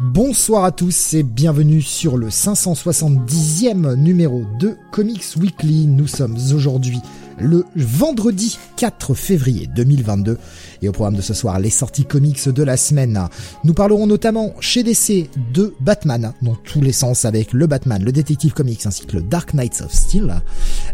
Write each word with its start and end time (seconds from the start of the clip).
Bonsoir 0.00 0.62
à 0.62 0.70
tous 0.70 1.14
et 1.14 1.24
bienvenue 1.24 1.82
sur 1.82 2.16
le 2.16 2.28
570e 2.28 3.96
numéro 3.96 4.44
de 4.60 4.76
Comics 4.92 5.34
Weekly. 5.36 5.88
Nous 5.88 6.06
sommes 6.06 6.36
aujourd'hui 6.54 7.00
le 7.40 7.64
vendredi 7.74 8.56
4 8.76 9.14
février 9.14 9.68
2022. 9.74 10.38
Et 10.82 10.88
au 10.88 10.92
programme 10.92 11.16
de 11.16 11.20
ce 11.20 11.34
soir, 11.34 11.58
les 11.58 11.70
sorties 11.70 12.04
comics 12.04 12.48
de 12.48 12.62
la 12.62 12.76
semaine. 12.76 13.28
Nous 13.64 13.74
parlerons 13.74 14.06
notamment 14.06 14.54
chez 14.60 14.84
DC 14.84 15.30
de 15.52 15.74
Batman, 15.80 16.32
dans 16.42 16.54
tous 16.54 16.80
les 16.80 16.92
sens 16.92 17.24
avec 17.24 17.52
le 17.52 17.66
Batman, 17.66 18.00
le 18.00 18.12
Détective 18.12 18.52
Comics 18.52 18.86
ainsi 18.86 19.04
que 19.04 19.16
le 19.16 19.22
Dark 19.22 19.52
Knights 19.52 19.80
of 19.84 19.92
Steel. 19.92 20.42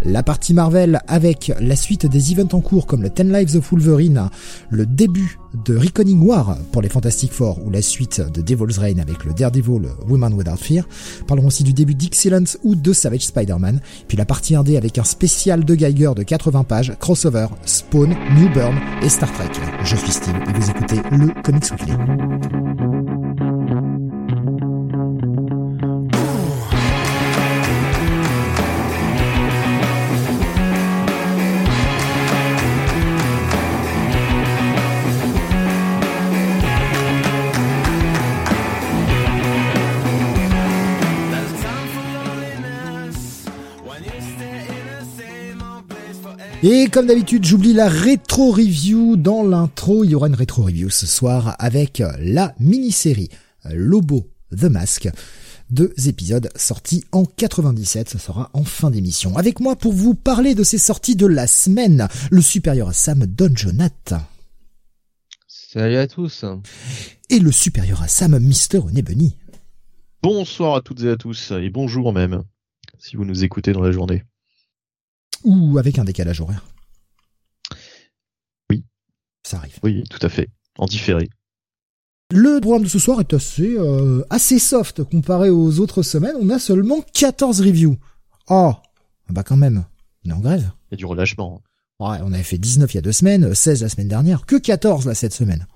La 0.06 0.22
partie 0.22 0.55
Marvel 0.55 1.02
avec 1.08 1.52
la 1.60 1.77
suite 1.77 2.06
des 2.06 2.32
events 2.32 2.55
en 2.55 2.62
cours 2.62 2.86
comme 2.86 3.02
le 3.02 3.10
Ten 3.10 3.30
Lives 3.30 3.55
of 3.55 3.70
Wolverine, 3.70 4.30
le 4.70 4.86
début 4.86 5.38
de 5.66 5.76
Reckoning 5.76 6.20
War 6.22 6.56
pour 6.72 6.82
les 6.82 6.88
Fantastic 6.88 7.32
Four 7.32 7.64
ou 7.64 7.70
la 7.70 7.82
suite 7.82 8.20
de 8.20 8.42
Devil's 8.42 8.78
Reign 8.78 9.00
avec 9.00 9.24
le 9.24 9.32
Daredevil 9.32 9.88
Woman 10.08 10.34
Without 10.34 10.56
Fear. 10.56 10.84
Parlerons 11.27 11.48
aussi 11.48 11.64
du 11.64 11.72
début 11.72 11.94
d'Excellence 11.94 12.58
ou 12.62 12.74
de 12.74 12.92
Savage 12.92 13.27
Spider-Man. 13.27 13.80
Puis 14.08 14.16
la 14.16 14.24
partie 14.24 14.55
1D 14.55 14.77
avec 14.77 14.98
un 14.98 15.05
spécial 15.05 15.64
de 15.64 15.74
Geiger 15.74 16.12
de 16.16 16.22
80 16.22 16.64
pages, 16.64 16.92
crossover, 16.98 17.46
Spawn, 17.64 18.14
New 18.36 18.48
Burn 18.52 18.77
et 19.02 19.08
Star 19.08 19.33
Trek. 19.33 19.50
Je 19.84 19.96
suis 19.96 20.12
Steve 20.12 20.34
et 20.34 20.52
vous 20.58 20.70
écoutez 20.70 20.96
le 21.11 21.42
Comics 21.42 21.70
Weekly. 21.70 22.94
Et 46.67 46.87
comme 46.87 47.07
d'habitude, 47.07 47.45
j'oublie 47.45 47.75
la 47.75 47.91
rétro 47.91 48.51
review 48.51 49.19
dans 49.19 49.43
l'intro. 49.43 50.03
Il 50.03 50.12
y 50.12 50.15
aura 50.15 50.29
une 50.29 50.34
rétro 50.34 50.62
review 50.62 50.89
ce 50.89 51.07
soir 51.07 51.57
avec 51.59 52.03
la 52.19 52.55
mini-série 52.59 53.29
Lobo 53.70 54.31
The 54.51 54.65
Mask. 54.65 55.11
Deux 55.69 55.92
épisodes 56.07 56.48
sortis 56.57 57.05
en 57.12 57.27
97, 57.27 58.09
ça 58.09 58.19
sera 58.19 58.48
en 58.55 58.65
fin 58.65 58.91
d'émission. 58.91 59.37
Avec 59.37 59.61
moi 59.61 59.77
pour 59.77 59.92
vous 59.92 60.15
parler 60.15 60.55
de 60.55 60.65
ces 60.65 60.79
sorties 60.79 61.17
de 61.17 61.27
la 61.27 61.47
semaine, 61.47 62.09
le 62.31 62.41
supérieur 62.41 62.89
à 62.89 62.95
Sam 62.95 63.27
Don 63.27 63.55
Jonathan. 63.55 64.23
Salut 65.47 65.97
à 65.97 66.07
tous. 66.07 66.47
Et 67.29 67.41
le 67.41 67.53
supérieur 67.53 68.03
à 68.03 68.09
Sam 68.09 68.39
Mister 68.39 68.81
Bunny. 68.81 69.37
Bonsoir 70.23 70.77
à 70.77 70.81
toutes 70.81 71.03
et 71.03 71.11
à 71.11 71.17
tous, 71.17 71.51
et 71.51 71.69
bonjour 71.69 72.15
même, 72.15 72.42
si 72.98 73.17
vous 73.17 73.27
nous 73.27 73.45
écoutez 73.45 73.75
dans 73.75 73.83
la 73.83 73.92
journée 73.92 74.25
ou 75.44 75.78
avec 75.78 75.98
un 75.98 76.05
décalage 76.05 76.40
horaire? 76.40 76.64
Oui. 78.70 78.84
Ça 79.42 79.58
arrive. 79.58 79.78
Oui, 79.82 80.05
tout 80.10 80.24
à 80.24 80.28
fait. 80.28 80.48
En 80.78 80.86
différé. 80.86 81.28
Le 82.32 82.60
programme 82.60 82.84
de 82.84 82.88
ce 82.88 82.98
soir 82.98 83.20
est 83.20 83.32
assez, 83.32 83.77
euh, 83.78 84.24
assez 84.30 84.58
soft 84.58 85.05
comparé 85.05 85.50
aux 85.50 85.78
autres 85.78 86.02
semaines. 86.02 86.34
On 86.40 86.50
a 86.50 86.58
seulement 86.58 87.00
14 87.12 87.60
reviews. 87.60 87.96
Oh, 88.48 88.72
bah 89.28 89.42
quand 89.42 89.56
même. 89.56 89.84
On 90.24 90.30
est 90.30 90.32
en 90.32 90.40
grève. 90.40 90.70
Il 90.90 90.92
y 90.92 90.94
a 90.94 90.96
du 90.96 91.06
relâchement. 91.06 91.62
Ouais, 92.00 92.18
on 92.22 92.32
avait 92.32 92.42
fait 92.42 92.58
19 92.58 92.92
il 92.92 92.96
y 92.96 92.98
a 92.98 93.02
deux 93.02 93.12
semaines, 93.12 93.55
16 93.55 93.82
la 93.82 93.88
semaine 93.88 94.08
dernière. 94.08 94.46
Que 94.46 94.56
14 94.56 95.06
là 95.06 95.14
cette 95.14 95.32
semaine. 95.32 95.66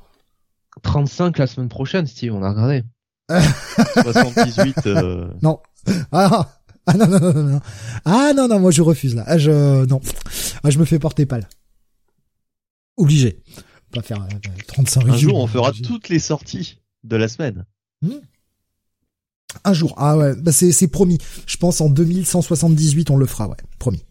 35 0.83 1.39
la 1.39 1.47
semaine 1.47 1.69
prochaine, 1.69 2.07
Steve, 2.07 2.35
on 2.35 2.43
a 2.43 2.51
regardé. 2.51 2.83
78. 4.03 4.87
Euh... 4.87 5.29
Non. 5.43 5.61
Ah, 6.13 6.58
ah 6.89 6.97
non, 6.97 7.07
non, 7.07 7.21
non, 7.21 7.43
non. 7.43 7.61
Ah 8.07 8.33
non, 8.35 8.49
non, 8.49 8.61
moi 8.61 8.71
je 8.71 8.81
refuse 8.81 9.15
là. 9.15 9.25
Ah, 9.27 9.37
je, 9.37 9.85
non. 9.85 10.01
Ah, 10.63 10.71
je 10.71 10.79
me 10.79 10.87
fais 10.87 10.99
porter 10.99 11.27
pâle. 11.27 11.47
Obligé. 12.97 13.43
Pas 13.93 14.03
faire 14.03 14.27
35 14.67 15.07
euh, 15.07 15.13
Un 15.13 15.17
jour, 15.17 15.39
on 15.39 15.47
fera 15.47 15.73
toutes 15.73 16.09
les 16.09 16.19
sorties 16.19 16.79
de 17.05 17.17
la 17.17 17.29
semaine. 17.29 17.67
Hmm. 18.01 18.21
Un 19.65 19.73
jour. 19.75 19.95
Ah 19.99 20.17
ouais, 20.17 20.35
bah 20.35 20.51
c'est, 20.51 20.73
c'est 20.73 20.89
promis. 20.89 21.19
Je 21.47 21.59
pense 21.59 21.83
en 21.83 21.91
2178, 21.91 23.11
on 23.11 23.17
le 23.17 23.27
fera, 23.27 23.49
ouais. 23.49 23.57
Promis. 23.79 24.03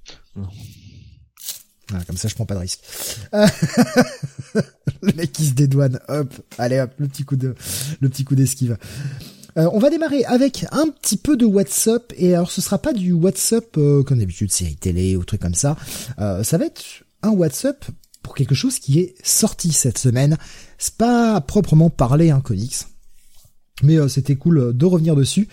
Voilà, 1.89 2.03
comme 2.05 2.17
ça, 2.17 2.27
je 2.27 2.35
prends 2.35 2.45
pas 2.45 2.55
de 2.55 2.59
risque. 2.59 2.81
le 3.33 5.13
mec 5.15 5.31
qui 5.31 5.47
se 5.47 5.53
dédouane. 5.53 5.99
Hop. 6.09 6.31
Allez, 6.59 6.79
hop. 6.79 6.91
Le 6.97 7.07
petit 7.07 7.23
coup 7.23 7.37
de, 7.37 7.55
le 8.01 8.09
petit 8.09 8.23
coup 8.23 8.35
d'esquive. 8.35 8.77
Euh, 9.57 9.69
on 9.73 9.79
va 9.79 9.89
démarrer 9.89 10.23
avec 10.25 10.65
un 10.71 10.87
petit 10.89 11.17
peu 11.17 11.35
de 11.35 11.45
WhatsApp 11.45 12.13
et 12.15 12.35
alors 12.35 12.51
ce 12.51 12.61
sera 12.61 12.77
pas 12.77 12.93
du 12.93 13.11
WhatsApp 13.11 13.65
euh, 13.77 14.03
comme 14.03 14.19
d'habitude 14.19 14.51
série 14.51 14.75
télé 14.75 15.15
ou 15.15 15.23
truc 15.23 15.41
comme 15.41 15.55
ça. 15.55 15.75
Euh, 16.19 16.43
ça 16.43 16.57
va 16.57 16.65
être 16.65 16.83
un 17.23 17.31
WhatsApp 17.31 17.85
pour 18.21 18.35
quelque 18.35 18.55
chose 18.55 18.77
qui 18.77 18.99
est 18.99 19.15
sorti 19.23 19.71
cette 19.71 19.97
semaine. 19.97 20.37
C'est 20.77 20.95
pas 20.95 21.41
proprement 21.41 21.89
parler 21.89 22.29
un 22.29 22.41
comics, 22.41 22.75
mais 23.81 24.07
c'était 24.09 24.35
cool 24.35 24.75
de 24.75 24.85
revenir 24.85 25.15
dessus 25.15 25.47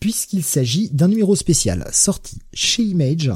puisqu'il 0.00 0.44
s'agit 0.44 0.90
d'un 0.90 1.08
numéro 1.08 1.34
spécial 1.34 1.88
sorti 1.92 2.38
chez 2.52 2.82
Image 2.82 3.32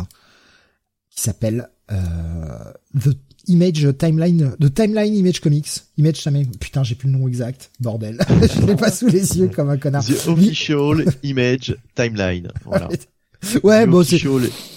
qui 1.10 1.22
s'appelle 1.22 1.69
The 1.88 3.16
Image 3.50 3.97
Timeline, 3.99 4.55
de 4.59 4.69
Timeline 4.69 5.15
Image 5.15 5.41
Comics. 5.41 5.69
Image 5.99 6.22
Timeline, 6.22 6.50
putain, 6.59 6.83
j'ai 6.83 6.94
plus 6.94 7.11
le 7.11 7.19
nom 7.19 7.28
exact. 7.28 7.71
Bordel. 7.81 8.19
je 8.28 8.66
l'ai 8.66 8.77
pas 8.77 8.91
sous 8.91 9.09
les 9.09 9.38
yeux 9.38 9.49
comme 9.49 9.71
un 9.71 9.77
connard. 9.77 10.05
The 10.05 10.28
Official 10.28 11.05
Image 11.22 11.77
Timeline. 11.94 12.49
Voilà. 12.65 12.89
ouais, 13.62 13.87
bon, 13.87 14.05
c'est. 14.05 14.19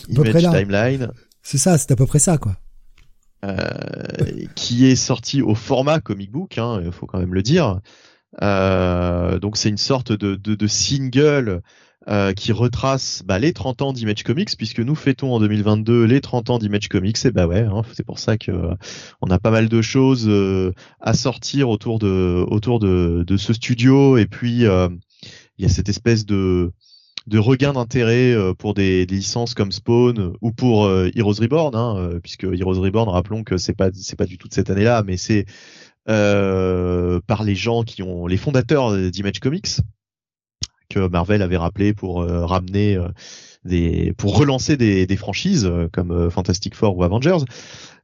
Image 0.09 0.49
Timeline. 0.51 1.11
C'est 1.41 1.57
ça, 1.57 1.77
c'est 1.77 1.91
à 1.91 1.95
peu 1.95 2.05
près 2.05 2.19
ça, 2.19 2.37
quoi. 2.37 2.57
Euh, 3.43 3.57
qui 4.55 4.85
est 4.85 4.95
sorti 4.95 5.41
au 5.41 5.53
format 5.53 5.99
comic 5.99 6.31
book, 6.31 6.57
hein, 6.57 6.81
il 6.85 6.93
faut 6.93 7.05
quand 7.05 7.19
même 7.19 7.33
le 7.33 7.43
dire. 7.43 7.81
Euh, 8.41 9.37
donc 9.37 9.57
c'est 9.57 9.69
une 9.69 9.77
sorte 9.77 10.13
de, 10.13 10.35
de, 10.35 10.55
de 10.55 10.67
single 10.67 11.61
euh, 12.09 12.33
qui 12.33 12.51
retrace 12.51 13.23
bah, 13.25 13.39
les 13.39 13.53
30 13.53 13.81
ans 13.81 13.93
d'Image 13.93 14.23
Comics, 14.23 14.57
puisque 14.57 14.81
nous 14.81 14.93
fêtons 14.93 15.33
en 15.33 15.39
2022 15.39 16.03
les 16.03 16.19
30 16.19 16.49
ans 16.49 16.59
d'Image 16.59 16.89
Comics, 16.89 17.23
et 17.23 17.31
bah 17.31 17.47
ouais, 17.47 17.61
hein, 17.61 17.81
c'est 17.93 18.05
pour 18.05 18.19
ça 18.19 18.37
que 18.37 18.51
euh, 18.51 18.75
on 19.21 19.29
a 19.29 19.39
pas 19.39 19.51
mal 19.51 19.69
de 19.69 19.81
choses 19.81 20.25
euh, 20.27 20.73
à 20.99 21.13
sortir 21.13 21.69
autour 21.69 21.99
de 21.99 22.43
autour 22.49 22.79
de, 22.79 23.23
de 23.25 23.37
ce 23.37 23.53
studio, 23.53 24.17
et 24.17 24.25
puis 24.25 24.63
il 24.63 25.59
y 25.59 25.65
a 25.65 25.69
cette 25.69 25.87
espèce 25.87 26.25
de 26.25 26.73
de 27.27 27.39
regain 27.39 27.71
d'intérêt 27.71 28.35
pour 28.57 28.73
des, 28.73 29.05
des, 29.05 29.15
licences 29.15 29.53
comme 29.53 29.71
Spawn 29.71 30.33
ou 30.41 30.51
pour 30.51 30.89
Heroes 30.89 31.39
Reborn, 31.39 31.73
hein, 31.73 32.19
puisque 32.21 32.43
Heroes 32.43 32.81
Reborn, 32.81 33.07
rappelons 33.07 33.45
que 33.45 33.55
c'est 33.55 33.77
pas 33.77 33.91
c'est 33.93 34.17
pas 34.17 34.25
du 34.25 34.37
tout 34.37 34.49
de 34.49 34.53
cette 34.53 34.69
année-là, 34.69 35.03
mais 35.07 35.15
c'est 35.15 35.45
par 36.05 37.43
les 37.45 37.55
gens 37.55 37.83
qui 37.83 38.03
ont 38.03 38.27
les 38.27 38.35
fondateurs 38.35 38.93
d'Image 39.09 39.39
Comics 39.39 39.79
Marvel 40.99 41.41
avait 41.41 41.57
rappelé 41.57 41.93
pour 41.93 42.21
euh, 42.21 42.45
ramener 42.45 42.95
euh, 42.95 43.07
des, 43.65 44.13
pour 44.17 44.37
relancer 44.37 44.77
des, 44.77 45.05
des 45.05 45.17
franchises 45.17 45.65
euh, 45.65 45.87
comme 45.91 46.29
Fantastic 46.29 46.75
Four 46.75 46.97
ou 46.97 47.03
Avengers. 47.03 47.45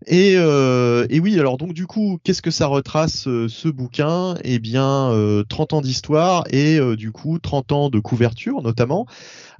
Et, 0.06 0.36
euh, 0.38 1.06
et, 1.10 1.20
oui, 1.20 1.40
alors 1.40 1.58
donc 1.58 1.74
du 1.74 1.86
coup, 1.86 2.20
qu'est-ce 2.24 2.42
que 2.42 2.52
ça 2.52 2.68
retrace 2.68 3.24
ce 3.24 3.68
bouquin? 3.68 4.36
Eh 4.44 4.60
bien, 4.60 5.12
euh, 5.12 5.44
30 5.48 5.74
ans 5.74 5.82
d'histoire 5.82 6.46
et 6.52 6.80
du 6.96 7.12
coup 7.12 7.40
30 7.40 7.72
ans 7.72 7.90
de 7.90 8.00
couverture 8.00 8.62
notamment. 8.62 9.06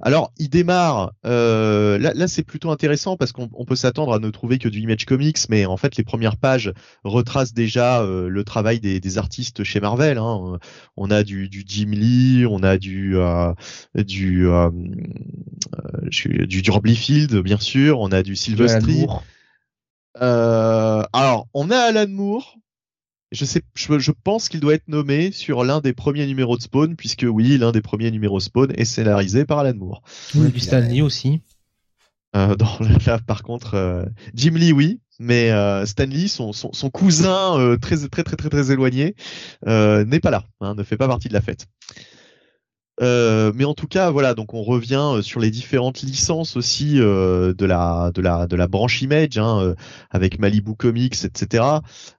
Alors, 0.02 0.32
il 0.38 0.48
démarre. 0.48 1.12
Euh, 1.26 1.98
là, 1.98 2.12
là 2.14 2.26
c'est 2.26 2.42
plutôt 2.42 2.70
intéressant 2.70 3.16
parce 3.16 3.32
qu'on 3.32 3.48
peut 3.48 3.76
s'attendre 3.76 4.14
à 4.14 4.18
ne 4.18 4.30
trouver 4.30 4.58
que 4.58 4.68
du 4.68 4.80
Image 4.80 5.04
Comics, 5.04 5.38
mais 5.50 5.66
en 5.66 5.76
fait, 5.76 5.96
les 5.96 6.04
premières 6.04 6.36
pages 6.36 6.72
retracent 7.04 7.52
déjà 7.52 8.00
euh, 8.00 8.28
le 8.28 8.44
travail 8.44 8.80
des, 8.80 9.00
des, 9.00 9.18
artistes 9.18 9.62
chez 9.62 9.80
Marvel. 9.80 10.16
Hein. 10.16 10.58
On 10.96 11.10
a 11.10 11.22
du, 11.22 11.48
du, 11.48 11.64
Jim 11.66 11.90
Lee, 11.90 12.46
on 12.48 12.62
a 12.62 12.78
du 12.78 13.18
euh, 13.18 13.52
du, 13.94 14.48
euh, 14.48 14.70
du 16.04 16.62
du 16.62 16.70
Rob 16.70 16.86
Liefeld, 16.86 17.36
bien 17.40 17.58
sûr, 17.58 18.00
on 18.00 18.10
a 18.10 18.22
du 18.22 18.36
Silvestri. 20.20 21.08
alors, 21.12 21.48
on 21.54 21.70
a 21.70 21.76
Alan 21.76 22.08
Moore. 22.08 22.56
Je 23.32 23.44
sais, 23.44 23.62
je, 23.74 23.98
je 23.98 24.10
pense 24.10 24.48
qu'il 24.48 24.58
doit 24.58 24.74
être 24.74 24.88
nommé 24.88 25.30
sur 25.30 25.62
l'un 25.62 25.80
des 25.80 25.92
premiers 25.92 26.26
numéros 26.26 26.56
de 26.56 26.62
Spawn, 26.62 26.96
puisque 26.96 27.24
oui, 27.28 27.58
l'un 27.58 27.70
des 27.70 27.80
premiers 27.80 28.10
numéros 28.10 28.40
Spawn 28.40 28.72
est 28.76 28.84
scénarisé 28.84 29.44
par 29.44 29.60
Alan 29.60 29.74
Moore. 29.76 30.02
Oui, 30.34 30.46
du 30.46 30.52
puis, 30.52 30.60
Stan 30.62 30.78
euh, 30.78 30.80
Lee 30.80 31.02
aussi. 31.02 31.40
Euh, 32.36 32.56
dans, 32.56 32.78
là, 33.06 33.18
par 33.20 33.42
contre, 33.42 33.74
euh, 33.74 34.04
Jim 34.34 34.54
Lee, 34.54 34.72
oui, 34.72 35.00
mais 35.20 35.50
euh, 35.52 35.86
Stan 35.86 36.06
Lee, 36.06 36.28
son, 36.28 36.52
son, 36.52 36.72
son 36.72 36.90
cousin 36.90 37.58
euh, 37.58 37.76
très, 37.76 38.08
très 38.08 38.24
très 38.24 38.36
très 38.36 38.48
très 38.48 38.72
éloigné, 38.72 39.14
euh, 39.68 40.04
n'est 40.04 40.20
pas 40.20 40.30
là, 40.30 40.44
hein, 40.60 40.74
ne 40.74 40.82
fait 40.82 40.96
pas 40.96 41.06
partie 41.06 41.28
de 41.28 41.34
la 41.34 41.40
fête. 41.40 41.66
Euh, 43.00 43.52
mais 43.54 43.64
en 43.64 43.74
tout 43.74 43.86
cas, 43.86 44.10
voilà, 44.10 44.34
donc 44.34 44.52
on 44.54 44.62
revient 44.62 45.02
euh, 45.16 45.22
sur 45.22 45.40
les 45.40 45.50
différentes 45.50 46.02
licences 46.02 46.56
aussi 46.56 47.00
euh, 47.00 47.54
de 47.54 47.64
la 47.64 48.10
de 48.14 48.20
la 48.20 48.46
de 48.46 48.56
la 48.56 48.68
branche 48.68 49.00
Image, 49.02 49.38
hein, 49.38 49.60
euh, 49.62 49.74
avec 50.10 50.38
Malibu 50.38 50.74
Comics, 50.74 51.24
etc. 51.24 51.64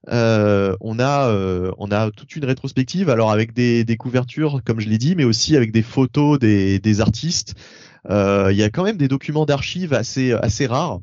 Euh, 0.10 0.75
on 0.81 1.00
a 1.00 1.31
on 1.78 1.92
a 1.92 2.12
toute 2.12 2.36
une 2.36 2.45
rétrospective, 2.45 3.10
alors 3.10 3.31
avec 3.31 3.54
des, 3.54 3.83
des 3.83 3.98
couvertures, 3.98 4.62
comme 4.66 4.80
je 4.80 4.89
l'ai 4.89 4.98
dit, 4.98 5.16
mais 5.16 5.24
aussi 5.24 5.56
avec 5.56 5.72
des 5.72 5.83
photos 5.83 6.39
des, 6.39 6.80
des 6.80 7.01
artistes. 7.01 7.56
Il 8.10 8.56
y 8.56 8.63
a 8.63 8.69
quand 8.69 8.83
même 8.83 8.98
des 8.98 9.07
documents 9.07 9.45
d'archives 9.45 9.94
assez 9.94 10.33
assez 10.33 10.66
rares. 10.66 11.00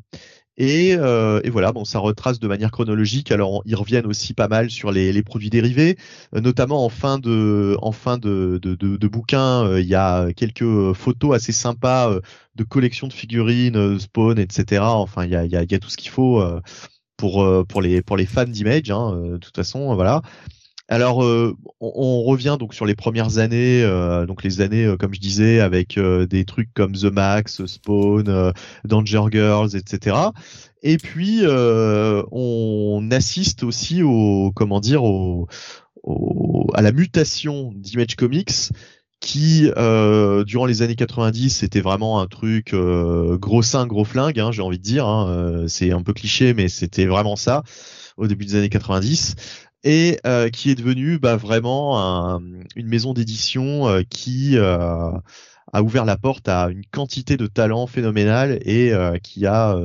Et, 0.59 0.97
euh, 0.99 1.41
et 1.45 1.51
voilà, 1.51 1.73
bon, 1.73 1.85
ça 1.85 2.01
retrace 2.01 2.41
de 2.41 2.49
manière 2.49 2.73
chronologique. 2.73 3.31
Alors, 3.31 3.63
ils 3.65 3.77
reviennent 3.77 4.07
aussi 4.07 4.35
pas 4.35 4.49
mal 4.49 4.71
sur 4.71 4.91
les, 4.91 5.23
produits 5.23 5.51
dérivés, 5.51 5.97
euh, 6.35 6.41
notamment 6.41 6.85
en 6.85 6.89
fin 6.89 7.19
de, 7.19 7.77
bouquin. 9.07 9.65
euh, 9.65 9.81
Il 9.81 9.87
y 9.87 9.95
a 9.95 10.33
quelques 10.33 10.93
photos 10.95 11.37
assez 11.37 11.53
sympas 11.53 12.13
de 12.57 12.65
collections 12.65 13.07
de 13.07 13.13
figurines, 13.13 13.99
Spawn, 14.01 14.39
etc. 14.39 14.83
Enfin, 14.83 15.25
il 15.25 15.31
y 15.31 15.57
a, 15.57 15.79
tout 15.79 15.91
ce 15.91 15.97
qu'il 15.97 16.11
faut 16.11 16.43
pour 17.17 17.81
les 17.83 18.27
fans 18.27 18.45
d'Image. 18.45 18.91
Hein, 18.91 19.13
de 19.33 19.37
toute 19.37 19.55
façon, 19.55 19.95
voilà. 19.95 20.23
Alors, 20.91 21.23
euh, 21.23 21.55
on, 21.81 22.23
revient 22.23 22.57
donc 22.59 22.73
sur 22.73 22.87
les 22.87 22.95
premières 22.95 23.37
années, 23.37 23.83
euh, 23.83 24.25
donc 24.25 24.43
les 24.43 24.63
années, 24.63 24.87
euh, 24.87 24.97
comme 24.97 25.13
je 25.13 25.21
disais, 25.21 25.61
avec 25.61 25.99
des 25.99 26.45
trucs 26.47 26.73
comme 26.73 26.93
The 26.93 27.05
Max, 27.05 27.65
Spawn, 27.67 28.53
Danger 28.85 29.25
Girls, 29.31 29.77
etc. 29.77 30.17
Et 30.83 30.97
puis, 30.97 31.43
on 31.47 33.09
assiste 33.11 33.65
aussi 33.65 34.03
au, 34.03 34.51
comment 34.55 34.81
dire, 34.81 35.05
au, 35.05 35.47
à 36.75 36.81
la 36.81 36.93
mutation 36.93 37.73
d'Image 37.77 38.17
Comics, 38.17 38.71
qui, 39.21 39.69
durant 40.47 40.65
les 40.67 40.81
années 40.81 40.97
90, 40.97 41.51
c'était 41.51 41.83
vraiment 41.83 42.21
un 42.21 42.27
truc 42.27 42.73
euh, 42.73 43.37
gros 43.37 43.63
sein, 43.63 43.87
gros 43.87 44.05
flingue, 44.05 44.41
hein, 44.41 44.53
j'ai 44.53 44.63
envie 44.63 44.79
de 44.79 44.85
dire. 44.85 45.07
hein, 45.07 45.67
c'est 45.69 45.93
un 45.93 46.03
peu 46.03 46.15
cliché, 46.15 46.55
mais 46.55 46.69
c'était 46.69 47.05
vraiment 47.05 47.37
ça 47.37 47.63
au 48.17 48.27
début 48.27 48.47
des 48.47 48.57
années 48.57 48.69
90 48.69 49.37
et 49.85 50.19
euh, 50.27 50.49
qui 50.51 50.71
est 50.71 50.75
devenu 50.75 51.19
bah, 51.19 51.37
vraiment 51.37 51.99
un- 52.37 52.43
une 52.77 52.87
maison 52.89 53.13
d'édition 53.15 53.89
euh, 53.89 54.03
qui 54.09 54.57
euh, 54.57 55.11
a 55.73 55.83
ouvert 55.83 56.05
la 56.05 56.17
porte 56.17 56.49
à 56.49 56.69
une 56.71 56.85
quantité 56.87 57.37
de 57.37 57.47
talents 57.47 57.87
phénoménal 57.87 58.59
et 58.63 58.93
qui 59.23 59.47
a 59.47 59.77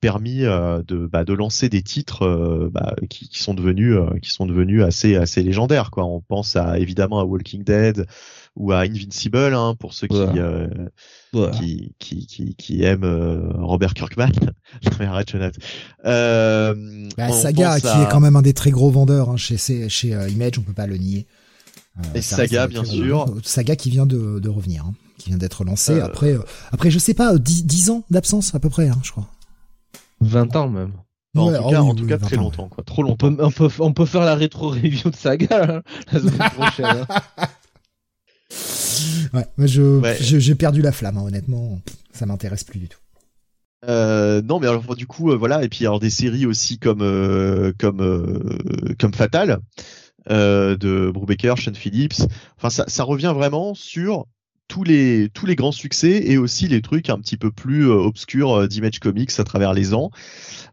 permis 0.00 0.42
de, 0.42 1.06
bah, 1.06 1.24
de 1.24 1.32
lancer 1.32 1.68
des 1.68 1.82
titres 1.82 2.70
bah, 2.72 2.94
qui, 3.10 3.28
qui 3.28 3.40
sont 3.40 3.54
devenus 3.54 3.96
qui 4.22 4.30
sont 4.30 4.46
devenus 4.46 4.82
assez 4.82 5.16
assez 5.16 5.42
légendaires 5.42 5.90
quoi. 5.90 6.04
On 6.04 6.20
pense 6.20 6.54
à 6.56 6.78
évidemment 6.78 7.18
à 7.20 7.24
Walking 7.24 7.64
Dead 7.64 8.06
ou 8.58 8.72
à 8.72 8.80
Invincible 8.80 9.54
hein, 9.54 9.74
pour 9.78 9.94
ceux 9.94 10.06
qui 10.08 10.16
Ouais. 10.16 10.28
euh, 10.38 10.68
Ouais. 11.32 11.50
qui, 11.52 11.94
qui, 11.98 12.26
qui, 12.26 12.54
qui 12.54 12.82
aime 12.82 13.04
euh, 13.04 13.40
Robert 13.54 13.94
Kirkman. 13.94 14.30
Mais 14.98 15.06
arrête, 15.06 15.30
Jonathan. 15.30 15.58
Euh, 16.06 17.08
Bah, 17.16 17.30
Saga, 17.32 17.80
qui 17.80 17.86
est 17.86 18.08
quand 18.10 18.20
même 18.20 18.36
un 18.36 18.42
des 18.42 18.54
très 18.54 18.70
gros 18.70 18.90
vendeurs 18.90 19.30
hein, 19.30 19.36
chez, 19.36 19.56
chez, 19.58 20.14
euh, 20.14 20.28
Image, 20.28 20.58
on 20.58 20.62
peut 20.62 20.72
pas 20.72 20.86
le 20.86 20.96
nier. 20.96 21.26
Euh, 21.98 22.02
Et 22.14 22.22
Saga, 22.22 22.66
bien 22.66 22.84
sûr. 22.84 23.26
gros- 23.26 23.36
Saga 23.42 23.76
qui 23.76 23.90
vient 23.90 24.06
de, 24.06 24.38
de 24.38 24.48
revenir, 24.48 24.84
hein, 24.86 24.94
qui 25.18 25.30
vient 25.30 25.38
d'être 25.38 25.64
lancé 25.64 25.92
Euh, 25.92 26.04
après, 26.06 26.32
euh, 26.34 26.42
après 26.72 26.90
je 26.90 26.98
sais 26.98 27.14
pas, 27.14 27.34
euh, 27.34 27.38
10, 27.38 27.64
10 27.66 27.90
ans 27.90 28.04
d'absence 28.10 28.54
à 28.54 28.60
peu 28.60 28.70
près, 28.70 28.88
hein, 28.88 28.98
je 29.02 29.10
crois. 29.10 29.26
20 30.20 30.56
ans 30.56 30.68
même. 30.68 30.92
en 31.36 31.48
Ouais, 31.48 31.58
tout 31.58 31.62
oh 31.66 31.70
cas, 31.70 31.82
oui, 31.82 31.88
en 31.90 31.94
tout 31.94 32.02
oui, 32.04 32.08
cas 32.08 32.16
20 32.16 32.26
très 32.26 32.36
longtemps, 32.36 32.68
quoi. 32.68 32.82
Trop 32.84 33.02
On 33.02 33.08
longtemps. 33.08 33.34
peut, 33.34 33.44
on 33.44 33.50
peut, 33.50 33.68
on 33.80 33.92
peut 33.92 34.06
faire 34.06 34.22
la 34.24 34.34
rétro 34.34 34.70
review 34.70 35.10
de 35.10 35.16
Saga 35.16 35.74
hein, 35.76 35.82
la 36.12 36.18
semaine 36.20 36.50
prochaine. 36.56 36.86
hein. 36.86 37.46
Ouais, 39.34 39.46
moi, 39.56 39.66
je, 39.66 39.82
Ouais. 40.00 40.16
je- 40.20 40.38
j'ai 40.38 40.54
perdu 40.54 40.80
la 40.82 40.92
flamme, 40.92 41.18
hein, 41.18 41.24
honnêtement, 41.26 41.80
ça 42.12 42.26
m'intéresse 42.26 42.64
plus 42.64 42.78
du 42.78 42.88
tout. 42.88 42.98
Euh, 43.86 44.42
non, 44.42 44.58
mais 44.58 44.66
alors 44.66 44.96
du 44.96 45.06
coup, 45.06 45.30
euh, 45.30 45.36
voilà. 45.36 45.62
Et 45.62 45.68
puis 45.68 45.86
alors 45.86 46.00
des 46.00 46.10
séries 46.10 46.46
aussi 46.46 46.78
comme 46.78 47.02
euh, 47.02 47.72
comme 47.78 48.94
comme 48.98 49.14
Fatal 49.14 49.58
de 50.28 51.10
Brubaker, 51.12 51.54
Sean 51.58 51.74
Phillips. 51.74 52.20
Enfin, 52.56 52.70
ça, 52.70 52.84
ça 52.88 53.04
revient 53.04 53.32
vraiment 53.34 53.74
sur 53.74 54.26
tous 54.68 54.84
les 54.84 55.30
tous 55.32 55.46
les 55.46 55.56
grands 55.56 55.72
succès 55.72 56.22
et 56.26 56.36
aussi 56.38 56.68
les 56.68 56.82
trucs 56.82 57.08
un 57.10 57.18
petit 57.18 57.36
peu 57.38 57.50
plus 57.50 57.88
euh, 57.88 57.94
obscurs 57.94 58.52
euh, 58.52 58.68
d'Image 58.68 58.98
Comics 59.00 59.30
à 59.38 59.44
travers 59.44 59.72
les 59.72 59.94
ans. 59.94 60.10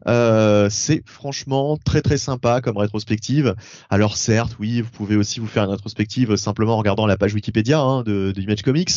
Euh, 0.06 0.68
c'est 0.70 1.02
franchement 1.06 1.78
très 1.84 2.02
très 2.02 2.18
sympa 2.18 2.60
comme 2.60 2.76
rétrospective. 2.76 3.54
Alors 3.90 4.16
certes, 4.16 4.56
oui, 4.60 4.80
vous 4.82 4.90
pouvez 4.90 5.16
aussi 5.16 5.40
vous 5.40 5.46
faire 5.46 5.64
une 5.64 5.70
rétrospective 5.70 6.36
simplement 6.36 6.74
en 6.74 6.78
regardant 6.78 7.06
la 7.06 7.16
page 7.16 7.34
Wikipédia 7.34 7.80
hein, 7.80 8.02
de, 8.02 8.32
de 8.32 8.40
Image 8.40 8.62
Comics, 8.62 8.92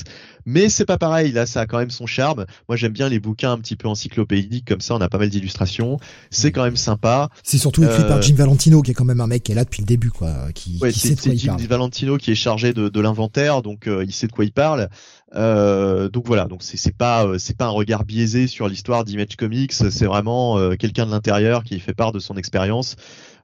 mais 0.45 0.69
c'est 0.69 0.85
pas 0.85 0.97
pareil. 0.97 1.31
Là, 1.31 1.45
ça 1.45 1.61
a 1.61 1.65
quand 1.65 1.79
même 1.79 1.89
son 1.89 2.05
charme. 2.05 2.45
Moi, 2.67 2.75
j'aime 2.75 2.91
bien 2.91 3.09
les 3.09 3.19
bouquins 3.19 3.53
un 3.53 3.57
petit 3.57 3.75
peu 3.75 3.87
encyclopédiques 3.87 4.67
comme 4.67 4.81
ça. 4.81 4.95
On 4.95 5.01
a 5.01 5.09
pas 5.09 5.17
mal 5.17 5.29
d'illustrations. 5.29 5.97
C'est 6.29 6.51
quand 6.51 6.63
même 6.63 6.75
sympa. 6.77 7.29
C'est 7.43 7.57
surtout 7.57 7.83
écrit 7.83 8.03
Euh, 8.03 8.07
par 8.07 8.21
Jim 8.21 8.35
Valentino, 8.35 8.81
qui 8.81 8.91
est 8.91 8.93
quand 8.93 9.05
même 9.05 9.21
un 9.21 9.27
mec 9.27 9.43
qui 9.43 9.51
est 9.53 9.55
là 9.55 9.63
depuis 9.63 9.81
le 9.81 9.87
début, 9.87 10.11
quoi, 10.11 10.49
qui, 10.53 10.77
Ouais, 10.81 10.91
qui 10.91 10.99
c'est 10.99 11.07
sait 11.09 11.15
de 11.15 11.21
quoi 11.21 11.29
c'est 11.31 11.35
il 11.35 11.39
Jim 11.39 11.47
parle. 11.55 11.61
Valentino 11.67 12.17
qui 12.17 12.31
est 12.31 12.35
chargé 12.35 12.73
de, 12.73 12.89
de 12.89 12.99
l'inventaire, 12.99 13.61
donc 13.61 13.87
euh, 13.87 14.03
il 14.05 14.11
sait 14.13 14.27
de 14.27 14.31
quoi 14.31 14.45
il 14.45 14.51
parle. 14.51 14.88
Euh, 15.36 16.09
donc 16.09 16.25
voilà, 16.27 16.45
donc 16.45 16.62
c'est 16.63 16.95
pas 16.95 17.25
euh, 17.25 17.38
c'est 17.38 17.56
pas 17.56 17.65
un 17.65 17.69
regard 17.69 18.03
biaisé 18.03 18.47
sur 18.47 18.68
l'histoire 18.68 19.06
d'Image 19.06 19.36
Comics, 19.38 19.74
c'est 19.74 20.06
vraiment 20.06 20.57
euh, 20.57 20.75
quelqu'un 20.75 21.06
de 21.06 21.12
l'intérieur 21.12 21.63
qui 21.63 21.80
fait 21.80 21.94
part 21.94 22.12
de 22.12 22.19
son 22.19 22.36
expérience. 22.36 22.95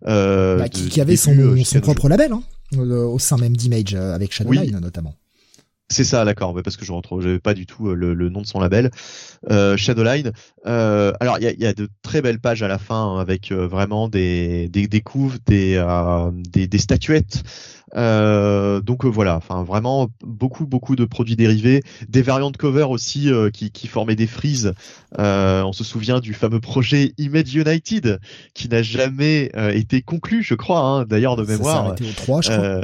Bah, 0.03 0.69
qui, 0.69 0.89
qui 0.89 1.01
avait 1.01 1.15
son, 1.15 1.55
son 1.63 1.79
propre 1.79 2.09
label, 2.09 2.31
hein, 2.33 2.43
au 2.77 3.17
sein 3.17 3.37
même 3.37 3.55
d'Image, 3.57 3.95
avec 3.95 4.33
Shadowline 4.33 4.79
notamment. 4.79 5.15
C'est 5.87 6.03
ça, 6.03 6.25
d'accord, 6.25 6.59
parce 6.63 6.77
que 6.77 6.85
je 6.85 6.91
retrouve, 6.91 7.21
j'avais 7.21 7.39
pas 7.39 7.53
du 7.53 7.67
tout 7.67 7.93
le, 7.93 8.15
le 8.15 8.29
nom 8.29 8.41
de 8.41 8.47
son 8.47 8.59
label. 8.59 8.89
Euh, 9.51 9.77
Shadowline. 9.77 10.31
Euh, 10.65 11.13
alors, 11.19 11.37
il 11.37 11.43
y 11.43 11.47
a, 11.47 11.51
il 11.51 11.59
y 11.61 11.67
a 11.67 11.73
de 11.73 11.87
très 12.01 12.23
belles 12.23 12.39
pages 12.39 12.63
à 12.63 12.67
la 12.67 12.79
fin 12.79 12.95
hein, 12.95 13.19
avec 13.19 13.51
euh, 13.51 13.67
vraiment 13.67 14.09
des, 14.09 14.67
des, 14.69 14.87
des 14.87 15.01
couves, 15.01 15.37
des, 15.45 15.79
des, 16.51 16.65
des 16.67 16.77
statuettes. 16.79 17.43
Euh, 17.95 18.81
donc 18.81 19.05
euh, 19.05 19.07
voilà, 19.07 19.37
enfin 19.37 19.63
vraiment 19.63 20.09
beaucoup 20.21 20.65
beaucoup 20.65 20.95
de 20.95 21.05
produits 21.05 21.35
dérivés, 21.35 21.81
des 22.09 22.21
variantes 22.21 22.53
de 22.53 22.57
cover 22.57 22.87
aussi 22.89 23.31
euh, 23.31 23.49
qui, 23.49 23.71
qui 23.71 23.87
formaient 23.87 24.15
des 24.15 24.27
frises. 24.27 24.73
On 25.17 25.71
se 25.73 25.83
souvient 25.83 26.19
du 26.19 26.33
fameux 26.33 26.59
projet 26.59 27.13
Image 27.17 27.55
United 27.55 28.19
qui 28.53 28.69
n'a 28.69 28.81
jamais 28.81 29.51
été 29.73 30.01
conclu, 30.01 30.43
je 30.43 30.55
crois, 30.55 30.79
hein, 30.79 31.05
d'ailleurs 31.05 31.35
de 31.35 31.43
Ça 31.43 31.51
s'est 31.51 31.57
mémoire. 31.57 31.85
arrêté 31.85 32.03
au 32.05 32.11
3, 32.13 32.41
je 32.41 32.49
crois. 32.51 32.81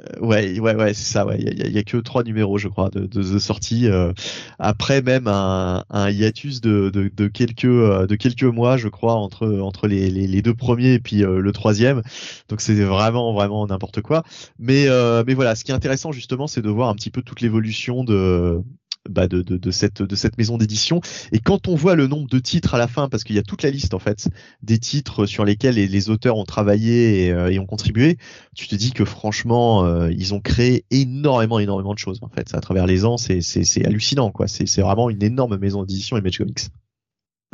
Euh, 0.00 0.20
ouais, 0.20 0.58
ouais, 0.60 0.74
ouais, 0.74 0.94
c'est 0.94 1.12
ça. 1.12 1.26
Ouais, 1.26 1.38
il 1.40 1.68
y 1.68 1.72
y 1.72 1.78
a 1.78 1.82
que 1.82 1.96
trois 1.98 2.22
numéros, 2.24 2.58
je 2.58 2.68
crois, 2.68 2.90
de, 2.90 3.00
de, 3.00 3.22
de 3.22 3.38
sortie. 3.38 3.86
euh, 3.88 4.12
après 4.58 5.02
même 5.02 5.26
un, 5.28 5.84
un 5.90 6.10
hiatus 6.10 6.60
de, 6.60 6.90
de, 6.90 7.10
de 7.14 7.28
quelques 7.28 7.64
euh, 7.64 8.06
de 8.06 8.14
quelques 8.16 8.44
mois, 8.44 8.76
je 8.76 8.88
crois, 8.88 9.14
entre 9.14 9.58
entre 9.60 9.88
les, 9.88 10.10
les, 10.10 10.26
les 10.26 10.42
deux 10.42 10.54
premiers 10.54 10.94
et 10.94 10.98
puis 11.00 11.24
euh, 11.24 11.40
le 11.40 11.52
troisième. 11.52 12.02
Donc 12.48 12.60
c'est 12.60 12.74
vraiment 12.84 13.32
vraiment 13.34 13.66
n'importe 13.66 14.00
quoi. 14.02 14.22
Mais 14.58 14.86
euh, 14.88 15.24
mais 15.26 15.34
voilà, 15.34 15.54
ce 15.54 15.64
qui 15.64 15.72
est 15.72 15.74
intéressant 15.74 16.12
justement, 16.12 16.46
c'est 16.46 16.62
de 16.62 16.70
voir 16.70 16.88
un 16.88 16.94
petit 16.94 17.10
peu 17.10 17.22
toute 17.22 17.40
l'évolution 17.40 18.04
de 18.04 18.62
bah 19.08 19.28
de, 19.28 19.40
de, 19.40 19.56
de 19.56 19.70
cette 19.70 20.02
de 20.02 20.14
cette 20.14 20.36
maison 20.36 20.58
d'édition 20.58 21.00
et 21.32 21.38
quand 21.38 21.68
on 21.68 21.74
voit 21.74 21.94
le 21.94 22.06
nombre 22.06 22.28
de 22.28 22.38
titres 22.38 22.74
à 22.74 22.78
la 22.78 22.86
fin 22.86 23.08
parce 23.08 23.24
qu'il 23.24 23.34
y 23.34 23.38
a 23.38 23.42
toute 23.42 23.62
la 23.62 23.70
liste 23.70 23.94
en 23.94 23.98
fait 23.98 24.28
des 24.62 24.78
titres 24.78 25.24
sur 25.24 25.46
lesquels 25.46 25.76
les, 25.76 25.88
les 25.88 26.10
auteurs 26.10 26.36
ont 26.36 26.44
travaillé 26.44 27.24
et, 27.26 27.32
euh, 27.32 27.50
et 27.50 27.58
ont 27.58 27.64
contribué 27.66 28.18
tu 28.54 28.68
te 28.68 28.74
dis 28.74 28.92
que 28.92 29.06
franchement, 29.06 29.84
euh, 29.86 30.10
ils 30.12 30.34
ont 30.34 30.40
créé 30.40 30.84
énormément, 30.90 31.58
énormément 31.58 31.94
de 31.94 31.98
choses 31.98 32.18
en 32.20 32.28
fait. 32.28 32.54
À 32.54 32.60
travers 32.60 32.86
les 32.86 33.06
ans, 33.06 33.16
c'est 33.16 33.40
c'est 33.40 33.64
c'est 33.64 33.86
hallucinant 33.86 34.30
quoi. 34.32 34.48
C'est 34.48 34.66
c'est 34.66 34.82
vraiment 34.82 35.08
une 35.08 35.22
énorme 35.22 35.56
maison 35.56 35.82
d'édition 35.82 36.18
Image 36.18 36.36
Comics. 36.38 36.68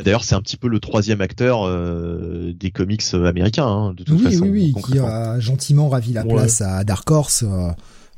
D'ailleurs, 0.02 0.24
c'est 0.24 0.34
un 0.34 0.42
petit 0.42 0.56
peu 0.56 0.68
le 0.68 0.80
troisième 0.80 1.20
acteur 1.20 1.62
euh, 1.64 2.52
des 2.54 2.70
comics 2.72 3.02
américains 3.14 3.66
hein, 3.66 3.94
de 3.94 4.02
toute 4.04 4.18
Oui, 4.18 4.24
façon. 4.24 4.42
oui, 4.46 4.72
oui, 4.76 4.82
qui 4.82 4.98
a 4.98 5.38
gentiment 5.40 5.88
ravi 5.88 6.12
la 6.12 6.26
Ouais. 6.26 6.34
place 6.34 6.60
à 6.60 6.82
Dark 6.84 7.08
Horse 7.10 7.44
euh, 7.44 7.68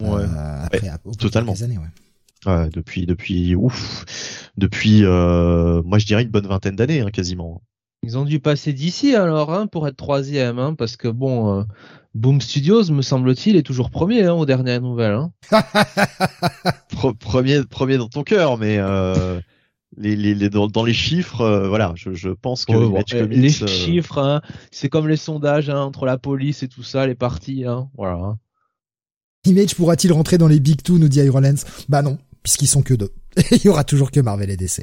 Ouais. 0.01 0.23
euh, 0.23 0.65
après 0.65 0.89
Ouais, 0.89 1.15
totalement. 1.19 1.53
quelques 1.53 1.65
années. 1.65 1.79
Ouais. 1.79 1.85
Ouais, 2.47 2.69
depuis 2.71 3.05
depuis 3.05 3.55
ouf, 3.55 4.05
depuis 4.57 5.05
euh, 5.05 5.83
moi 5.85 5.99
je 5.99 6.07
dirais 6.07 6.23
une 6.23 6.31
bonne 6.31 6.47
vingtaine 6.47 6.77
d'années 6.77 7.01
hein, 7.01 7.11
quasiment. 7.11 7.63
Ils 8.05 8.17
ont 8.17 8.25
dû 8.25 8.39
passer 8.39 8.73
d'ici 8.73 9.17
alors 9.17 9.53
hein, 9.53 9.67
pour 9.67 9.89
être 9.89 9.97
troisième, 9.97 10.59
hein, 10.59 10.75
parce 10.75 10.97
que 10.97 11.09
bon, 11.09 11.59
euh, 11.59 11.65
Boom 12.15 12.41
Studios, 12.41 12.91
me 12.93 13.03
semble-t-il, 13.03 13.57
est 13.57 13.63
toujours 13.63 13.91
premier 13.91 14.23
hein, 14.25 14.35
aux 14.35 14.47
dernières 14.47 14.81
nouvelles. 14.81 15.15
Hein. 15.15 15.33
Pro- 16.91 17.15
premier 17.15 17.65
premier 17.65 17.97
dans 17.97 18.09
ton 18.09 18.23
cœur, 18.23 18.57
mais 18.57 18.79
euh, 18.79 19.41
les, 19.97 20.15
les, 20.15 20.35
les 20.35 20.49
dans, 20.49 20.69
dans, 20.69 20.85
les 20.85 20.93
chiffres, 20.93 21.41
euh, 21.41 21.69
voilà, 21.69 21.93
je, 21.97 22.13
je, 22.13 22.29
pense 22.31 22.65
que 22.65 22.73
oh, 22.73 22.97
les 23.29 23.51
chiffres, 23.51 24.19
hein, 24.19 24.43
c'est 24.71 24.89
comme 24.89 25.09
les 25.09 25.17
sondages 25.17 25.69
hein, 25.69 25.81
entre 25.81 26.07
la 26.07 26.19
police 26.19 26.63
et 26.63 26.69
tout 26.69 26.85
ça, 26.85 27.07
les 27.07 27.17
partis, 27.17 27.65
hein, 27.65 27.89
voilà. 27.97 28.37
Image 29.45 29.75
pourra-t-il 29.75 30.13
rentrer 30.13 30.39
dans 30.39 30.49
les 30.49 30.61
Big 30.61 30.83
Two, 30.83 30.99
nous 30.99 31.09
dit 31.09 31.21
Iron 31.21 31.41
Lens 31.41 31.65
Bah 31.89 32.03
non, 32.03 32.19
puisqu'ils 32.49 32.67
sont 32.67 32.81
que 32.81 32.95
deux. 32.95 33.13
Il 33.51 33.65
y 33.65 33.69
aura 33.69 33.85
toujours 33.85 34.11
que 34.11 34.21
Marvel 34.21 34.49
et 34.49 34.57
DC. 34.57 34.81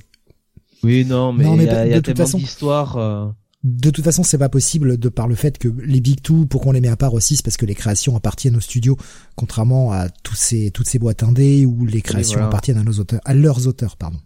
Oui, 0.83 1.03
non, 1.03 1.33
mais 1.33 1.45
il 1.45 1.63
y 1.63 1.69
a, 1.69 1.87
y 1.87 1.93
a 1.93 2.01
tellement 2.01 2.25
d'histoires. 2.25 2.97
Euh... 2.97 3.27
De 3.63 3.89
toute 3.89 4.03
façon, 4.03 4.21
c'est 4.21 4.37
pas 4.37 4.49
possible 4.49 4.99
de 4.99 5.09
par 5.09 5.27
le 5.27 5.33
fait 5.33 5.57
que 5.57 5.67
les 5.67 5.99
Big 5.99 6.21
Two, 6.21 6.45
pourquoi 6.45 6.69
on 6.69 6.73
les 6.73 6.81
met 6.81 6.89
à 6.89 6.95
part 6.95 7.15
aussi, 7.15 7.37
c'est 7.37 7.43
parce 7.43 7.57
que 7.57 7.65
les 7.65 7.73
créations 7.73 8.15
appartiennent 8.15 8.55
aux 8.55 8.61
studios, 8.61 8.97
contrairement 9.35 9.91
à 9.91 10.09
tous 10.09 10.35
ces, 10.35 10.69
toutes 10.69 10.87
ces 10.87 10.99
boîtes 10.99 11.23
indées 11.23 11.65
où 11.65 11.87
les 11.87 12.03
créations 12.03 12.43
appartiennent 12.43 12.77
à 12.77 12.83
nos 12.83 12.99
auteurs, 12.99 13.21
à 13.25 13.33
leurs 13.33 13.65
auteurs, 13.65 13.97
pardon. 13.97 14.19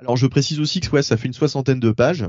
Alors 0.00 0.16
je 0.16 0.26
précise 0.26 0.58
aussi 0.58 0.80
que 0.80 0.90
ouais, 0.90 1.04
ça 1.04 1.16
fait 1.16 1.28
une 1.28 1.34
soixantaine 1.34 1.78
de 1.78 1.92
pages. 1.92 2.26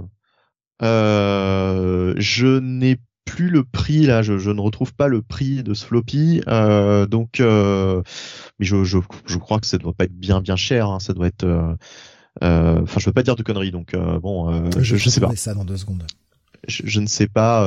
Euh, 0.84 2.14
je 2.18 2.60
n'ai 2.60 2.98
plus 3.26 3.50
le 3.50 3.64
prix 3.64 4.06
là, 4.06 4.22
je, 4.22 4.38
je, 4.38 4.52
ne 4.52 4.62
retrouve 4.62 4.94
pas 4.94 5.08
le 5.08 5.22
prix 5.22 5.64
de 5.64 5.74
ce 5.74 5.86
floppy, 5.86 6.42
euh, 6.48 7.06
donc 7.08 7.40
euh, 7.40 8.02
mais 8.60 8.66
je, 8.66 8.84
je, 8.84 9.00
je, 9.26 9.38
crois 9.38 9.60
que 9.60 9.66
ça 9.66 9.78
doit 9.78 9.94
pas 9.94 10.06
être 10.06 10.18
bien 10.18 10.42
bien 10.42 10.56
cher, 10.56 10.88
hein, 10.90 11.00
ça 11.00 11.14
doit 11.14 11.28
être. 11.28 11.44
Euh, 11.44 12.82
enfin, 12.82 13.00
je 13.00 13.06
veux 13.06 13.14
pas 13.14 13.24
dire 13.24 13.36
de 13.36 13.44
conneries, 13.44 13.72
donc 13.72 13.96
bon, 14.22 14.70
je, 14.80 14.96
je 14.96 15.10
sais 15.10 15.20
pas. 15.20 15.36
ça 15.36 15.54
dans 15.54 15.66
deux 15.66 15.78
secondes. 15.78 16.06
Je, 16.68 17.00
ne 17.00 17.08
sais 17.08 17.28
pas 17.28 17.64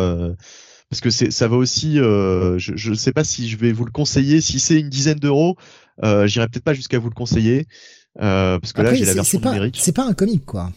parce 0.90 1.00
que 1.00 1.10
c'est 1.10 1.30
ça 1.30 1.48
va 1.48 1.56
aussi. 1.56 1.96
je 1.96 2.90
ne 2.90 2.94
sais 2.94 3.12
pas 3.12 3.24
si 3.24 3.48
je 3.48 3.56
vais 3.56 3.72
vous 3.72 3.84
le 3.84 3.92
conseiller. 3.92 4.40
Si 4.40 4.60
c'est 4.60 4.78
une 4.78 4.88
dizaine 4.88 5.18
d'euros, 5.18 5.56
j'irai 6.02 6.46
peut-être 6.48 6.64
pas 6.64 6.74
jusqu'à 6.74 6.98
vous 6.98 7.08
le 7.08 7.14
conseiller. 7.14 7.66
Parce 8.14 8.72
que 8.72 8.82
là, 8.82 8.94
j'ai 8.94 9.04
la 9.04 9.14
version 9.14 9.40
numérique. 9.40 9.78
C'est 9.80 9.92
pas 9.92 10.06
un 10.06 10.14
comic, 10.14 10.44
quoi. 10.46 10.70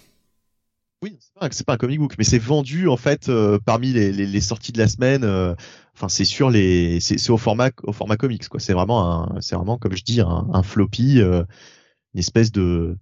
Oui, 1.02 1.18
c'est 1.20 1.34
pas, 1.34 1.50
pas 1.66 1.74
un 1.74 1.78
comic 1.78 2.00
book, 2.00 2.16
mais 2.18 2.24
c'est 2.24 2.38
vendu 2.38 2.88
en 2.88 2.98
fait 2.98 3.30
euh, 3.30 3.58
parmi 3.66 3.92
les, 3.92 4.12
les, 4.12 4.28
les, 4.28 4.42
sorties 4.42 4.72
de 4.72 4.78
la 4.78 4.88
semaine. 4.88 5.24
Euh, 5.24 5.56
enfin, 5.96 6.10
c'est 6.10 6.26
sur 6.26 6.50
les, 6.50 7.00
c'est 7.00 7.30
au 7.30 7.38
format, 7.38 7.72
au 7.84 7.92
format 7.92 8.18
comics, 8.18 8.48
quoi. 8.48 8.60
C'est 8.60 8.74
vraiment 8.74 9.36
un, 9.36 9.42
c'est 9.42 9.56
vraiment 9.56 9.78
comme 9.78 9.96
je 9.96 10.04
dis, 10.04 10.22
un, 10.22 10.48
un 10.54 10.64
floppy, 10.64 11.20
une 11.20 11.46
espèce 12.14 12.52
de. 12.52 12.98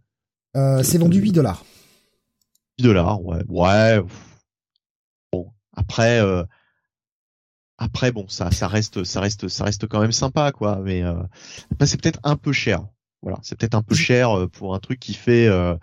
c'est 0.54 0.98
vendu 0.98 1.20
8 1.20 1.34
dollars. 1.34 1.66
8 2.80 2.84
dollars, 2.84 3.22
ouais, 3.24 3.44
ouais. 3.48 4.02
Bon, 5.34 5.52
après. 5.76 6.22
Après 7.82 8.12
bon 8.12 8.28
ça 8.28 8.52
ça 8.52 8.68
reste 8.68 9.06
ça 9.06 9.22
reste 9.22 9.48
ça 9.48 9.64
reste 9.64 9.88
quand 9.88 10.02
même 10.02 10.12
sympa 10.12 10.52
quoi 10.52 10.82
mais 10.84 11.02
euh, 11.02 11.14
c'est 11.86 12.02
peut-être 12.02 12.20
un 12.26 12.36
peu 12.36 12.52
cher 12.52 12.86
voilà, 13.22 13.38
c'est 13.42 13.58
peut-être 13.58 13.76
un 13.76 13.82
peu 13.82 13.96
cher 13.96 14.38
euh, 14.38 14.48
pour 14.48 14.74
un 14.74 14.80
truc 14.80 15.00
qui 15.00 15.14
fait 15.14 15.48
euh, 15.48 15.76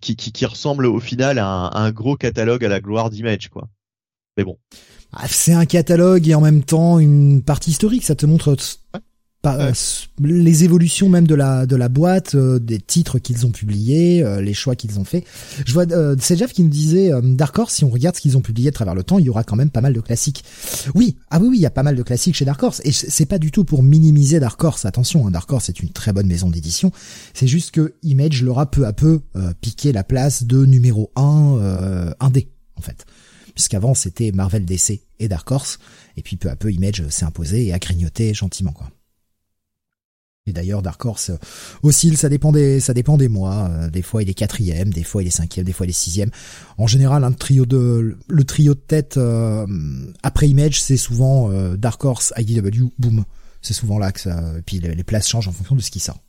qui, 0.00 0.16
qui, 0.16 0.32
qui, 0.32 0.46
ressemble 0.46 0.86
au 0.86 1.00
final 1.00 1.38
à 1.38 1.46
un, 1.46 1.70
un 1.72 1.92
gros 1.92 2.16
catalogue 2.16 2.64
à 2.64 2.68
la 2.68 2.80
gloire 2.80 3.10
d'Image, 3.10 3.48
quoi. 3.48 3.68
Mais 4.36 4.44
bon. 4.44 4.58
Ah, 5.12 5.28
c'est 5.28 5.52
un 5.52 5.66
catalogue 5.66 6.28
et 6.28 6.34
en 6.34 6.40
même 6.40 6.64
temps 6.64 6.98
une 6.98 7.42
partie 7.42 7.70
historique. 7.70 8.04
Ça 8.04 8.16
te 8.16 8.26
montre 8.26 8.56
euh, 9.46 9.72
les 10.20 10.64
évolutions 10.64 11.08
même 11.08 11.26
de 11.26 11.34
la 11.34 11.66
de 11.66 11.76
la 11.76 11.88
boîte, 11.88 12.34
euh, 12.34 12.58
des 12.58 12.78
titres 12.78 13.18
qu'ils 13.18 13.46
ont 13.46 13.50
publiés, 13.50 14.22
euh, 14.22 14.40
les 14.40 14.54
choix 14.54 14.76
qu'ils 14.76 14.98
ont 14.98 15.04
fait. 15.04 15.24
Je 15.66 15.72
vois 15.72 15.84
c'est 16.18 16.36
Jeff 16.36 16.52
qui 16.52 16.62
nous 16.62 16.70
disait 16.70 17.10
Dark 17.22 17.58
Horse 17.58 17.74
si 17.74 17.84
on 17.84 17.90
regarde 17.90 18.16
ce 18.16 18.20
qu'ils 18.20 18.36
ont 18.36 18.40
publié 18.40 18.68
à 18.68 18.72
travers 18.72 18.94
le 18.94 19.02
temps, 19.02 19.18
il 19.18 19.26
y 19.26 19.28
aura 19.28 19.44
quand 19.44 19.56
même 19.56 19.70
pas 19.70 19.80
mal 19.80 19.92
de 19.92 20.00
classiques. 20.00 20.44
Oui, 20.94 21.16
ah 21.30 21.38
oui 21.40 21.48
oui, 21.48 21.58
il 21.58 21.62
y 21.62 21.66
a 21.66 21.70
pas 21.70 21.82
mal 21.82 21.96
de 21.96 22.02
classiques 22.02 22.34
chez 22.34 22.44
Dark 22.44 22.62
Horse 22.62 22.80
et 22.84 22.92
c'est 22.92 23.26
pas 23.26 23.38
du 23.38 23.50
tout 23.50 23.64
pour 23.64 23.82
minimiser 23.82 24.40
Dark 24.40 24.62
Horse. 24.62 24.84
Attention, 24.84 25.26
hein, 25.26 25.30
Dark 25.30 25.50
Horse 25.52 25.68
est 25.68 25.80
une 25.80 25.90
très 25.90 26.12
bonne 26.12 26.26
maison 26.26 26.50
d'édition. 26.50 26.90
C'est 27.34 27.46
juste 27.46 27.70
que 27.72 27.94
Image 28.02 28.42
leur 28.42 28.58
a 28.58 28.70
peu 28.70 28.86
à 28.86 28.92
peu 28.92 29.20
piqué 29.60 29.92
la 29.92 30.04
place 30.04 30.44
de 30.44 30.64
numéro 30.64 31.10
1 31.16 32.14
indé 32.20 32.48
en 32.76 32.82
fait. 32.82 33.04
Puisqu'avant 33.54 33.94
c'était 33.94 34.32
Marvel 34.32 34.64
DC 34.64 35.00
et 35.20 35.28
Dark 35.28 35.50
Horse 35.50 35.78
et 36.16 36.22
puis 36.22 36.36
peu 36.36 36.50
à 36.50 36.56
peu 36.56 36.72
Image 36.72 37.06
s'est 37.08 37.24
imposé 37.24 37.66
et 37.66 37.72
a 37.72 37.78
grignoté 37.78 38.34
gentiment 38.34 38.72
quoi. 38.72 38.90
Et 40.46 40.52
d'ailleurs, 40.52 40.82
Dark 40.82 41.02
Horse 41.02 41.30
euh, 41.30 41.38
oscille, 41.82 42.18
ça 42.18 42.28
dépend 42.28 42.52
des, 42.52 42.78
ça 42.78 42.92
dépend 42.92 43.16
des 43.16 43.28
mois. 43.28 43.70
Euh, 43.70 43.88
des 43.88 44.02
fois, 44.02 44.22
il 44.22 44.28
est 44.28 44.34
quatrième, 44.34 44.92
des 44.92 45.02
fois, 45.02 45.22
il 45.22 45.28
est 45.28 45.30
cinquième, 45.30 45.64
des 45.64 45.72
fois, 45.72 45.86
il 45.86 45.88
est 45.88 45.94
sixième. 45.94 46.30
En 46.76 46.86
général, 46.86 47.24
un 47.24 47.32
trio 47.32 47.64
de, 47.64 48.18
le 48.28 48.44
trio 48.44 48.74
de 48.74 48.80
tête 48.80 49.16
euh, 49.16 49.66
après 50.22 50.46
Image, 50.46 50.82
c'est 50.82 50.98
souvent 50.98 51.50
Dark 51.76 52.04
Horse, 52.04 52.34
IDW, 52.36 52.90
boom. 52.98 53.24
C'est 53.62 53.72
souvent 53.72 53.98
là 53.98 54.12
que 54.12 54.20
ça. 54.20 54.38
Et 54.58 54.60
puis 54.60 54.80
les, 54.80 55.02
places 55.02 55.28
changent 55.28 55.48
en 55.48 55.52
fonction 55.52 55.76
de 55.76 55.80
ce 55.80 55.90
qui 55.90 56.00
sort. 56.00 56.20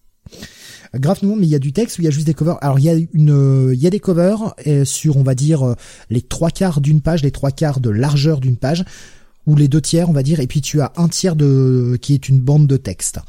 Grave 0.94 1.20
mais 1.22 1.46
il 1.46 1.50
y 1.50 1.56
a 1.56 1.60
du 1.60 1.74
texte 1.74 1.98
ou 1.98 2.04
il 2.04 2.06
y 2.06 2.08
a 2.08 2.12
juste 2.12 2.26
des 2.26 2.34
covers? 2.34 2.58
Alors 2.62 2.80
il 2.80 2.86
y 2.86 2.90
a 2.90 2.94
une, 2.94 3.72
il 3.74 3.80
y 3.80 3.86
a 3.86 3.90
des 3.90 4.00
covers 4.00 4.56
sur, 4.86 5.18
on 5.18 5.24
va 5.24 5.36
dire, 5.36 5.76
les 6.10 6.22
trois 6.22 6.52
quarts 6.52 6.80
d'une 6.80 7.02
page, 7.02 7.22
les 7.22 7.32
trois 7.32 7.52
quarts 7.52 7.82
de 7.82 7.90
largeur 7.90 8.40
d'une 8.40 8.56
page, 8.56 8.86
ou 9.46 9.58
les 9.58 9.68
deux 9.68 9.82
tiers, 9.82 10.10
on 10.10 10.14
va 10.14 10.24
dire, 10.24 10.40
et 10.40 10.48
puis 10.48 10.62
tu 10.62 10.80
as 10.80 10.94
un 10.96 11.10
tiers 11.10 11.36
de 11.36 11.98
qui 12.02 12.14
est 12.14 12.30
une 12.30 12.40
bande 12.40 12.66
de 12.68 12.78
texte. 12.78 13.20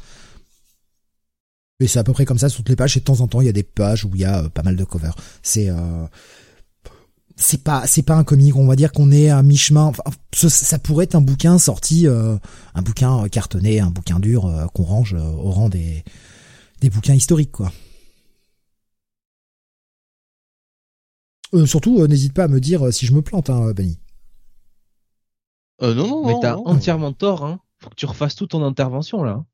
Et 1.79 1.87
c'est 1.87 1.99
à 1.99 2.03
peu 2.03 2.13
près 2.13 2.25
comme 2.25 2.39
ça 2.39 2.49
sur 2.49 2.59
toutes 2.59 2.69
les 2.69 2.75
pages. 2.75 2.97
Et 2.97 2.99
de 2.99 3.05
temps 3.05 3.21
en 3.21 3.27
temps, 3.27 3.41
il 3.41 3.45
y 3.45 3.49
a 3.49 3.53
des 3.53 3.63
pages 3.63 4.05
où 4.05 4.11
il 4.15 4.21
y 4.21 4.25
a 4.25 4.43
euh, 4.43 4.49
pas 4.49 4.63
mal 4.63 4.75
de 4.75 4.83
covers. 4.83 5.15
C'est 5.43 5.69
euh, 5.69 6.07
c'est 7.35 7.63
pas 7.63 7.85
c'est 7.85 8.01
pas 8.01 8.15
un 8.15 8.23
comic. 8.23 8.55
On 8.55 8.65
va 8.65 8.75
dire 8.75 8.91
qu'on 8.91 9.11
est 9.11 9.29
à 9.29 9.43
mi-chemin. 9.43 9.83
Enfin, 9.83 10.03
ça 10.33 10.79
pourrait 10.79 11.05
être 11.05 11.15
un 11.15 11.21
bouquin 11.21 11.59
sorti, 11.59 12.07
euh, 12.07 12.37
un 12.73 12.81
bouquin 12.81 13.27
cartonné, 13.29 13.79
un 13.79 13.91
bouquin 13.91 14.19
dur 14.19 14.69
qu'on 14.73 14.83
range 14.83 15.13
au 15.13 15.51
rang 15.51 15.69
des 15.69 16.03
des 16.81 16.89
bouquins 16.89 17.15
historiques, 17.15 17.51
quoi. 17.51 17.71
surtout, 21.65 22.05
n'hésite 22.07 22.33
pas 22.33 22.43
à 22.43 22.47
me 22.47 22.59
dire 22.59 22.93
si 22.93 23.05
je 23.05 23.13
me 23.13 23.21
plante, 23.21 23.49
hein, 23.49 23.71
Benny. 23.71 23.97
Euh, 25.81 25.93
non, 25.93 26.07
non, 26.07 26.25
mais 26.25 26.35
t'as 26.41 26.55
entièrement 26.55 27.13
tort. 27.13 27.45
Hein. 27.45 27.59
Faut 27.79 27.89
que 27.89 27.95
tu 27.95 28.05
refasses 28.05 28.35
toute 28.35 28.51
ton 28.51 28.63
intervention 28.63 29.23
là. 29.23 29.45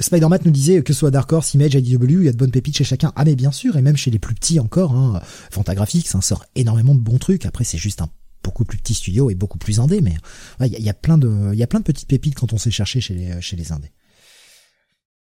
Spider-Man 0.00 0.40
nous 0.44 0.50
disait 0.50 0.82
que 0.82 0.92
ce 0.92 0.98
soit 0.98 1.10
Dark 1.10 1.32
Horse, 1.32 1.54
Image, 1.54 1.74
IDW, 1.74 2.04
il 2.10 2.24
y 2.24 2.28
a 2.28 2.32
de 2.32 2.36
bonnes 2.36 2.50
pépites 2.50 2.76
chez 2.76 2.84
chacun. 2.84 3.12
Ah 3.16 3.24
mais 3.24 3.36
bien 3.36 3.52
sûr, 3.52 3.76
et 3.76 3.82
même 3.82 3.96
chez 3.96 4.10
les 4.10 4.18
plus 4.18 4.34
petits 4.34 4.58
encore, 4.60 4.92
hein, 4.92 5.20
Fantagraphics, 5.50 6.08
ça 6.08 6.20
sort 6.20 6.44
énormément 6.54 6.94
de 6.94 7.00
bons 7.00 7.18
trucs. 7.18 7.46
Après, 7.46 7.64
c'est 7.64 7.78
juste 7.78 8.02
un 8.02 8.08
beaucoup 8.42 8.64
plus 8.64 8.78
petit 8.78 8.94
studio 8.94 9.30
et 9.30 9.34
beaucoup 9.34 9.58
plus 9.58 9.80
indé, 9.80 10.00
mais 10.00 10.14
il 10.60 10.66
y, 10.66 10.90
a, 10.90 10.94
plein 10.94 11.18
de, 11.18 11.50
il 11.52 11.58
y 11.58 11.62
a 11.62 11.66
plein 11.66 11.78
de 11.78 11.84
petites 11.84 12.08
pépites 12.08 12.34
quand 12.34 12.52
on 12.52 12.58
sait 12.58 12.70
chercher 12.70 13.00
chez 13.00 13.14
les, 13.14 13.40
chez 13.40 13.56
les 13.56 13.72
indés. 13.72 13.92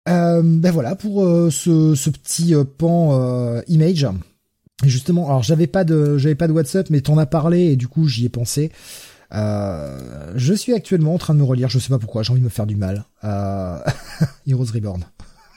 Euh, 0.08 0.42
ben 0.42 0.70
voilà 0.70 0.96
pour 0.96 1.24
euh, 1.24 1.50
ce, 1.50 1.94
ce, 1.94 2.10
petit 2.10 2.54
euh, 2.54 2.64
pan 2.64 3.20
euh, 3.20 3.62
image. 3.68 4.06
Justement, 4.84 5.26
alors 5.28 5.42
j'avais 5.42 5.66
pas 5.66 5.84
de, 5.84 6.16
j'avais 6.16 6.34
pas 6.34 6.48
de 6.48 6.52
WhatsApp, 6.52 6.88
mais 6.88 7.02
t'en 7.02 7.18
as 7.18 7.26
parlé 7.26 7.72
et 7.72 7.76
du 7.76 7.86
coup 7.86 8.08
j'y 8.08 8.24
ai 8.24 8.28
pensé. 8.30 8.72
Euh, 9.32 10.32
je 10.34 10.54
suis 10.54 10.74
actuellement 10.74 11.14
en 11.14 11.18
train 11.18 11.34
de 11.34 11.38
me 11.38 11.44
relire, 11.44 11.68
je 11.68 11.78
sais 11.78 11.88
pas 11.88 11.98
pourquoi, 11.98 12.22
j'ai 12.22 12.32
envie 12.32 12.40
de 12.40 12.44
me 12.44 12.50
faire 12.50 12.66
du 12.66 12.76
mal. 12.76 13.04
Euh, 13.24 13.78
Heroes 14.46 14.72
Reborn. 14.74 15.04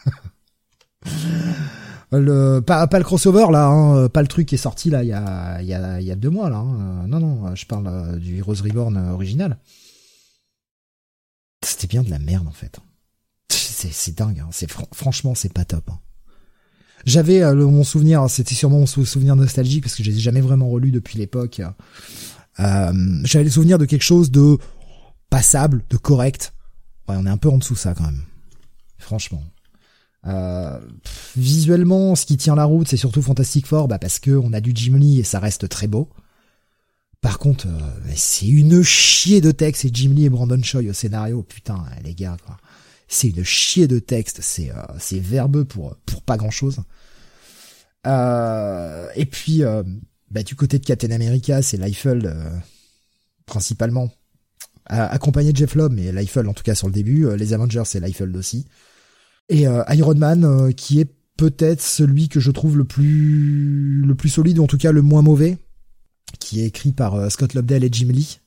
le 2.12 2.60
pas, 2.60 2.86
pas 2.88 3.00
le 3.00 3.04
crossover 3.04 3.48
là, 3.52 3.68
hein, 3.68 4.08
pas 4.10 4.22
le 4.22 4.28
truc 4.28 4.48
qui 4.48 4.56
est 4.56 4.60
sorti 4.60 4.92
là 4.92 5.04
il 5.04 5.10
y 5.10 5.14
a 5.14 5.62
y 5.64 5.74
a 5.74 6.00
y 6.00 6.12
a 6.12 6.16
deux 6.16 6.30
mois 6.30 6.50
là. 6.50 6.58
Hein. 6.58 7.08
Non 7.08 7.20
non, 7.20 7.56
je 7.56 7.66
parle 7.66 7.88
euh, 7.88 8.18
du 8.18 8.38
Heroes 8.38 8.62
Reborn 8.64 8.98
original. 9.10 9.58
C'était 11.66 11.88
bien 11.88 12.04
de 12.04 12.12
la 12.12 12.20
merde 12.20 12.48
en 12.48 12.52
fait. 12.52 12.80
C'est 13.50 14.16
dingue. 14.16 14.40
Hein. 14.40 14.50
C'est 14.52 14.70
franchement 14.94 15.34
c'est 15.34 15.52
pas 15.52 15.66
top. 15.66 15.90
Hein. 15.90 16.00
J'avais 17.06 17.44
mon 17.54 17.84
souvenir, 17.84 18.30
c'était 18.30 18.56
sûrement 18.56 18.80
mon 18.80 18.86
souvenir 18.86 19.36
nostalgique 19.36 19.84
parce 19.84 19.96
que 19.96 20.04
je 20.04 20.12
les 20.12 20.18
ai 20.18 20.22
jamais 20.22 20.40
vraiment 20.40 20.70
relus 20.70 20.92
depuis 20.92 21.18
l'époque. 21.18 21.62
Euh, 22.60 23.22
J'avais 23.24 23.46
le 23.46 23.50
souvenir 23.50 23.78
de 23.78 23.86
quelque 23.86 24.04
chose 24.04 24.32
de 24.32 24.58
passable, 25.30 25.84
de 25.90 25.98
correct. 25.98 26.54
Ouais, 27.08 27.16
on 27.18 27.26
est 27.26 27.30
un 27.30 27.38
peu 27.38 27.50
en 27.50 27.58
dessous 27.58 27.76
ça 27.76 27.94
quand 27.94 28.04
même. 28.04 28.24
Franchement. 28.98 29.44
Euh, 30.26 30.80
visuellement, 31.36 32.16
ce 32.16 32.26
qui 32.26 32.38
tient 32.38 32.56
la 32.56 32.64
route, 32.64 32.88
c'est 32.88 32.98
surtout 32.98 33.22
Fantastic 33.22 33.68
Four, 33.68 33.88
bah 33.90 34.00
parce 34.00 34.20
que 34.20 34.32
on 34.32 34.54
a 34.54 34.62
du 34.62 34.72
Jim 34.74 34.96
Lee 34.96 35.20
et 35.20 35.24
ça 35.24 35.40
reste 35.40 35.68
très 35.68 35.88
beau. 35.88 36.10
Par 37.20 37.40
contre, 37.40 37.68
euh, 37.68 38.12
c'est 38.16 38.48
une 38.48 38.84
chier 38.84 39.42
de 39.42 39.52
texte 39.52 39.86
et 39.86 39.90
Jim 39.94 40.12
Lee 40.14 40.26
et 40.26 40.30
Brandon 40.30 40.62
Choi 40.62 40.82
au 40.82 40.94
scénario, 40.94 41.42
putain, 41.44 41.84
les 42.04 42.14
gars, 42.14 42.38
quoi. 42.46 42.58
C'est 43.08 43.30
une 43.30 43.44
chier 43.44 43.88
de 43.88 44.00
texte, 44.00 44.40
c'est 44.42 44.72
euh, 44.72 44.82
c'est 44.98 45.20
verbeux 45.20 45.66
pour 45.66 45.96
pour 46.06 46.22
pas 46.22 46.38
grand 46.38 46.52
chose. 46.52 46.80
Euh, 48.08 49.08
et 49.16 49.26
puis 49.26 49.62
bah, 50.34 50.42
du 50.42 50.56
côté 50.56 50.80
de 50.80 50.86
Captain 50.86 51.12
America, 51.12 51.62
c'est 51.62 51.78
Liefeld 51.78 52.26
euh, 52.26 52.50
principalement, 53.46 54.10
accompagné 54.88 55.52
de 55.52 55.58
Jeff 55.58 55.76
Lobb, 55.76 55.94
mais 55.94 56.12
Liefeld 56.12 56.48
en 56.48 56.54
tout 56.54 56.64
cas 56.64 56.74
sur 56.74 56.88
le 56.88 56.94
début. 56.94 57.28
Euh, 57.28 57.38
les 57.38 57.54
Avengers, 57.54 57.84
c'est 57.86 58.00
Liefeld 58.00 58.36
aussi. 58.36 58.66
Et 59.50 59.68
euh, 59.68 59.84
Iron 59.90 60.16
Man, 60.16 60.74
qui 60.74 61.00
est 61.00 61.14
peut-être 61.38 61.82
celui 61.82 62.30
que 62.30 62.40
je 62.40 62.50
trouve 62.50 62.78
le 62.78 62.84
plus 62.84 64.02
le 64.06 64.16
plus 64.16 64.30
solide 64.30 64.58
ou 64.58 64.64
en 64.64 64.68
tout 64.68 64.78
cas 64.78 64.92
le 64.92 65.04
moins 65.04 65.22
mauvais, 65.22 65.60
qui 66.40 66.62
est 66.62 66.66
écrit 66.66 66.94
par 66.94 67.32
Scott 67.32 67.54
Lobdell 67.54 67.84
et 67.84 67.90
Jim 67.92 68.08
Lee 68.08 68.40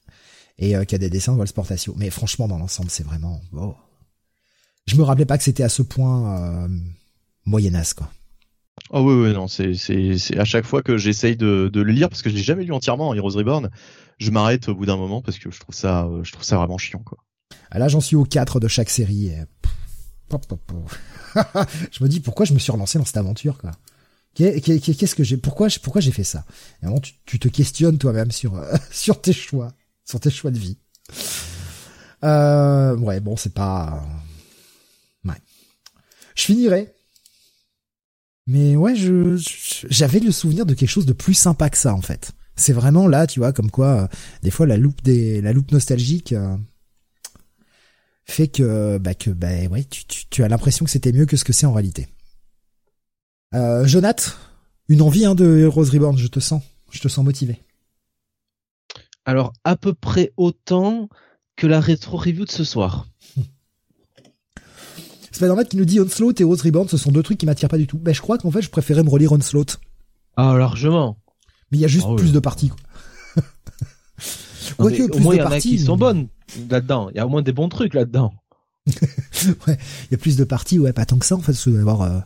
et 0.59 0.75
qui 0.87 0.95
a 0.95 0.99
des 0.99 1.11
dessins 1.11 1.35
de 1.35 1.39
Walsportatio. 1.39 1.95
Mais 1.99 2.11
franchement, 2.11 2.49
dans 2.49 2.59
l'ensemble, 2.59 2.91
c'est 2.91 3.05
vraiment. 3.05 3.41
Oh. 3.53 3.75
Je 4.87 4.97
me 4.97 5.03
rappelais 5.03 5.27
pas 5.27 5.39
que 5.39 5.45
c'était 5.45 5.63
à 5.63 5.69
ce 5.69 5.83
point 5.83 6.69
moyennasse 7.45 7.95
quoi. 7.95 8.11
Oh 8.91 9.01
oui, 9.01 9.15
oui, 9.15 9.33
non, 9.33 9.49
c'est, 9.49 9.73
à 10.39 10.45
chaque 10.45 10.65
fois 10.65 10.83
que 10.83 10.97
j'essaye 10.97 11.37
de, 11.37 11.71
le 11.75 11.93
lire, 11.93 12.09
parce 12.09 12.23
que 12.23 12.31
je 12.31 12.37
l'ai 12.37 12.43
jamais 12.43 12.65
lu 12.65 12.73
entièrement, 12.73 13.15
Heroes 13.15 13.37
Reborn, 13.37 13.71
je 14.19 14.31
m'arrête 14.31 14.69
au 14.69 14.75
bout 14.75 14.87
d'un 14.87 14.97
moment 14.97 15.23
parce 15.23 15.39
que 15.39 15.51
je 15.51 15.59
trouve 15.59 15.75
ça, 15.75 16.09
je 16.23 16.33
trouve 16.33 16.45
ça 16.45 16.57
vraiment 16.57 16.79
chiant, 16.79 17.03
quoi. 17.05 17.19
Ah, 17.71 17.79
là, 17.79 17.89
j'en 17.89 18.01
suis 18.01 18.17
au 18.17 18.25
4 18.25 18.61
de 18.61 18.69
chaque 18.69 18.91
série. 18.91 19.33
je 20.31 22.05
me 22.05 22.09
dis 22.09 22.21
pourquoi 22.21 22.47
je 22.47 22.55
me 22.55 22.59
suis 22.59 22.73
relancé 22.73 22.99
dans 22.99 23.05
cette 23.05 23.17
aventure, 23.17 23.59
quoi? 23.59 23.73
Qu'est-ce 24.35 25.15
que 25.15 25.25
j'ai, 25.25 25.39
pourquoi, 25.39 25.69
pourquoi 25.83 26.01
j'ai 26.01 26.13
fait 26.13 26.25
ça? 26.25 26.45
Et 26.83 26.87
tu, 27.25 27.39
te 27.39 27.49
questionnes 27.49 27.99
toi-même 27.99 28.31
sur, 28.31 28.63
sur 28.91 29.21
tes 29.21 29.33
choix, 29.33 29.73
sur 30.05 30.21
tes 30.21 30.31
choix 30.31 30.51
de 30.51 30.59
vie. 30.59 30.79
Euh, 32.23 32.97
ouais, 32.97 33.21
bon, 33.21 33.37
c'est 33.37 33.55
pas, 33.55 34.05
ouais. 35.25 35.41
Je 36.35 36.43
finirai 36.45 36.96
mais 38.47 38.77
ouais, 38.77 38.95
je 38.95 39.37
j'avais 39.89 40.21
le 40.21 40.31
souvenir 40.31 40.67
de 40.67 40.75
quelque 40.75 40.89
chose 40.89 41.07
de 41.07 41.13
plus 41.13 41.35
sympa 41.35 41.69
que 41.71 41.77
ça 41.77 41.95
en 41.95 42.01
fait. 42.01 42.33
C'est 42.55 42.73
vraiment 42.73 43.09
là, 43.09 43.27
tu 43.27 43.41
vois, 43.41 43.53
comme 43.53 43.71
quoi 43.71 44.03
euh, 44.03 44.09
des 44.43 44.51
fois 44.51 44.67
la 44.67 44.77
loupe 44.77 45.03
des 45.03 45.41
la 45.41 45.53
loupe 45.53 45.73
nostalgique 45.73 46.33
euh, 46.33 46.57
fait 48.25 48.49
que 48.49 48.99
bah 48.99 49.15
que 49.15 49.31
bah 49.31 49.67
ouais, 49.71 49.85
tu 49.85 50.05
tu, 50.07 50.27
tu 50.29 50.45
as 50.45 50.49
l'impression 50.49 50.85
que 50.85 50.91
c'était 50.91 51.13
mieux 51.13 51.27
que 51.27 51.37
ce 51.37 51.45
que 51.45 51.53
c'est 51.53 51.67
en 51.67 51.73
réalité. 51.73 52.09
Euh, 53.55 53.87
Jonath, 53.87 54.37
une 54.89 55.03
envie 55.03 55.25
hein, 55.25 55.35
de 55.35 55.67
Rose 55.67 55.91
Reborn, 55.91 56.17
je 56.17 56.27
te 56.29 56.41
sens, 56.41 56.63
je 56.91 57.01
te 57.01 57.09
sens 57.09 57.25
motivé. 57.25 57.63
Alors 59.25 59.53
à 59.65 59.77
peu 59.77 59.93
près 59.93 60.33
autant 60.37 61.09
que 61.57 61.67
la 61.67 61.81
rétro 61.81 62.17
review 62.17 62.45
de 62.45 62.51
ce 62.51 62.65
soir. 62.65 63.09
Spider-Man 65.37 65.67
qui 65.67 65.77
nous 65.77 65.85
dit 65.85 66.01
Onslaught 66.01 66.41
et 66.41 66.45
Rose 66.45 66.63
Reborn, 66.63 66.89
ce 66.89 66.97
sont 66.97 67.13
deux 67.13 67.23
trucs 67.23 67.39
qui 67.39 67.47
m'attirent 67.47 67.69
pas 67.69 67.79
du 67.79 67.87
tout. 67.87 67.99
Ben, 67.99 68.15
je 68.15 68.21
crois 68.21 68.39
qu'en 68.39 68.51
fait, 68.51 68.63
je 68.63 68.71
préférais 68.71 69.03
me 69.03 69.11
relire 69.11 69.33
Onslaught. 69.33 69.79
Ah, 70.37 70.57
largement. 70.57 71.17
Mais 71.71 71.79
il 71.79 71.81
y 71.81 71.85
a 71.85 71.89
juste 71.89 72.07
ah 72.11 72.17
plus 72.17 72.33
de 72.33 72.39
parties, 72.39 72.69
quoi. 72.69 72.79
Quoique, 74.77 75.03
au 75.03 75.19
moins, 75.21 75.35
il 75.35 75.39
y 75.39 75.43
en 75.43 75.51
a 75.51 75.61
qui 75.61 75.79
sont 75.79 75.97
bonnes 75.97 76.29
là-dedans. 76.71 77.11
Il 77.11 77.17
y 77.17 77.21
a 77.21 77.27
au 77.27 77.29
moins 77.29 77.43
des 77.43 77.53
bons 77.53 77.69
trucs 77.69 77.95
là-dedans. 77.95 78.35
ouais, 78.87 79.79
il 80.05 80.13
y 80.13 80.15
a 80.15 80.19
plus 80.19 80.37
de 80.37 80.45
parties, 80.45 80.79
ouais, 80.79 80.93
pas 80.93 81.07
tant 81.07 81.19
que 81.19 81.27
ça, 81.27 81.37
en 81.37 81.41
fait, 81.41 81.57
avoir, 81.69 82.03
euh... 82.03 82.21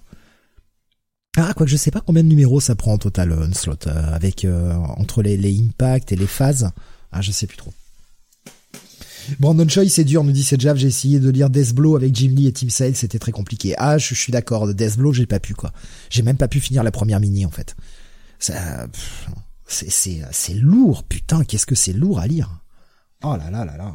Ah, 1.36 1.52
quoi 1.54 1.64
que 1.64 1.70
je 1.72 1.76
sais 1.76 1.90
pas 1.90 2.00
combien 2.00 2.24
de 2.24 2.28
numéros 2.28 2.60
ça 2.60 2.74
prend 2.74 2.94
en 2.94 2.98
total, 2.98 3.32
euh, 3.32 3.46
Onslaught, 3.46 3.86
euh, 3.86 4.14
avec, 4.14 4.44
euh, 4.44 4.74
entre 4.74 5.22
les, 5.22 5.36
les 5.36 5.60
impacts 5.60 6.12
et 6.12 6.16
les 6.16 6.26
phases. 6.26 6.70
Ah, 7.12 7.20
je 7.20 7.30
sais 7.30 7.46
plus 7.46 7.56
trop. 7.56 7.72
Brandon 9.38 9.68
Choi, 9.68 9.88
c'est 9.88 10.04
dur, 10.04 10.24
nous 10.24 10.32
dit 10.32 10.42
c'est 10.42 10.60
Jav, 10.60 10.76
j'ai 10.76 10.88
essayé 10.88 11.20
de 11.20 11.30
lire 11.30 11.50
Death 11.50 11.74
Blow 11.74 11.96
avec 11.96 12.14
Jim 12.14 12.32
Lee 12.34 12.46
et 12.46 12.52
Tim 12.52 12.68
Sale, 12.68 12.96
c'était 12.96 13.18
très 13.18 13.32
compliqué. 13.32 13.74
Ah, 13.78 13.98
je, 13.98 14.14
suis 14.14 14.32
d'accord, 14.32 14.66
de 14.66 14.72
Death 14.72 14.96
Blow, 14.96 15.12
j'ai 15.12 15.26
pas 15.26 15.40
pu, 15.40 15.54
quoi. 15.54 15.72
J'ai 16.10 16.22
même 16.22 16.36
pas 16.36 16.48
pu 16.48 16.60
finir 16.60 16.82
la 16.82 16.90
première 16.90 17.20
mini, 17.20 17.46
en 17.46 17.50
fait. 17.50 17.76
Ça, 18.38 18.86
c'est, 19.66 19.90
c'est, 19.90 20.22
c'est 20.32 20.54
lourd, 20.54 21.04
putain, 21.04 21.44
qu'est-ce 21.44 21.66
que 21.66 21.74
c'est 21.74 21.92
lourd 21.92 22.18
à 22.18 22.26
lire. 22.26 22.60
Oh 23.22 23.36
là 23.36 23.50
là 23.50 23.64
là 23.64 23.76
là. 23.76 23.94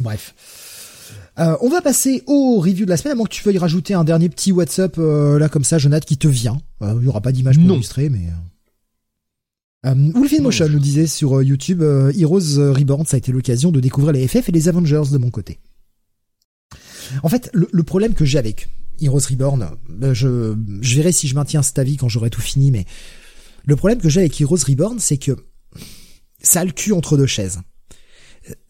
Bref. 0.00 0.34
Euh, 1.38 1.56
on 1.60 1.68
va 1.68 1.80
passer 1.80 2.22
au 2.26 2.58
review 2.58 2.84
de 2.84 2.90
la 2.90 2.96
semaine, 2.96 3.12
à 3.12 3.14
moins 3.14 3.26
que 3.26 3.32
tu 3.32 3.42
veuilles 3.44 3.58
rajouter 3.58 3.94
un 3.94 4.04
dernier 4.04 4.28
petit 4.28 4.52
WhatsApp, 4.52 4.96
euh, 4.98 5.38
là, 5.38 5.48
comme 5.48 5.64
ça, 5.64 5.78
Jonathan, 5.78 6.04
qui 6.04 6.18
te 6.18 6.28
vient. 6.28 6.60
Euh, 6.82 6.96
il 7.00 7.06
y 7.06 7.08
aura 7.08 7.20
pas 7.20 7.32
d'image 7.32 7.58
pour 7.58 7.74
illustrer, 7.74 8.08
mais... 8.08 8.28
Euh, 9.86 9.94
Motion 9.94 10.68
nous 10.68 10.80
disait 10.80 11.06
sur 11.06 11.38
euh, 11.38 11.44
YouTube, 11.44 11.82
euh, 11.82 12.12
Heroes 12.16 12.72
Reborn, 12.72 13.06
ça 13.06 13.16
a 13.16 13.18
été 13.18 13.30
l'occasion 13.32 13.70
de 13.70 13.80
découvrir 13.80 14.12
les 14.12 14.26
FF 14.26 14.48
et 14.48 14.52
les 14.52 14.68
Avengers 14.68 15.10
de 15.12 15.18
mon 15.18 15.30
côté. 15.30 15.60
En 17.22 17.28
fait, 17.28 17.50
le, 17.52 17.82
problème 17.82 18.14
que 18.14 18.24
j'ai 18.24 18.38
avec 18.38 18.68
Heroes 19.00 19.28
Reborn, 19.30 19.76
euh, 20.02 20.14
je, 20.14 20.56
je 20.80 20.96
verrai 20.96 21.12
si 21.12 21.28
je 21.28 21.34
maintiens 21.34 21.62
cet 21.62 21.78
avis 21.78 21.96
quand 21.96 22.08
j'aurai 22.08 22.30
tout 22.30 22.40
fini, 22.40 22.70
mais 22.70 22.84
le 23.64 23.76
problème 23.76 23.98
que 23.98 24.08
j'ai 24.08 24.20
avec 24.20 24.40
Heroes 24.40 24.64
Reborn, 24.66 24.98
c'est 24.98 25.18
que 25.18 25.36
ça 26.42 26.60
a 26.60 26.64
le 26.64 26.72
cul 26.72 26.92
entre 26.92 27.16
deux 27.16 27.26
chaises. 27.26 27.60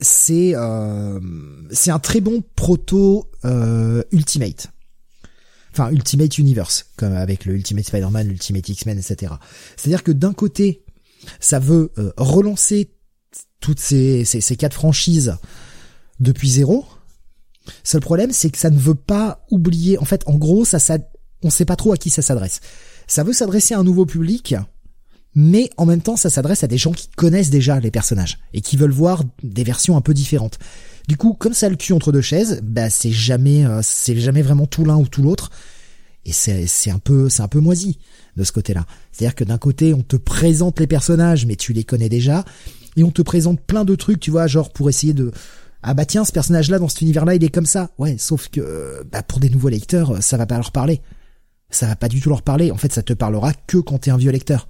C'est 0.01 0.53
euh, 0.57 1.21
c'est 1.71 1.91
un 1.91 2.01
très 2.01 2.21
bon 2.21 2.43
proto 2.57 3.31
euh, 3.45 4.03
Ultimate. 4.11 4.69
Enfin, 5.73 5.91
Ultimate 5.93 6.39
Universe, 6.39 6.87
comme 6.97 7.13
avec 7.13 7.45
le 7.45 7.55
Ultimate 7.55 7.85
Spider-Man, 7.85 8.27
l'Ultimate 8.27 8.69
X-Men, 8.69 8.99
etc. 8.99 9.35
C'est-à-dire 9.77 10.03
que 10.03 10.11
d'un 10.11 10.33
côté, 10.33 10.83
ça 11.41 11.59
veut 11.59 11.93
euh, 11.99 12.13
relancer 12.17 12.91
toutes 13.61 13.81
ces, 13.81 14.25
ces, 14.25 14.57
quatre 14.57 14.75
franchises 14.75 15.37
depuis 16.21 16.49
zéro. 16.49 16.87
Seul 17.85 18.01
problème, 18.01 18.33
c'est 18.33 18.51
que 18.51 18.59
ça 18.59 18.71
ne 18.71 18.79
veut 18.79 18.95
pas 18.95 19.45
oublier. 19.51 19.99
En 19.99 20.05
fait, 20.05 20.23
en 20.27 20.37
gros, 20.37 20.65
ça, 20.65 20.79
ça, 20.79 20.99
on 21.43 21.51
sait 21.51 21.65
pas 21.65 21.77
trop 21.77 21.93
à 21.93 21.97
qui 21.97 22.11
ça 22.11 22.23
s'adresse. 22.23 22.61
Ça 23.07 23.25
veut 23.25 23.33
s'adresser 23.33 23.75
à 23.75 23.79
un 23.79 23.85
nouveau 23.85 24.07
public, 24.07 24.55
mais 25.35 25.71
en 25.77 25.87
même 25.87 26.03
temps, 26.03 26.17
ça 26.17 26.31
s'adresse 26.31 26.65
à 26.65 26.67
des 26.67 26.79
gens 26.79 26.93
qui 26.93 27.09
connaissent 27.09 27.51
déjà 27.51 27.81
les 27.81 27.91
personnages 27.91 28.39
et 28.53 28.61
qui 28.61 28.77
veulent 28.77 28.91
voir 28.91 29.23
des 29.43 29.65
versions 29.65 29.97
un 29.97 30.01
peu 30.01 30.15
différentes. 30.15 30.59
Du 31.09 31.17
coup, 31.17 31.33
comme 31.33 31.55
ça 31.55 31.69
le 31.69 31.77
cul 31.77 31.93
entre 31.93 32.13
deux 32.13 32.21
chaises, 32.21 32.61
bah 32.63 32.91
c'est 32.91 33.13
jamais, 33.13 33.65
euh, 33.65 33.81
c'est 33.83 34.17
jamais 34.19 34.43
vraiment 34.43 34.67
tout 34.67 34.85
l'un 34.85 34.97
ou 34.97 35.07
tout 35.07 35.23
l'autre, 35.23 35.51
et 36.25 36.33
c'est 36.33 36.67
c'est 36.67 36.91
un 36.91 36.99
peu, 36.99 37.31
c'est 37.31 37.43
un 37.43 37.49
peu 37.49 37.61
moisi 37.61 37.99
de 38.39 38.45
ce 38.45 38.53
côté-là. 38.53 38.87
C'est-à-dire 39.13 39.35
que 39.35 39.45
d'un 39.45 39.59
côté, 39.59 39.93
on 39.93 40.03
te 40.03 40.17
présente 40.17 40.81
les 40.81 40.87
personnages, 40.87 41.45
mais 41.45 41.57
tu 41.57 41.75
les 41.75 41.85
connais 41.85 42.09
déjà, 42.09 42.45
et 42.97 43.05
on 43.05 43.11
te 43.11 43.21
présente 43.21 43.61
plein 43.61 43.85
de 43.85 43.95
trucs, 43.95 44.21
tu 44.21 44.31
vois, 44.31 44.47
genre 44.47 44.73
pour 44.73 44.89
essayer 44.89 45.13
de 45.13 45.31
ah 45.83 45.95
bah 45.95 46.05
tiens, 46.05 46.25
ce 46.25 46.33
personnage-là 46.33 46.79
dans 46.79 46.89
cet 46.89 47.03
univers-là, 47.03 47.35
il 47.35 47.45
est 47.45 47.51
comme 47.51 47.67
ça. 47.67 47.91
Ouais, 47.99 48.17
sauf 48.19 48.49
que 48.49 49.05
bah 49.13 49.23
pour 49.23 49.39
des 49.39 49.49
nouveaux 49.51 49.69
lecteurs, 49.69 50.23
ça 50.23 50.37
va 50.37 50.47
pas 50.47 50.57
leur 50.57 50.73
parler. 50.73 51.01
Ça 51.71 51.87
va 51.87 51.97
pas 51.97 52.09
du 52.09 52.21
tout 52.21 52.31
leur 52.31 52.43
parler. 52.43 52.71
En 52.73 52.77
fait, 52.77 52.93
ça 52.93 53.03
te 53.03 53.13
parlera 53.13 53.53
que 53.53 53.77
quand 53.77 53.99
t'es 53.99 54.11
un 54.11 54.17
vieux 54.17 54.33
lecteur. 54.33 54.69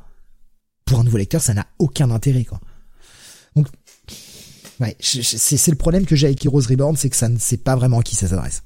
Pour 0.85 1.00
un 1.00 1.04
nouveau 1.04 1.18
lecteur, 1.18 1.40
ça 1.40 1.54
n'a 1.54 1.66
aucun 1.78 2.11
intérêt, 2.11 2.44
quoi. 2.44 2.61
Donc, 3.57 3.68
ouais, 4.81 4.96
c'est 5.00 5.70
le 5.70 5.76
problème 5.76 6.07
que 6.07 6.16
j'ai 6.16 6.26
avec 6.26 6.44
Heroes 6.44 6.62
Reborn, 6.68 6.96
c'est 6.96 7.09
que 7.09 7.16
ça 7.16 7.28
ne 7.28 7.38
sait 7.38 7.57
pas 7.57 7.76
vraiment 7.76 8.00
à 8.00 8.02
qui 8.02 8.16
ça 8.16 8.28
s'adresse. 8.28 8.62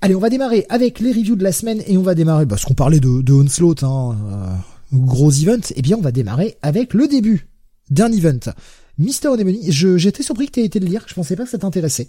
Allez, 0.00 0.14
on 0.14 0.20
va 0.20 0.30
démarrer 0.30 0.64
avec 0.68 1.00
les 1.00 1.10
reviews 1.10 1.34
de 1.34 1.42
la 1.42 1.50
semaine 1.50 1.82
et 1.86 1.96
on 1.96 2.02
va 2.02 2.14
démarrer, 2.14 2.46
parce 2.46 2.64
qu'on 2.64 2.74
parlait 2.74 3.00
de, 3.00 3.20
de 3.20 3.32
Onslaught, 3.32 3.82
hein, 3.82 4.16
euh, 4.30 4.96
gros 4.96 5.32
event, 5.32 5.60
eh 5.74 5.82
bien 5.82 5.96
on 5.96 6.00
va 6.00 6.12
démarrer 6.12 6.56
avec 6.62 6.94
le 6.94 7.08
début 7.08 7.48
d'un 7.90 8.12
event. 8.12 8.52
Mister 8.96 9.28
Anemone, 9.28 9.56
j'étais 9.68 10.22
surpris 10.22 10.46
que 10.46 10.52
tu 10.52 10.60
aies 10.60 10.64
été 10.64 10.78
le 10.78 10.86
lire, 10.86 11.04
je 11.08 11.14
pensais 11.14 11.34
pas 11.34 11.44
que 11.44 11.50
ça 11.50 11.58
t'intéressait. 11.58 12.06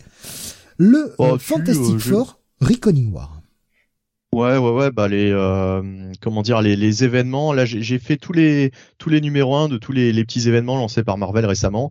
Le 0.78 1.14
oh, 1.18 1.34
euh, 1.34 1.38
Fantastic 1.40 1.96
euh, 1.96 2.00
Four 2.00 2.40
Reckoning 2.62 3.12
War. 3.12 3.42
Ouais, 4.34 4.58
ouais, 4.58 4.72
ouais, 4.72 4.92
bah 4.92 5.08
les, 5.08 5.32
euh, 5.32 5.82
comment 6.22 6.44
dire, 6.44 6.62
les, 6.62 6.76
les 6.76 7.04
événements. 7.04 7.52
Là, 7.54 7.66
j'ai 7.66 7.98
fait 7.98 8.18
tous 8.18 8.34
les 8.34 8.72
tous 9.00 9.10
les 9.10 9.22
numéros 9.22 9.56
1 9.56 9.70
de 9.70 9.78
tous 9.78 9.92
les, 9.92 10.14
les 10.14 10.24
petits 10.24 10.48
événements 10.48 10.76
lancés 10.78 11.04
par 11.04 11.18
Marvel 11.18 11.48
récemment. 11.48 11.90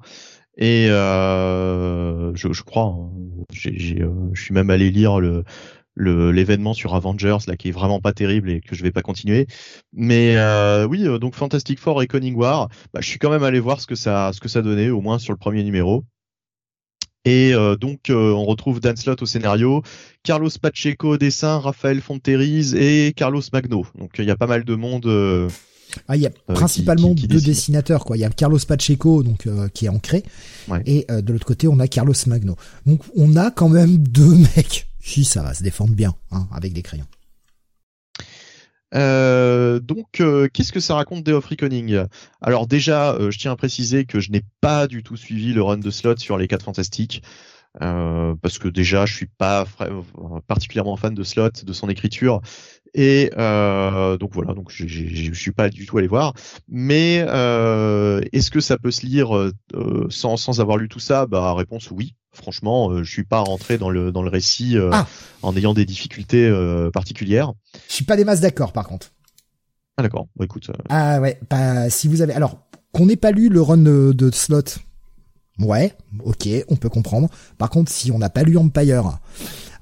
Et 0.57 0.89
euh, 0.91 2.35
je, 2.35 2.53
je 2.53 2.63
crois, 2.63 2.87
hein, 2.87 3.11
j'ai, 3.53 4.05
je 4.33 4.41
suis 4.41 4.55
même 4.55 4.71
allé 4.71 4.91
lire 4.91 5.21
le, 5.21 5.45
l'événement 5.99 6.75
sur 6.75 6.95
Avengers 6.95 7.39
là 7.47 7.57
qui 7.57 7.69
est 7.69 7.73
vraiment 7.73 8.01
pas 8.01 8.13
terrible 8.13 8.51
et 8.51 8.61
que 8.61 8.75
je 8.75 8.83
vais 8.83 8.93
pas 8.93 9.03
continuer. 9.03 9.47
Mais 9.93 10.37
euh, 10.37 10.87
oui, 10.87 11.07
euh, 11.07 11.19
donc 11.19 11.35
Fantastic 11.35 11.79
Four 11.79 12.03
et 12.03 12.07
Conning 12.07 12.35
War, 12.35 12.69
bah, 12.93 13.01
je 13.03 13.09
suis 13.09 13.19
quand 13.19 13.31
même 13.31 13.43
allé 13.43 13.61
voir 13.61 13.81
ce 13.81 13.87
que 13.87 13.95
ça 13.95 14.31
ce 14.33 14.41
que 14.41 14.49
ça 14.49 14.63
donnait 14.63 14.91
au 14.91 15.01
moins 15.01 15.19
sur 15.19 15.33
le 15.33 15.39
premier 15.39 15.63
numéro. 15.63 16.05
Et 17.25 17.53
euh, 17.53 17.77
donc 17.77 18.11
on 18.11 18.45
retrouve 18.45 18.81
Dan 18.81 18.97
Slott 18.97 19.23
au 19.23 19.27
scénario, 19.27 19.83
Carlos 20.23 20.51
Pacheco 20.61 21.15
au 21.15 21.19
dessin, 21.19 21.59
Raphaël 21.59 22.01
Fonteriz 22.01 22.75
et 22.75 23.13
Carlos 23.15 23.43
Magno. 23.53 23.87
Donc 23.99 24.13
il 24.19 24.25
y 24.25 24.31
a 24.31 24.37
pas 24.37 24.47
mal 24.47 24.65
de 24.65 24.75
monde. 24.75 25.51
Ah, 26.07 26.17
il 26.17 26.23
y 26.23 26.27
a 26.27 26.31
principalement 26.55 27.15
deux 27.15 27.41
dessinateurs 27.41 28.05
quoi. 28.05 28.17
Il 28.17 28.21
y 28.21 28.25
a 28.25 28.31
Carlos 28.31 28.59
Pacheco 28.67 29.23
donc 29.23 29.49
qui 29.75 29.87
est 29.87 29.89
ancré 29.89 30.23
et 30.87 31.07
de 31.09 31.33
l'autre 31.33 31.47
côté 31.47 31.67
on 31.67 31.81
a 31.81 31.89
Carlos 31.89 32.15
Magno. 32.27 32.57
Donc 32.87 33.03
on 33.17 33.37
a 33.37 33.51
quand 33.51 33.69
même 33.69 33.99
deux 33.99 34.35
mecs 34.57 34.88
si 35.09 35.25
ça 35.25 35.43
va 35.43 35.55
se 35.55 35.63
défendre 35.63 35.95
bien 35.95 36.15
hein, 36.31 36.47
avec 36.53 36.73
des 36.73 36.83
crayons. 36.83 37.07
Euh, 38.95 39.81
donc, 39.81 40.21
euh, 40.21 40.49
qu'est-ce 40.53 40.73
que 40.73 40.81
ça 40.81 40.95
raconte 40.95 41.25
Day 41.25 41.33
of 41.33 41.49
Alors 42.41 42.67
déjà, 42.67 43.13
euh, 43.13 43.31
je 43.31 43.39
tiens 43.39 43.53
à 43.53 43.57
préciser 43.57 44.05
que 44.05 44.21
je 44.21 44.31
n'ai 44.31 44.43
pas 44.61 44.87
du 44.87 45.03
tout 45.03 45.17
suivi 45.17 45.53
le 45.53 45.63
run 45.63 45.79
de 45.79 45.91
slot 45.91 46.17
sur 46.19 46.39
les 46.39 46.47
4 46.47 46.63
fantastiques. 46.65 47.23
parce 47.79 48.59
que 48.59 48.69
déjà 48.69 49.07
je 49.07 49.15
suis 49.15 49.27
pas 49.39 49.65
particulièrement 50.47 50.97
fan 50.97 51.15
de 51.15 51.23
Slot, 51.23 51.51
de 51.65 51.73
son 51.73 51.89
écriture, 51.89 52.41
et 52.95 53.31
donc 53.37 54.33
voilà, 54.33 54.55
donc 54.55 54.71
je 54.73 55.33
suis 55.33 55.53
pas 55.53 55.69
du 55.69 55.87
tout 55.87 55.99
allé 55.99 56.09
voir. 56.09 56.33
Mais 56.67 57.17
est-ce 58.33 58.51
que 58.51 58.61
ça 58.61 58.79
peut 58.79 58.91
se 58.91 59.07
lire 59.07 59.29
sans, 60.11 60.37
sans 60.37 60.61
avoir 60.61 60.77
lu 60.77 60.89
tout 60.89 60.99
ça? 60.99 61.27
Bah 61.27 61.55
réponse 61.55 61.91
oui 61.93 62.15
franchement, 62.39 62.91
euh, 62.91 63.03
je 63.03 63.11
suis 63.11 63.25
pas 63.25 63.41
rentré 63.41 63.79
dans 63.79 63.91
le 63.91 64.13
dans 64.13 64.23
le 64.23 64.31
récit 64.31 64.77
euh, 64.77 64.91
ah. 64.93 65.07
en 65.43 65.57
ayant 65.57 65.75
des 65.75 65.85
difficultés 65.85 66.47
euh, 66.47 66.91
particulières. 66.91 67.53
Je 67.89 67.95
suis 67.95 68.05
pas 68.05 68.17
des 68.17 68.25
masses 68.25 68.41
d'accord, 68.41 68.73
par 68.73 68.87
contre. 68.87 69.13
Ah 69.97 70.03
d'accord. 70.03 70.29
Bon, 70.37 70.45
écoute. 70.45 70.71
Ah 70.89 71.21
ouais. 71.21 71.39
Bah, 71.51 71.91
si 71.91 72.09
vous 72.09 72.23
avez, 72.23 72.33
alors 72.33 72.59
qu'on 72.93 73.07
n'ait 73.07 73.17
pas 73.17 73.33
lu 73.33 73.49
le 73.49 73.61
run 73.61 73.79
de, 73.79 74.31
slot, 74.33 74.63
ouais, 75.59 75.95
ok, 76.25 76.49
on 76.69 76.77
peut 76.77 76.89
comprendre. 76.89 77.29
Par 77.59 77.71
contre, 77.71 77.91
si 77.91 78.11
on 78.11 78.19
n'a 78.19 78.31
pas 78.31 78.45
lu 78.45 78.57
Empire, 78.57 79.19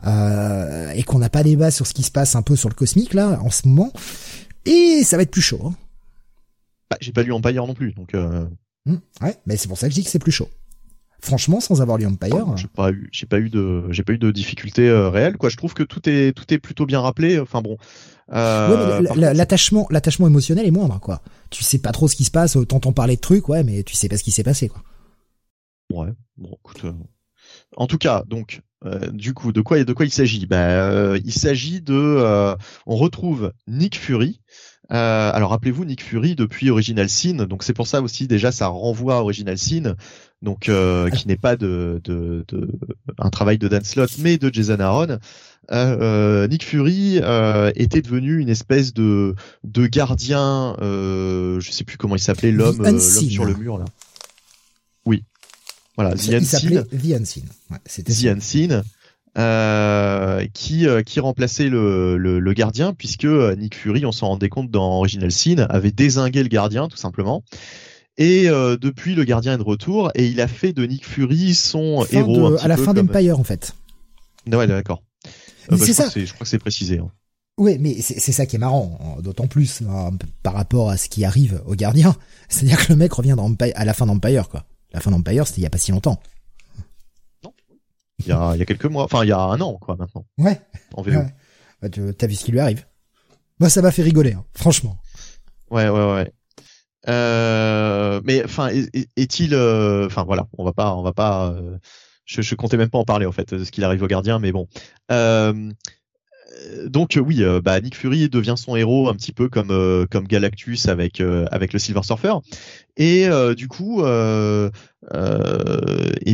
euh, 0.06 0.90
et 0.90 1.02
qu'on 1.02 1.18
n'a 1.18 1.28
pas 1.28 1.42
débat 1.42 1.70
sur 1.70 1.86
ce 1.86 1.94
qui 1.94 2.02
se 2.02 2.10
passe 2.10 2.36
un 2.36 2.42
peu 2.42 2.54
sur 2.54 2.68
le 2.68 2.74
cosmique 2.74 3.14
là 3.14 3.40
en 3.42 3.50
ce 3.50 3.66
moment. 3.66 3.92
Et 4.64 5.02
ça 5.04 5.16
va 5.16 5.22
être 5.22 5.30
plus 5.30 5.42
chaud. 5.42 5.60
Hein. 5.64 5.74
Bah, 6.90 6.96
j'ai 7.00 7.12
pas 7.12 7.22
lu 7.22 7.32
Empire 7.32 7.66
non 7.66 7.74
plus, 7.74 7.92
donc. 7.92 8.14
Euh... 8.14 8.46
Mmh, 8.86 8.96
ouais, 9.22 9.36
mais 9.46 9.56
c'est 9.56 9.68
pour 9.68 9.78
ça 9.78 9.88
que 9.88 9.94
je 9.94 9.96
dis 9.96 10.04
que 10.04 10.10
c'est 10.10 10.20
plus 10.20 10.32
chaud. 10.32 10.48
Franchement, 11.20 11.60
sans 11.60 11.82
avoir 11.82 11.98
lu 11.98 12.06
Empire. 12.06 12.56
J'ai 12.56 12.68
pas 12.68 12.90
eu, 12.90 13.08
j'ai 13.10 13.26
pas 13.26 13.38
eu 13.38 13.50
de, 13.50 13.84
j'ai 13.90 14.02
pas 14.02 14.12
eu 14.12 14.18
de 14.18 14.30
difficultés 14.30 14.88
euh, 14.88 15.08
réelles. 15.08 15.36
Quoi, 15.36 15.48
je 15.48 15.56
trouve 15.56 15.74
que 15.74 15.82
tout 15.82 16.08
est, 16.08 16.32
tout 16.32 16.52
est 16.52 16.58
plutôt 16.58 16.86
bien 16.86 17.00
rappelé. 17.00 17.38
Enfin 17.40 17.62
bon. 17.62 17.76
Euh, 18.32 19.02
l'attachement, 19.14 19.86
l'attachement 19.90 20.26
émotionnel 20.26 20.66
est 20.66 20.70
moindre, 20.70 21.00
quoi. 21.00 21.22
Tu 21.50 21.64
sais 21.64 21.78
pas 21.78 21.92
trop 21.92 22.08
ce 22.08 22.16
qui 22.16 22.24
se 22.24 22.30
passe, 22.30 22.58
t'entends 22.68 22.92
parler 22.92 23.16
de 23.16 23.20
trucs, 23.20 23.48
ouais, 23.48 23.64
mais 23.64 23.82
tu 23.82 23.94
sais 23.94 24.08
pas 24.08 24.16
ce 24.16 24.24
qui 24.24 24.32
s'est 24.32 24.42
passé, 24.42 24.68
quoi. 24.68 24.82
Ouais. 25.92 26.12
Bon, 26.36 26.56
écoute. 26.64 26.84
Euh, 26.84 26.92
en 27.76 27.86
tout 27.86 27.98
cas, 27.98 28.24
donc, 28.26 28.62
du 29.12 29.34
coup, 29.34 29.52
de 29.52 29.60
quoi, 29.60 29.82
de 29.82 29.92
quoi 29.92 30.04
il 30.04 30.12
s'agit? 30.12 30.46
Ben, 30.46 31.18
il 31.24 31.32
s'agit 31.32 31.80
de, 31.80 32.56
on 32.86 32.96
retrouve 32.96 33.52
Nick 33.66 33.96
Fury. 33.96 34.40
Euh, 34.92 35.30
alors 35.34 35.50
rappelez-vous 35.50 35.84
Nick 35.84 36.02
Fury 36.02 36.36
depuis 36.36 36.70
Original 36.70 37.08
Sin, 37.08 37.46
donc 37.46 37.64
c'est 37.64 37.72
pour 37.72 37.88
ça 37.88 38.00
aussi 38.00 38.28
déjà 38.28 38.52
ça 38.52 38.68
renvoie 38.68 39.16
à 39.16 39.20
Original 39.20 39.58
Sin, 39.58 39.96
donc 40.42 40.68
euh, 40.68 41.08
qui 41.10 41.28
n'est 41.28 41.36
pas 41.36 41.56
de, 41.56 42.00
de, 42.04 42.44
de, 42.48 42.68
un 43.18 43.30
travail 43.30 43.58
de 43.58 43.68
Dan 43.68 43.82
Slott 43.84 44.18
mais 44.18 44.38
de 44.38 44.52
Jason 44.52 44.80
Aaron. 44.80 45.18
Euh, 45.72 45.98
euh 46.00 46.48
Nick 46.48 46.64
Fury 46.64 47.20
euh, 47.22 47.72
était 47.74 48.02
devenu 48.02 48.38
une 48.38 48.48
espèce 48.48 48.94
de 48.94 49.34
de 49.64 49.86
gardien, 49.86 50.76
euh, 50.80 51.58
je 51.60 51.70
sais 51.72 51.84
plus 51.84 51.96
comment 51.96 52.16
il 52.16 52.20
s'appelait 52.20 52.52
l'homme 52.52 52.82
l'homme 52.82 53.00
sur 53.00 53.44
le 53.44 53.54
mur 53.54 53.78
là. 53.78 53.84
Oui, 55.04 55.24
voilà, 55.96 56.14
The 56.14 56.34
Unseen. 56.34 56.84
Ouais, 57.70 57.78
The 57.86 58.26
Unseen. 58.26 58.82
Euh, 59.38 60.46
qui, 60.54 60.88
euh, 60.88 61.02
qui 61.02 61.20
remplaçait 61.20 61.68
le, 61.68 62.16
le, 62.16 62.40
le, 62.40 62.52
gardien, 62.54 62.94
puisque 62.94 63.26
euh, 63.26 63.54
Nick 63.54 63.74
Fury, 63.74 64.06
on 64.06 64.12
s'en 64.12 64.28
rendait 64.28 64.48
compte 64.48 64.70
dans 64.70 64.96
Original 64.96 65.30
Sin, 65.30 65.58
avait 65.68 65.90
désingué 65.90 66.42
le 66.42 66.48
gardien, 66.48 66.88
tout 66.88 66.96
simplement. 66.96 67.44
Et 68.18 68.48
euh, 68.48 68.76
depuis, 68.76 69.14
le 69.14 69.24
gardien 69.24 69.54
est 69.54 69.58
de 69.58 69.62
retour, 69.62 70.10
et 70.14 70.26
il 70.26 70.40
a 70.40 70.48
fait 70.48 70.72
de 70.72 70.84
Nick 70.86 71.06
Fury 71.06 71.54
son 71.54 72.06
héros. 72.10 72.56
à 72.60 72.68
la 72.68 72.76
fin 72.76 72.94
d'Empire, 72.94 73.38
en 73.38 73.44
fait. 73.44 73.74
Ouais, 74.50 74.66
d'accord. 74.66 75.02
Bah, 75.68 75.76
c'est 75.78 75.92
ça. 75.92 76.08
je 76.14 76.32
crois 76.32 76.44
que 76.44 76.48
c'est 76.48 76.58
précisé. 76.58 76.98
Hein. 76.98 77.10
Oui, 77.58 77.78
mais 77.80 78.00
c'est 78.00 78.32
ça 78.32 78.46
qui 78.46 78.56
est 78.56 78.58
marrant, 78.58 78.98
hein, 79.00 79.22
d'autant 79.22 79.46
plus 79.46 79.82
hein, 79.88 80.10
par 80.42 80.52
rapport 80.52 80.90
à 80.90 80.96
ce 80.96 81.08
qui 81.08 81.24
arrive 81.24 81.62
au 81.66 81.74
gardien. 81.74 82.14
C'est-à-dire 82.48 82.86
que 82.86 82.92
le 82.92 82.96
mec 82.96 83.12
revient 83.12 83.34
dans 83.36 83.52
à 83.74 83.84
la 83.84 83.94
fin 83.94 84.06
d'Empire, 84.06 84.48
quoi. 84.48 84.64
La 84.92 85.00
fin 85.00 85.10
d'Empire, 85.10 85.46
c'était 85.46 85.60
il 85.60 85.64
y 85.64 85.66
a 85.66 85.70
pas 85.70 85.78
si 85.78 85.90
longtemps 85.90 86.20
il 88.20 88.26
y 88.28 88.32
a, 88.32 88.52
il 88.54 88.58
y 88.58 88.62
a 88.62 88.64
quelques 88.64 88.86
mois, 88.86 89.04
enfin 89.04 89.24
il 89.24 89.28
y 89.28 89.32
a 89.32 89.38
un 89.38 89.60
an 89.60 89.74
quoi 89.74 89.96
maintenant. 89.96 90.26
Ouais. 90.38 90.60
En 90.94 91.02
vélo. 91.02 91.20
Bah, 91.82 91.88
T'as 91.90 92.26
vu 92.26 92.34
ce 92.34 92.44
qui 92.44 92.52
lui 92.52 92.60
arrive 92.60 92.86
Moi 93.60 93.68
ça 93.68 93.82
m'a 93.82 93.90
fait 93.90 94.02
rigoler, 94.02 94.32
hein, 94.32 94.44
franchement. 94.54 94.98
Ouais 95.70 95.88
ouais 95.88 96.12
ouais. 96.12 96.32
Euh, 97.08 98.20
mais 98.24 98.42
enfin 98.44 98.68
est-il, 99.16 99.54
euh, 99.54 100.06
enfin 100.06 100.24
voilà, 100.24 100.48
on 100.58 100.64
va 100.64 100.72
pas, 100.72 100.94
on 100.94 101.02
va 101.02 101.12
pas. 101.12 101.50
Euh, 101.50 101.78
je, 102.24 102.42
je 102.42 102.54
comptais 102.54 102.76
même 102.76 102.90
pas 102.90 102.98
en 102.98 103.04
parler 103.04 103.26
en 103.26 103.32
fait 103.32 103.54
de 103.54 103.64
ce 103.64 103.70
qu'il 103.70 103.84
arrive 103.84 104.02
au 104.02 104.08
gardien, 104.08 104.38
mais 104.38 104.52
bon. 104.52 104.66
Euh, 105.12 105.70
euh, 106.56 106.88
donc 106.88 107.16
euh, 107.16 107.20
oui, 107.20 107.42
euh, 107.42 107.60
bah, 107.60 107.80
Nick 107.80 107.96
Fury 107.96 108.28
devient 108.28 108.54
son 108.56 108.76
héros 108.76 109.08
un 109.08 109.14
petit 109.14 109.32
peu 109.32 109.48
comme 109.48 110.06
comme 110.10 110.26
Galactus 110.26 110.88
avec 110.88 111.20
avec 111.20 111.72
le 111.72 111.78
Silver 111.78 112.02
Surfer. 112.02 112.34
Et 112.96 113.28
du 113.56 113.68
coup, 113.68 114.02
eh 114.04 114.70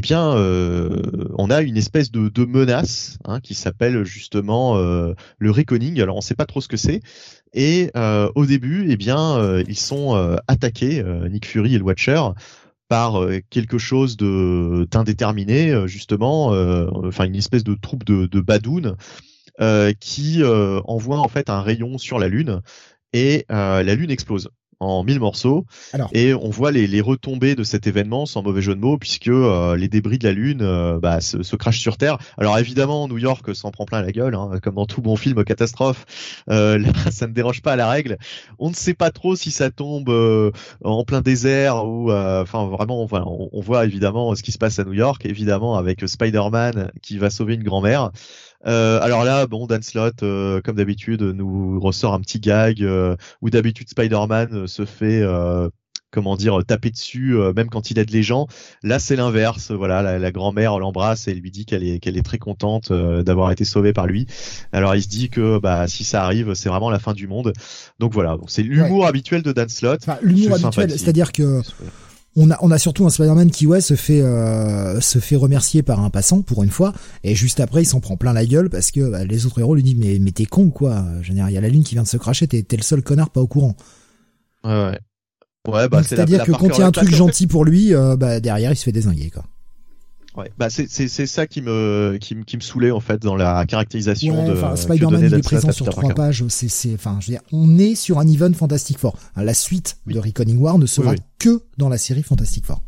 bien, 0.00 0.34
on 1.38 1.50
a 1.50 1.62
une 1.62 1.76
espèce 1.76 2.10
de, 2.10 2.28
de 2.28 2.44
menace 2.44 3.18
hein, 3.24 3.40
qui 3.40 3.54
s'appelle 3.54 4.04
justement 4.04 4.76
le 4.76 5.50
Reckoning. 5.50 6.00
Alors 6.00 6.16
on 6.16 6.20
sait 6.20 6.34
pas 6.34 6.46
trop 6.46 6.60
ce 6.60 6.68
que 6.68 6.76
c'est. 6.76 7.00
Et 7.54 7.90
au 8.34 8.46
début, 8.46 8.86
eh 8.88 8.96
bien, 8.96 9.60
ils 9.68 9.78
sont 9.78 10.38
attaqués, 10.48 11.04
Nick 11.30 11.46
Fury 11.46 11.74
et 11.74 11.78
le 11.78 11.84
Watcher, 11.84 12.20
par 12.88 13.26
quelque 13.50 13.78
chose 13.78 14.16
d'indéterminé, 14.16 15.86
justement, 15.86 16.48
enfin 17.04 17.24
une 17.24 17.36
espèce 17.36 17.64
de 17.64 17.74
troupe 17.74 18.04
de, 18.04 18.26
de 18.26 18.40
euh, 19.60 19.92
qui 20.00 20.42
euh, 20.42 20.80
envoie 20.86 21.18
en 21.18 21.28
fait 21.28 21.50
un 21.50 21.60
rayon 21.60 21.98
sur 21.98 22.18
la 22.18 22.28
Lune 22.28 22.62
et 23.12 23.44
euh, 23.52 23.82
la 23.82 23.94
Lune 23.94 24.10
explose 24.10 24.48
en 24.82 25.04
mille 25.04 25.20
morceaux. 25.20 25.64
Et 26.12 26.34
on 26.34 26.50
voit 26.50 26.72
les, 26.72 26.86
les, 26.86 27.00
retombées 27.00 27.54
de 27.54 27.64
cet 27.64 27.86
événement, 27.86 28.26
sans 28.26 28.42
mauvais 28.42 28.62
jeu 28.62 28.74
de 28.74 28.80
mots, 28.80 28.98
puisque 28.98 29.28
euh, 29.28 29.76
les 29.76 29.88
débris 29.88 30.18
de 30.18 30.26
la 30.26 30.32
Lune 30.32 30.62
euh, 30.62 30.98
bah, 30.98 31.20
se, 31.20 31.42
se, 31.42 31.56
crachent 31.56 31.80
sur 31.80 31.96
Terre. 31.96 32.18
Alors 32.36 32.58
évidemment, 32.58 33.08
New 33.08 33.18
York 33.18 33.54
s'en 33.54 33.70
prend 33.70 33.84
plein 33.84 34.02
la 34.02 34.12
gueule, 34.12 34.34
hein, 34.34 34.50
comme 34.62 34.74
dans 34.74 34.86
tout 34.86 35.02
bon 35.02 35.16
film 35.16 35.44
catastrophe. 35.44 36.42
Euh, 36.50 36.78
là, 36.78 36.90
ça 37.10 37.26
ne 37.26 37.32
dérange 37.32 37.62
pas 37.62 37.72
à 37.72 37.76
la 37.76 37.88
règle. 37.88 38.18
On 38.58 38.70
ne 38.70 38.74
sait 38.74 38.94
pas 38.94 39.10
trop 39.10 39.36
si 39.36 39.50
ça 39.50 39.70
tombe 39.70 40.10
en 40.84 41.04
plein 41.04 41.20
désert 41.20 41.86
ou, 41.86 42.12
enfin 42.12 42.66
vraiment, 42.66 43.06
on, 43.10 43.48
on, 43.52 43.60
voit 43.60 43.84
évidemment 43.84 44.34
ce 44.34 44.42
qui 44.42 44.52
se 44.52 44.58
passe 44.58 44.78
à 44.78 44.84
New 44.84 44.92
York, 44.92 45.24
évidemment 45.24 45.76
avec 45.76 46.06
Spider-Man 46.06 46.90
qui 47.02 47.18
va 47.18 47.30
sauver 47.30 47.54
une 47.54 47.62
grand-mère. 47.62 48.10
Euh, 48.66 49.00
alors 49.00 49.24
là, 49.24 49.46
bon, 49.46 49.66
Dan 49.66 49.82
Slott, 49.82 50.22
euh, 50.22 50.60
comme 50.60 50.76
d'habitude, 50.76 51.22
nous 51.22 51.80
ressort 51.80 52.14
un 52.14 52.20
petit 52.20 52.40
gag 52.40 52.82
euh, 52.82 53.16
où 53.40 53.50
d'habitude 53.50 53.88
Spider-Man 53.88 54.66
se 54.66 54.84
fait 54.84 55.22
comment 56.10 56.36
dire 56.36 56.58
taper 56.66 56.90
dessus 56.90 57.36
même 57.56 57.70
quand 57.70 57.90
il 57.90 57.98
aide 57.98 58.10
les 58.10 58.22
gens. 58.22 58.46
Là 58.82 58.98
c'est 58.98 59.16
l'inverse 59.16 59.70
voilà 59.70 60.18
la, 60.18 60.30
grand-mère 60.30 60.78
l'embrasse 60.78 61.26
et 61.26 61.32
lui 61.32 61.50
dit 61.50 61.64
qu'elle 61.64 61.82
est 61.84 62.00
qu'elle 62.00 62.18
est 62.18 62.22
très 62.22 62.36
contente 62.36 62.92
d'avoir 62.92 63.50
été 63.50 63.64
sauvée 63.64 63.94
par 63.94 64.06
lui. 64.06 64.26
Alors 64.72 64.94
il 64.94 65.02
se 65.02 65.08
dit 65.08 65.30
que 65.30 65.58
bah 65.58 65.88
si 65.88 66.04
ça 66.04 66.22
arrive 66.22 66.52
c'est 66.52 66.68
vraiment 66.68 66.90
la 66.90 66.98
fin 66.98 67.14
du 67.14 67.26
monde. 67.26 67.54
Donc 67.98 68.12
voilà 68.12 68.36
c'est 68.46 68.62
l'humour 68.62 69.06
habituel 69.06 69.42
de 69.42 69.52
Dan 69.52 69.70
Slott. 69.70 70.00
Enfin, 70.02 70.18
l'humour 70.22 70.54
habituel 70.54 70.90
c'est-à-dire 70.90 71.32
que 71.32 71.62
on 72.36 72.50
a, 72.50 72.58
on 72.60 72.70
a 72.70 72.78
surtout 72.78 73.04
un 73.06 73.10
Spider-Man 73.10 73.50
qui 73.50 73.66
ouais 73.66 73.80
se 73.80 73.94
fait 73.94 74.22
euh, 74.22 75.00
se 75.00 75.18
fait 75.18 75.36
remercier 75.36 75.82
par 75.82 76.00
un 76.00 76.10
passant 76.10 76.42
pour 76.42 76.62
une 76.62 76.70
fois 76.70 76.92
et 77.24 77.34
juste 77.34 77.60
après 77.60 77.82
il 77.82 77.86
s'en 77.86 78.00
prend 78.00 78.16
plein 78.16 78.32
la 78.32 78.46
gueule 78.46 78.70
parce 78.70 78.90
que 78.90 79.10
bah, 79.10 79.24
les 79.24 79.46
autres 79.46 79.60
héros 79.60 79.74
lui 79.74 79.82
disent 79.82 79.96
mais 79.98 80.18
mais 80.18 80.30
t'es 80.30 80.46
con 80.46 80.70
quoi. 80.70 81.04
Il 81.28 81.34
y 81.34 81.40
a 81.40 81.60
la 81.60 81.68
lune 81.68 81.84
qui 81.84 81.94
vient 81.94 82.02
de 82.02 82.08
se 82.08 82.16
cracher 82.16 82.46
t'es 82.46 82.64
le 82.76 82.82
seul 82.82 83.02
connard 83.02 83.30
pas 83.30 83.40
au 83.40 83.46
courant. 83.46 83.76
Ouais 84.64 84.70
ouais. 84.70 84.98
Ouais 85.68 85.88
bah 85.88 86.02
c'est 86.02 86.18
à 86.18 86.24
dire 86.24 86.44
que 86.44 86.52
quand 86.52 86.68
il 86.68 86.80
y 86.80 86.82
a 86.82 86.86
un 86.86 86.92
truc 86.92 87.14
gentil 87.14 87.46
pour 87.46 87.64
lui 87.64 87.94
euh, 87.94 88.16
bah 88.16 88.40
derrière 88.40 88.72
il 88.72 88.76
se 88.76 88.84
fait 88.84 88.92
désinguer 88.92 89.30
quoi 89.30 89.44
Ouais, 90.34 90.50
bah 90.56 90.70
c'est 90.70 90.86
ça 91.26 91.46
qui 91.46 91.60
me 91.60 92.16
qui 92.18 92.34
me 92.34 92.44
qui 92.44 92.56
me 92.56 92.62
saoulait 92.62 92.90
en 92.90 93.00
fait 93.00 93.20
dans 93.20 93.36
la 93.36 93.66
caractérisation 93.66 94.46
de 94.46 94.76
Spider-Man 94.76 95.24
il 95.26 95.34
est 95.34 95.42
présent 95.42 95.72
sur 95.72 95.86
trois 95.90 96.14
pages, 96.14 96.44
c'est 96.48 96.68
c'est 96.68 96.94
enfin 96.94 97.18
je 97.20 97.26
veux 97.26 97.32
dire 97.32 97.42
on 97.52 97.78
est 97.78 97.94
sur 97.94 98.18
un 98.18 98.26
event 98.26 98.52
Fantastic 98.54 98.98
Four. 98.98 99.14
La 99.36 99.52
suite 99.52 99.98
de 100.06 100.18
Reckoning 100.18 100.58
War 100.58 100.78
ne 100.78 100.86
sera 100.86 101.14
que 101.38 101.62
dans 101.76 101.90
la 101.90 101.98
série 101.98 102.22
Fantastic 102.22 102.64
Four. 102.64 102.80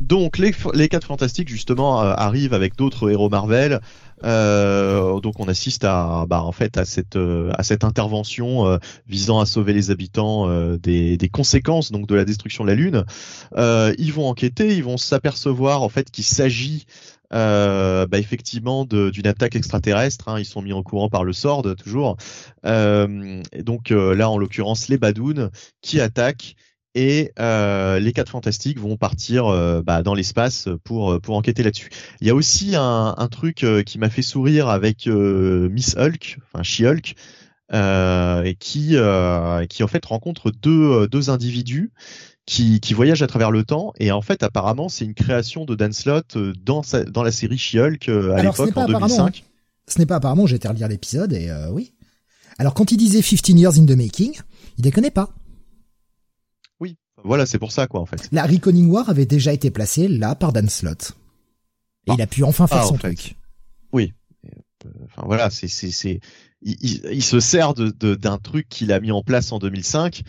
Donc 0.00 0.36
les 0.38 0.52
les 0.74 0.88
quatre 0.88 1.06
fantastiques 1.06 1.48
justement 1.48 2.02
euh, 2.02 2.12
arrivent 2.14 2.52
avec 2.52 2.76
d'autres 2.76 3.10
héros 3.10 3.30
Marvel 3.30 3.80
euh, 4.22 5.20
donc 5.20 5.40
on 5.40 5.48
assiste 5.48 5.84
à, 5.84 6.24
bah, 6.28 6.42
en 6.42 6.52
fait, 6.52 6.78
à 6.78 6.84
cette 6.84 7.16
euh, 7.16 7.50
à 7.58 7.62
cette 7.62 7.84
intervention 7.84 8.66
euh, 8.66 8.78
visant 9.06 9.40
à 9.40 9.46
sauver 9.46 9.72
les 9.72 9.90
habitants 9.90 10.48
des, 10.76 11.16
des, 11.16 11.28
conséquences 11.28 11.90
donc 11.90 12.06
de 12.06 12.14
la 12.14 12.24
destruction 12.24 12.64
de 12.64 12.68
la 12.70 12.74
Lune. 12.74 13.04
ils 13.56 14.12
vont 14.12 14.28
enquêter, 14.28 14.76
ils 14.76 14.84
vont 14.84 14.96
s'apercevoir 14.96 15.82
en 15.82 15.88
fait 15.88 16.10
qu'il 16.10 16.24
s'agit 16.24 16.86
bah, 17.30 18.06
effectivement 18.12 18.84
d'une 18.84 19.26
attaque 19.26 19.56
extraterrestre. 19.56 20.28
Hein, 20.28 20.38
ils 20.38 20.44
sont 20.44 20.62
mis 20.62 20.72
au 20.72 20.82
courant 20.82 21.08
par 21.08 21.24
le 21.24 21.32
SORD 21.32 21.74
toujours. 21.76 22.16
donc 22.62 23.90
là, 23.90 24.30
en 24.30 24.38
l'occurrence, 24.38 24.88
les 24.88 24.98
Badounes 24.98 25.50
qui 25.82 26.00
attaquent 26.00 26.54
et 26.94 27.32
euh, 27.40 27.98
les 27.98 28.12
quatre 28.12 28.30
fantastiques 28.30 28.78
vont 28.78 28.96
partir 28.96 29.46
euh, 29.46 29.82
bah, 29.82 30.02
dans 30.02 30.14
l'espace 30.14 30.68
pour 30.84 31.12
euh, 31.12 31.20
pour 31.20 31.36
enquêter 31.36 31.62
là-dessus. 31.62 31.90
Il 32.20 32.26
y 32.26 32.30
a 32.30 32.34
aussi 32.34 32.76
un, 32.76 33.14
un 33.16 33.28
truc 33.28 33.66
qui 33.84 33.98
m'a 33.98 34.10
fait 34.10 34.22
sourire 34.22 34.68
avec 34.68 35.06
Miss 35.06 35.96
Hulk, 35.96 36.38
enfin 36.52 36.62
She-Hulk, 36.62 37.14
qui 38.58 38.96
qui 39.68 39.82
en 39.82 39.88
fait 39.88 40.04
rencontre 40.04 40.50
deux 40.50 41.08
deux 41.08 41.30
individus 41.30 41.90
qui, 42.46 42.78
qui 42.80 42.92
voyagent 42.92 43.22
à 43.22 43.26
travers 43.26 43.50
le 43.50 43.64
temps 43.64 43.94
et 43.98 44.12
en 44.12 44.20
fait 44.20 44.42
apparemment 44.42 44.90
c'est 44.90 45.06
une 45.06 45.14
création 45.14 45.64
de 45.64 45.74
Dan 45.74 45.94
Slott 45.94 46.36
dans 46.62 46.82
sa, 46.82 47.02
dans 47.02 47.22
la 47.22 47.32
série 47.32 47.56
She-Hulk 47.56 48.08
à 48.08 48.42
l'époque 48.42 48.76
en 48.76 48.86
2005. 48.86 49.38
Hein. 49.38 49.42
Ce 49.88 49.98
n'est 49.98 50.06
pas 50.06 50.16
apparemment, 50.16 50.46
j'ai 50.46 50.56
été 50.56 50.68
relire 50.68 50.88
l'épisode 50.88 51.32
et 51.32 51.50
oui. 51.72 51.92
Alors 52.58 52.74
quand 52.74 52.92
il 52.92 52.98
disait 52.98 53.22
15 53.22 53.48
years 53.58 53.78
in 53.78 53.86
the 53.86 53.96
making, 53.96 54.38
il 54.78 54.82
déconnait 54.82 55.10
pas. 55.10 55.30
Voilà, 57.24 57.46
c'est 57.46 57.58
pour 57.58 57.72
ça, 57.72 57.86
quoi, 57.86 58.00
en 58.00 58.06
fait. 58.06 58.28
La 58.32 58.44
Reckoning 58.44 58.90
War 58.90 59.08
avait 59.08 59.26
déjà 59.26 59.52
été 59.52 59.70
placée 59.70 60.08
là 60.08 60.34
par 60.34 60.52
Dan 60.52 60.68
Slott. 60.68 61.16
Et 62.06 62.12
il 62.12 62.22
a 62.22 62.26
pu 62.26 62.44
enfin 62.44 62.66
faire 62.66 62.82
ah, 62.82 62.86
son 62.86 62.98
truc. 62.98 63.36
Oui. 63.92 64.12
Euh, 64.44 64.88
enfin, 65.04 65.22
voilà, 65.24 65.48
c'est, 65.48 65.68
c'est, 65.68 65.90
c'est, 65.90 66.20
il, 66.60 67.02
il, 67.10 67.22
se 67.22 67.40
sert 67.40 67.74
de, 67.74 68.14
d'un 68.14 68.38
truc 68.38 68.68
qu'il 68.68 68.92
a 68.92 69.00
mis 69.00 69.10
en 69.12 69.22
place 69.22 69.52
en 69.52 69.58
2005 69.58 70.22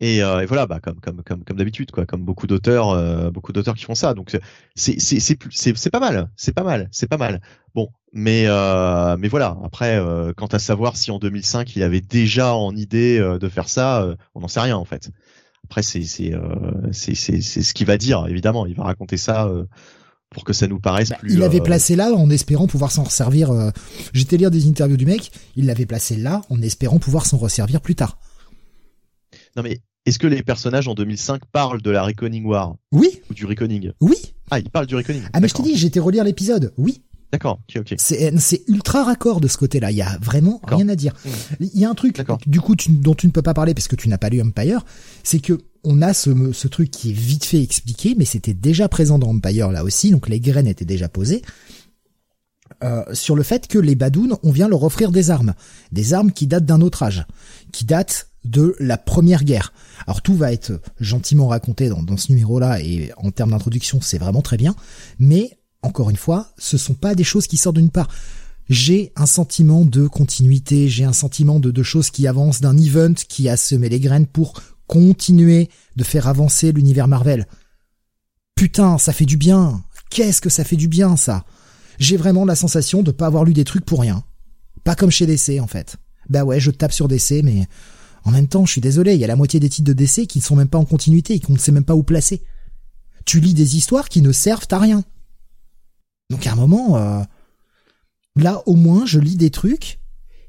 Et, 0.00 0.22
euh, 0.22 0.40
et, 0.40 0.46
voilà, 0.46 0.66
bah 0.66 0.78
comme 0.80 1.00
comme 1.00 1.22
comme 1.24 1.42
comme 1.44 1.56
d'habitude, 1.56 1.90
quoi, 1.90 2.06
comme 2.06 2.24
beaucoup 2.24 2.46
d'auteurs, 2.46 2.90
euh, 2.90 3.30
beaucoup 3.30 3.52
d'auteurs 3.52 3.74
qui 3.74 3.84
font 3.84 3.96
ça. 3.96 4.14
Donc 4.14 4.30
c'est 4.76 5.00
c'est 5.00 5.20
c'est 5.20 5.38
c'est 5.50 5.76
c'est 5.76 5.90
pas 5.90 5.98
mal, 6.00 6.30
c'est 6.36 6.52
pas 6.52 6.62
mal, 6.62 6.88
c'est 6.92 7.08
pas 7.08 7.16
mal. 7.16 7.40
Bon, 7.74 7.88
mais 8.12 8.44
euh, 8.46 9.16
mais 9.18 9.26
voilà. 9.26 9.56
Après, 9.64 10.00
quant 10.36 10.46
à 10.46 10.60
savoir 10.60 10.96
si 10.96 11.10
en 11.10 11.18
2005 11.18 11.74
il 11.74 11.82
avait 11.82 12.00
déjà 12.00 12.54
en 12.54 12.76
idée 12.76 13.18
de 13.18 13.48
faire 13.48 13.68
ça, 13.68 14.14
on 14.34 14.40
n'en 14.40 14.48
sait 14.48 14.60
rien 14.60 14.76
en 14.76 14.84
fait. 14.84 15.10
Après, 15.68 15.82
c'est 15.82 16.02
c'est 16.02 16.32
ce 16.32 17.74
qu'il 17.74 17.86
va 17.86 17.98
dire. 17.98 18.26
Évidemment, 18.28 18.66
il 18.66 18.74
va 18.74 18.84
raconter 18.84 19.16
ça 19.16 19.50
pour 20.30 20.44
que 20.44 20.52
ça 20.52 20.66
nous 20.66 20.80
paraisse 20.80 21.10
bah, 21.10 21.16
plus. 21.20 21.34
Il 21.34 21.38
l'avait 21.38 21.60
placé 21.60 21.96
là 21.96 22.12
en 22.12 22.30
espérant 22.30 22.66
pouvoir 22.66 22.90
s'en 22.90 23.04
resservir. 23.04 23.52
J'étais 24.12 24.36
lire 24.36 24.50
des 24.50 24.66
interviews 24.66 24.96
du 24.96 25.06
mec. 25.06 25.30
Il 25.56 25.66
l'avait 25.66 25.86
placé 25.86 26.16
là 26.16 26.42
en 26.50 26.60
espérant 26.62 26.98
pouvoir 26.98 27.26
s'en 27.26 27.36
resservir 27.36 27.80
plus 27.80 27.94
tard. 27.94 28.18
Non 29.56 29.62
mais 29.62 29.80
est-ce 30.08 30.18
que 30.18 30.26
les 30.26 30.42
personnages 30.42 30.88
en 30.88 30.94
2005 30.94 31.42
parlent 31.52 31.82
de 31.82 31.90
la 31.90 32.02
Reckoning 32.02 32.46
War? 32.46 32.76
Oui. 32.92 33.20
Ou 33.28 33.34
du 33.34 33.44
Reckoning 33.44 33.92
Oui. 34.00 34.16
Ah, 34.50 34.58
ils 34.58 34.70
parlent 34.70 34.86
du 34.86 34.94
Reckoning. 34.94 35.20
Ah, 35.34 35.40
mais 35.40 35.48
je 35.48 35.54
t'ai 35.54 35.62
dit, 35.62 35.76
j'étais 35.76 36.00
relire 36.00 36.24
l'épisode. 36.24 36.72
Oui. 36.78 37.02
D'accord, 37.32 37.60
ok, 37.68 37.80
ok. 37.80 37.94
C'est, 37.98 38.38
c'est 38.38 38.62
ultra 38.68 39.04
raccord 39.04 39.40
de 39.40 39.48
ce 39.48 39.58
côté-là. 39.58 39.90
Il 39.90 39.96
y 39.96 40.02
a 40.02 40.18
vraiment 40.22 40.60
rien 40.66 40.88
à 40.88 40.96
dire. 40.96 41.12
Mmh. 41.12 41.30
Il 41.60 41.80
y 41.80 41.84
a 41.84 41.90
un 41.90 41.94
truc, 41.94 42.22
du 42.46 42.60
coup, 42.60 42.74
tu, 42.74 42.90
dont 42.90 43.14
tu 43.14 43.26
ne 43.26 43.32
peux 43.32 43.42
pas 43.42 43.54
parler 43.54 43.74
parce 43.74 43.88
que 43.88 43.96
tu 43.96 44.08
n'as 44.08 44.18
pas 44.18 44.30
lu 44.30 44.40
Empire, 44.40 44.84
c'est 45.22 45.40
que 45.40 45.58
on 45.84 46.02
a 46.02 46.14
ce, 46.14 46.52
ce 46.52 46.68
truc 46.68 46.90
qui 46.90 47.10
est 47.10 47.14
vite 47.14 47.44
fait 47.44 47.62
expliqué, 47.62 48.14
mais 48.16 48.24
c'était 48.24 48.54
déjà 48.54 48.88
présent 48.88 49.18
dans 49.18 49.28
Empire 49.28 49.70
là 49.70 49.84
aussi, 49.84 50.10
donc 50.10 50.28
les 50.28 50.40
graines 50.40 50.66
étaient 50.66 50.84
déjà 50.84 51.08
posées. 51.08 51.42
Euh, 52.84 53.04
sur 53.12 53.34
le 53.34 53.42
fait 53.42 53.66
que 53.66 53.78
les 53.78 53.94
Badouns, 53.94 54.38
on 54.42 54.50
vient 54.50 54.68
leur 54.68 54.82
offrir 54.84 55.10
des 55.10 55.30
armes, 55.30 55.54
des 55.90 56.14
armes 56.14 56.32
qui 56.32 56.46
datent 56.46 56.66
d'un 56.66 56.80
autre 56.80 57.02
âge, 57.02 57.26
qui 57.72 57.84
datent 57.84 58.28
de 58.44 58.76
la 58.78 58.96
première 58.96 59.44
guerre. 59.44 59.72
Alors 60.06 60.22
tout 60.22 60.34
va 60.34 60.52
être 60.52 60.80
gentiment 61.00 61.48
raconté 61.48 61.88
dans, 61.88 62.02
dans 62.02 62.16
ce 62.16 62.30
numéro-là 62.30 62.80
et 62.80 63.10
en 63.16 63.30
termes 63.30 63.50
d'introduction, 63.50 64.00
c'est 64.00 64.18
vraiment 64.18 64.42
très 64.42 64.56
bien. 64.56 64.74
Mais 65.18 65.57
encore 65.82 66.10
une 66.10 66.16
fois, 66.16 66.52
ce 66.58 66.76
sont 66.76 66.94
pas 66.94 67.14
des 67.14 67.24
choses 67.24 67.46
qui 67.46 67.56
sortent 67.56 67.76
d'une 67.76 67.90
part. 67.90 68.08
J'ai 68.68 69.12
un 69.16 69.26
sentiment 69.26 69.84
de 69.84 70.06
continuité, 70.06 70.88
j'ai 70.88 71.04
un 71.04 71.12
sentiment 71.12 71.58
de, 71.58 71.70
de 71.70 71.82
choses 71.82 72.10
qui 72.10 72.26
avancent, 72.26 72.60
d'un 72.60 72.76
event 72.76 73.14
qui 73.14 73.48
a 73.48 73.56
semé 73.56 73.88
les 73.88 74.00
graines 74.00 74.26
pour 74.26 74.60
continuer 74.86 75.70
de 75.96 76.04
faire 76.04 76.28
avancer 76.28 76.72
l'univers 76.72 77.08
Marvel. 77.08 77.46
Putain, 78.54 78.98
ça 78.98 79.12
fait 79.12 79.24
du 79.24 79.36
bien. 79.36 79.84
Qu'est-ce 80.10 80.40
que 80.40 80.50
ça 80.50 80.64
fait 80.64 80.76
du 80.76 80.88
bien, 80.88 81.16
ça? 81.16 81.44
J'ai 81.98 82.16
vraiment 82.16 82.44
la 82.44 82.56
sensation 82.56 83.02
de 83.02 83.10
pas 83.10 83.26
avoir 83.26 83.44
lu 83.44 83.52
des 83.52 83.64
trucs 83.64 83.84
pour 83.84 84.00
rien. 84.00 84.24
Pas 84.84 84.94
comme 84.94 85.10
chez 85.10 85.26
DC, 85.26 85.60
en 85.60 85.66
fait. 85.66 85.96
Bah 86.28 86.44
ouais, 86.44 86.60
je 86.60 86.70
tape 86.70 86.92
sur 86.92 87.08
DC, 87.08 87.42
mais 87.42 87.66
en 88.24 88.30
même 88.30 88.48
temps, 88.48 88.66
je 88.66 88.72
suis 88.72 88.80
désolé, 88.80 89.14
il 89.14 89.20
y 89.20 89.24
a 89.24 89.28
la 89.28 89.36
moitié 89.36 89.60
des 89.60 89.68
titres 89.68 89.88
de 89.88 89.92
DC 89.92 90.26
qui 90.26 90.38
ne 90.38 90.44
sont 90.44 90.56
même 90.56 90.68
pas 90.68 90.78
en 90.78 90.84
continuité 90.84 91.34
et 91.34 91.40
qu'on 91.40 91.54
ne 91.54 91.58
sait 91.58 91.72
même 91.72 91.84
pas 91.84 91.94
où 91.94 92.02
placer. 92.02 92.42
Tu 93.24 93.40
lis 93.40 93.54
des 93.54 93.76
histoires 93.76 94.08
qui 94.08 94.22
ne 94.22 94.32
servent 94.32 94.66
à 94.70 94.78
rien. 94.78 95.04
Donc 96.30 96.46
à 96.46 96.52
un 96.52 96.56
moment, 96.56 96.96
euh, 96.96 97.22
là 98.36 98.62
au 98.66 98.74
moins, 98.74 99.06
je 99.06 99.18
lis 99.18 99.36
des 99.36 99.50
trucs 99.50 99.98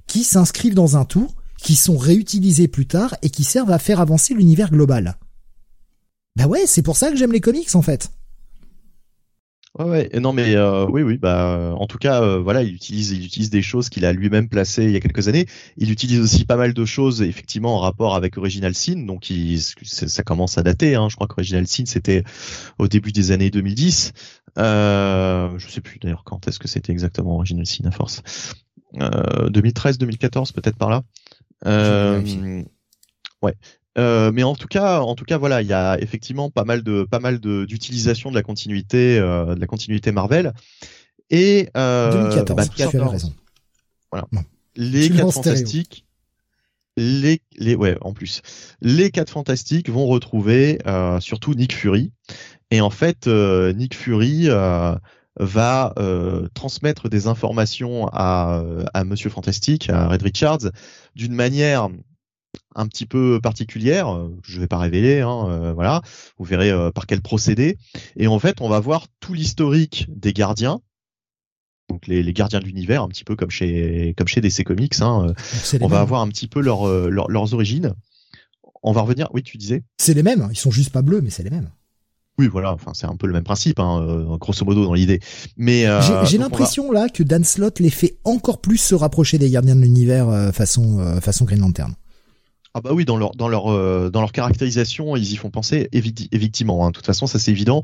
qui 0.08 0.24
s'inscrivent 0.24 0.76
dans 0.76 0.98
un 0.98 1.06
tout, 1.06 1.30
qui 1.58 1.76
sont 1.76 1.98
réutilisés 1.98 2.68
plus 2.68 2.88
tard 2.88 3.16
et 3.22 3.30
qui 3.30 3.44
servent 3.44 3.72
à 3.72 3.80
faire 3.80 4.00
avancer 4.00 4.34
l'univers 4.34 4.72
global. 4.72 5.18
Bah 6.36 6.48
ouais, 6.48 6.66
c'est 6.68 6.82
pour 6.82 6.98
ça 6.98 7.10
que 7.10 7.18
j'aime 7.18 7.32
les 7.32 7.42
comics 7.42 7.76
en 7.76 7.82
fait. 7.82 8.12
Ouais, 9.78 9.86
ouais, 9.86 10.20
non 10.20 10.34
mais 10.34 10.56
euh, 10.56 10.88
oui, 10.88 11.04
oui, 11.04 11.18
bah 11.18 11.76
en 11.78 11.86
tout 11.86 12.00
cas, 12.00 12.24
euh, 12.24 12.40
voilà, 12.40 12.64
il 12.64 12.74
utilise, 12.74 13.12
il 13.12 13.24
utilise 13.24 13.52
des 13.52 13.62
choses 13.62 13.90
qu'il 13.90 14.04
a 14.04 14.12
lui-même 14.14 14.50
placées 14.50 14.86
il 14.86 14.92
y 14.92 14.96
a 14.96 15.00
quelques 15.00 15.28
années. 15.28 15.46
Il 15.78 15.92
utilise 15.92 16.20
aussi 16.20 16.44
pas 16.44 16.56
mal 16.56 16.74
de 16.74 16.86
choses 16.86 17.22
effectivement 17.22 17.76
en 17.76 17.80
rapport 17.80 18.16
avec 18.16 18.38
Original 18.38 18.74
Sin, 18.74 19.06
donc 19.06 19.30
il, 19.30 19.62
ça 19.62 20.24
commence 20.24 20.58
à 20.58 20.64
dater. 20.64 20.96
Hein, 20.96 21.08
je 21.10 21.16
crois 21.16 21.28
qu'Original 21.28 21.68
Sin 21.68 21.86
c'était 21.86 22.24
au 22.80 22.88
début 22.88 23.12
des 23.12 23.32
années 23.32 23.52
2010. 23.52 24.14
Euh, 24.58 25.52
je 25.60 25.70
sais 25.70 25.82
plus 25.82 26.00
d'ailleurs 26.00 26.24
quand 26.24 26.48
est-ce 26.48 26.58
que 26.58 26.68
c'était 26.68 26.92
exactement 26.92 27.36
Original 27.36 27.66
Sin 27.68 27.86
à 27.86 27.92
force. 27.92 28.24
2013, 28.94 30.00
2014 30.00 30.52
peut-être 30.52 30.78
par 30.78 30.90
là. 30.90 31.04
Euh, 31.68 32.64
ouais. 33.44 33.54
Euh, 33.98 34.32
mais 34.34 34.44
en 34.44 34.56
tout 34.56 34.68
cas, 34.68 35.00
en 35.00 35.16
tout 35.16 35.26
cas, 35.26 35.38
voilà, 35.38 35.62
il 35.62 35.68
y 35.68 35.74
a 35.74 36.00
effectivement 36.00 36.50
pas 36.50 36.64
mal 36.64 36.84
de 36.84 37.04
pas 37.04 37.20
mal 37.20 37.40
de 37.40 37.66
d'utilisation 37.66 38.30
de 38.30 38.36
la 38.36 38.44
continuité 38.44 39.18
euh, 39.18 39.56
de 39.56 39.60
la 39.60 39.68
continuité 39.68 40.12
Marvel. 40.12 40.54
Et 41.30 41.70
euh, 41.76 42.12
2014, 42.46 42.56
bah, 42.56 42.66
tu 42.74 42.82
as 42.84 43.08
raison. 43.08 43.34
Voilà. 44.12 44.28
Les 44.76 45.10
quatre 45.10 45.32
fantastiques, 45.32 46.06
les 46.98 47.42
les 47.58 47.76
ouais 47.76 47.98
en 48.02 48.14
plus. 48.14 48.42
Les 48.82 49.12
quatre 49.12 49.32
fantastiques 49.32 49.90
vont 49.90 50.06
retrouver 50.06 50.80
euh, 50.86 51.20
surtout 51.20 51.54
Nick 51.54 51.74
Fury. 51.74 52.12
Et 52.72 52.82
en 52.82 52.92
fait 52.92 53.28
euh, 53.28 53.74
Nick 53.74 53.96
Fury 53.96 54.46
euh, 54.48 54.96
va 55.40 55.94
transmettre 56.54 57.10
des 57.10 57.28
informations 57.28 58.08
à 58.12 58.64
à 58.94 59.04
Monsieur 59.04 59.30
Fantastique 59.30 59.90
à 59.90 60.08
Red 60.08 60.22
Richards 60.22 60.72
d'une 61.16 61.34
manière 61.34 61.90
un 62.76 62.88
petit 62.88 63.06
peu 63.06 63.40
particulière, 63.42 64.14
euh, 64.14 64.30
je 64.44 64.60
vais 64.60 64.68
pas 64.68 64.78
révéler, 64.78 65.22
hein, 65.22 65.48
euh, 65.50 65.74
voilà, 65.74 66.02
vous 66.38 66.46
verrez 66.46 66.72
euh, 66.72 66.92
par 66.92 67.08
quel 67.08 67.22
procédé. 67.22 67.78
Et 68.16 68.28
en 68.28 68.40
fait, 68.40 68.62
on 68.62 68.70
va 68.70 68.80
voir 68.80 69.08
tout 69.20 69.34
l'historique 69.34 70.06
des 70.10 70.34
gardiens, 70.34 70.82
donc 71.90 72.06
les, 72.08 72.22
les 72.22 72.34
gardiens 72.34 72.60
de 72.60 72.66
l'univers, 72.66 73.02
un 73.04 73.08
petit 73.08 73.24
peu 73.24 73.36
comme 73.36 73.50
chez 73.50 74.14
comme 74.18 74.28
chez 74.28 74.42
DC 74.42 74.64
Comics. 74.64 75.02
Hein, 75.02 75.34
on 75.82 75.88
va 75.88 76.02
avoir 76.02 76.22
un 76.22 76.28
petit 76.28 76.48
peu 76.48 76.62
leur, 76.62 76.88
leur, 76.88 77.30
leurs 77.30 77.54
origines. 77.56 77.96
On 78.84 78.92
va 78.92 79.02
revenir. 79.02 79.28
Oui, 79.34 79.42
tu 79.42 79.58
disais? 79.58 79.84
C'est 79.98 80.14
les 80.14 80.22
mêmes. 80.22 80.48
Ils 80.52 80.58
sont 80.58 80.72
juste 80.72 80.92
pas 80.92 81.02
bleus, 81.02 81.22
mais 81.22 81.32
c'est 81.32 81.42
les 81.42 81.50
mêmes. 81.50 81.72
Oui, 82.38 82.48
voilà. 82.48 82.74
Enfin, 82.74 82.92
c'est 82.94 83.08
un 83.08 83.16
peu 83.16 83.26
le 83.26 83.34
même 83.34 83.44
principe, 83.44 83.80
hein, 83.80 84.38
grosso 84.40 84.64
modo 84.64 84.86
dans 84.86 84.94
l'idée. 84.94 85.20
Mais 85.58 85.88
j'ai 86.26 86.38
l'impression 86.38 86.92
là 86.92 87.10
que 87.10 87.24
Dan 87.24 87.44
Slott 87.44 87.80
les 87.80 87.90
fait 87.90 88.20
encore 88.24 88.62
plus 88.62 88.78
se 88.78 88.94
rapprocher 88.94 89.40
des 89.40 89.50
gardiens 89.50 89.76
de 89.76 89.82
l'univers 89.82 90.54
façon 90.54 91.20
façon 91.22 91.46
Green 91.46 91.62
Lantern. 91.62 91.96
Ah 92.80 92.82
bah 92.82 92.92
oui, 92.94 93.04
euh, 93.10 94.10
dans 94.10 94.22
leur 94.22 94.32
caractérisation, 94.32 95.18
ils 95.18 95.34
y 95.34 95.36
font 95.36 95.50
penser 95.50 95.90
effectivement. 95.92 96.86
Hein. 96.86 96.92
De 96.92 96.96
toute 96.96 97.06
façon, 97.06 97.28
ça 97.28 97.38
c'est 97.38 97.52
évident. 97.52 97.84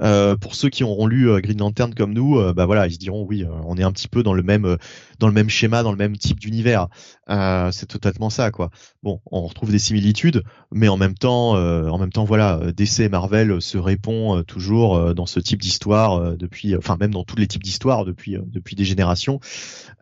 Euh, 0.00 0.36
pour 0.36 0.54
ceux 0.54 0.68
qui 0.68 0.84
auront 0.84 1.06
lu 1.06 1.30
euh, 1.30 1.40
Green 1.40 1.58
Lantern 1.58 1.94
comme 1.94 2.12
nous, 2.12 2.38
euh, 2.38 2.52
bah 2.52 2.66
voilà, 2.66 2.86
ils 2.86 2.94
se 2.94 2.98
diront 2.98 3.24
oui, 3.24 3.44
on 3.64 3.76
est 3.76 3.82
un 3.82 3.92
petit 3.92 4.08
peu 4.08 4.22
dans 4.22 4.34
le 4.34 4.42
même 4.42 4.76
dans 5.18 5.26
le 5.28 5.32
même 5.32 5.48
schéma, 5.48 5.82
dans 5.82 5.92
le 5.92 5.96
même 5.96 6.16
type 6.16 6.40
d'univers. 6.40 6.88
c'est 7.28 7.86
totalement 7.86 8.30
ça, 8.30 8.50
quoi. 8.50 8.70
Bon, 9.02 9.20
on 9.30 9.46
retrouve 9.46 9.70
des 9.70 9.78
similitudes, 9.78 10.42
mais 10.72 10.88
en 10.88 10.96
même 10.96 11.14
temps, 11.14 11.52
en 11.52 11.98
même 11.98 12.10
temps, 12.10 12.24
voilà, 12.24 12.60
DC 12.76 13.00
et 13.00 13.08
Marvel 13.08 13.62
se 13.62 13.78
répond 13.78 14.42
toujours 14.42 15.14
dans 15.14 15.26
ce 15.26 15.38
type 15.38 15.60
d'histoire 15.60 16.36
depuis, 16.36 16.76
enfin 16.76 16.96
même 16.98 17.12
dans 17.12 17.22
tous 17.22 17.36
les 17.36 17.46
types 17.46 17.62
d'histoires 17.62 18.04
depuis 18.04 18.36
depuis 18.46 18.74
des 18.74 18.84
générations. 18.84 19.38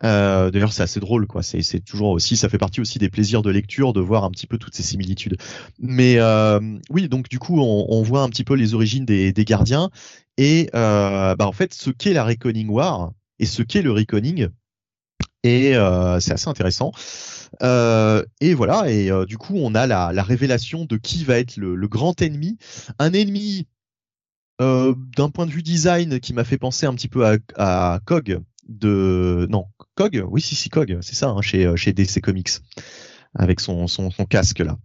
D'ailleurs, 0.01 0.73
c'est 0.73 0.83
assez 0.83 0.99
drôle, 0.99 1.27
quoi. 1.27 1.43
C'est 1.43 1.61
c'est 1.61 1.81
toujours 1.81 2.09
aussi, 2.09 2.35
ça 2.35 2.49
fait 2.49 2.57
partie 2.57 2.81
aussi 2.81 2.97
des 2.97 3.09
plaisirs 3.09 3.43
de 3.43 3.51
lecture 3.51 3.93
de 3.93 4.01
voir 4.01 4.23
un 4.23 4.31
petit 4.31 4.47
peu 4.47 4.57
toutes 4.57 4.73
ces 4.73 4.83
similitudes. 4.83 5.37
Mais 5.79 6.17
oui, 6.89 7.09
donc 7.09 7.29
du 7.29 7.37
coup, 7.37 7.59
on, 7.59 7.85
on 7.89 8.01
voit 8.01 8.23
un 8.23 8.29
petit 8.29 8.43
peu 8.43 8.55
les 8.55 8.73
origines 8.73 9.05
des, 9.05 9.33
des 9.33 9.45
gardiens 9.45 9.90
et 10.37 10.69
euh, 10.75 11.35
bah 11.35 11.45
en 11.45 11.51
fait 11.51 11.73
ce 11.73 11.89
qu'est 11.89 12.13
la 12.13 12.23
Reckoning 12.23 12.69
War 12.69 13.11
et 13.39 13.45
ce 13.45 13.61
qu'est 13.61 13.81
le 13.81 13.91
Reckoning 13.91 14.47
et 15.43 15.75
euh, 15.75 16.19
c'est 16.19 16.33
assez 16.33 16.49
intéressant. 16.49 16.91
Euh, 17.63 18.23
et 18.39 18.53
voilà, 18.53 18.91
et 18.91 19.09
du 19.25 19.37
coup, 19.37 19.55
on 19.55 19.73
a 19.73 19.87
la, 19.87 20.13
la, 20.13 20.23
révélation 20.23 20.85
de 20.85 20.97
qui 20.97 21.23
va 21.23 21.39
être 21.39 21.57
le, 21.57 21.87
grand 21.87 22.21
ennemi. 22.21 22.57
Un 22.99 23.11
ennemi 23.13 23.67
d'un 24.59 25.29
point 25.33 25.47
de 25.47 25.51
vue 25.51 25.63
design 25.63 26.19
qui 26.19 26.33
m'a 26.33 26.43
fait 26.43 26.59
penser 26.59 26.85
un 26.85 26.93
petit 26.93 27.07
peu 27.07 27.25
à, 27.55 27.99
Cog 28.05 28.39
de 28.69 29.47
non 29.49 29.65
Cog, 29.95 30.23
oui 30.29 30.39
si 30.39 30.53
si 30.53 30.69
Cog, 30.69 30.99
c'est 31.01 31.15
ça 31.15 31.29
hein, 31.29 31.41
chez 31.41 31.93
DC 31.93 32.21
Comics 32.21 32.51
avec 33.33 33.59
son, 33.59 33.87
son 33.87 34.11
casque 34.29 34.59
là. 34.59 34.77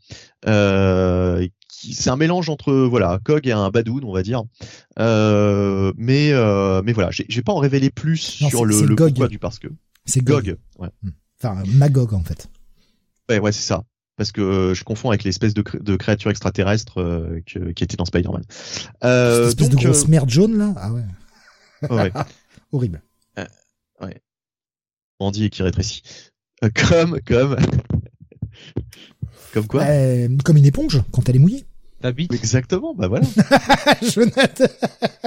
C'est 1.78 2.10
un 2.10 2.16
mélange 2.16 2.48
entre 2.48 2.72
voilà 2.72 3.20
Cog 3.24 3.46
et 3.46 3.52
un 3.52 3.70
Badoun, 3.70 4.04
on 4.04 4.12
va 4.12 4.22
dire. 4.22 4.42
Euh, 4.98 5.92
mais 5.96 6.32
euh, 6.32 6.82
mais 6.84 6.92
voilà, 6.92 7.10
j'ai 7.10 7.42
pas 7.42 7.52
en 7.52 7.58
révélé 7.58 7.90
plus 7.90 8.16
sur 8.16 8.64
le, 8.64 8.80
le 8.82 8.96
pourquoi 8.96 9.28
du 9.28 9.38
parce 9.38 9.58
que. 9.58 9.68
C'est 10.04 10.22
Gog. 10.22 10.56
Ouais. 10.78 10.88
Hmm. 11.02 11.10
Enfin 11.38 11.62
Magog 11.66 12.14
en 12.14 12.22
fait. 12.22 12.48
Ouais 13.28 13.38
ouais 13.38 13.52
c'est 13.52 13.66
ça. 13.66 13.82
Parce 14.16 14.32
que 14.32 14.72
je 14.74 14.82
confonds 14.82 15.10
avec 15.10 15.24
l'espèce 15.24 15.52
de, 15.52 15.62
de 15.78 15.96
créature 15.96 16.30
extraterrestre 16.30 17.02
euh, 17.02 17.42
que, 17.46 17.72
qui 17.72 17.84
était 17.84 17.96
dans 17.96 18.06
Spider-Man. 18.06 18.42
Euh, 19.04 19.48
espèce 19.48 19.68
de 19.68 19.76
grosse 19.76 20.04
euh, 20.04 20.08
merde 20.08 20.30
jaune 20.30 20.56
là 20.56 20.72
Ah 20.76 20.92
ouais. 20.92 21.04
ouais. 21.90 22.12
Horrible. 22.72 23.02
Ouais. 24.00 24.22
Andy 25.18 25.44
et 25.44 25.50
qui 25.50 25.62
rétrécit. 25.62 26.02
comme 26.74 27.20
comme 27.26 27.56
comme 29.56 29.66
quoi 29.66 29.84
Comme 30.44 30.56
une 30.56 30.66
éponge 30.66 31.02
quand 31.12 31.28
elle 31.28 31.36
est 31.36 31.40
mouillée. 31.40 31.64
Exactement, 32.04 32.94
bah 32.94 33.08
voilà. 33.08 33.26
Jonathan. 34.02 34.66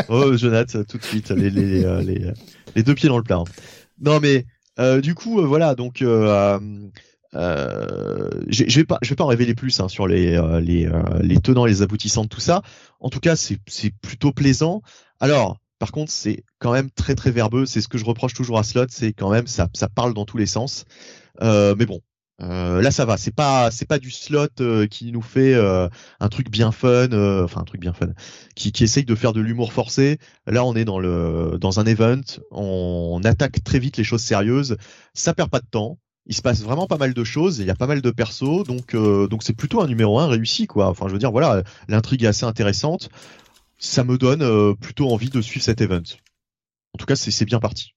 oh, 0.07 0.37
Jonathan, 0.37 0.83
tout 0.83 0.97
de 0.97 1.03
suite, 1.03 1.29
les, 1.31 1.49
les, 1.49 1.83
euh, 1.83 2.01
les, 2.01 2.31
les, 2.75 2.83
deux 2.83 2.95
pieds 2.95 3.09
dans 3.09 3.17
le 3.17 3.23
plat. 3.23 3.37
Hein. 3.37 3.43
Non, 3.99 4.19
mais 4.21 4.45
euh, 4.79 5.01
du 5.01 5.13
coup, 5.15 5.41
euh, 5.41 5.45
voilà, 5.45 5.75
donc 5.75 6.01
euh, 7.35 8.29
je 8.47 8.75
vais 8.75 8.85
pas, 8.85 8.97
je 9.01 9.09
vais 9.09 9.15
pas 9.15 9.23
en 9.23 9.27
révéler 9.27 9.53
plus 9.53 9.79
hein, 9.79 9.87
sur 9.87 10.07
les 10.07 10.35
euh, 10.35 10.59
les, 10.59 10.87
euh, 10.87 11.01
les 11.21 11.39
tenants 11.39 11.65
et 11.65 11.69
les 11.69 11.81
aboutissants 11.81 12.23
de 12.23 12.29
tout 12.29 12.39
ça. 12.39 12.61
En 12.99 13.09
tout 13.09 13.19
cas, 13.19 13.35
c'est 13.35 13.57
c'est 13.67 13.91
plutôt 14.01 14.31
plaisant. 14.31 14.81
Alors, 15.19 15.57
par 15.77 15.91
contre, 15.91 16.11
c'est 16.11 16.43
quand 16.59 16.71
même 16.71 16.89
très 16.89 17.15
très 17.15 17.31
verbeux. 17.31 17.65
C'est 17.65 17.81
ce 17.81 17.87
que 17.87 17.97
je 17.97 18.05
reproche 18.05 18.33
toujours 18.33 18.57
à 18.57 18.63
Slot, 18.63 18.87
c'est 18.89 19.13
quand 19.13 19.29
même 19.29 19.47
ça 19.47 19.69
ça 19.73 19.89
parle 19.89 20.13
dans 20.13 20.25
tous 20.25 20.37
les 20.37 20.47
sens. 20.47 20.85
mais 21.41 21.85
bon, 21.85 22.01
euh, 22.41 22.81
là 22.81 22.91
ça 22.91 23.05
va, 23.05 23.17
c'est 23.17 23.35
pas 23.35 23.69
c'est 23.69 23.85
pas 23.85 23.99
du 23.99 24.11
slot 24.11 24.47
euh, 24.61 24.87
qui 24.87 25.11
nous 25.11 25.21
fait 25.21 25.53
euh, 25.53 25.89
un 26.21 26.29
truc 26.29 26.49
bien 26.49 26.71
fun, 26.71 27.07
enfin 27.43 27.61
un 27.61 27.65
truc 27.65 27.81
bien 27.81 27.93
fun, 27.93 28.09
qui, 28.55 28.71
qui 28.71 28.83
essaye 28.85 29.03
de 29.03 29.15
faire 29.15 29.33
de 29.33 29.41
l'humour 29.41 29.73
forcé. 29.73 30.19
Là 30.47 30.63
on 30.63 30.75
est 30.75 30.85
dans 30.85 30.99
le 30.99 31.57
dans 31.59 31.79
un 31.79 31.85
event, 31.85 32.21
on, 32.51 33.21
attaque 33.25 33.63
très 33.63 33.79
vite 33.79 33.97
les 33.97 34.03
choses 34.05 34.21
sérieuses, 34.21 34.77
ça 35.13 35.33
perd 35.33 35.49
pas 35.49 35.59
de 35.59 35.67
temps. 35.69 35.99
Il 36.25 36.35
se 36.35 36.41
passe 36.41 36.61
vraiment 36.61 36.85
pas 36.87 36.97
mal 36.97 37.13
de 37.13 37.23
choses, 37.23 37.57
il 37.59 37.65
y 37.65 37.71
a 37.71 37.75
pas 37.75 37.87
mal 37.87 38.01
de 38.01 38.11
persos, 38.11 38.63
donc 38.63 38.95
donc 38.95 39.43
c'est 39.43 39.53
plutôt 39.53 39.81
un 39.81 39.87
numéro 39.87 40.19
un 40.19 40.27
réussi 40.27 40.67
quoi. 40.67 40.87
Enfin 40.87 41.07
je 41.07 41.13
veux 41.13 41.19
dire 41.19 41.31
voilà, 41.31 41.63
l'intrigue 41.87 42.23
est 42.23 42.27
assez 42.27 42.45
intéressante, 42.45 43.09
ça 43.79 44.03
me 44.03 44.17
donne 44.17 44.75
plutôt 44.75 45.09
envie 45.09 45.29
de 45.29 45.41
suivre 45.41 45.65
cet 45.65 45.81
event. 45.81 46.03
En 46.93 46.97
tout 46.97 47.05
cas 47.05 47.15
c'est 47.15 47.45
bien 47.45 47.59
parti. 47.59 47.93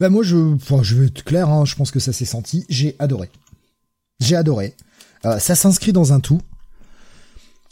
Bah 0.00 0.08
moi 0.08 0.24
je, 0.24 0.36
enfin, 0.54 0.82
je 0.82 0.96
vais 0.96 1.06
être 1.06 1.22
clair, 1.22 1.48
hein, 1.48 1.64
je 1.64 1.76
pense 1.76 1.92
que 1.92 2.00
ça 2.00 2.12
s'est 2.12 2.24
senti, 2.24 2.64
j'ai 2.68 2.96
adoré. 2.98 3.30
J'ai 4.20 4.36
adoré. 4.36 4.74
Euh, 5.24 5.38
ça 5.38 5.54
s'inscrit 5.54 5.92
dans 5.92 6.12
un 6.12 6.20
tout. 6.20 6.40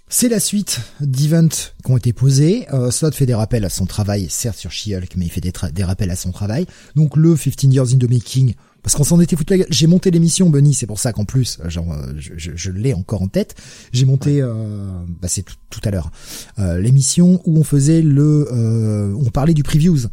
C'est 0.08 0.28
la 0.28 0.40
suite 0.40 0.80
d'events 1.00 1.48
qui 1.48 1.90
ont 1.90 1.96
été 1.96 2.12
posés. 2.12 2.66
Euh, 2.72 2.90
Slot 2.90 3.12
fait 3.12 3.24
des 3.24 3.34
rappels 3.34 3.64
à 3.64 3.70
son 3.70 3.86
travail, 3.86 4.28
certes 4.28 4.58
sur 4.58 4.70
She-Hulk, 4.70 5.16
mais 5.16 5.24
il 5.24 5.30
fait 5.30 5.40
des, 5.40 5.84
rappels 5.84 6.10
à 6.10 6.16
son 6.16 6.32
travail. 6.32 6.66
Donc 6.96 7.16
le 7.16 7.34
15 7.34 7.72
Years 7.72 7.86
in 7.94 7.98
the 7.98 8.10
Making, 8.10 8.54
parce 8.82 8.96
qu'on 8.96 9.04
s'en 9.04 9.20
était 9.20 9.36
foutu 9.36 9.52
la 9.52 9.58
gueule. 9.58 9.68
J'ai 9.70 9.86
monté 9.86 10.10
l'émission, 10.10 10.50
Bunny, 10.50 10.74
c'est 10.74 10.86
pour 10.86 10.98
ça 10.98 11.12
qu'en 11.12 11.24
plus, 11.24 11.58
genre, 11.66 11.92
euh, 11.92 12.12
je, 12.16 12.70
l'ai 12.70 12.94
encore 12.94 13.22
en 13.22 13.28
tête. 13.28 13.54
J'ai 13.92 14.04
monté, 14.04 14.42
euh, 14.42 14.90
bah 15.20 15.28
c'est 15.28 15.44
tout, 15.44 15.80
à 15.84 15.90
l'heure, 15.90 16.10
euh, 16.58 16.78
l'émission 16.78 17.40
où 17.44 17.58
on 17.58 17.64
faisait 17.64 18.02
le, 18.02 19.14
on 19.16 19.30
parlait 19.30 19.54
du 19.54 19.62
previews 19.62 20.08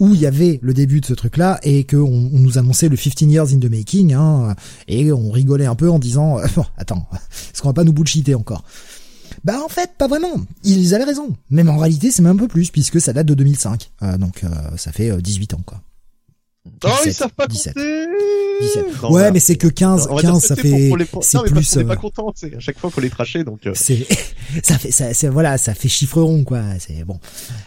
où 0.00 0.14
il 0.14 0.20
y 0.20 0.26
avait 0.26 0.58
le 0.62 0.74
début 0.74 1.00
de 1.00 1.06
ce 1.06 1.14
truc-là 1.14 1.58
et 1.62 1.84
qu'on 1.84 1.98
on 2.32 2.38
nous 2.38 2.58
annonçait 2.58 2.88
le 2.88 2.96
15 2.96 3.22
years 3.22 3.52
in 3.52 3.58
the 3.58 3.70
making, 3.70 4.14
hein, 4.14 4.54
et 4.86 5.12
on 5.12 5.30
rigolait 5.30 5.66
un 5.66 5.74
peu 5.74 5.90
en 5.90 5.98
disant, 5.98 6.38
bon, 6.56 6.64
attends, 6.76 7.06
est-ce 7.52 7.62
qu'on 7.62 7.68
va 7.68 7.74
pas 7.74 7.84
nous 7.84 7.92
bullshiter 7.92 8.34
encore? 8.34 8.64
Bah 9.44 9.60
en 9.64 9.68
fait, 9.68 9.92
pas 9.96 10.08
vraiment. 10.08 10.34
Ils 10.64 10.94
avaient 10.94 11.04
raison. 11.04 11.34
Même 11.50 11.68
en 11.68 11.78
réalité, 11.78 12.10
c'est 12.10 12.22
même 12.22 12.36
un 12.36 12.38
peu 12.38 12.48
plus 12.48 12.70
puisque 12.70 13.00
ça 13.00 13.12
date 13.12 13.26
de 13.26 13.34
2005. 13.34 13.90
Euh, 14.02 14.18
donc 14.18 14.44
euh, 14.44 14.48
ça 14.76 14.92
fait 14.92 15.16
18 15.20 15.52
euh, 15.52 15.56
ans 15.56 15.62
quoi. 15.64 15.80
oh, 16.84 16.88
ils 17.06 17.14
savent 17.14 17.32
pas 17.32 17.46
17. 17.46 17.74
compter 17.74 18.06
17. 18.60 19.02
ouais, 19.10 19.30
mais 19.30 19.40
c'est 19.40 19.56
que 19.56 19.68
15, 19.68 20.08
15 20.20 20.44
ça 20.44 20.56
fait 20.56 20.92
c'est 21.22 21.38
plus 21.44 21.76
on 21.76 21.80
est 21.80 21.84
pas 21.84 21.96
content, 21.96 22.30
à 22.30 22.58
chaque 22.58 22.78
fois 22.78 22.90
faut 22.90 23.00
les 23.00 23.08
tracher 23.08 23.44
donc 23.44 23.60
c'est 23.74 24.04
ça 24.64 24.76
fait 24.78 24.90
ça 24.90 25.14
c'est 25.14 25.28
voilà, 25.28 25.58
ça 25.58 25.74
fait 25.74 25.88
chiffre 25.88 26.20
rond 26.20 26.42
quoi, 26.42 26.62
c'est 26.80 27.04
bon. 27.04 27.20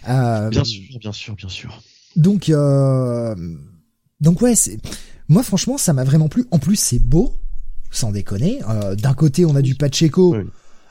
bien 0.06 0.64
sûr, 0.64 1.00
bien 1.00 1.14
sûr, 1.14 1.36
bien 1.36 1.50
sûr. 1.50 1.82
Donc, 2.16 2.50
euh, 2.50 3.36
donc 4.20 4.42
ouais, 4.42 4.56
c'est 4.56 4.80
moi 5.28 5.44
franchement 5.44 5.78
ça 5.78 5.94
m'a 5.94 6.04
vraiment 6.04 6.28
plu. 6.28 6.46
En 6.52 6.60
plus 6.60 6.76
c'est 6.76 7.00
beau, 7.00 7.34
sans 7.90 8.12
déconner. 8.12 8.60
Euh, 8.70 8.96
D'un 8.96 9.14
côté 9.14 9.46
on 9.46 9.56
a 9.56 9.62
du 9.62 9.76
Pacheco. 9.76 10.36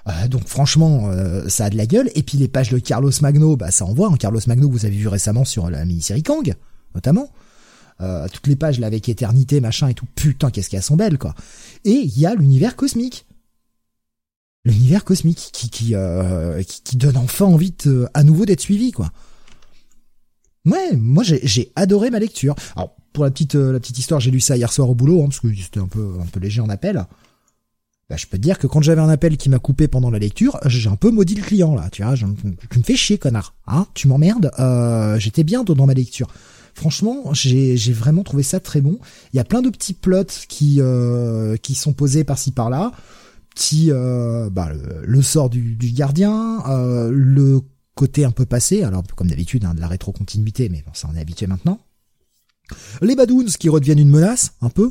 Euh, 0.08 0.28
donc 0.28 0.48
franchement, 0.48 1.10
euh, 1.10 1.46
ça 1.48 1.66
a 1.66 1.70
de 1.70 1.76
la 1.76 1.86
gueule. 1.86 2.10
Et 2.14 2.22
puis 2.22 2.38
les 2.38 2.48
pages 2.48 2.70
de 2.70 2.78
Carlos 2.78 3.12
Magno, 3.20 3.56
bah 3.56 3.70
ça 3.70 3.84
envoie. 3.84 4.08
Hein. 4.08 4.16
Carlos 4.18 4.40
Magno, 4.46 4.68
vous 4.70 4.86
avez 4.86 4.96
vu 4.96 5.08
récemment 5.08 5.44
sur 5.44 5.68
la 5.68 5.84
mini-série 5.84 6.22
Kang, 6.22 6.54
notamment. 6.94 7.30
Euh, 8.00 8.26
toutes 8.32 8.46
les 8.46 8.56
pages 8.56 8.80
là 8.80 8.86
avec 8.86 9.10
éternité, 9.10 9.60
machin 9.60 9.88
et 9.88 9.94
tout. 9.94 10.06
Putain, 10.14 10.50
qu'est-ce 10.50 10.70
qu'elles 10.70 10.82
sont 10.82 10.96
belles, 10.96 11.18
quoi. 11.18 11.34
Et 11.84 11.90
il 11.90 12.18
y 12.18 12.24
a 12.24 12.34
l'univers 12.34 12.76
cosmique. 12.76 13.26
L'univers 14.64 15.04
cosmique 15.04 15.50
qui 15.52 15.68
qui, 15.68 15.94
euh, 15.94 16.62
qui, 16.62 16.82
qui 16.82 16.96
donne 16.96 17.18
enfin 17.18 17.44
envie 17.44 17.74
de, 17.84 18.08
à 18.14 18.24
nouveau 18.24 18.46
d'être 18.46 18.60
suivi, 18.60 18.90
quoi. 18.90 19.10
Ouais, 20.66 20.96
moi 20.96 21.24
j'ai 21.24 21.72
adoré 21.76 22.10
ma 22.10 22.18
lecture. 22.18 22.54
Alors 22.76 22.94
pour 23.12 23.24
la 23.24 23.30
petite 23.30 23.54
euh, 23.54 23.72
la 23.72 23.80
petite 23.80 23.98
histoire, 23.98 24.20
j'ai 24.20 24.30
lu 24.30 24.40
ça 24.40 24.56
hier 24.56 24.72
soir 24.72 24.90
au 24.90 24.94
boulot, 24.94 25.22
hein, 25.22 25.26
parce 25.26 25.40
que 25.40 25.48
c'était 25.54 25.80
un 25.80 25.88
peu 25.88 26.16
un 26.20 26.26
peu 26.26 26.40
léger 26.40 26.60
en 26.60 26.68
appel. 26.68 27.04
Bah, 28.08 28.16
je 28.16 28.26
peux 28.26 28.38
te 28.38 28.42
dire 28.42 28.58
que 28.58 28.66
quand 28.66 28.82
j'avais 28.82 29.00
un 29.00 29.08
appel 29.08 29.36
qui 29.36 29.48
m'a 29.48 29.60
coupé 29.60 29.86
pendant 29.86 30.10
la 30.10 30.18
lecture, 30.18 30.58
j'ai 30.66 30.88
un 30.90 30.96
peu 30.96 31.10
maudit 31.10 31.36
le 31.36 31.42
client 31.42 31.76
là. 31.76 31.88
Tu 31.92 32.02
vois, 32.02 32.14
tu 32.16 32.26
me 32.78 32.82
fais 32.82 32.96
chier 32.96 33.18
connard, 33.18 33.54
hein 33.68 33.86
Tu 33.94 34.08
m'emmerdes. 34.08 34.50
Euh, 34.58 35.18
J'étais 35.18 35.44
bien 35.44 35.62
dans 35.62 35.86
ma 35.86 35.94
lecture. 35.94 36.26
Franchement, 36.74 37.32
j'ai 37.32 37.92
vraiment 37.92 38.22
trouvé 38.22 38.42
ça 38.42 38.58
très 38.58 38.80
bon. 38.80 38.98
Il 39.32 39.36
y 39.36 39.40
a 39.40 39.44
plein 39.44 39.62
de 39.62 39.70
petits 39.70 39.94
plots 39.94 40.24
qui 40.48 40.76
euh, 40.80 41.56
qui 41.56 41.74
sont 41.74 41.92
posés 41.92 42.24
par-ci 42.24 42.52
par-là. 42.52 42.92
Petit, 43.54 43.88
euh, 43.90 44.48
bah, 44.50 44.70
le, 45.02 45.22
sort 45.22 45.50
du, 45.50 45.74
du 45.74 45.90
gardien, 45.90 46.62
euh, 46.68 47.10
le 47.12 47.60
côté 48.00 48.24
un 48.24 48.30
peu 48.30 48.46
passé, 48.46 48.82
alors 48.82 49.02
comme 49.14 49.28
d'habitude, 49.28 49.66
hein, 49.66 49.74
de 49.74 49.80
la 49.80 49.86
rétrocontinuité, 49.86 50.70
mais 50.70 50.82
bon, 50.86 50.92
ça 50.94 51.06
on 51.12 51.16
est 51.16 51.20
habitué 51.20 51.46
maintenant. 51.46 51.78
Les 53.02 53.14
Badoons 53.14 53.52
qui 53.58 53.68
redeviennent 53.68 53.98
une 53.98 54.08
menace, 54.08 54.54
un 54.62 54.70
peu. 54.70 54.90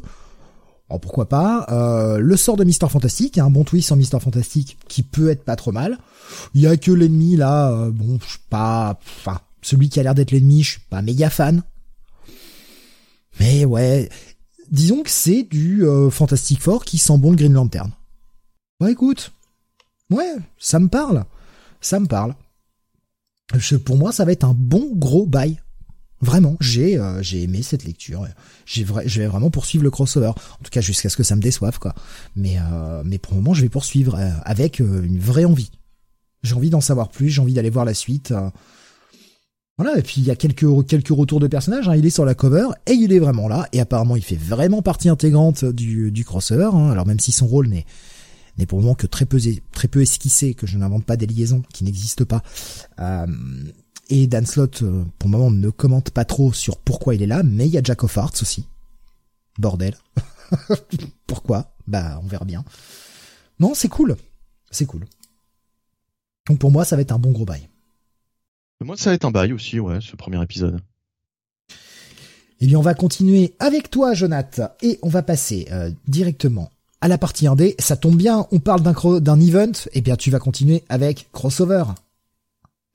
Oh, 0.89 0.99
pourquoi 0.99 1.27
pas. 1.27 1.65
Euh, 1.69 2.19
le 2.19 2.37
sort 2.37 2.55
de 2.55 2.63
Mister 2.63 2.87
Fantastique, 2.87 3.39
un 3.39 3.49
bon 3.49 3.63
twist 3.63 3.91
en 3.91 3.95
Mister 3.95 4.19
Fantastique 4.19 4.77
qui 4.87 5.01
peut 5.01 5.29
être 5.29 5.43
pas 5.43 5.55
trop 5.55 5.71
mal. 5.71 5.97
Il 6.53 6.61
y 6.61 6.67
a 6.67 6.77
que 6.77 6.91
l'ennemi 6.91 7.35
là, 7.35 7.71
euh, 7.71 7.89
bon, 7.89 8.19
je 8.21 8.29
suis 8.29 8.45
pas... 8.49 8.99
Enfin, 9.17 9.39
celui 9.63 9.89
qui 9.89 9.99
a 9.99 10.03
l'air 10.03 10.13
d'être 10.13 10.31
l'ennemi, 10.31 10.61
je 10.61 10.71
suis 10.71 10.81
pas 10.89 11.01
méga 11.01 11.31
fan. 11.31 11.63
Mais 13.39 13.65
ouais, 13.65 14.09
disons 14.69 15.01
que 15.01 15.09
c'est 15.09 15.43
du 15.43 15.83
euh, 15.83 16.11
Fantastic 16.11 16.61
Four 16.61 16.85
qui 16.85 16.99
sent 16.99 17.17
bon 17.17 17.31
le 17.31 17.37
Green 17.37 17.53
Lantern. 17.53 17.91
Ouais, 18.79 18.91
écoute. 18.91 19.31
Ouais, 20.11 20.35
ça 20.59 20.79
me 20.79 20.89
parle. 20.89 21.25
Ça 21.81 21.99
me 21.99 22.07
parle 22.07 22.35
pour 23.83 23.97
moi, 23.97 24.11
ça 24.11 24.25
va 24.25 24.31
être 24.31 24.43
un 24.43 24.55
bon 24.55 24.91
gros 24.93 25.25
bail. 25.25 25.59
Vraiment, 26.21 26.57
j'ai 26.59 26.97
euh, 26.97 27.23
j'ai 27.23 27.43
aimé 27.43 27.61
cette 27.61 27.85
lecture. 27.85 28.27
J'ai 28.65 28.85
je 29.05 29.21
vais 29.21 29.27
vraiment 29.27 29.49
poursuivre 29.49 29.83
le 29.83 29.89
crossover. 29.89 30.27
En 30.27 30.63
tout 30.63 30.69
cas, 30.71 30.81
jusqu'à 30.81 31.07
ce 31.09 31.15
que 31.15 31.23
ça 31.23 31.35
me 31.35 31.41
déçoive, 31.41 31.79
quoi. 31.79 31.95
Mais 32.35 32.57
euh, 32.59 33.03
mais 33.05 33.17
pour 33.17 33.33
le 33.33 33.41
moment, 33.41 33.53
je 33.53 33.61
vais 33.61 33.69
poursuivre 33.69 34.15
euh, 34.15 34.29
avec 34.43 34.79
une 34.79 35.19
vraie 35.19 35.45
envie. 35.45 35.71
J'ai 36.43 36.55
envie 36.55 36.69
d'en 36.69 36.81
savoir 36.81 37.09
plus. 37.09 37.29
J'ai 37.29 37.41
envie 37.41 37.53
d'aller 37.53 37.69
voir 37.69 37.85
la 37.85 37.93
suite. 37.93 38.33
Voilà. 39.77 39.97
Et 39.97 40.01
puis 40.01 40.15
il 40.17 40.25
y 40.25 40.31
a 40.31 40.35
quelques 40.35 40.85
quelques 40.87 41.07
retours 41.09 41.39
de 41.39 41.47
personnages. 41.47 41.87
Hein. 41.87 41.95
Il 41.95 42.05
est 42.05 42.09
sur 42.09 42.25
la 42.25 42.35
cover 42.35 42.67
et 42.85 42.93
il 42.93 43.13
est 43.13 43.19
vraiment 43.19 43.47
là. 43.47 43.69
Et 43.71 43.79
apparemment, 43.79 44.17
il 44.17 44.23
fait 44.23 44.35
vraiment 44.35 44.81
partie 44.81 45.07
intégrante 45.07 45.63
du 45.63 46.11
du 46.11 46.25
crossover. 46.25 46.69
Hein. 46.73 46.91
Alors 46.91 47.07
même 47.07 47.19
si 47.19 47.31
son 47.31 47.47
rôle 47.47 47.69
n'est 47.69 47.85
n'est 48.59 48.65
pour 48.65 48.79
le 48.79 48.83
moment 48.83 48.95
que 48.95 49.07
très 49.07 49.25
peu, 49.25 49.39
très 49.71 49.87
peu 49.87 50.01
esquissé, 50.01 50.53
que 50.53 50.67
je 50.67 50.77
n'invente 50.77 51.05
pas 51.05 51.17
des 51.17 51.25
liaisons 51.25 51.63
qui 51.73 51.83
n'existent 51.83 52.25
pas. 52.25 52.43
Euh, 52.99 53.25
et 54.09 54.27
Dan 54.27 54.45
Slott, 54.45 54.81
euh, 54.81 55.03
pour 55.17 55.29
le 55.29 55.37
moment, 55.37 55.51
ne 55.51 55.69
commente 55.69 56.11
pas 56.11 56.25
trop 56.25 56.53
sur 56.53 56.77
pourquoi 56.77 57.15
il 57.15 57.21
est 57.21 57.27
là, 57.27 57.43
mais 57.43 57.67
il 57.67 57.71
y 57.71 57.77
a 57.77 57.83
Jack 57.83 58.03
of 58.03 58.15
Hearts 58.17 58.41
aussi. 58.41 58.65
Bordel. 59.57 59.95
pourquoi? 61.27 61.75
Bah, 61.87 62.19
on 62.23 62.27
verra 62.27 62.45
bien. 62.45 62.63
Non, 63.59 63.73
c'est 63.73 63.89
cool. 63.89 64.15
C'est 64.71 64.85
cool. 64.85 65.05
Donc 66.47 66.59
pour 66.59 66.71
moi, 66.71 66.85
ça 66.85 66.95
va 66.95 67.01
être 67.01 67.11
un 67.11 67.19
bon 67.19 67.31
gros 67.31 67.45
bail. 67.45 67.69
Moi, 68.81 68.95
ça 68.97 69.09
va 69.09 69.15
être 69.15 69.25
un 69.25 69.31
bail 69.31 69.53
aussi, 69.53 69.79
ouais, 69.79 69.99
ce 70.01 70.15
premier 70.15 70.41
épisode. 70.41 70.81
Eh 72.61 72.67
bien, 72.67 72.79
on 72.79 72.83
va 72.83 72.93
continuer 72.93 73.55
avec 73.59 73.89
toi, 73.89 74.13
Jonath, 74.13 74.61
et 74.81 74.99
on 75.01 75.09
va 75.09 75.21
passer 75.21 75.67
euh, 75.71 75.91
directement 76.07 76.71
à 77.01 77.07
la 77.07 77.17
partie 77.17 77.45
1D, 77.45 77.75
ça 77.79 77.95
tombe 77.95 78.15
bien, 78.15 78.45
on 78.51 78.59
parle 78.59 78.81
d'un 78.81 78.93
d'un 79.19 79.39
event, 79.39 79.71
et 79.71 79.99
eh 79.99 80.01
bien 80.01 80.15
tu 80.15 80.31
vas 80.31 80.39
continuer 80.39 80.83
avec 80.89 81.29
crossover. 81.31 81.83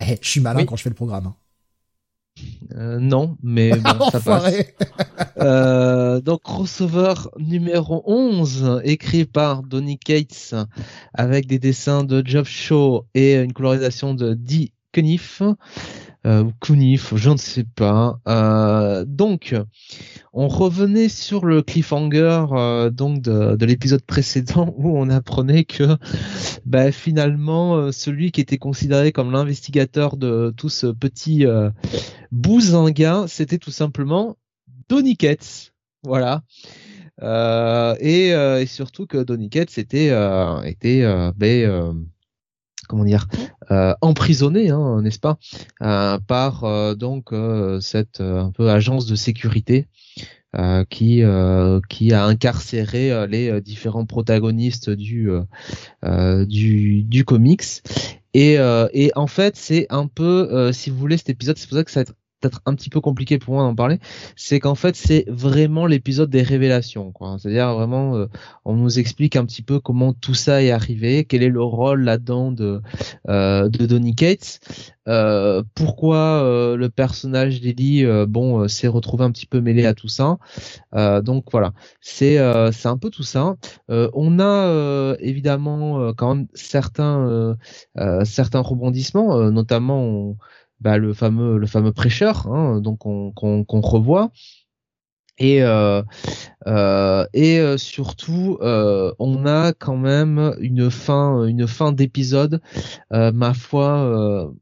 Eh, 0.01 0.19
je 0.21 0.29
suis 0.29 0.40
malin 0.40 0.64
quand 0.67 0.77
je 0.77 0.83
fais 0.83 0.90
le 0.90 0.95
programme. 0.95 1.27
Hein. 1.27 1.35
Euh, 2.75 2.99
non, 2.99 3.37
mais 3.43 3.71
bon, 3.99 4.11
ça 4.11 4.21
passe. 4.21 4.55
Euh, 5.38 6.21
donc 6.21 6.43
crossover 6.43 7.14
numéro 7.38 8.03
11, 8.07 8.81
écrit 8.85 9.25
par 9.25 9.62
Donny 9.62 9.99
Cates, 9.99 10.55
avec 11.14 11.47
des 11.47 11.59
dessins 11.59 12.05
de 12.05 12.23
Geoff 12.27 12.49
Shaw 12.49 13.07
et 13.14 13.35
une 13.37 13.53
colorisation 13.53 14.14
de 14.14 14.35
Dee 14.35 14.73
Kniff 14.93 15.43
euh, 16.26 16.44
Kunif, 16.60 17.14
je 17.16 17.30
ne 17.30 17.37
sais 17.37 17.64
pas. 17.64 18.18
Euh, 18.28 19.04
donc, 19.06 19.54
on 20.32 20.48
revenait 20.48 21.08
sur 21.08 21.44
le 21.44 21.62
cliffhanger 21.62 22.46
euh, 22.52 22.90
donc 22.90 23.20
de, 23.20 23.56
de 23.56 23.66
l'épisode 23.66 24.02
précédent 24.02 24.74
où 24.78 24.98
on 24.98 25.10
apprenait 25.10 25.64
que 25.64 25.96
bah, 26.64 26.90
finalement 26.92 27.77
euh, 27.77 27.92
celui 27.92 28.33
qui 28.33 28.40
était 28.40 28.58
considéré 28.58 29.12
comme 29.12 29.31
l'investigateur 29.31 30.16
de 30.16 30.52
tout 30.56 30.68
ce 30.68 30.87
petit 30.88 31.44
bousinga, 32.33 33.27
c'était 33.29 33.58
tout 33.58 33.70
simplement 33.70 34.37
Donny 34.88 35.16
Voilà. 36.02 36.42
Euh, 37.22 37.94
et, 38.00 38.31
et, 38.31 38.66
surtout 38.66 39.06
que 39.06 39.22
Donny 39.22 39.48
était, 39.52 40.12
était 40.64 41.33
ben, 41.37 42.06
comment 42.87 43.04
dire 43.04 43.26
euh, 43.70 43.94
emprisonné, 44.00 44.70
hein, 44.70 45.00
n'est-ce 45.02 45.18
pas, 45.18 45.38
euh, 45.82 46.18
par 46.26 46.64
euh, 46.64 46.94
donc 46.94 47.32
cette 47.80 48.20
un 48.20 48.50
peu 48.50 48.70
agence 48.70 49.06
de 49.06 49.14
sécurité 49.14 49.88
qui 50.88 51.22
qui 51.88 52.12
a 52.12 52.24
incarcéré 52.24 53.26
les 53.26 53.60
différents 53.60 54.06
protagonistes 54.06 54.88
du 54.90 55.28
du 56.04 57.02
du 57.02 57.24
comics. 57.24 57.82
Et, 58.35 58.54
et 58.92 59.10
en 59.16 59.26
fait 59.26 59.56
c'est 59.56 59.87
un 59.90 60.06
peu 60.06 60.72
si 60.72 60.90
vous 60.90 60.98
voulez 60.98 61.16
cet 61.16 61.30
épisode 61.30 61.58
c'est 61.58 61.68
pour 61.68 61.78
ça 61.78 61.85
que 61.85 61.90
ça 61.90 62.00
va 62.00 62.02
être 62.02 62.14
peut-être 62.45 62.61
un 62.67 62.75
petit 62.75 62.90
peu 62.90 63.01
compliqué 63.01 63.38
pour 63.38 63.55
moi 63.55 63.63
d'en 63.63 63.75
parler, 63.75 63.99
c'est 64.37 64.61
qu'en 64.61 64.75
fait 64.75 64.97
c'est 64.97 65.25
vraiment 65.29 65.87
l'épisode 65.87 66.31
des 66.31 66.42
révélations. 66.42 67.13
C'est-à-dire 67.38 67.75
vraiment, 67.75 68.17
euh, 68.17 68.27
on 68.65 68.75
nous 68.75 68.99
explique 68.99 69.37
un 69.37 69.45
petit 69.47 69.63
peu 69.63 69.81
comment 69.81 70.13
tout 70.13 70.35
ça 70.35 70.63
est 70.63 70.71
arrivé, 70.71 71.25
quel 71.25 71.42
est 71.42 71.49
le 71.49 71.63
rôle 71.63 72.03
là-dedans 72.03 72.53
de 72.53 72.83
euh, 73.29 73.69
de 73.69 73.87
Donny 73.87 74.15
Cates, 74.15 74.61
euh, 75.09 75.63
pourquoi 75.75 76.42
le 76.77 76.88
personnage 76.88 77.61
d'Ellie, 77.61 78.05
bon, 78.29 78.69
s'est 78.69 78.88
retrouvé 78.88 79.25
un 79.25 79.31
petit 79.31 79.47
peu 79.47 79.61
mêlé 79.61 79.87
à 79.87 79.95
tout 79.95 80.09
ça. 80.09 80.37
donc 81.23 81.47
voilà, 81.51 81.73
c'est 82.01 82.37
c'est 82.73 82.88
un 82.88 82.99
peu 82.99 83.11
tout 83.11 83.23
ça. 83.23 83.57
on 83.88 84.38
a 84.40 85.17
évidemment 85.21 86.13
quand 86.15 86.35
même 86.35 86.47
certains 86.55 87.57
certains 88.25 88.61
rebondissements, 88.61 89.51
notamment 89.51 90.37
bah, 90.81 90.98
le 90.98 91.14
fameux 91.14 91.58
le 91.58 91.66
fameux 91.66 91.92
prêcheur, 91.92 92.46
hein, 92.48 92.81
donc 92.81 92.98
qu'on 92.98 93.81
revoit. 93.81 94.31
Et 95.38 95.62
euh, 95.62 96.02
euh, 96.68 97.27
et 97.33 97.58
euh, 97.58 97.77
surtout, 97.77 98.58
on 98.60 99.46
a 99.46 99.72
quand 99.72 99.96
même 99.96 100.54
une 100.60 100.90
fin 100.90 101.44
une 101.44 101.66
fin 101.66 101.92
d'épisode, 101.92 102.60
ma 103.10 103.54
foi 103.54 104.52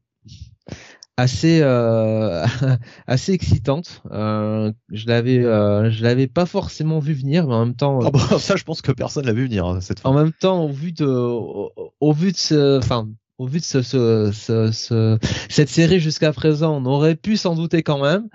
assez 1.15 1.61
assez 3.07 3.33
excitante. 3.33 4.01
je 4.11 5.07
l'avais 5.07 5.41
je 5.41 6.03
l'avais 6.03 6.27
pas 6.27 6.47
forcément 6.47 6.97
vu 6.97 7.13
venir, 7.13 7.47
mais 7.47 7.53
en 7.53 7.65
même 7.65 7.75
temps. 7.75 7.99
Ah 8.03 8.09
bah, 8.09 8.19
ça, 8.39 8.55
je 8.55 8.63
pense 8.63 8.81
que 8.81 8.91
personne 8.91 9.27
l'a 9.27 9.33
vu 9.33 9.45
venir 9.45 9.67
hein, 9.67 9.79
cette 9.79 9.99
fin. 9.99 10.09
En 10.09 10.13
même 10.13 10.33
temps, 10.33 10.63
au 10.63 10.71
vu 10.71 10.91
de 10.91 11.05
au, 11.05 12.13
vu 12.13 12.31
de 12.31 12.37
ce, 12.37 12.79
enfin 12.79 13.07
au 13.37 13.47
vu 13.47 13.59
de 13.59 13.63
ce, 13.63 13.81
ce, 13.81 14.31
ce, 14.31 15.17
cette 15.49 15.69
série 15.69 15.99
jusqu'à 15.99 16.31
présent, 16.31 16.75
on 16.77 16.85
aurait 16.85 17.15
pu 17.15 17.37
s'en 17.37 17.55
douter 17.55 17.83
quand 17.83 18.01
même 18.01 18.27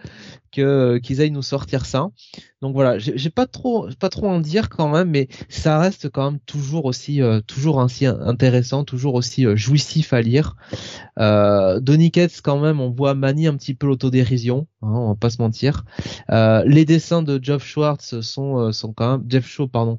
que 0.50 0.98
qu'ils 0.98 1.20
aillent 1.20 1.30
nous 1.30 1.42
sortir 1.42 1.86
ça. 1.86 2.08
Donc 2.60 2.74
voilà, 2.74 2.98
j'ai 2.98 3.30
pas 3.30 3.46
trop 3.46 3.88
pas 4.00 4.08
trop 4.08 4.28
en 4.28 4.40
dire 4.40 4.68
quand 4.68 4.88
même, 4.88 5.10
mais 5.10 5.28
ça 5.48 5.78
reste 5.78 6.10
quand 6.10 6.32
même 6.32 6.40
toujours 6.40 6.86
aussi 6.86 7.22
euh, 7.22 7.40
toujours 7.40 7.80
ainsi 7.80 8.04
intéressant, 8.06 8.82
toujours 8.82 9.14
aussi 9.14 9.46
euh, 9.46 9.54
jouissif 9.54 10.12
à 10.12 10.20
lire. 10.20 10.56
Euh, 11.20 11.78
Donny 11.78 12.10
quand 12.42 12.58
même, 12.58 12.80
on 12.80 12.90
voit 12.90 13.14
manie 13.14 13.46
un 13.46 13.56
petit 13.56 13.74
peu 13.74 13.86
l'autodérision, 13.86 14.66
hein, 14.82 14.88
on 14.90 15.08
va 15.10 15.14
pas 15.14 15.30
se 15.30 15.40
mentir. 15.40 15.84
Euh, 16.30 16.64
les 16.66 16.84
dessins 16.84 17.22
de 17.22 17.38
Jeff 17.40 17.64
Schwartz 17.64 18.20
sont 18.22 18.58
euh, 18.58 18.72
sont 18.72 18.92
quand 18.92 19.18
même 19.18 19.26
Jeff 19.28 19.46
Shaw 19.46 19.68
pardon. 19.68 19.98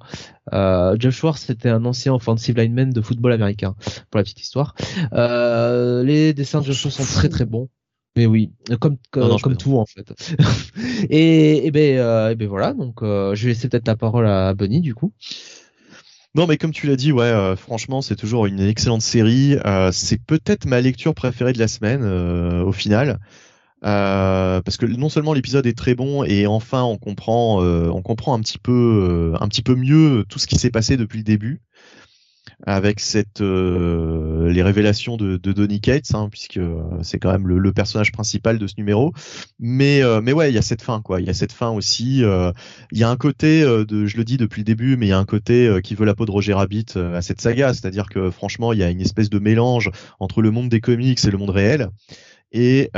Jeff 0.51 1.15
Schwartz 1.15 1.45
c'était 1.45 1.69
un 1.69 1.85
ancien 1.85 2.13
offensive 2.13 2.57
lineman 2.57 2.89
de 2.89 3.01
football 3.01 3.31
américain 3.31 3.75
pour 4.09 4.17
la 4.17 4.23
petite 4.23 4.41
histoire. 4.41 4.75
les 5.13 6.33
dessins 6.33 6.59
de 6.59 6.65
Jeff 6.65 6.77
Shaw 6.77 6.89
sont 6.89 7.03
très 7.03 7.29
très 7.29 7.45
bons. 7.45 7.69
Mais 8.19 8.25
oui, 8.25 8.51
comme 8.81 8.97
comme, 9.11 9.55
tout 9.55 9.77
en 9.77 9.85
fait. 9.85 10.11
et, 11.09 11.65
et 11.65 11.71
ben 11.71 11.97
euh, 11.99 12.31
et 12.31 12.35
ben 12.35 12.49
voilà, 12.49 12.73
donc 12.73 13.01
euh, 13.01 13.33
je 13.33 13.43
vais 13.43 13.53
laisser 13.53 13.69
peut-être 13.69 13.87
la 13.87 13.95
parole 13.95 14.27
à 14.27 14.53
Bunny 14.53 14.81
du 14.81 14.93
coup. 14.93 15.13
Non, 16.35 16.45
mais 16.45 16.57
comme 16.57 16.71
tu 16.71 16.85
l'as 16.85 16.97
dit, 16.97 17.13
ouais, 17.13 17.23
euh, 17.23 17.55
franchement, 17.55 18.01
c'est 18.01 18.17
toujours 18.17 18.45
une 18.45 18.59
excellente 18.59 19.01
série. 19.01 19.55
c'est 19.93 20.21
peut-être 20.21 20.65
ma 20.65 20.81
lecture 20.81 21.15
préférée 21.15 21.53
de 21.53 21.59
la 21.59 21.69
semaine 21.69 22.03
au 22.03 22.73
final. 22.73 23.19
parce 23.79 24.75
que 24.75 24.85
non 24.85 25.07
seulement 25.07 25.31
l'épisode 25.31 25.65
est 25.65 25.77
très 25.77 25.95
bon 25.95 26.25
et 26.25 26.45
enfin 26.45 26.83
on 26.83 26.97
comprend 26.97 27.63
on 27.63 28.01
comprend 28.01 28.33
un 28.33 28.41
petit 28.41 28.57
peu 28.57 29.33
un 29.39 29.47
petit 29.47 29.63
peu 29.63 29.75
mieux 29.75 30.25
tout 30.27 30.39
ce 30.39 30.47
qui 30.47 30.57
s'est 30.57 30.71
passé 30.71 30.97
depuis 30.97 31.19
le 31.19 31.23
début 31.23 31.61
avec 32.65 33.01
euh, 33.41 34.51
les 34.51 34.61
révélations 34.61 35.17
de, 35.17 35.37
de 35.37 35.51
Donny 35.51 35.79
Cates, 35.79 36.13
hein, 36.13 36.27
puisque 36.29 36.57
euh, 36.57 36.81
c'est 37.03 37.19
quand 37.19 37.31
même 37.31 37.47
le, 37.47 37.71
personnage 37.71 38.11
principal 38.11 38.57
de 38.57 38.67
ce 38.67 38.73
numéro. 38.77 39.13
Mais 39.59 40.01
euh, 40.01 40.21
mais 40.21 40.33
ouais, 40.33 40.51
il 40.51 40.55
y 40.55 40.57
a 40.57 40.61
cette 40.61 40.81
fin 40.81 41.01
quoi. 41.01 41.21
Il 41.21 41.27
y 41.27 41.29
a 41.29 41.33
cette 41.33 41.53
fin 41.53 41.69
aussi. 41.69 42.23
Il 42.91 42.97
y 42.97 43.03
a 43.03 43.09
un 43.09 43.15
côté 43.15 43.61
je 43.61 44.17
le 44.17 44.23
dis 44.23 44.37
depuis 44.37 44.61
le 44.61 44.65
début, 44.65 44.97
mais 44.97 45.07
il 45.07 45.09
y 45.09 45.13
a 45.13 45.17
un 45.17 45.25
côté 45.25 45.79
qui 45.83 45.95
veut 45.95 46.05
la 46.05 46.15
peau 46.15 46.25
de 46.25 46.31
Roger 46.31 46.53
Rabbit 46.53 46.97
à 46.97 47.21
cette 47.21 47.41
saga, 47.41 47.73
c'est-à-dire 47.73 48.09
que 48.09 48.31
franchement, 48.31 48.73
il 48.73 48.79
y 48.79 48.83
a 48.83 48.89
une 48.89 49.01
espèce 49.01 49.29
de 49.29 49.39
mélange 49.39 49.91
entre 50.19 50.41
le 50.41 50.51
monde 50.51 50.69
des 50.69 50.81
comics 50.81 51.23
et 51.23 51.31
le 51.31 51.37
monde 51.37 51.51
réel. 51.51 51.89
Et 52.51 52.89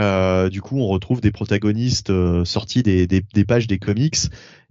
du 0.49 0.61
coup, 0.61 0.79
on 0.79 0.87
retrouve 0.87 1.21
des 1.21 1.31
protagonistes 1.31 2.11
sortis 2.45 2.83
des, 2.83 3.23
pages 3.47 3.67
des 3.67 3.79
comics. 3.79 4.17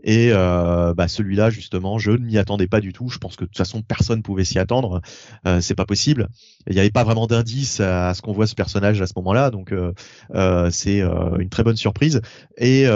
Et 0.02 0.30
euh, 0.32 0.94
bah, 0.94 1.08
celui-là, 1.08 1.50
justement, 1.50 1.98
je 1.98 2.12
ne 2.12 2.18
m'y 2.18 2.38
attendais 2.38 2.66
pas 2.66 2.80
du 2.80 2.92
tout. 2.92 3.08
Je 3.08 3.18
pense 3.18 3.36
que 3.36 3.44
de 3.44 3.48
toute 3.48 3.58
façon, 3.58 3.82
personne 3.82 4.22
pouvait 4.22 4.44
s'y 4.44 4.58
attendre. 4.58 5.00
Euh, 5.46 5.60
c'est 5.60 5.74
pas 5.74 5.86
possible. 5.86 6.28
Il 6.66 6.74
n'y 6.74 6.80
avait 6.80 6.90
pas 6.90 7.04
vraiment 7.04 7.26
d'indice 7.26 7.80
à, 7.80 8.14
ce 8.14 8.22
qu'on 8.22 8.32
voit 8.32 8.46
ce 8.46 8.54
personnage 8.54 9.00
à 9.02 9.06
ce 9.06 9.12
moment-là. 9.16 9.50
Donc, 9.50 9.72
euh, 9.72 10.70
c'est 10.70 11.00
une 11.00 11.48
très 11.48 11.62
bonne 11.62 11.76
surprise. 11.76 12.20
Et, 12.58 12.86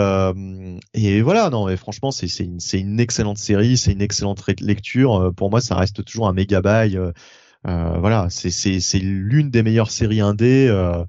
et 0.95 1.23
voilà, 1.23 1.51
non, 1.51 1.69
et 1.69 1.77
franchement, 1.77 2.11
c'est 2.11 2.27
une, 2.41 2.59
une 2.73 3.01
excellente 3.01 3.39
série. 3.39 3.77
C'est 3.77 3.93
une 3.93 4.03
excellente 4.03 4.43
lecture. 4.61 5.33
Pour 5.37 5.51
moi, 5.51 5.61
ça 5.61 5.75
reste 5.75 6.05
toujours 6.05 6.29
un 6.29 6.33
méga 6.33 6.61
bail. 6.61 6.99
Euh, 7.67 7.99
voilà, 7.99 8.29
c'est 8.31 8.99
l'une 8.99 9.51
des 9.51 9.63
meilleures 9.63 9.91
séries 9.91 10.21
indé. 10.21 10.67
Euh, 10.69 11.05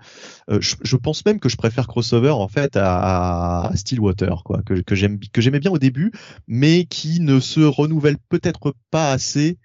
euh, 0.50 0.62
je, 0.62 0.76
je, 0.82 0.96
pense 0.96 1.26
même 1.26 1.40
que 1.40 1.50
je 1.50 1.58
préfère 1.58 1.88
Crossover 1.88 2.32
en 2.32 2.48
fait 2.48 2.78
à, 2.78 3.68
à 3.68 3.76
Stillwater, 3.76 4.44
quoi, 4.44 4.62
que, 4.64 4.76
que 4.76 4.96
j'aimais 4.96 5.60
bien 5.60 5.72
au 5.72 5.80
début, 5.80 6.12
mais 6.48 6.86
qui 6.86 7.20
ne 7.20 7.40
se 7.40 7.60
renouvelle 7.60 8.18
peut-être 8.30 8.74
pas 8.90 9.12
assez. 9.12 9.58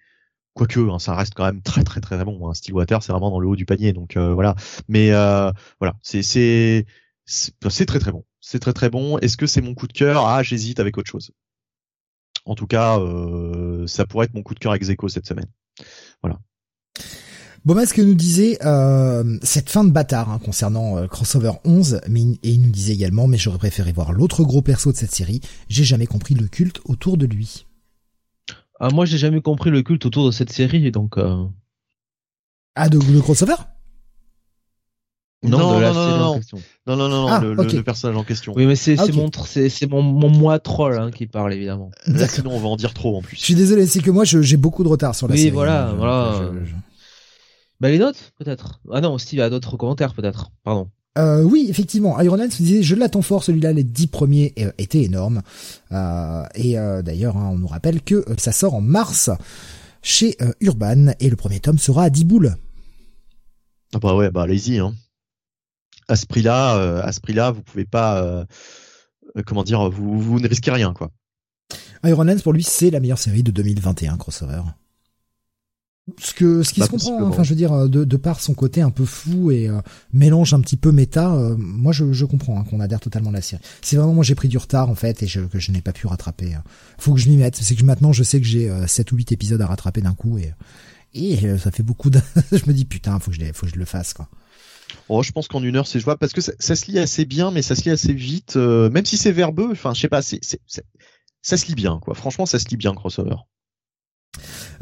Quoique, 0.55 0.81
hein, 0.81 0.99
ça 0.99 1.15
reste 1.15 1.35
quand 1.35 1.45
même 1.45 1.63
très 1.63 1.85
très 1.85 2.01
très 2.01 2.23
bon. 2.25 2.49
Hein. 2.49 2.55
Stillwater, 2.55 3.03
c'est 3.03 3.13
vraiment 3.13 3.31
dans 3.31 3.41
le 3.41 3.47
haut 3.47 3.57
du 3.57 3.67
panier, 3.67 3.93
donc 3.93 4.17
voilà. 4.17 4.57
Mais 4.89 5.11
voilà, 5.81 5.95
c'est 6.03 6.25
très 7.87 7.99
très 8.01 8.13
bon. 8.13 8.25
C'est 8.41 8.59
très 8.59 8.73
très 8.73 8.91
bon. 8.91 9.19
Est-ce 9.19 9.37
que 9.37 9.47
c'est 9.47 9.61
mon 9.61 9.75
coup 9.75 9.87
de 9.87 9.93
cœur? 9.93 10.27
Ah, 10.27 10.43
j'hésite 10.43 10.81
avec 10.81 10.99
autre 10.99 11.11
chose. 11.11 11.31
En 12.47 12.55
tout 12.57 12.67
cas, 12.67 12.99
ça 13.87 14.07
pourrait 14.07 14.27
être 14.27 14.35
mon 14.35 14.43
coup 14.43 14.55
de 14.55 14.59
cœur 14.59 14.75
ex 14.75 14.91
cette 15.09 15.27
semaine. 15.27 15.47
Voilà. 16.23 16.41
Bomas 17.65 17.93
que 17.95 18.01
nous 18.01 18.15
disait 18.15 18.59
euh, 18.65 19.39
cette 19.43 19.69
fin 19.69 19.85
de 19.85 19.91
bâtard 19.91 20.31
hein, 20.31 20.41
concernant 20.43 20.97
euh, 20.97 21.07
Crossover 21.07 21.53
11, 21.65 22.01
mais, 22.09 22.23
et 22.43 22.51
il 22.51 22.63
nous 22.63 22.71
disait 22.71 22.95
également, 22.95 23.27
mais 23.27 23.37
j'aurais 23.37 23.59
préféré 23.59 23.93
voir 23.93 24.13
l'autre 24.13 24.45
gros 24.45 24.63
perso 24.63 24.93
de 24.93 24.97
cette 24.97 25.15
série, 25.15 25.41
j'ai 25.69 25.85
jamais 25.85 26.07
compris 26.07 26.35
le 26.35 26.47
culte 26.47 26.81
autour 26.87 27.19
de 27.19 27.27
lui. 27.27 27.67
Ah, 28.79 28.89
moi 28.91 29.05
j'ai 29.05 29.19
jamais 29.19 29.43
compris 29.43 29.71
le 29.71 29.83
culte 29.83 30.07
autour 30.07 30.27
de 30.27 30.31
cette 30.31 30.51
série, 30.51 30.91
donc... 30.91 31.19
Euh... 31.19 31.45
Ah, 32.77 32.89
de, 32.89 32.99
le 32.99 33.21
crossover? 33.21 33.57
Non, 35.43 35.59
non, 35.59 35.77
de 35.77 35.81
la 35.83 35.93
non, 35.93 35.95
série 35.95 36.19
non, 36.19 36.25
en 36.25 36.37
question. 36.37 36.59
non, 36.87 36.97
non, 36.97 37.09
non, 37.09 37.29
ah, 37.29 37.41
le, 37.41 37.61
okay. 37.61 37.77
le, 37.77 37.83
personnage 37.83 38.17
en 38.17 38.25
question. 38.25 38.55
Oui, 38.57 38.65
mais 38.65 38.77
c'est 38.77 38.99
ah, 38.99 39.05
okay. 39.05 39.13
mon, 39.13 39.31
c'est 39.33 39.87
mon, 39.87 40.03
mon 40.03 40.31
moi 40.31 40.59
troll 40.61 40.99
hein, 40.99 41.11
qui 41.11 41.27
parle 41.27 41.53
évidemment. 41.53 41.91
Là, 42.07 42.27
sinon, 42.27 42.53
on 42.53 42.61
va 42.61 42.69
en 42.69 42.77
dire 42.77 42.95
trop 42.95 43.19
en 43.19 43.23
plus. 43.23 43.37
Je 43.37 43.43
suis 43.45 43.55
désolé, 43.55 43.87
c'est 43.87 44.01
que 44.01 44.11
moi, 44.11 44.25
j'ai 44.25 44.57
beaucoup 44.57 44.83
de 44.83 44.89
retard 44.89 45.15
sur 45.15 45.29
la 45.29 45.33
oui, 45.33 45.39
série. 45.39 45.51
Oui, 45.51 45.55
voilà, 45.55 45.89
hein, 45.89 45.95
voilà. 45.95 46.53
Je, 46.61 46.67
je... 46.67 46.75
Bah 47.81 47.91
les 47.91 47.99
notes 47.99 48.33
peut-être. 48.39 48.81
Ah 48.93 49.01
non, 49.01 49.17
Steve 49.19 49.41
a 49.41 49.51
d'autres 49.51 49.77
commentaires 49.77 50.15
peut-être. 50.15 50.51
Pardon. 50.65 50.89
Euh, 51.19 51.43
oui, 51.43 51.67
effectivement, 51.69 52.21
Iron 52.21 52.37
Man 52.37 52.51
se 52.51 52.63
disait 52.63 52.83
je 52.83 52.95
l'attends 52.95 53.23
fort, 53.23 53.43
celui-là, 53.43 53.73
les 53.73 53.83
dix 53.83 54.07
premiers 54.07 54.55
euh, 54.59 54.71
étaient 54.79 55.03
énormes. 55.03 55.43
Euh, 55.93 56.45
et 56.55 56.79
euh, 56.79 57.03
d'ailleurs, 57.03 57.37
hein, 57.37 57.51
on 57.53 57.59
nous 57.59 57.67
rappelle 57.67 58.03
que 58.03 58.25
ça 58.39 58.53
sort 58.53 58.75
en 58.75 58.81
mars 58.81 59.31
chez 60.03 60.37
Urban 60.61 61.13
et 61.19 61.29
le 61.29 61.37
premier 61.37 61.61
tome 61.61 61.79
sera 61.79 62.05
à 62.05 62.11
10 62.11 62.25
boules. 62.25 62.55
Ah 63.93 63.99
bah 63.99 64.15
ouais, 64.15 64.31
bah 64.31 64.43
allez-y. 64.43 64.79
Hein. 64.79 64.95
À 66.09 66.17
ce 66.17 66.27
prix-là, 66.27 67.03
à 67.03 67.13
ce 67.13 67.21
prix-là, 67.21 67.51
vous 67.51 67.63
pouvez 67.63 67.85
pas, 67.85 68.47
comment 69.47 69.63
dire, 69.63 69.91
vous, 69.91 70.19
vous 70.19 70.41
ne 70.41 70.49
risquez 70.49 70.71
rien 70.71 70.95
quoi. 70.95 71.11
Iron 72.05 72.25
Man 72.25 72.41
pour 72.41 72.55
lui 72.55 72.63
c'est 72.63 72.91
la 72.91 72.99
meilleure 72.99 73.19
série 73.19 73.43
de 73.43 73.51
2021 73.51 74.17
crossover 74.17 74.63
ce 76.19 76.35
que 76.35 76.63
ce 76.63 76.73
qui 76.73 76.81
bah, 76.81 76.87
se 76.87 76.91
comprend 76.91 77.23
enfin 77.23 77.43
je 77.43 77.51
veux 77.51 77.57
dire 77.57 77.89
de, 77.89 78.05
de 78.05 78.17
par 78.17 78.41
son 78.41 78.55
côté 78.55 78.81
un 78.81 78.91
peu 78.91 79.05
fou 79.05 79.51
et 79.51 79.69
euh, 79.69 79.81
mélange 80.13 80.55
un 80.55 80.61
petit 80.61 80.77
peu 80.77 80.93
méta 80.93 81.35
euh, 81.35 81.55
moi 81.59 81.93
je, 81.93 82.13
je 82.13 82.25
comprends 82.25 82.59
hein, 82.59 82.65
qu'on 82.65 82.81
adhère 82.81 83.01
totalement 83.01 83.31
à 83.31 83.35
la 83.35 83.43
série 83.43 83.63
c'est 83.83 83.97
vraiment 83.97 84.15
moi 84.15 84.25
j'ai 84.25 84.35
pris 84.35 84.49
du 84.49 84.59
retard 84.59 84.91
en 84.91 84.95
fait 84.95 85.23
et 85.23 85.27
je, 85.27 85.41
que 85.41 85.59
je 85.59 85.73
n'ai 85.73 85.81
pas 85.81 85.93
pu 85.93 86.07
rattraper 86.07 86.55
hein. 86.55 86.63
faut 86.99 87.15
que 87.15 87.21
je 87.21 87.29
m'y 87.29 87.37
mette 87.37 87.57
c'est 87.57 87.75
que 87.75 87.85
maintenant 87.85 88.13
je 88.13 88.23
sais 88.23 88.41
que 88.41 88.47
j'ai 88.47 88.71
euh, 88.71 88.87
7 88.87 89.13
ou 89.13 89.17
8 89.17 89.33
épisodes 89.33 89.61
à 89.61 89.67
rattraper 89.67 90.01
d'un 90.01 90.15
coup 90.15 90.39
et 90.39 90.53
et 91.13 91.45
euh, 91.47 91.59
ça 91.59 91.71
fait 91.71 91.83
beaucoup 91.83 92.11
de 92.11 92.21
je 92.53 92.65
me 92.67 92.73
dis 92.73 92.85
putain 92.85 93.19
faut 93.19 93.31
que 93.31 93.37
je 93.37 93.53
faut 93.53 93.67
que 93.67 93.73
je 93.73 93.79
le 93.79 93.85
fasse 93.85 94.13
quoi 94.15 94.29
Oh, 95.09 95.23
je 95.23 95.31
pense 95.31 95.47
qu'en 95.47 95.63
une 95.63 95.77
heure 95.77 95.87
c'est 95.87 96.01
jouable 96.01 96.19
parce 96.19 96.33
que 96.33 96.41
ça, 96.41 96.53
ça, 96.59 96.75
se 96.75 96.91
lit 96.91 96.99
assez 96.99 97.25
bien, 97.25 97.53
mais 97.53 97.63
ça 97.63 97.77
se 97.77 97.85
lit 97.85 97.91
assez 97.91 98.13
vite, 98.13 98.57
même 98.57 99.07
si 99.07 99.17
c'est 99.17 99.31
verbeux. 99.31 99.69
Enfin, 99.71 99.95
je 99.95 100.01
sais 100.01 100.09
pas, 100.09 100.21
c'est, 100.21 100.41
ça 101.43 101.57
se 101.57 101.67
lit 101.67 101.77
bien, 101.77 102.01
quoi. 102.03 102.17
Franchement, 102.17 102.45
ça 102.45 102.59
se 102.59 102.69
lit 102.69 102.77
bien, 102.77 102.93
crossover. 102.93 103.37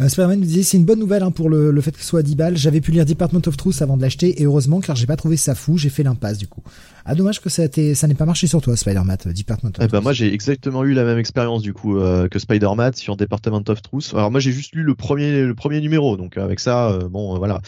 Euh, 0.01 0.09
Spider-Man 0.09 0.41
nous 0.41 0.47
disait 0.47 0.63
c'est 0.63 0.77
une 0.77 0.85
bonne 0.85 0.99
nouvelle 0.99 1.23
hein, 1.23 1.31
pour 1.31 1.49
le, 1.49 1.81
fait 1.81 1.91
que 1.91 1.99
ce 1.99 2.05
soit 2.05 2.21
à 2.21 2.23
10 2.23 2.37
balles. 2.37 2.57
J'avais 2.57 2.81
pu 2.81 2.93
lire 2.93 3.05
Department 3.05 3.43
of 3.47 3.57
Truth 3.57 3.83
avant 3.83 3.97
de 3.97 4.03
l'acheter 4.03 4.41
et 4.41 4.45
heureusement 4.45 4.81
car 4.81 4.95
j'ai 4.95 5.07
pas 5.07 5.17
trouvé 5.17 5.37
ça 5.37 5.55
fou, 5.55 5.77
j'ai 5.77 5.89
fait 5.89 6.03
l'impasse 6.03 6.39
du 6.39 6.47
coup. 6.47 6.63
Ah 7.05 7.15
dommage 7.15 7.41
que 7.41 7.49
ça, 7.49 7.65
ça 7.95 8.07
n'ait 8.07 8.15
pas 8.15 8.27
marché 8.27 8.47
sur 8.47 8.61
toi 8.61 8.77
Spider-Man 8.77 9.17
euh, 9.27 9.33
Department 9.33 9.71
of 9.71 9.85
eh 9.85 9.89
ben, 9.89 10.01
moi 10.01 10.13
j'ai 10.13 10.33
exactement 10.33 10.85
eu 10.85 10.93
la 10.93 11.05
même 11.05 11.19
expérience 11.19 11.63
du 11.63 11.73
coup 11.73 11.99
euh, 11.99 12.29
que 12.29 12.39
Spider-Man 12.39 12.95
sur 12.95 13.17
Department 13.17 13.65
of 13.69 13.83
Truth. 13.83 14.13
Alors 14.15 14.31
moi 14.31 14.41
j'ai 14.41 14.53
juste 14.53 14.75
lu 14.75 14.83
le 14.83 14.95
premier 14.95 15.43
le 15.43 15.55
premier 15.55 15.81
numéro 15.81 16.17
donc 16.17 16.37
avec 16.37 16.61
ça 16.61 16.99
bon 17.11 17.37
voilà 17.39 17.61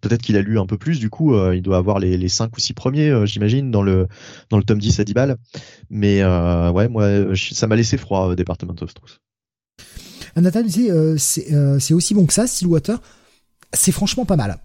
peut-être 0.00 0.22
qu'il 0.22 0.36
a 0.36 0.42
lu 0.42 0.58
un 0.58 0.66
peu 0.66 0.78
plus 0.78 1.00
du 1.00 1.10
coup 1.10 1.36
il 1.52 1.62
doit 1.62 1.78
avoir 1.78 1.98
les, 1.98 2.16
les 2.16 2.28
5 2.28 2.56
ou 2.56 2.60
6 2.60 2.74
premiers 2.74 3.26
j'imagine 3.26 3.70
dans 3.70 3.82
le 3.82 4.06
dans 4.50 4.58
le 4.58 4.64
tome 4.64 4.78
10 4.78 5.00
à 5.00 5.04
10 5.04 5.14
balles. 5.14 5.36
Mais 5.90 6.22
ouais 6.24 6.88
moi 6.88 7.08
ça 7.34 7.66
m'a 7.66 7.76
laissé 7.76 7.96
froid 7.96 8.34
Department 8.36 8.76
of 8.82 8.94
Truth. 8.94 9.20
Nathan 10.40 10.62
disait 10.62 10.90
euh, 10.90 11.16
euh, 11.52 11.78
c'est 11.78 11.94
aussi 11.94 12.14
bon 12.14 12.26
que 12.26 12.32
ça, 12.32 12.46
Stillwater. 12.46 13.00
C'est 13.72 13.92
franchement 13.92 14.24
pas 14.24 14.36
mal. 14.36 14.58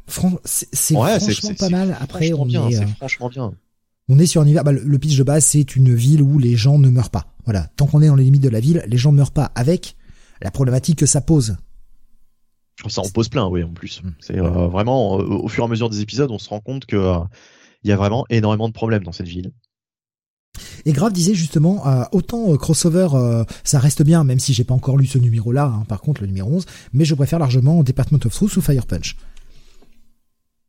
c'est 0.43 0.93
franchement 0.93 1.53
pas 1.57 1.69
mal. 1.69 1.97
Après, 1.99 2.31
on 2.33 2.47
est, 2.47 2.57
euh, 2.57 2.87
franchement 2.97 3.29
bien. 3.29 3.53
On 4.07 4.19
est 4.19 4.25
sur 4.25 4.41
un 4.41 4.45
univers. 4.45 4.63
Bah, 4.63 4.71
le 4.71 4.99
pitch 4.99 5.17
de 5.17 5.23
base, 5.23 5.45
c'est 5.45 5.75
une 5.75 5.93
ville 5.93 6.21
où 6.21 6.37
les 6.37 6.55
gens 6.55 6.77
ne 6.77 6.89
meurent 6.89 7.09
pas. 7.09 7.33
Voilà. 7.45 7.67
Tant 7.75 7.87
qu'on 7.87 8.01
est 8.01 8.07
dans 8.07 8.15
les 8.15 8.23
limites 8.23 8.43
de 8.43 8.49
la 8.49 8.59
ville, 8.59 8.83
les 8.87 8.97
gens 8.97 9.11
ne 9.11 9.17
meurent 9.17 9.31
pas. 9.31 9.51
Avec 9.55 9.95
la 10.41 10.51
problématique 10.51 10.99
que 10.99 11.05
ça 11.05 11.21
pose. 11.21 11.57
Ça 12.87 13.01
en 13.01 13.09
pose 13.09 13.29
plein, 13.29 13.47
oui, 13.47 13.63
en 13.63 13.73
plus. 13.73 14.01
Mm. 14.03 14.13
C'est 14.19 14.37
vraiment 14.37 15.15
au 15.15 15.47
fur 15.47 15.63
et 15.63 15.67
à 15.67 15.69
mesure 15.69 15.89
des 15.89 16.01
épisodes, 16.01 16.31
on 16.31 16.39
se 16.39 16.49
rend 16.49 16.59
compte 16.59 16.85
que 16.85 17.15
il 17.83 17.89
y 17.89 17.93
a 17.93 17.95
vraiment 17.95 18.25
énormément 18.29 18.67
de 18.67 18.73
problèmes 18.73 19.03
dans 19.03 19.11
cette 19.11 19.27
ville. 19.27 19.51
Et 20.85 20.91
Grave 20.91 21.13
disait 21.13 21.33
justement, 21.33 21.87
euh, 21.87 22.03
autant 22.11 22.51
euh, 22.51 22.57
crossover, 22.57 23.09
euh, 23.13 23.43
ça 23.63 23.79
reste 23.79 24.03
bien, 24.03 24.23
même 24.23 24.39
si 24.39 24.53
j'ai 24.53 24.63
pas 24.63 24.73
encore 24.73 24.97
lu 24.97 25.05
ce 25.05 25.17
numéro-là, 25.17 25.65
hein, 25.65 25.85
par 25.87 26.01
contre 26.01 26.21
le 26.21 26.27
numéro 26.27 26.51
11, 26.51 26.65
mais 26.93 27.05
je 27.05 27.15
préfère 27.15 27.39
largement 27.39 27.83
Department 27.83 28.19
of 28.25 28.33
Truth 28.33 28.57
ou 28.57 28.61
Fire 28.61 28.85
Punch. 28.85 29.15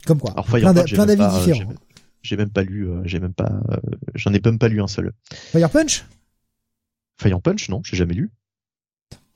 Comme 0.06 0.18
quoi, 0.18 0.34
plein 0.44 0.72
d'avis 0.72 1.38
différents. 1.38 1.72
J'ai 2.22 2.36
même 2.36 2.50
pas 2.50 2.62
lu, 2.62 2.88
j'ai 3.04 3.18
même 3.18 3.32
pas, 3.32 3.50
j'en 4.14 4.32
ai 4.32 4.40
même 4.44 4.58
pas 4.58 4.68
lu 4.68 4.82
un 4.82 4.88
seul. 4.88 5.12
Fire 5.32 5.70
Punch? 5.70 6.04
Fire 7.20 7.40
Punch, 7.40 7.68
non, 7.68 7.80
j'ai 7.84 7.96
jamais 7.96 8.14
lu. 8.14 8.30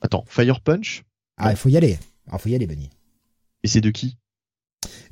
Attends, 0.01 0.23
Fire 0.27 0.61
Punch? 0.61 1.03
Ah, 1.37 1.51
il 1.51 1.57
faut 1.57 1.69
y 1.69 1.77
aller. 1.77 1.97
Il 2.31 2.39
faut 2.39 2.49
y 2.49 2.55
aller, 2.55 2.67
Benny. 2.67 2.89
Et 3.63 3.67
c'est 3.67 3.81
de 3.81 3.89
qui? 3.89 4.17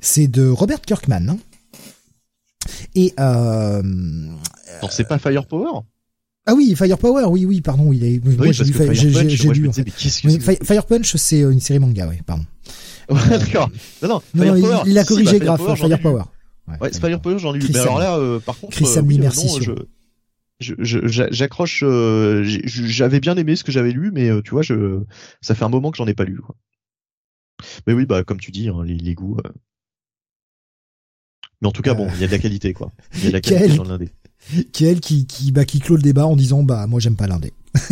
C'est 0.00 0.28
de 0.28 0.48
Robert 0.48 0.80
Kirkman. 0.80 1.28
Hein. 1.28 1.38
Et 2.94 3.14
euh, 3.18 3.82
non, 3.82 4.88
c'est 4.90 5.08
pas 5.08 5.18
Firepower 5.18 5.82
ah 6.46 6.54
oui, 6.54 6.74
Firepower, 6.76 7.24
oui, 7.24 7.46
oui, 7.46 7.62
pardon, 7.62 7.90
il 7.90 8.04
est. 8.04 8.20
Oui, 8.22 8.36
moi, 8.36 8.52
j'ai 8.52 8.64
lu. 8.64 9.30
J'ai 9.30 9.48
lu. 9.48 10.40
Fire 10.40 10.84
Punch, 10.84 11.16
c'est 11.16 11.40
une 11.40 11.60
série 11.60 11.78
manga, 11.78 12.06
oui, 12.06 12.16
pardon. 12.26 12.44
D'accord. 13.30 13.70
Non, 14.02 14.08
non. 14.08 14.22
non, 14.34 14.56
il, 14.84 14.90
il, 14.90 14.98
a 14.98 15.04
corrigé 15.04 15.38
bah, 15.38 15.56
grave. 15.56 15.76
Firepower. 15.76 16.24
Ouais, 16.68 16.74
ouais 16.80 16.92
Firepower, 16.92 17.38
j'en 17.38 17.54
ai 17.54 17.58
lu. 17.58 17.68
Mais 17.72 17.78
alors 17.78 17.98
là, 17.98 18.18
euh, 18.18 18.40
par 18.40 18.58
contre, 18.58 18.74
Chris 18.74 18.86
euh, 18.96 19.02
oui, 19.02 19.18
merci. 19.18 19.46
Non, 19.46 19.74
je, 20.60 20.74
j'accroche. 21.30 21.82
Euh, 21.82 22.42
j'avais 22.44 23.20
bien 23.20 23.36
aimé 23.36 23.56
ce 23.56 23.64
que 23.64 23.72
j'avais 23.72 23.90
lu, 23.90 24.10
mais 24.12 24.30
euh, 24.30 24.40
tu 24.42 24.50
vois, 24.50 24.62
je, 24.62 25.00
ça 25.40 25.54
fait 25.54 25.64
un 25.64 25.68
moment 25.68 25.90
que 25.90 25.96
j'en 25.96 26.06
ai 26.06 26.14
pas 26.14 26.24
lu. 26.24 26.40
Quoi. 26.40 26.54
Mais 27.86 27.92
oui, 27.92 28.06
bah 28.06 28.22
comme 28.22 28.40
tu 28.40 28.50
dis, 28.50 28.68
hein, 28.68 28.82
les, 28.84 28.96
les 28.96 29.14
goûts. 29.14 29.36
Euh, 31.64 31.68
mais 31.68 31.68
en 31.68 31.72
tout 31.72 31.82
cas, 31.82 31.94
bon, 31.94 32.08
il 32.14 32.20
y 32.20 32.24
a 32.24 32.26
de 32.26 32.32
la 32.32 32.38
qualité, 32.38 32.72
quoi. 32.72 32.92
Il 33.14 33.24
y 33.24 33.26
a 33.26 33.28
de 33.28 33.32
la 33.32 33.40
qualité 33.40 33.76
dans 33.76 33.84
l'indé. 33.84 34.10
Quel 34.72 35.00
qui, 35.00 35.26
qui, 35.26 35.52
bah, 35.52 35.64
qui 35.64 35.80
clôt 35.80 35.96
le 35.96 36.02
débat 36.02 36.26
en 36.26 36.36
disant, 36.36 36.62
bah, 36.62 36.86
moi, 36.86 37.00
j'aime 37.00 37.16
pas 37.16 37.26
l'indé. 37.26 37.52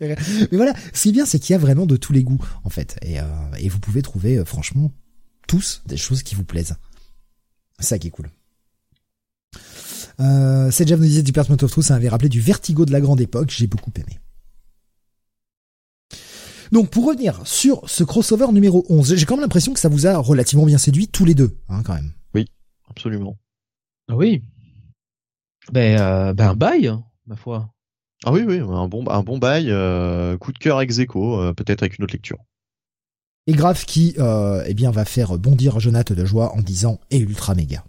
Mais 0.00 0.16
voilà, 0.52 0.74
ce 0.92 1.02
qui 1.02 1.08
est 1.10 1.12
bien, 1.12 1.26
c'est 1.26 1.38
qu'il 1.38 1.52
y 1.52 1.56
a 1.56 1.58
vraiment 1.58 1.86
de 1.86 1.96
tous 1.96 2.12
les 2.12 2.22
goûts, 2.22 2.40
en 2.64 2.70
fait. 2.70 2.98
Et, 3.02 3.20
euh, 3.20 3.24
et 3.58 3.68
vous 3.68 3.78
pouvez 3.78 4.02
trouver, 4.02 4.38
euh, 4.38 4.44
franchement, 4.44 4.92
tous 5.46 5.82
des 5.86 5.96
choses 5.96 6.22
qui 6.22 6.34
vous 6.34 6.44
plaisent. 6.44 6.76
C'est 7.78 7.86
ça 7.86 7.98
qui 7.98 8.08
est 8.08 8.10
cool. 8.10 8.30
Euh, 10.18 10.70
cette 10.70 10.90
nous 10.90 10.98
disait 10.98 11.22
du 11.22 11.32
Department 11.32 11.62
of 11.62 11.70
Truth, 11.70 11.84
ça 11.84 11.94
m'avait 11.94 12.08
rappelé 12.08 12.28
du 12.28 12.40
vertigo 12.40 12.86
de 12.86 12.92
la 12.92 13.00
grande 13.00 13.20
époque, 13.20 13.50
j'ai 13.50 13.66
beaucoup 13.66 13.92
aimé. 13.96 14.18
Donc 16.72 16.90
pour 16.90 17.06
revenir 17.06 17.46
sur 17.46 17.88
ce 17.88 18.04
crossover 18.04 18.52
numéro 18.52 18.84
11, 18.88 19.14
j'ai 19.14 19.26
quand 19.26 19.34
même 19.34 19.42
l'impression 19.42 19.72
que 19.72 19.80
ça 19.80 19.88
vous 19.88 20.06
a 20.06 20.16
relativement 20.18 20.66
bien 20.66 20.78
séduit 20.78 21.08
tous 21.08 21.24
les 21.24 21.34
deux, 21.34 21.56
hein, 21.68 21.82
quand 21.84 21.94
même. 21.94 22.12
Oui, 22.34 22.46
absolument. 22.88 23.36
Ah 24.08 24.16
oui. 24.16 24.42
Ben, 25.72 26.00
euh, 26.00 26.32
ben 26.32 26.50
un 26.50 26.54
bail, 26.54 26.88
hein, 26.88 27.04
ma 27.26 27.36
foi. 27.36 27.70
Ah 28.24 28.32
oui, 28.32 28.42
oui, 28.46 28.58
un 28.60 28.88
bon, 28.88 29.04
un 29.08 29.22
bon 29.22 29.38
bail, 29.38 29.70
euh, 29.70 30.38
coup 30.38 30.52
de 30.52 30.58
cœur 30.58 30.80
ex 30.80 30.98
aequo, 30.98 31.40
euh, 31.40 31.52
peut-être 31.52 31.82
avec 31.82 31.98
une 31.98 32.04
autre 32.04 32.14
lecture. 32.14 32.38
Et 33.46 33.52
Graf 33.52 33.84
qui, 33.84 34.14
euh, 34.18 34.64
eh 34.66 34.74
bien, 34.74 34.90
va 34.90 35.04
faire 35.04 35.38
bondir 35.38 35.78
Jonathan 35.78 36.14
de 36.14 36.24
joie 36.24 36.52
en 36.54 36.62
disant 36.62 36.98
et 37.10 37.18
ultra 37.18 37.54
méga. 37.54 37.84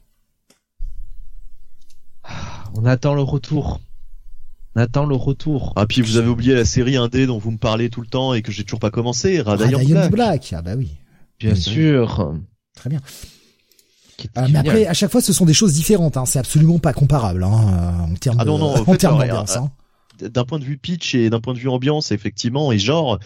On 2.75 2.85
attend 2.85 3.15
le 3.15 3.21
retour 3.21 3.79
attend 4.77 5.05
le 5.05 5.15
retour. 5.15 5.73
Ah 5.75 5.85
puis 5.85 6.01
vous 6.01 6.17
avez 6.17 6.29
oublié 6.29 6.53
la 6.53 6.65
série 6.65 6.95
indé 6.95 7.25
dont 7.25 7.37
vous 7.37 7.51
me 7.51 7.57
parlez 7.57 7.89
tout 7.89 8.01
le 8.01 8.07
temps 8.07 8.33
et 8.33 8.41
que 8.41 8.51
j'ai 8.51 8.63
toujours 8.63 8.79
pas 8.79 8.91
commencé, 8.91 9.41
Radiant 9.41 9.79
Black. 9.83 10.11
Black. 10.11 10.53
Ah 10.55 10.61
bah 10.61 10.75
oui. 10.77 10.95
Bien 11.39 11.55
sûr. 11.55 12.33
Très 12.75 12.89
bien. 12.89 12.99
Euh, 14.37 14.47
mais 14.49 14.59
après, 14.59 14.85
à 14.87 14.93
chaque 14.93 15.11
fois, 15.11 15.21
ce 15.21 15.33
sont 15.33 15.45
des 15.45 15.53
choses 15.53 15.73
différentes. 15.73 16.17
Hein. 16.17 16.25
C'est 16.25 16.39
absolument 16.39 16.79
pas 16.79 16.93
comparable 16.93 17.43
hein, 17.43 18.07
en 18.11 18.15
termes 18.15 18.37
ah 18.39 18.45
non, 18.45 18.57
non, 18.57 18.75
en, 18.87 18.95
termes 18.95 19.19
d'ambiance. 19.19 19.57
Hein. 19.57 19.71
D'un 20.19 20.45
point 20.45 20.59
de 20.59 20.63
vue 20.63 20.77
pitch 20.77 21.13
et 21.13 21.29
d'un 21.29 21.39
point 21.39 21.53
de 21.53 21.59
vue 21.59 21.69
ambiance, 21.69 22.11
effectivement, 22.11 22.71
et 22.71 22.79
genre, 22.79 23.19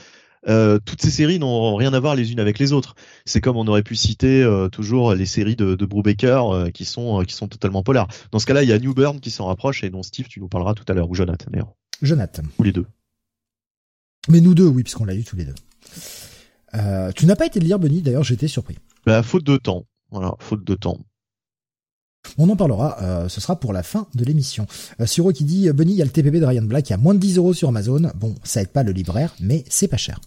euh, 0.48 0.80
toutes 0.84 1.02
ces 1.02 1.12
séries 1.12 1.39
n'ont 1.39 1.76
rien 1.76 1.94
à 1.94 2.00
voir 2.00 2.16
les 2.16 2.32
unes 2.32 2.39
avec 2.39 2.60
les 2.60 2.74
autres. 2.74 2.96
C'est 3.26 3.42
comme 3.42 3.58
on 3.58 3.68
aurait 3.68 3.84
pu 3.84 3.96
citer 3.96 4.44
euh, 4.44 4.70
toujours 4.70 5.14
les 5.14 5.26
séries 5.26 5.56
de, 5.56 5.76
de 5.76 5.86
Brubaker 5.86 6.54
euh, 6.54 6.70
qui 6.70 6.86
sont 6.86 7.24
qui 7.24 7.36
sont 7.36 7.48
totalement 7.48 7.84
polars. 7.84 8.08
Dans 8.32 8.39
ce 8.39 8.46
cas-là, 8.46 8.64
il 8.64 8.70
y 8.70 8.74
a 8.74 8.80
New 8.80 8.94
Burn 8.94 9.20
qui 9.20 9.32
s'en 9.32 9.46
rapproche 9.46 9.84
et 9.84 9.89
dont 9.89 10.04
Steve 10.04 10.28
tu 10.28 10.39
nous 10.39 10.48
parleras 10.48 10.74
tout 10.74 10.86
à 10.88 10.94
l'heure 10.94 11.10
ou 11.10 11.16
Jonathan 11.16 11.46
d'ailleurs. 11.52 11.74
Jonathan. 12.02 12.44
Ou 12.58 12.64
les 12.64 12.72
deux. 12.72 12.86
Mais 14.30 14.42
nous 14.42 14.54
deux, 14.54 14.68
oui, 14.68 14.84
puisqu'on 14.84 15.06
l'a 15.06 15.14
lu 15.14 15.24
tous 15.24 15.36
les 15.36 15.46
deux. 15.46 15.56
tu 17.16 17.26
n'as 17.26 17.36
pas 17.36 17.46
été 17.46 17.60
le 17.60 17.66
lire, 17.66 17.80
Benny? 17.80 18.02
D'ailleurs, 18.02 18.24
j'étais 18.24 18.48
surpris. 18.48 18.78
Bah, 19.06 19.24
faute 19.24 19.44
de 19.44 19.58
temps. 19.58 19.86
Voilà, 20.12 20.36
faute 20.39 20.64
de 20.64 20.76
temps. 20.76 21.00
On 22.38 22.48
en 22.50 22.56
parlera, 22.56 23.28
ce 23.30 23.42
sera 23.42 23.60
pour 23.60 23.74
la 23.74 23.82
fin 23.82 24.08
de 24.14 24.24
l'émission. 24.24 24.68
Euh, 25.00 25.08
Suro 25.08 25.32
qui 25.32 25.44
dit, 25.44 25.72
Benny, 25.72 25.94
il 25.94 25.98
y 25.98 26.02
a 26.04 26.06
le 26.06 26.12
TPB 26.12 26.39
de 26.39 26.46
Ryan 26.46 26.62
Black, 26.62 26.92
a 26.92 26.98
moins 26.98 27.16
de 27.16 27.20
10 27.20 27.38
euros 27.38 27.54
sur 27.54 27.70
Amazon. 27.70 28.12
Bon, 28.16 28.36
ça 28.44 28.62
aide 28.62 28.70
pas 28.70 28.84
le 28.84 28.92
libraire, 28.92 29.34
mais 29.39 29.64
c'est 29.70 29.88
pas 29.88 29.98
cher. 29.98 30.20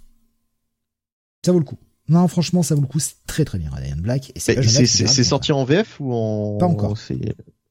Ça 1.45 1.53
vaut 1.53 1.59
le 1.59 1.65
coup. 1.65 1.79
Non, 2.09 2.29
franchement, 2.29 2.63
ça 2.63 2.75
vaut 2.75 2.83
le 2.83 2.87
coup. 2.87 3.01
C'est 3.01 3.15
très 3.27 3.45
très 3.45 3.59
bien, 3.59 3.71
Ryan 3.71 3.97
Black. 3.97 4.33
c'est 4.37 5.25
sorti 5.25 5.53
en 5.53 5.65
VF 5.65 6.01
ou 6.01 6.13
en 6.13 6.59
Pas 6.59 6.67
encore. 6.67 6.97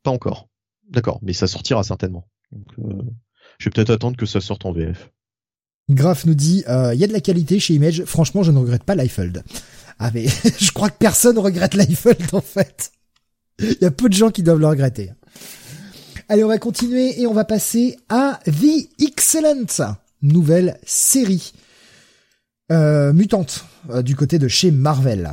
Pas 0.03 0.11
encore. 0.11 0.49
D'accord, 0.89 1.19
mais 1.21 1.33
ça 1.33 1.47
sortira 1.47 1.83
certainement. 1.83 2.27
Donc, 2.51 2.67
euh, 2.79 3.01
je 3.57 3.65
vais 3.65 3.71
peut-être 3.71 3.89
attendre 3.89 4.17
que 4.17 4.25
ça 4.25 4.41
sorte 4.41 4.65
en 4.65 4.73
VF. 4.73 5.11
Graf 5.89 6.25
nous 6.25 6.35
dit, 6.35 6.63
euh, 6.67 6.93
il 6.93 6.99
y 6.99 7.03
a 7.03 7.07
de 7.07 7.13
la 7.13 7.19
qualité 7.19 7.59
chez 7.59 7.73
Image. 7.73 8.03
Franchement, 8.05 8.43
je 8.43 8.51
ne 8.51 8.59
regrette 8.59 8.83
pas 8.83 8.95
Liefeld. 8.95 9.43
Ah 9.99 10.11
mais 10.13 10.25
je 10.59 10.71
crois 10.71 10.89
que 10.89 10.97
personne 10.97 11.37
regrette 11.37 11.75
Liefeld 11.75 12.33
en 12.33 12.41
fait. 12.41 12.91
Il 13.59 13.77
y 13.81 13.85
a 13.85 13.91
peu 13.91 14.09
de 14.09 14.13
gens 14.13 14.31
qui 14.31 14.43
doivent 14.43 14.59
le 14.59 14.67
regretter. 14.67 15.11
Allez, 16.29 16.43
on 16.43 16.47
va 16.47 16.57
continuer 16.57 17.21
et 17.21 17.27
on 17.27 17.33
va 17.33 17.45
passer 17.45 17.97
à 18.09 18.39
The 18.45 18.89
Excellent, 19.01 19.95
nouvelle 20.21 20.79
série 20.85 21.53
mutante 22.69 23.65
euh, 23.89 24.01
du 24.01 24.15
côté 24.15 24.39
de 24.39 24.47
chez 24.47 24.71
Marvel. 24.71 25.31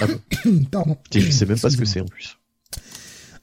Ah 0.00 0.06
Pardon. 0.70 0.96
Je 1.12 1.30
sais 1.30 1.46
même 1.46 1.58
pas 1.58 1.70
ce 1.70 1.76
que 1.76 1.84
c'est 1.84 2.00
en 2.00 2.06
plus. 2.06 2.36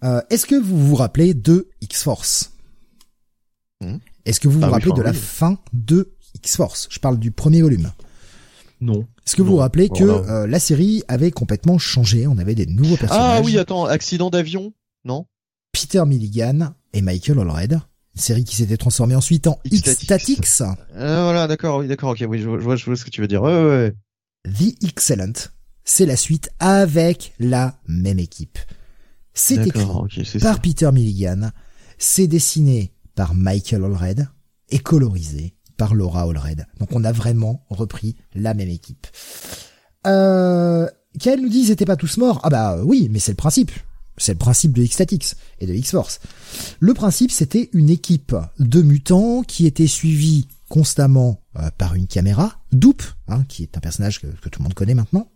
Euh, 0.03 0.21
Est-ce 0.29 0.45
que 0.45 0.55
vous 0.55 0.87
vous 0.87 0.95
rappelez 0.95 1.33
de 1.33 1.69
X-Force? 1.81 2.51
Hmm? 3.81 3.97
Est-ce 4.25 4.39
que 4.39 4.47
vous 4.47 4.59
vous 4.59 4.65
ah 4.65 4.69
rappelez 4.69 4.91
de 4.91 5.01
la 5.01 5.13
fin 5.13 5.59
de 5.73 6.13
X-Force? 6.35 6.87
Je 6.91 6.99
parle 6.99 7.17
du 7.19 7.31
premier 7.31 7.61
volume. 7.61 7.91
Non. 8.81 9.07
Est-ce 9.25 9.35
que 9.35 9.41
vous 9.41 9.51
vous 9.51 9.57
rappelez 9.57 9.89
que 9.89 10.03
euh, 10.03 10.47
la 10.47 10.59
série 10.59 11.03
avait 11.07 11.31
complètement 11.31 11.77
changé? 11.77 12.27
On 12.27 12.37
avait 12.37 12.55
des 12.55 12.65
nouveaux 12.65 12.97
personnages. 12.97 13.39
Ah 13.39 13.41
oui, 13.43 13.57
attends, 13.57 13.85
accident 13.85 14.29
d'avion? 14.29 14.73
Non? 15.05 15.25
Peter 15.71 16.03
Milligan 16.05 16.73
et 16.93 17.01
Michael 17.01 17.39
Allred 17.39 17.79
série 18.15 18.43
qui 18.43 18.55
s'était 18.55 18.77
transformée 18.77 19.15
ensuite 19.15 19.47
en 19.47 19.59
X-Statix. 19.65 20.61
Euh, 20.95 21.23
voilà, 21.23 21.47
d'accord, 21.47 21.79
oui, 21.79 21.87
d'accord, 21.87 22.11
ok, 22.11 22.23
oui, 22.27 22.39
je 22.39 22.49
vois, 22.49 22.75
je 22.75 22.85
vois, 22.85 22.95
ce 22.95 23.05
que 23.05 23.09
tu 23.09 23.21
veux 23.21 23.27
dire. 23.27 23.41
Ouais, 23.41 23.51
ouais, 23.51 23.93
The 24.45 24.83
Excellent, 24.83 25.33
c'est 25.83 26.05
la 26.05 26.15
suite 26.15 26.49
avec 26.59 27.33
la 27.39 27.77
même 27.87 28.19
équipe. 28.19 28.57
C'est 29.33 29.67
écrit 29.67 29.85
par 30.41 30.61
Peter 30.61 30.89
Milligan, 30.91 31.49
c'est 31.97 32.27
dessiné 32.27 32.93
par 33.15 33.35
Michael 33.35 33.83
Allred 33.83 34.27
et 34.69 34.79
colorisé 34.79 35.55
par 35.77 35.93
Laura 35.93 36.23
Allred. 36.23 36.65
Donc 36.79 36.89
on 36.93 37.03
a 37.03 37.11
vraiment 37.11 37.65
repris 37.69 38.15
la 38.33 38.53
même 38.53 38.69
équipe. 38.69 39.07
Euh, 40.07 40.87
Kael 41.19 41.41
nous 41.41 41.49
dit 41.49 41.59
ils 41.59 41.71
étaient 41.71 41.85
pas 41.85 41.95
tous 41.95 42.17
morts? 42.17 42.39
Ah 42.43 42.49
bah 42.49 42.77
oui, 42.83 43.09
mais 43.11 43.19
c'est 43.19 43.31
le 43.31 43.37
principe. 43.37 43.71
C'est 44.17 44.33
le 44.33 44.37
principe 44.37 44.73
de 44.73 44.81
X-Statix 44.83 45.35
et 45.59 45.67
de 45.67 45.73
X-Force. 45.73 46.19
Le 46.79 46.93
principe, 46.93 47.31
c'était 47.31 47.69
une 47.73 47.89
équipe 47.89 48.35
de 48.59 48.81
mutants 48.81 49.43
qui 49.43 49.65
était 49.65 49.87
suivie 49.87 50.47
constamment 50.69 51.41
par 51.77 51.95
une 51.95 52.07
caméra, 52.07 52.59
Doop, 52.71 53.03
hein, 53.27 53.43
qui 53.47 53.63
est 53.63 53.77
un 53.77 53.79
personnage 53.79 54.19
que, 54.19 54.27
tout 54.27 54.59
le 54.59 54.63
monde 54.63 54.73
connaît 54.73 54.95
maintenant. 54.95 55.29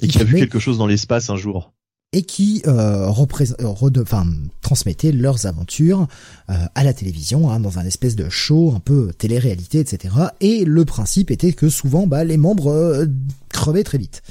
Et 0.00 0.08
qui 0.08 0.18
a 0.18 0.24
vu 0.24 0.34
quelque 0.34 0.58
chose 0.58 0.78
dans 0.78 0.86
l'espace 0.86 1.30
un 1.30 1.36
jour 1.36 1.74
et 2.14 2.22
qui 2.22 2.62
euh, 2.66 3.08
enfin, 3.08 4.26
transmettaient 4.62 5.10
leurs 5.10 5.46
aventures 5.46 6.06
euh, 6.48 6.54
à 6.76 6.84
la 6.84 6.94
télévision, 6.94 7.50
hein, 7.50 7.58
dans 7.58 7.80
un 7.80 7.84
espèce 7.84 8.14
de 8.14 8.28
show 8.28 8.72
un 8.74 8.78
peu 8.78 9.12
télé-réalité, 9.18 9.80
etc. 9.80 10.14
Et 10.40 10.64
le 10.64 10.84
principe 10.84 11.32
était 11.32 11.52
que 11.52 11.68
souvent, 11.68 12.06
bah, 12.06 12.22
les 12.22 12.36
membres 12.36 12.70
euh, 12.70 13.06
crevaient 13.48 13.82
très 13.82 13.98
vite. 13.98 14.22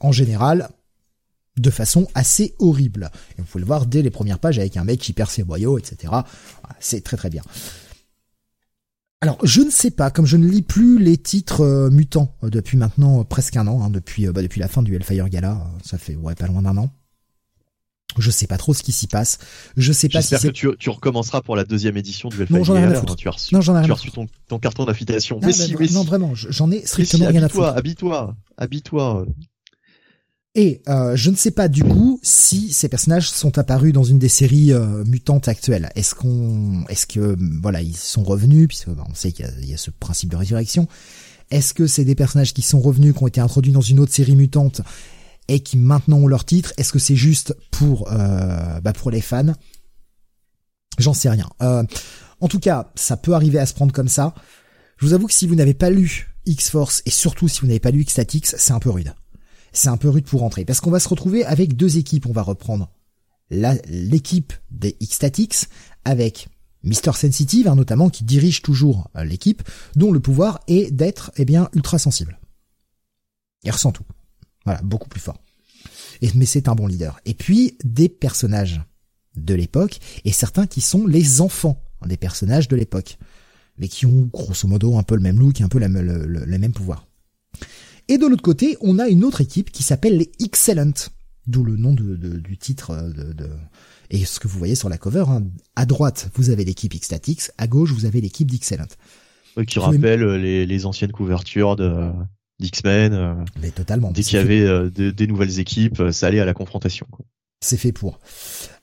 En 0.00 0.10
général, 0.10 0.70
de 1.56 1.70
façon 1.70 2.08
assez 2.14 2.54
horrible. 2.58 3.10
Et 3.38 3.40
vous 3.40 3.46
pouvez 3.46 3.60
le 3.60 3.66
voir 3.66 3.86
dès 3.86 4.02
les 4.02 4.10
premières 4.10 4.38
pages 4.38 4.58
avec 4.58 4.76
un 4.76 4.84
mec 4.84 5.00
qui 5.00 5.12
perd 5.12 5.30
ses 5.30 5.44
boyaux, 5.44 5.78
etc. 5.78 6.12
C'est 6.80 7.02
très 7.02 7.16
très 7.16 7.30
bien. 7.30 7.42
Alors, 9.20 9.38
je 9.42 9.62
ne 9.62 9.70
sais 9.70 9.90
pas, 9.90 10.10
comme 10.10 10.26
je 10.26 10.36
ne 10.36 10.46
lis 10.46 10.60
plus 10.60 10.98
les 10.98 11.16
titres 11.16 11.62
euh, 11.62 11.88
mutants 11.88 12.34
depuis 12.42 12.76
maintenant 12.76 13.24
presque 13.24 13.56
un 13.56 13.66
an, 13.66 13.82
hein, 13.82 13.88
depuis 13.88 14.26
bah, 14.26 14.42
depuis 14.42 14.60
la 14.60 14.68
fin 14.68 14.82
du 14.82 14.94
Hellfire 14.94 15.30
Gala, 15.30 15.66
ça 15.82 15.96
fait 15.96 16.14
ouais 16.14 16.34
pas 16.34 16.46
loin 16.46 16.60
d'un 16.60 16.76
an. 16.76 16.90
Je 18.18 18.30
sais 18.30 18.46
pas 18.46 18.58
trop 18.58 18.74
ce 18.74 18.82
qui 18.82 18.92
s'y 18.92 19.06
passe. 19.06 19.38
Je 19.76 19.92
sais 19.92 20.08
pas 20.08 20.22
si 20.22 20.36
que 20.36 20.48
tu, 20.48 20.68
tu, 20.78 20.90
recommenceras 20.90 21.40
pour 21.40 21.56
la 21.56 21.64
deuxième 21.64 21.96
édition 21.96 22.28
du 22.28 22.40
Hellfire. 22.42 22.58
Non, 22.58 22.64
j'en 22.64 22.76
ai 22.76 22.80
rien 22.80 22.90
à 22.90 23.00
foutre. 23.00 23.16
Tu 23.16 23.28
as 23.28 23.30
reçu, 23.30 23.54
non, 23.54 23.60
j'en 23.60 23.74
ai 23.74 23.78
rien 23.78 23.86
tu 23.86 23.92
as 23.92 23.94
reçu 23.94 24.10
ton, 24.10 24.26
ton, 24.46 24.58
carton 24.58 24.84
d'affiliation. 24.84 25.40
Mais, 25.42 25.52
si, 25.52 25.74
mais 25.74 25.88
non, 25.88 26.04
vraiment, 26.04 26.32
j'en 26.34 26.70
ai 26.70 26.84
strictement 26.86 27.26
rien 27.26 27.42
à 27.42 27.48
foutre. 27.48 27.68
Habille-toi, 27.68 28.36
habille-toi. 28.58 29.26
Et 30.56 30.82
euh, 30.88 31.16
je 31.16 31.30
ne 31.30 31.36
sais 31.36 31.50
pas 31.50 31.66
du 31.66 31.82
coup 31.82 32.20
si 32.22 32.72
ces 32.72 32.88
personnages 32.88 33.28
sont 33.28 33.58
apparus 33.58 33.92
dans 33.92 34.04
une 34.04 34.20
des 34.20 34.28
séries 34.28 34.72
euh, 34.72 35.04
mutantes 35.04 35.48
actuelles. 35.48 35.90
Est-ce 35.96 36.14
qu'on, 36.14 36.84
est-ce 36.88 37.08
que 37.08 37.36
voilà, 37.60 37.82
ils 37.82 37.96
sont 37.96 38.22
revenus 38.22 38.68
puisque 38.68 38.88
on 38.88 39.14
sait 39.14 39.32
qu'il 39.32 39.46
y, 39.64 39.74
a 39.74 39.76
ce 39.76 39.90
principe 39.90 40.30
de 40.30 40.36
résurrection. 40.36 40.86
Est-ce 41.50 41.74
que 41.74 41.88
c'est 41.88 42.04
des 42.04 42.14
personnages 42.14 42.54
qui 42.54 42.62
sont 42.62 42.80
revenus, 42.80 43.14
qui 43.14 43.22
ont 43.22 43.26
été 43.26 43.40
introduits 43.40 43.72
dans 43.72 43.80
une 43.80 43.98
autre 43.98 44.12
série 44.12 44.36
mutante 44.36 44.80
et 45.48 45.58
qui 45.58 45.76
maintenant 45.76 46.18
ont 46.18 46.28
leur 46.28 46.44
titre? 46.44 46.72
Est-ce 46.76 46.92
que 46.92 47.00
c'est 47.00 47.16
juste 47.16 47.56
pour 47.72 48.12
euh, 48.12 48.80
bah 48.80 48.92
pour 48.92 49.10
les 49.10 49.20
fans? 49.20 49.54
J'en 50.98 51.14
sais 51.14 51.30
rien. 51.30 51.50
Euh, 51.62 51.82
en 52.40 52.46
tout 52.46 52.60
cas, 52.60 52.92
ça 52.94 53.16
peut 53.16 53.34
arriver 53.34 53.58
à 53.58 53.66
se 53.66 53.74
prendre 53.74 53.92
comme 53.92 54.08
ça. 54.08 54.34
Je 54.98 55.06
vous 55.06 55.14
avoue 55.14 55.26
que 55.26 55.34
si 55.34 55.48
vous 55.48 55.56
n'avez 55.56 55.74
pas 55.74 55.90
lu 55.90 56.32
X-Force 56.46 57.02
et 57.06 57.10
surtout 57.10 57.48
si 57.48 57.60
vous 57.60 57.66
n'avez 57.66 57.80
pas 57.80 57.90
lu 57.90 58.02
X-Statix, 58.02 58.54
c'est 58.56 58.72
un 58.72 58.78
peu 58.78 58.90
rude. 58.90 59.14
C'est 59.74 59.88
un 59.88 59.98
peu 59.98 60.08
rude 60.08 60.24
pour 60.24 60.40
rentrer 60.40 60.64
parce 60.64 60.80
qu'on 60.80 60.90
va 60.90 61.00
se 61.00 61.08
retrouver 61.08 61.44
avec 61.44 61.76
deux 61.76 61.98
équipes. 61.98 62.26
On 62.26 62.32
va 62.32 62.42
reprendre 62.42 62.90
l'équipe 63.50 64.54
des 64.70 64.96
X-Statix 65.00 65.68
avec 66.04 66.48
Mister 66.82 67.12
Sensitive, 67.12 67.68
hein, 67.68 67.74
notamment, 67.74 68.08
qui 68.08 68.24
dirige 68.24 68.62
toujours 68.62 69.10
euh, 69.16 69.24
l'équipe, 69.24 69.62
dont 69.96 70.12
le 70.12 70.20
pouvoir 70.20 70.60
est 70.66 70.90
d'être 70.90 71.30
eh 71.36 71.44
bien 71.44 71.68
ultra 71.74 71.98
sensible. 71.98 72.38
Il 73.64 73.70
ressent 73.70 73.92
tout. 73.92 74.04
Voilà, 74.64 74.80
beaucoup 74.82 75.08
plus 75.08 75.20
fort. 75.20 75.42
Mais 76.34 76.46
c'est 76.46 76.68
un 76.68 76.74
bon 76.74 76.86
leader. 76.86 77.20
Et 77.26 77.34
puis, 77.34 77.76
des 77.84 78.08
personnages 78.08 78.80
de 79.36 79.54
l'époque, 79.54 79.98
et 80.24 80.32
certains 80.32 80.66
qui 80.66 80.80
sont 80.80 81.06
les 81.06 81.40
enfants 81.40 81.82
des 82.06 82.16
personnages 82.16 82.68
de 82.68 82.76
l'époque, 82.76 83.18
mais 83.78 83.88
qui 83.88 84.06
ont 84.06 84.28
grosso 84.32 84.68
modo 84.68 84.96
un 84.98 85.02
peu 85.02 85.14
le 85.14 85.20
même 85.20 85.38
look, 85.38 85.60
un 85.60 85.68
peu 85.68 85.78
le, 85.78 86.58
même 86.58 86.72
pouvoir. 86.72 87.06
Et 88.08 88.18
de 88.18 88.26
l'autre 88.26 88.42
côté, 88.42 88.76
on 88.80 88.98
a 88.98 89.08
une 89.08 89.24
autre 89.24 89.40
équipe 89.40 89.70
qui 89.70 89.82
s'appelle 89.82 90.18
les 90.18 90.30
Excellent, 90.40 90.92
d'où 91.46 91.64
le 91.64 91.76
nom 91.76 91.94
du 91.94 92.58
titre 92.58 92.90
euh, 92.90 93.32
de, 93.32 93.48
et 94.10 94.24
ce 94.24 94.38
que 94.40 94.48
vous 94.48 94.58
voyez 94.58 94.74
sur 94.74 94.88
la 94.88 94.98
cover. 94.98 95.24
Hein. 95.28 95.44
À 95.76 95.86
droite, 95.86 96.30
vous 96.34 96.50
avez 96.50 96.64
l'équipe 96.64 96.94
Xtatix, 96.94 97.52
à 97.58 97.66
gauche, 97.66 97.90
vous 97.90 98.06
avez 98.06 98.20
l'équipe 98.20 98.50
d'Excellent. 98.50 98.86
qui 99.66 99.78
rappelle 99.78 100.24
les, 100.34 100.66
les, 100.66 100.86
anciennes 100.86 101.12
couvertures 101.12 101.76
de 101.76 102.10
d'X-Men. 102.60 103.12
Euh, 103.12 103.34
mais 103.60 103.70
totalement. 103.70 104.10
Dès 104.10 104.22
qu'il 104.22 104.38
y 104.38 104.42
avait 104.42 104.62
euh, 104.62 104.90
des 104.90 105.26
nouvelles 105.26 105.58
équipes, 105.58 106.00
euh, 106.00 106.12
ça 106.12 106.28
allait 106.28 106.40
à 106.40 106.44
la 106.44 106.54
confrontation. 106.54 107.06
C'est 107.60 107.76
fait 107.76 107.92
pour. 107.92 108.18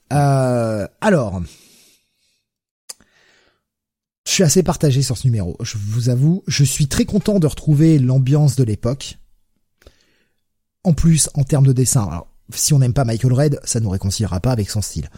alors, 0.10 1.42
je 4.26 4.32
suis 4.32 4.44
assez 4.44 4.64
partagé 4.64 5.02
sur 5.02 5.18
ce 5.18 5.28
numéro. 5.28 5.58
Je 5.62 5.78
vous 5.78 6.10
avoue, 6.10 6.44
je 6.48 6.64
suis 6.64 6.88
très 6.88 7.06
content 7.06 7.40
de 7.40 7.48
retrouver 7.48 8.00
l'ambiance 8.00 8.56
de 8.56 8.64
l'époque. 8.64 9.18
En 10.84 10.94
plus, 10.94 11.30
en 11.34 11.44
termes 11.44 11.68
de 11.68 11.74
dessin, 11.74 12.04
alors, 12.04 12.28
si 12.54 12.74
on 12.74 12.80
n'aime 12.80 12.94
pas 12.94 13.06
Michael 13.06 13.34
Red, 13.34 13.60
ça 13.64 13.80
ne 13.80 13.86
nous 13.86 13.92
réconciliera 13.92 14.40
pas 14.40 14.52
avec 14.52 14.70
son 14.70 14.82
style. 14.82 15.10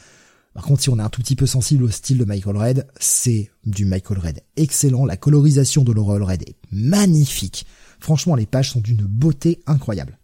Par 0.54 0.64
contre, 0.64 0.82
si 0.84 0.90
on 0.90 1.00
est 1.00 1.04
un 1.04 1.10
tout 1.10 1.22
petit 1.22 1.36
peu 1.36 1.48
sensible 1.48 1.84
au 1.84 1.90
style 1.90 2.20
de 2.20 2.26
Michael 2.26 2.58
Red, 2.58 2.88
c'est 3.00 3.50
du 3.66 3.86
Michael 3.86 4.20
Red 4.20 4.42
excellent. 4.56 5.06
La 5.06 5.18
colorisation 5.18 5.84
de 5.84 5.92
Laurel 5.92 6.22
Red 6.22 6.44
est 6.44 6.56
magnifique. 6.72 7.66
Franchement, 8.00 8.36
les 8.36 8.46
pages 8.46 8.72
sont 8.72 8.82
d'une 8.82 9.02
beauté 9.02 9.64
incroyable. 9.66 10.20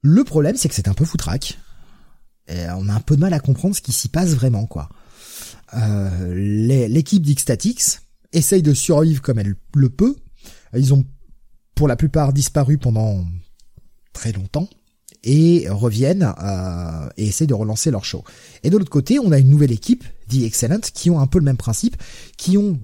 Le 0.00 0.24
problème, 0.24 0.56
c'est 0.56 0.68
que 0.68 0.74
c'est 0.74 0.88
un 0.88 0.94
peu 0.94 1.04
foutraque. 1.04 1.58
Et 2.48 2.66
on 2.70 2.88
a 2.88 2.94
un 2.94 3.00
peu 3.00 3.16
de 3.16 3.20
mal 3.20 3.34
à 3.34 3.40
comprendre 3.40 3.74
ce 3.74 3.82
qui 3.82 3.92
s'y 3.92 4.08
passe 4.08 4.30
vraiment, 4.30 4.66
quoi. 4.66 4.88
Euh, 5.76 6.34
l'équipe 6.88 7.22
d'Xtatix 7.22 8.02
essaye 8.32 8.62
de 8.62 8.74
survivre 8.74 9.22
comme 9.22 9.38
elle 9.38 9.54
le 9.74 9.88
peut. 9.88 10.16
Ils 10.74 10.94
ont 10.94 11.04
pour 11.74 11.88
la 11.88 11.96
plupart 11.96 12.32
disparu 12.32 12.78
pendant 12.78 13.24
très 14.12 14.32
longtemps 14.32 14.68
et 15.22 15.66
reviennent 15.68 16.32
euh, 16.42 17.08
et 17.16 17.26
essayent 17.26 17.46
de 17.46 17.54
relancer 17.54 17.90
leur 17.90 18.04
show. 18.04 18.24
Et 18.62 18.70
de 18.70 18.78
l'autre 18.78 18.90
côté, 18.90 19.18
on 19.18 19.32
a 19.32 19.38
une 19.38 19.50
nouvelle 19.50 19.72
équipe, 19.72 20.04
The 20.28 20.42
Excellent, 20.42 20.80
qui 20.94 21.10
ont 21.10 21.20
un 21.20 21.26
peu 21.26 21.38
le 21.38 21.44
même 21.44 21.56
principe, 21.56 21.96
qui 22.36 22.56
ont 22.56 22.78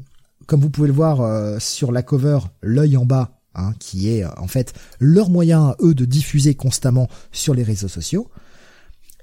comme 0.46 0.60
vous 0.60 0.70
pouvez 0.70 0.88
le 0.88 0.94
voir 0.94 1.20
euh, 1.20 1.58
sur 1.58 1.92
la 1.92 2.02
cover, 2.02 2.40
l'œil 2.62 2.96
en 2.96 3.06
bas, 3.06 3.40
hein, 3.54 3.74
qui 3.78 4.08
est 4.10 4.24
euh, 4.24 4.28
en 4.36 4.48
fait 4.48 4.74
leur 4.98 5.30
moyen 5.30 5.68
à 5.68 5.76
eux 5.80 5.94
de 5.94 6.04
diffuser 6.04 6.54
constamment 6.54 7.08
sur 7.30 7.54
les 7.54 7.62
réseaux 7.62 7.88
sociaux 7.88 8.28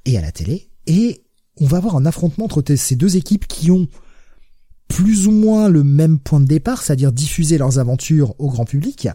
et 0.05 0.17
à 0.17 0.21
la 0.21 0.31
télé. 0.31 0.69
Et 0.87 1.23
on 1.59 1.65
va 1.65 1.77
avoir 1.77 1.95
un 1.95 2.05
affrontement 2.05 2.45
entre 2.45 2.63
ces 2.75 2.95
deux 2.95 3.17
équipes 3.17 3.47
qui 3.47 3.71
ont 3.71 3.87
plus 4.87 5.27
ou 5.27 5.31
moins 5.31 5.69
le 5.69 5.83
même 5.83 6.19
point 6.19 6.39
de 6.39 6.45
départ, 6.45 6.81
c'est-à-dire 6.81 7.11
diffuser 7.11 7.57
leurs 7.57 7.77
aventures 7.77 8.33
au 8.39 8.49
grand 8.49 8.65
public, 8.65 9.07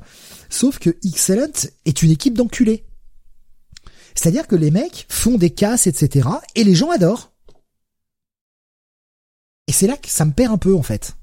sauf 0.48 0.78
que 0.78 0.96
Excellent 1.04 1.68
est 1.84 2.02
une 2.02 2.10
équipe 2.10 2.38
d'enculés. 2.38 2.84
C'est-à-dire 4.14 4.46
que 4.46 4.54
les 4.54 4.70
mecs 4.70 5.06
font 5.08 5.36
des 5.36 5.50
casses, 5.50 5.88
etc., 5.88 6.28
et 6.54 6.62
les 6.62 6.76
gens 6.76 6.90
adorent. 6.90 7.32
Et 9.66 9.72
c'est 9.72 9.88
là 9.88 9.96
que 9.96 10.08
ça 10.08 10.24
me 10.24 10.32
perd 10.32 10.52
un 10.52 10.58
peu, 10.58 10.76
en 10.76 10.82
fait 10.82 11.16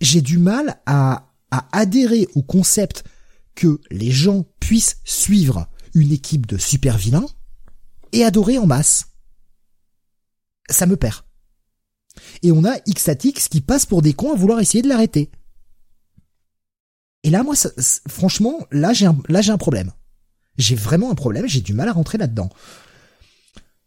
j'ai 0.00 0.20
du 0.20 0.38
mal 0.38 0.80
à, 0.86 1.22
adhérer 1.72 2.28
au 2.34 2.42
concept 2.42 3.04
que 3.54 3.80
les 3.90 4.10
gens 4.10 4.44
puissent 4.60 4.98
suivre 5.04 5.68
une 5.94 6.12
équipe 6.12 6.46
de 6.46 6.58
super 6.58 6.98
vilains 6.98 7.26
et 8.12 8.24
adorer 8.24 8.58
en 8.58 8.66
masse. 8.66 9.06
Ça 10.70 10.86
me 10.86 10.96
perd. 10.96 11.22
Et 12.42 12.52
on 12.52 12.64
a 12.64 12.78
Xatix 12.80 13.48
qui 13.48 13.60
passe 13.60 13.86
pour 13.86 14.02
des 14.02 14.14
cons 14.14 14.32
à 14.32 14.36
vouloir 14.36 14.60
essayer 14.60 14.82
de 14.82 14.88
l'arrêter. 14.88 15.30
Et 17.22 17.30
là, 17.30 17.42
moi, 17.42 17.54
franchement, 18.08 18.66
là, 18.70 18.92
j'ai 18.92 19.06
un, 19.06 19.18
là, 19.28 19.42
j'ai 19.42 19.52
un 19.52 19.58
problème. 19.58 19.92
J'ai 20.58 20.76
vraiment 20.76 21.10
un 21.10 21.14
problème, 21.14 21.46
j'ai 21.46 21.60
du 21.60 21.74
mal 21.74 21.88
à 21.88 21.92
rentrer 21.92 22.18
là-dedans. 22.18 22.50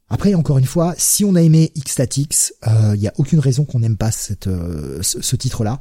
Après, 0.10 0.34
encore 0.34 0.58
une 0.58 0.66
fois, 0.66 0.96
si 0.98 1.24
on 1.24 1.36
a 1.36 1.42
aimé 1.42 1.72
X-Statix, 1.76 2.54
il 2.66 2.70
euh, 2.70 2.98
n'y 2.98 3.08
a 3.08 3.14
aucune 3.18 3.40
raison 3.40 3.64
qu'on 3.64 3.80
n'aime 3.80 3.98
pas 3.98 4.12
cette, 4.12 4.48
euh, 4.48 5.02
ce, 5.02 5.36
titre-là. 5.36 5.80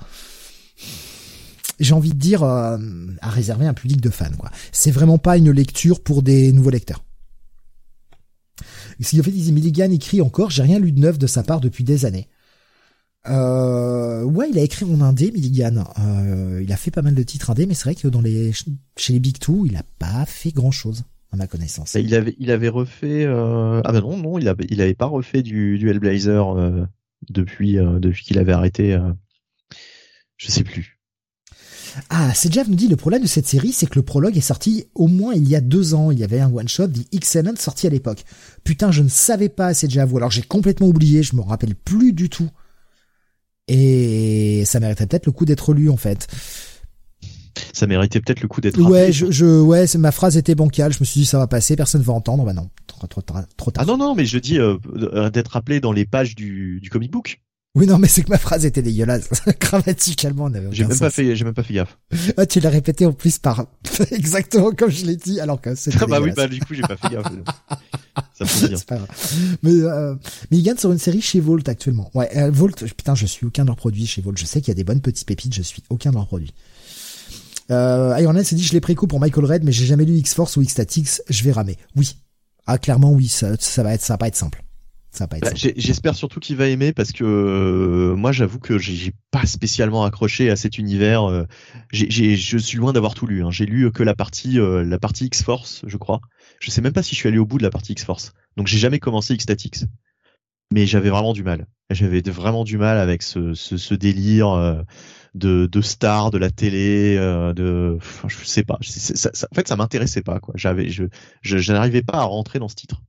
J'ai 1.80 1.94
envie 1.94 2.10
de 2.10 2.18
dire 2.18 2.42
euh, 2.42 2.78
à 3.22 3.30
réserver 3.30 3.66
un 3.66 3.74
public 3.74 4.00
de 4.00 4.10
fans. 4.10 4.26
quoi. 4.38 4.50
C'est 4.70 4.90
vraiment 4.90 5.18
pas 5.18 5.36
une 5.38 5.50
lecture 5.50 6.02
pour 6.02 6.22
des 6.22 6.52
nouveaux 6.52 6.70
lecteurs. 6.70 7.04
Si 9.00 9.20
en 9.20 9.22
fait, 9.22 9.30
Milligan 9.30 9.90
écrit 9.90 10.20
encore, 10.20 10.50
j'ai 10.50 10.62
rien 10.62 10.78
lu 10.78 10.92
de 10.92 11.00
neuf 11.00 11.18
de 11.18 11.26
sa 11.26 11.42
part 11.42 11.60
depuis 11.60 11.84
des 11.84 12.04
années. 12.04 12.26
Euh, 13.26 14.22
ouais, 14.22 14.48
il 14.50 14.58
a 14.58 14.62
écrit 14.62 14.84
en 14.84 15.00
indé, 15.00 15.30
Milligan. 15.30 15.84
Euh, 15.98 16.60
il 16.62 16.72
a 16.72 16.76
fait 16.76 16.90
pas 16.90 17.02
mal 17.02 17.14
de 17.14 17.22
titres 17.22 17.50
indé, 17.50 17.66
mais 17.66 17.74
c'est 17.74 17.84
vrai 17.84 17.94
que 17.94 18.08
dans 18.08 18.20
les 18.20 18.52
chez 18.96 19.12
les 19.12 19.20
Big 19.20 19.38
Two, 19.38 19.66
il 19.66 19.76
a 19.76 19.82
pas 19.98 20.24
fait 20.26 20.50
grand 20.50 20.70
chose 20.70 21.04
à 21.30 21.36
ma 21.36 21.46
connaissance. 21.46 21.94
il 21.94 22.14
avait, 22.14 22.34
il 22.38 22.50
avait 22.50 22.68
refait. 22.68 23.24
Euh... 23.24 23.82
Ah 23.84 23.92
ben 23.92 24.00
non, 24.00 24.16
non, 24.16 24.38
il 24.38 24.48
avait, 24.48 24.66
il 24.70 24.80
avait 24.80 24.94
pas 24.94 25.06
refait 25.06 25.42
du, 25.42 25.78
du 25.78 25.90
Hellblazer 25.90 26.56
euh, 26.56 26.86
depuis, 27.28 27.78
euh, 27.78 27.98
depuis 27.98 28.24
qu'il 28.24 28.38
avait 28.38 28.52
arrêté. 28.52 28.94
Euh, 28.94 29.12
je 30.36 30.50
sais 30.50 30.64
plus. 30.64 30.97
Ah, 32.10 32.32
Sejaf 32.34 32.68
nous 32.68 32.74
dit 32.74 32.88
le 32.88 32.96
problème 32.96 33.22
de 33.22 33.26
cette 33.26 33.46
série, 33.46 33.72
c'est 33.72 33.86
que 33.86 33.96
le 33.96 34.02
prologue 34.02 34.36
est 34.36 34.42
sorti 34.42 34.86
au 34.94 35.08
moins 35.08 35.34
il 35.34 35.48
y 35.48 35.56
a 35.56 35.60
deux 35.60 35.94
ans. 35.94 36.10
Il 36.10 36.18
y 36.18 36.24
avait 36.24 36.40
un 36.40 36.52
one 36.52 36.68
shot, 36.68 36.88
The 36.88 37.14
Excellent, 37.14 37.56
sorti 37.56 37.86
à 37.86 37.90
l'époque. 37.90 38.24
Putain, 38.64 38.90
je 38.90 39.02
ne 39.02 39.08
savais 39.08 39.48
pas 39.48 39.74
Sejaf, 39.74 40.12
ou 40.12 40.16
alors 40.16 40.30
j'ai 40.30 40.42
complètement 40.42 40.88
oublié, 40.88 41.22
je 41.22 41.36
me 41.36 41.40
rappelle 41.40 41.74
plus 41.74 42.12
du 42.12 42.28
tout. 42.28 42.50
Et 43.68 44.62
ça 44.64 44.80
mériterait 44.80 45.06
peut-être 45.06 45.26
le 45.26 45.32
coup 45.32 45.44
d'être 45.44 45.74
lu 45.74 45.90
en 45.90 45.96
fait 45.96 46.26
ça 47.72 47.86
méritait 47.86 48.20
peut-être 48.20 48.40
le 48.40 48.48
coup 48.48 48.60
d'être. 48.60 48.80
Ouais, 48.80 49.12
je, 49.12 49.30
je, 49.30 49.60
ouais, 49.60 49.84
ma 49.98 50.12
phrase 50.12 50.36
était 50.36 50.54
bancale. 50.54 50.92
Je 50.92 50.98
me 51.00 51.04
suis 51.04 51.20
dit 51.20 51.26
ça 51.26 51.38
va 51.38 51.46
passer, 51.46 51.76
personne 51.76 52.02
va 52.02 52.12
entendre. 52.12 52.44
Bah 52.44 52.52
non, 52.52 52.68
trop, 52.86 53.06
trop, 53.06 53.20
trop 53.20 53.70
tard. 53.70 53.84
Ah 53.84 53.86
non 53.86 53.96
non, 53.96 54.14
mais 54.14 54.24
je 54.24 54.38
dis 54.38 54.58
euh, 54.58 54.76
d'être 55.30 55.48
rappelé 55.48 55.80
dans 55.80 55.92
les 55.92 56.04
pages 56.04 56.34
du, 56.34 56.80
du 56.80 56.90
comic 56.90 57.10
book. 57.10 57.40
Oui, 57.74 57.86
non, 57.86 57.98
mais 57.98 58.08
c'est 58.08 58.22
que 58.22 58.30
ma 58.30 58.38
phrase 58.38 58.64
était 58.64 58.82
dégueulasse. 58.82 59.28
Grammaticalement, 59.60 60.50
J'ai 60.72 60.84
même 60.84 60.98
pas 60.98 61.10
fait, 61.10 61.36
j'ai 61.36 61.44
même 61.44 61.54
pas 61.54 61.62
fait 61.62 61.74
gaffe. 61.74 61.98
Ah, 62.36 62.46
tu 62.46 62.60
l'as 62.60 62.70
répété 62.70 63.06
en 63.06 63.12
plus 63.12 63.38
par 63.38 63.66
exactement 64.10 64.72
comme 64.72 64.90
je 64.90 65.04
l'ai 65.04 65.16
dit, 65.16 65.38
alors 65.38 65.60
que 65.60 65.74
c'est. 65.74 65.92
Ah 66.00 66.06
bah 66.06 66.20
oui, 66.20 66.32
bah 66.34 66.48
du 66.48 66.60
coup 66.60 66.74
j'ai 66.74 66.82
pas 66.82 66.96
fait 66.96 67.10
gaffe. 67.14 67.26
Ça 68.34 68.46
fait 68.46 68.76
C'est 68.76 68.86
pas 68.86 68.96
grave. 68.96 69.08
Mais 69.62 69.72
euh, 69.72 70.14
mais 70.50 70.58
ils 70.58 70.62
gagnent 70.62 70.78
sur 70.78 70.90
une 70.90 70.98
série 70.98 71.20
chez 71.20 71.40
Volt 71.40 71.68
actuellement. 71.68 72.10
Ouais, 72.14 72.28
euh, 72.36 72.50
Volt. 72.50 72.82
Putain, 72.94 73.14
je 73.14 73.26
suis 73.26 73.46
aucun 73.46 73.62
de 73.62 73.68
leurs 73.68 73.76
produits 73.76 74.06
chez 74.06 74.22
Volt. 74.22 74.38
Je 74.38 74.44
sais 74.44 74.60
qu'il 74.60 74.68
y 74.68 74.72
a 74.72 74.74
des 74.74 74.84
bonnes 74.84 75.00
petites 75.00 75.26
pépites. 75.26 75.54
Je 75.54 75.62
suis 75.62 75.82
aucun 75.88 76.10
de 76.10 76.16
leurs 76.16 76.26
produits. 76.26 76.54
Euh, 77.70 78.16
Iron 78.18 78.32
Man 78.32 78.44
s'est 78.44 78.56
dit 78.56 78.64
je 78.64 78.72
l'ai 78.72 78.80
préco 78.80 79.06
pour 79.06 79.20
Michael 79.20 79.44
Red, 79.44 79.64
mais 79.64 79.72
j'ai 79.72 79.86
jamais 79.86 80.04
lu 80.04 80.14
X 80.14 80.34
Force 80.34 80.56
ou 80.56 80.62
X 80.62 80.72
Statix. 80.72 81.22
Je 81.28 81.44
vais 81.44 81.52
ramer. 81.52 81.76
Oui. 81.96 82.16
Ah 82.66 82.78
clairement 82.78 83.12
oui, 83.12 83.28
ça, 83.28 83.54
ça 83.58 83.82
va 83.82 83.94
être, 83.94 84.02
ça 84.02 84.14
va 84.14 84.18
pas 84.18 84.28
être 84.28 84.36
simple. 84.36 84.62
Bah, 85.26 85.50
j'espère 85.54 86.14
surtout 86.14 86.40
qu'il 86.40 86.56
va 86.56 86.68
aimer 86.68 86.92
parce 86.92 87.12
que 87.12 87.24
euh, 87.24 88.14
moi 88.16 88.32
j'avoue 88.32 88.58
que 88.58 88.78
j'ai 88.78 89.12
pas 89.30 89.46
spécialement 89.46 90.04
accroché 90.04 90.50
à 90.50 90.56
cet 90.56 90.78
univers. 90.78 91.24
Euh, 91.24 91.44
je 91.92 92.56
suis 92.58 92.78
loin 92.78 92.92
d'avoir 92.92 93.14
tout 93.14 93.26
lu. 93.26 93.42
Hein. 93.42 93.50
J'ai 93.50 93.66
lu 93.66 93.90
que 93.90 94.02
la 94.02 94.14
partie 94.14 94.58
euh, 94.58 94.84
la 94.84 94.98
partie 94.98 95.26
X 95.26 95.42
Force, 95.42 95.82
je 95.86 95.96
crois. 95.96 96.20
Je 96.60 96.70
sais 96.70 96.80
même 96.80 96.92
pas 96.92 97.02
si 97.02 97.14
je 97.14 97.20
suis 97.20 97.28
allé 97.28 97.38
au 97.38 97.46
bout 97.46 97.58
de 97.58 97.62
la 97.62 97.70
partie 97.70 97.92
X 97.92 98.04
Force. 98.04 98.32
Donc 98.56 98.66
j'ai 98.66 98.78
jamais 98.78 98.98
commencé 98.98 99.34
X 99.34 99.44
Statix. 99.44 99.86
Mais 100.70 100.86
j'avais 100.86 101.08
vraiment 101.08 101.32
du 101.32 101.42
mal. 101.42 101.66
J'avais 101.90 102.20
vraiment 102.20 102.62
du 102.62 102.76
mal 102.76 102.98
avec 102.98 103.22
ce, 103.22 103.54
ce, 103.54 103.94
délire 103.94 104.84
de, 105.34 105.64
de 105.64 105.80
star 105.80 106.30
de 106.30 106.36
la 106.36 106.50
télé. 106.50 107.16
de, 107.16 107.96
enfin, 107.96 108.28
je 108.28 108.44
sais 108.44 108.64
pas. 108.64 108.76
Ça, 108.82 109.30
en 109.50 109.54
fait, 109.54 109.66
ça 109.66 109.76
m'intéressait 109.76 110.20
pas. 110.20 110.40
Quoi. 110.40 110.52
J'avais, 110.58 110.90
je, 110.90 111.04
je 111.40 111.72
n'arrivais 111.72 112.02
pas 112.02 112.18
à 112.18 112.24
rentrer 112.24 112.58
dans 112.58 112.68
ce 112.68 112.74
titre. 112.74 113.00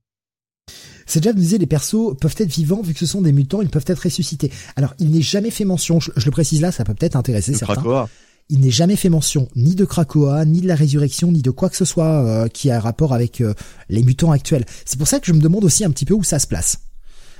C'est 1.10 1.18
déjà 1.18 1.32
disait 1.32 1.58
les 1.58 1.66
persos 1.66 2.16
peuvent 2.20 2.36
être 2.38 2.52
vivants 2.52 2.82
vu 2.82 2.92
que 2.92 3.00
ce 3.00 3.06
sont 3.06 3.20
des 3.20 3.32
mutants, 3.32 3.62
ils 3.62 3.68
peuvent 3.68 3.84
être 3.88 4.04
ressuscités. 4.04 4.52
Alors 4.76 4.94
il 5.00 5.10
n'est 5.10 5.22
jamais 5.22 5.50
fait 5.50 5.64
mention, 5.64 5.98
je, 5.98 6.10
le 6.24 6.30
précise 6.30 6.60
là, 6.60 6.70
ça 6.70 6.84
peut 6.84 6.94
peut-être 6.94 7.16
intéresser 7.16 7.52
certains. 7.52 7.74
Krakoa. 7.74 8.08
Il 8.48 8.60
n'est 8.60 8.70
jamais 8.70 8.94
fait 8.94 9.08
mention 9.08 9.48
ni 9.56 9.74
de 9.74 9.84
Krakoa, 9.84 10.44
ni 10.44 10.60
de 10.60 10.68
la 10.68 10.76
résurrection, 10.76 11.32
ni 11.32 11.42
de 11.42 11.50
quoi 11.50 11.68
que 11.68 11.76
ce 11.76 11.84
soit 11.84 12.24
euh, 12.24 12.46
qui 12.46 12.70
a 12.70 12.76
un 12.76 12.80
rapport 12.80 13.12
avec 13.12 13.40
euh, 13.40 13.54
les 13.88 14.04
mutants 14.04 14.30
actuels. 14.30 14.64
C'est 14.84 14.98
pour 14.98 15.08
ça 15.08 15.18
que 15.18 15.26
je 15.26 15.32
me 15.32 15.40
demande 15.40 15.64
aussi 15.64 15.84
un 15.84 15.90
petit 15.90 16.04
peu 16.04 16.14
où 16.14 16.22
ça 16.22 16.38
se 16.38 16.46
place. 16.46 16.78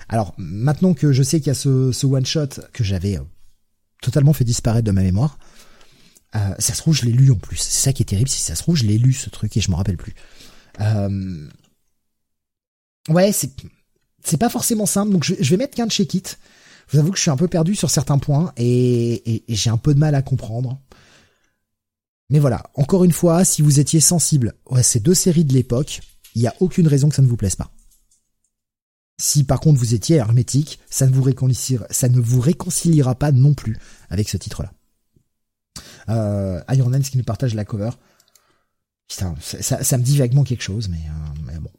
Alors 0.09 0.35
maintenant 0.37 0.93
que 0.93 1.12
je 1.12 1.23
sais 1.23 1.39
qu'il 1.39 1.49
y 1.49 1.51
a 1.51 1.55
ce, 1.55 2.07
one 2.07 2.27
shot 2.27 2.49
que 2.73 2.83
j'avais 2.83 3.18
euh, 3.18 3.23
totalement 4.03 4.33
fait 4.33 4.45
disparaître 4.45 4.87
de 4.87 4.93
ma 4.93 5.03
mémoire, 5.03 5.39
ça 6.33 6.75
se 6.75 6.79
trouve 6.79 6.95
je 6.95 7.05
l'ai 7.05 7.12
lu 7.12 7.31
en 7.31 7.37
plus. 7.37 7.57
C'est 7.57 7.85
ça 7.85 7.93
qui 7.93 8.03
est 8.03 8.07
terrible, 8.07 8.29
si 8.29 8.41
ça 8.41 8.57
se 8.57 8.62
trouve 8.62 8.77
je 8.77 8.85
l'ai 8.85 8.99
lu 8.99 9.12
ce 9.12 9.31
truc 9.31 9.57
et 9.57 9.61
je 9.61 9.71
me 9.71 9.77
rappelle 9.77 9.97
plus. 9.97 10.14
Euh, 10.81 11.49
ouais, 13.11 13.33
c'est 13.33 14.37
pas 14.37 14.49
forcément 14.49 14.87
simple. 14.87 15.13
Donc 15.13 15.25
je, 15.25 15.35
vais 15.35 15.57
mettre 15.57 15.77
qu'un 15.77 15.89
check 15.89 16.15
it. 16.15 16.39
Je 16.89 16.97
vous 16.97 17.01
avoue 17.01 17.13
que 17.13 17.17
je 17.17 17.23
suis 17.23 17.31
un 17.31 17.37
peu 17.37 17.49
perdu 17.49 17.75
sur 17.75 17.91
certains 17.91 18.19
points 18.19 18.53
et, 18.57 19.45
j'ai 19.49 19.71
un 19.71 19.77
peu 19.77 19.95
de 19.95 19.99
mal 19.99 20.15
à 20.15 20.23
comprendre. 20.23 20.81
Mais 22.31 22.39
voilà, 22.39 22.63
encore 22.75 23.05
une 23.05 23.13
fois, 23.13 23.45
si 23.45 23.61
vous 23.63 23.81
étiez 23.81 24.01
sensible 24.01 24.55
à 24.71 24.83
ces 24.83 25.01
deux 25.01 25.15
séries 25.15 25.45
de 25.45 25.53
l'époque, 25.53 26.01
il 26.35 26.43
n'y 26.43 26.49
a 26.49 26.55
aucune 26.61 26.87
raison 26.87 27.09
que 27.09 27.15
ça 27.15 27.23
ne 27.23 27.27
vous 27.27 27.37
plaise 27.37 27.57
pas. 27.57 27.73
Si 29.21 29.45
par 29.45 29.61
contre 29.61 29.79
vous 29.79 29.95
étiez 29.95 30.17
hermétique, 30.17 30.79
ça 30.89 31.07
ne 31.07 31.13
vous 31.13 31.23
réconciliera, 31.23 31.87
ça 31.91 32.09
ne 32.09 32.21
vous 32.21 32.41
réconciliera 32.41 33.15
pas 33.17 33.33
non 33.33 33.53
plus 33.53 33.77
avec 34.09 34.29
ce 34.29 34.37
titre-là. 34.37 34.73
Euh, 36.09 36.63
Iron 36.71 36.89
Man 36.89 37.03
qui 37.03 37.19
nous 37.19 37.25
partage 37.25 37.55
la 37.55 37.65
cover. 37.65 37.91
Putain, 39.09 39.35
ça, 39.41 39.99
me 39.99 40.03
dit 40.05 40.17
vaguement 40.17 40.45
quelque 40.45 40.63
chose, 40.63 40.89
mais, 40.89 40.99
euh, 40.99 41.41
mais 41.45 41.59
bon. 41.59 41.71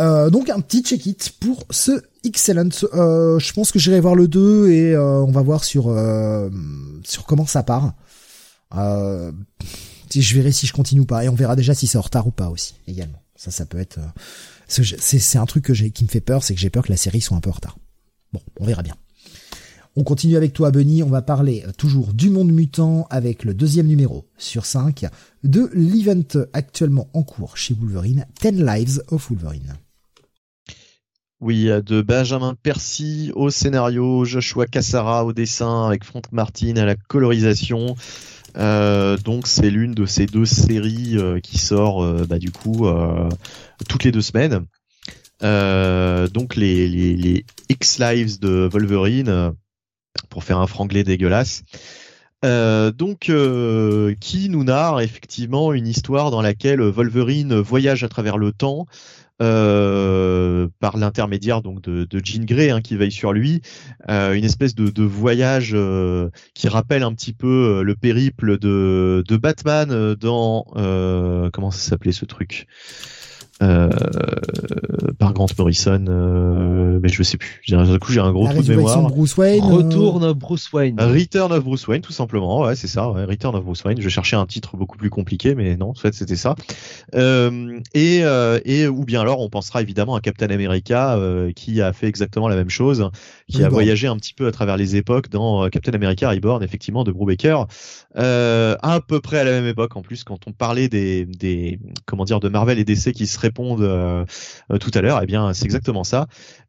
Euh, 0.00 0.30
donc 0.30 0.48
un 0.48 0.60
petit 0.60 0.82
check-it 0.82 1.32
pour 1.40 1.64
ce 1.70 2.02
Excellent. 2.24 2.68
Euh, 2.94 3.38
je 3.38 3.52
pense 3.52 3.72
que 3.72 3.78
j'irai 3.78 4.00
voir 4.00 4.14
le 4.14 4.28
2 4.28 4.70
et 4.70 4.94
euh, 4.94 5.20
on 5.22 5.30
va 5.30 5.42
voir 5.42 5.64
sur 5.64 5.84
sur 7.04 7.24
comment 7.24 7.46
ça 7.46 7.62
part. 7.62 7.94
je 8.72 10.34
verrai 10.34 10.52
si 10.52 10.66
je 10.66 10.72
continue 10.72 11.02
ou 11.02 11.06
pas 11.06 11.24
et 11.24 11.28
on 11.28 11.34
verra 11.34 11.56
déjà 11.56 11.74
si 11.74 11.86
c'est 11.86 11.98
en 11.98 12.02
retard 12.02 12.26
ou 12.26 12.30
pas 12.30 12.48
aussi 12.48 12.74
également. 12.86 13.22
Ça, 13.36 13.50
ça 13.50 13.64
peut 13.64 13.78
être. 13.78 13.98
c'est 14.68 15.38
un 15.38 15.46
truc 15.46 15.64
que 15.64 15.72
qui 15.72 16.04
me 16.04 16.08
fait 16.08 16.20
peur, 16.20 16.44
c'est 16.44 16.54
que 16.54 16.60
j'ai 16.60 16.70
peur 16.70 16.84
que 16.84 16.92
la 16.92 16.98
série 16.98 17.20
soit 17.20 17.36
un 17.36 17.40
peu 17.40 17.50
en 17.50 17.54
retard. 17.54 17.78
Bon, 18.32 18.40
on 18.58 18.66
verra 18.66 18.82
bien. 18.82 18.94
On 19.96 20.04
continue 20.04 20.36
avec 20.36 20.52
toi, 20.52 20.70
Bunny. 20.70 21.02
On 21.02 21.08
va 21.08 21.22
parler 21.22 21.64
toujours 21.76 22.12
du 22.12 22.30
monde 22.30 22.52
mutant 22.52 23.06
avec 23.10 23.44
le 23.44 23.54
deuxième 23.54 23.86
numéro 23.86 24.28
sur 24.38 24.66
5 24.66 25.06
de 25.42 25.70
l'event 25.72 26.46
actuellement 26.52 27.08
en 27.12 27.22
cours 27.22 27.56
chez 27.56 27.74
Wolverine, 27.74 28.26
10 28.42 28.62
Lives 28.62 29.02
of 29.08 29.30
Wolverine. 29.30 29.76
Oui, 31.40 31.70
de 31.86 32.02
Benjamin 32.02 32.54
Percy 32.62 33.32
au 33.34 33.48
scénario, 33.48 34.26
Joshua 34.26 34.66
Cassara 34.66 35.24
au 35.24 35.32
dessin 35.32 35.86
avec 35.86 36.04
Frank 36.04 36.30
Martin 36.32 36.76
à 36.76 36.84
la 36.84 36.96
colorisation. 36.96 37.96
Euh, 38.56 39.16
donc 39.16 39.46
c'est 39.46 39.70
l'une 39.70 39.94
de 39.94 40.06
ces 40.06 40.26
deux 40.26 40.44
séries 40.44 41.16
euh, 41.16 41.40
qui 41.40 41.58
sort 41.58 42.02
euh, 42.02 42.26
bah, 42.28 42.38
du 42.38 42.50
coup 42.50 42.86
toutes 43.88 44.04
les 44.04 44.12
deux 44.12 44.20
semaines. 44.20 44.66
donc 45.40 46.56
les, 46.56 46.88
les, 46.88 47.44
X-Lives 47.70 48.38
de 48.40 48.68
Wolverine 48.70 49.52
pour 50.28 50.44
faire 50.44 50.58
un 50.58 50.66
franglais 50.66 51.04
dégueulasse. 51.04 51.62
Donc, 52.42 53.32
qui 54.20 54.48
nous 54.48 54.64
narre 54.64 55.00
effectivement 55.00 55.72
une 55.72 55.86
histoire 55.86 56.30
dans 56.30 56.42
laquelle 56.42 56.82
Wolverine 56.82 57.54
voyage 57.54 58.04
à 58.04 58.08
travers 58.08 58.36
le 58.36 58.52
temps 58.52 58.86
euh, 59.42 60.68
par 60.80 60.96
l'intermédiaire 60.96 61.62
donc 61.62 61.82
de, 61.82 62.04
de 62.04 62.20
Jean 62.24 62.44
hein, 62.76 62.80
qui 62.80 62.96
veille 62.96 63.12
sur 63.12 63.32
lui, 63.32 63.62
une 64.08 64.44
espèce 64.44 64.74
de, 64.74 65.02
voyage 65.02 65.76
qui 66.54 66.68
rappelle 66.68 67.02
un 67.02 67.14
petit 67.14 67.32
peu 67.32 67.82
le 67.82 67.94
périple 67.94 68.58
de, 68.58 69.24
de 69.26 69.36
Batman 69.36 70.14
dans 70.14 70.64
comment 71.52 71.70
ça 71.70 71.90
s'appelait 71.90 72.12
ce 72.12 72.24
truc? 72.24 72.66
Euh, 73.62 73.90
par 75.18 75.34
Grant 75.34 75.48
Morrison, 75.58 76.06
euh, 76.08 76.98
mais 77.02 77.10
je 77.10 77.22
sais 77.22 77.36
plus. 77.36 77.60
J'ai 77.62 77.76
un 77.76 77.98
coup 77.98 78.10
j'ai 78.10 78.20
un 78.20 78.32
gros 78.32 78.48
trou 78.48 78.62
de 78.62 78.74
mémoire. 78.74 79.02
Bruce 79.08 79.36
Wayne. 79.36 79.62
Return 79.62 80.24
of 80.24 80.38
Bruce 80.38 80.72
Wayne. 80.72 80.98
Return 80.98 81.52
of 81.52 81.64
Bruce 81.64 81.86
Wayne, 81.86 82.00
tout 82.00 82.12
simplement. 82.12 82.62
Ouais, 82.62 82.74
c'est 82.74 82.86
ça. 82.86 83.10
Ouais, 83.10 83.24
Return 83.24 83.54
of 83.54 83.64
Bruce 83.64 83.84
Wayne. 83.84 84.00
Je 84.00 84.08
cherchais 84.08 84.36
un 84.36 84.46
titre 84.46 84.78
beaucoup 84.78 84.96
plus 84.96 85.10
compliqué, 85.10 85.54
mais 85.54 85.76
non, 85.76 85.90
en 85.90 85.94
fait 85.94 86.14
c'était 86.14 86.36
ça. 86.36 86.54
Euh, 87.14 87.78
et 87.92 88.22
et 88.64 88.88
ou 88.88 89.04
bien 89.04 89.20
alors 89.20 89.40
on 89.40 89.50
pensera 89.50 89.82
évidemment 89.82 90.14
à 90.14 90.20
Captain 90.20 90.48
America 90.48 91.18
qui 91.54 91.82
a 91.82 91.92
fait 91.92 92.06
exactement 92.06 92.48
la 92.48 92.56
même 92.56 92.70
chose, 92.70 93.10
qui 93.46 93.62
a 93.62 93.68
voyagé 93.68 94.06
un 94.06 94.16
petit 94.16 94.32
peu 94.32 94.46
à 94.46 94.52
travers 94.52 94.78
les 94.78 94.96
époques 94.96 95.28
dans 95.28 95.68
Captain 95.68 95.92
America 95.92 96.30
Reborn, 96.30 96.62
effectivement 96.62 97.04
de 97.04 97.12
Brubaker, 97.12 97.66
à 98.16 99.00
peu 99.06 99.20
près 99.20 99.38
à 99.38 99.44
la 99.44 99.50
même 99.50 99.66
époque 99.66 99.96
en 99.96 100.02
plus 100.02 100.24
quand 100.24 100.46
on 100.46 100.52
parlait 100.52 100.88
des 100.88 101.26
des 101.26 101.78
comment 102.06 102.24
dire 102.24 102.40
de 102.40 102.48
Marvel 102.48 102.78
et 102.78 102.84
DC 102.84 103.12
qui 103.12 103.26
seraient 103.26 103.49
euh, 103.58 104.24
euh, 104.72 104.78
tout 104.78 104.90
à 104.94 105.00
l'heure, 105.00 105.20
eh 105.22 105.26
bien 105.26 105.52
c'est 105.52 105.64
exactement 105.64 106.04
ça. 106.04 106.26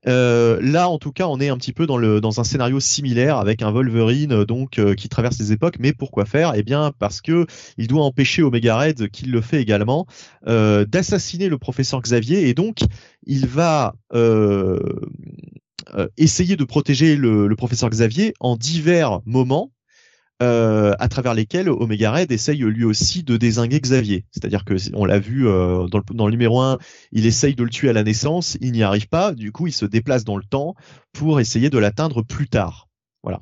Euh, 0.08 0.60
là, 0.62 0.90
en 0.90 0.98
tout 0.98 1.12
cas, 1.12 1.28
on 1.28 1.40
est 1.40 1.50
un 1.50 1.58
petit 1.58 1.74
peu 1.74 1.86
dans 1.86 2.40
un 2.40 2.44
scénario 2.44 2.80
similaire 2.80 3.38
avec 3.38 3.62
un 3.62 3.72
Wolverine 3.72 4.44
donc 4.46 4.80
qui 4.96 5.10
traverse 5.10 5.38
les 5.40 5.52
époques. 5.52 5.78
Mais 5.80 5.94
pourquoi 5.94 6.26
faire? 6.26 6.54
Eh 6.56 6.64
bien 6.64 6.92
parce 6.98 7.22
que 7.22 7.46
il 7.78 7.88
doit 7.88 8.04
empêcher 8.04 8.44
Omega 8.44 8.78
Red, 8.78 9.10
qui 9.10 9.26
le 9.26 9.42
fait 9.42 9.62
également, 9.62 10.06
d'assassiner 10.46 11.50
le 11.50 11.58
professeur 11.58 12.02
Xavier 12.02 12.50
et 12.50 12.54
donc 12.54 12.80
il 13.26 13.48
va 13.48 13.94
essayer 16.18 16.56
de 16.56 16.64
protéger 16.64 17.16
le, 17.16 17.56
professeur 17.56 17.90
Xavier 17.90 18.34
en 18.40 18.56
divers 18.56 19.20
moments 19.26 19.72
euh, 20.42 20.94
à 21.00 21.08
travers 21.08 21.34
lesquels 21.34 21.70
Omega 21.70 22.12
Red 22.12 22.32
essaye 22.32 22.60
lui 22.60 22.84
aussi 22.84 23.24
de 23.24 23.38
désinguer 23.38 23.80
Xavier. 23.80 24.26
C'est-à-dire 24.32 24.66
que 24.66 24.74
on 24.94 25.06
l'a 25.06 25.20
vu 25.20 25.48
euh, 25.48 25.88
dans, 25.88 26.26
le, 26.26 26.32
numéro 26.32 26.60
1, 26.62 26.80
il 27.12 27.26
essaye 27.26 27.56
de 27.56 27.64
le 27.64 27.70
tuer 27.70 27.90
à 27.90 27.94
la 27.94 28.04
naissance, 28.04 28.58
il 28.60 28.72
n'y 28.72 28.84
arrive 28.84 29.08
pas, 29.08 29.34
du 29.34 29.52
coup 29.52 29.68
il 29.68 29.72
se 29.72 29.86
déplace 29.86 30.24
dans 30.24 30.38
le 30.38 30.44
temps 30.44 30.76
pour 31.14 31.40
essayer 31.40 31.70
de 31.70 31.78
l'atteindre 31.78 32.24
plus 32.24 32.48
tard. 32.48 32.90
Voilà. 33.24 33.42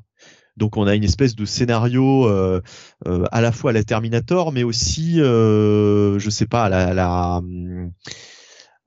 Donc 0.57 0.75
on 0.75 0.87
a 0.87 0.95
une 0.95 1.05
espèce 1.05 1.35
de 1.35 1.45
scénario 1.45 2.27
euh, 2.27 2.61
à 3.05 3.39
la 3.39 3.51
fois 3.53 3.71
à 3.71 3.73
la 3.73 3.83
Terminator, 3.83 4.51
mais 4.51 4.63
aussi, 4.63 5.19
je 5.19 6.29
sais 6.29 6.47
pas, 6.47 6.65
à 6.65 6.69
la, 6.69 6.87
à 6.87 6.93
la 6.93 7.37
hum, 7.37 7.91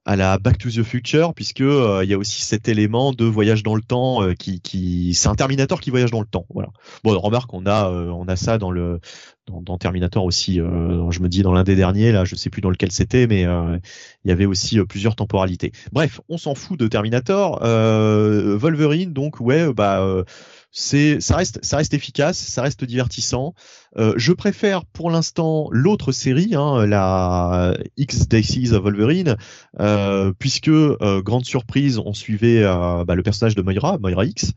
à 0.05 0.17
la 0.17 0.39
Back 0.39 0.59
to 0.59 0.69
the 0.69 0.83
Future 0.83 1.33
puisque 1.33 1.61
euh, 1.61 2.03
il 2.03 2.11
y 2.11 2.15
a 2.15 2.19
aussi 2.19 2.43
cet 2.43 2.69
élément 2.69 3.13
de 3.13 3.25
voyage 3.25 3.63
dans 3.63 3.77
le 3.77 3.83
temps 3.83 4.23
euh, 4.23 4.35
qui, 4.35 4.61
qui 4.61 5.15
c'est 5.15 5.29
un 5.29 5.35
Terminator 5.35 5.81
qui 5.81 5.91
voyage 5.91 6.11
dans 6.11 6.21
le 6.21 6.27
temps 6.27 6.47
voilà. 6.53 6.71
Bon 7.05 7.17
remarque 7.19 7.53
on 7.55 7.67
a 7.67 7.89
euh, 7.89 8.09
on 8.09 8.27
a 8.27 8.35
ça 8.35 8.59
dans 8.59 8.71
le 8.71 9.01
dans, 9.47 9.79
Terminator 9.79 10.25
aussi 10.25 10.55
je 10.55 11.21
me 11.21 11.29
dis 11.29 11.43
dans 11.43 11.53
l'un 11.53 11.65
des 11.65 11.75
derniers 11.75 12.13
là 12.13 12.25
je 12.25 12.37
sais 12.37 12.49
plus 12.49 12.63
dans 12.63 12.71
lequel 12.71 12.93
c'était 12.93 13.27
mais 13.27 13.43
il 13.43 14.29
y 14.29 14.31
avait 14.31 14.47
aussi 14.47 14.79
plusieurs 14.85 15.17
temporalités. 15.17 15.73
Bref 15.91 16.21
on 16.29 16.39
s'en 16.39 16.55
fout 16.55 16.79
de 16.79 16.87
Terminator 16.87 17.59
Wolverine 17.61 19.13
donc 19.13 19.41
ouais 19.41 19.73
bah 19.73 20.25
c'est 20.73 21.21
ça 21.21 21.37
reste 21.37 21.63
ça 21.63 21.77
reste 21.77 21.93
efficace, 21.93 22.39
ça 22.39 22.63
reste 22.63 22.85
divertissant. 22.85 23.55
Euh, 23.99 24.15
je 24.17 24.33
préfère 24.33 24.87
pour 24.87 25.11
l'instant 25.11 25.69
l'autre 25.71 26.13
série, 26.13 26.55
hein, 26.55 26.87
la 26.87 27.77
X 27.99 28.27
Days 28.27 28.73
of 28.73 28.83
Wolverine, 28.83 29.37
euh, 29.81 30.33
puisque 30.39 30.69
euh, 30.69 31.21
grande 31.23 31.45
surprise, 31.45 31.99
on 31.99 32.15
suivait 32.15 32.63
bah, 32.63 33.15
le 33.15 33.23
personnage 33.23 33.55
de 33.55 33.63
Moira, 33.63 33.99
Moira 33.99 34.25
X. 34.25 34.53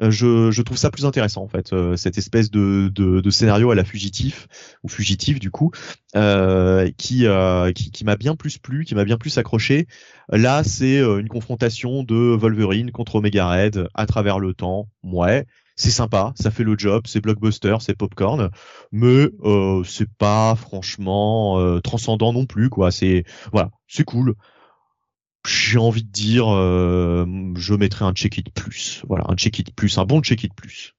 je, 0.00 0.50
je, 0.50 0.62
trouve 0.62 0.78
ça 0.78 0.90
plus 0.90 1.04
intéressant 1.04 1.42
en 1.42 1.48
fait, 1.48 1.74
cette 1.96 2.18
espèce 2.18 2.50
de, 2.50 2.90
de, 2.94 3.20
de, 3.20 3.30
scénario 3.30 3.70
à 3.70 3.74
la 3.74 3.84
fugitif 3.84 4.48
ou 4.82 4.88
fugitif 4.88 5.38
du 5.38 5.50
coup, 5.50 5.70
qui, 6.14 7.26
qui, 7.74 7.90
qui 7.90 8.04
m'a 8.04 8.16
bien 8.16 8.36
plus 8.36 8.58
plu, 8.58 8.84
qui 8.84 8.94
m'a 8.94 9.04
bien 9.04 9.18
plus 9.18 9.36
accroché. 9.38 9.86
Là, 10.30 10.64
c'est 10.64 10.98
une 11.00 11.28
confrontation 11.28 12.02
de 12.02 12.36
Wolverine 12.38 12.90
contre 12.92 13.16
Omega 13.16 13.50
Red 13.50 13.88
à 13.94 14.06
travers 14.06 14.38
le 14.38 14.54
temps. 14.54 14.88
Ouais, 15.02 15.46
c'est 15.80 15.90
sympa, 15.90 16.32
ça 16.34 16.50
fait 16.50 16.62
le 16.62 16.76
job, 16.76 17.04
c'est 17.06 17.22
blockbuster, 17.22 17.76
c'est 17.80 17.96
popcorn, 17.96 18.50
mais 18.92 19.30
euh, 19.44 19.82
c'est 19.82 20.10
pas 20.10 20.54
franchement 20.54 21.58
euh, 21.58 21.80
transcendant 21.80 22.34
non 22.34 22.44
plus 22.44 22.68
quoi. 22.68 22.90
C'est 22.90 23.24
voilà, 23.50 23.70
c'est 23.88 24.04
cool. 24.04 24.34
J'ai 25.46 25.78
envie 25.78 26.02
de 26.02 26.10
dire, 26.10 26.48
euh, 26.48 27.26
je 27.56 27.74
mettrais 27.74 28.04
un 28.04 28.12
check 28.12 28.36
it 28.38 28.50
plus. 28.52 29.02
Voilà, 29.08 29.24
un 29.28 29.36
check 29.36 29.58
it 29.58 29.74
plus, 29.74 29.96
un 29.98 30.04
bon 30.04 30.20
check 30.20 30.44
it 30.44 30.52
plus. 30.54 30.94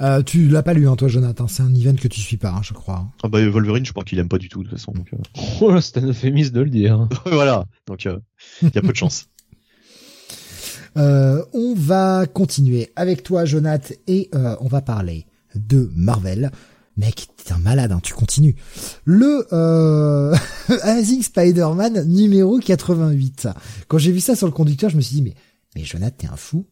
Euh, 0.00 0.22
tu 0.22 0.48
l'as 0.48 0.62
pas 0.62 0.74
lu, 0.74 0.88
hein, 0.88 0.94
toi, 0.94 1.08
Jonathan. 1.08 1.48
C'est 1.48 1.62
un 1.62 1.74
event 1.74 1.96
que 1.96 2.06
tu 2.06 2.20
suis 2.20 2.36
pas, 2.36 2.50
hein, 2.50 2.60
je 2.62 2.72
crois. 2.72 3.08
Ah 3.22 3.28
bah 3.28 3.46
Wolverine, 3.48 3.84
je 3.84 3.90
crois 3.90 4.04
qu'il 4.04 4.18
aime 4.20 4.28
pas 4.28 4.38
du 4.38 4.48
tout 4.48 4.62
de 4.62 4.68
toute 4.68 4.78
façon. 4.78 4.92
Donc, 4.92 5.10
oh, 5.60 5.80
c'est 5.80 5.98
un 5.98 6.06
euphémisme 6.06 6.54
de 6.54 6.60
le 6.60 6.70
dire. 6.70 7.08
voilà, 7.26 7.64
donc 7.86 8.04
il 8.04 8.70
y 8.74 8.78
a 8.78 8.82
peu 8.82 8.92
de 8.92 8.96
chance. 8.96 9.26
Euh, 10.96 11.44
on 11.52 11.74
va 11.74 12.26
continuer 12.26 12.90
avec 12.96 13.22
toi, 13.22 13.44
Jonath, 13.44 13.92
et 14.08 14.28
euh, 14.34 14.56
on 14.60 14.66
va 14.66 14.80
parler 14.80 15.26
de 15.54 15.88
Marvel. 15.94 16.50
Mec, 16.98 17.28
t'es 17.36 17.52
un 17.52 17.58
malade, 17.58 17.92
hein, 17.92 18.00
tu 18.02 18.12
continues. 18.12 18.56
Le 19.04 19.46
euh, 19.52 20.34
Amazing 20.82 21.22
Spider-Man 21.22 22.08
numéro 22.08 22.58
88. 22.58 23.48
Quand 23.86 23.98
j'ai 23.98 24.10
vu 24.10 24.18
ça 24.18 24.34
sur 24.34 24.48
le 24.48 24.52
conducteur, 24.52 24.90
je 24.90 24.96
me 24.96 25.00
suis 25.00 25.14
dit, 25.14 25.22
mais, 25.22 25.34
mais 25.76 25.84
Jonath, 25.84 26.16
t'es 26.16 26.26
un 26.26 26.36
fou. 26.36 26.66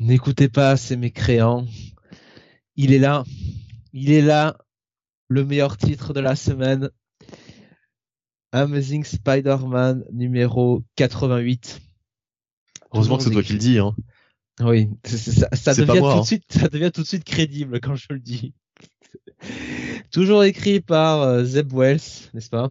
N'écoutez 0.00 0.48
pas 0.48 0.78
ces 0.78 0.96
mécréants. 0.96 1.66
Il 2.74 2.94
est 2.94 2.98
là. 2.98 3.24
Il 3.92 4.10
est 4.10 4.22
là. 4.22 4.56
Le 5.28 5.44
meilleur 5.44 5.76
titre 5.76 6.14
de 6.14 6.20
la 6.20 6.36
semaine. 6.36 6.88
Amazing 8.52 9.04
Spider-Man 9.04 10.06
numéro 10.10 10.82
88. 10.96 11.82
Heureusement 12.94 13.18
que 13.18 13.24
c'est 13.24 13.30
toi 13.30 13.42
qui 13.42 13.52
le 13.52 13.58
dis. 13.58 13.78
Hein. 13.78 13.94
Oui, 14.60 14.88
ça, 15.04 15.74
devient 15.74 15.86
tout 15.86 16.06
de 16.06 16.18
hein. 16.20 16.22
suite, 16.24 16.44
ça 16.50 16.68
devient 16.68 16.90
tout 16.92 17.02
de 17.02 17.06
suite 17.06 17.24
crédible 17.24 17.80
quand 17.80 17.94
je 17.94 18.06
le 18.10 18.18
dis. 18.18 18.52
Toujours 20.12 20.44
écrit 20.44 20.80
par 20.80 21.22
euh, 21.22 21.44
Zeb 21.44 21.72
Wells, 21.72 22.00
n'est-ce 22.34 22.50
pas? 22.50 22.70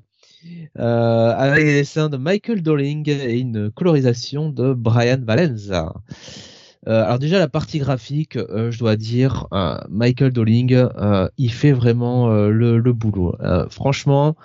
Euh, 0.77 1.33
Avec 1.35 1.65
des 1.65 1.73
dessins 1.73 2.09
de 2.09 2.17
Michael 2.17 2.61
Dolling 2.61 3.09
et 3.09 3.39
une 3.39 3.71
colorisation 3.71 4.49
de 4.49 4.73
Brian 4.73 5.19
Valenza. 5.21 5.93
Euh, 6.87 7.03
alors 7.03 7.19
déjà 7.19 7.39
la 7.39 7.49
partie 7.49 7.79
graphique, 7.79 8.37
euh, 8.37 8.71
je 8.71 8.79
dois 8.79 8.95
dire, 8.95 9.47
euh, 9.53 9.77
Michael 9.89 10.31
Dolling, 10.31 10.87
il 11.37 11.51
fait 11.51 11.73
vraiment 11.73 12.29
le, 12.29 12.79
le, 12.79 12.93
boulot. 12.93 13.35
franchement, 13.69 14.35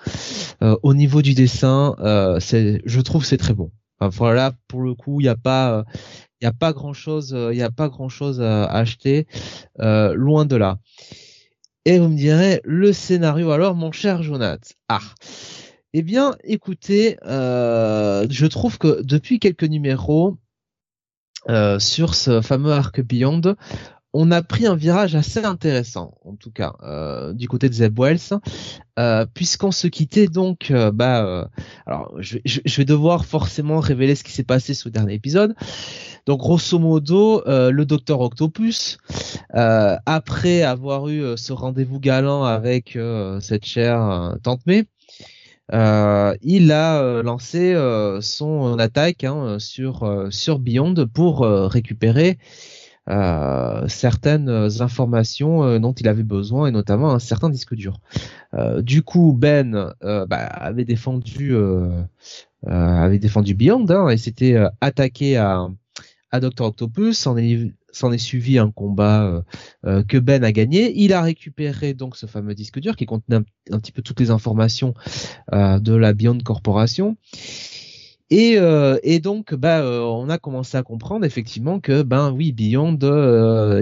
au 0.60 0.94
niveau 0.94 1.22
du 1.22 1.34
dessin, 1.34 1.94
je 1.98 3.00
trouve 3.00 3.24
c'est 3.24 3.36
très 3.36 3.54
bon. 3.54 3.70
Enfin, 4.00 4.08
voilà, 4.18 4.52
pour 4.68 4.82
le 4.82 4.94
coup, 4.94 5.20
il 5.20 5.24
n'y 5.24 5.28
a 5.28 5.36
pas, 5.36 5.84
il 6.44 6.46
y 6.46 6.50
a 6.50 6.52
pas 6.52 6.74
grand 6.74 6.92
chose, 6.92 7.34
il 7.52 7.56
y 7.56 7.62
a 7.62 7.70
pas 7.70 7.88
grand 7.88 8.10
chose 8.10 8.42
à, 8.42 8.66
acheter, 8.66 9.26
loin 9.78 10.44
de 10.44 10.56
là. 10.56 10.78
Et 11.86 11.98
vous 11.98 12.08
me 12.08 12.16
direz 12.16 12.60
le 12.64 12.92
scénario 12.92 13.50
alors, 13.50 13.74
mon 13.74 13.92
cher 13.92 14.22
Jonath. 14.22 14.74
Ah. 14.88 15.00
Eh 15.94 16.02
bien, 16.02 16.36
écoutez, 16.44 17.16
je 17.24 18.46
trouve 18.46 18.76
que 18.78 19.02
depuis 19.02 19.38
quelques 19.38 19.64
numéros, 19.64 20.36
euh, 21.50 21.78
sur 21.78 22.14
ce 22.14 22.40
fameux 22.40 22.72
arc 22.72 23.02
Beyond, 23.02 23.56
on 24.14 24.30
a 24.30 24.42
pris 24.42 24.66
un 24.66 24.76
virage 24.76 25.14
assez 25.14 25.44
intéressant, 25.44 26.14
en 26.24 26.34
tout 26.36 26.50
cas, 26.50 26.74
euh, 26.82 27.34
du 27.34 27.48
côté 27.48 27.68
de 27.68 27.74
Zeb 27.74 27.98
Wells, 27.98 28.40
euh, 28.98 29.26
puisqu'on 29.34 29.72
se 29.72 29.86
quittait 29.86 30.28
donc, 30.28 30.72
bah, 30.72 31.50
alors 31.84 32.14
je, 32.20 32.38
vais 32.76 32.84
devoir 32.84 33.26
forcément 33.26 33.80
révéler 33.80 34.14
ce 34.14 34.24
qui 34.24 34.32
s'est 34.32 34.44
passé 34.44 34.72
sous 34.72 34.88
le 34.88 34.92
dernier 34.92 35.14
épisode. 35.14 35.54
Donc 36.26 36.38
grosso 36.38 36.78
modo, 36.78 37.42
le 37.46 37.84
Docteur 37.84 38.20
Octopus, 38.20 38.98
après 39.50 40.62
avoir 40.62 41.08
eu 41.08 41.36
ce 41.36 41.52
rendez-vous 41.52 42.00
galant 42.00 42.44
avec 42.44 42.96
cette 43.40 43.66
chère 43.66 44.36
Tante 44.42 44.64
May, 44.66 44.86
euh, 45.72 46.36
il 46.42 46.72
a 46.72 47.00
euh, 47.00 47.22
lancé 47.22 47.72
euh, 47.72 48.20
son 48.20 48.78
attaque 48.78 49.24
hein, 49.24 49.58
sur 49.58 50.28
sur 50.30 50.58
Beyond 50.58 50.94
pour 51.12 51.40
récupérer 51.40 52.38
certaines 53.06 54.48
informations 54.80 55.78
dont 55.78 55.92
il 55.92 56.08
avait 56.08 56.22
besoin 56.22 56.66
et 56.66 56.70
notamment 56.70 57.12
un 57.12 57.18
certain 57.18 57.50
disque 57.50 57.74
dur. 57.74 58.00
du 58.78 59.02
coup, 59.02 59.34
Ben 59.38 59.92
bah, 60.02 60.36
avait 60.36 60.84
défendu 60.84 61.54
avait 62.66 63.18
défendu 63.18 63.54
Beyond 63.54 63.86
hein, 63.90 64.08
et 64.08 64.16
s'était 64.16 64.56
attaqué 64.80 65.36
à 65.36 65.68
à 66.34 66.40
Doctor 66.40 66.66
Octopus 66.66 67.28
en, 67.28 67.36
s'en 67.92 68.12
est 68.12 68.18
suivi 68.18 68.58
un 68.58 68.72
combat 68.72 69.24
euh, 69.24 69.42
euh, 69.86 70.02
que 70.02 70.18
Ben 70.18 70.42
a 70.42 70.50
gagné. 70.50 70.92
Il 70.96 71.12
a 71.12 71.22
récupéré 71.22 71.94
donc 71.94 72.16
ce 72.16 72.26
fameux 72.26 72.54
disque 72.54 72.80
dur 72.80 72.96
qui 72.96 73.06
contenait 73.06 73.36
un, 73.70 73.78
petit 73.78 73.92
peu 73.92 74.02
toutes 74.02 74.18
les 74.18 74.30
informations 74.30 74.94
euh, 75.52 75.78
de 75.78 75.94
la 75.94 76.12
Beyond 76.12 76.38
Corporation. 76.38 77.16
Et, 78.36 78.58
et 79.02 79.20
donc, 79.20 79.54
bah, 79.54 79.84
on 79.84 80.28
a 80.28 80.38
commencé 80.38 80.76
à 80.76 80.82
comprendre 80.82 81.24
effectivement 81.24 81.78
que, 81.78 82.02
ben 82.02 82.32
oui, 82.32 82.52
Beyond, 82.52 82.98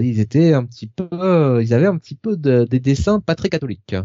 ils 0.01 0.19
étaient 0.19 0.53
un 0.53 0.63
petit 0.65 0.87
peu, 0.87 1.61
ils 1.61 1.73
avaient 1.73 1.87
un 1.87 1.97
petit 1.97 2.15
peu 2.15 2.37
de, 2.37 2.65
des 2.65 2.79
dessins 2.79 3.19
pas 3.19 3.35
très 3.35 3.49
catholiques. 3.49 3.95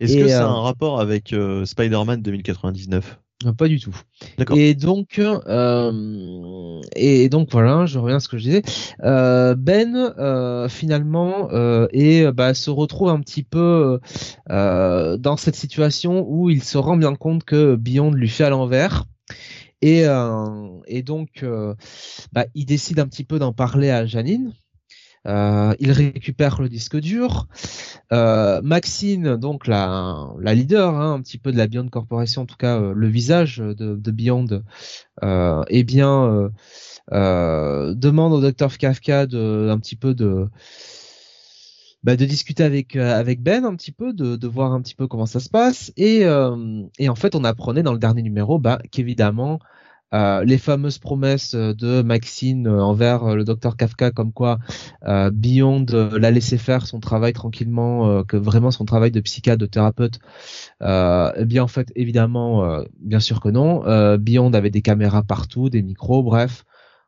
Est-ce 0.00 0.16
que 0.16 0.28
ça 0.28 0.46
a 0.46 0.50
un 0.50 0.60
rapport 0.60 1.00
avec 1.00 1.34
Spider-Man 1.64 2.22
2099 2.22 3.18
pas 3.56 3.68
du 3.68 3.80
tout. 3.80 3.96
Et 4.54 4.74
donc, 4.74 5.18
euh, 5.18 6.80
et 6.94 7.28
donc 7.30 7.48
voilà, 7.50 7.86
je 7.86 7.98
reviens 7.98 8.16
à 8.16 8.20
ce 8.20 8.28
que 8.28 8.36
je 8.36 8.42
disais. 8.42 8.62
Euh, 9.02 9.54
ben 9.56 9.96
euh, 9.96 10.68
finalement 10.68 11.48
et 11.92 12.30
bah, 12.32 12.52
se 12.52 12.70
retrouve 12.70 13.08
un 13.08 13.20
petit 13.20 13.42
peu 13.42 13.98
dans 14.48 15.36
cette 15.38 15.56
situation 15.56 16.26
où 16.28 16.50
il 16.50 16.62
se 16.62 16.76
rend 16.76 16.96
bien 16.96 17.14
compte 17.14 17.44
que 17.44 17.76
Beyond 17.76 18.12
lui 18.12 18.28
fait 18.28 18.44
à 18.44 18.50
l'envers. 18.50 19.04
Et, 19.82 20.04
et 20.86 21.02
donc, 21.02 21.44
bah, 22.32 22.44
il 22.54 22.66
décide 22.66 23.00
un 23.00 23.06
petit 23.06 23.24
peu 23.24 23.38
d'en 23.38 23.52
parler 23.52 23.90
à 23.90 24.06
Janine, 24.06 24.52
euh, 25.26 25.74
il 25.80 25.92
récupère 25.92 26.60
le 26.62 26.68
disque 26.68 26.96
dur. 26.98 27.46
Euh, 28.12 28.60
Maxine, 28.62 29.36
donc 29.36 29.66
la, 29.66 30.28
la 30.40 30.54
leader 30.54 30.94
hein, 30.94 31.14
un 31.14 31.20
petit 31.20 31.38
peu 31.38 31.52
de 31.52 31.58
la 31.58 31.66
Beyond 31.66 31.88
Corporation, 31.88 32.42
en 32.42 32.46
tout 32.46 32.56
cas 32.56 32.80
euh, 32.80 32.92
le 32.94 33.06
visage 33.06 33.58
de, 33.58 33.74
de 33.96 34.10
Beyond, 34.10 34.62
euh, 35.22 35.62
eh 35.68 35.84
bien 35.84 36.50
euh, 37.12 37.94
demande 37.94 38.32
au 38.32 38.40
docteur 38.40 38.78
Kafka 38.78 39.26
de 39.26 39.68
un 39.70 39.78
petit 39.78 39.96
peu 39.96 40.14
de 40.14 40.48
bah, 42.02 42.16
de 42.16 42.24
discuter 42.24 42.62
avec 42.62 42.96
avec 42.96 43.42
Ben 43.42 43.64
un 43.64 43.74
petit 43.76 43.92
peu, 43.92 44.12
de, 44.12 44.36
de 44.36 44.48
voir 44.48 44.72
un 44.72 44.80
petit 44.80 44.94
peu 44.94 45.06
comment 45.06 45.26
ça 45.26 45.40
se 45.40 45.48
passe. 45.48 45.92
Et, 45.96 46.20
et 46.98 47.08
en 47.08 47.14
fait, 47.14 47.34
on 47.34 47.44
apprenait 47.44 47.82
dans 47.82 47.92
le 47.92 47.98
dernier 47.98 48.22
numéro 48.22 48.58
bah, 48.58 48.78
qu'évidemment 48.90 49.60
euh, 50.12 50.44
les 50.44 50.58
fameuses 50.58 50.98
promesses 50.98 51.54
de 51.54 52.02
Maxine 52.02 52.66
envers 52.66 53.36
le 53.36 53.44
docteur 53.44 53.76
Kafka 53.76 54.10
comme 54.10 54.32
quoi 54.32 54.58
euh, 55.06 55.30
Beyond 55.32 55.86
l'a 55.92 56.30
laissé 56.32 56.58
faire 56.58 56.86
son 56.86 56.98
travail 56.98 57.32
tranquillement, 57.32 58.08
euh, 58.10 58.24
que 58.24 58.36
vraiment 58.36 58.72
son 58.72 58.84
travail 58.84 59.12
de 59.12 59.20
psychiatre, 59.20 59.60
de 59.60 59.66
thérapeute, 59.66 60.18
eh 60.82 61.44
bien 61.44 61.62
en 61.62 61.68
fait 61.68 61.92
évidemment, 61.94 62.82
bien 63.00 63.20
sûr 63.20 63.40
que 63.40 63.48
non. 63.48 63.82
Beyond 64.18 64.52
avait 64.52 64.70
des 64.70 64.82
caméras 64.82 65.22
partout, 65.22 65.70
des 65.70 65.82
micros, 65.82 66.22
bref, 66.22 66.64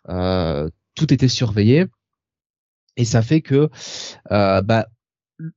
tout 0.06 1.12
était 1.12 1.28
surveillé. 1.28 1.86
Et 2.96 3.04
ça 3.04 3.22
fait 3.22 3.40
que 3.40 3.70
bah, 4.30 4.86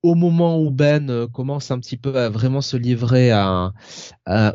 au 0.01 0.15
moment 0.15 0.59
où 0.59 0.71
Ben 0.71 1.09
euh, 1.09 1.27
commence 1.27 1.71
un 1.71 1.79
petit 1.79 1.97
peu 1.97 2.17
à 2.17 2.29
vraiment 2.29 2.61
se 2.61 2.77
livrer 2.77 3.31
à, 3.31 3.73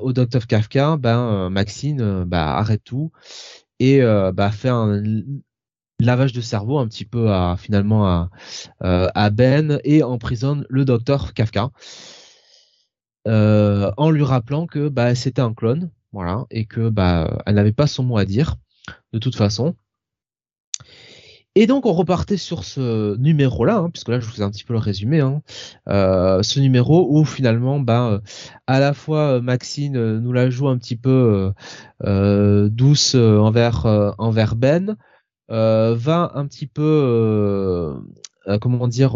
au 0.03 0.13
Dr 0.13 0.47
Kafka, 0.47 0.97
ben 0.97 1.19
euh, 1.19 1.51
Maxine 1.51 2.01
euh, 2.01 2.25
bah, 2.25 2.57
arrête 2.57 2.85
tout 2.85 3.13
et 3.79 4.03
bah, 4.03 4.51
fait 4.51 4.69
un 4.69 5.03
lavage 6.01 6.35
de 6.35 6.43
cerveau 6.43 6.79
un 6.79 6.87
petit 6.87 7.07
peu 7.07 7.31
à 7.31 7.57
finalement 7.59 8.29
à, 8.81 9.31
Ben 9.31 9.81
et 9.85 10.03
emprisonne 10.03 10.67
le 10.69 10.85
Dr 10.85 11.33
Kafka 11.33 11.71
en 13.27 14.11
lui 14.11 14.23
rappelant 14.23 14.67
que 14.67 14.91
bah, 14.91 15.15
c'était 15.15 15.41
un 15.41 15.55
clone, 15.55 15.91
et 16.51 16.67
que 16.67 16.91
bah 16.91 17.43
elle 17.47 17.55
n'avait 17.55 17.73
pas 17.73 17.87
son 17.87 18.03
mot 18.03 18.19
à 18.19 18.27
dire 18.27 18.57
de 19.15 19.19
toute 19.19 19.35
façon. 19.37 19.75
Et 21.57 21.67
donc 21.67 21.85
on 21.85 21.93
repartait 21.93 22.37
sur 22.37 22.63
ce 22.63 23.17
numéro-là, 23.17 23.79
hein, 23.79 23.91
puisque 23.91 24.09
là 24.09 24.21
je 24.21 24.27
vous 24.27 24.33
fais 24.33 24.43
un 24.43 24.51
petit 24.51 24.63
peu 24.63 24.73
le 24.73 24.79
résumé, 24.79 25.19
hein, 25.19 25.43
euh, 25.89 26.45
ce 26.45 26.61
numéro 26.61 27.09
où 27.11 27.25
finalement, 27.25 27.81
ben, 27.81 28.21
à 28.69 28.79
la 28.79 28.95
fois 28.95 29.33
euh, 29.33 29.41
Maxine 29.41 29.97
euh, 29.97 30.21
nous 30.21 30.33
la 30.33 30.49
joue 30.49 30.69
un 30.69 30.79
petit 30.79 30.95
peu 30.95 31.53
douce 32.05 33.17
envers 33.17 34.15
envers 34.19 34.55
Ben, 34.55 34.97
va 35.49 36.31
un 36.35 36.47
petit 36.47 36.69
peu 36.69 38.01
comment 38.61 38.87
dire 38.87 39.11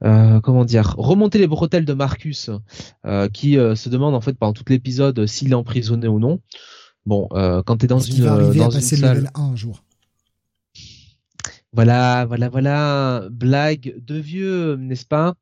comment 0.00 0.64
dire 0.64 0.94
remonter 0.96 1.38
les 1.38 1.46
bretelles 1.46 1.84
de 1.84 1.92
Marcus 1.92 2.50
qui 3.34 3.54
se 3.54 3.88
demande 3.90 4.14
en 4.14 4.22
fait 4.22 4.38
pendant 4.38 4.54
tout 4.54 4.64
l'épisode 4.68 5.26
s'il 5.26 5.50
est 5.50 5.54
emprisonné 5.54 6.08
ou 6.08 6.18
non. 6.18 6.40
Bon, 7.04 7.28
quand 7.66 7.76
t'es 7.76 7.86
dans 7.86 8.00
une 8.00 8.24
va 8.24 8.32
arriver 8.32 8.60
dans 8.60 8.70
à 8.70 8.72
passer 8.72 8.96
le 8.96 9.02
level 9.06 9.30
1 9.34 9.42
un 9.42 9.54
jour. 9.54 9.82
Voilà, 11.76 12.24
voilà, 12.24 12.48
voilà, 12.48 13.24
blague 13.30 13.96
de 14.02 14.14
vieux, 14.14 14.76
n'est-ce 14.76 15.04
pas? 15.04 15.34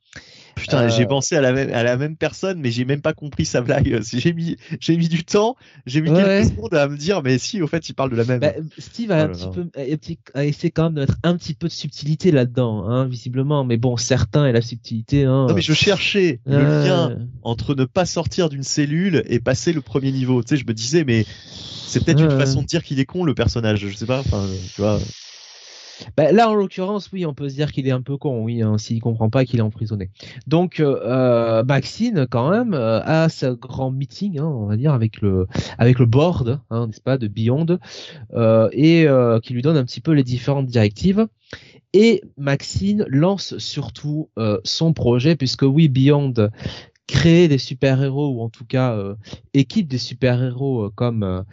Putain, 0.57 0.89
j'ai 0.89 1.05
euh. 1.05 1.07
pensé 1.07 1.37
à 1.37 1.41
la 1.41 1.53
même 1.53 1.73
à 1.73 1.85
la 1.85 1.97
même 1.97 2.17
personne, 2.17 2.59
mais 2.61 2.73
j'ai 2.73 2.85
même 2.85 3.03
pas 3.03 3.13
compris 3.13 3.45
sa 3.45 3.61
blague. 3.61 4.01
J'ai 4.13 4.33
mis 4.33 4.57
j'ai 4.81 4.97
mis 4.97 5.09
du 5.09 5.25
temps, 5.25 5.57
j'ai 5.87 6.01
mis 6.01 6.11
quelques 6.11 6.49
secondes 6.49 6.75
à 6.75 6.89
me 6.89 6.97
dire, 6.97 7.23
mais 7.23 7.39
si, 7.39 7.63
au 7.63 7.69
fait, 7.69 7.89
il 7.89 7.95
parle 7.95 8.11
de 8.11 8.17
la 8.17 8.25
même. 8.25 8.41
Bah, 8.41 8.53
Steve 8.79 9.13
a 9.13 9.19
oh 9.19 9.25
un 9.25 9.29
petit 9.29 9.47
peu 9.53 9.71
a 10.35 10.45
essayé 10.45 10.71
quand 10.73 10.85
même 10.85 10.95
de 10.95 11.01
mettre 11.01 11.17
un 11.23 11.37
petit 11.37 11.55
peu 11.55 11.69
de 11.69 11.73
subtilité 11.73 12.33
là-dedans, 12.33 12.89
hein, 12.89 13.07
visiblement. 13.07 13.65
Mais 13.65 13.77
bon, 13.77 13.97
certains 13.97 14.47
et 14.47 14.53
la 14.53 14.61
subtilité. 14.61 15.25
Hein, 15.25 15.47
non, 15.49 15.55
mais 15.55 15.63
je 15.63 15.73
cherchais 15.73 16.41
le 16.47 16.59
lien 16.59 17.17
entre 17.43 17.77
ne 17.77 17.85
pas 17.85 18.07
sortir 18.07 18.49
d'une 18.49 18.65
cellule 18.65 19.23
et 19.27 19.39
passer 19.39 19.73
le 19.73 19.83
premier 19.83 20.11
niveau. 20.11 20.43
Tu 20.43 20.49
sais, 20.49 20.57
je 20.57 20.67
me 20.67 20.75
disais, 20.75 21.05
mais 21.05 21.27
c'est 21.87 22.05
peut-être 22.05 22.23
une 22.23 22.39
façon 22.39 22.63
de 22.63 22.67
dire 22.67 22.83
qu'il 22.83 22.99
est 22.99 23.07
con 23.07 23.23
le 23.25 23.35
personnage. 23.35 23.87
Je 23.87 23.95
sais 23.95 24.07
pas. 24.07 24.19
Enfin, 24.19 24.45
tu 24.75 24.81
vois. 24.81 24.99
Bah, 26.17 26.33
là, 26.33 26.51
en 26.51 26.55
l'occurrence, 26.55 27.11
oui, 27.13 27.27
on 27.27 27.35
peut 27.35 27.49
se 27.49 27.55
dire 27.55 27.73
qu'il 27.73 27.87
est 27.87 27.93
un 27.93 28.03
peu 28.03 28.17
con, 28.17 28.43
oui, 28.43 28.63
hein, 28.63 28.79
s'il 28.79 29.01
comprend 29.01 29.31
pas 29.31 29.45
qu'il 29.45 29.59
est 29.59 29.63
emprisonné. 29.63 30.11
Donc, 30.47 30.81
euh, 30.81 31.01
euh 31.05 31.65
Maxine, 31.65 32.27
quand 32.31 32.51
même, 32.51 32.75
euh, 32.75 33.01
a 33.03 33.29
ce 33.29 33.47
grand 33.47 33.91
meeting, 33.91 34.39
hein, 34.39 34.47
on 34.47 34.67
va 34.67 34.77
dire, 34.77 34.93
avec 34.93 35.21
le 35.21 35.47
avec 35.79 35.99
le 35.99 36.07
board, 36.07 36.61
hein, 36.71 36.87
n'est-ce 36.87 37.01
pas, 37.01 37.19
de 37.19 37.29
Beyond, 37.29 37.79
euh, 38.35 38.69
et 38.73 39.07
qui 39.43 39.53
lui 39.55 39.63
donne 39.63 39.77
un 39.77 39.85
petit 39.85 40.01
peu 40.01 40.13
les 40.13 40.25
différentes 40.25 40.67
directives. 40.67 41.27
Et 41.93 42.23
Maxine 42.37 43.05
lance 43.09 43.57
surtout 43.59 44.31
son 44.65 44.93
projet, 44.93 45.37
puisque 45.37 45.63
oui, 45.63 45.89
Beyond 45.89 46.35
créer 47.07 47.49
des 47.49 47.59
super-héros 47.59 48.31
ou 48.31 48.41
en 48.41 48.49
tout 48.49 48.65
cas 48.65 48.97
équipe 49.53 49.87
des 49.87 49.99
super-héros 49.99 50.91
comme 50.95 51.45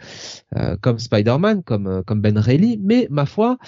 comme 0.80 0.98
Spider-Man, 0.98 1.62
comme 1.62 2.02
comme 2.04 2.20
Ben 2.20 2.38
Reilly, 2.38 2.78
mais 2.82 3.06
ma 3.10 3.26
foi, 3.26 3.58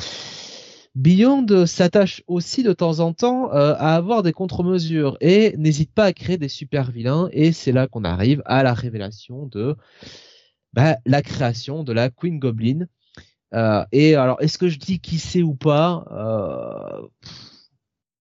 Beyond 0.95 1.67
s'attache 1.67 2.23
aussi 2.29 2.63
de 2.63 2.73
temps 2.73 3.01
en 3.01 3.13
temps 3.13 3.53
euh, 3.53 3.75
à 3.79 3.97
avoir 3.97 4.23
des 4.23 4.33
contre-mesures 4.33 5.17
et 5.21 5.55
n'hésite 5.59 5.93
pas 5.93 6.05
à 6.05 6.13
créer 6.13 6.39
des 6.39 6.49
super 6.49 6.93
vilains 6.93 7.29
et 7.33 7.53
c'est 7.53 7.73
là 7.73 7.89
qu'on 7.89 8.05
arrive 8.05 8.43
à 8.45 8.63
la 8.63 8.75
révélation 8.75 9.47
de 9.47 9.77
bah, 10.73 10.99
la 11.05 11.23
création 11.23 11.83
de 11.83 11.93
la 11.93 12.11
Queen 12.11 12.39
Goblin. 12.39 12.87
Euh, 13.55 13.85
et 13.91 14.15
alors, 14.15 14.41
est-ce 14.41 14.57
que 14.57 14.69
je 14.69 14.79
dis 14.79 15.01
qui 15.01 15.19
c'est 15.19 15.43
ou 15.43 15.55
pas 15.55 16.05
euh... 16.13 17.07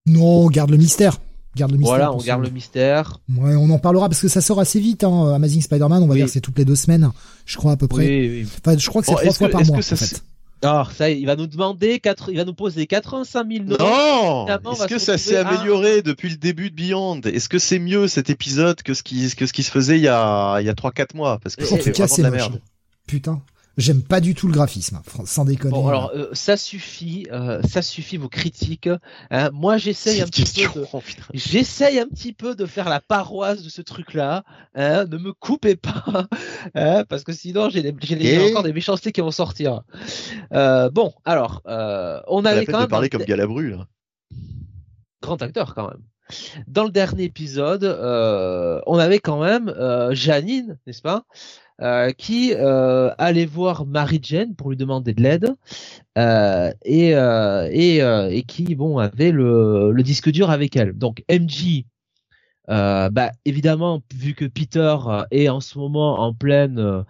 Non, 0.05 0.47
garde 0.47 0.71
le 0.71 0.78
mystère. 0.78 1.19
Garde 1.55 1.71
le 1.71 1.78
mystère. 1.78 1.95
Voilà, 1.95 2.13
on 2.13 2.17
garde 2.17 2.43
le 2.43 2.49
mystère. 2.49 3.19
Ouais, 3.38 3.55
on 3.55 3.69
en 3.69 3.80
parlera 3.80 4.09
parce 4.09 4.21
que 4.21 4.28
ça 4.28 4.41
sort 4.41 4.59
assez 4.59 4.80
vite. 4.80 5.03
Hein, 5.03 5.34
Amazing 5.34 5.61
Spider-Man, 5.61 6.01
on 6.01 6.07
va 6.07 6.15
dire 6.15 6.26
que 6.26 6.32
c'est 6.32 6.41
toutes 6.41 6.57
les 6.57 6.65
deux 6.65 6.76
semaines, 6.76 7.11
je 7.45 7.57
crois 7.57 7.74
à 7.74 7.78
peu 7.78 7.88
près. 7.88 8.07
Oui, 8.07 8.30
oui. 8.30 8.47
Enfin, 8.65 8.78
je 8.78 8.89
crois 8.89 9.01
que 9.01 9.07
c'est 9.07 9.13
trois 9.15 9.34
fois 9.34 9.49
par 9.49 9.65
mois. 9.65 9.78
en 9.78 9.82
fait. 9.82 10.24
Alors, 10.64 10.91
ça, 10.91 11.09
il 11.09 11.26
va 11.26 11.36
nous 11.36 11.47
demander, 11.47 12.01
il 12.30 12.38
va 12.38 12.45
nous 12.45 12.53
poser 12.53 12.88
85 12.88 13.47
000 13.47 13.64
Non 13.66 14.47
Est-ce 14.47 14.88
que 14.88 14.97
ça 14.97 15.18
s'est 15.18 15.38
amélioré 15.38 16.01
depuis 16.01 16.30
le 16.30 16.38
début 16.38 16.70
de 16.70 16.76
Beyond? 16.76 17.22
Est-ce 17.22 17.49
que 17.49 17.59
c'est 17.59 17.80
mieux 17.80 18.07
cet 18.07 18.30
épisode 18.30 18.82
que 18.82 18.93
ce 18.93 19.03
qui, 19.03 19.34
que 19.36 19.45
ce 19.45 19.53
qui 19.53 19.64
se 19.64 19.72
faisait 19.72 19.97
il 19.97 20.03
y 20.03 20.07
a, 20.07 20.59
il 20.59 20.66
y 20.66 20.70
a 20.70 20.74
3-4 20.74 21.16
mois? 21.16 21.39
Parce 21.41 21.55
que 21.55 21.66
c'est 21.66 21.91
vraiment 21.91 22.16
de 22.16 22.22
la 22.24 22.32
merde. 22.32 22.61
Putain. 23.07 23.41
J'aime 23.76 24.03
pas 24.03 24.21
du 24.21 24.36
tout 24.36 24.45
le 24.45 24.53
graphisme, 24.53 25.01
sans 25.26 25.45
déconner. 25.45 25.74
Bon, 25.74 25.88
alors 25.88 26.11
euh, 26.13 26.30
ça 26.34 26.57
suffit, 26.57 27.26
euh, 27.32 27.59
ça 27.63 27.82
suffit 27.82 28.17
vos 28.17 28.30
critiques. 28.30 28.88
Hein. 29.32 29.49
moi, 29.51 29.78
j'essaye 29.78 30.21
un 30.21 30.28
petit 30.28 30.43
peu, 30.67 30.82
de... 30.82 30.86
j'essaye 31.34 31.99
un 31.99 32.07
petit 32.07 32.34
peu 32.34 32.53
de 32.53 32.67
faire 32.67 32.88
la 32.88 32.99
paroisse 32.99 33.63
de 33.63 33.69
ce 33.69 33.82
truc-là. 33.82 34.43
Hein. 34.76 35.05
ne 35.05 35.17
me 35.17 35.34
coupez 35.34 35.76
pas, 35.76 36.28
hein, 36.76 37.03
parce 37.09 37.24
que 37.24 37.34
sinon 37.34 37.69
j'ai, 37.69 37.84
encore 38.51 38.61
des 38.61 38.74
méchancetés 38.74 39.11
qui 39.11 39.21
vont 39.21 39.32
sortir. 39.32 39.82
Euh, 40.53 40.91
bon, 40.91 41.13
alors, 41.26 41.63
on 41.65 42.45
avait 42.45 42.67
quand 42.67 42.80
même 42.80 42.89
parler 42.89 43.09
comme 43.09 43.24
Galabru 43.24 43.71
là. 43.71 43.88
Grand 45.24 45.41
acteur 45.41 45.74
quand 45.74 45.89
même. 45.89 46.01
Dans 46.67 46.84
le 46.84 46.91
dernier 46.91 47.24
épisode, 47.24 47.86
on 48.86 48.97
avait 48.99 49.19
quand 49.19 49.41
même 49.41 49.74
Janine, 50.11 50.78
n'est-ce 50.86 51.01
pas? 51.01 51.26
Euh, 51.82 52.11
qui 52.11 52.53
euh, 52.53 53.09
allait 53.17 53.47
voir 53.47 53.88
Mary 53.88 54.19
Jane 54.21 54.53
pour 54.55 54.69
lui 54.69 54.78
demander 54.78 55.13
de 55.13 55.24
l'aide 55.24 55.55
euh, 56.19 56.71
et, 56.86 57.09
et, 57.09 57.97
et, 57.97 58.43
qui 58.43 58.76
bon 58.76 58.99
avait 58.99 59.32
le, 59.32 59.91
le, 59.91 60.03
disque 60.03 60.30
dur 60.30 60.51
avec 60.51 60.76
elle. 60.76 60.93
Donc 60.93 61.24
MJ, 61.32 61.86
bah 62.67 63.32
évidemment 63.45 64.03
vu 64.13 64.36
que 64.36 64.45
Peter 64.45 64.95
est 65.32 65.49
en 65.49 65.61
ce 65.61 65.80
moment 65.80 66.19
en 66.19 66.34
pleine, 66.34 67.03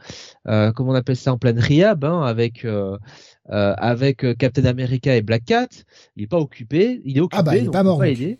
comment 0.45 0.91
on 0.91 0.95
appelle 0.95 1.17
ça, 1.17 1.33
en 1.33 1.37
pleine 1.37 1.59
rehab 1.59 2.05
hein, 2.05 2.21
avec 2.21 2.65
avec 3.49 4.37
Captain 4.37 4.65
America 4.65 5.13
et 5.13 5.21
Black 5.21 5.43
Cat, 5.43 5.67
il 6.15 6.23
est 6.23 6.27
pas 6.27 6.39
occupé, 6.39 7.01
il 7.03 7.17
est 7.17 7.21
occupé, 7.21 7.39
ah 7.39 7.43
bah, 7.43 7.57
il 7.57 7.65
est 7.65 7.71
pas 7.71 7.83
mort. 7.83 8.03
Il, 8.05 8.37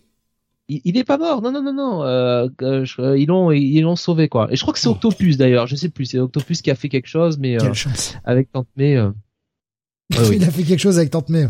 n'est 0.69 1.03
pas 1.03 1.17
mort, 1.17 1.41
non 1.41 1.51
non 1.51 1.61
non 1.61 1.73
non. 1.73 2.03
Euh, 2.03 2.47
euh, 2.61 3.17
ils 3.17 3.27
l'ont 3.27 3.51
ils 3.51 3.81
l'ont 3.81 3.95
sauvé 3.95 4.29
quoi. 4.29 4.47
Et 4.51 4.55
je 4.55 4.61
crois 4.61 4.73
que 4.73 4.79
c'est. 4.79 4.87
Octopus 4.87 5.37
d'ailleurs, 5.37 5.67
je 5.67 5.75
sais 5.75 5.89
plus. 5.89 6.05
C'est 6.05 6.19
Octopus 6.19 6.61
qui 6.61 6.71
a 6.71 6.75
fait 6.75 6.89
quelque 6.89 7.07
chose, 7.07 7.37
mais 7.37 7.61
euh, 7.61 7.71
avec 8.23 8.51
Tante 8.51 8.67
May. 8.75 8.97
il 10.31 10.43
a 10.43 10.51
fait 10.51 10.63
quelque 10.63 10.79
chose 10.79 10.97
avec 10.97 11.09
Tante 11.09 11.29
May. 11.29 11.47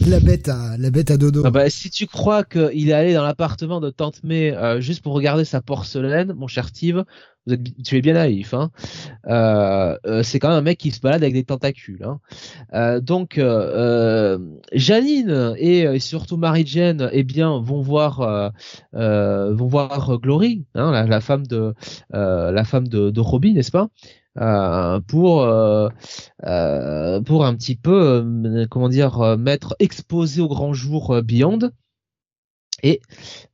La 0.00 0.20
bête 0.20 0.48
à 0.48 0.76
la 0.78 0.90
bête 0.90 1.10
à 1.10 1.16
dodo. 1.16 1.42
Ah 1.44 1.50
bah, 1.50 1.70
si 1.70 1.90
tu 1.90 2.06
crois 2.06 2.44
qu'il 2.44 2.88
est 2.88 2.92
allé 2.92 3.14
dans 3.14 3.22
l'appartement 3.22 3.80
de 3.80 3.90
Tante 3.90 4.22
May 4.24 4.54
juste 4.80 5.02
pour 5.02 5.14
regarder 5.14 5.44
sa 5.44 5.60
porcelaine, 5.60 6.32
mon 6.32 6.46
cher 6.46 6.68
Steve, 6.68 7.04
vous 7.46 7.54
êtes, 7.54 7.60
tu 7.84 7.96
es 7.96 8.00
bien 8.00 8.14
naïf. 8.14 8.52
Hein 8.54 8.70
euh, 9.26 9.96
euh, 10.06 10.22
c'est 10.22 10.38
quand 10.38 10.48
même 10.48 10.58
un 10.58 10.62
mec 10.62 10.78
qui 10.78 10.90
se 10.90 11.00
balade 11.00 11.22
avec 11.22 11.34
des 11.34 11.44
tentacules. 11.44 12.04
Hein 12.04 12.20
euh, 12.74 13.00
donc, 13.00 13.38
euh, 13.38 14.38
Janine 14.72 15.54
et, 15.56 15.98
surtout 16.00 16.36
Marie 16.36 16.66
Jane, 16.66 17.08
eh 17.12 17.22
bien, 17.22 17.58
vont 17.58 17.80
voir, 17.80 18.52
vont 18.92 19.66
voir 19.66 20.18
Glory, 20.18 20.64
hein, 20.74 21.06
la, 21.06 21.20
femme 21.20 21.46
de, 21.46 21.74
la 22.10 22.64
femme 22.64 22.88
de, 22.88 23.10
de 23.10 23.20
Robin, 23.20 23.54
n'est-ce 23.54 23.72
pas? 23.72 23.88
Pour 24.34 25.46
pour 27.26 27.44
un 27.44 27.54
petit 27.54 27.76
peu 27.76 28.66
comment 28.70 28.88
dire 28.88 29.36
mettre 29.38 29.76
exposé 29.78 30.40
au 30.40 30.48
grand 30.48 30.72
jour 30.72 31.22
Beyond 31.22 31.70
et 32.82 33.00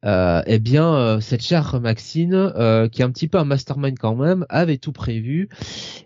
euh, 0.05 0.43
eh 0.47 0.59
bien, 0.59 0.95
euh, 0.95 1.21
cette 1.21 1.43
chère 1.43 1.81
Maxine, 1.81 2.35
euh, 2.35 2.89
qui 2.89 3.03
est 3.03 3.05
un 3.05 3.11
petit 3.11 3.29
peu 3.29 3.39
un 3.39 3.45
mastermind 3.45 3.99
quand 3.99 4.15
même, 4.15 4.47
avait 4.49 4.79
tout 4.79 4.93
prévu 4.93 5.49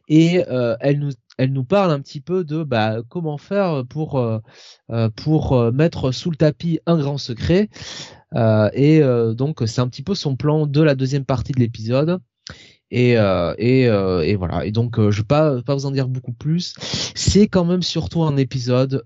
et 0.09 0.45
euh, 0.49 0.77
elle 0.81 0.99
nous 0.99 1.13
elle 1.39 1.53
nous 1.55 1.65
parle 1.65 1.91
un 1.91 2.01
petit 2.01 2.21
peu 2.21 2.45
de 2.45 2.65
bah, 2.65 2.99
comment 3.09 3.39
faire 3.39 3.83
pour 3.89 4.23
pour 5.17 5.73
mettre 5.73 6.13
sous 6.13 6.31
le 6.31 6.37
tapis 6.37 6.81
un 6.85 6.99
grand 6.99 7.17
secret. 7.17 7.71
et 8.75 9.01
donc 9.35 9.63
c'est 9.65 9.81
un 9.81 9.89
petit 9.89 10.03
peu 10.03 10.15
son 10.15 10.37
plan 10.37 10.67
de 10.67 10.83
la 10.83 10.95
deuxième 10.95 11.25
partie 11.25 11.53
de 11.53 11.61
l'épisode. 11.61 12.21
Et, 12.91 13.17
euh, 13.17 13.55
et, 13.59 13.89
euh, 13.89 14.23
et, 14.23 14.35
voilà. 14.35 14.67
Et 14.67 14.73
donc, 14.73 14.99
euh, 14.99 15.11
je 15.11 15.19
vais 15.21 15.27
pas, 15.27 15.63
pas 15.63 15.75
vous 15.75 15.87
en 15.87 15.91
dire 15.91 16.09
beaucoup 16.09 16.33
plus. 16.33 16.75
C'est 17.15 17.47
quand 17.47 17.65
même 17.65 17.83
surtout 17.83 18.23
un 18.23 18.37
épisode 18.37 19.03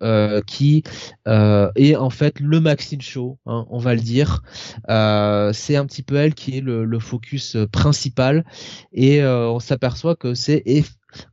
qui 0.46 0.82
est 1.26 1.96
en 1.96 2.10
fait 2.10 2.40
le 2.40 2.60
Maxine 2.60 3.00
Show, 3.00 3.38
hein, 3.46 3.66
on 3.70 3.78
va 3.78 3.94
le 3.94 4.00
dire. 4.00 4.42
c'est 4.88 5.76
un 5.76 5.86
petit 5.86 6.02
peu 6.02 6.16
elle 6.16 6.34
qui 6.34 6.58
est 6.58 6.60
le, 6.60 6.84
le 6.84 6.98
focus 6.98 7.56
principal. 7.72 8.44
Et 8.92 9.22
on 9.24 9.60
s'aperçoit 9.60 10.16
que 10.16 10.34
c'est, 10.34 10.64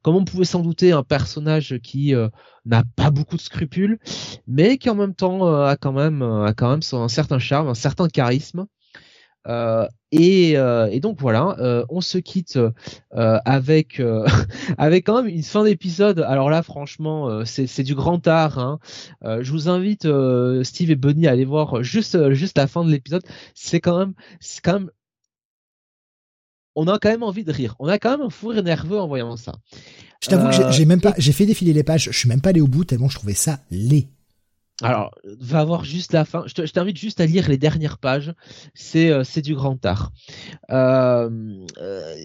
comme 0.02 0.16
on 0.16 0.26
pouvait 0.26 0.46
s'en 0.46 0.62
douter, 0.62 0.92
un 0.92 1.04
personnage 1.04 1.80
qui 1.84 2.14
n'a 2.66 2.84
pas 2.96 3.12
beaucoup 3.12 3.38
de 3.38 3.42
scrupules, 3.42 4.00
mais 4.48 4.78
qui 4.78 4.90
en 4.90 4.96
même 4.96 5.16
temps 5.16 5.46
a 5.64 5.76
quand 5.78 5.94
même 5.94 6.22
a 6.22 6.54
quand 6.54 6.70
même 6.70 6.82
un 6.94 7.08
certain 7.08 7.40
charme, 7.40 7.70
un 7.70 7.76
certain 7.76 8.08
charisme. 8.08 8.66
Euh, 9.48 9.88
et, 10.12 10.58
euh, 10.58 10.88
et, 10.92 11.00
donc 11.00 11.20
voilà, 11.20 11.56
euh, 11.60 11.86
on 11.90 12.02
se 12.02 12.18
quitte 12.18 12.60
avec 13.12 14.02
avec 14.78 15.06
quand 15.06 15.24
même 15.24 15.34
une 15.34 15.44
fin 15.44 15.64
d'épisode. 15.64 16.20
Alors 16.20 16.50
là, 16.50 16.64
franchement, 16.64 17.46
c'est 17.46 17.84
du 17.84 17.96
grand 17.96 18.26
art. 18.28 18.60
Hein. 18.60 18.80
je 19.24 19.52
vous 19.52 19.70
invite 19.70 20.08
Steve 20.64 20.92
et 20.92 20.96
Bunny 20.96 21.28
à 21.28 21.32
aller 21.32 21.46
voir 21.46 21.84
juste 21.84 22.32
juste 22.32 22.58
la 22.58 22.68
fin 22.68 22.84
de 22.84 22.92
l'épisode. 22.92 23.24
C'est 23.56 23.80
quand 23.80 23.98
même 23.98 24.14
c'est 24.40 24.62
quand 24.62 24.74
même 24.74 24.92
on 26.76 26.88
a 26.88 27.00
quand 27.00 27.10
même 27.10 27.24
envie 27.24 27.44
de 27.44 27.52
rire. 27.52 27.76
On 27.80 27.88
a 27.88 28.00
quand 28.00 28.12
même 28.12 28.28
un 28.28 28.30
fou 28.30 28.54
nerveux 28.54 29.00
en 29.00 29.08
voyant 29.08 29.36
ça. 29.36 29.54
Je 30.24 30.30
t'avoue 30.30 30.50
que 30.50 30.72
j'ai 30.72 30.86
même 30.86 31.02
pas, 31.02 31.14
j'ai 31.18 31.32
fait 31.32 31.46
défiler 31.46 31.74
les 31.74 31.84
pages. 31.84 32.10
Je 32.12 32.18
suis 32.18 32.30
même 32.30 32.42
pas 32.42 32.50
allé 32.50 32.62
au 32.62 32.68
bout 32.68 32.86
tellement 32.86 33.10
je 33.10 33.16
trouvais 33.16 33.34
ça 33.34 33.60
laid. 33.72 34.08
Alors, 34.82 35.12
va 35.40 35.64
voir 35.64 35.84
juste 35.84 36.14
la 36.14 36.26
fin. 36.26 36.44
Je 36.48 36.72
t'invite 36.72 36.98
juste 36.98 37.20
à 37.20 37.26
lire 37.26 37.50
les 37.50 37.58
dernières 37.58 37.98
pages. 37.98 38.34
C'est 38.74 39.12
euh, 39.12 39.24
du 39.42 39.56
grand 39.56 39.86
art. 39.86 40.12
Euh, 40.72 41.30
euh, 41.78 42.16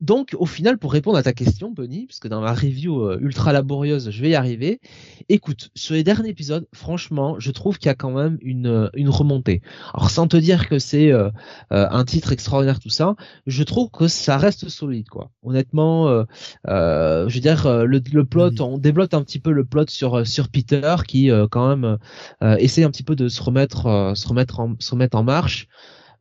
donc, 0.00 0.34
au 0.38 0.46
final, 0.46 0.78
pour 0.78 0.92
répondre 0.92 1.18
à 1.18 1.22
ta 1.22 1.34
question, 1.34 1.70
Bunny, 1.70 2.06
parce 2.06 2.20
que 2.20 2.28
dans 2.28 2.40
ma 2.40 2.54
review 2.54 3.02
euh, 3.02 3.18
ultra 3.20 3.52
laborieuse, 3.52 4.10
je 4.10 4.22
vais 4.22 4.30
y 4.30 4.34
arriver. 4.34 4.80
Écoute, 5.28 5.70
sur 5.74 5.94
les 5.94 6.02
derniers 6.02 6.30
épisodes, 6.30 6.66
franchement, 6.72 7.38
je 7.38 7.50
trouve 7.50 7.76
qu'il 7.78 7.88
y 7.88 7.90
a 7.90 7.94
quand 7.94 8.10
même 8.10 8.38
une, 8.40 8.66
euh, 8.66 8.88
une 8.94 9.10
remontée. 9.10 9.60
Alors, 9.92 10.08
sans 10.10 10.26
te 10.26 10.38
dire 10.38 10.70
que 10.70 10.78
c'est 10.78 11.12
euh, 11.12 11.30
un 11.70 12.04
titre 12.04 12.32
extraordinaire, 12.32 12.80
tout 12.80 12.88
ça, 12.88 13.14
je 13.46 13.62
trouve 13.62 13.90
que 13.90 14.08
ça 14.08 14.38
reste 14.38 14.70
solide, 14.70 15.08
quoi. 15.08 15.30
Honnêtement, 15.42 16.24
je 16.66 17.34
veux 17.34 17.40
dire, 17.40 17.84
le, 17.84 18.00
le 18.12 18.24
plot, 18.24 18.60
on 18.60 18.78
développe 18.78 19.12
un 19.12 19.22
petit 19.22 19.38
peu 19.38 19.52
le 19.52 19.64
plot 19.64 19.84
sur 19.88 20.26
sur 20.26 20.48
Peter, 20.48 20.96
qui 21.06 21.30
quand 21.50 21.76
même 21.76 21.98
essaie 22.58 22.84
un 22.84 22.90
petit 22.90 23.02
peu 23.02 23.16
de 23.16 23.28
se 23.28 23.42
remettre, 23.42 24.12
se 24.14 24.28
remettre 24.28 24.60
en, 24.60 24.74
se 24.78 24.90
remettre 24.92 25.16
en 25.16 25.24
marche. 25.24 25.68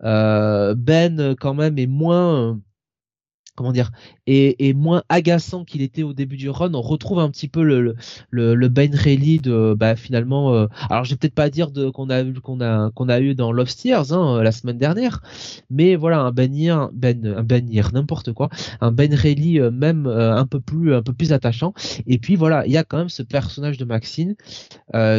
ben, 0.01 1.35
quand 1.39 1.53
même, 1.53 1.77
est 1.77 1.87
moins 1.87 2.59
comment 3.59 3.73
dire 3.73 3.91
est, 4.29 4.73
moins 4.73 5.03
agaçant 5.09 5.65
qu'il 5.65 5.81
était 5.81 6.03
au 6.03 6.13
début 6.13 6.37
du 6.37 6.49
run. 6.49 6.73
On 6.73 6.81
retrouve 6.81 7.19
un 7.19 7.29
petit 7.29 7.47
peu 7.47 7.63
le 7.63 8.67
Ben 8.67 8.95
Reilly 8.95 9.39
de 9.39 9.75
bah 9.77 9.95
finalement. 9.95 10.53
Euh, 10.53 10.67
alors 10.89 11.03
je 11.03 11.11
vais 11.11 11.17
peut-être 11.17 11.33
pas 11.33 11.49
dire 11.49 11.69
qu'on 11.93 12.09
a 12.09 12.23
qu'on 12.23 12.61
a 12.61 12.91
qu'on 12.91 13.09
a 13.09 13.19
eu 13.19 13.35
dans 13.35 13.51
Love 13.51 13.69
Steers 13.69 14.11
hein, 14.11 14.41
la 14.41 14.51
semaine 14.51 14.77
dernière, 14.77 15.21
mais 15.69 15.95
voilà 15.95 16.19
un 16.21 16.31
Ben 16.31 16.49
Ben 16.93 17.25
un 17.25 17.43
Ben 17.43 17.69
n'importe 17.93 18.33
quoi, 18.33 18.49
un 18.81 18.91
Ben 18.91 19.13
Reilly 19.13 19.59
euh, 19.59 19.71
même 19.71 20.07
euh, 20.07 20.35
un 20.35 20.45
peu 20.45 20.59
plus 20.59 20.93
un 20.93 21.01
peu 21.01 21.13
plus 21.13 21.33
attachant. 21.33 21.73
Et 22.07 22.17
puis 22.17 22.35
voilà, 22.35 22.65
il 22.65 22.71
y 22.71 22.77
a 22.77 22.83
quand 22.83 22.97
même 22.97 23.09
ce 23.09 23.23
personnage 23.23 23.77
de 23.77 23.85
Maxine 23.85 24.35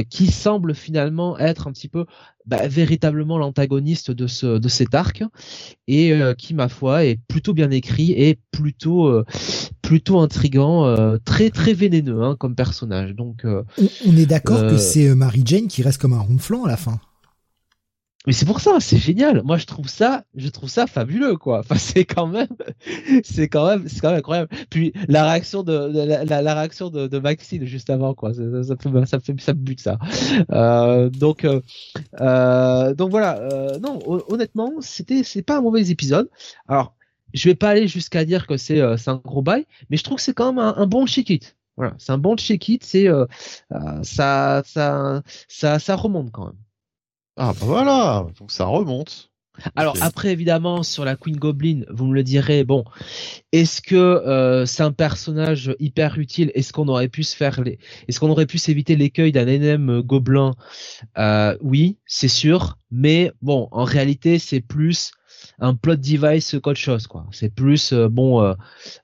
qui 0.09 0.27
semble 0.27 0.75
finalement 0.75 1.39
être 1.39 1.69
un 1.69 1.73
petit 1.73 1.89
peu 1.89 2.07
bah, 2.47 2.67
véritablement 2.67 3.39
l'antagoniste 3.39 4.11
de 4.11 4.27
ce 4.27 4.59
de 4.59 4.69
cet 4.69 4.95
arc 4.95 5.23
et 5.87 6.13
euh, 6.13 6.35
qui 6.35 6.55
ma 6.55 6.69
foi 6.69 7.05
est 7.05 7.21
plutôt 7.29 7.53
bien 7.53 7.71
écrit 7.71 8.13
et 8.13 8.39
plutôt 8.51 8.99
euh, 9.09 9.24
plutôt 9.82 10.20
intrigant 10.20 10.86
euh, 10.86 11.18
très 11.24 11.51
très 11.51 11.72
vénéneux 11.72 12.22
hein, 12.22 12.36
comme 12.38 12.55
personnage 12.55 13.14
donc 13.14 13.44
on, 13.44 14.16
est 14.16 14.26
d'accord 14.26 14.62
que 14.62 14.76
c'est 14.76 15.14
Mary 15.14 15.42
Jane 15.44 15.66
qui 15.66 15.82
reste 15.82 16.01
comme 16.01 16.12
un 16.12 16.20
ronflant 16.20 16.64
à 16.64 16.68
la 16.68 16.76
fin 16.76 17.01
mais 18.26 18.34
c'est 18.34 18.44
pour 18.44 18.61
ça, 18.61 18.80
c'est 18.80 18.98
génial. 18.98 19.42
Moi, 19.44 19.57
je 19.57 19.64
trouve 19.64 19.88
ça, 19.88 20.24
je 20.34 20.48
trouve 20.48 20.68
ça 20.68 20.86
fabuleux, 20.86 21.36
quoi. 21.38 21.61
Enfin, 21.61 21.74
c'est 21.78 22.05
quand 22.05 22.26
même, 22.26 22.48
c'est 23.24 23.48
quand 23.48 23.66
même, 23.66 23.88
c'est 23.88 24.01
quand 24.01 24.11
même 24.11 24.18
incroyable. 24.18 24.51
Puis 24.68 24.92
la 25.09 25.24
réaction 25.24 25.62
de, 25.62 25.72
la, 25.72 26.42
la, 26.42 26.55
réaction 26.55 26.90
de, 26.90 27.07
de, 27.07 27.18
Maxine 27.18 27.64
juste 27.64 27.88
avant, 27.88 28.12
quoi. 28.12 28.34
Ça, 28.34 28.42
ça, 28.62 28.76
ça, 28.76 29.07
ça, 29.07 29.20
fait, 29.20 29.40
ça 29.40 29.55
me 29.55 29.61
bute 29.61 29.80
ça. 29.80 29.98
Euh, 30.53 31.09
donc, 31.09 31.44
euh, 31.46 31.62
euh, 32.20 32.92
donc 32.94 33.11
voilà. 33.11 33.40
Euh, 33.40 33.78
non, 33.78 33.98
honnêtement, 34.28 34.74
c'était, 34.80 35.22
c'est 35.22 35.42
pas 35.42 35.57
un 35.57 35.62
mauvais 35.62 35.88
épisode. 35.88 36.28
Alors, 36.68 36.94
je 37.35 37.49
vais 37.49 37.55
pas 37.55 37.70
aller 37.70 37.89
jusqu'à 37.89 38.24
dire 38.24 38.47
que 38.47 38.57
c'est, 38.57 38.81
euh, 38.81 38.97
un 39.07 39.16
gros 39.16 39.43
bail, 39.43 39.66
mais 39.89 39.97
je 39.97 40.05
trouve 40.05 40.16
que 40.16 40.22
c'est 40.22 40.35
quand 40.35 40.53
même 40.53 40.64
un, 40.64 40.74
un 40.76 40.87
bon 40.87 41.07
check-it. 41.07 41.57
Voilà, 41.76 41.95
c'est 41.99 42.12
un 42.12 42.18
bon 42.18 42.37
check-it. 42.37 42.85
C'est, 42.85 43.09
euh, 43.09 43.26
ça, 44.03 44.62
ça, 44.66 45.22
ça, 45.49 45.78
ça 45.78 45.97
remonte 45.97 46.31
quand 46.31 46.47
même. 46.47 46.59
Ah 47.37 47.53
bah 47.53 47.66
voilà, 47.66 48.26
donc 48.39 48.51
ça 48.51 48.66
remonte. 48.66 49.31
Alors 49.76 49.97
après 50.01 50.31
évidemment 50.31 50.83
sur 50.83 51.05
la 51.05 51.16
Queen 51.16 51.37
Goblin, 51.37 51.83
vous 51.91 52.07
me 52.07 52.14
le 52.14 52.22
direz, 52.22 52.64
bon, 52.64 52.85
est-ce 53.53 53.83
que 53.83 53.95
euh, 53.95 54.64
c'est 54.64 54.83
un 54.83 54.93
personnage 54.93 55.74
hyper 55.78 56.18
utile? 56.18 56.51
Est-ce 56.55 56.72
qu'on 56.72 56.89
aurait 56.89 57.09
pu 57.09 57.24
se 57.24 57.37
faire 57.37 57.61
les, 57.62 57.78
est-ce 58.09 58.20
qu'on 58.20 58.31
aurait 58.31 58.47
pu 58.47 58.59
s'éviter 58.59 58.97
l'écueil 58.97 59.33
d'un 59.33 59.47
énième 59.47 60.01
gobelin? 60.01 60.55
Euh, 61.18 61.57
Oui, 61.61 61.99
c'est 62.07 62.28
sûr, 62.28 62.78
mais 62.91 63.33
bon, 63.43 63.68
en 63.70 63.85
réalité 63.85 64.39
c'est 64.39 64.61
plus 64.61 65.12
un 65.61 65.75
plot 65.75 65.97
device 65.97 66.57
qu'autre 66.63 66.79
chose 66.79 67.07
quoi. 67.07 67.27
C'est 67.31 67.55
plus 67.55 67.93
euh, 67.93 68.09
bon 68.09 68.43
euh, 68.43 68.55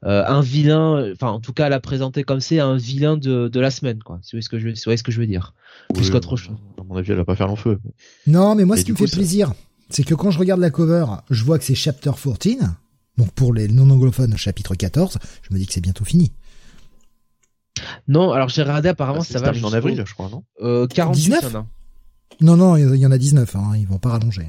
euh, 0.05 0.25
un 0.27 0.41
vilain, 0.41 1.13
enfin 1.13 1.29
en 1.29 1.41
tout 1.41 1.53
cas 1.53 1.67
à 1.67 1.69
la 1.69 1.81
présenter 1.81 2.25
comme 2.25 2.41
c'est 2.41 2.61
un 2.61 2.77
vilain 2.77 3.17
de, 3.17 3.49
de 3.49 3.61
la 3.61 3.71
semaine 3.71 4.03
quoi. 4.03 4.19
C'est 4.23 4.41
ce 4.41 4.49
que 4.49 4.59
je, 4.59 4.75
ce 4.75 5.03
que 5.03 5.13
je 5.13 5.21
veux 5.21 5.27
dire. 5.27 5.55
plus 5.95 6.11
qu'autre 6.11 6.37
chose. 6.37 6.57
À 6.79 6.83
mon 6.83 6.97
avis, 6.97 7.13
elle 7.13 7.19
va 7.19 7.25
pas 7.25 7.37
faire 7.37 7.49
l'enfeu. 7.49 7.79
Non, 8.27 8.55
mais 8.55 8.65
moi 8.65 8.77
ce 8.77 8.85
qui 8.85 8.93
me 8.93 8.97
fait 8.97 9.11
plaisir, 9.11 9.53
c'est 9.91 10.03
que 10.03 10.15
quand 10.15 10.31
je 10.31 10.39
regarde 10.39 10.61
la 10.61 10.71
cover, 10.71 11.05
je 11.31 11.45
vois 11.45 11.59
que 11.59 11.65
c'est 11.65 11.75
chapter 11.75 12.11
14. 12.11 12.57
Donc 13.19 13.33
pour 13.33 13.55
les 13.55 13.69
non 13.69 13.89
anglophones, 13.91 14.37
chapitre 14.37 14.75
14, 14.75 15.19
je 15.43 15.55
me 15.55 15.59
dis 15.59 15.67
que 15.67 15.73
c'est 15.73 15.81
bientôt 15.81 16.05
fini. 16.05 16.33
Non, 18.09 18.33
alors 18.33 18.49
j'ai 18.49 18.63
regardé 18.63 18.89
apparemment 18.89 19.21
ah, 19.21 19.25
ça, 19.25 19.39
va 19.41 19.53
en 19.67 19.73
avril, 19.73 20.03
je 20.07 20.15
crois, 20.15 20.31
non? 20.31 20.45
Euh, 20.63 20.87
49 20.87 21.57
Non, 22.41 22.57
non, 22.57 22.77
il 22.77 22.97
y 22.97 23.07
en 23.07 23.11
a 23.11 23.19
19, 23.19 23.57
hein, 23.57 23.73
ils 23.77 23.87
vont 23.87 23.99
pas 23.99 24.11
rallonger. 24.11 24.49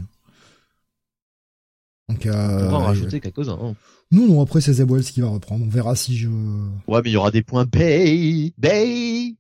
Donc, 2.10 2.26
euh, 2.26 2.68
on 2.68 2.72
va 2.72 2.78
en 2.78 2.84
rajouter 2.86 3.20
quelques-uns. 3.20 3.60
Hein. 3.62 3.76
Non, 4.12 4.28
non, 4.28 4.42
après 4.42 4.62
c'est 4.62 4.74
Zeb 4.74 4.92
Wells 4.92 5.04
qui 5.04 5.22
va 5.22 5.28
reprendre. 5.28 5.66
On 5.66 5.70
verra 5.70 5.96
si 5.96 6.18
je. 6.18 6.30
Ouais, 6.88 7.02
mais 7.04 7.10
il 7.10 7.14
y 7.14 7.18
aura 7.18 7.32
des 7.32 7.44
points 7.44 7.66
Bay, 7.66 8.54
Bay. 8.58 9.36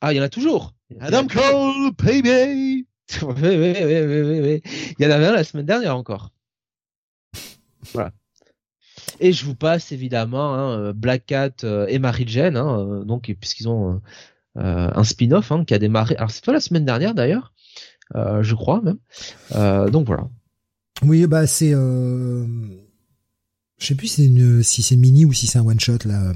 Ah, 0.00 0.12
il 0.12 0.16
y 0.16 0.20
en 0.20 0.24
a 0.24 0.28
toujours. 0.28 0.74
Adam 1.00 1.26
Cole, 1.26 1.92
baby. 1.92 2.86
oui, 3.22 3.34
oui, 3.36 3.74
oui, 3.82 4.00
oui, 4.02 4.40
oui, 4.40 4.62
Il 4.98 5.04
y 5.04 5.06
en 5.06 5.10
avait 5.10 5.26
un 5.26 5.32
la 5.32 5.44
semaine 5.44 5.66
dernière 5.66 5.96
encore. 5.96 6.30
voilà. 7.92 8.12
Et 9.20 9.32
je 9.32 9.44
vous 9.44 9.54
passe 9.54 9.92
évidemment 9.92 10.54
hein, 10.54 10.92
Black 10.92 11.26
Cat 11.26 11.52
euh, 11.64 11.86
et 11.88 11.98
Mary 11.98 12.24
Jane, 12.26 12.56
hein, 12.56 12.80
euh, 12.80 13.04
donc 13.04 13.34
puisqu'ils 13.38 13.68
ont 13.68 14.00
euh, 14.56 14.90
un 14.94 15.04
spin-off 15.04 15.52
hein, 15.52 15.64
qui 15.64 15.74
a 15.74 15.78
démarré. 15.78 16.16
Alors 16.16 16.30
c'est 16.30 16.44
pas 16.44 16.52
la 16.52 16.60
semaine 16.60 16.84
dernière 16.84 17.14
d'ailleurs, 17.14 17.52
je 18.14 18.54
crois 18.54 18.80
même. 18.82 19.90
donc 19.90 20.06
voilà. 20.06 20.28
Oui, 21.02 21.26
bah 21.26 21.46
c'est, 21.46 21.72
euh... 21.72 22.46
je 23.78 23.86
sais 23.86 23.94
plus 23.94 24.08
si 24.08 24.16
c'est 24.16 24.26
une, 24.26 24.62
si 24.62 24.82
c'est 24.82 24.96
mini 24.96 25.24
ou 25.24 25.32
si 25.32 25.46
c'est 25.46 25.58
un 25.58 25.66
one 25.66 25.80
shot 25.80 25.98
là, 26.04 26.32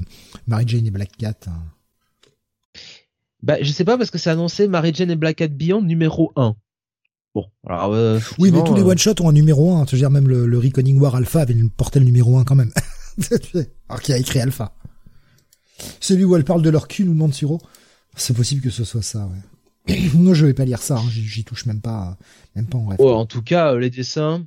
Mary 0.47 0.65
Jane 0.67 0.87
et 0.87 0.91
Black 0.91 1.15
Cat. 1.17 1.39
Bah 3.43 3.57
je 3.61 3.71
sais 3.71 3.85
pas 3.85 3.97
parce 3.97 4.09
que 4.09 4.17
c'est 4.17 4.31
annoncé 4.31 4.67
Mary 4.67 4.91
Jane 4.93 5.11
et 5.11 5.15
Black 5.15 5.37
Cat 5.37 5.49
Beyond 5.49 5.83
numéro 5.83 6.31
1. 6.35 6.55
Bon, 7.35 7.45
alors 7.67 7.93
euh, 7.93 8.19
oui, 8.39 8.51
mais 8.51 8.63
tous 8.63 8.73
les 8.73 8.81
euh, 8.81 8.85
one 8.85 8.97
shots 8.97 9.21
ont 9.21 9.29
un 9.29 9.33
numéro 9.33 9.75
1. 9.75 9.85
Tu 9.85 9.95
veux 9.95 9.99
dire 9.99 10.09
même 10.09 10.27
le, 10.27 10.47
le 10.47 10.57
Reckoning 10.57 10.97
War 10.99 11.15
Alpha 11.15 11.41
avait 11.41 11.53
une 11.53 11.69
portée 11.69 11.99
le 11.99 12.05
numéro 12.05 12.37
1 12.37 12.43
quand 12.45 12.55
même. 12.55 12.71
alors 13.89 14.01
qui 14.01 14.13
a 14.13 14.17
écrit 14.17 14.39
Alpha. 14.39 14.73
Celui 15.99 16.23
où 16.23 16.35
elle 16.35 16.45
parle 16.45 16.61
de 16.61 16.69
leur 16.69 16.87
cul 16.87 17.03
nous 17.03 17.13
demande 17.13 17.33
Suro. 17.33 17.59
C'est 18.15 18.35
possible 18.35 18.61
que 18.61 18.69
ce 18.69 18.85
soit 18.85 19.01
ça, 19.01 19.27
ouais. 19.27 19.54
non, 20.15 20.33
je 20.33 20.45
vais 20.45 20.53
pas 20.53 20.65
lire 20.65 20.81
ça. 20.81 20.97
Hein. 20.97 21.09
J'y 21.09 21.43
touche 21.43 21.65
même 21.65 21.81
pas, 21.81 22.17
même 22.55 22.65
pas 22.65 22.77
en 22.77 22.87
rêve. 22.87 22.97
Oh, 22.99 23.11
en 23.11 23.25
tout 23.25 23.41
cas, 23.41 23.73
euh, 23.73 23.79
les 23.79 23.89
dessins, 23.89 24.45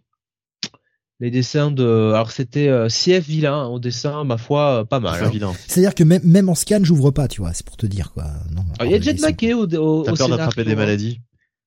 les 1.20 1.30
dessins 1.30 1.70
de 1.70 2.12
alors 2.14 2.30
c'était 2.30 2.68
euh, 2.68 2.88
CF 2.88 3.26
vilain 3.26 3.66
au 3.66 3.80
dessin 3.80 4.22
ma 4.22 4.36
foi 4.36 4.80
euh, 4.80 4.84
pas 4.84 5.00
mal 5.00 5.24
hein. 5.24 5.52
c'est-à-dire 5.66 5.94
que 5.94 6.04
même, 6.04 6.22
même 6.22 6.48
en 6.48 6.54
scan 6.54 6.78
j'ouvre 6.82 7.10
pas 7.10 7.26
tu 7.26 7.40
vois 7.40 7.52
c'est 7.54 7.66
pour 7.66 7.76
te 7.76 7.86
dire 7.86 8.12
quoi 8.12 8.26
non 8.52 8.64
il 8.84 8.90
y 8.92 8.94
a 8.94 9.00
Jed 9.00 9.20
McKay 9.20 9.52
au, 9.52 9.66
au, 9.66 10.04
T'as 10.04 10.12
peur 10.12 10.28
d'attraper 10.28 10.62
des 10.62 10.76
maladies 10.76 11.20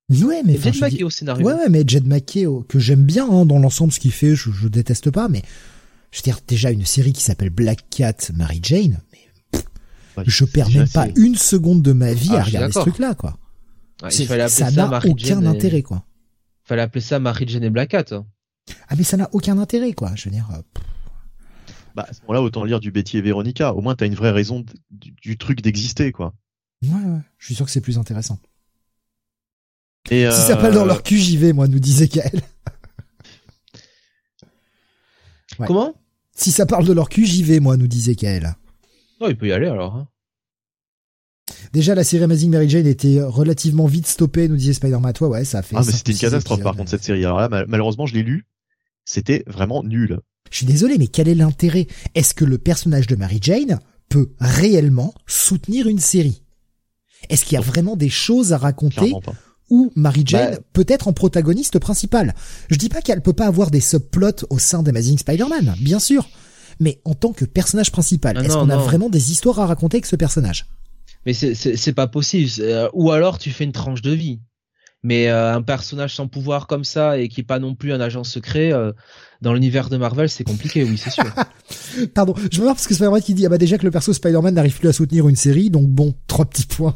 ouais 0.10 0.42
mais 0.46 0.58
Jed 0.58 0.82
McKay 0.82 1.04
au 1.04 1.10
scénario 1.10 1.46
ouais, 1.46 1.54
ouais 1.54 1.70
mais 1.70 1.84
Jed 1.86 2.08
McKay 2.08 2.46
que 2.70 2.80
j'aime 2.80 3.04
bien 3.04 3.30
hein, 3.30 3.46
dans 3.46 3.60
l'ensemble 3.60 3.92
ce 3.92 4.00
qu'il 4.00 4.14
fait 4.14 4.36
je, 4.36 4.52
je 4.52 4.70
déteste 4.70 5.12
pas 5.12 5.28
mais 5.28 5.42
je 6.12 6.20
veux 6.20 6.24
dire 6.24 6.40
déjà 6.48 6.72
une 6.72 6.86
série 6.86 7.12
qui 7.12 7.22
s'appelle 7.22 7.50
Black 7.50 7.90
Cat 7.90 8.32
Mary 8.34 8.62
Jane 8.64 9.02
mais 9.12 10.24
je 10.28 10.46
perds 10.46 10.70
même 10.70 10.88
pas 10.88 11.08
une 11.18 11.36
seconde 11.36 11.82
de 11.82 11.92
ma 11.92 12.14
vie 12.14 12.30
ah, 12.32 12.40
à 12.40 12.44
regarder 12.44 12.72
ce 12.72 12.80
ça 14.10 14.72
n'a 14.72 15.00
aucun 15.06 15.46
intérêt 15.46 15.82
quoi 15.82 16.06
fallait 16.72 16.82
appeler 16.84 17.02
ça 17.02 17.20
Mary 17.20 17.46
Jane 17.48 17.66
et 17.66 17.70
Black 17.70 17.90
Cat 17.90 18.06
hein. 18.12 18.26
Ah 18.88 18.96
mais 18.96 19.04
ça 19.04 19.18
n'a 19.18 19.28
aucun 19.34 19.58
intérêt 19.58 19.92
quoi. 19.92 20.16
Je 20.16 20.26
veux 20.26 20.32
dire. 20.32 20.48
Euh, 20.54 20.62
bah 21.96 22.06
à 22.08 22.14
ce 22.14 22.22
moment-là 22.22 22.42
autant 22.42 22.64
lire 22.64 22.80
du 22.80 22.92
Betty 22.92 23.18
et 23.18 23.22
Véronica. 23.22 23.74
Au 23.74 23.82
moins 23.82 23.96
t'as 23.96 24.06
une 24.06 24.16
vraie 24.16 24.32
raison 24.32 24.64
du, 24.90 25.38
truc 25.38 25.62
d'exister 25.62 26.14
quoi. 26.14 26.34
Ouais 26.84 26.92
ouais. 26.92 27.20
Je 27.38 27.46
suis 27.46 27.56
sûr 27.56 27.66
que 27.66 27.72
c'est 27.72 27.82
plus 27.82 27.98
intéressant. 27.98 28.40
Et 30.10 30.32
si 30.32 30.42
ça 30.42 30.56
parle 30.56 30.74
dans 30.74 30.84
euh, 30.84 30.88
leur 30.88 31.04
cul 31.04 31.18
j'y 31.18 31.36
vais 31.36 31.52
moi 31.52 31.68
nous 31.68 31.80
disait 31.80 32.08
Kael. 32.08 32.42
Comment? 35.68 35.94
Si 36.34 36.52
ça 36.52 36.66
parle 36.66 36.88
de 36.88 36.94
leur 36.94 37.10
cul 37.10 37.26
j'y 37.26 37.44
vais 37.44 37.60
moi 37.60 37.76
nous 37.76 37.88
disait 37.88 38.16
Kael. 38.16 38.56
Non 39.20 39.28
il 39.28 39.38
peut 39.38 39.48
y 39.48 39.52
aller 39.52 39.68
alors. 39.68 39.96
Hein. 39.96 40.08
Déjà, 41.74 41.96
la 41.96 42.04
série 42.04 42.24
Amazing 42.24 42.52
Mary 42.52 42.70
Jane 42.70 42.88
était 42.88 43.22
relativement 43.22 43.86
vite 43.86 44.08
stoppée, 44.08 44.48
nous 44.48 44.58
disait 44.58 44.74
Spider-Man. 44.74 45.14
Ouais, 45.22 45.28
ouais, 45.28 45.46
ça 45.46 45.60
a 45.60 45.62
fait. 45.62 45.76
Ah, 45.78 45.84
mais 45.86 45.92
c'était 45.92 46.12
une 46.12 46.18
catastrophe 46.18 46.62
par 46.62 46.76
contre 46.76 46.90
cette 46.90 47.04
série. 47.04 47.24
Alors 47.26 47.40
là, 47.40 47.66
malheureusement, 47.68 48.06
je 48.06 48.14
l'ai 48.14 48.24
lu. 48.24 48.46
C'était 49.06 49.44
vraiment 49.48 49.84
nul. 49.84 50.20
Je 50.50 50.58
suis 50.58 50.66
désolé, 50.66 50.98
mais 50.98 51.08
quel 51.08 51.28
est 51.28 51.36
l'intérêt? 51.36 51.88
Est-ce 52.14 52.34
que 52.34 52.46
le 52.46 52.58
personnage 52.58 53.08
de 53.08 53.16
Mary 53.16 53.40
Jane 53.42 53.80
peut 54.10 54.32
réellement 54.40 55.14
soutenir 55.28 55.88
une 55.88 56.00
série? 56.00 56.44
Est-ce 57.30 57.46
qu'il 57.46 57.54
y 57.54 57.58
a 57.58 57.62
vraiment 57.62 57.96
des 57.96 58.10
choses 58.10 58.52
à 58.52 58.58
raconter 58.58 59.14
où 59.70 59.92
Mary 59.96 60.24
Jane 60.26 60.56
bah, 60.56 60.60
peut 60.74 60.86
être 60.88 61.08
en 61.08 61.14
protagoniste 61.14 61.80
principale? 61.80 62.36
Je 62.70 62.78
dis 62.78 62.90
pas 62.90 63.02
qu'elle 63.02 63.22
peut 63.22 63.34
pas 63.34 63.48
avoir 63.48 63.72
des 63.72 63.80
subplots 63.80 64.46
au 64.50 64.60
sein 64.60 64.84
d'Amazing 64.84 65.18
Spider-Man, 65.18 65.76
bien 65.80 66.00
sûr. 66.00 66.28
Mais 66.80 67.00
en 67.06 67.14
tant 67.14 67.32
que 67.32 67.46
personnage 67.46 67.92
principal, 67.92 68.38
ah 68.38 68.44
est-ce 68.44 68.56
qu'on 68.56 68.70
a 68.70 68.78
vraiment 68.78 69.10
des 69.10 69.32
histoires 69.32 69.60
à 69.60 69.68
raconter 69.68 69.98
avec 69.98 70.06
ce 70.06 70.16
personnage? 70.16 70.66
Mais 71.26 71.34
c'est 71.34 71.94
pas 71.94 72.08
possible. 72.08 72.50
Euh, 72.60 72.90
ou 72.94 73.12
alors 73.12 73.38
tu 73.38 73.52
fais 73.52 73.64
une 73.64 73.72
tranche 73.72 74.02
de 74.02 74.12
vie. 74.12 74.40
Mais 75.04 75.30
euh, 75.30 75.56
un 75.56 75.64
personnage 75.64 76.14
sans 76.14 76.28
pouvoir 76.28 76.68
comme 76.68 76.84
ça 76.84 77.18
et 77.18 77.28
qui 77.28 77.42
est 77.42 77.44
pas 77.44 77.58
non 77.58 77.74
plus 77.74 77.92
un 77.92 78.00
agent 78.00 78.24
secret 78.24 78.72
euh, 78.72 78.92
dans 79.42 79.54
l'univers 79.54 79.90
de 79.90 79.98
Marvel, 79.98 80.30
c'est 80.30 80.44
compliqué, 80.44 80.84
oui, 80.84 80.98
c'est 80.98 81.10
sûr. 81.10 81.24
Pardon, 82.14 82.36
je 82.52 82.60
me 82.60 82.66
marre 82.66 82.76
parce 82.76 82.88
que 82.88 82.94
c'est 82.94 83.06
vrai 83.06 83.22
qui 83.22 83.34
dit 83.34 83.46
ah 83.48 83.50
bah 83.50 83.58
déjà 83.58 83.80
que 83.80 83.84
le 83.84 83.92
perso 83.92 84.14
Spider-Man 84.14 84.54
n'arrive 84.54 84.78
plus 84.78 84.90
à 84.90 84.94
soutenir 84.94 85.28
une 85.28 85.36
série, 85.36 85.72
donc 85.72 85.88
bon, 85.88 86.14
trois 86.28 86.46
petits 86.46 86.68
points. 86.68 86.96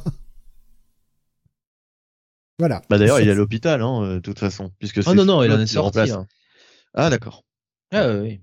voilà. 2.60 2.84
Bah 2.90 3.00
d'ailleurs, 3.00 3.20
il 3.20 3.28
est 3.28 3.32
à 3.32 3.36
l'hôpital, 3.36 3.82
hein, 3.82 4.04
euh, 4.04 4.16
de 4.16 4.20
toute 4.20 4.38
façon, 4.38 4.72
puisque. 4.78 5.02
Ah 5.06 5.16
non 5.16 5.26
non, 5.26 5.44
il 5.44 5.52
en 5.52 5.60
est 5.60 5.66
sorti. 5.66 6.12
Hein. 6.12 6.28
Ah 6.94 7.10
d'accord. 7.10 7.44
Ah 7.92 8.10
oui. 8.10 8.42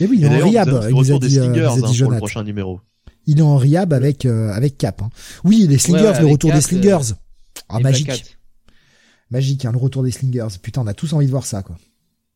Mais 0.00 0.06
oui, 0.06 0.18
il 0.20 0.24
est 0.24 0.42
en 0.42 0.46
rehab. 0.46 0.86
Il 0.88 0.94
nous 0.94 1.12
a 1.12 1.18
dit, 1.18 1.38
euh, 1.38 1.68
hein, 1.68 1.76
pour 1.80 2.10
le 2.10 2.16
prochain 2.16 2.42
numéro. 2.42 2.80
Il 3.28 3.38
est 3.38 3.42
en 3.42 3.56
rehab 3.56 3.92
avec 3.92 4.26
avec 4.26 4.76
Cap. 4.76 5.02
Hein. 5.02 5.10
Oui, 5.44 5.66
les 5.68 5.78
Slingers, 5.78 6.14
le 6.20 6.26
retour 6.26 6.52
des 6.52 6.60
Slingers. 6.60 7.14
Ah 7.68 7.78
magique. 7.78 8.36
Magique, 9.30 9.64
hein, 9.64 9.72
le 9.72 9.78
retour 9.78 10.02
des 10.02 10.10
Slingers. 10.10 10.58
Putain, 10.60 10.80
on 10.80 10.86
a 10.86 10.94
tous 10.94 11.12
envie 11.12 11.26
de 11.26 11.30
voir 11.30 11.44
ça, 11.44 11.62
quoi. 11.62 11.76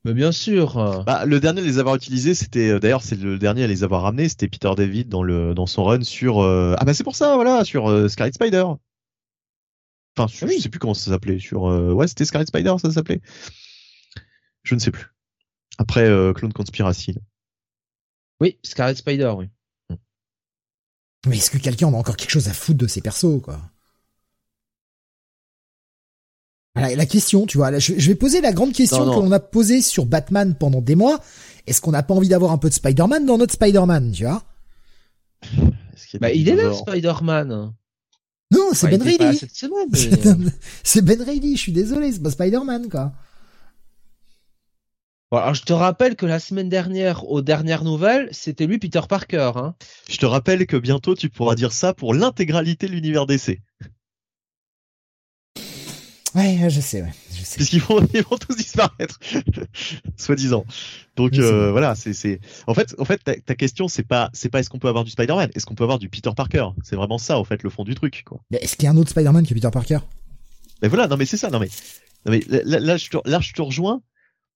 Mais 0.04 0.14
bien 0.14 0.32
sûr. 0.32 1.04
Bah, 1.06 1.24
le 1.26 1.38
dernier 1.38 1.60
à 1.60 1.64
les 1.64 1.78
avoir 1.78 1.94
utilisés, 1.94 2.34
c'était 2.34 2.70
euh, 2.70 2.80
d'ailleurs 2.80 3.02
c'est 3.02 3.20
le 3.20 3.38
dernier 3.38 3.64
à 3.64 3.66
les 3.68 3.84
avoir 3.84 4.02
ramenés, 4.02 4.28
c'était 4.28 4.48
Peter 4.48 4.70
David 4.76 5.08
dans 5.08 5.22
le 5.22 5.54
dans 5.54 5.66
son 5.66 5.84
run 5.84 6.02
sur 6.02 6.40
euh, 6.40 6.74
ah 6.78 6.84
bah 6.84 6.92
c'est 6.92 7.04
pour 7.04 7.14
ça 7.14 7.36
voilà 7.36 7.64
sur 7.64 7.88
euh, 7.88 8.08
Scarlet 8.08 8.32
Spider. 8.32 8.64
Enfin, 10.16 10.26
je, 10.28 10.60
sais 10.60 10.68
plus 10.68 10.78
comment 10.78 10.94
ça 10.94 11.10
s'appelait 11.10 11.38
sur 11.38 11.62
ouais 11.62 12.08
c'était 12.08 12.24
Scarlet 12.24 12.46
Spider 12.46 12.74
ça 12.82 12.90
s'appelait. 12.90 13.20
Je 14.64 14.74
ne 14.74 14.80
sais 14.80 14.90
plus. 14.90 15.06
Après 15.78 16.04
Clone 16.34 16.52
Conspiracy. 16.52 17.16
Oui, 18.40 18.58
Scarlet 18.62 18.94
Spider, 18.94 19.32
oui. 19.36 19.48
Mais 21.26 21.36
est-ce 21.36 21.50
que 21.50 21.58
quelqu'un 21.58 21.88
en 21.88 21.94
a 21.94 21.96
encore 21.96 22.16
quelque 22.16 22.30
chose 22.30 22.48
à 22.48 22.52
foutre 22.52 22.78
de 22.78 22.86
ces 22.86 23.00
persos 23.00 23.40
quoi? 23.42 23.60
La 26.74 27.06
question, 27.06 27.46
tu 27.46 27.58
vois, 27.58 27.78
je, 27.78 27.92
vais 27.92 28.14
poser 28.14 28.40
la 28.40 28.52
grande 28.52 28.72
question 28.72 29.04
qu'on 29.04 29.30
a 29.30 29.40
posée 29.40 29.82
sur 29.82 30.06
Batman 30.06 30.54
pendant 30.58 30.80
des 30.80 30.94
mois. 30.94 31.20
Est-ce 31.66 31.80
qu'on 31.80 31.90
n'a 31.90 32.02
pas 32.02 32.14
envie 32.14 32.28
d'avoir 32.28 32.50
un 32.50 32.58
peu 32.58 32.70
de 32.70 32.74
Spider-Man 32.74 33.26
dans 33.26 33.36
notre 33.36 33.52
Spider-Man, 33.52 34.12
tu 34.12 34.24
vois? 34.24 34.42
Bah, 36.18 36.32
il 36.32 36.48
est 36.48 36.56
là, 36.56 36.72
Spider-Man. 36.72 37.74
Non, 38.52 38.70
c'est 38.72 38.88
Ben 38.88 39.02
Reilly. 39.02 39.40
C'est 40.82 41.02
Ben 41.02 41.22
Reilly, 41.22 41.56
je 41.56 41.60
suis 41.60 41.72
désolé, 41.72 42.12
c'est 42.12 42.22
pas 42.22 42.30
Spider-Man, 42.30 42.88
quoi. 42.90 43.12
Alors 45.38 45.54
je 45.54 45.62
te 45.62 45.72
rappelle 45.72 46.14
que 46.14 46.26
la 46.26 46.38
semaine 46.38 46.68
dernière, 46.68 47.26
aux 47.26 47.40
dernières 47.40 47.84
nouvelles, 47.84 48.28
c'était 48.32 48.66
lui 48.66 48.78
Peter 48.78 49.00
Parker. 49.08 49.52
Hein. 49.56 49.74
Je 50.10 50.18
te 50.18 50.26
rappelle 50.26 50.66
que 50.66 50.76
bientôt 50.76 51.14
tu 51.14 51.30
pourras 51.30 51.54
dire 51.54 51.72
ça 51.72 51.94
pour 51.94 52.12
l'intégralité 52.12 52.86
de 52.86 52.92
l'univers 52.92 53.26
DC. 53.26 53.58
Ouais, 56.34 56.58
je 56.68 56.80
sais, 56.80 57.02
ouais, 57.02 57.12
je 57.30 57.44
sais. 57.44 57.56
Puisqu'ils 57.56 57.80
vont, 57.80 58.06
ils 58.14 58.22
vont 58.22 58.36
tous 58.36 58.56
disparaître, 58.56 59.18
soi-disant. 60.16 60.64
Donc 61.16 61.38
euh, 61.38 61.70
voilà, 61.70 61.94
c'est, 61.94 62.12
c'est. 62.12 62.40
En 62.66 62.74
fait, 62.74 62.94
en 62.98 63.04
fait, 63.04 63.18
ta, 63.18 63.34
ta 63.34 63.54
question, 63.54 63.88
c'est 63.88 64.02
pas, 64.02 64.30
c'est 64.32 64.48
pas 64.48 64.60
est-ce 64.60 64.70
qu'on 64.70 64.78
peut 64.78 64.88
avoir 64.88 65.04
du 65.04 65.10
Spider-Man, 65.10 65.50
est-ce 65.54 65.66
qu'on 65.66 65.74
peut 65.74 65.84
avoir 65.84 65.98
du 65.98 66.08
Peter 66.08 66.30
Parker? 66.34 66.68
C'est 66.82 66.96
vraiment 66.96 67.18
ça, 67.18 67.38
en 67.38 67.44
fait, 67.44 67.62
le 67.62 67.70
fond 67.70 67.84
du 67.84 67.94
truc, 67.94 68.22
quoi. 68.26 68.40
Mais 68.50 68.58
est-ce 68.58 68.76
qu'il 68.76 68.84
y 68.84 68.86
a 68.86 68.90
un 68.90 68.96
autre 68.96 69.10
Spider-Man 69.10 69.46
que 69.46 69.52
Peter 69.52 69.70
Parker? 69.70 69.98
Mais 70.80 70.88
voilà, 70.88 71.06
non 71.06 71.16
mais 71.16 71.26
c'est 71.26 71.36
ça, 71.36 71.50
non 71.50 71.58
mais, 71.58 71.68
non 72.24 72.32
mais 72.32 72.42
là, 72.48 72.80
là, 72.80 72.96
je 72.96 73.10
te, 73.10 73.16
là, 73.28 73.40
je 73.40 73.52
te 73.52 73.60
rejoins. 73.60 74.00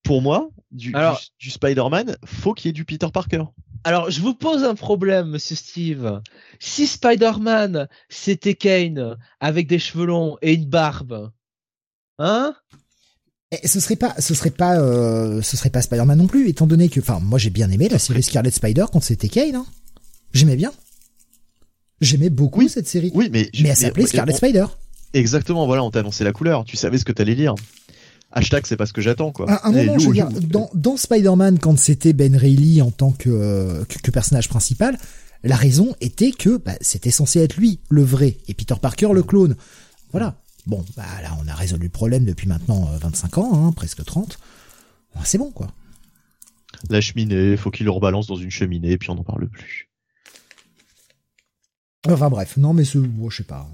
Pour 0.07 0.23
moi, 0.23 0.51
du, 0.71 0.95
du, 1.39 1.51
Spider-Man, 1.51 2.17
faut 2.25 2.55
qu'il 2.55 2.69
y 2.69 2.71
ait 2.71 2.73
du 2.73 2.85
Peter 2.85 3.09
Parker. 3.13 3.45
Alors, 3.85 4.11
je 4.11 4.21
vous 4.21 4.35
pose 4.35 4.65
un 4.65 4.75
problème, 4.75 5.29
Monsieur 5.29 5.57
Steve. 5.57 6.21
Si 6.59 6.87
Spider-Man 6.87 7.89
c'était 8.09 8.55
Kane 8.55 9.17
avec 9.41 9.67
des 9.67 9.79
cheveux 9.79 10.07
longs 10.07 10.37
et 10.43 10.55
une 10.55 10.67
barbe, 10.67 11.31
Hein? 12.19 12.55
Et 13.53 13.69
ce 13.69 13.79
serait 13.79 13.97
pas, 13.97 14.15
ce 14.19 14.35
serait 14.35 14.51
pas, 14.51 14.79
euh, 14.81 15.41
ce 15.41 15.57
serait 15.57 15.71
pas 15.71 15.81
Spider-Man 15.83 16.19
non 16.19 16.27
plus, 16.27 16.49
étant 16.49 16.67
donné 16.67 16.89
que, 16.89 17.01
enfin, 17.01 17.21
moi 17.21 17.39
j'ai 17.39 17.51
bien 17.51 17.71
aimé 17.71 17.89
la 17.89 17.99
série 17.99 18.23
Scarlet 18.23 18.51
Spider 18.51 18.87
quand 18.93 19.01
c'était 19.01 19.29
Kane. 19.29 19.55
Hein. 19.55 19.67
J'aimais 20.33 20.57
bien. 20.57 20.73
J'aimais 22.01 22.31
beaucoup 22.31 22.67
cette 22.69 22.89
série. 22.89 23.13
Oui, 23.15 23.29
mais 23.33 23.49
mais 23.61 23.71
elle 23.71 23.77
s'appelait 23.77 24.07
Scarlet 24.07 24.35
Spider. 24.35 24.67
Exactement, 25.15 25.67
voilà, 25.67 25.85
on 25.85 25.91
t'a 25.91 26.01
annoncé 26.01 26.25
la 26.25 26.33
couleur. 26.33 26.65
Tu 26.65 26.77
savais 26.77 26.99
ce 26.99 27.05
que 27.05 27.13
t'allais 27.13 27.35
lire. 27.35 27.55
Hashtag, 28.37 28.67
c'est 28.67 28.77
pas 28.77 28.85
ce 28.85 28.93
que 28.93 29.01
j'attends, 29.01 29.33
quoi. 29.33 29.47
un 29.67 29.73
moment, 29.73 29.99
je 29.99 30.09
veux 30.09 30.13
dire, 30.13 30.29
dans, 30.29 30.69
dans 30.75 30.99
Spider-Man, 30.99 31.59
quand 31.59 31.79
c'était 31.79 32.13
Ben 32.13 32.37
Reilly 32.37 32.83
en 32.83 32.91
tant 32.91 33.11
que, 33.11 33.83
que, 33.85 34.11
personnage 34.11 34.51
principal, 34.51 34.99
la 35.43 35.57
raison 35.57 35.97
était 36.03 36.33
que 36.33 36.59
bah, 36.59 36.75
c'était 36.83 37.11
censé 37.11 37.41
être 37.41 37.57
lui, 37.57 37.81
le 37.89 38.03
vrai, 38.03 38.37
et 38.47 38.53
Peter 38.53 38.75
Parker, 38.81 39.09
le 39.15 39.23
clone. 39.23 39.57
Voilà. 40.13 40.37
Bon, 40.67 40.85
bah 40.99 41.05
là, 41.23 41.35
on 41.43 41.49
a 41.49 41.55
résolu 41.55 41.85
le 41.85 41.91
problème 41.91 42.27
depuis 42.27 42.47
maintenant 42.47 42.91
25 43.01 43.39
euh, 43.39 43.41
ans, 43.41 43.69
hein, 43.69 43.73
presque 43.73 44.05
30. 44.05 44.39
c'est 45.25 45.39
bon, 45.39 45.51
quoi. 45.51 45.69
La 46.91 47.01
cheminée, 47.01 47.57
faut 47.57 47.71
qu'il 47.71 47.87
le 47.87 47.91
rebalance 47.91 48.27
dans 48.27 48.37
une 48.37 48.51
cheminée, 48.51 48.91
et 48.91 48.99
puis 48.99 49.09
on 49.09 49.15
n'en 49.15 49.25
parle 49.25 49.49
plus. 49.49 49.89
Enfin 52.07 52.29
bref, 52.29 52.59
non 52.59 52.75
mais 52.75 52.85
ce, 52.85 52.99
bon, 52.99 53.31
je 53.31 53.39
sais 53.39 53.45
pas. 53.45 53.67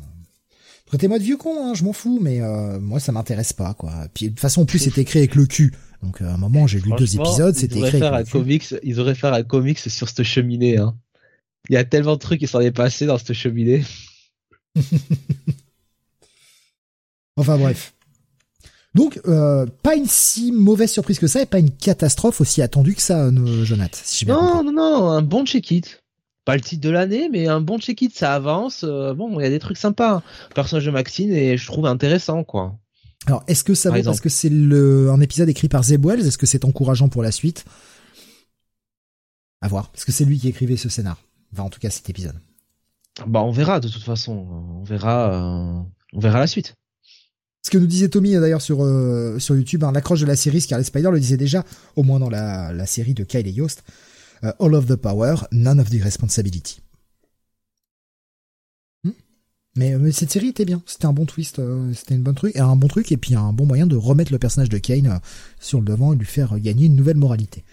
Traitez-moi 0.93 1.19
de 1.19 1.25
vieux 1.25 1.39
con, 1.39 1.57
hein, 1.59 1.73
je 1.73 1.85
m'en 1.85 1.95
fous, 1.95 2.19
mais 2.21 2.43
euh, 2.43 2.79
moi 2.79 3.01
ça 3.01 3.13
m'intéresse 3.13 3.55
pas, 3.55 3.73
quoi. 3.73 3.95
Puis 4.13 4.27
de 4.27 4.31
toute 4.33 4.41
façon, 4.41 4.61
en 4.61 4.65
plus 4.67 4.79
c'était 4.79 5.01
écrit 5.01 5.21
avec 5.21 5.35
le 5.35 5.47
cul. 5.47 5.73
Donc 6.03 6.21
à 6.21 6.35
un 6.35 6.37
moment, 6.37 6.67
j'ai 6.67 6.81
lu 6.81 6.91
deux 6.99 7.17
épisodes, 7.17 7.55
c'était 7.55 7.79
écrit. 7.79 8.03
Avec 8.03 8.29
un 8.29 8.31
comics, 8.31 8.75
ils 8.83 9.01
auraient 9.01 9.15
fait 9.15 9.29
un 9.29 9.43
comics 9.43 9.79
sur 9.79 10.07
cette 10.07 10.23
cheminée. 10.23 10.77
Hein. 10.77 10.95
Il 11.71 11.73
y 11.73 11.79
a 11.79 11.85
tellement 11.85 12.13
de 12.13 12.19
trucs 12.19 12.41
qui 12.41 12.47
s'en 12.47 12.61
est 12.61 12.73
passé 12.73 13.07
dans 13.07 13.17
cette 13.17 13.33
cheminée. 13.33 13.83
Enfin 17.39 17.57
bref. 17.57 17.95
Donc, 18.95 19.19
euh, 19.27 19.65
pas 19.83 19.97
une 19.97 20.05
si 20.07 20.53
mauvaise 20.53 20.91
surprise 20.91 21.19
que 21.19 21.27
ça 21.27 21.41
et 21.41 21.47
pas 21.47 21.59
une 21.59 21.71
catastrophe 21.71 22.43
aussi 22.43 22.61
attendue 22.61 22.95
que 22.95 23.01
ça, 23.01 23.25
euh, 23.25 23.65
Jonathan. 23.65 23.99
non, 24.27 24.63
non, 24.63 24.73
non, 24.73 25.09
un 25.09 25.23
bon 25.23 25.47
check-it. 25.47 26.02
Pas 26.45 26.57
le 26.57 26.61
titre 26.61 26.83
de 26.83 26.91
l'année, 26.91 27.29
mais 27.31 27.47
un 27.47 27.61
bon 27.61 27.79
check-it, 27.79 28.15
ça 28.15 28.35
avance. 28.35 28.85
Euh, 28.85 29.15
bon, 29.15 29.39
il 29.39 29.45
y 29.45 29.47
a 29.47 29.51
des 29.51 29.61
trucs 29.61 29.77
sympas. 29.77 30.23
Le 30.51 30.55
personnage 30.55 30.85
de 30.85 30.91
Maxine 30.91 31.33
et 31.33 31.57
je 31.57 31.67
trouve 31.67 31.87
intéressant, 31.87 32.43
quoi. 32.43 32.77
Alors, 33.27 33.45
est-ce 33.47 33.63
que 33.63 33.75
ça 33.75 33.91
vaut 33.91 34.03
parce 34.03 34.21
que 34.21 34.29
c'est 34.29 34.49
le 34.49 35.11
un 35.11 35.21
épisode 35.21 35.49
écrit 35.49 35.69
par 35.69 35.85
Zeb 35.85 36.05
Wells 36.05 36.27
Est-ce 36.27 36.39
que 36.39 36.47
c'est 36.47 36.65
encourageant 36.65 37.09
pour 37.09 37.23
la 37.23 37.31
suite? 37.31 37.65
À 39.61 39.69
voir, 39.69 39.91
parce 39.91 40.05
que 40.05 40.11
c'est 40.11 40.25
lui 40.25 40.41
qui 40.41 40.49
écrivait 40.49 40.77
ce 40.77 40.89
scénar. 40.89 41.19
Enfin, 41.53 41.63
en 41.63 41.71
tout 41.71 41.79
cas, 41.79 41.91
cet 41.91 42.11
épisode. 42.11 42.35
Bah, 43.29 43.43
on 43.43 43.53
verra 43.53 43.79
de 43.79 43.89
toute 43.89 44.03
façon. 44.03 44.33
On 44.33 44.83
verra, 44.83 45.87
on 46.13 46.19
verra 46.19 46.41
la 46.41 46.49
suite. 46.49 46.75
Ce 47.65 47.71
que 47.71 47.79
nous 47.79 47.87
disait 47.87 48.09
Tommy 48.09 48.33
d'ailleurs 48.33 48.61
sur 48.61 48.83
euh, 48.83 49.39
sur 49.39 49.55
YouTube, 49.55 49.85
hein, 49.85 49.93
l'accroche 49.93 50.21
de 50.21 50.27
la 50.27 50.35
série 50.35 50.61
Scarlet 50.61 50.83
Spider 50.83 51.11
le 51.13 51.21
disait 51.21 51.37
déjà, 51.37 51.65
au 51.95 52.03
moins 52.03 52.19
dans 52.19 52.29
la, 52.29 52.73
la 52.73 52.87
série 52.87 53.15
de 53.15 53.23
Kyle 53.23 53.47
et 53.47 53.53
Yost, 53.53 53.85
euh, 53.87 53.93
All 54.59 54.75
of 54.75 54.87
the 54.87 54.97
power, 54.97 55.37
none 55.53 55.79
of 55.79 55.91
the 55.91 56.03
responsibility. 56.03 56.81
Hmm 59.05 59.13
mais, 59.77 59.97
mais, 59.99 60.13
cette 60.13 60.31
série 60.31 60.49
était 60.49 60.65
bien, 60.65 60.83
c'était 60.87 61.07
un 61.07 61.13
bon 61.13 61.27
twist, 61.27 61.59
euh, 61.59 61.93
c'était 61.95 62.15
une 62.15 62.23
bonne 62.23 62.35
truc, 62.35 62.55
et 62.57 62.61
un 62.61 62.77
bon 62.77 62.89
truc, 62.89 63.13
et 63.13 63.17
puis 63.17 63.35
un 63.35 63.53
bon 63.53 63.67
moyen 63.67 63.87
de 63.87 63.97
remettre 63.97 64.33
le 64.33 64.39
personnage 64.39 64.69
de 64.69 64.79
Kane 64.79 65.21
sur 65.61 65.79
le 65.79 65.85
devant 65.85 66.13
et 66.13 66.17
lui 66.17 66.27
faire 66.27 66.59
gagner 66.59 66.87
une 66.87 66.97
nouvelle 66.97 67.17
moralité, 67.17 67.65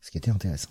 ce 0.00 0.10
qui 0.10 0.18
était 0.18 0.30
intéressant. 0.30 0.70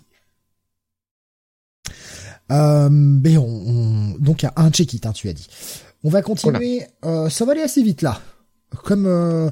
mais 2.50 3.38
on, 3.38 3.46
on 3.46 4.18
donc 4.20 4.46
un 4.56 4.72
check-it, 4.72 5.06
hein, 5.06 5.14
tu 5.14 5.30
as 5.30 5.34
dit. 5.34 5.48
On 6.04 6.10
va 6.10 6.22
continuer, 6.22 6.86
ça 7.04 7.46
va 7.46 7.52
aller 7.52 7.62
assez 7.62 7.84
vite 7.84 8.02
là 8.02 8.22
comme 8.82 9.06
euh, 9.06 9.50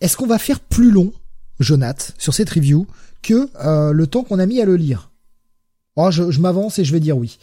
est-ce 0.00 0.16
qu'on 0.16 0.26
va 0.26 0.38
faire 0.38 0.60
plus 0.60 0.90
long, 0.90 1.12
Jonath, 1.60 2.14
sur 2.18 2.34
cette 2.34 2.50
review 2.50 2.86
que 3.22 3.48
euh, 3.64 3.92
le 3.92 4.06
temps 4.06 4.24
qu'on 4.24 4.38
a 4.38 4.46
mis 4.46 4.60
à 4.60 4.64
le 4.64 4.76
lire? 4.76 5.10
Oh, 6.00 6.12
je, 6.12 6.38
m'avance 6.38 6.78
et 6.78 6.84
je 6.84 6.92
vais 6.92 7.00
dire 7.00 7.18
oui. 7.18 7.38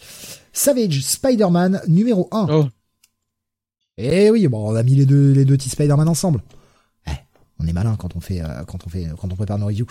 Savage 0.53 1.01
Spider-Man 1.01 1.81
numéro 1.89 2.29
1. 2.31 2.47
Oh. 2.49 2.67
Eh 3.97 4.29
oui, 4.29 4.47
bon, 4.47 4.71
on 4.71 4.75
a 4.75 4.81
mis 4.81 4.95
les 4.95 5.05
deux 5.05 5.33
les 5.33 5.43
deux 5.43 5.57
petits 5.57 5.69
Spider-Man 5.69 6.07
ensemble. 6.07 6.41
Eh, 7.05 7.11
on 7.59 7.67
est 7.67 7.73
malin 7.73 7.97
quand 7.97 8.15
on 8.15 8.21
fait 8.21 8.41
euh, 8.41 8.63
quand 8.65 8.87
on 8.87 8.89
fait 8.89 9.09
quand 9.19 9.29
on 9.29 9.35
prépare 9.35 9.59
nos 9.59 9.65
reviews. 9.65 9.87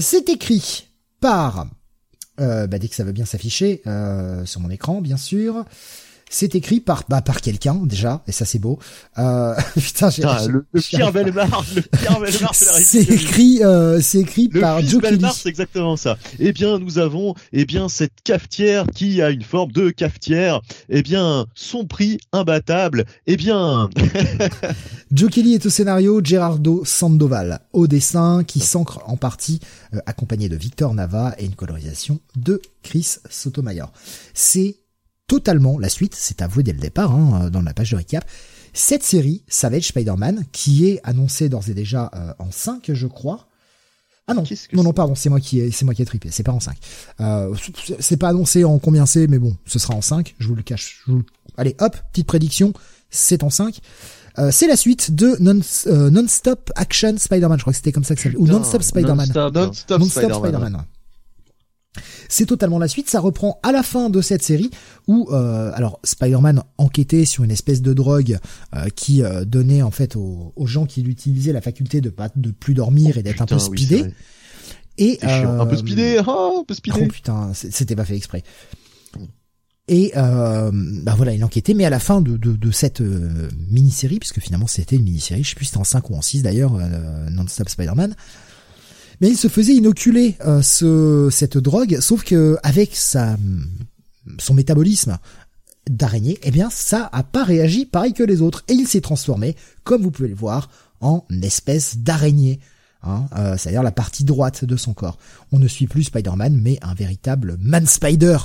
c'est 0.00 0.30
écrit 0.30 0.88
par 1.20 1.66
bah, 2.38 2.66
dès 2.66 2.88
que 2.88 2.94
ça 2.94 3.04
veut 3.04 3.12
bien 3.12 3.26
s'afficher 3.26 3.82
sur 4.46 4.60
mon 4.60 4.70
écran, 4.70 5.02
bien 5.02 5.18
sûr. 5.18 5.66
C'est 6.30 6.54
écrit 6.54 6.80
par 6.80 7.04
bah, 7.08 7.22
par 7.22 7.40
quelqu'un 7.40 7.80
déjà, 7.84 8.22
et 8.26 8.32
ça 8.32 8.44
c'est 8.44 8.58
beau. 8.58 8.78
Euh, 9.18 9.54
putain, 9.74 10.10
j'ai, 10.10 10.22
le, 10.22 10.66
le 10.72 10.80
Pierre 10.80 11.12
Belmar, 11.12 11.64
le 11.74 11.82
Pierre 11.82 12.20
Belmar, 12.20 12.54
c'est 12.54 13.10
écrit, 13.10 13.62
euh, 13.62 14.00
c'est 14.00 14.20
écrit 14.20 14.48
le 14.52 14.60
par 14.60 14.80
Joe 14.82 15.00
Belmar, 15.00 15.34
c'est 15.34 15.48
exactement 15.48 15.96
ça. 15.96 16.18
Eh 16.38 16.52
bien, 16.52 16.78
nous 16.78 16.98
avons, 16.98 17.34
eh 17.52 17.64
bien, 17.64 17.88
cette 17.88 18.20
cafetière 18.24 18.86
qui 18.94 19.22
a 19.22 19.30
une 19.30 19.42
forme 19.42 19.72
de 19.72 19.90
cafetière. 19.90 20.60
Eh 20.88 21.02
bien, 21.02 21.46
son 21.54 21.86
prix 21.86 22.18
imbattable. 22.32 23.04
Eh 23.26 23.36
bien, 23.36 23.88
Joe 25.12 25.30
Kelly 25.30 25.54
est 25.54 25.66
au 25.66 25.70
scénario, 25.70 26.20
Gerardo 26.22 26.82
Sandoval 26.84 27.60
au 27.72 27.86
dessin, 27.86 28.44
qui 28.44 28.60
s'ancre 28.60 29.00
en 29.06 29.16
partie 29.16 29.60
euh, 29.94 29.98
accompagné 30.06 30.48
de 30.48 30.56
Victor 30.56 30.94
Nava 30.94 31.34
et 31.38 31.44
une 31.44 31.54
colorisation 31.54 32.20
de 32.36 32.60
Chris 32.82 33.16
Sotomayor. 33.28 33.92
C'est 34.34 34.76
totalement 35.28 35.78
la 35.78 35.88
suite, 35.88 36.16
c'est 36.16 36.42
avoué 36.42 36.64
dès 36.64 36.72
le 36.72 36.80
départ, 36.80 37.12
hein, 37.12 37.50
dans 37.50 37.62
la 37.62 37.72
page 37.72 37.92
de 37.92 37.96
récap. 37.96 38.24
Cette 38.72 39.04
série, 39.04 39.42
Savage 39.46 39.88
Spider-Man, 39.88 40.44
qui 40.50 40.88
est 40.88 41.00
annoncée 41.04 41.48
d'ores 41.48 41.68
et 41.68 41.74
déjà 41.74 42.10
en 42.38 42.50
5, 42.50 42.92
je 42.92 43.06
crois. 43.06 43.48
Ah 44.28 44.34
non, 44.34 44.44
non, 44.74 44.82
non, 44.82 44.92
pardon, 44.92 45.14
c'est 45.14 45.30
moi 45.30 45.40
qui 45.40 45.58
ai, 45.58 45.70
c'est 45.70 45.86
moi 45.86 45.94
qui 45.94 46.02
ai 46.02 46.04
trippé, 46.04 46.28
c'est 46.30 46.42
pas 46.42 46.52
en 46.52 46.60
5. 46.60 46.76
Euh, 47.20 47.54
c'est 47.98 48.18
pas 48.18 48.28
annoncé 48.28 48.62
en 48.62 48.78
combien 48.78 49.06
c'est, 49.06 49.26
mais 49.26 49.38
bon, 49.38 49.56
ce 49.64 49.78
sera 49.78 49.94
en 49.94 50.02
5, 50.02 50.34
je 50.38 50.48
vous 50.48 50.54
le 50.54 50.62
cache. 50.62 51.06
Allez, 51.56 51.74
hop, 51.80 51.96
petite 52.12 52.26
prédiction, 52.26 52.74
c'est 53.08 53.42
en 53.42 53.48
5. 53.48 53.80
Euh, 54.38 54.50
c'est 54.52 54.66
la 54.66 54.76
suite 54.76 55.14
de 55.14 55.34
non, 55.40 55.58
euh, 55.86 56.10
Non-Stop 56.10 56.70
Action 56.76 57.16
Spider-Man, 57.16 57.58
je 57.58 57.62
crois 57.62 57.72
que 57.72 57.78
c'était 57.78 57.90
comme 57.90 58.04
ça 58.04 58.14
que 58.14 58.20
ça 58.20 58.28
Ou 58.36 58.46
Non-Stop 58.46 58.82
Spider-Man. 58.82 59.32
Non-Stop 59.34 60.02
Spider-Man. 60.02 60.84
C'est 62.28 62.46
totalement 62.46 62.78
la 62.78 62.88
suite. 62.88 63.08
Ça 63.08 63.20
reprend 63.20 63.58
à 63.62 63.72
la 63.72 63.82
fin 63.82 64.10
de 64.10 64.20
cette 64.20 64.42
série 64.42 64.70
où, 65.06 65.28
euh, 65.32 65.70
alors, 65.74 66.00
Spider-Man 66.04 66.62
enquêtait 66.76 67.24
sur 67.24 67.44
une 67.44 67.50
espèce 67.50 67.82
de 67.82 67.92
drogue 67.92 68.38
euh, 68.74 68.86
qui 68.94 69.22
euh, 69.22 69.44
donnait 69.44 69.82
en 69.82 69.90
fait 69.90 70.16
aux, 70.16 70.52
gens 70.66 70.86
qui 70.86 71.02
l'utilisaient 71.02 71.52
la 71.52 71.60
faculté 71.60 72.00
de 72.00 72.10
pas 72.10 72.28
de 72.34 72.50
plus 72.50 72.74
dormir 72.74 73.18
et 73.18 73.22
d'être 73.22 73.42
un 73.42 73.46
peu 73.46 73.58
speedé. 73.58 74.04
et 74.98 75.18
un 75.22 75.66
peu 75.66 75.76
speedé, 75.76 76.20
oh, 76.26 76.60
un 76.60 76.64
peu 76.64 76.74
speedé. 76.74 77.00
Oh 77.02 77.06
putain, 77.06 77.52
c'était 77.54 77.96
pas 77.96 78.04
fait 78.04 78.16
exprès. 78.16 78.42
Et 79.88 80.12
euh, 80.16 80.70
bah 81.02 81.14
voilà, 81.16 81.32
il 81.32 81.42
enquêtait, 81.42 81.72
mais 81.72 81.86
à 81.86 81.90
la 81.90 81.98
fin 81.98 82.20
de, 82.20 82.36
de, 82.36 82.52
de 82.52 82.70
cette 82.70 83.00
euh, 83.00 83.48
mini-série, 83.70 84.18
puisque 84.18 84.38
finalement 84.38 84.66
c'était 84.66 84.96
une 84.96 85.04
mini-série, 85.04 85.42
je 85.42 85.50
sais 85.50 85.54
plus 85.54 85.64
si 85.64 85.70
c'était 85.70 85.80
en 85.80 85.84
5 85.84 86.10
ou 86.10 86.14
en 86.14 86.20
6 86.20 86.42
d'ailleurs, 86.42 86.74
euh, 86.74 87.30
Non-Stop 87.30 87.70
Spider-Man, 87.70 88.14
mais 89.20 89.28
il 89.28 89.36
se 89.36 89.48
faisait 89.48 89.74
inoculer 89.74 90.36
euh, 90.46 90.62
ce, 90.62 91.28
cette 91.30 91.58
drogue, 91.58 91.98
sauf 92.00 92.24
que 92.24 92.56
avec 92.62 92.94
sa, 92.94 93.36
son 94.38 94.54
métabolisme 94.54 95.18
d'araignée, 95.88 96.38
eh 96.42 96.50
bien 96.50 96.68
ça 96.70 97.08
a 97.12 97.22
pas 97.22 97.44
réagi 97.44 97.86
pareil 97.86 98.12
que 98.12 98.22
les 98.22 98.40
autres, 98.42 98.64
et 98.68 98.74
il 98.74 98.86
s'est 98.86 99.00
transformé, 99.00 99.56
comme 99.84 100.02
vous 100.02 100.10
pouvez 100.10 100.28
le 100.28 100.34
voir, 100.34 100.70
en 101.00 101.24
espèce 101.42 101.98
d'araignée. 101.98 102.60
Hein, 103.04 103.26
c'est-à-dire 103.56 103.84
la 103.84 103.92
partie 103.92 104.24
droite 104.24 104.64
de 104.64 104.76
son 104.76 104.92
corps. 104.92 105.18
On 105.52 105.60
ne 105.60 105.68
suit 105.68 105.86
plus 105.86 106.02
Spider-Man, 106.02 106.58
mais 106.60 106.78
un 106.82 106.94
véritable 106.94 107.56
man-spider, 107.60 108.38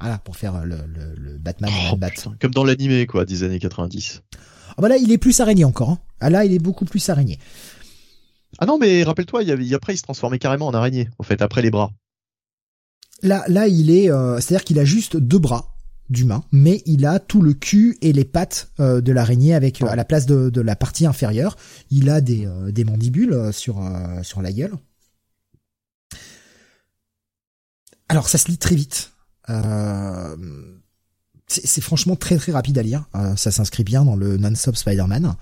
voilà, 0.00 0.16
pour 0.16 0.36
faire 0.38 0.64
le, 0.64 0.76
le, 0.76 1.14
le 1.18 1.38
Batman 1.38 1.70
oh, 1.92 1.96
Bat. 1.96 2.10
comme 2.40 2.52
dans 2.52 2.64
l'animé, 2.64 3.06
quoi, 3.06 3.26
des 3.26 3.42
années 3.42 3.58
90. 3.58 4.22
Ah 4.70 4.74
bah 4.82 4.88
là, 4.88 4.96
il 4.96 5.12
est 5.12 5.18
plus 5.18 5.38
araignée 5.40 5.64
encore. 5.64 5.90
Hein. 5.90 5.98
Ah 6.20 6.30
là, 6.30 6.44
il 6.44 6.52
est 6.52 6.58
beaucoup 6.58 6.86
plus 6.86 7.06
araignée. 7.10 7.38
Ah 8.60 8.66
non, 8.66 8.78
mais 8.78 9.02
rappelle-toi, 9.02 9.42
il 9.42 9.74
après, 9.74 9.94
il 9.94 9.96
se 9.96 10.02
transformait 10.02 10.38
carrément 10.38 10.66
en 10.66 10.74
araignée, 10.74 11.08
en 11.18 11.22
fait, 11.22 11.42
après 11.42 11.62
les 11.62 11.70
bras. 11.70 11.92
Là, 13.22 13.44
là, 13.48 13.68
il 13.68 13.90
est, 13.90 14.10
euh, 14.10 14.38
c'est-à-dire 14.40 14.64
qu'il 14.64 14.78
a 14.78 14.84
juste 14.84 15.16
deux 15.16 15.38
bras 15.38 15.74
d'humain, 16.08 16.44
mais 16.52 16.82
il 16.86 17.06
a 17.06 17.18
tout 17.18 17.42
le 17.42 17.54
cul 17.54 17.98
et 18.02 18.12
les 18.12 18.24
pattes 18.24 18.70
euh, 18.80 19.00
de 19.00 19.12
l'araignée 19.12 19.54
avec 19.54 19.82
euh, 19.82 19.86
à 19.86 19.96
la 19.96 20.04
place 20.04 20.26
de, 20.26 20.50
de, 20.50 20.60
la 20.60 20.76
partie 20.76 21.06
inférieure, 21.06 21.56
il 21.90 22.10
a 22.10 22.20
des, 22.20 22.48
des 22.72 22.84
mandibules 22.84 23.52
sur 23.52 23.80
sur 24.22 24.42
la 24.42 24.52
gueule. 24.52 24.74
Alors 28.10 28.28
ça 28.28 28.38
se 28.38 28.48
lit 28.48 28.58
très 28.58 28.74
vite. 28.74 29.12
Euh, 29.48 30.36
c'est 31.46 31.80
franchement 31.80 32.16
très 32.16 32.36
très 32.36 32.50
rapide 32.50 32.76
à 32.78 32.82
lire. 32.82 33.04
Euh, 33.14 33.36
ça 33.36 33.52
s'inscrit 33.52 33.84
bien 33.84 34.04
dans 34.04 34.16
le 34.16 34.36
non-stop 34.36 34.76
Spider-Man. 34.76 35.36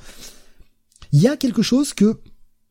Il 1.12 1.20
y 1.20 1.28
a 1.28 1.38
quelque 1.38 1.62
chose 1.62 1.94
que 1.94 2.20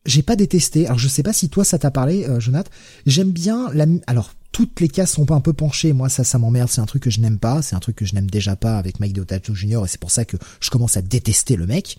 j'ai 0.08 0.22
pas 0.22 0.36
détesté. 0.36 0.86
Alors 0.86 0.98
je 0.98 1.08
sais 1.08 1.22
pas 1.22 1.32
si 1.32 1.48
toi 1.48 1.64
ça 1.64 1.78
t'a 1.78 1.90
parlé, 1.90 2.24
euh, 2.24 2.40
Jonathan. 2.40 2.70
J'aime 3.06 3.30
bien 3.30 3.70
la. 3.72 3.86
Alors 4.06 4.34
toutes 4.50 4.80
les 4.80 4.88
cases 4.88 5.12
sont 5.12 5.26
pas 5.26 5.34
un 5.34 5.40
peu 5.40 5.52
penchées. 5.52 5.92
Moi 5.92 6.08
ça 6.08 6.24
ça 6.24 6.38
m'emmerde. 6.38 6.68
C'est 6.70 6.80
un 6.80 6.86
truc 6.86 7.02
que 7.02 7.10
je 7.10 7.20
n'aime 7.20 7.38
pas. 7.38 7.62
C'est 7.62 7.76
un 7.76 7.80
truc 7.80 7.96
que 7.96 8.04
je 8.04 8.14
n'aime 8.14 8.30
déjà 8.30 8.56
pas 8.56 8.78
avec 8.78 9.00
Mike 9.00 9.12
Deodato 9.12 9.54
Jr. 9.54 9.82
Et 9.84 9.88
c'est 9.88 10.00
pour 10.00 10.10
ça 10.10 10.24
que 10.24 10.36
je 10.60 10.70
commence 10.70 10.96
à 10.96 11.02
détester 11.02 11.56
le 11.56 11.66
mec. 11.66 11.98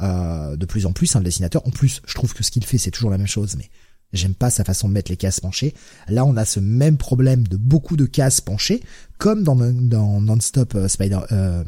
de 0.00 0.66
plus 0.66 0.86
en 0.86 0.92
plus, 0.92 1.14
un 1.14 1.20
dessinateur. 1.20 1.66
En 1.66 1.70
plus, 1.70 2.02
je 2.06 2.14
trouve 2.14 2.32
que 2.34 2.42
ce 2.42 2.50
qu'il 2.50 2.64
fait 2.64 2.78
c'est 2.78 2.90
toujours 2.90 3.10
la 3.10 3.18
même 3.18 3.26
chose, 3.26 3.56
mais 3.56 3.70
J'aime 4.12 4.34
pas 4.34 4.50
sa 4.50 4.64
façon 4.64 4.88
de 4.88 4.94
mettre 4.94 5.10
les 5.10 5.16
cases 5.16 5.40
penchées. 5.40 5.74
Là, 6.08 6.24
on 6.24 6.36
a 6.36 6.44
ce 6.44 6.58
même 6.58 6.96
problème 6.96 7.46
de 7.46 7.56
beaucoup 7.56 7.96
de 7.96 8.06
cases 8.06 8.40
penchées, 8.40 8.82
comme 9.18 9.44
dans, 9.44 9.54
dans 9.56 10.20
Non-Stop 10.20 10.74
euh, 10.74 10.88
Spider, 10.88 11.20
euh, 11.30 11.62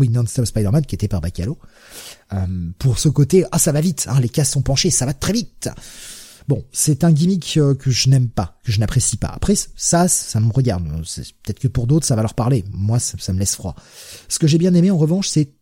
oui, 0.00 0.08
Non-Stop 0.08 0.46
Spider-Man, 0.46 0.84
qui 0.86 0.94
était 0.94 1.08
par 1.08 1.20
Bacalo. 1.20 1.58
Euh, 2.32 2.46
pour 2.78 2.98
ce 2.98 3.08
côté, 3.08 3.44
ah, 3.52 3.58
ça 3.58 3.72
va 3.72 3.80
vite, 3.80 4.06
hein, 4.08 4.20
les 4.20 4.28
cases 4.28 4.50
sont 4.50 4.62
penchées, 4.62 4.90
ça 4.90 5.06
va 5.06 5.14
très 5.14 5.32
vite. 5.32 5.68
Bon, 6.48 6.64
c'est 6.72 7.04
un 7.04 7.12
gimmick 7.12 7.58
euh, 7.58 7.74
que 7.74 7.90
je 7.90 8.08
n'aime 8.08 8.28
pas, 8.28 8.58
que 8.64 8.72
je 8.72 8.80
n'apprécie 8.80 9.16
pas. 9.16 9.28
Après, 9.28 9.54
ça, 9.76 10.08
ça 10.08 10.40
me 10.40 10.50
regarde. 10.52 10.84
Peut-être 11.44 11.60
que 11.60 11.68
pour 11.68 11.86
d'autres, 11.86 12.06
ça 12.06 12.16
va 12.16 12.22
leur 12.22 12.34
parler. 12.34 12.64
Moi, 12.72 12.98
ça, 12.98 13.16
ça 13.20 13.32
me 13.32 13.38
laisse 13.38 13.54
froid. 13.54 13.76
Ce 14.28 14.38
que 14.38 14.46
j'ai 14.48 14.58
bien 14.58 14.74
aimé, 14.74 14.90
en 14.90 14.98
revanche, 14.98 15.28
c'est 15.28 15.52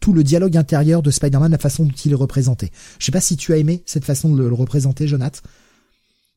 tout 0.00 0.12
le 0.12 0.24
dialogue 0.24 0.56
intérieur 0.56 1.02
de 1.02 1.10
Spider-Man, 1.10 1.50
la 1.52 1.58
façon 1.58 1.84
dont 1.84 1.92
il 1.92 2.12
est 2.12 2.14
représenté. 2.14 2.70
Je 2.98 3.04
sais 3.04 3.12
pas 3.12 3.20
si 3.20 3.36
tu 3.36 3.52
as 3.52 3.58
aimé 3.58 3.82
cette 3.84 4.04
façon 4.04 4.34
de 4.34 4.42
le 4.42 4.54
représenter, 4.54 5.06
Jonathan. 5.06 5.40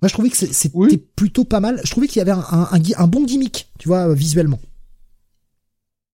Moi, 0.01 0.09
je 0.09 0.13
trouvais 0.13 0.29
que 0.29 0.37
c'était 0.37 0.97
plutôt 0.97 1.45
pas 1.45 1.59
mal. 1.59 1.79
Je 1.83 1.91
trouvais 1.91 2.07
qu'il 2.07 2.17
y 2.17 2.21
avait 2.21 2.31
un, 2.31 2.67
un, 2.97 3.07
bon 3.07 3.23
gimmick, 3.23 3.71
tu 3.77 3.87
vois, 3.87 4.13
visuellement. 4.13 4.59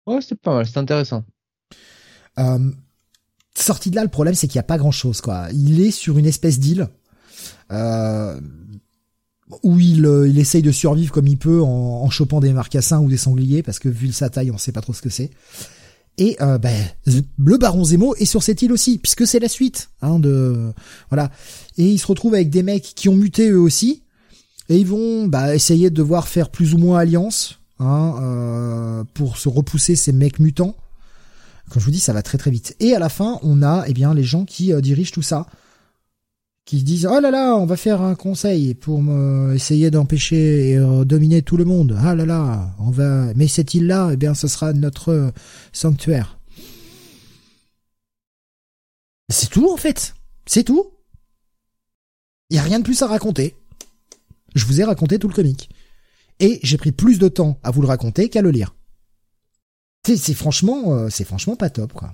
Ouais, 0.06 0.22
c'était 0.22 0.36
pas 0.36 0.54
mal, 0.54 0.68
c'est 0.68 0.78
intéressant. 0.78 1.24
Euh, 2.40 2.72
sorti 3.56 3.90
de 3.90 3.96
là, 3.96 4.04
le 4.04 4.10
problème, 4.10 4.36
c'est 4.36 4.48
qu'il 4.48 4.58
n'y 4.58 4.62
a 4.62 4.64
pas 4.64 4.78
grand-chose, 4.78 5.22
quoi. 5.22 5.48
Il 5.54 5.82
est 5.82 5.92
sur 5.92 6.18
une 6.18 6.26
espèce 6.26 6.60
d'île 6.60 6.88
euh, 7.72 8.40
où 9.64 9.80
il, 9.80 10.06
euh, 10.06 10.28
il 10.28 10.38
essaye 10.40 10.62
de 10.62 10.72
survivre 10.72 11.12
comme 11.12 11.28
il 11.28 11.38
peut 11.38 11.62
en, 11.62 12.04
en 12.04 12.10
chopant 12.10 12.40
des 12.40 12.54
marcassins 12.54 13.00
ou 13.00 13.10
des 13.10 13.18
sangliers, 13.18 13.64
parce 13.64 13.80
que 13.80 13.90
vu 13.90 14.12
sa 14.12 14.30
taille, 14.30 14.52
on 14.52 14.58
sait 14.58 14.72
pas 14.72 14.82
trop 14.82 14.94
ce 14.94 15.02
que 15.02 15.10
c'est. 15.10 15.32
Et 16.18 16.36
euh, 16.42 16.58
ben, 16.58 16.76
le 17.06 17.58
baron 17.58 17.84
Zemo 17.84 18.16
est 18.16 18.26
sur 18.26 18.42
cette 18.42 18.62
île 18.62 18.72
aussi, 18.72 18.98
puisque 18.98 19.28
c'est 19.28 19.40
la 19.40 19.48
suite. 19.48 19.90
Hein, 20.02 20.20
de 20.20 20.74
voilà. 21.10 21.30
Et 21.78 21.88
il 21.88 22.00
se 22.00 22.08
retrouve 22.08 22.34
avec 22.34 22.50
des 22.50 22.64
mecs 22.64 22.94
qui 22.96 23.08
ont 23.08 23.16
muté 23.16 23.50
eux 23.50 23.60
aussi, 23.60 24.04
et 24.70 24.78
ils 24.78 24.88
vont 24.88 25.28
bah, 25.28 25.54
essayer 25.54 25.90
de 25.90 25.96
devoir 25.96 26.28
faire 26.28 26.50
plus 26.50 26.74
ou 26.74 26.80
moins 26.80 27.00
alliance 27.00 27.60
hein, 27.80 28.16
euh, 28.22 29.04
pour 29.14 29.38
se 29.38 29.48
repousser 29.48 29.96
ces 29.96 30.12
mecs 30.12 30.40
mutants. 30.40 30.76
Comme 31.70 31.80
je 31.82 31.86
vous 31.86 31.92
dis, 31.92 32.00
ça 32.00 32.14
va 32.14 32.24
très 32.24 32.38
très 32.38 32.52
vite. 32.52 32.76
Et 32.80 32.96
à 32.96 33.00
la 33.00 33.10
fin, 33.10 33.40
on 33.44 33.62
a 33.62 33.86
eh 33.88 33.94
bien 33.94 34.14
les 34.14 34.24
gens 34.24 34.46
qui 34.46 34.74
euh, 34.74 34.82
dirigent 34.82 35.12
tout 35.12 35.22
ça. 35.22 35.48
Qui 36.66 36.84
disent 36.84 37.08
oh 37.10 37.22
là 37.22 37.32
là 37.32 37.56
on 37.56 37.66
va 37.66 37.78
faire 37.78 38.02
un 38.02 38.14
conseil 38.14 38.74
pour 38.74 39.02
essayer 39.54 39.90
d'empêcher 39.90 40.72
et 40.72 40.78
euh, 40.78 41.06
dominer 41.06 41.42
tout 41.42 41.56
le 41.56 41.64
monde. 41.64 41.98
Ah 42.04 42.14
là 42.14 42.26
là 42.26 42.76
on 42.80 42.92
va 42.92 43.34
mais 43.36 43.48
cette 43.48 43.74
île 43.74 43.88
là 43.88 44.10
eh 44.12 44.18
bien 44.18 44.34
ce 44.34 44.50
sera 44.50 44.74
notre 44.74 45.32
sanctuaire. 45.72 46.38
C'est 49.30 49.50
tout 49.50 49.72
en 49.72 49.78
fait. 49.78 50.14
C'est 50.46 50.64
tout. 50.64 50.92
Il 52.50 52.56
y 52.56 52.60
a 52.60 52.64
rien 52.64 52.80
de 52.80 52.84
plus 52.84 53.02
à 53.02 53.08
raconter. 53.08 53.56
Je 54.56 54.66
vous 54.66 54.82
ai 54.82 54.84
raconté 54.84 55.20
tout 55.20 55.28
le 55.28 55.34
comique. 55.34 55.70
Et 56.40 56.60
j'ai 56.64 56.78
pris 56.78 56.92
plus 56.92 57.20
de 57.20 57.28
temps 57.28 57.60
à 57.64 57.72
vous 57.72 57.82
le 57.82 57.88
raconter 57.88 58.30
qu'à 58.30 58.42
le 58.42 58.52
lire 58.52 58.76
c'est 60.16 60.34
franchement 60.34 60.94
euh, 60.94 61.10
c'est 61.10 61.26
franchement 61.26 61.56
pas 61.56 61.70
top 61.70 61.94
quoi 61.94 62.14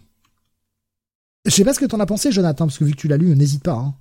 je 1.46 1.52
sais 1.52 1.66
pas 1.66 1.74
ce 1.74 1.80
que 1.80 1.86
t'en 1.86 2.00
as 2.00 2.06
pensé 2.06 2.32
Jonathan 2.32 2.66
parce 2.66 2.78
que 2.78 2.86
vu 2.86 2.94
que 2.94 2.98
tu 2.98 3.08
l'as 3.08 3.18
lu 3.18 3.36
n'hésite 3.36 3.64
pas 3.64 3.74
hein. 3.74 3.96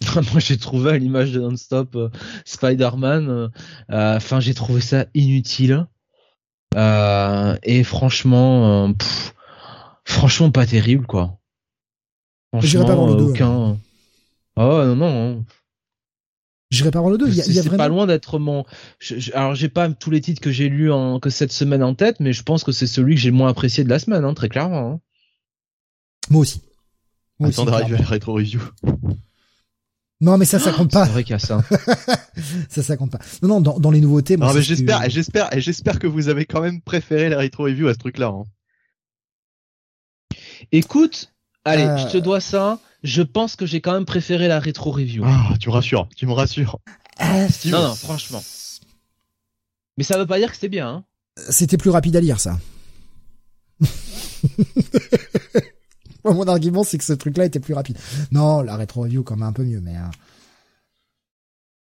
Moi, 0.14 0.40
j'ai 0.40 0.58
trouvé 0.58 0.90
à 0.92 0.98
l'image 0.98 1.32
de 1.32 1.40
Non-Stop 1.40 1.96
euh, 1.96 2.08
Spider-Man, 2.44 3.28
euh, 3.28 3.48
euh, 3.90 4.16
enfin, 4.16 4.40
j'ai 4.40 4.54
trouvé 4.54 4.80
ça 4.80 5.06
inutile. 5.14 5.86
et 6.76 7.84
franchement, 7.84 8.92
franchement, 10.04 10.50
pas 10.50 10.66
terrible, 10.66 11.06
quoi. 11.06 11.38
Franchement, 12.52 12.84
pas 12.84 12.94
voir 12.94 13.16
le 13.16 13.22
aucun. 13.22 13.78
Oh 14.56 14.84
non, 14.84 14.96
non. 14.96 15.44
J'irai 16.70 16.90
pas 16.90 17.00
voir 17.00 17.10
le 17.10 17.18
2. 17.18 17.28
Il 17.28 17.34
y 17.34 17.58
a, 17.58 17.62
vraiment... 17.62 17.76
pas 17.76 17.88
loin 17.88 18.06
d'être 18.06 18.38
mon. 18.38 18.64
Alors 19.34 19.54
j'ai 19.54 19.68
pas 19.68 19.88
tous 19.88 20.10
les 20.10 20.20
titres 20.20 20.40
que 20.40 20.50
j'ai 20.50 20.68
lus 20.68 20.90
en... 20.90 21.20
que 21.20 21.30
cette 21.30 21.52
semaine 21.52 21.82
en 21.82 21.94
tête, 21.94 22.18
mais 22.18 22.32
je 22.32 22.42
pense 22.42 22.64
que 22.64 22.72
c'est 22.72 22.88
celui 22.88 23.14
que 23.14 23.20
j'ai 23.20 23.30
le 23.30 23.36
moins 23.36 23.48
apprécié 23.48 23.84
de 23.84 23.88
la 23.88 23.98
semaine, 23.98 24.24
hein, 24.24 24.34
très 24.34 24.48
clairement. 24.48 24.92
Hein. 24.92 25.00
Moi 26.30 26.40
aussi. 26.40 26.62
Moi 27.38 27.50
Attends 27.50 27.66
d'arriver 27.66 27.96
à 27.96 28.00
la 28.00 28.06
rétro 28.06 28.34
review. 28.34 28.60
Non, 30.20 30.38
mais 30.38 30.46
ça, 30.46 30.58
ça 30.58 30.72
compte 30.72 30.90
pas. 30.90 31.04
C'est 31.04 31.12
vrai 31.12 31.24
qu'il 31.24 31.32
y 31.32 31.34
a 31.34 31.38
ça. 31.38 31.62
ça, 32.68 32.82
ça 32.82 32.96
compte 32.96 33.12
pas. 33.12 33.20
Non, 33.42 33.48
non, 33.48 33.60
dans, 33.60 33.78
dans 33.78 33.90
les 33.90 34.00
nouveautés. 34.00 34.36
non, 34.36 34.52
mais 34.52 34.62
j'espère, 34.62 35.02
que... 35.02 35.10
j'espère, 35.10 35.48
j'espère 35.56 35.98
que 35.98 36.06
vous 36.06 36.28
avez 36.28 36.46
quand 36.46 36.62
même 36.62 36.80
préféré 36.80 37.28
la 37.28 37.38
rétro 37.38 37.64
review 37.64 37.88
à 37.88 37.92
ce 37.92 37.98
truc-là. 37.98 38.28
Hein. 38.28 38.44
Écoute, 40.72 41.34
allez, 41.64 41.84
euh. 41.84 41.98
je 41.98 42.12
te 42.12 42.18
dois 42.18 42.40
ça. 42.40 42.80
Je 43.06 43.22
pense 43.22 43.54
que 43.54 43.66
j'ai 43.66 43.80
quand 43.80 43.92
même 43.92 44.04
préféré 44.04 44.48
la 44.48 44.58
rétro 44.58 44.90
review. 44.90 45.22
Ah, 45.24 45.54
tu 45.60 45.68
me 45.68 45.74
rassures, 45.74 46.08
tu 46.16 46.26
me 46.26 46.32
rassures. 46.32 46.80
Euh, 47.22 47.46
non, 47.66 47.82
non, 47.82 47.94
franchement. 47.94 48.42
Mais 49.96 50.02
ça 50.02 50.18
veut 50.18 50.26
pas 50.26 50.38
dire 50.38 50.48
que 50.48 50.54
c'était 50.56 50.68
bien. 50.68 50.88
Hein. 50.88 51.04
C'était 51.48 51.76
plus 51.76 51.90
rapide 51.90 52.16
à 52.16 52.20
lire, 52.20 52.40
ça. 52.40 52.58
mon 56.24 56.48
argument, 56.48 56.82
c'est 56.82 56.98
que 56.98 57.04
ce 57.04 57.12
truc-là 57.12 57.44
était 57.44 57.60
plus 57.60 57.74
rapide. 57.74 57.96
Non, 58.32 58.60
la 58.62 58.76
rétro 58.76 59.02
review 59.02 59.22
quand 59.22 59.36
même 59.36 59.46
un 59.46 59.52
peu 59.52 59.62
mieux, 59.62 59.80
mais. 59.80 59.94
Euh, 59.94 60.10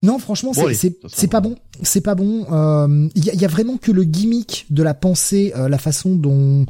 non, 0.01 0.17
franchement, 0.17 0.53
c'est 0.53 1.27
pas 1.27 1.39
bon. 1.39 1.55
C'est 1.83 2.01
pas 2.01 2.15
bon. 2.15 2.47
Il 2.49 2.53
euh, 2.53 3.09
y, 3.35 3.45
a, 3.45 3.47
vraiment 3.47 3.77
que 3.77 3.91
le 3.91 4.03
gimmick 4.03 4.65
de 4.71 4.81
la 4.81 4.95
pensée, 4.95 5.53
euh, 5.55 5.69
la 5.69 5.77
façon 5.77 6.15
dont 6.15 6.65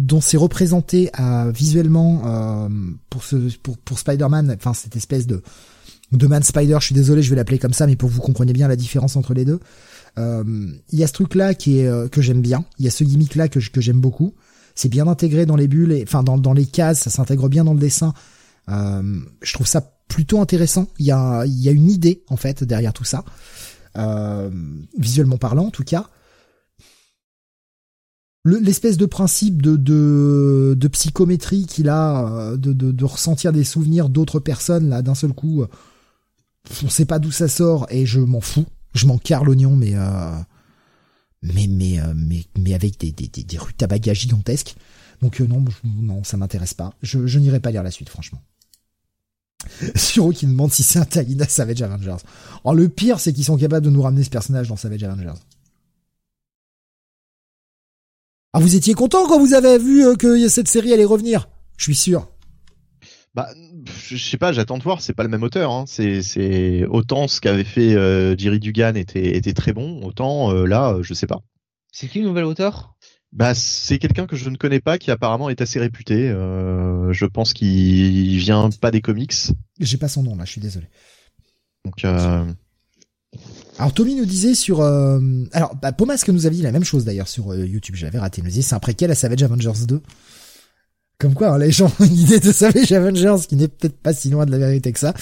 dont 0.00 0.22
c'est 0.22 0.38
représenté 0.38 1.10
euh, 1.20 1.52
visuellement 1.54 2.22
euh, 2.24 2.68
pour 3.84 3.98
Spider-Man, 3.98 4.56
enfin 4.56 4.72
cette 4.72 4.96
espèce 4.96 5.26
de 5.26 5.42
Man 6.12 6.42
Spider, 6.42 6.78
je 6.80 6.86
suis 6.86 6.94
désolé, 6.94 7.22
je 7.22 7.28
vais 7.28 7.36
l'appeler 7.36 7.58
comme 7.58 7.74
ça, 7.74 7.86
mais 7.86 7.96
pour 7.96 8.08
que 8.08 8.14
vous 8.14 8.22
compreniez 8.22 8.54
bien 8.54 8.66
la 8.66 8.76
différence 8.76 9.16
entre 9.16 9.34
les 9.34 9.44
deux. 9.44 9.60
Il 10.16 10.98
y 10.98 11.04
a 11.04 11.06
ce 11.06 11.12
truc-là 11.12 11.54
qui 11.54 11.78
est 11.78 12.10
que 12.10 12.20
j'aime 12.20 12.42
bien. 12.42 12.64
Il 12.78 12.84
y 12.84 12.88
a 12.88 12.90
ce 12.90 13.04
gimmick-là 13.04 13.48
que, 13.48 13.58
que 13.58 13.80
j'aime 13.80 14.00
beaucoup. 14.00 14.34
C'est 14.74 14.88
bien 14.88 15.06
intégré 15.06 15.46
dans 15.46 15.56
les 15.56 15.68
bulles, 15.68 15.92
et, 15.92 16.02
enfin 16.02 16.22
dans, 16.22 16.36
dans 16.36 16.52
les 16.52 16.66
cases, 16.66 17.00
ça 17.00 17.10
s'intègre 17.10 17.48
bien 17.48 17.64
dans 17.64 17.74
le 17.74 17.80
dessin. 17.80 18.12
je 18.68 19.52
trouve 19.52 19.66
ça 19.66 19.92
plutôt 20.08 20.40
intéressant. 20.40 20.88
Il 20.98 21.06
y 21.06 21.12
a, 21.12 21.44
il 21.46 21.60
y 21.60 21.68
a 21.68 21.72
une 21.72 21.90
idée 21.90 22.24
en 22.28 22.36
fait 22.36 22.64
derrière 22.64 22.92
tout 22.92 23.04
ça, 23.04 23.24
visuellement 24.98 25.38
parlant 25.38 25.66
en 25.66 25.70
tout 25.70 25.84
cas 25.84 26.08
l'espèce 28.44 28.96
de 28.96 29.06
principe 29.06 29.62
de, 29.62 29.76
de, 29.76 30.88
psychométrie 30.88 31.66
qu'il 31.66 31.88
a, 31.88 32.26
euh, 32.26 32.56
de, 32.56 33.04
ressentir 33.04 33.52
des 33.52 33.64
souvenirs 33.64 34.08
d'autres 34.08 34.40
personnes, 34.40 34.88
là, 34.88 35.02
d'un 35.02 35.14
seul 35.14 35.32
coup, 35.32 35.62
euh, 35.62 35.68
on 36.84 36.88
sait 36.88 37.04
pas 37.04 37.18
d'où 37.18 37.30
ça 37.30 37.48
sort 37.48 37.86
et 37.90 38.06
je 38.06 38.20
m'en 38.20 38.40
fous. 38.40 38.66
Je 38.94 39.06
m'en 39.06 39.18
carre 39.18 39.44
l'oignon, 39.44 39.76
mais, 39.76 39.92
euh, 39.94 40.36
mais, 41.42 41.66
mais, 41.68 42.00
mais, 42.14 42.44
mais 42.58 42.74
avec 42.74 42.98
des, 42.98 43.12
des, 43.12 43.28
des, 43.28 43.44
des 43.44 43.58
rutabagas 43.58 44.14
gigantesques. 44.14 44.74
Donc 45.22 45.40
non, 45.40 45.64
non, 45.84 46.24
ça 46.24 46.36
m'intéresse 46.36 46.74
pas. 46.74 46.94
Je, 47.02 47.38
n'irai 47.38 47.60
pas 47.60 47.70
lire 47.70 47.82
la 47.82 47.90
suite, 47.90 48.08
franchement. 48.08 48.42
Suro 49.94 50.30
qui 50.30 50.46
demande 50.46 50.72
si 50.72 50.82
c'est 50.82 50.98
un 50.98 51.04
Talina 51.04 51.46
Savage 51.46 51.82
Avengers. 51.82 52.16
Oh, 52.64 52.72
le 52.74 52.88
pire, 52.88 53.20
c'est 53.20 53.32
qu'ils 53.32 53.44
sont 53.44 53.58
capables 53.58 53.84
de 53.84 53.90
nous 53.90 54.02
ramener 54.02 54.24
ce 54.24 54.30
personnage 54.30 54.68
dans 54.68 54.76
Savage 54.76 55.04
Avengers. 55.04 55.38
Ah, 58.52 58.58
vous 58.58 58.74
étiez 58.74 58.94
content 58.94 59.28
quand 59.28 59.38
vous 59.38 59.54
avez 59.54 59.78
vu 59.78 60.04
euh, 60.04 60.16
que 60.16 60.48
cette 60.48 60.66
série 60.66 60.92
allait 60.92 61.04
revenir? 61.04 61.48
Je 61.76 61.84
suis 61.84 61.94
sûr. 61.94 62.28
Bah, 63.32 63.48
je 64.08 64.16
sais 64.16 64.38
pas, 64.38 64.52
j'attends 64.52 64.76
de 64.76 64.82
voir. 64.82 65.00
C'est 65.00 65.12
pas 65.12 65.22
le 65.22 65.28
même 65.28 65.44
auteur. 65.44 65.70
Hein. 65.70 65.84
C'est, 65.86 66.20
c'est 66.22 66.84
autant 66.86 67.28
ce 67.28 67.40
qu'avait 67.40 67.62
fait 67.62 67.94
euh, 67.94 68.36
Jerry 68.36 68.58
Dugan 68.58 68.94
était 68.96 69.36
était 69.36 69.52
très 69.52 69.72
bon, 69.72 70.02
autant 70.02 70.52
euh, 70.52 70.66
là, 70.66 70.96
je 71.00 71.14
sais 71.14 71.28
pas. 71.28 71.42
C'est 71.92 72.08
qui 72.08 72.18
le 72.18 72.26
nouvel 72.26 72.44
auteur? 72.44 72.96
Bah, 73.32 73.54
c'est 73.54 73.98
quelqu'un 73.98 74.26
que 74.26 74.34
je 74.34 74.50
ne 74.50 74.56
connais 74.56 74.80
pas, 74.80 74.98
qui 74.98 75.12
apparemment 75.12 75.48
est 75.48 75.60
assez 75.60 75.78
réputé. 75.78 76.28
je 76.30 77.26
pense 77.26 77.52
qu'il 77.52 78.36
vient 78.38 78.68
pas 78.80 78.90
des 78.90 79.00
comics. 79.00 79.34
J'ai 79.78 79.96
pas 79.96 80.08
son 80.08 80.24
nom 80.24 80.34
là, 80.34 80.44
je 80.44 80.50
suis 80.50 80.60
désolé. 80.60 80.88
Donc. 81.84 82.04
Alors 83.80 83.94
Tommy 83.94 84.14
nous 84.14 84.26
disait 84.26 84.54
sur 84.54 84.82
euh... 84.82 85.18
alors 85.52 85.74
bah, 85.74 85.90
Pomas 85.92 86.22
que 86.22 86.32
nous 86.32 86.44
avait 86.44 86.56
dit 86.56 86.60
la 86.60 86.70
même 86.70 86.84
chose 86.84 87.06
d'ailleurs 87.06 87.28
sur 87.28 87.52
euh, 87.52 87.64
YouTube, 87.64 87.94
j'avais 87.94 88.18
raté. 88.18 88.42
Il 88.42 88.44
nous 88.44 88.50
disait 88.50 88.60
c'est 88.60 88.74
un 88.74 88.78
préquel 88.78 89.10
à 89.10 89.14
Savage 89.14 89.42
Avengers 89.42 89.86
2. 89.88 90.02
Comme 91.18 91.32
quoi, 91.32 91.48
hein, 91.48 91.58
les 91.58 91.72
gens 91.72 91.90
ont 91.98 92.04
une 92.04 92.14
idée 92.14 92.40
de 92.40 92.52
Savage 92.52 92.92
Avengers 92.92 93.46
qui 93.48 93.56
n'est 93.56 93.68
peut-être 93.68 93.96
pas 93.96 94.12
si 94.12 94.28
loin 94.28 94.44
de 94.44 94.50
la 94.50 94.58
vérité 94.58 94.92
que 94.92 94.98
ça. 94.98 95.14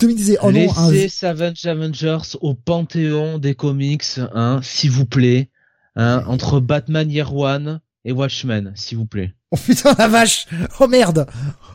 Tommy 0.00 0.16
disait 0.16 0.38
oh 0.42 0.50
non, 0.50 0.76
un... 0.76 1.08
Savage 1.08 1.64
Avengers 1.66 2.36
au 2.40 2.54
panthéon 2.54 3.38
des 3.38 3.54
comics, 3.54 4.18
hein, 4.34 4.58
s'il 4.64 4.90
vous 4.90 5.06
plaît, 5.06 5.48
hein, 5.94 6.24
entre 6.26 6.58
Batman 6.58 7.08
Year 7.08 7.32
One 7.32 7.80
et 8.04 8.10
Watchmen, 8.10 8.72
s'il 8.74 8.98
vous 8.98 9.06
plaît. 9.06 9.34
Oh 9.52 9.56
putain 9.56 9.94
la 9.96 10.08
vache, 10.08 10.48
oh 10.80 10.88
merde, 10.88 11.28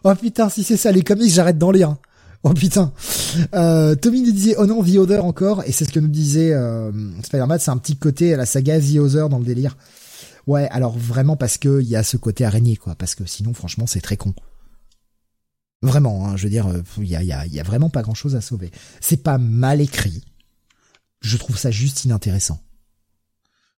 oh 0.03 0.14
putain 0.16 0.49
si 0.49 0.66
c'est 0.66 0.76
ça 0.76 0.91
les 0.91 1.02
comics 1.02 1.32
j'arrête 1.32 1.57
d'en 1.57 1.72
lire. 1.72 1.95
Oh 2.47 2.53
putain. 2.53 2.93
Euh, 3.55 3.95
Tommy 3.95 4.22
nous 4.22 4.31
disait 4.31 4.53
Oh 4.59 4.67
non, 4.67 4.84
The 4.84 4.97
Other 4.97 5.26
encore, 5.26 5.63
et 5.65 5.72
c'est 5.72 5.84
ce 5.84 5.91
que 5.91 5.99
nous 5.99 6.07
disait 6.07 6.53
euh, 6.53 6.91
Spider-Man, 7.23 7.57
c'est 7.57 7.72
un 7.72 7.77
petit 7.77 7.97
côté 7.97 8.35
à 8.35 8.38
la 8.38 8.45
saga 8.45 8.80
The 8.80 8.97
Other 8.97 9.30
dans 9.30 9.39
le 9.39 9.45
délire. 9.45 9.76
Ouais, 10.45 10.67
alors 10.69 10.95
vraiment 10.95 11.38
parce 11.38 11.57
que 11.57 11.81
il 11.81 11.88
y 11.88 11.95
a 11.95 12.03
ce 12.03 12.17
côté 12.17 12.45
araignée, 12.45 12.76
quoi, 12.76 12.93
parce 12.93 13.15
que 13.15 13.26
sinon, 13.26 13.55
franchement, 13.55 13.88
c'est 13.88 13.99
très 13.99 14.15
con. 14.15 14.35
Vraiment, 15.81 16.27
hein, 16.27 16.38
je 16.38 16.43
veux 16.43 16.51
dire, 16.51 16.67
euh, 16.67 16.84
il 16.99 17.07
y 17.07 17.15
a, 17.15 17.23
y, 17.23 17.31
a, 17.31 17.47
y 17.47 17.59
a 17.59 17.63
vraiment 17.63 17.89
pas 17.89 18.03
grand-chose 18.03 18.35
à 18.35 18.41
sauver. 18.41 18.69
C'est 19.01 19.23
pas 19.23 19.39
mal 19.39 19.81
écrit. 19.81 20.23
Je 21.22 21.38
trouve 21.38 21.57
ça 21.57 21.72
juste 21.72 22.05
inintéressant. 22.05 22.59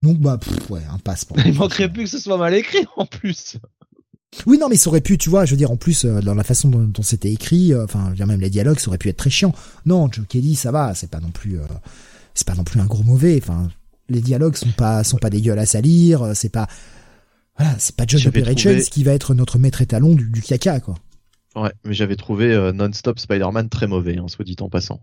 Donc 0.02 0.18
bah 0.18 0.40
ouais, 0.70 0.82
un 0.90 0.98
passe 0.98 1.24
pour. 1.24 1.38
Il 1.46 1.54
manquerait 1.54 1.92
plus 1.92 2.06
que 2.06 2.10
ce 2.10 2.20
soit 2.20 2.38
mal 2.38 2.56
écrit 2.56 2.86
en 2.98 3.06
plus. 3.06 3.58
Oui, 4.46 4.58
non, 4.58 4.70
mais 4.70 4.76
ça 4.76 4.90
aurait 4.90 5.02
pu, 5.02 5.18
tu 5.18 5.30
vois, 5.30 5.46
je 5.46 5.52
veux 5.52 5.58
dire, 5.58 5.72
en 5.72 5.78
plus, 5.78 6.06
euh, 6.06 6.20
dans 6.22 6.36
la 6.36 6.44
façon 6.44 6.70
dont, 6.70 7.04
c'était 7.04 7.32
écrit, 7.32 7.74
euh, 7.74 7.86
enfin, 7.86 8.14
euh, 8.20 8.26
même 8.26 8.42
les 8.42 8.50
dialogues, 8.50 8.80
ça 8.80 8.90
aurait 8.90 8.98
pu 8.98 9.10
être 9.10 9.18
très 9.18 9.30
chiant. 9.30 9.54
Non, 9.86 10.10
Joe 10.12 10.26
Kelly, 10.28 10.56
ça 10.56 10.72
va, 10.72 10.94
c'est 10.94 11.10
pas 11.10 11.20
non 11.20 11.32
plus, 11.32 11.60
euh, 11.60 11.64
c'est 12.34 12.46
pas 12.46 12.56
non 12.56 12.64
plus 12.64 12.80
un 12.80 12.86
gros 12.86 13.04
mauvais. 13.04 13.40
Enfin, 13.42 13.70
les 14.10 14.22
dialogues 14.22 14.56
sont 14.56 14.72
pas, 14.72 15.04
sont 15.04 15.18
pas 15.18 15.30
dégueulasses 15.30 15.76
à 15.76 15.82
lire. 15.82 16.32
C'est 16.36 16.50
pas, 16.50 16.68
voilà, 17.58 17.76
c'est 17.80 17.96
pas 17.96 18.04
John 18.08 18.22
Operations 18.28 18.78
qui 18.92 19.04
va 19.04 19.14
être 19.14 19.34
notre 19.34 19.58
maître 19.58 19.82
étalon 19.82 20.16
du, 20.16 20.30
du 20.30 20.42
caca, 20.42 20.80
quoi. 20.80 20.96
Ouais, 21.56 21.72
mais 21.86 21.94
j'avais 21.94 22.18
trouvé 22.18 22.72
Non-Stop 22.74 23.18
Spider-Man 23.20 23.70
très 23.70 23.88
mauvais, 23.88 24.18
hein, 24.18 24.28
soit 24.28 24.44
dit 24.44 24.58
en 24.60 24.70
passant. 24.70 25.02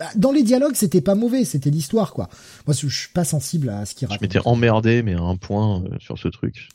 Bah, 0.00 0.08
dans 0.16 0.32
les 0.32 0.42
dialogues, 0.42 0.74
c'était 0.74 1.00
pas 1.00 1.14
mauvais, 1.14 1.44
c'était 1.44 1.70
l'histoire, 1.70 2.12
quoi. 2.12 2.28
Moi, 2.66 2.74
je 2.74 2.88
suis 2.88 3.12
pas 3.14 3.24
sensible 3.24 3.68
à 3.68 3.86
ce 3.86 3.94
qu'il 3.94 4.08
raconte. 4.08 4.20
Je 4.20 4.26
m'étais 4.26 4.46
emmerdé, 4.46 5.04
mais 5.04 5.14
à 5.14 5.20
un 5.20 5.36
point 5.36 5.84
sur 6.00 6.18
ce 6.18 6.26
truc. 6.26 6.68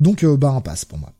Donc, 0.00 0.24
euh, 0.24 0.36
bah, 0.36 0.50
un 0.50 0.60
passe 0.60 0.84
pour 0.84 0.98
moi. 0.98 1.12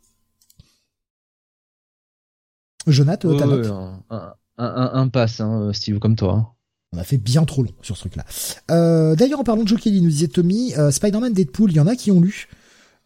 Jonathan, 2.87 3.31
euh, 3.31 3.39
ta 3.39 3.47
note 3.47 3.67
un, 3.67 4.35
un, 4.59 4.91
un, 4.93 5.09
passe, 5.09 5.41
hein, 5.41 5.71
Steve, 5.73 5.99
comme 5.99 6.17
toi. 6.17 6.55
On 6.93 6.99
a 6.99 7.05
fait 7.05 7.19
bien 7.19 7.45
trop 7.45 7.63
long 7.63 7.73
sur 7.83 7.97
ce 7.97 8.03
truc-là. 8.03 8.25
Euh, 8.71 9.17
D'ailleurs, 9.17 9.41
en 9.41 9.45
parlant 9.45 9.63
de 9.65 9.69
Joe 9.69 9.81
Kelly, 9.81 10.01
nous 10.01 10.11
disait 10.11 10.29
Tommy, 10.29 10.75
euh, 10.77 10.91
Spider-Man 10.91 11.33
Deadpool, 11.33 11.73
il 11.73 11.77
y 11.77 11.81
en 11.81 11.87
a 11.87 11.97
qui 11.97 12.13
ont 12.13 12.21
lu. 12.21 12.47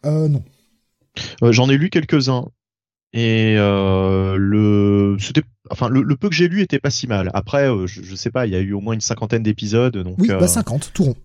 Euh, 0.05 0.27
non. 0.27 0.43
Euh, 1.41 1.51
J'en 1.51 1.69
ai 1.69 1.77
lu 1.77 1.89
quelques-uns. 1.89 2.49
Et 3.11 3.55
euh, 3.57 4.35
le, 4.37 5.17
enfin, 5.71 5.89
le, 5.89 6.03
le, 6.03 6.15
peu 6.15 6.29
que 6.29 6.35
j'ai 6.35 6.47
lu 6.47 6.61
était 6.61 6.77
pas 6.77 6.91
si 6.91 7.07
mal. 7.07 7.31
Après, 7.33 7.65
je, 7.87 8.03
je, 8.03 8.15
sais 8.15 8.29
pas, 8.29 8.45
il 8.45 8.53
y 8.53 8.55
a 8.55 8.59
eu 8.59 8.73
au 8.73 8.81
moins 8.81 8.93
une 8.93 9.01
cinquantaine 9.01 9.41
d'épisodes. 9.41 9.97
Donc, 9.97 10.17
oui, 10.19 10.27
bah 10.27 10.47
50, 10.47 10.91
tout 10.93 11.05
rond. 11.05 11.15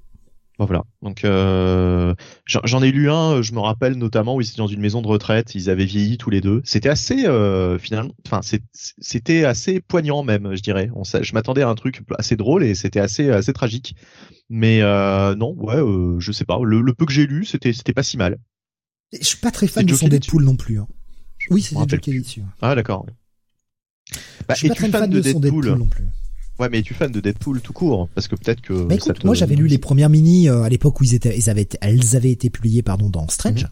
Bon, 0.59 0.67
voilà. 0.67 0.85
Donc 1.03 1.25
euh, 1.25 2.15
j'en 2.47 2.81
ai 2.81 2.93
lu 2.93 3.11
un, 3.11 3.43
je 3.43 3.53
me 3.53 3.59
rappelle 3.59 3.95
notamment 3.95 4.37
où 4.37 4.41
ils 4.41 4.49
étaient 4.49 4.59
dans 4.59 4.69
une 4.69 4.81
maison 4.81 5.03
de 5.03 5.09
retraite, 5.09 5.55
ils 5.57 5.69
avaient 5.69 5.85
vieilli 5.85 6.17
tous 6.17 6.31
les 6.31 6.41
deux. 6.41 6.63
C'était 6.65 6.89
assez 6.89 7.27
euh, 7.27 7.77
finalement, 7.77 8.13
enfin 8.25 8.41
c'était 8.99 9.45
assez 9.45 9.81
poignant 9.81 10.23
même, 10.23 10.55
je 10.55 10.63
dirais. 10.63 10.91
On, 10.95 11.03
je 11.03 11.35
m'attendais 11.35 11.63
à 11.63 11.69
un 11.69 11.75
truc 11.75 12.03
assez 12.19 12.37
drôle 12.37 12.63
et 12.63 12.77
c'était 12.77 13.01
assez 13.01 13.31
assez 13.31 13.53
tragique. 13.53 13.97
Mais 14.49 14.81
euh, 14.81 15.35
non, 15.35 15.55
ouais, 15.55 15.77
euh, 15.77 16.21
je 16.21 16.31
sais 16.31 16.45
pas. 16.45 16.61
Le, 16.63 16.95
peu 16.95 17.05
que 17.05 17.13
j'ai 17.13 17.27
lu, 17.27 17.45
c'était 17.45 17.73
c'était 17.73 17.93
pas 17.93 18.05
si 18.05 18.17
mal. 18.17 18.39
Je 19.13 19.25
suis 19.25 19.39
pas 19.39 19.51
très 19.51 19.67
fan 19.67 19.85
de 19.85 19.95
son 19.95 20.07
Deadpool 20.07 20.45
non 20.45 20.57
plus. 20.57 20.79
Hein. 20.79 20.87
Oui, 21.51 21.63
c'est 21.63 21.77
Joe 21.77 22.01
Kelly 22.01 22.21
dessus. 22.21 22.43
Ah 22.63 22.77
d'accord. 22.77 23.07
Bah, 24.47 24.55
je 24.55 24.59
suis 24.59 24.69
pas 24.69 24.75
très 24.75 24.89
fan 24.89 25.11
de, 25.11 25.19
de 25.19 25.33
son 25.33 25.41
Deadpool 25.41 25.75
non 25.75 25.87
plus. 25.89 26.05
Ouais, 26.59 26.69
mais 26.69 26.79
es-tu 26.79 26.95
fan 26.95 27.11
de 27.11 27.21
Deadpool 27.21 27.61
tout 27.61 27.73
court? 27.73 28.09
Parce 28.15 28.29
que 28.29 28.37
peut-être 28.37 28.61
que. 28.61 28.85
Bah 28.85 28.95
écoute, 28.95 29.25
moi 29.25 29.35
j'avais 29.35 29.57
lu 29.57 29.67
les 29.67 29.79
premières 29.79 30.11
mini 30.11 30.49
euh, 30.49 30.63
à 30.63 30.69
l'époque 30.69 31.01
où 31.01 31.05
ils 31.05 31.15
étaient, 31.15 31.37
ils 31.37 31.51
avaient, 31.51 31.63
été, 31.63 31.79
elles 31.81 32.17
avaient 32.17 32.31
été 32.31 32.51
publiées 32.51 32.83
pardon 32.83 33.11
dans 33.11 33.27
Strange. 33.29 33.65
Mhm. 33.65 33.71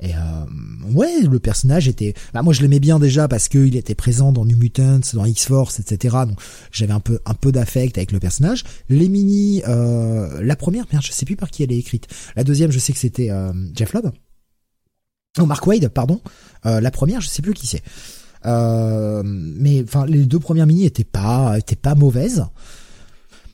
Et 0.00 0.14
euh, 0.14 0.92
ouais, 0.92 1.22
le 1.22 1.38
personnage 1.38 1.86
était. 1.86 2.14
Bah 2.32 2.42
moi 2.42 2.52
je 2.52 2.62
l'aimais 2.62 2.80
bien 2.80 2.98
déjà 2.98 3.28
parce 3.28 3.48
qu'il 3.48 3.76
était 3.76 3.94
présent 3.94 4.32
dans 4.32 4.44
New 4.44 4.58
Mutants, 4.58 5.00
dans 5.14 5.24
X 5.24 5.46
Force, 5.46 5.78
etc. 5.78 6.16
Donc 6.26 6.38
j'avais 6.72 6.92
un 6.92 7.00
peu 7.00 7.20
un 7.24 7.34
peu 7.34 7.52
d'affect 7.52 7.96
avec 7.96 8.10
le 8.10 8.18
personnage. 8.18 8.64
Les 8.88 9.08
mini, 9.08 9.62
euh, 9.68 10.42
la 10.42 10.56
première, 10.56 10.86
merde, 10.92 11.04
je 11.04 11.12
sais 11.12 11.24
plus 11.24 11.36
par 11.36 11.50
qui 11.50 11.62
elle 11.62 11.72
est 11.72 11.78
écrite. 11.78 12.08
La 12.34 12.42
deuxième, 12.42 12.72
je 12.72 12.78
sais 12.80 12.92
que 12.92 12.98
c'était 12.98 13.30
euh, 13.30 13.52
Jeff 13.74 13.92
Lobb. 13.92 14.10
Oh, 15.38 15.46
Mark 15.46 15.66
Wade, 15.66 15.88
pardon. 15.88 16.20
Euh, 16.66 16.80
la 16.80 16.90
première, 16.90 17.20
je 17.20 17.28
sais 17.28 17.42
plus 17.42 17.54
qui 17.54 17.66
c'est. 17.66 17.82
Euh, 18.46 19.22
mais 19.24 19.82
enfin, 19.82 20.06
les 20.06 20.24
deux 20.24 20.38
premières 20.38 20.66
mini 20.66 20.84
étaient 20.84 21.04
pas 21.04 21.58
étaient 21.58 21.76
pas 21.76 21.94
mauvaises. 21.94 22.46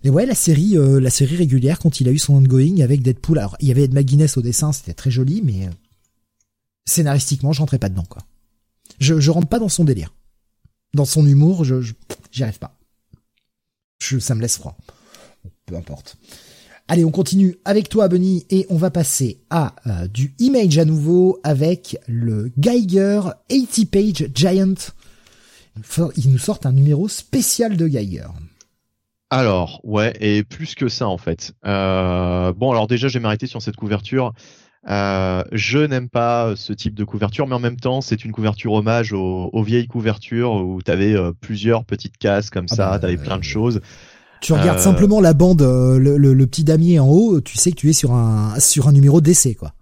Mais 0.03 0.11
ouais, 0.11 0.27
la 0.27 0.35
série, 0.35 0.77
euh, 0.79 0.99
la 0.99 1.11
série 1.11 1.37
régulière 1.37 1.79
quand 1.79 2.01
il 2.01 2.09
a 2.09 2.13
eu 2.13 2.19
son 2.19 2.35
ongoing 2.35 2.81
avec 2.81 3.03
Deadpool. 3.03 3.39
Alors, 3.39 3.57
il 3.61 3.69
y 3.69 3.71
avait 3.71 3.85
Ed 3.85 3.93
McGuinness 3.93 4.37
au 4.37 4.43
dessin, 4.43 4.73
c'était 4.73 4.95
très 4.95 5.11
joli, 5.11 5.43
mais 5.45 5.67
euh, 5.67 5.71
scénaristiquement, 6.87 7.53
je 7.53 7.61
rentrais 7.61 7.79
pas 7.79 7.91
dedans, 7.91 8.07
quoi. 8.09 8.23
Je, 8.99 9.21
je 9.21 9.31
rentre 9.31 9.49
pas 9.49 9.59
dans 9.59 9.69
son 9.69 9.85
délire, 9.85 10.15
dans 10.95 11.05
son 11.05 11.27
humour, 11.27 11.65
je, 11.65 11.77
j'y 12.33 12.43
arrive 12.43 12.59
pas. 12.59 12.77
Ça 14.01 14.35
me 14.35 14.41
laisse 14.41 14.57
froid. 14.57 14.77
Peu 15.67 15.77
importe. 15.77 16.17
Allez, 16.93 17.05
on 17.05 17.13
continue 17.13 17.55
avec 17.65 17.89
toi, 17.89 18.09
Benny, 18.09 18.45
et 18.51 18.67
on 18.69 18.77
va 18.77 18.91
passer 18.91 19.39
à 19.49 19.77
euh, 19.87 20.09
du 20.09 20.35
image 20.41 20.77
à 20.77 20.85
nouveau 20.85 21.39
avec 21.45 21.97
le 22.09 22.51
Geiger 22.59 23.21
80 23.49 23.85
Page 23.93 24.29
Giant. 24.35 24.75
Ils 26.17 26.33
nous 26.33 26.39
sortent 26.39 26.67
un 26.67 26.73
numéro 26.73 27.07
spécial 27.07 27.77
de 27.77 27.87
Geiger. 27.87 28.27
Alors, 29.31 29.81
ouais, 29.85 30.15
et 30.19 30.43
plus 30.43 30.75
que 30.75 30.89
ça 30.89 31.07
en 31.07 31.17
fait. 31.17 31.53
Euh, 31.65 32.53
bon, 32.55 32.73
alors 32.73 32.89
déjà, 32.89 33.07
j'ai 33.07 33.21
m'arrêter 33.21 33.47
sur 33.47 33.63
cette 33.63 33.77
couverture. 33.77 34.33
Euh, 34.89 35.45
je 35.53 35.79
n'aime 35.79 36.09
pas 36.09 36.55
ce 36.57 36.73
type 36.73 36.97
de 36.97 37.05
couverture, 37.05 37.47
mais 37.47 37.55
en 37.55 37.61
même 37.61 37.79
temps, 37.79 38.01
c'est 38.01 38.25
une 38.25 38.33
couverture 38.33 38.73
hommage 38.73 39.13
aux, 39.13 39.63
vieilles 39.63 39.87
couvertures 39.87 40.55
où 40.55 40.83
tu 40.83 40.91
avais 40.91 41.15
plusieurs 41.41 41.85
petites 41.85 42.19
cases 42.19 42.51
comme 42.51 42.67
ah 42.69 42.75
ça, 42.75 42.91
bah, 42.91 42.99
tu 42.99 43.05
avais 43.05 43.17
plein 43.17 43.39
de 43.39 43.45
choses. 43.45 43.81
Tu 44.41 44.53
regardes 44.53 44.79
simplement 44.79 45.21
la 45.21 45.35
bande, 45.35 45.63
le, 45.63 46.17
le, 46.17 46.47
petit 46.47 46.65
damier 46.65 46.99
en 46.99 47.09
haut, 47.09 47.41
tu 47.41 47.57
sais 47.57 47.71
que 47.71 47.77
tu 47.77 47.91
es 47.91 47.93
sur 47.93 48.13
un 48.13 48.59
sur 48.59 48.89
un 48.89 48.93
numéro 48.93 49.21
d'essai, 49.21 49.55
quoi. 49.55 49.73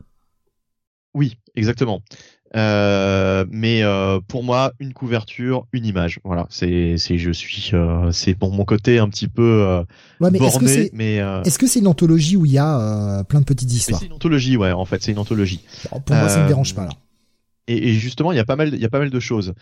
Oui, 1.15 1.37
exactement. 1.57 2.03
Euh, 2.57 3.45
mais 3.51 3.83
euh, 3.83 4.21
pour 4.27 4.43
moi, 4.43 4.73
une 4.79 4.95
couverture, 4.95 5.67
une 5.73 5.85
image. 5.85 6.21
Voilà, 6.25 6.47
c'est 6.49 6.97
c'est 6.97 7.19
je 7.19 7.31
suis 7.31 7.71
euh, 7.75 8.11
c'est 8.11 8.35
pour 8.35 8.53
mon 8.53 8.65
côté 8.65 8.99
un 8.99 9.09
petit 9.09 9.29
peu 9.29 9.43
euh, 9.67 9.81
ouais, 10.21 10.31
mais 10.31 10.39
borné, 10.39 10.71
est-ce 10.71 10.91
que 10.91 10.97
mais 10.97 11.21
euh, 11.21 11.43
est-ce 11.43 11.59
que 11.59 11.67
c'est 11.67 11.81
une 11.81 11.87
anthologie 11.87 12.37
où 12.37 12.47
il 12.47 12.53
y 12.53 12.59
a 12.59 13.25
plein 13.25 13.41
de 13.41 13.45
petites 13.45 13.71
histoires? 13.71 14.01
C'est 14.01 14.07
une 14.07 14.15
anthologie, 14.15 14.57
ouais. 14.57 14.73
En 14.73 14.87
fait, 14.87 15.03
c'est 15.03 15.13
une 15.13 15.19
anthologie. 15.19 15.61
pour 15.91 16.17
moi, 16.17 16.29
ça 16.29 16.43
me 16.43 16.49
dérange 16.49 16.75
pas 16.75 16.85
là. 16.85 16.91
Et, 17.71 17.91
et, 17.91 17.93
justement, 17.93 18.33
il 18.33 18.37
y 18.37 18.41
a 18.41 18.47
pas 18.47 18.57
mal 18.57 18.73
il 18.73 18.81
y 18.81 18.87
a 18.87 18.89
pas 18.89 18.99
mal 18.99 19.11
de 19.11 19.21
choses. 19.21 19.53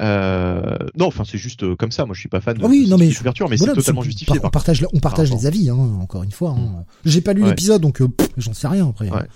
Non, 0.00 1.06
enfin 1.06 1.24
c'est 1.24 1.38
juste 1.38 1.76
comme 1.76 1.92
ça. 1.92 2.06
Moi, 2.06 2.14
je 2.14 2.20
suis 2.20 2.28
pas 2.28 2.40
fan 2.40 2.56
de, 2.56 2.64
ah 2.64 2.68
oui, 2.68 2.86
non, 2.88 2.98
mais 2.98 3.12
couverture, 3.12 3.48
mais 3.48 3.56
c'est 3.56 3.72
totalement 3.72 4.02
justifié. 4.02 4.38
on 4.42 4.50
partage 4.50 4.84
on 4.92 5.00
partage 5.00 5.32
les 5.32 5.46
avis, 5.46 5.70
hein, 5.70 5.76
encore 6.00 6.22
une 6.22 6.32
fois. 6.32 6.50
Hein. 6.50 6.60
Mm. 6.60 6.84
J'ai 7.06 7.20
pas 7.20 7.32
lu 7.32 7.44
l'épisode, 7.44 7.82
donc 7.82 8.02
j'en 8.36 8.54
sais 8.54 8.68
rien 8.68 8.88
après. 8.88 9.10
Ouais. 9.10 9.26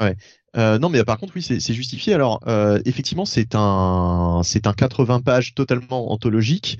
Ouais. 0.00 0.16
Euh, 0.56 0.78
non, 0.78 0.88
mais 0.88 1.04
par 1.04 1.18
contre, 1.18 1.34
oui, 1.36 1.42
c'est 1.42 1.74
justifié. 1.74 2.14
Alors, 2.14 2.40
euh, 2.46 2.80
effectivement, 2.84 3.24
c'est 3.24 3.54
un, 3.54 4.40
c'est 4.42 4.66
un 4.66 4.72
80 4.72 5.20
pages 5.20 5.54
totalement 5.54 6.10
anthologique. 6.10 6.78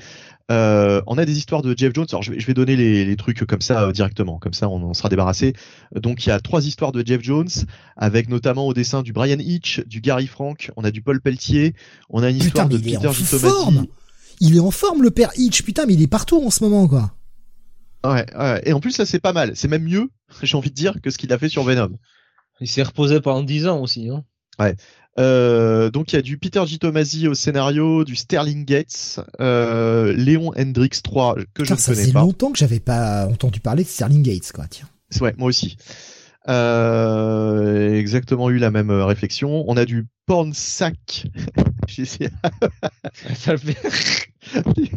Euh, 0.51 1.01
on 1.07 1.17
a 1.17 1.25
des 1.25 1.39
histoires 1.39 1.63
de 1.63 1.75
Jeff 1.77 1.93
Jones. 1.95 2.07
Alors, 2.11 2.23
je 2.23 2.33
vais, 2.33 2.41
je 2.41 2.47
vais 2.47 2.55
donner 2.55 2.75
les, 2.77 3.05
les, 3.05 3.17
trucs 3.17 3.47
comme 3.47 3.61
ça 3.61 3.85
euh, 3.85 3.93
directement, 3.93 4.39
comme 4.39 4.53
ça, 4.53 4.69
on, 4.69 4.95
sera 4.95 5.09
débarrassé. 5.09 5.55
Donc, 5.95 6.27
il 6.27 6.31
y 6.31 6.33
a 6.33 6.41
trois 6.41 6.67
histoires 6.67 6.93
de 6.93 7.07
Jeff 7.07 7.23
Jones, 7.23 7.49
avec 7.97 8.29
notamment 8.29 8.67
au 8.67 8.75
dessin 8.75 9.03
du 9.03 9.13
Brian 9.13 9.39
Hitch, 9.39 9.81
du 9.87 10.01
Gary 10.01 10.27
Frank. 10.27 10.73
On 10.77 10.85
a 10.85 10.91
du 10.91 11.03
Paul 11.03 11.21
Pelletier. 11.21 11.75
On 12.09 12.23
a 12.23 12.31
une 12.31 12.39
histoire 12.39 12.69
de 12.69 12.79
Peter 12.79 13.13
Gitomasi. 13.13 13.89
Il 14.41 14.57
est 14.57 14.61
en 14.61 14.71
forme, 14.71 15.03
le 15.03 15.11
père 15.11 15.31
Hitch. 15.37 15.63
Putain, 15.63 15.87
mais 15.87 15.95
il 15.95 16.03
est 16.03 16.09
partout 16.09 16.43
en 16.45 16.51
ce 16.51 16.65
moment, 16.65 16.89
quoi. 16.89 17.13
Ouais, 18.05 18.25
ouais. 18.35 18.63
Et 18.65 18.73
en 18.73 18.81
plus, 18.81 18.93
ça 18.93 19.05
c'est 19.05 19.21
pas 19.21 19.33
mal. 19.33 19.53
C'est 19.55 19.69
même 19.69 19.85
mieux, 19.85 20.09
j'ai 20.43 20.57
envie 20.57 20.71
de 20.71 20.75
dire, 20.75 21.01
que 21.03 21.11
ce 21.11 21.19
qu'il 21.19 21.33
a 21.33 21.39
fait 21.39 21.49
sur 21.49 21.63
Venom. 21.63 21.91
Il 22.61 22.69
s'est 22.69 22.83
reposé 22.83 23.21
pendant 23.21 23.43
10 23.43 23.69
ans 23.69 23.81
aussi. 23.81 24.09
Hein. 24.11 24.25
Ouais. 24.59 24.77
Euh, 25.21 25.91
donc 25.91 26.13
il 26.13 26.17
y 26.17 26.19
a 26.19 26.23
du 26.23 26.39
Peter 26.39 26.63
G. 26.67 26.79
Tomasi 26.79 27.29
au 27.29 27.35
scénario, 27.35 28.05
du 28.05 28.17
Sterling 28.17 28.65
Gates, 28.65 29.21
euh, 29.41 30.13
Léon 30.15 30.53
Hendrix 30.59 31.01
3 31.03 31.37
que 31.53 31.65
je 31.65 31.75
ne 31.75 31.77
connais 31.77 31.77
pas. 31.77 31.77
Ça 31.77 31.95
fait 31.95 32.13
longtemps 32.13 32.53
que 32.53 32.59
j'avais 32.59 32.81
pas 32.81 33.27
entendu 33.27 33.61
parler 33.61 33.85
de 33.85 33.89
Sterling 33.89 34.23
Gates 34.23 34.53
quoi. 34.53 34.67
Tiens. 34.69 34.89
Ouais, 35.21 35.35
moi 35.37 35.49
aussi. 35.49 35.77
Euh, 36.49 37.95
exactement 37.99 38.49
eu 38.49 38.57
la 38.57 38.71
même 38.71 38.91
réflexion. 38.91 39.65
On 39.69 39.77
a 39.77 39.85
du 39.85 40.07
porn 40.25 40.55
sac. 40.55 41.27
J'ai 41.87 42.03
essayé. 42.03 42.31
Ça 43.35 43.53
le 43.53 43.59
fait. 43.59 43.77
oui, 44.77 44.91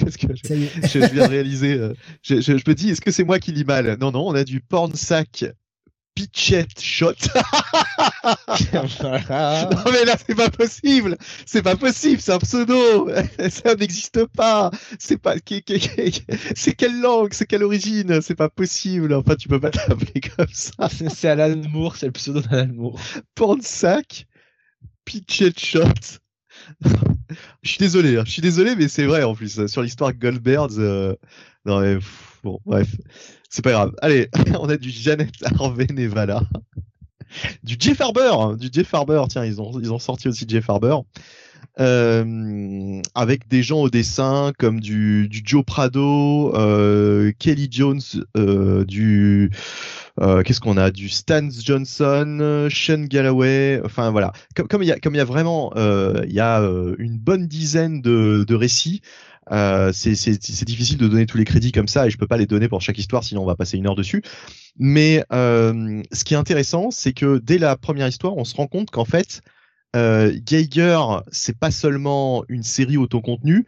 parce 0.00 0.16
que 0.16 0.28
je, 0.34 0.54
je, 0.86 0.98
viens 1.12 1.26
de 1.26 1.30
réaliser. 1.30 1.80
Je, 2.22 2.40
je, 2.40 2.58
je, 2.58 2.64
me 2.70 2.74
dis, 2.74 2.90
est-ce 2.90 3.00
que 3.00 3.10
c'est 3.10 3.24
moi 3.24 3.40
qui 3.40 3.50
lis 3.50 3.64
mal? 3.64 3.96
Non, 4.00 4.12
non, 4.12 4.28
on 4.28 4.34
a 4.34 4.44
du 4.44 4.60
porn 4.60 4.94
sac 4.94 5.46
Pitchette 6.14 6.80
Shot. 6.80 7.14
non 8.72 8.82
mais 9.92 10.04
là 10.04 10.16
c'est 10.26 10.34
pas 10.34 10.50
possible, 10.50 11.16
c'est 11.46 11.62
pas 11.62 11.76
possible, 11.76 12.20
c'est 12.20 12.32
un 12.32 12.38
pseudo, 12.38 13.08
ça 13.50 13.74
n'existe 13.74 14.26
pas, 14.26 14.70
c'est 14.98 15.16
pas, 15.16 15.36
c'est 16.54 16.74
quelle 16.74 17.00
langue, 17.00 17.32
c'est 17.32 17.46
quelle 17.46 17.64
origine, 17.64 18.20
c'est 18.20 18.34
pas 18.34 18.50
possible, 18.50 19.14
enfin 19.14 19.36
tu 19.36 19.48
peux 19.48 19.60
pas 19.60 19.70
t'appeler 19.70 20.20
comme 20.36 20.52
ça. 20.52 20.88
C'est 21.14 21.28
Alan 21.28 21.56
Moore, 21.70 21.96
c'est 21.96 22.06
le 22.06 22.12
pseudo 22.12 22.40
d'Alan 22.40 22.72
Moore. 22.74 22.98
Sac, 23.60 24.26
Pitchet 25.04 25.52
Shot. 25.56 26.18
je 27.62 27.68
suis 27.68 27.78
désolé, 27.78 28.18
hein. 28.18 28.22
je 28.26 28.32
suis 28.32 28.42
désolé, 28.42 28.76
mais 28.76 28.88
c'est 28.88 29.04
vrai 29.04 29.22
en 29.22 29.34
plus 29.34 29.66
sur 29.66 29.82
l'histoire 29.82 30.12
Goldbergs. 30.12 30.78
Euh... 30.78 31.14
Non 31.64 31.80
mais 31.80 31.98
bon, 32.42 32.60
bref. 32.66 32.88
C'est 33.52 33.60
pas 33.62 33.72
grave. 33.72 33.92
Allez, 34.00 34.30
on 34.58 34.68
a 34.70 34.78
du 34.78 34.88
Janet 34.88 35.30
Harvey 35.60 35.86
Nevala. 35.92 36.42
Du 37.62 37.76
Jeff 37.78 37.98
Farber, 37.98 38.32
hein, 38.32 38.56
du 38.56 38.70
Jeff 38.72 38.88
Farber. 38.88 39.22
Tiens, 39.28 39.44
ils 39.44 39.60
ont 39.60 39.78
ils 39.78 39.92
ont 39.92 39.98
sorti 39.98 40.28
aussi 40.28 40.46
Jeff 40.48 40.64
Farber. 40.64 40.96
Euh, 41.80 43.00
avec 43.14 43.48
des 43.48 43.62
gens 43.62 43.80
au 43.80 43.90
dessin 43.90 44.52
comme 44.58 44.80
du, 44.80 45.28
du 45.28 45.42
Joe 45.44 45.64
Prado, 45.64 46.54
euh, 46.54 47.32
Kelly 47.38 47.68
Jones, 47.70 48.00
euh, 48.36 48.84
du 48.84 49.50
euh, 50.20 50.42
qu'est-ce 50.42 50.60
qu'on 50.60 50.76
a? 50.76 50.90
Du 50.90 51.08
Stan 51.10 51.48
Johnson, 51.50 52.68
Sean 52.70 53.04
Galloway. 53.04 53.82
Enfin 53.84 54.10
voilà, 54.10 54.32
comme, 54.68 54.82
il 54.82 54.88
y 54.88 54.92
a 54.92 54.98
comme 54.98 55.14
il 55.14 55.18
y 55.18 55.20
a 55.22 55.26
vraiment 55.26 55.72
euh, 55.76 56.22
il 56.26 56.32
y 56.32 56.40
a 56.40 56.60
une 56.98 57.18
bonne 57.18 57.46
dizaine 57.48 58.00
de, 58.00 58.44
de 58.46 58.54
récits. 58.54 59.02
Euh, 59.50 59.92
c'est 59.92 60.64
difficile 60.64 60.98
de 60.98 61.08
donner 61.08 61.26
tous 61.26 61.36
les 61.36 61.44
crédits 61.44 61.72
comme 61.72 61.88
ça 61.88 62.06
et 62.06 62.10
je 62.10 62.16
peux 62.16 62.28
pas 62.28 62.36
les 62.36 62.46
donner 62.46 62.68
pour 62.68 62.80
chaque 62.80 62.98
histoire 62.98 63.24
sinon 63.24 63.42
on 63.42 63.46
va 63.46 63.56
passer 63.56 63.76
une 63.76 63.88
heure 63.88 63.96
dessus. 63.96 64.22
Mais 64.78 65.24
euh, 65.32 66.02
ce 66.12 66.24
qui 66.24 66.34
est 66.34 66.36
intéressant, 66.36 66.90
c'est 66.90 67.12
que 67.12 67.38
dès 67.38 67.58
la 67.58 67.76
première 67.76 68.08
histoire, 68.08 68.36
on 68.36 68.44
se 68.44 68.54
rend 68.54 68.66
compte 68.66 68.90
qu'en 68.90 69.04
fait, 69.04 69.42
euh, 69.96 70.32
Geiger, 70.44 70.98
c'est 71.30 71.58
pas 71.58 71.70
seulement 71.70 72.44
une 72.48 72.62
série 72.62 72.96
autocontenue, 72.96 73.66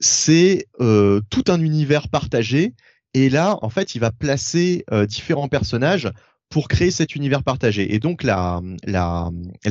c'est 0.00 0.66
euh, 0.80 1.20
tout 1.30 1.44
un 1.48 1.60
univers 1.60 2.08
partagé. 2.08 2.74
Et 3.14 3.30
là, 3.30 3.58
en 3.62 3.70
fait, 3.70 3.94
il 3.94 4.00
va 4.00 4.10
placer 4.10 4.84
différents 5.08 5.48
personnages 5.48 6.10
pour 6.50 6.68
créer 6.68 6.90
cet 6.90 7.14
univers 7.14 7.44
partagé. 7.44 7.94
Et 7.94 8.00
donc 8.00 8.24
la 8.24 8.60
la, 8.84 9.30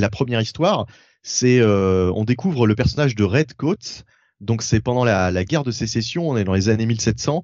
première 0.10 0.40
histoire, 0.40 0.86
c'est 1.24 1.62
on 1.62 2.24
découvre 2.24 2.68
le 2.68 2.76
personnage 2.76 3.16
de 3.16 3.26
Redcoat 3.26 4.04
donc 4.42 4.62
c'est 4.62 4.82
pendant 4.82 5.04
la, 5.06 5.46
guerre 5.46 5.64
de 5.64 5.72
sécession, 5.72 6.30
on 6.30 6.38
est 6.38 6.44
dans 6.44 6.54
les 6.54 6.70
années 6.70 6.86
1700 6.86 7.44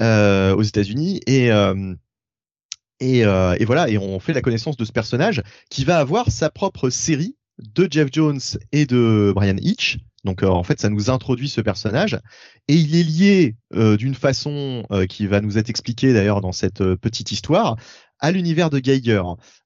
euh, 0.00 0.54
aux 0.54 0.62
États-Unis 0.62 1.20
et 1.26 1.50
euh, 1.50 1.94
et, 2.98 3.26
euh, 3.26 3.54
et, 3.60 3.66
voilà, 3.66 3.90
et 3.90 3.98
on 3.98 4.18
fait 4.20 4.32
la 4.32 4.40
connaissance 4.40 4.78
de 4.78 4.84
ce 4.86 4.92
personnage 4.92 5.42
qui 5.68 5.84
va 5.84 5.98
avoir 5.98 6.30
sa 6.30 6.48
propre 6.48 6.88
série 6.88 7.36
de 7.58 7.86
Jeff 7.90 8.08
Jones 8.10 8.40
et 8.72 8.86
de 8.86 9.32
Brian 9.34 9.56
Hitch. 9.58 9.98
Donc 10.24 10.42
en 10.42 10.62
fait, 10.62 10.80
ça 10.80 10.88
nous 10.88 11.10
introduit 11.10 11.50
ce 11.50 11.60
personnage 11.60 12.18
et 12.68 12.74
il 12.74 12.96
est 12.96 13.02
lié 13.02 13.56
d'une 13.96 14.14
façon 14.14 14.84
qui 15.08 15.26
va 15.26 15.40
nous 15.40 15.58
être 15.58 15.70
expliquée 15.70 16.14
d'ailleurs 16.14 16.40
dans 16.40 16.52
cette 16.52 16.82
petite 16.94 17.32
histoire 17.32 17.76
à 18.20 18.30
l'univers 18.30 18.70
de 18.70 18.78
Geiger, 18.78 19.22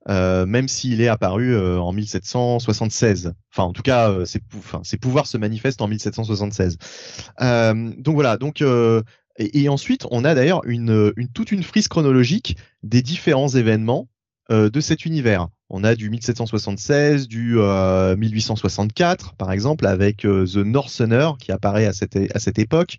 euh, 0.09 0.47
même 0.47 0.69
s'il 0.69 1.01
est 1.01 1.09
apparu 1.09 1.55
euh, 1.55 1.79
en 1.79 1.93
1776. 1.93 3.33
Enfin, 3.53 3.65
en 3.65 3.73
tout 3.73 3.83
cas, 3.83 4.11
euh, 4.11 4.25
ses, 4.25 4.97
pouvoirs 4.97 5.27
se 5.27 5.37
manifestent 5.37 5.83
en 5.83 5.89
1776. 5.89 6.77
donc 7.39 8.15
voilà. 8.15 8.37
Donc 8.37 8.63
et, 8.63 9.63
et, 9.63 9.69
ensuite, 9.69 10.07
on 10.11 10.25
a 10.25 10.35
d'ailleurs 10.35 10.63
une, 10.67 11.13
une, 11.17 11.29
toute 11.29 11.53
une 11.53 11.63
frise 11.63 11.89
chronologique 11.89 12.57
des 12.83 13.03
différents 13.03 13.49
événements 13.49 14.09
de 14.51 14.81
cet 14.81 15.05
univers. 15.05 15.47
On 15.69 15.85
a 15.85 15.95
du 15.95 16.11
1776, 16.11 17.29
du 17.29 17.55
1864, 17.55 19.37
par 19.37 19.53
exemple, 19.53 19.87
avec 19.87 20.23
The 20.23 20.57
Northerner 20.57 21.31
qui 21.39 21.53
apparaît 21.53 21.87
à 21.87 21.93
cette, 21.93 22.19
à 22.35 22.41
cette 22.41 22.59
époque. 22.59 22.99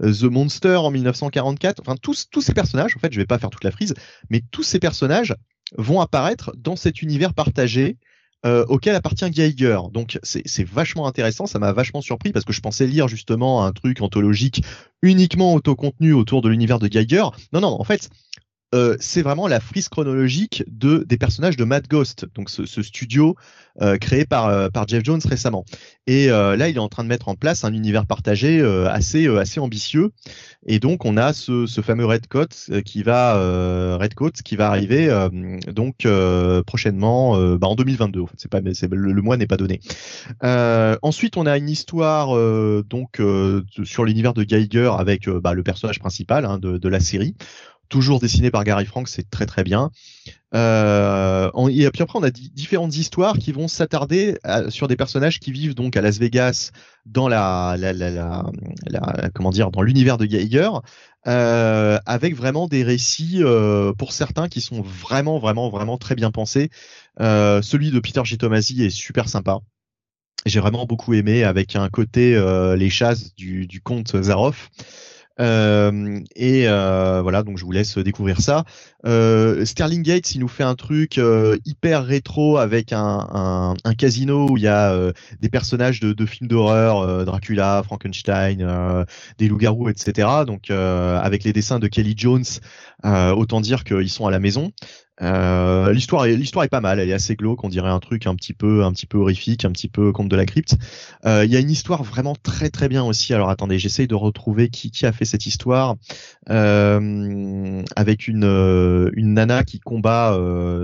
The 0.00 0.24
Monster 0.24 0.76
en 0.76 0.90
1944. 0.90 1.80
Enfin, 1.80 1.96
tous, 1.96 2.28
tous 2.30 2.40
ces 2.40 2.54
personnages, 2.54 2.96
en 2.96 3.00
fait, 3.00 3.12
je 3.12 3.18
vais 3.18 3.26
pas 3.26 3.38
faire 3.38 3.50
toute 3.50 3.64
la 3.64 3.70
frise, 3.70 3.94
mais 4.30 4.42
tous 4.50 4.62
ces 4.62 4.78
personnages 4.78 5.34
vont 5.76 6.00
apparaître 6.00 6.52
dans 6.56 6.76
cet 6.76 7.02
univers 7.02 7.34
partagé 7.34 7.98
euh, 8.46 8.64
auquel 8.68 8.94
appartient 8.94 9.28
Geiger. 9.30 9.80
Donc 9.92 10.20
c'est 10.22 10.64
vachement 10.64 11.08
intéressant, 11.08 11.46
ça 11.46 11.58
m'a 11.58 11.72
vachement 11.72 12.00
surpris 12.00 12.30
parce 12.30 12.44
que 12.44 12.52
je 12.52 12.60
pensais 12.60 12.86
lire 12.86 13.08
justement 13.08 13.64
un 13.64 13.72
truc 13.72 14.00
anthologique 14.00 14.62
uniquement 15.02 15.54
autocontenu 15.54 16.12
autour 16.12 16.40
de 16.40 16.48
l'univers 16.48 16.78
de 16.78 16.86
Geiger. 16.86 17.24
Non, 17.52 17.60
non, 17.60 17.76
en 17.80 17.84
fait, 17.84 18.10
euh, 18.74 18.96
c'est 19.00 19.22
vraiment 19.22 19.48
la 19.48 19.60
frise 19.60 19.88
chronologique 19.88 20.62
de 20.66 21.02
des 21.08 21.16
personnages 21.16 21.56
de 21.56 21.64
Mad 21.64 21.88
Ghost, 21.88 22.26
donc 22.34 22.50
ce, 22.50 22.82
studio 22.82 23.34
euh, 23.80 23.96
créé 23.96 24.26
par 24.26 24.48
euh, 24.48 24.68
par 24.68 24.86
Jeff 24.86 25.02
Jones 25.02 25.22
récemment. 25.24 25.64
Et 26.06 26.26
là, 26.28 26.68
il 26.68 26.76
est 26.76 26.80
en 26.80 26.88
train 26.88 27.04
de 27.04 27.08
mettre 27.08 27.28
en 27.28 27.34
place 27.34 27.64
un 27.64 27.72
univers 27.72 28.06
partagé 28.06 28.62
assez 28.88 29.60
ambitieux. 29.60 30.10
Et 30.66 30.78
donc, 30.78 31.04
on 31.04 31.18
a 31.18 31.34
ce, 31.34 31.66
fameux 31.82 32.06
va 33.02 33.96
Redcoat 33.98 34.30
qui 34.42 34.56
va 34.56 34.68
arriver 34.68 35.08
prochainement 36.66 37.38
bah, 37.56 37.66
en 37.66 37.74
2022. 37.74 38.20
En 38.20 38.26
fait, 38.26 38.48
pas 38.48 38.60
le, 38.60 39.22
mois 39.22 39.36
n'est 39.36 39.46
pas 39.46 39.58
donné. 39.58 39.80
ensuite, 41.02 41.36
on 41.36 41.44
a 41.44 41.58
une 41.58 41.68
histoire 41.68 42.28
donc 42.84 43.20
sur 43.84 44.04
l'univers 44.06 44.32
de 44.32 44.44
Geiger 44.44 44.90
avec 44.98 45.28
bah, 45.28 45.52
le 45.52 45.62
personnage 45.62 45.98
principal 45.98 46.46
hein, 46.46 46.58
de 46.58 46.88
la 46.88 47.00
série 47.00 47.34
toujours 47.88 48.20
dessiné 48.20 48.50
par 48.50 48.64
Gary 48.64 48.86
Frank, 48.86 49.08
c'est 49.08 49.28
très 49.30 49.46
très 49.46 49.64
bien. 49.64 49.90
Euh, 50.54 51.50
et 51.68 51.90
puis 51.90 52.02
après, 52.02 52.18
on 52.18 52.22
a 52.22 52.30
différentes 52.30 52.96
histoires 52.96 53.38
qui 53.38 53.52
vont 53.52 53.68
s'attarder 53.68 54.38
sur 54.68 54.88
des 54.88 54.96
personnages 54.96 55.40
qui 55.40 55.52
vivent 55.52 55.74
donc 55.74 55.96
à 55.96 56.00
Las 56.00 56.18
Vegas 56.18 56.70
dans 57.06 57.28
la, 57.28 57.76
la, 57.78 57.92
la, 57.92 58.10
la, 58.10 59.30
comment 59.34 59.50
dire, 59.50 59.70
dans 59.70 59.82
l'univers 59.82 60.18
de 60.18 60.26
Geiger, 60.26 60.70
euh, 61.26 61.98
avec 62.06 62.34
vraiment 62.34 62.68
des 62.68 62.84
récits 62.84 63.42
euh, 63.42 63.92
pour 63.92 64.12
certains 64.12 64.48
qui 64.48 64.60
sont 64.60 64.80
vraiment 64.82 65.38
vraiment 65.38 65.68
vraiment 65.68 65.98
très 65.98 66.14
bien 66.14 66.30
pensés. 66.30 66.70
Euh, 67.20 67.60
celui 67.62 67.90
de 67.90 68.00
Peter 68.00 68.22
G. 68.24 68.36
Tomasi 68.36 68.84
est 68.84 68.90
super 68.90 69.28
sympa. 69.28 69.58
J'ai 70.46 70.60
vraiment 70.60 70.86
beaucoup 70.86 71.14
aimé 71.14 71.44
avec 71.44 71.76
un 71.76 71.88
côté 71.88 72.34
euh, 72.34 72.76
les 72.76 72.90
chasses 72.90 73.34
du, 73.34 73.66
du 73.66 73.80
comte 73.80 74.22
Zaroff. 74.22 74.70
Euh, 75.40 76.20
et 76.34 76.64
euh, 76.66 77.20
voilà, 77.22 77.42
donc 77.42 77.58
je 77.58 77.64
vous 77.64 77.72
laisse 77.72 77.98
découvrir 77.98 78.40
ça. 78.40 78.64
Euh, 79.06 79.64
Sterling 79.64 80.02
Gates, 80.02 80.34
il 80.34 80.40
nous 80.40 80.48
fait 80.48 80.64
un 80.64 80.74
truc 80.74 81.20
hyper 81.64 82.04
rétro 82.04 82.58
avec 82.58 82.92
un, 82.92 83.76
un, 83.84 83.94
casino 83.94 84.48
où 84.50 84.56
il 84.56 84.62
y 84.64 84.68
a 84.68 85.12
des 85.40 85.48
personnages 85.48 86.00
de, 86.00 86.12
de 86.12 86.26
films 86.26 86.48
d'horreur, 86.48 87.24
Dracula, 87.24 87.82
Frankenstein, 87.84 89.04
des 89.38 89.48
loups-garous, 89.48 89.88
etc. 89.88 90.28
Donc 90.46 90.70
avec 90.70 91.44
les 91.44 91.52
dessins 91.52 91.78
de 91.78 91.88
Kelly 91.88 92.14
Jones, 92.16 92.44
autant 93.04 93.60
dire 93.60 93.84
qu'ils 93.84 94.10
sont 94.10 94.26
à 94.26 94.30
la 94.30 94.38
maison. 94.38 94.72
Euh, 95.20 95.92
l'histoire 95.92 96.26
est 96.26 96.36
l'histoire 96.36 96.64
est 96.64 96.68
pas 96.68 96.80
mal, 96.80 97.00
elle 97.00 97.08
est 97.08 97.14
assez 97.14 97.34
glauque, 97.34 97.64
on 97.64 97.68
dirait 97.68 97.90
un 97.90 97.98
truc 97.98 98.26
un 98.26 98.34
petit 98.34 98.52
peu 98.52 98.84
un 98.84 98.92
petit 98.92 99.06
peu 99.06 99.18
horrifique, 99.18 99.64
un 99.64 99.72
petit 99.72 99.88
peu 99.88 100.12
conte 100.12 100.28
de 100.28 100.36
la 100.36 100.46
crypte. 100.46 100.76
Euh, 101.26 101.44
il 101.44 101.52
y 101.52 101.56
a 101.56 101.60
une 101.60 101.70
histoire 101.70 102.02
vraiment 102.04 102.36
très 102.36 102.70
très 102.70 102.88
bien 102.88 103.04
aussi. 103.04 103.34
Alors 103.34 103.50
attendez, 103.50 103.78
j'essaye 103.78 104.06
de 104.06 104.14
retrouver 104.14 104.68
qui 104.68 104.90
qui 104.90 105.06
a 105.06 105.12
fait 105.12 105.24
cette 105.24 105.46
histoire 105.46 105.96
euh, 106.50 107.82
avec 107.96 108.28
une 108.28 108.44
une 109.14 109.34
nana 109.34 109.64
qui 109.64 109.80
combat 109.80 110.38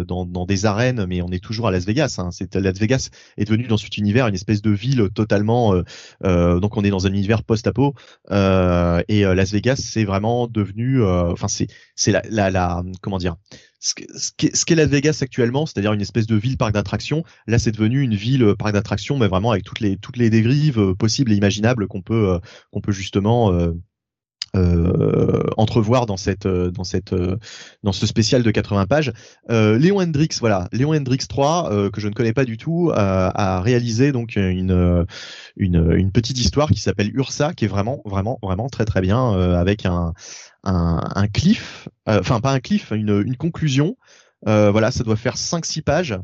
dans 0.07 0.27
dans 0.27 0.47
des 0.47 0.67
arènes, 0.67 1.07
mais 1.07 1.23
on 1.23 1.29
est 1.29 1.43
toujours 1.43 1.69
à 1.69 1.71
Las 1.71 1.85
Vegas. 1.87 2.17
Hein. 2.19 2.31
C'est 2.33 2.55
Las 2.57 2.79
Vegas 2.79 3.11
est 3.37 3.45
devenu 3.45 3.67
dans 3.67 3.77
cet 3.77 3.97
univers 3.99 4.27
une 4.27 4.35
espèce 4.35 4.63
de 4.63 4.71
ville 4.71 5.09
totalement 5.15 5.75
donc 6.23 6.77
on 6.77 6.85
est 6.85 6.91
dans 6.91 7.07
un 7.07 7.13
univers 7.13 7.43
post-apo 7.43 7.95
et 8.31 9.23
Las 9.23 9.53
Vegas 9.53 9.77
c'est 9.77 10.05
vraiment 10.05 10.49
devenu 10.49 11.05
enfin 11.05 11.49
c'est 11.49 11.69
c'est 11.95 12.13
la, 12.13 12.23
la 12.29 12.51
la 12.51 12.83
comment 13.01 13.19
dire 13.19 13.37
ce 13.85 14.65
qu'est 14.65 14.75
Las 14.75 14.89
Vegas 14.89 15.19
actuellement, 15.21 15.67
c'est-à-dire 15.67 15.93
une 15.93 16.01
espèce 16.01 16.27
de 16.27 16.37
ville 16.37 16.57
parc 16.57 16.73
d'attractions. 16.73 17.23
Là, 17.47 17.59
c'est 17.59 17.73
devenu 17.73 18.01
une 18.01 18.15
ville 18.15 18.43
euh, 18.43 18.55
parc 18.55 18.73
d'attractions, 18.73 19.19
mais 19.19 19.29
vraiment 19.29 19.51
avec 19.51 19.65
toutes 19.65 19.81
les 19.81 19.99
toutes 19.99 20.17
les 20.17 20.31
dérives 20.31 20.81
euh, 20.81 20.95
possibles 20.95 21.33
et 21.33 21.37
imaginables 21.37 21.87
qu'on 21.87 22.01
peut 22.01 22.31
euh, 22.31 22.39
qu'on 22.73 22.81
peut 22.81 22.93
justement 22.93 23.53
entrevoir 25.57 26.07
dans 26.07 26.17
cette 26.17 26.47
dans 26.47 26.85
cette 26.85 27.15
dans 27.83 27.93
ce 27.93 28.07
spécial 28.07 28.43
de 28.43 28.51
80 28.51 28.87
pages. 28.87 29.13
Léon 29.49 30.01
Hendrix, 30.01 30.29
voilà, 30.39 30.69
Léon 30.73 30.95
Hendrix 30.95 31.27
3 31.29 31.91
que 31.91 32.01
je 32.01 32.09
ne 32.09 32.15
connais 32.15 32.33
pas 32.33 32.45
du 32.45 32.57
tout 32.57 32.93
a 32.95 33.61
réalisé 33.61 34.13
donc 34.13 34.37
une 34.37 35.07
une 35.57 35.93
une 35.97 36.13
petite 36.13 36.39
histoire 36.39 36.71
qui 36.71 36.81
s'appelle 36.81 37.11
Ursa 37.17 37.53
qui 37.53 37.65
est 37.65 37.69
vraiment 37.69 38.01
vraiment 38.05 38.39
vraiment 38.43 38.69
très 38.69 38.85
très 38.85 39.01
bien 39.01 39.33
avec 39.59 39.87
un 39.87 40.15
un, 40.65 41.01
un 41.15 41.29
cliff, 41.29 41.89
euh, 42.09 42.21
enfin 42.21 42.41
pas 42.41 42.53
un 42.53 42.61
cliff, 42.61 42.91
une, 42.91 43.23
une 43.25 43.37
conclusion. 43.37 43.97
Euh, 44.47 44.71
voilà, 44.71 44.91
ça 44.91 45.05
doit 45.05 45.17
faire 45.17 45.37
5-6 45.37 45.83
pages. 45.83 46.19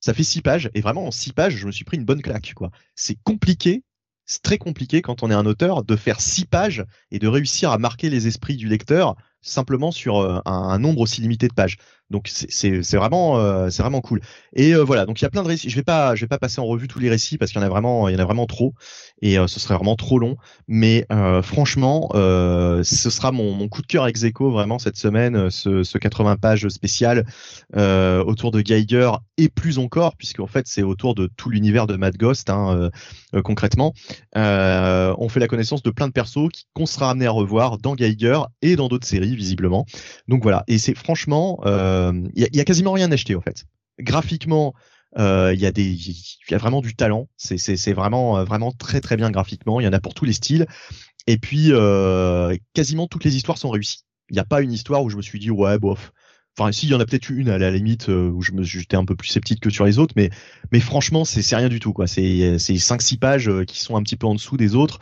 Ça 0.00 0.14
fait 0.14 0.22
6 0.22 0.42
pages 0.42 0.70
et 0.74 0.80
vraiment 0.80 1.06
en 1.06 1.10
6 1.10 1.32
pages, 1.32 1.56
je 1.56 1.66
me 1.66 1.72
suis 1.72 1.84
pris 1.84 1.96
une 1.96 2.04
bonne 2.04 2.22
claque. 2.22 2.54
quoi. 2.54 2.70
C'est 2.94 3.18
compliqué, 3.24 3.82
c'est 4.26 4.42
très 4.42 4.58
compliqué 4.58 5.02
quand 5.02 5.22
on 5.22 5.30
est 5.30 5.34
un 5.34 5.46
auteur 5.46 5.82
de 5.84 5.96
faire 5.96 6.20
6 6.20 6.44
pages 6.46 6.84
et 7.10 7.18
de 7.18 7.26
réussir 7.26 7.72
à 7.72 7.78
marquer 7.78 8.10
les 8.10 8.26
esprits 8.26 8.56
du 8.56 8.68
lecteur 8.68 9.16
simplement 9.40 9.90
sur 9.90 10.18
euh, 10.18 10.40
un, 10.44 10.78
nombre 10.78 11.00
aussi 11.00 11.20
limité 11.20 11.48
de 11.48 11.54
pages. 11.54 11.78
Donc 12.10 12.28
c'est 12.28 12.96
vraiment 12.96 13.38
euh, 13.38 13.68
c'est 13.68 13.82
vraiment 13.82 14.00
cool. 14.00 14.20
Et 14.54 14.74
euh, 14.74 14.82
voilà, 14.82 15.04
donc 15.04 15.20
il 15.20 15.24
y 15.24 15.26
a 15.26 15.30
plein 15.30 15.42
de 15.42 15.48
récits. 15.48 15.68
Je 15.68 15.76
vais 15.76 15.82
pas 15.82 16.14
je 16.14 16.22
vais 16.22 16.28
pas 16.28 16.38
passer 16.38 16.58
en 16.60 16.64
revue 16.64 16.88
tous 16.88 17.00
les 17.00 17.10
récits 17.10 17.36
parce 17.36 17.52
qu'il 17.52 17.60
y 17.60 17.64
en 17.64 17.66
a 17.66 17.68
vraiment 17.68 18.08
il 18.08 18.14
y 18.14 18.16
en 18.16 18.20
a 18.20 18.24
vraiment 18.24 18.46
trop 18.46 18.74
et 19.20 19.36
ce 19.46 19.60
serait 19.60 19.74
vraiment 19.74 19.96
trop 19.96 20.18
long. 20.18 20.36
Mais 20.68 21.06
franchement, 21.42 22.08
ce 22.14 23.10
sera 23.10 23.32
mon, 23.32 23.68
coup 23.68 23.82
de 23.82 23.86
cœur 23.86 24.06
ex 24.06 24.24
vraiment 24.38 24.78
cette 24.78 24.96
semaine, 24.96 25.50
ce, 25.50 25.82
ce 25.82 25.98
80 25.98 26.36
pages 26.36 26.68
spécial 26.68 27.26
autour 27.76 28.52
de 28.52 28.60
Geiger 28.60 29.10
et 29.36 29.48
plus 29.48 29.78
encore 29.78 30.16
puisque 30.16 30.40
en 30.40 30.46
fait 30.46 30.66
c'est 30.66 30.82
autour 30.82 31.14
de 31.14 31.28
tout 31.36 31.50
l'univers 31.50 31.86
de 31.86 31.96
Mad 31.96 32.16
Ghost 32.16 32.48
hein, 32.48 32.90
concrètement. 33.44 33.92
on 34.34 35.28
fait 35.28 35.40
la 35.40 35.48
connaissance 35.48 35.82
de 35.82 35.90
plein 35.90 36.06
de 36.06 36.12
persos 36.12 36.48
qu'on 36.72 36.86
sera 36.86 37.10
amené 37.10 37.26
à 37.26 37.32
revoir 37.32 37.78
dans 37.78 37.96
Geiger 37.96 38.40
et 38.62 38.76
dans 38.76 38.88
d'autres 38.88 39.06
séries 39.06 39.36
visiblement. 39.36 39.84
Donc 40.28 40.42
voilà, 40.42 40.64
et 40.68 40.78
c'est 40.78 40.96
franchement, 40.96 41.60
il 42.34 42.44
euh, 42.44 42.48
y, 42.52 42.60
a, 42.60 42.64
quasiment 42.64 42.92
rien 42.92 43.10
acheté 43.12 43.34
en 43.34 43.40
fait. 43.40 43.64
Graphiquement, 43.98 44.74
euh, 45.18 45.52
il 45.54 45.60
y 45.60 45.66
a 45.66 45.72
des, 45.72 45.84
il 45.84 46.50
y 46.50 46.54
a 46.54 46.58
vraiment 46.58 46.80
du 46.80 46.94
talent. 46.94 47.28
C'est 47.36 47.58
c'est 47.58 47.92
vraiment 47.92 48.42
vraiment 48.44 48.72
très 48.72 49.00
très 49.00 49.16
bien 49.16 49.30
graphiquement. 49.30 49.80
Il 49.80 49.84
y 49.84 49.88
en 49.88 49.92
a 49.92 50.00
pour 50.00 50.14
tous 50.14 50.24
les 50.24 50.32
styles. 50.32 50.66
Et 51.26 51.38
puis 51.38 51.68
euh, 51.70 52.56
quasiment 52.74 53.06
toutes 53.06 53.24
les 53.24 53.36
histoires 53.36 53.58
sont 53.58 53.70
réussies. 53.70 54.04
Il 54.30 54.34
n'y 54.34 54.40
a 54.40 54.44
pas 54.44 54.60
une 54.60 54.72
histoire 54.72 55.02
où 55.02 55.10
je 55.10 55.16
me 55.16 55.22
suis 55.22 55.38
dit 55.38 55.50
ouais 55.50 55.78
bof. 55.78 56.12
Enfin, 56.58 56.72
si, 56.72 56.86
il 56.86 56.90
y 56.90 56.94
en 56.94 57.00
a 57.00 57.06
peut-être 57.06 57.30
une 57.30 57.48
à 57.50 57.58
la 57.58 57.70
limite 57.70 58.08
où 58.08 58.42
je 58.42 58.50
me 58.50 58.64
j'étais 58.64 58.96
un 58.96 59.04
peu 59.04 59.14
plus 59.14 59.28
sceptique 59.28 59.60
que 59.60 59.70
sur 59.70 59.84
les 59.84 60.00
autres, 60.00 60.14
mais 60.16 60.30
mais 60.72 60.80
franchement, 60.80 61.24
c'est 61.24 61.42
c'est 61.42 61.54
rien 61.54 61.68
du 61.68 61.78
tout 61.78 61.92
quoi. 61.92 62.08
C'est 62.08 62.58
c'est 62.58 62.78
cinq 62.78 63.00
six 63.00 63.16
pages 63.16 63.50
qui 63.66 63.78
sont 63.78 63.96
un 63.96 64.02
petit 64.02 64.16
peu 64.16 64.26
en 64.26 64.34
dessous 64.34 64.56
des 64.56 64.74
autres. 64.74 64.98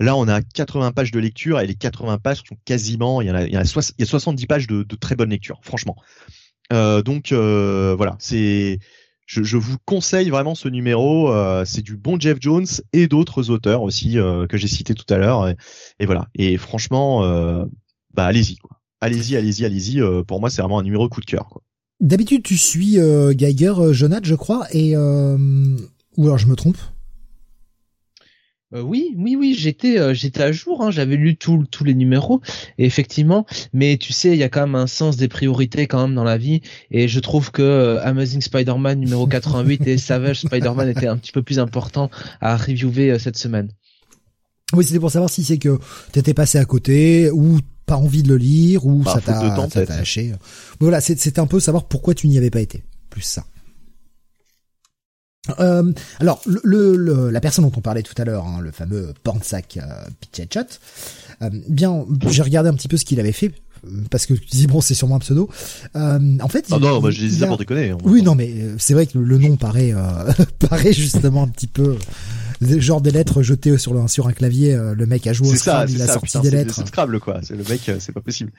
Là, 0.00 0.16
on 0.16 0.26
a 0.26 0.42
80 0.42 0.92
pages 0.92 1.12
de 1.12 1.20
lecture 1.20 1.60
et 1.60 1.66
les 1.66 1.74
80 1.74 2.18
pages 2.18 2.42
sont 2.48 2.56
quasiment, 2.64 3.20
il 3.20 3.28
y 3.28 3.30
a, 3.30 3.46
il 3.46 3.52
y 3.52 3.56
a, 3.56 3.64
70 3.64 4.46
pages 4.46 4.66
de, 4.66 4.82
très 4.96 5.14
bonne 5.14 5.30
lecture, 5.30 5.60
franchement. 5.62 5.96
Euh, 6.72 7.02
donc 7.02 7.30
euh, 7.30 7.94
voilà, 7.96 8.16
c'est, 8.18 8.80
je, 9.26 9.56
vous 9.56 9.76
conseille 9.84 10.30
vraiment 10.30 10.54
ce 10.54 10.68
numéro. 10.68 11.32
Euh, 11.32 11.64
c'est 11.64 11.82
du 11.82 11.96
bon 11.96 12.18
Jeff 12.18 12.38
Jones 12.40 12.66
et 12.92 13.06
d'autres 13.06 13.50
auteurs 13.50 13.82
aussi 13.82 14.14
que 14.14 14.56
j'ai 14.56 14.68
cités 14.68 14.94
tout 14.94 15.12
à 15.12 15.18
l'heure. 15.18 15.48
Et, 16.00 16.06
voilà. 16.06 16.28
Et 16.34 16.56
franchement, 16.56 17.20
bah 18.14 18.26
allez-y. 18.26 18.56
Allez-y, 19.00 19.36
allez-y, 19.36 19.64
allez-y. 19.64 20.24
pour 20.26 20.40
moi, 20.40 20.50
c'est 20.50 20.62
vraiment 20.62 20.80
un 20.80 20.84
numéro 20.84 21.08
coup 21.08 21.20
de 21.20 21.26
cœur. 21.26 21.60
D'habitude, 22.00 22.42
tu 22.42 22.56
suis 22.56 22.98
Geiger, 23.36 23.74
Jonathan, 23.92 24.24
je 24.24 24.34
crois, 24.34 24.66
et 24.72 24.96
ou 24.96 26.24
alors 26.24 26.38
je 26.38 26.48
me 26.48 26.56
trompe. 26.56 26.78
Euh, 28.74 28.82
oui, 28.82 29.14
oui, 29.16 29.36
oui, 29.36 29.54
j'étais, 29.56 29.98
euh, 29.98 30.14
j'étais 30.14 30.42
à 30.42 30.52
jour. 30.52 30.82
Hein, 30.82 30.90
J'avais 30.90 31.16
lu 31.16 31.36
tous 31.36 31.66
les 31.84 31.94
numéros, 31.94 32.40
effectivement. 32.78 33.46
Mais 33.72 33.96
tu 33.96 34.12
sais, 34.12 34.32
il 34.32 34.38
y 34.38 34.42
a 34.42 34.48
quand 34.48 34.62
même 34.62 34.74
un 34.74 34.86
sens 34.86 35.16
des 35.16 35.28
priorités 35.28 35.86
quand 35.86 36.02
même 36.02 36.14
dans 36.14 36.24
la 36.24 36.38
vie, 36.38 36.60
et 36.90 37.06
je 37.06 37.20
trouve 37.20 37.50
que 37.50 37.62
euh, 37.62 38.04
Amazing 38.04 38.40
Spider-Man 38.40 38.98
numéro 38.98 39.26
88 39.26 39.86
et 39.86 39.98
Savage 39.98 40.40
Spider-Man 40.40 40.88
étaient 40.88 41.06
un 41.06 41.16
petit 41.16 41.32
peu 41.32 41.42
plus 41.42 41.58
importants 41.58 42.10
à 42.40 42.56
reviewer 42.56 43.18
cette 43.18 43.36
semaine. 43.36 43.68
Oui, 44.72 44.84
c'était 44.84 44.98
pour 44.98 45.10
savoir 45.10 45.30
si 45.30 45.44
c'est 45.44 45.58
que 45.58 45.78
t'étais 46.10 46.34
passé 46.34 46.58
à 46.58 46.64
côté 46.64 47.30
ou 47.30 47.60
pas 47.86 47.96
envie 47.96 48.22
de 48.22 48.28
le 48.28 48.38
lire 48.38 48.86
ou 48.86 49.02
bah, 49.02 49.14
ça 49.14 49.20
t'a 49.20 49.84
lâché. 49.84 50.32
Voilà, 50.80 51.00
c'était 51.00 51.38
un 51.38 51.46
peu 51.46 51.60
savoir 51.60 51.84
pourquoi 51.84 52.14
tu 52.14 52.26
n'y 52.26 52.38
avais 52.38 52.50
pas 52.50 52.60
été. 52.60 52.82
Plus 53.10 53.22
ça. 53.22 53.44
Euh, 55.60 55.92
alors, 56.20 56.40
le, 56.46 57.30
la 57.30 57.40
personne 57.40 57.64
dont 57.64 57.72
on 57.76 57.80
parlait 57.80 58.02
tout 58.02 58.14
à 58.16 58.24
l'heure, 58.24 58.46
hein, 58.46 58.60
le 58.60 58.70
fameux 58.70 59.12
Pornsack 59.22 59.78
euh, 59.78 60.04
euh, 61.42 61.50
bien, 61.68 62.04
j'ai 62.30 62.42
regardé 62.42 62.68
un 62.68 62.74
petit 62.74 62.88
peu 62.88 62.96
ce 62.96 63.04
qu'il 63.04 63.20
avait 63.20 63.32
fait, 63.32 63.52
parce 64.10 64.26
que 64.26 64.34
tu 64.34 64.46
dis 64.46 64.66
bon, 64.66 64.80
c'est 64.80 64.94
sûrement 64.94 65.16
un 65.16 65.20
pseudo. 65.20 65.48
Euh, 65.96 66.38
en 66.40 66.48
fait, 66.48 66.66
ah 66.70 66.78
non, 66.78 67.00
moi 67.00 67.10
je 67.10 67.20
disais 67.20 67.46
pour 67.46 67.58
déconner. 67.58 67.94
Oui, 68.04 68.22
non, 68.22 68.34
mais 68.34 68.50
euh, 68.50 68.74
c'est 68.78 68.94
vrai 68.94 69.06
que 69.06 69.18
le, 69.18 69.38
nom 69.38 69.56
paraît 69.56 69.92
paraît 70.58 70.92
justement 70.92 71.42
un 71.42 71.48
petit 71.48 71.66
peu 71.66 71.96
genre 72.60 73.00
des 73.00 73.10
lettres 73.10 73.42
jetées 73.42 73.76
sur, 73.76 73.92
le, 73.92 74.08
sur 74.08 74.26
un 74.26 74.32
clavier. 74.32 74.74
le 74.74 75.06
mec 75.06 75.26
a 75.26 75.32
joué 75.32 75.48
au 75.50 75.54
Scrabble, 75.56 75.90
il 75.90 76.02
a 76.02 76.06
sorti 76.06 76.38
des 76.40 76.50
lettres. 76.50 76.74
C'est 76.76 76.86
Scrabble 76.86 77.20
quoi. 77.20 77.40
C'est 77.42 77.56
le 77.56 77.64
mec, 77.68 77.90
c'est 77.98 78.12
pas 78.12 78.22
possible. 78.22 78.52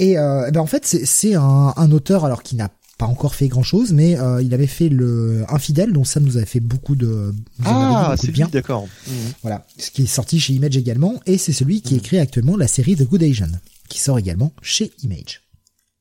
Et 0.00 0.14
ben 0.14 0.58
en 0.58 0.66
fait, 0.66 0.84
c'est 0.84 1.34
un, 1.34 1.72
un 1.76 1.92
auteur 1.92 2.24
alors 2.24 2.42
qui 2.42 2.56
n'a 2.56 2.68
pas 2.98 3.06
encore 3.06 3.36
fait 3.36 3.46
grand 3.46 3.62
chose, 3.62 3.92
mais 3.92 4.18
euh, 4.18 4.42
il 4.42 4.52
avait 4.52 4.66
fait 4.66 4.88
le 4.88 5.44
Infidèle, 5.48 5.92
dont 5.92 6.04
ça 6.04 6.18
nous 6.18 6.36
avait 6.36 6.46
fait 6.46 6.60
beaucoup 6.60 6.96
de 6.96 7.32
ah 7.64 8.16
c'est 8.18 8.32
bien, 8.32 8.48
d'accord. 8.48 8.86
Mmh. 9.06 9.12
Voilà, 9.42 9.64
ce 9.78 9.92
qui 9.92 10.02
est 10.02 10.06
sorti 10.06 10.40
chez 10.40 10.52
Image 10.52 10.76
également, 10.76 11.14
et 11.24 11.38
c'est 11.38 11.52
celui 11.52 11.80
qui 11.80 11.94
mmh. 11.94 11.98
écrit 11.98 12.18
actuellement 12.18 12.56
la 12.56 12.66
série 12.66 12.96
The 12.96 13.08
Good 13.08 13.22
Asian, 13.22 13.50
qui 13.88 14.00
sort 14.00 14.18
également 14.18 14.52
chez 14.62 14.90
Image. 15.04 15.42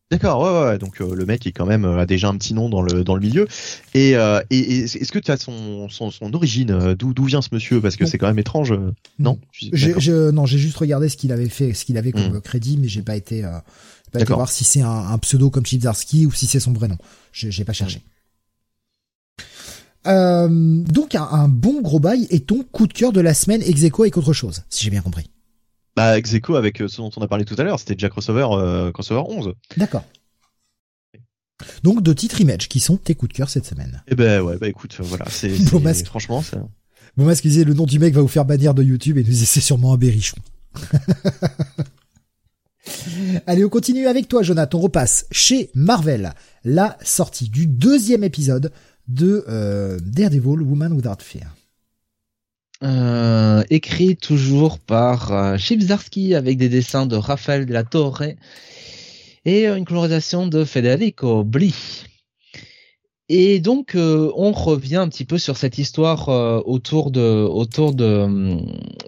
D'accord, 0.10 0.42
ouais, 0.42 0.70
ouais, 0.70 0.78
donc 0.78 1.02
euh, 1.02 1.14
le 1.14 1.26
mec 1.26 1.46
est 1.46 1.52
quand 1.52 1.66
même 1.66 1.84
euh, 1.84 2.00
a 2.00 2.06
déjà 2.06 2.30
un 2.30 2.38
petit 2.38 2.54
nom 2.54 2.70
dans 2.70 2.82
le 2.82 3.04
dans 3.04 3.14
le 3.14 3.22
milieu. 3.22 3.48
Et, 3.94 4.14
et, 4.50 4.80
est-ce 4.80 5.12
que 5.12 5.20
tu 5.20 5.30
as 5.30 5.38
son, 5.38 5.90
son, 5.90 6.10
son 6.10 6.34
origine 6.34 6.96
D'où 6.96 7.14
d'où 7.14 7.26
vient 7.26 7.42
ce 7.44 7.50
monsieur? 7.52 7.80
Parce 7.80 7.96
que 7.96 8.06
c'est 8.06 8.18
quand 8.18 8.28
même 8.28 8.40
étrange. 8.40 8.74
Non, 9.20 9.38
j'ai 9.52 9.94
non, 10.32 10.48
j'ai 10.48 10.58
juste 10.58 10.78
regardé 10.78 11.10
ce 11.10 11.18
qu'il 11.18 11.32
avait 11.32 11.50
fait, 11.50 11.74
ce 11.74 11.86
qu'il 11.86 11.98
avait 11.98 12.12
comme 12.12 12.38
mmh. 12.38 12.42
crédit, 12.42 12.80
mais 12.82 12.88
j'ai 12.88 13.04
pas 13.04 13.18
été 13.18 13.44
pas 14.12 14.22
été 14.22 14.34
voir 14.34 14.50
si 14.50 14.64
c'est 14.64 14.82
un, 14.82 15.18
pseudo 15.20 15.50
comme 15.50 15.66
Chibzarski 15.66 16.26
ou 16.26 16.32
si 16.32 16.48
c'est 16.48 16.60
son 16.60 16.74
vrai 16.74 16.88
nom. 16.88 16.98
J'ai 17.32 17.66
pas 17.66 17.74
cherché. 17.74 18.02
Euh, 20.08 20.48
donc 20.50 21.16
un, 21.16 21.48
bon 21.50 21.82
gros 21.82 22.00
bail 22.00 22.28
est 22.30 22.48
ton 22.48 22.64
coup 22.64 22.88
de 22.88 22.94
cœur 22.94 23.12
de 23.12 23.20
la 23.20 23.34
semaine 23.34 23.62
ex 23.62 23.84
avec 23.84 24.18
autre 24.18 24.34
chose, 24.34 24.64
si 24.70 24.84
j'ai 24.84 24.90
bien 24.90 25.02
compris. 25.02 25.30
Bah 25.96 26.18
ex 26.18 26.34
avec 26.56 26.82
euh, 26.82 26.88
ce 26.88 26.98
dont 26.98 27.10
on 27.18 27.22
a 27.22 27.28
parlé 27.28 27.44
tout 27.44 27.56
à 27.58 27.64
l'heure, 27.64 27.80
c'était 27.80 27.96
Jack 27.98 28.12
Crossover, 28.12 28.48
euh, 28.52 28.92
Crossover 28.92 29.24
11. 29.28 29.54
D'accord. 29.76 30.06
Donc 31.84 32.04
deux 32.04 32.16
titres 32.16 32.40
image 32.40 32.70
qui 32.70 32.80
sont 32.80 32.98
tes 32.98 33.16
coups 33.16 33.32
de 33.32 33.38
cœur 33.38 33.50
cette 33.50 33.66
semaine. 33.66 34.04
Eh 34.08 34.16
ben 34.16 34.42
ouais, 34.42 34.58
bah 34.58 34.70
écoute, 34.70 34.96
voilà, 35.00 35.26
c'est 35.30 35.50
franchement 36.06 36.42
ça. 36.42 36.64
Bon 37.18 37.30
excusez, 37.30 37.64
le 37.64 37.74
nom 37.74 37.86
du 37.86 38.00
mec 38.00 38.14
va 38.14 38.22
vous 38.22 38.28
faire 38.28 38.46
bannir 38.46 38.76
de 38.76 38.84
YouTube 38.84 39.18
et 39.18 39.24
nous 39.24 39.34
c'est 39.34 39.60
sûrement 39.60 39.94
un 39.94 39.98
berrichon. 39.98 40.38
Allez, 43.46 43.66
on 43.66 43.70
continue 43.70 44.08
avec 44.08 44.28
toi, 44.28 44.44
Jonathan. 44.44 44.80
On 44.80 44.82
repasse 44.82 45.26
chez 45.32 45.70
Marvel, 45.74 46.34
la 46.64 46.98
sortie 47.04 47.50
du 47.50 47.68
deuxième 47.68 48.24
épisode 48.24 48.72
de 49.08 49.46
euh, 49.48 50.00
Daredevil 50.04 50.62
Woman 50.62 50.94
Without 50.94 51.22
Fear. 51.22 51.56
écrit 53.70 54.16
toujours 54.16 54.80
par 54.80 55.32
euh, 55.32 55.58
avec 56.36 56.58
des 56.58 56.70
dessins 56.70 57.06
de 57.06 57.16
Raphaël 57.16 57.66
de 57.66 57.74
la 57.74 57.84
Torre 57.84 58.24
et 59.46 59.68
une 59.68 59.86
colorisation 59.86 60.48
de 60.48 60.66
Federico 60.66 61.44
Bli. 61.44 61.74
Et 63.30 63.60
donc 63.60 63.92
on 63.96 64.52
revient 64.52 64.98
un 64.98 65.10
petit 65.10 65.26
peu 65.26 65.38
sur 65.38 65.58
cette 65.58 65.78
histoire 65.78 66.30
autour 66.66 67.12
de 67.12 67.46
autour 67.46 67.94
de 67.94 68.58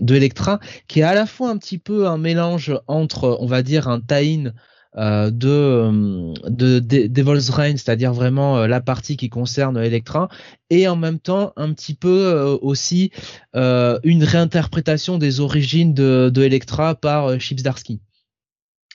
de 0.02 0.16
Electra 0.16 0.60
qui 0.88 1.00
est 1.00 1.04
à 1.04 1.14
la 1.14 1.26
fois 1.26 1.50
un 1.50 1.58
petit 1.58 1.78
peu 1.78 2.08
un 2.08 2.18
mélange 2.18 2.74
entre 2.88 3.38
on 3.40 3.46
va 3.46 3.64
dire 3.64 3.88
un 3.88 4.02
tie 4.02 4.50
euh, 4.98 5.30
de, 5.30 5.48
euh, 5.48 6.34
de, 6.50 6.80
Devil's 6.80 7.52
Reign, 7.52 7.78
c'est-à-dire 7.78 8.12
vraiment 8.12 8.58
euh, 8.58 8.68
la 8.68 8.82
partie 8.82 9.18
qui 9.18 9.30
concerne 9.30 9.78
Electra, 9.78 10.30
et 10.72 10.88
en 10.88 10.96
même 10.96 11.20
temps 11.20 11.54
un 11.58 11.74
petit 11.74 11.94
peu 11.94 12.58
aussi 12.62 13.12
une 13.54 14.24
réinterprétation 14.24 15.18
des 15.18 15.40
origines 15.40 15.94
de, 15.94 16.32
de 16.34 16.44
Electra 16.44 16.96
par 16.96 17.40
Chips 17.40 17.62
Darsky. 17.62 18.02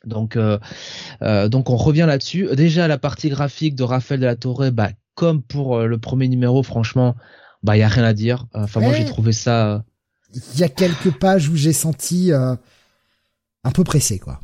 Donc, 0.04 0.36
donc 0.36 1.70
on 1.70 1.76
revient 1.76 2.04
là-dessus. 2.06 2.48
Déjà 2.54 2.86
la 2.88 2.98
partie 2.98 3.28
graphique 3.30 3.74
de 3.74 3.84
Raphaël 3.84 4.20
de 4.20 4.26
la 4.26 4.36
Torre, 4.36 4.70
bah, 4.70 4.90
comme 5.14 5.42
pour 5.42 5.80
le 5.80 5.98
premier 5.98 6.28
numéro, 6.28 6.62
franchement, 6.62 7.14
bah 7.62 7.76
il 7.76 7.80
y 7.80 7.82
a 7.82 7.88
rien 7.88 8.04
à 8.04 8.12
dire. 8.12 8.46
Enfin 8.54 8.80
moi 8.80 8.92
j'ai 8.92 9.04
trouvé 9.04 9.32
ça. 9.32 9.84
Il 10.54 10.60
y 10.60 10.64
a 10.64 10.68
quelques 10.68 11.12
pages 11.12 11.48
où 11.48 11.56
j'ai 11.56 11.72
senti 11.72 12.32
un 12.32 13.70
peu 13.72 13.84
pressé 13.84 14.18
quoi. 14.18 14.40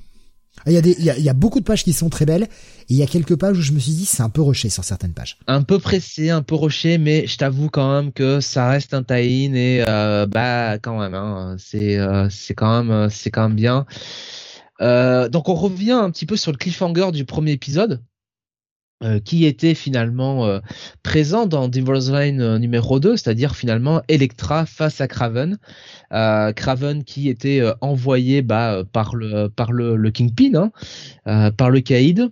Il 0.67 0.73
y, 0.73 0.77
a 0.77 0.83
des, 0.83 0.95
il, 0.99 1.05
y 1.05 1.29
a, 1.29 1.33
beaucoup 1.33 1.61
de 1.61 1.65
pages 1.65 1.85
qui 1.85 1.95
sont 1.95 2.11
très 2.11 2.27
belles 2.27 2.43
et 2.43 2.49
il 2.91 2.97
y 2.97 3.03
a 3.03 3.07
quelques 3.07 3.37
pages 3.37 3.57
où 3.57 3.63
je 3.63 3.73
me 3.73 3.79
suis 3.79 3.93
dit 3.93 4.05
c'est 4.05 4.23
un 4.23 4.29
peu 4.29 4.43
rushé 4.43 4.69
sur 4.69 4.85
certaines 4.85 5.15
pages. 5.15 5.39
Un 5.47 5.63
peu 5.63 5.79
pressé, 5.79 6.29
un 6.29 6.43
peu 6.43 6.55
rushé, 6.55 6.99
mais 6.99 7.27
je 7.27 7.39
t'avoue 7.39 7.71
quand 7.71 7.91
même 7.91 8.13
que 8.13 8.41
ça 8.41 8.69
reste 8.69 8.93
un 8.93 9.03
tie-in 9.03 9.55
et 9.55 9.83
euh, 9.89 10.27
bah 10.27 10.79
quand 10.79 10.99
même, 10.99 11.15
hein, 11.15 11.57
c'est 11.59 11.99
euh, 11.99 12.29
c'est 12.29 12.55
quand 12.55 12.85
même 12.85 13.09
c'est 13.09 13.31
quand 13.31 13.49
même 13.49 13.57
bien. 13.57 13.87
Euh, 14.83 15.31
donc 15.31 15.49
on 15.49 15.55
revient 15.55 15.93
un 15.93 16.11
petit 16.11 16.27
peu 16.27 16.37
sur 16.37 16.53
le 16.53 16.59
cliffhanger 16.59 17.11
du 17.13 17.25
premier 17.25 17.53
épisode. 17.53 18.03
Euh, 19.03 19.19
qui 19.19 19.47
était 19.47 19.75
finalement 19.75 20.45
euh, 20.45 20.61
présent 21.03 21.47
dans 21.47 21.69
Devil's 21.69 22.11
Reign 22.11 22.39
euh, 22.43 22.59
numéro 22.59 23.01
2, 23.01 23.17
c'est-à-dire 23.17 23.57
finalement 23.57 24.03
Electra 24.09 24.67
face 24.67 25.01
à 25.01 25.09
Craven. 25.09 25.57
Craven 26.11 27.03
qui 27.05 27.31
était 27.31 27.63
envoyé 27.81 28.43
bah, 28.43 28.83
par 28.93 29.17
le 29.17 29.49
par 29.49 29.73
le, 29.73 30.11
Kingpin, 30.11 30.71
hein, 31.25 31.51
par 31.53 31.71
le 31.71 31.81
Caïd, 31.81 32.29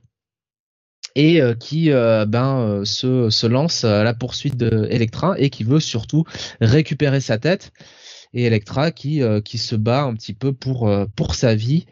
et 1.15 1.41
qui 1.59 1.91
ben 1.91 2.83
se, 2.85 3.31
se 3.31 3.47
lance 3.47 3.85
à 3.85 4.05
la 4.05 4.13
poursuite 4.13 4.57
de 4.59 4.89
Electra 4.91 5.37
et 5.39 5.49
qui 5.49 5.65
veut 5.65 5.81
surtout 5.81 6.25
récupérer 6.61 7.21
sa 7.21 7.39
tête. 7.39 7.73
Et 8.35 8.45
Electra 8.45 8.91
qui 8.91 9.23
qui 9.45 9.57
se 9.57 9.75
bat 9.75 10.03
un 10.03 10.15
petit 10.15 10.35
peu 10.35 10.53
pour 10.53 10.91
pour 11.17 11.35
sa 11.35 11.55
vie 11.55 11.87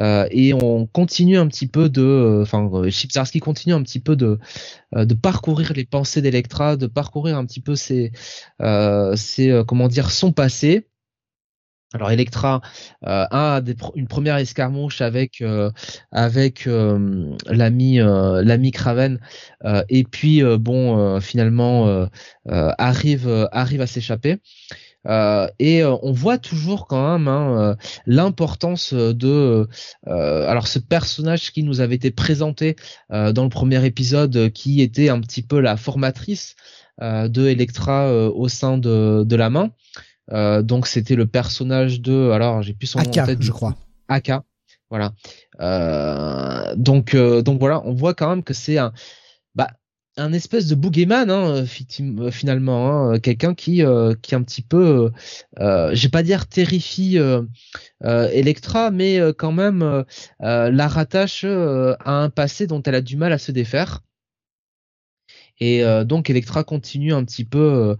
euh, 0.00 0.26
et 0.30 0.54
on 0.54 0.86
continue 0.86 1.38
un 1.38 1.46
petit 1.48 1.66
peu 1.66 1.88
de, 1.88 2.02
euh, 2.02 2.42
enfin, 2.42 2.70
Chipsarski 2.90 3.40
continue 3.40 3.74
un 3.74 3.82
petit 3.82 4.00
peu 4.00 4.16
de, 4.16 4.38
euh, 4.96 5.04
de 5.04 5.14
parcourir 5.14 5.72
les 5.74 5.84
pensées 5.84 6.22
d'Electra, 6.22 6.76
de 6.76 6.86
parcourir 6.86 7.36
un 7.36 7.44
petit 7.46 7.60
peu 7.60 7.76
ses, 7.76 8.12
ses 9.16 9.62
comment 9.66 9.88
dire, 9.88 10.10
son 10.10 10.32
passé. 10.32 10.86
Alors 11.92 12.12
Electra 12.12 12.60
a 13.02 13.60
une 13.96 14.06
première 14.06 14.36
escarmouche 14.36 15.00
avec 15.00 15.42
avec 16.12 16.66
l'ami 16.66 17.98
l'ami 17.98 18.70
Craven 18.70 19.18
et 19.88 20.04
puis 20.04 20.42
bon 20.58 21.20
finalement 21.20 22.08
arrive 22.46 23.48
arrive 23.50 23.80
à 23.80 23.86
s'échapper. 23.88 24.38
Euh, 25.06 25.48
et 25.58 25.82
euh, 25.82 25.96
on 26.02 26.12
voit 26.12 26.36
toujours 26.36 26.86
quand 26.86 27.18
même 27.18 27.26
hein, 27.26 27.58
euh, 27.58 27.74
l'importance 28.06 28.92
de 28.92 29.66
alors 30.06 30.68
ce 30.68 30.78
personnage 30.78 31.52
qui 31.52 31.62
nous 31.62 31.80
avait 31.80 31.94
été 31.94 32.10
présenté 32.10 32.76
dans 33.10 33.44
le 33.44 33.48
premier 33.48 33.84
épisode 33.84 34.50
qui 34.52 34.82
était 34.82 35.08
un 35.08 35.20
petit 35.20 35.42
peu 35.42 35.60
la 35.60 35.76
formatrice 35.76 36.56
de 37.00 37.46
Electra 37.46 38.12
au 38.30 38.48
sein 38.48 38.78
de, 38.78 39.24
de 39.24 39.36
la 39.36 39.50
main. 39.50 39.70
Donc 40.30 40.86
c'était 40.86 41.16
le 41.16 41.26
personnage 41.26 42.00
de 42.00 42.30
alors 42.30 42.62
j'ai 42.62 42.74
plus 42.74 42.86
son 42.86 43.00
nom 43.00 43.08
en 43.08 43.26
tête 43.26 43.42
je 43.42 43.52
crois. 43.52 43.76
Aka 44.08 44.44
voilà. 44.90 45.12
Donc 46.76 47.16
donc 47.16 47.60
voilà 47.60 47.82
on 47.84 47.94
voit 47.94 48.14
quand 48.14 48.28
même 48.28 48.42
que 48.42 48.54
c'est 48.54 48.78
un 48.78 48.92
un 50.16 50.32
espèce 50.32 50.66
de 50.66 50.74
boogeyman 50.74 51.30
hein, 51.30 51.64
euh, 51.64 52.30
finalement, 52.30 53.10
hein, 53.12 53.18
quelqu'un 53.20 53.54
qui 53.54 53.82
euh, 53.82 54.14
qui 54.20 54.34
un 54.34 54.42
petit 54.42 54.62
peu, 54.62 55.10
euh, 55.58 55.94
je 55.94 56.02
vais 56.02 56.08
pas 56.08 56.22
dire 56.22 56.46
terrifie 56.46 57.18
euh, 57.18 57.42
Electra, 58.02 58.90
mais 58.90 59.20
quand 59.36 59.52
même 59.52 60.04
la 60.40 60.88
rattache 60.88 61.44
à 61.44 62.12
un 62.12 62.30
passé 62.30 62.66
dont 62.66 62.82
elle 62.82 62.94
a 62.94 63.00
du 63.00 63.16
mal 63.16 63.32
à 63.32 63.38
se 63.38 63.52
défaire. 63.52 64.00
Et 65.62 65.82
donc 66.06 66.30
Electra 66.30 66.64
continue 66.64 67.12
un 67.12 67.24
petit 67.24 67.44
peu, 67.44 67.96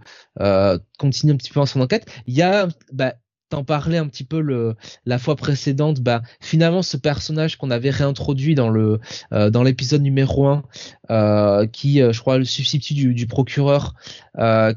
continue 0.97 1.33
un 1.33 1.37
petit 1.37 1.51
peu 1.51 1.59
dans 1.59 1.65
son 1.67 1.81
enquête. 1.81 2.09
Il 2.25 2.33
y 2.35 2.41
a, 2.41 2.67
bah, 2.91 3.13
t'en 3.51 3.63
parlais 3.63 3.97
un 3.97 4.07
petit 4.07 4.23
peu 4.23 4.39
le 4.39 4.75
la 5.05 5.19
fois 5.19 5.35
précédente 5.35 5.99
bah 5.99 6.21
finalement 6.39 6.81
ce 6.81 6.97
personnage 6.97 7.57
qu'on 7.57 7.69
avait 7.69 7.89
réintroduit 7.89 8.55
dans 8.55 8.69
le 8.69 8.99
euh, 9.33 9.49
dans 9.49 9.61
l'épisode 9.61 10.01
numéro 10.01 10.47
1 10.47 10.63
euh, 11.09 11.67
qui 11.67 12.01
euh, 12.01 12.13
je 12.13 12.21
crois 12.21 12.37
le 12.37 12.45
substitut 12.45 12.93
du, 12.93 13.13
du 13.13 13.27
procureur 13.27 13.93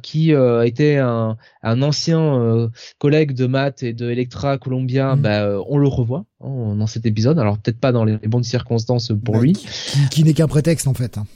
qui 0.02 0.32
était 0.32 0.96
un, 0.96 1.36
un 1.62 1.82
ancien 1.82 2.70
collègue 2.98 3.32
de 3.34 3.46
Matt 3.46 3.84
et 3.84 3.92
de 3.92 4.10
Electra 4.10 4.58
Columbia 4.58 5.14
mmh. 5.14 5.20
bah 5.22 5.48
on 5.68 5.78
le 5.78 5.86
revoit 5.86 6.24
hein, 6.40 6.74
dans 6.76 6.88
cet 6.88 7.06
épisode. 7.06 7.38
Alors 7.38 7.58
peut-être 7.58 7.78
pas 7.78 7.92
dans 7.92 8.04
les, 8.04 8.18
bonnes 8.26 8.42
circonstances 8.42 9.12
pour 9.24 9.38
lui. 9.38 9.52
qui, 9.52 10.08
qui 10.10 10.24
n'est 10.24 10.34
qu'un 10.34 10.48
prétexte 10.48 10.88
en 10.88 10.94
fait 10.94 11.18
hein 11.18 11.26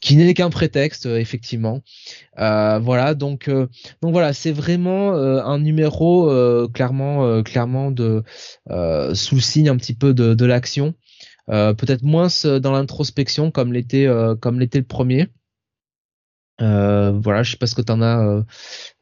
qui 0.00 0.16
n'est 0.16 0.34
qu'un 0.34 0.50
prétexte 0.50 1.06
euh, 1.06 1.18
effectivement. 1.18 1.82
Euh, 2.38 2.78
voilà 2.78 3.14
donc 3.14 3.48
euh, 3.48 3.66
donc 4.02 4.12
voilà 4.12 4.32
c'est 4.32 4.52
vraiment 4.52 5.12
un 5.14 5.58
numéro 5.58 6.28
clairement 6.68 7.42
clairement 7.42 7.90
de 7.90 8.22
sous 9.14 9.34
le 9.34 9.40
signe 9.40 9.68
un 9.68 9.76
petit 9.76 9.94
peu 9.94 10.14
de, 10.14 10.34
de 10.34 10.44
l'action. 10.44 10.94
Peut-être 11.46 12.02
moins 12.02 12.28
dans 12.44 12.72
l'introspection 12.72 13.50
comme 13.50 13.72
l'était 13.72 14.06
comme 14.40 14.60
l'était 14.60 14.78
le 14.78 14.84
premier. 14.84 15.28
voilà, 16.58 17.42
je 17.42 17.52
sais 17.52 17.56
pas 17.56 17.66
ce 17.66 17.74
que 17.74 17.82
t'en 17.82 18.02
as, 18.02 18.44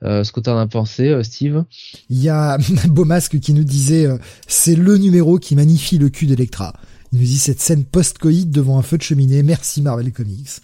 ce 0.03 0.31
que 0.33 0.41
t'en 0.41 0.57
as 0.59 0.67
pensé, 0.67 1.23
Steve. 1.23 1.65
Il 2.09 2.23
y 2.23 2.29
a 2.29 2.59
Beaumasque 2.89 3.39
qui 3.41 3.53
nous 3.53 3.65
disait, 3.65 4.09
c'est 4.47 4.77
le 4.77 4.97
numéro 4.97 5.39
qui 5.39 5.57
magnifie 5.57 5.99
le 5.99 6.09
cul 6.09 6.27
d'Electra. 6.27 6.73
Il 7.13 7.21
nous 7.21 7.25
dit 7.25 7.39
cette 7.39 7.61
scène 7.61 7.85
post-coït 7.85 8.51
devant 8.51 8.79
un 8.79 8.83
feu 8.83 8.99
de 8.99 9.03
cheminée. 9.03 9.43
Merci 9.43 9.83
Marvel 9.83 10.13
Comics. 10.13 10.61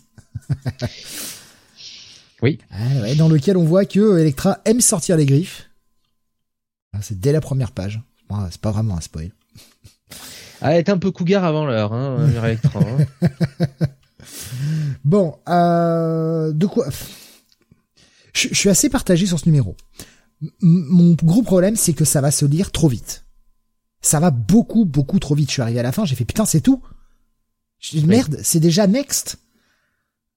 oui. 2.43 2.59
Ah 2.71 3.15
dans 3.17 3.29
lequel 3.29 3.57
on 3.57 3.65
voit 3.65 3.85
que 3.85 4.19
Electra 4.19 4.61
aime 4.65 4.81
sortir 4.81 5.17
les 5.17 5.27
griffes. 5.27 5.71
Ah, 6.93 6.99
c'est 7.01 7.19
dès 7.19 7.33
la 7.33 7.41
première 7.41 7.73
page. 7.73 8.01
c'est 8.51 8.61
pas 8.61 8.71
vraiment 8.71 8.97
un 8.97 9.01
spoil. 9.01 9.33
Ah, 10.61 10.73
elle 10.73 10.79
est 10.79 10.89
un 10.89 10.99
peu 10.99 11.11
cougar 11.11 11.45
avant 11.45 11.65
l'heure, 11.65 11.93
hein, 11.93 12.29
Electra. 12.29 12.81
Hein. 12.81 13.29
bon, 15.05 15.39
euh, 15.49 16.53
de 16.53 16.67
quoi 16.67 16.87
je, 18.35 18.55
suis 18.55 18.69
assez 18.69 18.89
partagé 18.89 19.27
sur 19.27 19.39
ce 19.39 19.47
numéro. 19.47 19.77
mon 20.61 21.13
gros 21.13 21.43
problème, 21.43 21.77
c'est 21.77 21.93
que 21.93 22.05
ça 22.05 22.21
va 22.21 22.31
se 22.31 22.47
lire 22.47 22.71
trop 22.71 22.89
vite. 22.89 23.25
Ça 24.03 24.19
va 24.19 24.31
beaucoup, 24.31 24.85
beaucoup 24.85 25.21
trop 25.21 25.35
vite. 25.35 25.49
Je 25.49 25.55
suis 25.55 25.63
arrivé 25.63 25.81
à 25.81 25.85
la 25.85 25.93
fin, 25.93 26.05
j'ai 26.05 26.17
fait 26.17 26.25
putain, 26.25 26.45
c'est 26.45 26.61
tout. 26.61 26.83
Je 27.79 27.99
dis 27.99 28.07
merde, 28.07 28.39
c'est 28.43 28.61
déjà 28.61 28.87
next. 28.87 29.39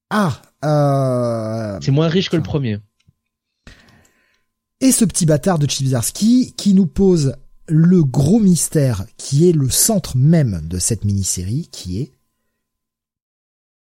Ah, 0.10 0.42
euh... 0.64 1.80
c'est 1.82 1.92
moins 1.92 2.08
riche 2.08 2.30
que 2.30 2.36
le 2.36 2.44
premier. 2.44 2.80
Et 4.82 4.92
ce 4.92 5.06
petit 5.06 5.26
bâtard 5.26 5.60
de 5.60 5.70
Chibzarski 5.70 6.54
qui 6.58 6.74
nous 6.74 6.86
pose 6.86 7.36
le 7.68 8.04
gros 8.04 8.40
mystère 8.40 9.06
qui 9.18 9.50
est 9.50 9.52
le 9.52 9.70
centre 9.70 10.18
même 10.18 10.62
de 10.66 10.78
cette 10.78 11.06
mini-série, 11.06 11.70
qui 11.72 12.02
est 12.02 12.12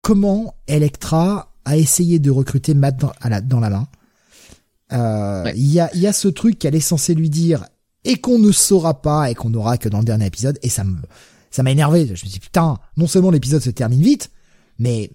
comment 0.01 0.55
Electra 0.67 1.53
a 1.65 1.77
essayé 1.77 2.19
de 2.19 2.31
recruter 2.31 2.75
Matt 2.75 2.97
dans, 2.97 3.13
la, 3.25 3.41
dans 3.41 3.61
la 3.61 3.71
main. 3.71 3.89
Euh, 4.93 5.51
il 5.57 5.67
y, 5.67 5.81
a, 5.81 5.95
y 5.97 6.07
a 6.07 6.13
ce 6.13 6.29
truc 6.29 6.59
qu'elle 6.61 6.77
est 6.77 6.81
censée 6.81 7.15
lui 7.15 7.29
dire 7.29 7.67
et 8.05 8.17
qu'on 8.17 8.39
ne 8.39 8.53
saura 8.53 9.03
pas 9.03 9.31
et 9.31 9.35
qu'on 9.35 9.51
n'aura 9.51 9.79
que 9.79 9.89
dans 9.89 9.99
le 9.99 10.05
dernier 10.05 10.27
épisode 10.27 10.59
et 10.63 10.69
ça 10.69 10.85
me 10.85 10.97
ça 11.51 11.63
m'a 11.63 11.71
énervé. 11.73 12.07
Je 12.07 12.13
me 12.13 12.17
suis 12.17 12.29
dit 12.29 12.39
putain, 12.39 12.79
non 12.97 13.07
seulement 13.07 13.31
l'épisode 13.31 13.63
se 13.63 13.71
termine 13.71 14.03
vite, 14.03 14.31
mais 14.79 15.11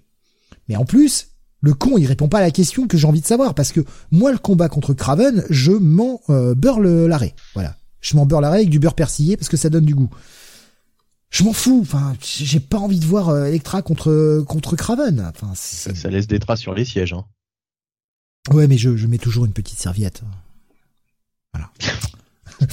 mais 0.71 0.77
en 0.77 0.85
plus, 0.85 1.27
le 1.59 1.73
con, 1.73 1.97
il 1.97 2.05
répond 2.05 2.29
pas 2.29 2.37
à 2.37 2.41
la 2.41 2.49
question 2.49 2.87
que 2.87 2.97
j'ai 2.97 3.05
envie 3.05 3.19
de 3.19 3.25
savoir, 3.25 3.53
parce 3.53 3.73
que 3.73 3.81
moi, 4.09 4.31
le 4.31 4.37
combat 4.37 4.69
contre 4.69 4.93
Craven, 4.93 5.43
je 5.49 5.73
m'en 5.73 6.21
euh, 6.29 6.55
beurre 6.55 6.79
l'arrêt. 6.79 7.35
Voilà. 7.55 7.75
Je 7.99 8.15
m'en 8.15 8.25
beurre 8.25 8.39
l'arrêt 8.39 8.59
avec 8.59 8.69
du 8.69 8.79
beurre 8.79 8.93
persillé, 8.93 9.35
parce 9.35 9.49
que 9.49 9.57
ça 9.57 9.69
donne 9.69 9.83
du 9.83 9.93
goût. 9.93 10.09
Je 11.29 11.43
m'en 11.43 11.51
fous. 11.51 11.79
Enfin, 11.81 12.15
j'ai 12.21 12.61
pas 12.61 12.77
envie 12.77 12.99
de 12.99 13.05
voir 13.05 13.27
euh, 13.27 13.47
Electra 13.47 13.81
contre 13.81 14.45
contre 14.47 14.77
Craven. 14.77 15.29
Enfin, 15.29 15.51
ça, 15.55 16.09
laisse 16.09 16.27
des 16.27 16.39
traces 16.39 16.61
sur 16.61 16.73
les 16.73 16.85
sièges. 16.85 17.11
Hein. 17.11 17.25
Ouais, 18.53 18.67
mais 18.67 18.77
je, 18.77 18.95
je 18.95 19.07
mets 19.07 19.17
toujours 19.17 19.43
une 19.43 19.51
petite 19.51 19.77
serviette. 19.77 20.21
Voilà. 21.53 21.69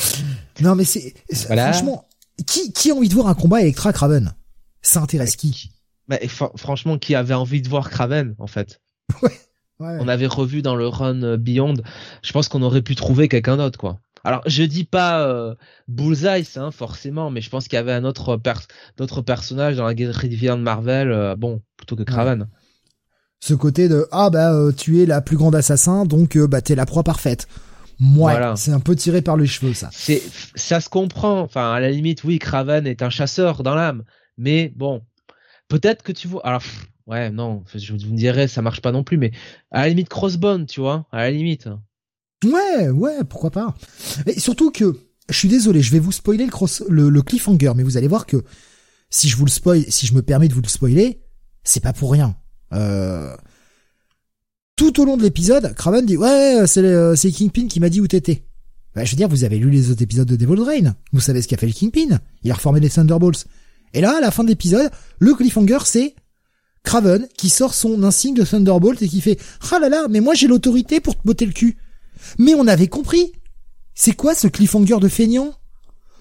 non 0.61 0.77
mais 0.77 0.85
c'est 0.85 1.15
franchement 1.33 2.07
qui 2.47 2.73
qui 2.73 2.93
a 2.93 2.95
envie 2.95 3.09
de 3.09 3.15
voir 3.15 3.27
un 3.27 3.35
combat 3.35 3.61
Electra 3.61 3.93
Kraven 3.93 4.35
Ça 4.83 5.01
intéresse 5.01 5.35
qui? 5.35 5.73
Bah, 6.09 6.19
franchement, 6.57 6.99
qui 6.99 7.15
avait 7.15 7.35
envie 7.35 7.63
de 7.63 7.69
voir 7.69 7.91
Kraven 7.91 8.35
en 8.39 8.47
fait 8.47 8.81
ouais. 9.23 9.31
On 9.81 10.09
avait 10.09 10.27
revu 10.27 10.61
dans 10.61 10.75
le 10.75 10.89
run 10.89 11.23
euh, 11.23 11.37
Beyond. 11.37 11.75
Je 12.23 12.33
pense 12.33 12.49
qu'on 12.49 12.63
aurait 12.63 12.83
pu 12.83 12.95
trouver 12.95 13.29
quelqu'un 13.29 13.57
d'autre, 13.57 13.79
quoi. 13.79 14.01
Alors, 14.25 14.43
je 14.47 14.63
dis 14.63 14.85
pas 14.85 15.27
euh, 15.27 15.55
Bullseye, 15.87 16.47
hein, 16.57 16.71
forcément, 16.71 17.31
mais 17.31 17.41
je 17.41 17.51
pense 17.51 17.69
qu'il 17.69 17.77
y 17.77 17.81
avait 17.81 17.93
un 17.93 18.05
autre 18.05 18.37
pers 18.37 18.61
d'autres 18.97 19.23
personnages 19.23 19.77
dans 19.77 19.87
la 19.87 19.95
galerie 19.95 20.29
de 20.29 20.55
Marvel, 20.55 21.11
euh, 21.11 21.37
bon, 21.37 21.63
plutôt 21.77 21.97
que 21.97 22.03
Kraven. 22.03 22.49
Ce 23.41 23.55
côté 23.55 23.89
de 23.89 24.07
ah 24.11 24.31
bah 24.31 24.53
euh, 24.53 24.73
tu 24.73 25.01
es 25.01 25.07
la 25.07 25.21
plus 25.21 25.37
grande 25.37 25.55
assassin, 25.55 26.05
donc 26.05 26.37
bah 26.37 26.61
t'es 26.61 26.75
la 26.75 26.87
proie 26.87 27.05
parfaite. 27.05 27.47
Moi, 28.01 28.55
c'est 28.57 28.73
un 28.73 28.81
peu 28.81 28.95
tiré 28.95 29.23
par 29.23 29.37
les 29.37 29.47
cheveux, 29.47 29.75
ça. 29.75 29.89
C'est, 29.93 30.23
ça 30.55 30.81
se 30.81 30.89
comprend. 30.89 31.41
Enfin, 31.41 31.73
à 31.73 31.81
la 31.81 31.91
limite, 31.91 32.23
oui, 32.23 32.39
Kraven 32.39 32.87
est 32.87 33.03
un 33.03 33.11
chasseur 33.11 33.63
dans 33.63 33.75
l'âme, 33.75 34.05
mais 34.37 34.73
bon, 34.77 35.03
peut-être 35.69 36.03
que 36.03 36.13
tu 36.13 36.29
vois. 36.29 36.45
Alors, 36.47 36.63
ouais, 37.07 37.31
non, 37.31 37.65
je 37.75 37.93
vous 37.93 38.15
dirais, 38.15 38.49
ça 38.49 38.63
marche 38.63 38.81
pas 38.81 38.93
non 38.93 39.05
plus, 39.05 39.17
mais 39.17 39.33
à 39.71 39.83
la 39.83 39.89
limite, 39.91 40.09
Crossbone, 40.09 40.67
tu 40.67 40.81
vois, 40.81 41.07
à 41.13 41.19
la 41.19 41.31
limite. 41.31 41.69
Ouais, 42.45 42.89
ouais, 42.89 43.25
pourquoi 43.29 43.51
pas. 43.51 43.75
Et 44.27 44.39
surtout 44.39 44.71
que, 44.71 44.97
je 45.29 45.37
suis 45.37 45.49
désolé, 45.49 45.83
je 45.83 45.93
vais 45.93 45.99
vous 45.99 46.13
spoiler 46.13 46.45
le, 46.45 46.51
cross, 46.51 46.83
le, 46.89 47.23
cliffhanger, 47.23 47.73
mais 47.77 47.83
vous 47.83 47.97
allez 47.97 48.09
voir 48.09 48.27
que 48.27 48.45
si 49.11 49.29
je 49.29 49.37
vous 49.37 49.45
le 49.45 49.85
si 49.89 50.07
je 50.07 50.15
me 50.15 50.23
permets 50.23 50.49
de 50.49 50.55
vous 50.55 50.63
le 50.63 50.69
spoiler, 50.69 51.21
c'est 51.65 51.83
pas 51.83 51.93
pour 51.93 52.13
rien. 52.13 52.37
Euh... 52.73 53.37
Tout 54.77 55.01
au 55.01 55.05
long 55.05 55.17
de 55.17 55.23
l'épisode, 55.23 55.75
Craven 55.75 56.07
dit 56.07 56.17
ouais, 56.17 56.63
c'est 56.67 56.85
euh, 56.85 57.17
Kingpin 57.17 57.67
qui 57.67 57.81
m'a 57.81 57.89
dit 57.89 58.01
où 58.01 58.07
t'étais. 58.07 58.45
Bah, 58.95 59.05
je 59.05 59.11
veux 59.11 59.17
dire, 59.17 59.29
vous 59.29 59.45
avez 59.45 59.59
lu 59.59 59.71
les 59.71 59.91
autres 59.91 60.03
épisodes 60.03 60.29
de 60.29 60.37
Devil 60.37 60.63
Rain, 60.63 60.95
vous 61.13 61.21
savez 61.21 61.43
ce 61.43 61.49
qu'a 61.49 61.57
fait 61.57 61.67
le 61.67 61.73
Kingpin. 61.73 62.21
Il 62.43 62.51
a 62.51 62.55
reformé 62.55 62.79
les 62.79 62.89
Thunderbolts. 62.89 63.47
Et 63.95 64.01
là, 64.01 64.17
à 64.19 64.21
la 64.21 64.31
fin 64.31 64.45
de 64.45 64.49
l'épisode, 64.49 64.91
le 65.19 65.35
cliffhanger, 65.35 65.79
c'est 65.85 66.15
Craven 66.83 67.27
qui 67.37 67.49
sort 67.49 67.75
son 67.75 68.03
insigne 68.03 68.35
de 68.35 68.45
Thunderbolt 68.45 69.03
et 69.03 69.09
qui 69.09 69.21
fait 69.21 69.39
ah 69.73 69.79
là 69.79 69.89
là, 69.89 70.07
mais 70.09 70.21
moi 70.21 70.35
j'ai 70.35 70.47
l'autorité 70.47 71.01
pour 71.01 71.17
te 71.17 71.23
botter 71.25 71.47
le 71.47 71.53
cul. 71.53 71.77
Mais 72.39 72.55
on 72.55 72.67
avait 72.67 72.89
compris. 72.89 73.33
C'est 73.95 74.13
quoi 74.13 74.35
ce 74.35 74.47
cliffhanger 74.47 74.99
de 75.01 75.09
feignant? 75.09 75.53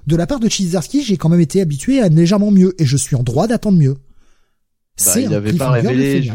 De 0.07 0.15
la 0.15 0.25
part 0.25 0.39
de 0.39 0.49
Chizarski, 0.49 1.03
j'ai 1.03 1.17
quand 1.17 1.29
même 1.29 1.41
été 1.41 1.61
habitué 1.61 2.01
à 2.01 2.09
légèrement 2.09 2.51
mieux 2.51 2.73
et 2.81 2.85
je 2.85 2.97
suis 2.97 3.15
en 3.15 3.23
droit 3.23 3.47
d'attendre 3.47 3.77
mieux. 3.77 3.93
Bah, 3.93 3.99
c'est 4.97 5.23
il 5.23 5.33
avait 5.33 5.53
pas 5.53 5.71
révélé. 5.71 6.31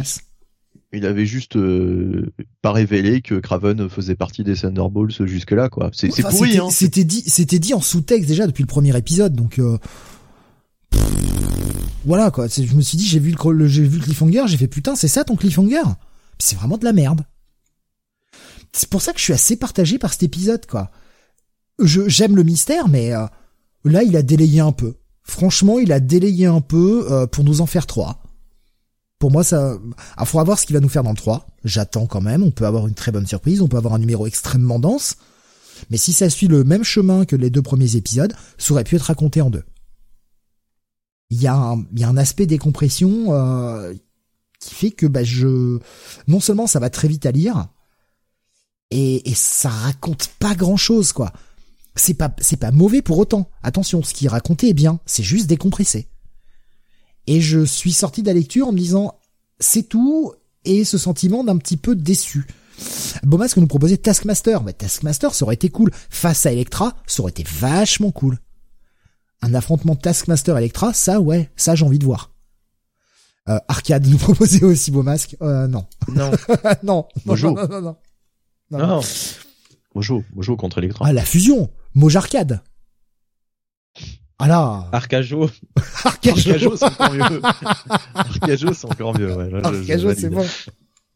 Il 0.94 1.06
avait 1.06 1.24
juste 1.24 1.56
euh, 1.56 2.32
pas 2.60 2.70
révélé 2.70 3.22
que 3.22 3.36
Craven 3.36 3.88
faisait 3.88 4.14
partie 4.14 4.44
des 4.44 4.54
Thunderbolts 4.54 5.24
jusque 5.24 5.52
là 5.52 5.70
quoi. 5.70 5.90
C'est 5.94 6.10
pourri 6.22 6.58
hein. 6.58 6.68
C'était 6.70 7.04
dit 7.04 7.24
c'était 7.26 7.58
dit 7.58 7.72
en 7.72 7.80
sous-texte 7.80 8.28
déjà 8.28 8.46
depuis 8.46 8.62
le 8.62 8.66
premier 8.66 8.94
épisode 8.96 9.34
donc 9.34 9.58
euh, 9.58 9.78
voilà 12.04 12.30
quoi. 12.30 12.48
Je 12.48 12.74
me 12.74 12.82
suis 12.82 12.98
dit 12.98 13.06
j'ai 13.06 13.18
vu 13.18 13.30
le 13.32 13.98
cliffhanger, 13.98 14.44
j'ai 14.46 14.56
fait 14.56 14.68
putain, 14.68 14.96
c'est 14.96 15.08
ça 15.08 15.24
ton 15.24 15.36
cliffhanger? 15.36 15.82
C'est 16.38 16.56
vraiment 16.56 16.78
de 16.78 16.84
la 16.84 16.92
merde 16.92 17.24
c'est 18.72 18.88
pour 18.88 19.02
ça 19.02 19.12
que 19.12 19.18
je 19.18 19.24
suis 19.24 19.32
assez 19.32 19.56
partagé 19.56 19.98
par 19.98 20.12
cet 20.12 20.22
épisode, 20.22 20.66
quoi. 20.66 20.90
J'aime 21.78 22.36
le 22.36 22.42
mystère, 22.42 22.88
mais 22.88 23.12
euh, 23.12 23.26
là, 23.84 24.02
il 24.02 24.16
a 24.16 24.22
délayé 24.22 24.60
un 24.60 24.72
peu. 24.72 24.94
Franchement, 25.22 25.78
il 25.78 25.92
a 25.92 26.00
délayé 26.00 26.46
un 26.46 26.60
peu 26.60 27.06
euh, 27.10 27.26
pour 27.26 27.44
nous 27.44 27.60
en 27.60 27.66
faire 27.66 27.86
trois. 27.86 28.22
Pour 29.18 29.30
moi, 29.30 29.44
ça, 29.44 29.76
il 30.18 30.26
faudra 30.26 30.44
voir 30.44 30.58
ce 30.58 30.66
qu'il 30.66 30.74
va 30.74 30.80
nous 30.80 30.88
faire 30.88 31.04
dans 31.04 31.10
le 31.10 31.16
3. 31.16 31.46
J'attends 31.64 32.06
quand 32.06 32.20
même. 32.20 32.42
On 32.42 32.50
peut 32.50 32.66
avoir 32.66 32.88
une 32.88 32.94
très 32.94 33.12
bonne 33.12 33.26
surprise. 33.26 33.62
On 33.62 33.68
peut 33.68 33.76
avoir 33.76 33.94
un 33.94 34.00
numéro 34.00 34.26
extrêmement 34.26 34.80
dense. 34.80 35.14
Mais 35.90 35.96
si 35.96 36.12
ça 36.12 36.28
suit 36.28 36.48
le 36.48 36.64
même 36.64 36.82
chemin 36.82 37.24
que 37.24 37.36
les 37.36 37.48
deux 37.48 37.62
premiers 37.62 37.94
épisodes, 37.94 38.34
ça 38.58 38.72
aurait 38.72 38.82
pu 38.82 38.96
être 38.96 39.02
raconté 39.02 39.40
en 39.40 39.50
deux. 39.50 39.62
Il 41.32 41.40
y 41.40 41.46
a 41.46 41.54
un, 41.54 41.82
il 41.94 41.98
y 41.98 42.04
a 42.04 42.08
un 42.10 42.18
aspect 42.18 42.44
décompression 42.44 43.32
euh, 43.32 43.94
qui 44.60 44.74
fait 44.74 44.90
que 44.90 45.06
bah, 45.06 45.24
je, 45.24 45.78
non 46.28 46.40
seulement 46.40 46.66
ça 46.66 46.78
va 46.78 46.90
très 46.90 47.08
vite 47.08 47.24
à 47.24 47.30
lire, 47.30 47.68
et, 48.90 49.30
et 49.30 49.34
ça 49.34 49.70
raconte 49.70 50.28
pas 50.38 50.54
grand 50.54 50.76
chose 50.76 51.14
quoi. 51.14 51.32
C'est 51.96 52.12
pas 52.12 52.36
c'est 52.38 52.58
pas 52.58 52.70
mauvais 52.70 53.00
pour 53.00 53.16
autant. 53.16 53.48
Attention, 53.62 54.02
ce 54.02 54.12
qui 54.12 54.26
est 54.26 54.28
raconté 54.28 54.68
est 54.68 54.74
bien, 54.74 55.00
c'est 55.06 55.22
juste 55.22 55.46
décompressé. 55.46 56.06
Et 57.26 57.40
je 57.40 57.64
suis 57.64 57.94
sorti 57.94 58.20
de 58.20 58.26
la 58.26 58.34
lecture 58.34 58.68
en 58.68 58.72
me 58.72 58.78
disant 58.78 59.18
c'est 59.58 59.88
tout 59.88 60.34
et 60.66 60.84
ce 60.84 60.98
sentiment 60.98 61.44
d'un 61.44 61.56
petit 61.56 61.78
peu 61.78 61.96
déçu. 61.96 62.46
Beaumasque 63.22 63.56
nous 63.56 63.66
proposait 63.66 63.96
Taskmaster, 63.96 64.62
mais 64.64 64.74
Taskmaster 64.74 65.32
ça 65.34 65.46
aurait 65.46 65.54
été 65.54 65.70
cool. 65.70 65.92
Face 66.10 66.44
à 66.44 66.52
Electra, 66.52 66.94
ça 67.06 67.22
aurait 67.22 67.30
été 67.30 67.44
vachement 67.44 68.10
cool. 68.10 68.38
Un 69.42 69.54
affrontement 69.54 69.96
Taskmaster 69.96 70.56
Electra, 70.56 70.94
ça 70.94 71.20
ouais, 71.20 71.50
ça 71.56 71.74
j'ai 71.74 71.84
envie 71.84 71.98
de 71.98 72.04
voir. 72.04 72.30
Euh, 73.48 73.58
Arcade 73.68 74.06
nous 74.06 74.18
proposait 74.18 74.64
aussi 74.64 74.90
Beaumasque, 74.90 75.36
euh, 75.42 75.66
non. 75.66 75.86
Non. 76.08 76.30
non. 76.82 77.08
Bonjour. 77.26 77.54
non, 77.54 77.68
non, 77.68 77.82
non. 77.82 77.96
Non. 78.70 79.00
Mojo, 79.94 80.24
Mojo 80.34 80.56
contre 80.56 80.78
Electra. 80.78 81.06
Ah, 81.06 81.12
la 81.12 81.24
fusion. 81.24 81.68
Mojarcade. 81.94 82.62
Ah 84.38 84.48
là. 84.48 84.88
Arcajo. 84.92 85.50
Arcajo. 86.04 86.76
c'est 86.76 86.84
encore 86.84 87.12
mieux. 87.12 87.42
Arcajo, 88.14 88.72
c'est 88.72 88.86
encore 88.86 89.18
mieux, 89.18 89.34
ouais. 89.34 89.64
Arcajo, 89.64 90.14
c'est 90.14 90.30
bon. 90.30 90.44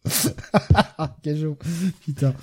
Arcajo. 0.98 1.56
Putain. 2.04 2.34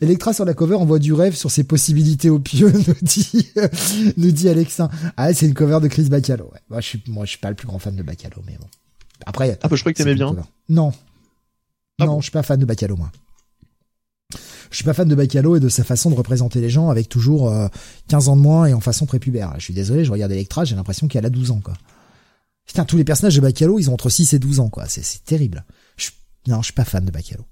Electra 0.00 0.32
sur 0.32 0.44
la 0.44 0.54
cover 0.54 0.76
envoie 0.76 0.98
du 0.98 1.12
rêve 1.12 1.34
sur 1.34 1.50
ses 1.50 1.64
possibilités 1.64 2.30
au 2.30 2.38
pieu, 2.38 2.72
nous 2.86 2.94
dit, 3.02 3.48
nous 4.16 4.30
dit 4.30 4.48
Alexin. 4.48 4.88
Ah, 5.16 5.32
c'est 5.32 5.46
une 5.46 5.54
cover 5.54 5.80
de 5.80 5.88
Chris 5.88 6.08
Bacalo, 6.08 6.44
ouais. 6.52 6.60
Moi, 6.68 6.80
je 6.80 6.86
suis, 6.86 7.02
moi, 7.08 7.24
je 7.24 7.30
suis 7.30 7.38
pas 7.38 7.50
le 7.50 7.56
plus 7.56 7.66
grand 7.66 7.78
fan 7.78 7.96
de 7.96 8.02
Bacalo, 8.02 8.42
mais 8.46 8.56
bon. 8.58 8.66
Après. 9.24 9.58
Ah, 9.62 9.68
bah, 9.68 9.76
je 9.76 9.80
croyais 9.80 9.94
que 9.94 9.98
t'aimais 10.02 10.14
bien. 10.14 10.34
Non. 10.68 10.92
Ah 11.98 12.06
non, 12.06 12.20
je 12.20 12.24
suis 12.24 12.32
pas 12.32 12.42
fan 12.42 12.60
de 12.60 12.66
Bacalo, 12.66 12.96
moi 12.96 13.10
je 14.70 14.76
suis 14.76 14.84
pas 14.84 14.94
fan 14.94 15.08
de 15.08 15.14
Bacalo 15.14 15.56
et 15.56 15.60
de 15.60 15.68
sa 15.68 15.84
façon 15.84 16.10
de 16.10 16.14
représenter 16.14 16.60
les 16.60 16.70
gens 16.70 16.90
avec 16.90 17.08
toujours 17.08 17.52
15 18.08 18.28
euh, 18.28 18.30
ans 18.32 18.36
de 18.36 18.40
moins 18.40 18.66
et 18.66 18.74
en 18.74 18.80
façon 18.80 19.06
prépubère. 19.06 19.54
Je 19.56 19.64
suis 19.64 19.74
désolé, 19.74 20.04
je 20.04 20.12
regarde 20.12 20.32
Electra, 20.32 20.64
j'ai 20.64 20.76
l'impression 20.76 21.08
qu'elle 21.08 21.26
a 21.26 21.30
12 21.30 21.50
ans, 21.52 21.60
quoi. 21.62 21.74
Putain, 22.66 22.84
tous 22.84 22.96
les 22.96 23.04
personnages 23.04 23.36
de 23.36 23.40
Bacalo, 23.40 23.78
ils 23.78 23.90
ont 23.90 23.94
entre 23.94 24.10
6 24.10 24.34
et 24.34 24.38
12 24.38 24.60
ans, 24.60 24.68
quoi. 24.68 24.86
C'est 24.88 25.24
terrible. 25.24 25.64
Non, 26.46 26.60
je 26.60 26.66
suis 26.66 26.72
pas 26.72 26.84
fan 26.84 27.04
de 27.04 27.10
Bacalo. 27.10 27.44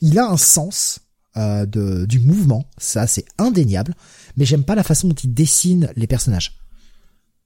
Il 0.00 0.18
a 0.18 0.26
un 0.26 0.36
sens 0.36 1.00
euh, 1.36 1.66
de, 1.66 2.06
du 2.06 2.20
mouvement, 2.20 2.64
ça 2.78 3.06
c'est 3.06 3.24
indéniable, 3.38 3.94
mais 4.36 4.44
j'aime 4.44 4.64
pas 4.64 4.74
la 4.74 4.82
façon 4.82 5.08
dont 5.08 5.14
il 5.14 5.34
dessine 5.34 5.90
les 5.96 6.06
personnages. 6.06 6.58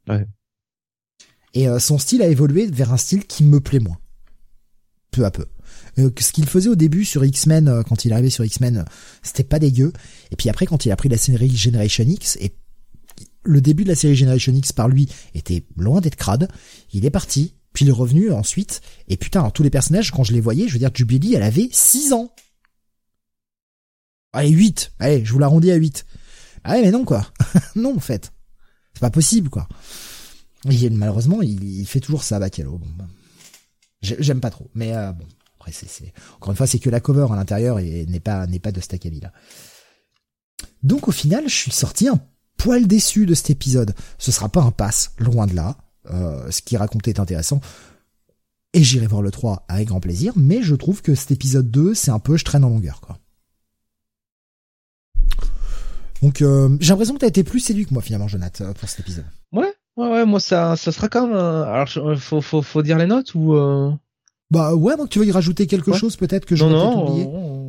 Ouais. 0.08 0.26
Et 1.54 1.68
euh, 1.68 1.78
son 1.78 1.98
style 1.98 2.22
a 2.22 2.26
évolué 2.26 2.66
vers 2.66 2.92
un 2.92 2.96
style 2.96 3.26
qui 3.26 3.44
me 3.44 3.60
plaît 3.60 3.80
moins. 3.80 3.98
Peu 5.10 5.24
à 5.24 5.30
peu. 5.30 5.46
Euh, 5.98 6.10
ce 6.18 6.32
qu'il 6.32 6.46
faisait 6.46 6.68
au 6.68 6.76
début 6.76 7.04
sur 7.04 7.24
X-Men, 7.24 7.68
euh, 7.68 7.82
quand 7.82 8.04
il 8.04 8.12
arrivait 8.12 8.30
sur 8.30 8.44
X-Men, 8.44 8.84
c'était 9.22 9.44
pas 9.44 9.58
dégueu. 9.58 9.92
Et 10.30 10.36
puis 10.36 10.48
après, 10.48 10.66
quand 10.66 10.84
il 10.86 10.92
a 10.92 10.96
pris 10.96 11.08
la 11.08 11.16
série 11.16 11.54
Generation 11.54 12.04
X, 12.04 12.36
et 12.40 12.54
le 13.44 13.60
début 13.60 13.84
de 13.84 13.88
la 13.88 13.94
série 13.94 14.14
Generation 14.14 14.52
X 14.52 14.72
par 14.72 14.88
lui 14.88 15.08
était 15.34 15.64
loin 15.76 16.00
d'être 16.00 16.16
crade, 16.16 16.48
il 16.92 17.04
est 17.04 17.10
parti, 17.10 17.54
il 17.80 17.92
revenu 17.92 18.32
ensuite, 18.32 18.80
et 19.08 19.16
putain, 19.16 19.50
tous 19.50 19.62
les 19.62 19.70
personnages, 19.70 20.10
quand 20.10 20.24
je 20.24 20.32
les 20.32 20.40
voyais, 20.40 20.68
je 20.68 20.74
veux 20.74 20.78
dire, 20.78 20.90
Jubilee, 20.92 21.34
elle 21.34 21.42
avait 21.42 21.68
6 21.70 22.12
ans. 22.12 22.32
Allez, 24.32 24.50
8. 24.50 24.92
Allez, 24.98 25.24
je 25.24 25.32
vous 25.32 25.38
l'arrondis 25.38 25.70
à 25.70 25.76
8. 25.76 26.06
Ah 26.64 26.74
mais 26.74 26.90
non, 26.90 27.04
quoi. 27.04 27.26
non, 27.74 27.96
en 27.96 28.00
fait. 28.00 28.32
C'est 28.94 29.00
pas 29.00 29.10
possible, 29.10 29.48
quoi. 29.48 29.68
Et 30.68 30.90
malheureusement, 30.90 31.40
il, 31.42 31.86
fait 31.86 32.00
toujours 32.00 32.24
ça, 32.24 32.38
Bacalo. 32.38 32.78
Bon, 32.78 32.86
bah. 32.96 33.06
J'aime 34.02 34.40
pas 34.40 34.50
trop, 34.50 34.70
mais 34.74 34.94
euh, 34.94 35.12
bon 35.12 35.26
c'est, 35.72 36.12
encore 36.36 36.50
une 36.50 36.56
fois, 36.56 36.66
c'est 36.66 36.78
que 36.78 36.90
la 36.90 37.00
cover 37.00 37.26
à 37.30 37.36
l'intérieur 37.36 37.78
n'est 37.78 38.20
pas, 38.20 38.46
n'est 38.46 38.58
pas 38.58 38.72
de 38.72 38.80
Staccabi 38.80 39.20
là. 39.20 39.32
Donc 40.82 41.08
au 41.08 41.12
final, 41.12 41.48
je 41.48 41.54
suis 41.54 41.70
sorti 41.70 42.08
un 42.08 42.20
poil 42.56 42.86
déçu 42.86 43.26
de 43.26 43.34
cet 43.34 43.50
épisode. 43.50 43.94
Ce 44.18 44.32
sera 44.32 44.48
pas 44.48 44.62
un 44.62 44.70
pass, 44.70 45.12
loin 45.18 45.46
de 45.46 45.54
là. 45.54 45.76
Euh, 46.10 46.50
ce 46.50 46.62
qui 46.62 46.76
racontait 46.76 47.10
est 47.10 47.20
intéressant. 47.20 47.60
Et 48.74 48.82
j'irai 48.82 49.06
voir 49.06 49.22
le 49.22 49.30
3 49.30 49.64
avec 49.68 49.88
grand 49.88 50.00
plaisir, 50.00 50.32
mais 50.36 50.62
je 50.62 50.74
trouve 50.74 51.02
que 51.02 51.14
cet 51.14 51.30
épisode 51.30 51.70
2, 51.70 51.94
c'est 51.94 52.10
un 52.10 52.18
peu 52.18 52.36
je 52.36 52.44
traîne 52.44 52.64
en 52.64 52.68
longueur, 52.68 53.00
quoi. 53.00 53.18
Donc 56.22 56.42
euh, 56.42 56.76
j'ai 56.80 56.90
l'impression 56.90 57.14
que 57.14 57.20
t'as 57.20 57.28
été 57.28 57.44
plus 57.44 57.60
séduit 57.60 57.86
que 57.86 57.94
moi 57.94 58.02
finalement, 58.02 58.28
Jonathan, 58.28 58.72
pour 58.72 58.88
cet 58.88 59.00
épisode. 59.00 59.24
Ouais, 59.52 59.72
ouais, 59.96 60.10
ouais, 60.10 60.26
moi 60.26 60.40
ça, 60.40 60.76
ça 60.76 60.90
sera 60.90 61.08
quand 61.08 61.28
même. 61.28 61.36
Alors, 61.36 61.88
faut, 62.18 62.40
faut, 62.40 62.62
faut 62.62 62.82
dire 62.82 62.98
les 62.98 63.06
notes 63.06 63.34
ou. 63.34 63.54
Euh... 63.54 63.92
Bah 64.50 64.74
ouais, 64.74 64.96
donc 64.96 65.10
tu 65.10 65.18
veux 65.18 65.26
y 65.26 65.30
rajouter 65.30 65.66
quelque 65.66 65.92
chose 65.92 66.16
peut-être 66.16 66.46
que 66.46 66.56
je 66.56 66.64
non, 66.64 66.70
non, 66.70 67.06
oublié 67.06 67.24
non, 67.26 67.67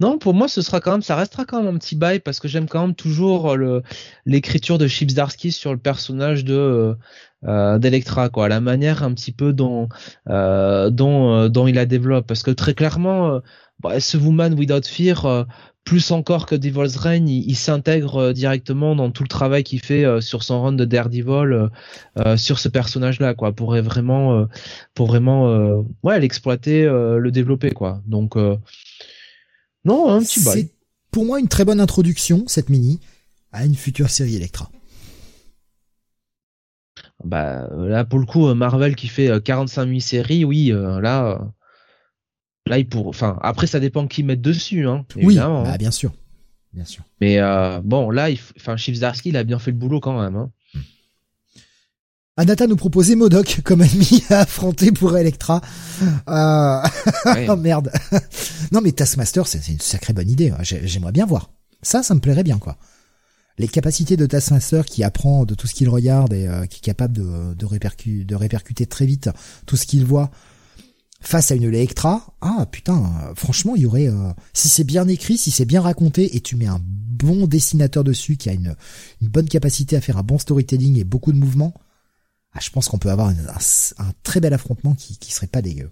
non, 0.00 0.18
pour 0.18 0.34
moi, 0.34 0.48
ce 0.48 0.62
sera 0.62 0.80
quand 0.80 0.92
même, 0.92 1.02
ça 1.02 1.16
restera 1.16 1.44
quand 1.44 1.62
même 1.62 1.74
un 1.74 1.78
petit 1.78 1.96
bail 1.96 2.20
parce 2.20 2.38
que 2.38 2.48
j'aime 2.48 2.68
quand 2.68 2.82
même 2.82 2.94
toujours 2.94 3.56
le 3.56 3.82
l'écriture 4.24 4.78
de 4.78 4.86
Chips 4.86 5.14
Darsky 5.14 5.50
sur 5.52 5.72
le 5.72 5.78
personnage 5.78 6.44
de 6.44 6.96
euh, 7.46 7.78
d'Electra, 7.78 8.28
quoi, 8.28 8.48
la 8.48 8.60
manière 8.60 9.02
un 9.02 9.14
petit 9.14 9.32
peu 9.32 9.52
dont 9.52 9.88
euh, 10.28 10.90
euh, 11.00 11.68
il 11.68 11.74
la 11.74 11.86
développe, 11.86 12.26
parce 12.26 12.42
que 12.42 12.50
très 12.50 12.74
clairement, 12.74 13.30
euh, 13.30 13.40
bah, 13.80 13.98
ce 13.98 14.18
Woman 14.18 14.54
Without 14.54 14.86
Fear, 14.86 15.46
plus 15.84 16.10
encore 16.10 16.44
que 16.44 16.54
Devil's 16.54 16.96
Reign, 16.96 17.26
il, 17.28 17.56
s'intègre 17.56 18.32
directement 18.32 18.94
dans 18.94 19.10
tout 19.10 19.22
le 19.22 19.28
travail 19.28 19.64
qu'il 19.64 19.80
fait 19.80 20.20
sur 20.20 20.42
son 20.42 20.62
run 20.62 20.72
de 20.74 20.84
Daredevil 20.84 21.70
sur 22.36 22.58
ce 22.58 22.68
personnage-là, 22.68 23.32
quoi, 23.32 23.52
pour 23.52 23.74
vraiment, 23.76 24.46
pour 24.94 25.06
vraiment, 25.06 25.82
ouais, 26.02 26.20
l'exploiter, 26.20 26.84
le 26.84 27.30
développer, 27.30 27.70
quoi. 27.70 28.02
Donc, 28.06 28.36
non, 29.84 30.10
un 30.10 30.20
petit 30.20 30.42
bail. 30.42 30.62
C'est 30.62 30.74
pour 31.10 31.24
moi 31.24 31.40
une 31.40 31.48
très 31.48 31.64
bonne 31.64 31.80
introduction 31.80 32.44
cette 32.46 32.68
mini 32.68 33.00
à 33.52 33.64
une 33.64 33.74
future 33.74 34.10
série 34.10 34.36
Electra. 34.36 34.70
Bah 37.24 37.68
là 37.76 38.04
pour 38.04 38.18
le 38.18 38.24
coup 38.26 38.52
Marvel 38.54 38.96
qui 38.96 39.08
fait 39.08 39.42
45 39.42 39.86
000 39.86 40.00
séries, 40.00 40.44
oui, 40.44 40.72
là 40.72 41.52
Là, 42.66 42.78
il 42.78 42.88
pour, 42.88 43.08
enfin, 43.08 43.38
après, 43.42 43.66
ça 43.66 43.80
dépend 43.80 44.06
qui 44.06 44.22
mettent 44.22 44.40
dessus, 44.40 44.86
hein. 44.86 45.04
Oui, 45.16 45.36
bah, 45.36 45.46
hein. 45.46 45.76
bien 45.76 45.90
sûr, 45.90 46.12
bien 46.72 46.84
sûr. 46.84 47.02
Mais 47.20 47.38
euh, 47.38 47.80
bon, 47.82 48.10
là, 48.10 48.30
il, 48.30 48.38
enfin, 48.56 48.76
Zarsky, 48.76 49.30
il 49.30 49.36
a 49.36 49.44
bien 49.44 49.58
fait 49.58 49.70
le 49.70 49.76
boulot 49.76 50.00
quand 50.00 50.20
même. 50.20 50.36
Hein. 50.36 50.52
Anata 52.40 52.66
nous 52.66 52.76
proposait 52.76 53.16
Modoc 53.16 53.60
comme 53.64 53.82
ennemi 53.82 54.24
à 54.30 54.40
affronter 54.40 54.92
pour 54.92 55.14
Electra. 55.14 55.60
Euh... 56.26 56.80
oh 57.50 57.56
merde. 57.56 57.92
non 58.72 58.80
mais 58.80 58.92
Taskmaster, 58.92 59.46
c'est 59.46 59.68
une 59.68 59.78
sacrée 59.78 60.14
bonne 60.14 60.30
idée. 60.30 60.50
J'aimerais 60.62 61.12
bien 61.12 61.26
voir. 61.26 61.50
Ça, 61.82 62.02
ça 62.02 62.14
me 62.14 62.20
plairait 62.20 62.42
bien 62.42 62.56
quoi. 62.56 62.78
Les 63.58 63.68
capacités 63.68 64.16
de 64.16 64.24
Taskmaster 64.24 64.86
qui 64.86 65.04
apprend 65.04 65.44
de 65.44 65.54
tout 65.54 65.66
ce 65.66 65.74
qu'il 65.74 65.90
regarde 65.90 66.32
et 66.32 66.46
euh, 66.46 66.64
qui 66.64 66.78
est 66.78 66.80
capable 66.80 67.12
de, 67.12 67.52
de, 67.52 68.22
de 68.24 68.34
répercuter 68.34 68.86
très 68.86 69.04
vite 69.04 69.28
tout 69.66 69.76
ce 69.76 69.84
qu'il 69.84 70.06
voit 70.06 70.30
face 71.20 71.50
à 71.50 71.54
une 71.54 71.64
Electra, 71.64 72.34
ah 72.40 72.64
putain, 72.72 73.12
franchement, 73.36 73.76
il 73.76 73.82
y 73.82 73.86
aurait, 73.86 74.08
euh, 74.08 74.30
si 74.54 74.68
c'est 74.70 74.84
bien 74.84 75.06
écrit, 75.06 75.36
si 75.36 75.50
c'est 75.50 75.66
bien 75.66 75.82
raconté, 75.82 76.34
et 76.34 76.40
tu 76.40 76.56
mets 76.56 76.68
un 76.68 76.80
bon 76.82 77.46
dessinateur 77.46 78.02
dessus 78.02 78.38
qui 78.38 78.48
a 78.48 78.54
une, 78.54 78.74
une 79.20 79.28
bonne 79.28 79.46
capacité 79.46 79.96
à 79.96 80.00
faire 80.00 80.16
un 80.16 80.22
bon 80.22 80.38
storytelling 80.38 80.98
et 80.98 81.04
beaucoup 81.04 81.32
de 81.32 81.36
mouvements, 81.36 81.74
ah, 82.52 82.58
je 82.60 82.70
pense 82.70 82.88
qu'on 82.88 82.98
peut 82.98 83.10
avoir 83.10 83.28
un, 83.28 84.12
très 84.22 84.40
bel 84.40 84.52
affrontement 84.52 84.94
qui, 84.94 85.18
qui 85.18 85.32
serait 85.32 85.46
pas 85.46 85.62
dégueu. 85.62 85.90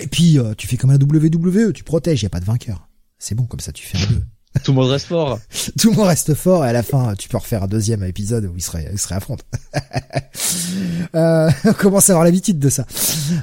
Et 0.00 0.06
puis, 0.06 0.38
euh, 0.38 0.54
tu 0.54 0.66
fais 0.66 0.76
comme 0.76 0.90
un 0.90 0.98
WWE, 0.98 1.72
tu 1.72 1.84
protèges, 1.84 2.22
y 2.22 2.26
a 2.26 2.30
pas 2.30 2.40
de 2.40 2.44
vainqueur. 2.44 2.88
C'est 3.18 3.34
bon, 3.34 3.44
comme 3.44 3.60
ça, 3.60 3.72
tu 3.72 3.86
fais 3.86 3.98
un 3.98 4.06
peu. 4.06 4.22
Tout 4.64 4.72
le 4.72 4.76
monde 4.78 4.90
reste 4.90 5.06
fort. 5.06 5.38
Tout 5.78 5.90
le 5.90 5.96
monde 5.96 6.08
reste 6.08 6.34
fort 6.34 6.64
et 6.64 6.68
à 6.68 6.72
la 6.72 6.82
fin, 6.82 7.14
tu 7.14 7.28
peux 7.28 7.36
refaire 7.36 7.62
un 7.62 7.68
deuxième 7.68 8.02
épisode 8.02 8.46
où 8.46 8.56
il 8.56 8.62
serait, 8.62 8.88
il 8.90 8.98
serait 8.98 9.14
affronte. 9.14 9.44
euh, 11.14 11.50
on 11.64 11.72
commence 11.72 12.10
à 12.10 12.14
avoir 12.14 12.24
l'habitude 12.24 12.58
de 12.58 12.68
ça. 12.68 12.84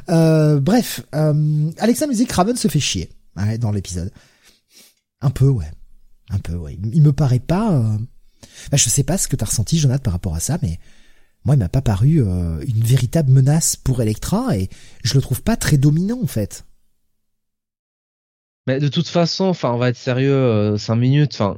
Euh, 0.09 0.59
bref, 0.59 1.01
euh, 1.15 1.71
Alexa 1.77 2.07
Music 2.07 2.29
Raven 2.31 2.57
se 2.57 2.67
fait 2.67 2.81
chier 2.81 3.09
ouais, 3.37 3.57
dans 3.57 3.71
l'épisode. 3.71 4.11
Un 5.21 5.29
peu, 5.29 5.47
ouais. 5.47 5.71
Un 6.29 6.39
peu, 6.39 6.55
ouais. 6.55 6.77
Il 6.93 7.01
me 7.01 7.13
paraît 7.13 7.39
pas... 7.39 7.71
Euh... 7.71 7.97
Bah, 8.69 8.77
je 8.77 8.89
sais 8.89 9.03
pas 9.03 9.17
ce 9.17 9.29
que 9.29 9.37
t'as 9.37 9.45
ressenti, 9.45 9.79
Jonathan, 9.79 10.03
par 10.03 10.13
rapport 10.13 10.35
à 10.35 10.41
ça, 10.41 10.57
mais 10.61 10.77
moi, 11.47 11.55
il 11.55 11.59
m'a 11.59 11.69
pas 11.69 11.81
paru 11.81 12.21
euh, 12.21 12.59
une 12.67 12.83
véritable 12.83 13.31
menace 13.31 13.77
pour 13.77 14.01
Electra 14.01 14.57
et 14.57 14.67
je 15.05 15.13
le 15.15 15.21
trouve 15.21 15.41
pas 15.41 15.55
très 15.55 15.77
dominant, 15.77 16.19
en 16.21 16.27
fait. 16.27 16.65
Mais 18.67 18.79
de 18.79 18.89
toute 18.89 19.07
façon, 19.07 19.45
enfin, 19.45 19.71
on 19.71 19.77
va 19.77 19.87
être 19.89 19.95
sérieux, 19.97 20.33
euh, 20.33 20.77
cinq 20.77 20.97
minutes, 20.97 21.35
enfin, 21.35 21.57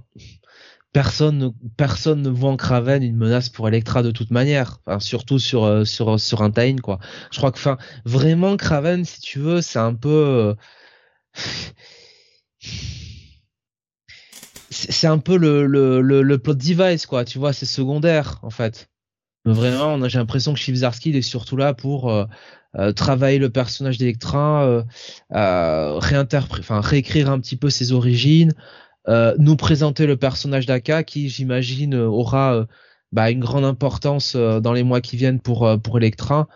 personne, 0.94 1.38
ne, 1.40 1.50
personne 1.76 2.22
ne 2.22 2.30
voit 2.30 2.52
en 2.52 2.56
Kraven 2.58 3.02
une 3.02 3.18
menace 3.18 3.50
pour 3.50 3.68
Electra 3.68 4.04
de 4.04 4.12
toute 4.12 4.30
manière, 4.30 4.80
enfin, 4.86 5.00
surtout 5.00 5.40
sur 5.40 5.64
euh, 5.64 5.86
sur 5.86 6.20
sur 6.20 6.44
un 6.44 6.52
Tain 6.52 6.76
quoi. 6.78 7.00
Je 7.32 7.40
crois 7.40 7.52
que, 7.52 7.58
enfin, 7.58 7.80
vraiment 8.06 8.58
Kraven, 8.58 9.06
si 9.06 9.22
tu 9.22 9.40
veux, 9.40 9.62
c'est 9.62 9.80
un 9.80 9.96
peu, 9.96 10.10
euh, 10.10 10.54
c'est 14.70 15.08
un 15.08 15.18
peu 15.18 15.38
le, 15.38 15.66
le 15.66 16.02
le 16.02 16.22
le 16.22 16.38
plot 16.38 16.54
device 16.54 17.06
quoi. 17.08 17.26
Tu 17.26 17.40
vois, 17.40 17.54
c'est 17.54 17.66
secondaire 17.66 18.40
en 18.44 18.52
fait. 18.52 18.90
Vraiment, 19.54 20.08
j'ai 20.08 20.18
l'impression 20.20 20.54
que 20.54 20.76
Zarsky 20.76 21.10
est 21.12 21.22
surtout 21.22 21.58
là 21.58 21.74
pour 21.74 22.12
euh, 22.78 22.92
travailler 22.92 23.40
le 23.40 23.50
personnage 23.50 23.98
d'Electra, 23.98 24.64
euh, 24.64 24.84
euh 25.34 26.00
enfin 26.00 26.82
réécrire 26.82 27.32
un 27.32 27.40
petit 27.40 27.56
peu 27.56 27.72
ses 27.72 27.94
origines, 27.94 28.54
euh, 29.08 29.34
nous 29.40 29.56
présenter 29.56 30.06
le 30.06 30.18
personnage 30.18 30.68
d'Aka 30.68 31.04
qui, 31.04 31.30
j'imagine, 31.30 31.96
aura 31.96 32.68
bah, 33.12 33.32
une 33.32 33.40
grande 33.40 33.66
importance 33.66 34.36
dans 34.36 34.72
les 34.72 34.84
mois 34.84 35.02
qui 35.02 35.18
viennent 35.18 35.40
pour 35.40 35.68
pour 35.82 35.98
Electra, 35.98 36.48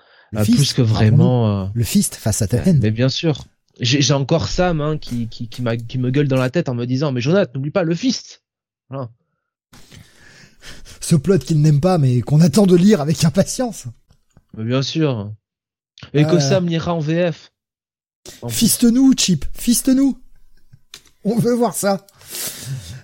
plus 0.43 0.73
que 0.73 0.83
vraiment 0.83 1.71
le 1.73 1.83
fist 1.83 2.13
face 2.13 2.43
à 2.43 2.47
Taken. 2.47 2.79
Mais 2.79 2.91
bien 2.91 3.09
sûr, 3.09 3.45
j'ai 3.79 4.13
encore 4.13 4.49
Sam 4.49 4.81
hein, 4.81 4.99
qui 4.99 5.27
qui 5.29 5.47
qui, 5.47 5.63
qui 5.63 5.97
me 5.97 6.11
gueule 6.11 6.27
dans 6.27 6.37
la 6.37 6.51
tête 6.51 6.69
en 6.69 6.75
me 6.75 6.85
disant 6.85 7.11
mais 7.11 7.21
Jonathan 7.21 7.51
n'oublie 7.55 7.71
pas 7.71 7.83
le 7.83 7.95
fist. 7.95 8.43
Voilà. 8.91 9.09
Ce 11.13 11.17
plot 11.19 11.37
qu'il 11.37 11.61
n'aime 11.61 11.79
pas 11.79 11.99
mais 11.99 12.21
qu'on 12.21 12.41
attend 12.41 12.65
de 12.65 12.75
lire 12.75 12.99
avec 12.99 13.23
impatience. 13.23 13.85
Bien 14.57 14.81
sûr. 14.81 15.31
Et 16.11 16.25
que 16.25 16.39
Sam 16.39 16.67
lira 16.67 16.91
en 16.95 16.99
VF. 16.99 17.51
Fiste-nous, 18.49 19.13
Chip, 19.15 19.45
fiste-nous. 19.53 20.19
On 21.23 21.37
veut 21.37 21.53
voir 21.53 21.75
ça. 21.75 22.07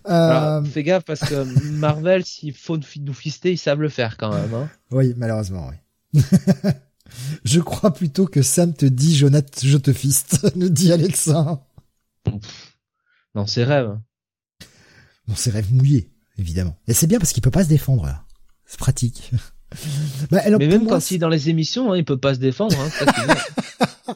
Euh... 0.07 0.63
fais 0.63 0.81
gaffe 0.81 1.03
parce 1.03 1.19
que 1.19 1.43
Marvel, 1.69 2.25
s'il 2.25 2.55
faut 2.55 2.79
nous 2.99 3.13
fister, 3.13 3.51
ils 3.51 3.59
savent 3.59 3.81
le 3.81 3.89
faire 3.89 4.17
quand 4.17 4.33
même. 4.33 4.55
Hein. 4.55 4.67
Oui, 4.89 5.13
malheureusement, 5.15 5.69
oui. 5.69 6.23
je 7.43 7.59
crois 7.59 7.93
plutôt 7.93 8.25
que 8.25 8.41
Sam 8.41 8.73
te 8.73 8.87
dit, 8.87 9.15
Jonathan, 9.15 9.61
je 9.61 9.77
te 9.77 9.93
fiste, 9.93 10.47
nous 10.55 10.69
dit 10.69 10.91
Alexa. 10.91 11.63
Dans 13.35 13.45
ses 13.45 13.63
rêves. 13.63 13.99
Dans 15.27 15.35
ses 15.35 15.51
rêves 15.51 15.71
mouillés, 15.71 16.09
évidemment. 16.39 16.75
Et 16.87 16.93
c'est 16.93 17.07
bien 17.07 17.19
parce 17.19 17.33
qu'il 17.33 17.43
peut 17.43 17.51
pas 17.51 17.63
se 17.63 17.69
défendre. 17.69 18.23
C'est 18.65 18.79
pratique. 18.79 19.31
Bah, 20.31 20.41
mais 20.57 20.67
même 20.67 20.87
quand 20.87 21.11
il 21.11 21.15
est 21.15 21.19
dans 21.19 21.29
les 21.29 21.49
émissions, 21.49 21.91
hein, 21.91 21.97
il 21.97 22.03
peut 22.03 22.17
pas 22.17 22.33
se 22.33 22.39
défendre. 22.39 22.75
Hein, 22.75 24.15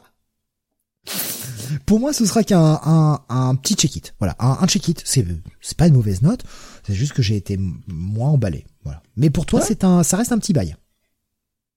pour 1.86 2.00
moi, 2.00 2.12
ce 2.12 2.26
sera 2.26 2.42
qu'un 2.42 2.80
un, 3.28 3.54
petit 3.54 3.74
check-it. 3.74 4.14
Voilà, 4.18 4.34
un, 4.40 4.66
check-it. 4.66 5.00
C'est 5.04 5.24
c'est 5.60 5.76
pas 5.76 5.86
une 5.86 5.94
mauvaise 5.94 6.22
note. 6.22 6.42
C'est 6.84 6.94
juste 6.94 7.12
que 7.12 7.22
j'ai 7.22 7.36
été 7.36 7.56
moins 7.86 8.30
emballé. 8.30 8.66
Voilà. 8.82 9.00
Mais 9.16 9.30
pour 9.30 9.46
toi, 9.46 9.60
c'est 9.60 9.84
un, 9.84 10.02
ça 10.02 10.16
reste 10.16 10.32
un 10.32 10.38
petit 10.38 10.52
bail. 10.52 10.76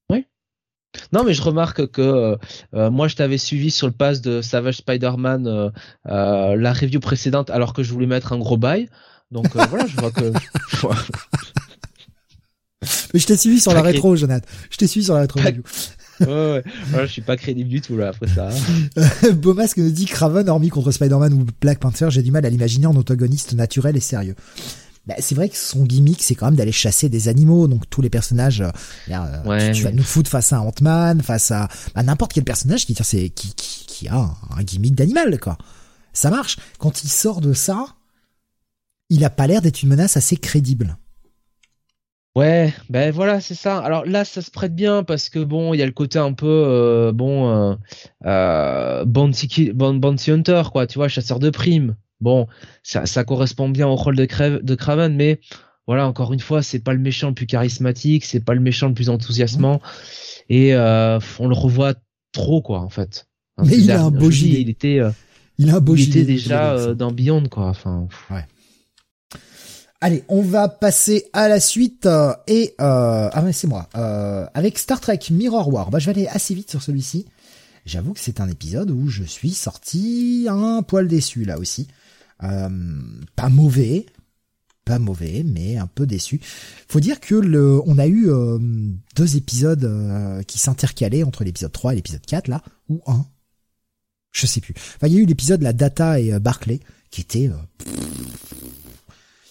Oui. 0.09 0.25
Non, 1.13 1.23
mais 1.23 1.33
je 1.33 1.41
remarque 1.41 1.87
que 1.91 2.01
euh, 2.01 2.35
euh, 2.73 2.89
moi, 2.89 3.07
je 3.07 3.15
t'avais 3.15 3.37
suivi 3.37 3.71
sur 3.71 3.87
le 3.87 3.93
pass 3.93 4.21
de 4.21 4.41
Savage 4.41 4.77
Spider-Man 4.77 5.47
euh, 5.47 6.55
la 6.55 6.73
review 6.73 6.99
précédente, 6.99 7.49
alors 7.49 7.73
que 7.73 7.83
je 7.83 7.93
voulais 7.93 8.07
mettre 8.07 8.33
un 8.33 8.39
gros 8.39 8.57
bail. 8.57 8.89
Donc 9.31 9.47
voilà, 9.53 9.85
je 9.87 9.95
vois 9.97 10.11
que. 10.11 10.31
Mais 13.13 13.19
je 13.19 13.25
t'ai 13.25 13.37
suivi 13.37 13.59
sur 13.59 13.73
la 13.73 13.81
rétro, 13.81 14.15
Jonathan. 14.15 14.45
Je 14.69 14.77
t'ai 14.77 14.87
suivi 14.87 15.05
sur 15.05 15.15
la 15.15 15.21
rétro 15.21 15.39
ouais, 15.39 15.59
ouais. 16.27 16.63
je 16.93 17.05
suis 17.05 17.21
pas 17.21 17.37
crédible 17.37 17.69
du 17.69 17.81
tout 17.81 17.97
là 17.97 18.09
après 18.09 18.27
ça. 18.27 18.49
Beaumasque 19.33 19.77
nous 19.77 19.91
dit 19.91 20.05
Craven, 20.05 20.47
hormis 20.49 20.69
contre 20.69 20.91
Spider-Man 20.91 21.33
ou 21.33 21.45
Black 21.61 21.79
Panther, 21.79 22.07
j'ai 22.09 22.21
du 22.21 22.31
mal 22.31 22.45
à 22.45 22.49
l'imaginer 22.49 22.85
en 22.87 22.95
antagoniste 22.95 23.53
naturel 23.53 23.97
et 23.97 24.01
sérieux. 24.01 24.35
Bah, 25.05 25.15
c'est 25.19 25.35
vrai 25.35 25.47
que 25.47 25.55
son 25.55 25.85
gimmick, 25.85 26.21
c'est 26.21 26.35
quand 26.35 26.47
même 26.47 26.55
d'aller 26.55 26.73
chasser 26.73 27.07
des 27.07 27.29
animaux. 27.29 27.67
Donc 27.67 27.89
tous 27.89 28.01
les 28.01 28.09
personnages, 28.09 28.61
euh, 28.61 28.69
euh 29.09 29.71
tu, 29.71 29.83
vas 29.83 29.91
nous 29.91 30.03
foutre 30.03 30.29
face 30.29 30.51
à 30.51 30.61
Ant-Man, 30.61 31.21
face 31.21 31.51
à 31.51 31.69
bah, 31.95 32.03
n'importe 32.03 32.33
quel 32.33 32.43
personnage 32.43 32.85
qui, 32.85 32.93
qui, 32.93 33.29
qui, 33.55 33.85
qui 33.87 34.07
a 34.09 34.15
un, 34.15 34.63
gimmick 34.63 34.95
d'animal, 34.95 35.39
quoi. 35.39 35.57
Ça 36.11 36.29
marche. 36.29 36.57
Quand 36.77 37.03
il 37.03 37.09
sort 37.09 37.39
de 37.39 37.53
ça, 37.53 37.85
il 39.09 39.23
a 39.23 39.29
pas 39.29 39.47
l'air 39.47 39.61
d'être 39.61 39.83
une 39.83 39.89
menace 39.89 40.17
assez 40.17 40.37
crédible. 40.37 40.97
Ouais, 42.35 42.71
ben 42.91 43.11
voilà, 43.11 43.41
c'est 43.41 43.55
ça. 43.55 43.79
Alors 43.79 44.05
là, 44.05 44.23
ça 44.23 44.43
se 44.43 44.51
prête 44.51 44.75
bien 44.75 45.03
parce 45.03 45.29
que 45.29 45.39
bon, 45.39 45.73
il 45.73 45.79
y 45.79 45.81
a 45.81 45.87
le 45.87 45.91
côté 45.91 46.19
un 46.19 46.33
peu 46.33 46.45
euh, 46.45 47.11
bon 47.11 47.49
euh, 47.49 47.75
euh, 48.25 49.05
bounty, 49.05 49.71
bounty 49.73 50.29
hunter, 50.29 50.61
quoi. 50.71 50.85
Tu 50.85 50.99
vois, 50.99 51.07
chasseur 51.07 51.39
de 51.39 51.49
primes. 51.49 51.95
Bon, 52.21 52.47
ça, 52.83 53.07
ça 53.07 53.23
correspond 53.23 53.69
bien 53.69 53.87
au 53.87 53.95
rôle 53.95 54.15
de, 54.15 54.25
Crave, 54.25 54.61
de 54.61 54.75
Craven, 54.75 55.15
mais 55.15 55.39
voilà, 55.87 56.07
encore 56.07 56.31
une 56.31 56.39
fois, 56.39 56.61
c'est 56.61 56.79
pas 56.79 56.93
le 56.93 56.99
méchant 56.99 57.29
le 57.29 57.33
plus 57.33 57.47
charismatique, 57.47 58.23
c'est 58.23 58.43
pas 58.43 58.53
le 58.53 58.59
méchant 58.61 58.87
le 58.87 58.93
plus 58.93 59.09
enthousiasmant, 59.09 59.81
et 60.49 60.75
euh, 60.75 61.19
on 61.39 61.47
le 61.47 61.55
revoit 61.55 61.95
trop, 62.33 62.61
quoi, 62.61 62.81
en 62.81 62.89
fait. 62.89 63.27
mais 63.63 63.79
il 63.79 63.91
a 63.91 64.03
un 64.03 64.11
beau 64.11 64.29
gilet. 64.29 64.61
Il 64.61 64.69
était, 64.69 64.99
il 65.57 65.69
a 65.71 65.75
un 65.75 65.79
beau 65.79 65.95
il 65.95 66.07
était 66.09 66.23
déjà 66.23 66.93
dans 66.93 67.11
Beyond, 67.11 67.49
quoi. 67.49 67.65
Enfin. 67.65 68.07
Ouais. 68.29 68.45
Allez, 69.99 70.23
on 70.27 70.43
va 70.43 70.69
passer 70.69 71.25
à 71.33 71.47
la 71.47 71.59
suite 71.59 72.05
euh, 72.05 72.31
et 72.45 72.75
euh, 72.79 73.29
ah 73.33 73.41
mais 73.41 73.51
c'est 73.51 73.65
moi 73.65 73.89
euh, 73.95 74.45
avec 74.53 74.77
Star 74.77 75.01
Trek 75.01 75.19
Mirror 75.31 75.73
War. 75.73 75.89
Bah 75.89 75.97
je 75.97 76.05
vais 76.05 76.11
aller 76.11 76.27
assez 76.27 76.53
vite 76.53 76.69
sur 76.69 76.83
celui-ci. 76.83 77.25
J'avoue 77.83 78.13
que 78.13 78.19
c'est 78.19 78.39
un 78.39 78.47
épisode 78.47 78.91
où 78.91 79.07
je 79.07 79.23
suis 79.23 79.49
sorti 79.49 80.45
un 80.49 80.83
poil 80.83 81.07
déçu 81.07 81.45
là 81.45 81.57
aussi. 81.57 81.87
Euh, 82.43 82.69
pas 83.35 83.49
mauvais, 83.49 84.05
pas 84.85 84.99
mauvais, 84.99 85.43
mais 85.43 85.77
un 85.77 85.87
peu 85.87 86.05
déçu. 86.05 86.41
Faut 86.87 86.99
dire 86.99 87.19
que 87.19 87.33
le, 87.33 87.81
on 87.87 87.97
a 87.97 88.05
eu 88.05 88.29
deux 89.15 89.35
épisodes 89.35 90.43
qui 90.45 90.59
s'intercalaient 90.59 91.23
entre 91.23 91.43
l'épisode 91.43 91.71
3 91.71 91.93
et 91.93 91.95
l'épisode 91.95 92.25
4 92.25 92.49
là, 92.49 92.61
ou 92.89 93.01
un. 93.07 93.25
Je 94.31 94.45
sais 94.45 94.61
plus. 94.61 94.75
Enfin, 94.97 95.07
il 95.07 95.13
y 95.13 95.17
a 95.17 95.21
eu 95.21 95.25
l'épisode 95.25 95.63
La 95.63 95.73
Data 95.73 96.19
et 96.19 96.37
Barclay 96.39 96.81
qui 97.09 97.21
était 97.21 97.49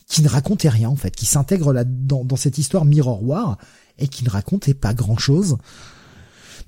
qui 0.09 0.23
ne 0.23 0.29
racontait 0.29 0.69
rien 0.69 0.89
en 0.89 0.97
fait, 0.97 1.15
qui 1.15 1.27
s'intègre 1.27 1.73
là 1.73 1.85
dans, 1.85 2.25
dans 2.25 2.37
cette 2.37 2.59
histoire 2.59 2.85
Mirror 2.85 3.23
War 3.25 3.59
et 3.99 4.09
qui 4.09 4.25
ne 4.25 4.31
racontait 4.31 4.75
pas 4.75 4.95
grand 4.95 5.19
chose, 5.19 5.57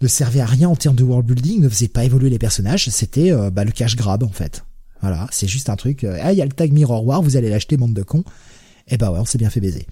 ne 0.01 0.09
servait 0.09 0.41
à 0.41 0.47
rien 0.47 0.69
en 0.69 0.77
termes 0.77 0.97
de 0.97 1.05
world 1.05 1.27
building, 1.27 1.61
ne 1.61 1.69
faisait 1.69 1.89
pas 1.89 2.05
évoluer 2.05 2.31
les 2.31 2.39
personnages, 2.39 2.89
c'était 2.89 3.33
euh, 3.33 3.51
bah, 3.51 3.65
le 3.65 3.73
cash 3.73 3.97
grab 3.97 4.23
en 4.23 4.29
fait. 4.29 4.65
Voilà, 5.01 5.29
c'est 5.31 5.47
juste 5.47 5.69
un 5.69 5.77
truc. 5.77 6.03
Euh, 6.03 6.19
ah, 6.21 6.33
il 6.33 6.39
y 6.39 6.43
a 6.43 6.45
le 6.45 6.53
tag 6.53 6.73
Mirror 6.73 7.07
War, 7.07 7.23
vous 7.23 7.37
allez 7.37 7.51
l'acheter, 7.51 7.77
bande 7.77 7.95
de 7.95 8.03
cons. 8.03 8.25
Et 8.89 8.95
eh 8.95 8.97
bah 8.97 9.13
ouais, 9.13 9.19
on 9.19 9.25
s'est 9.25 9.39
bien 9.39 9.51
fait 9.51 9.61
baiser. 9.61 9.87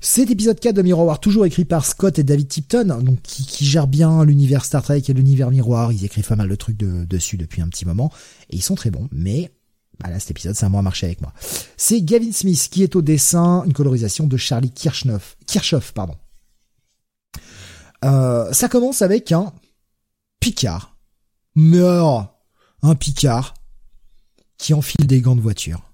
Cet 0.00 0.30
épisode 0.30 0.58
4 0.58 0.74
de 0.74 0.82
Mirror 0.82 1.06
War, 1.06 1.20
toujours 1.20 1.46
écrit 1.46 1.64
par 1.64 1.84
Scott 1.84 2.18
et 2.18 2.22
David 2.22 2.48
Tipton, 2.48 2.98
donc 3.02 3.20
qui, 3.22 3.44
qui 3.44 3.64
gèrent 3.64 3.86
bien 3.86 4.24
l'univers 4.24 4.64
Star 4.64 4.82
Trek 4.82 5.02
et 5.06 5.12
l'univers 5.12 5.50
Miroir. 5.50 5.92
Ils 5.92 6.04
écrivent 6.04 6.26
pas 6.26 6.36
mal 6.36 6.48
de 6.48 6.54
trucs 6.54 6.76
dessus 6.78 7.36
depuis 7.36 7.62
un 7.62 7.68
petit 7.68 7.84
moment, 7.84 8.10
et 8.50 8.56
ils 8.56 8.62
sont 8.62 8.74
très 8.74 8.90
bons. 8.90 9.08
Mais 9.12 9.52
bah 10.00 10.10
là, 10.10 10.20
cet 10.20 10.30
épisode, 10.30 10.54
ça 10.54 10.66
a 10.66 10.68
moins 10.68 10.82
marché 10.82 11.06
avec 11.06 11.20
moi. 11.20 11.32
C'est 11.76 12.02
Gavin 12.02 12.32
Smith 12.32 12.68
qui 12.70 12.82
est 12.82 12.96
au 12.96 13.02
dessin, 13.02 13.64
une 13.64 13.72
colorisation 13.72 14.26
de 14.26 14.36
Charlie 14.36 14.70
Kirchhoff. 14.70 15.36
Kirchhoff, 15.46 15.92
pardon. 15.92 16.16
Euh, 18.04 18.52
ça 18.52 18.68
commence 18.68 19.02
avec 19.02 19.32
un 19.32 19.52
Picard. 20.40 20.96
Meurt. 21.54 22.30
Un 22.82 22.94
Picard 22.94 23.54
qui 24.58 24.74
enfile 24.74 25.06
des 25.06 25.20
gants 25.20 25.36
de 25.36 25.40
voiture. 25.40 25.92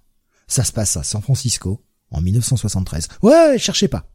Ça 0.48 0.64
se 0.64 0.72
passe 0.72 0.96
à 0.96 1.02
San 1.02 1.22
Francisco 1.22 1.84
en 2.10 2.20
1973. 2.20 3.08
Ouais, 3.22 3.58
cherchez 3.58 3.88
pas. 3.88 4.10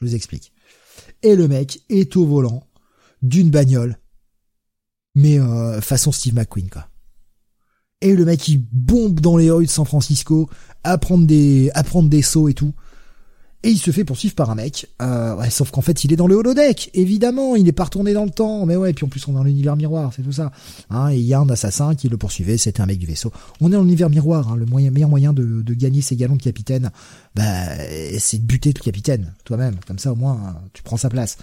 Je 0.00 0.04
vous 0.04 0.14
explique. 0.14 0.52
Et 1.22 1.36
le 1.36 1.48
mec 1.48 1.80
est 1.88 2.16
au 2.16 2.26
volant 2.26 2.68
d'une 3.22 3.50
bagnole, 3.50 3.98
mais 5.14 5.38
euh, 5.40 5.80
façon 5.80 6.12
Steve 6.12 6.34
McQueen 6.34 6.68
quoi. 6.68 6.88
Et 8.00 8.14
le 8.14 8.24
mec 8.24 8.46
il 8.48 8.62
bombe 8.72 9.20
dans 9.20 9.36
les 9.36 9.50
rues 9.50 9.66
de 9.66 9.70
San 9.70 9.86
Francisco, 9.86 10.48
à 10.84 10.98
prendre 10.98 11.26
des, 11.26 11.70
à 11.74 11.82
des 11.82 12.22
sauts 12.22 12.48
et 12.48 12.54
tout 12.54 12.74
et 13.66 13.70
il 13.70 13.78
se 13.78 13.90
fait 13.90 14.04
poursuivre 14.04 14.36
par 14.36 14.48
un 14.50 14.54
mec. 14.54 14.86
Euh, 15.02 15.42
sauf 15.50 15.72
qu'en 15.72 15.80
fait, 15.80 16.04
il 16.04 16.12
est 16.12 16.16
dans 16.16 16.28
le 16.28 16.36
holodeck. 16.36 16.88
Évidemment, 16.94 17.56
il 17.56 17.64
n'est 17.64 17.72
pas 17.72 17.84
retourné 17.84 18.12
dans 18.12 18.24
le 18.24 18.30
temps. 18.30 18.64
Mais 18.64 18.76
ouais, 18.76 18.92
puis 18.92 19.04
en 19.04 19.08
plus, 19.08 19.26
on 19.26 19.32
est 19.32 19.34
dans 19.34 19.42
l'univers 19.42 19.74
miroir, 19.74 20.12
c'est 20.14 20.22
tout 20.22 20.32
ça. 20.32 20.52
Hein, 20.88 21.10
et 21.10 21.16
il 21.16 21.24
y 21.24 21.34
a 21.34 21.40
un 21.40 21.48
assassin 21.48 21.96
qui 21.96 22.08
le 22.08 22.16
poursuivait, 22.16 22.58
c'était 22.58 22.80
un 22.80 22.86
mec 22.86 22.98
du 22.98 23.06
vaisseau. 23.06 23.32
On 23.60 23.68
est 23.68 23.72
dans 23.72 23.80
l'univers 23.80 24.08
miroir. 24.08 24.52
Hein, 24.52 24.56
le 24.56 24.66
moyen, 24.66 24.92
meilleur 24.92 25.08
moyen 25.08 25.32
de, 25.32 25.62
gagner 25.74 26.00
ses 26.00 26.14
galons 26.14 26.36
de 26.36 26.42
capitaine, 26.42 26.90
bah, 27.34 27.42
c'est 28.20 28.38
de 28.38 28.46
buter 28.46 28.72
le 28.72 28.80
capitaine 28.80 29.34
toi-même. 29.44 29.76
Comme 29.86 29.98
ça, 29.98 30.12
au 30.12 30.16
moins, 30.16 30.60
tu 30.72 30.84
prends 30.84 30.96
sa 30.96 31.08
place. 31.08 31.36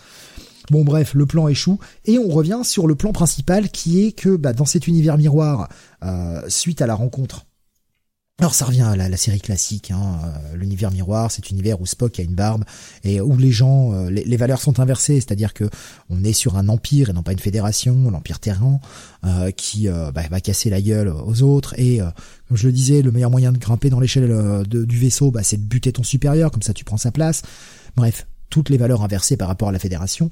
Bon 0.71 0.83
bref, 0.83 1.13
le 1.13 1.25
plan 1.25 1.47
échoue. 1.47 1.79
Et 2.05 2.17
on 2.19 2.29
revient 2.29 2.61
sur 2.63 2.87
le 2.87 2.95
plan 2.95 3.11
principal 3.11 3.69
qui 3.69 4.05
est 4.05 4.11
que 4.11 4.35
bah, 4.35 4.53
dans 4.53 4.65
cet 4.65 4.87
univers 4.87 5.17
miroir, 5.17 5.69
euh, 6.03 6.41
suite 6.47 6.81
à 6.81 6.87
la 6.87 6.95
rencontre 6.95 7.45
alors 8.39 8.55
ça 8.55 8.65
revient 8.65 8.81
à 8.81 8.95
la, 8.95 9.15
série 9.15 9.39
classique, 9.39 9.91
hein, 9.91 10.19
euh, 10.25 10.57
l'univers 10.57 10.91
miroir, 10.91 11.31
cet 11.31 11.51
univers 11.51 11.79
où 11.79 11.85
Spock 11.85 12.19
a 12.19 12.23
une 12.23 12.33
barbe 12.33 12.63
et 13.03 13.21
où 13.21 13.37
les 13.37 13.51
gens, 13.51 13.93
euh, 13.93 14.09
les, 14.09 14.37
valeurs 14.37 14.59
sont 14.59 14.79
inversées, 14.79 15.15
c'est-à-dire 15.15 15.53
que 15.53 15.69
on 16.09 16.23
est 16.23 16.33
sur 16.33 16.57
un 16.57 16.67
empire 16.67 17.11
et 17.11 17.13
non 17.13 17.21
pas 17.21 17.31
une 17.31 17.39
fédération, 17.39 18.09
l'empire 18.09 18.39
terran, 18.39 18.81
euh, 19.23 19.51
qui 19.51 19.87
bah, 19.87 20.23
va 20.29 20.41
casser 20.41 20.71
la 20.71 20.81
gueule 20.81 21.09
aux 21.09 21.43
autres. 21.43 21.79
Et 21.79 21.99
comme 22.47 22.57
je 22.57 22.65
le 22.65 22.73
disais, 22.73 23.01
le 23.03 23.11
meilleur 23.11 23.29
moyen 23.29 23.51
de 23.51 23.59
grimper 23.59 23.89
dans 23.91 23.99
l'échelle 23.99 24.63
du 24.67 24.97
vaisseau, 24.97 25.29
bah, 25.29 25.43
c'est 25.43 25.57
de 25.57 25.65
buter 25.65 25.93
ton 25.93 26.03
supérieur, 26.03 26.51
comme 26.51 26.63
ça 26.63 26.73
tu 26.73 26.83
prends 26.83 26.97
sa 26.97 27.11
place. 27.11 27.43
Bref, 27.95 28.25
toutes 28.53 28.69
les 28.69 28.77
valeurs 28.77 29.01
inversées 29.01 29.35
par 29.35 29.47
rapport 29.47 29.69
à 29.69 29.71
la 29.71 29.79
fédération. 29.79 30.29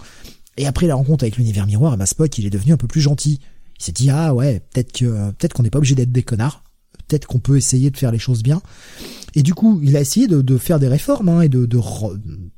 Et 0.58 0.68
après 0.68 0.86
la 0.86 0.94
rencontre 0.94 1.24
avec 1.24 1.38
l'univers 1.38 1.66
miroir, 1.66 1.98
bah, 1.98 2.06
Spock 2.06 2.38
il 2.38 2.46
est 2.46 2.52
devenu 2.52 2.72
un 2.72 2.78
peu 2.78 2.88
plus 2.88 3.02
gentil. 3.02 3.40
Il 3.80 3.84
s'est 3.84 3.92
dit 3.92 4.12
ah 4.12 4.36
ouais, 4.36 4.62
peut-être 4.72 4.92
que 4.92 5.32
peut-être 5.32 5.54
qu'on 5.54 5.64
n'est 5.64 5.72
pas 5.72 5.80
obligé 5.80 5.96
d'être 5.96 6.12
des 6.12 6.22
connards 6.22 6.64
peut-être 7.12 7.28
qu'on 7.28 7.40
peut 7.40 7.58
essayer 7.58 7.90
de 7.90 7.98
faire 7.98 8.12
les 8.12 8.20
choses 8.20 8.42
bien. 8.42 8.62
Et 9.36 9.44
du 9.44 9.54
coup, 9.54 9.80
il 9.84 9.98
a 9.98 10.02
essayé 10.02 10.28
de, 10.28 10.58
faire 10.58 10.80
des 10.80 10.88
réformes 10.88 11.30
hein, 11.30 11.42
et 11.42 11.50
de, 11.50 11.68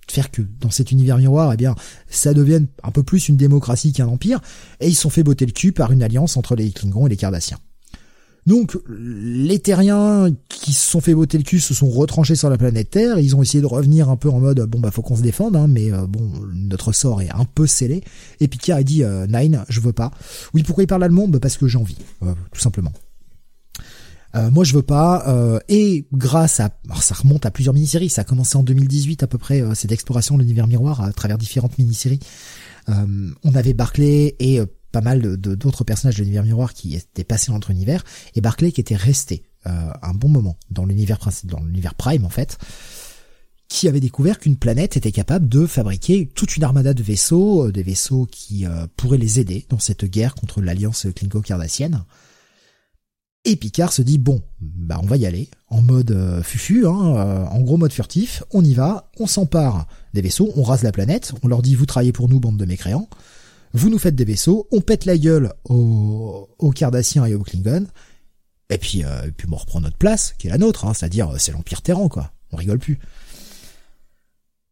faire 0.08 0.30
que 0.32 0.42
dans 0.60 0.70
cet 0.70 0.92
univers 0.92 1.18
miroir, 1.18 1.54
eh 1.54 1.58
bien, 1.58 1.76
ça 2.08 2.34
devienne 2.34 2.68
un 2.84 2.92
peu 2.92 3.04
plus 3.04 3.30
une 3.30 3.38
démocratie 3.38 3.94
qu'un 3.94 4.08
empire. 4.08 4.42
Et 4.80 4.88
ils 4.90 4.96
sont 4.96 5.10
fait 5.10 5.24
botter 5.24 5.46
le 5.46 5.52
cul 5.52 5.72
par 5.72 5.92
une 5.92 6.04
alliance 6.04 6.38
entre 6.38 6.56
les 6.56 6.72
Klingons 6.72 7.08
et 7.08 7.10
les 7.10 7.18
Cardassiens. 7.18 7.58
Donc, 8.46 8.78
les 8.90 9.60
Terriens 9.60 10.30
qui 10.50 10.74
se 10.74 10.90
sont 10.90 11.02
fait 11.02 11.14
botter 11.14 11.38
le 11.38 11.44
cul 11.44 11.60
se 11.60 11.74
sont 11.74 11.90
retranchés 11.90 12.36
sur 12.36 12.50
la 12.50 12.58
planète 12.58 12.90
Terre. 12.90 13.20
Ils 13.20 13.36
ont 13.36 13.42
essayé 13.42 13.62
de 13.62 13.68
revenir 13.68 14.10
un 14.10 14.18
peu 14.18 14.30
en 14.30 14.40
mode 14.40 14.62
bon 14.62 14.80
bah 14.80 14.92
faut 14.92 15.02
qu'on 15.02 15.16
se 15.16 15.22
défende, 15.22 15.56
hein, 15.56 15.68
mais 15.68 15.92
euh, 15.94 16.08
bon 16.08 16.32
notre 16.54 16.92
sort 16.92 17.22
est 17.22 17.32
un 17.32 17.46
peu 17.46 17.68
scellé. 17.68 18.04
Et 18.40 18.48
Picard 18.48 18.78
a 18.78 18.84
dit 18.84 19.04
euh, 19.04 19.28
Nine, 19.28 19.64
je 19.70 19.80
veux 19.80 19.94
pas. 19.94 20.12
Oui, 20.54 20.64
pourquoi 20.64 20.84
il 20.84 20.88
parle 20.88 21.04
allemand? 21.04 21.28
Bah, 21.28 21.40
Parce 21.42 21.58
que 21.58 21.68
j'ai 21.68 21.78
envie, 21.78 21.98
euh, 22.24 22.34
tout 22.52 22.60
simplement. 22.60 22.92
Euh, 24.36 24.50
moi, 24.50 24.64
je 24.64 24.74
veux 24.74 24.82
pas. 24.82 25.62
Et 25.70 26.08
grâce 26.12 26.60
à, 26.60 26.72
alors 26.86 27.04
ça 27.04 27.14
remonte 27.14 27.46
à 27.46 27.52
plusieurs 27.52 27.74
mini-séries. 27.74 28.10
Ça 28.10 28.22
a 28.22 28.26
commencé 28.26 28.58
en 28.58 28.64
2018 28.64 29.24
à 29.24 29.28
peu 29.28 29.38
près. 29.38 29.64
Cette 29.76 29.92
exploration 29.92 30.36
de 30.36 30.42
l'univers 30.42 30.68
miroir 30.68 31.02
à 31.02 31.14
travers 31.14 31.38
différentes 31.38 31.78
mini-séries. 31.78 32.20
on 32.88 33.56
avait 33.56 33.74
Barclay 33.74 34.36
et 34.40 34.60
pas 34.94 35.02
mal 35.02 35.22
de 35.22 35.56
d'autres 35.56 35.84
personnages 35.84 36.16
de 36.16 36.22
l'univers 36.22 36.44
miroir 36.44 36.74
qui 36.74 36.96
étaient 36.96 37.26
passés 37.26 37.48
dans 37.48 37.56
notre 37.56 37.72
univers 37.72 38.06
et 38.36 38.40
Barclay 38.40 38.72
qui 38.72 38.80
était 38.80 38.96
resté 38.96 39.44
un 39.66 40.14
bon 40.14 40.30
moment 40.30 40.58
dans 40.72 40.86
l'univers 40.86 41.20
dans 41.46 41.62
l'univers 41.62 41.96
Prime 41.96 42.26
en 42.26 42.30
fait 42.30 42.58
qui 43.70 43.88
avait 43.88 44.02
découvert 44.02 44.40
qu'une 44.40 44.58
planète 44.58 44.98
était 44.98 45.12
capable 45.12 45.50
de 45.50 45.66
fabriquer 45.66 46.30
toute 46.36 46.58
une 46.58 46.64
armada 46.64 46.94
de 46.94 47.02
vaisseaux, 47.02 47.72
des 47.72 47.82
vaisseaux 47.82 48.28
qui 48.30 48.66
pourraient 48.98 49.18
les 49.18 49.40
aider 49.40 49.66
dans 49.70 49.80
cette 49.80 50.06
guerre 50.06 50.36
contre 50.36 50.62
l'alliance 50.62 51.08
Klingo-Cardassienne. 51.16 52.04
Et 53.46 53.58
Picard 53.58 53.92
se 53.92 54.02
dit 54.02 54.18
bon, 54.18 54.42
bah 54.62 55.00
on 55.04 55.06
va 55.06 55.18
y 55.18 55.26
aller 55.26 55.50
en 55.68 55.82
mode 55.82 56.12
euh, 56.12 56.42
fufu, 56.42 56.88
hein, 56.88 57.16
euh, 57.18 57.46
en 57.46 57.60
gros 57.62 57.76
mode 57.76 57.92
furtif. 57.92 58.44
On 58.52 58.64
y 58.64 58.74
va, 58.74 59.12
on 59.20 59.28
s'empare 59.28 59.88
des 60.14 60.22
vaisseaux, 60.22 60.54
on 60.56 60.64
rase 60.64 60.84
la 60.84 60.94
planète, 60.94 61.34
on 61.44 61.50
leur 61.50 61.62
dit 61.62 61.76
vous 61.76 61.86
travaillez 61.86 62.14
pour 62.14 62.30
nous 62.30 62.40
bande 62.40 62.56
de 62.56 62.66
mécréants, 62.66 63.10
vous 63.74 63.90
nous 63.90 64.00
faites 64.00 64.16
des 64.16 64.26
vaisseaux, 64.26 64.68
on 64.72 64.82
pète 64.82 65.06
la 65.06 65.18
gueule 65.18 65.54
aux, 65.66 66.48
Cardassiens 66.76 67.26
et 67.26 67.36
aux 67.36 67.44
Klingons, 67.44 67.88
et 68.70 68.78
puis 68.78 69.04
euh, 69.04 69.30
puis 69.36 69.48
on 69.52 69.56
reprend 69.56 69.82
notre 69.82 69.98
place 69.98 70.36
qui 70.38 70.48
est 70.48 70.52
la 70.52 70.58
nôtre, 70.58 70.86
hein, 70.86 70.94
c'est-à-dire 70.94 71.34
c'est 71.38 71.52
l'empire 71.52 71.82
Terran 71.82 72.10
quoi. 72.10 72.32
On 72.52 72.56
rigole 72.56 72.80
plus. 72.80 73.00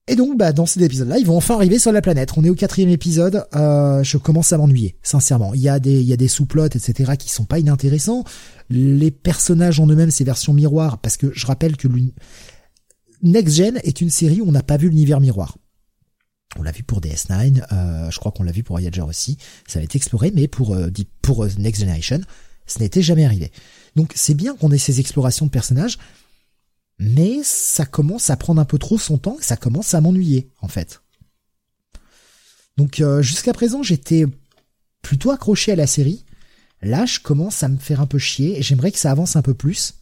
Et 0.07 0.15
donc, 0.15 0.37
bah, 0.37 0.51
dans 0.51 0.65
cet 0.65 0.81
épisode-là, 0.81 1.19
ils 1.19 1.25
vont 1.25 1.37
enfin 1.37 1.55
arriver 1.55 1.79
sur 1.79 1.91
la 1.91 2.01
planète. 2.01 2.31
On 2.35 2.43
est 2.43 2.49
au 2.49 2.55
quatrième 2.55 2.89
épisode. 2.89 3.45
Euh, 3.55 4.03
je 4.03 4.17
commence 4.17 4.51
à 4.51 4.57
m'ennuyer, 4.57 4.97
sincèrement. 5.03 5.53
Il 5.53 5.61
y 5.61 5.69
a 5.69 5.79
des, 5.79 6.17
des 6.17 6.27
sous-plots, 6.27 6.65
etc., 6.65 7.13
qui 7.17 7.29
sont 7.29 7.45
pas 7.45 7.59
inintéressants. 7.59 8.23
Les 8.69 9.11
personnages 9.11 9.79
en 9.79 9.87
eux-mêmes, 9.87 10.11
ces 10.11 10.23
versions 10.23 10.53
miroirs, 10.53 10.97
parce 10.97 11.17
que 11.17 11.31
je 11.33 11.45
rappelle 11.45 11.77
que 11.77 11.87
Next 13.21 13.55
Gen 13.55 13.79
est 13.83 14.01
une 14.01 14.09
série 14.09 14.41
où 14.41 14.49
on 14.49 14.51
n'a 14.51 14.63
pas 14.63 14.77
vu 14.77 14.89
l'univers 14.89 15.21
miroir. 15.21 15.57
On 16.57 16.63
l'a 16.63 16.71
vu 16.71 16.83
pour 16.83 16.99
DS9, 16.99 17.63
euh, 17.71 18.11
je 18.11 18.19
crois 18.19 18.31
qu'on 18.31 18.43
l'a 18.43 18.51
vu 18.51 18.63
pour 18.63 18.75
Voyager 18.75 19.01
aussi. 19.01 19.37
Ça 19.67 19.79
va 19.79 19.85
être 19.85 19.95
exploré, 19.95 20.31
mais 20.35 20.47
pour 20.47 20.75
euh, 20.75 20.89
pour 21.21 21.45
Next 21.57 21.81
Generation, 21.81 22.19
ce 22.67 22.79
n'était 22.79 23.01
jamais 23.01 23.25
arrivé. 23.25 23.51
Donc 23.95 24.11
c'est 24.15 24.33
bien 24.33 24.55
qu'on 24.55 24.71
ait 24.71 24.77
ces 24.77 24.99
explorations 24.99 25.45
de 25.45 25.51
personnages, 25.51 25.97
mais 26.99 27.41
ça 27.43 27.85
commence 27.85 28.29
à 28.29 28.37
prendre 28.37 28.61
un 28.61 28.65
peu 28.65 28.77
trop 28.77 28.97
son 28.97 29.17
temps 29.17 29.37
et 29.39 29.43
ça 29.43 29.57
commence 29.57 29.93
à 29.93 30.01
m'ennuyer 30.01 30.49
en 30.61 30.67
fait. 30.67 31.01
Donc 32.77 32.99
euh, 32.99 33.21
jusqu'à 33.21 33.53
présent 33.53 33.83
j'étais 33.83 34.25
plutôt 35.01 35.31
accroché 35.31 35.71
à 35.71 35.75
la 35.75 35.87
série. 35.87 36.25
Là 36.81 37.05
je 37.05 37.19
commence 37.19 37.63
à 37.63 37.69
me 37.69 37.77
faire 37.77 38.01
un 38.01 38.07
peu 38.07 38.17
chier 38.17 38.59
et 38.59 38.61
j'aimerais 38.61 38.91
que 38.91 38.99
ça 38.99 39.11
avance 39.11 39.35
un 39.35 39.41
peu 39.41 39.53
plus. 39.53 39.93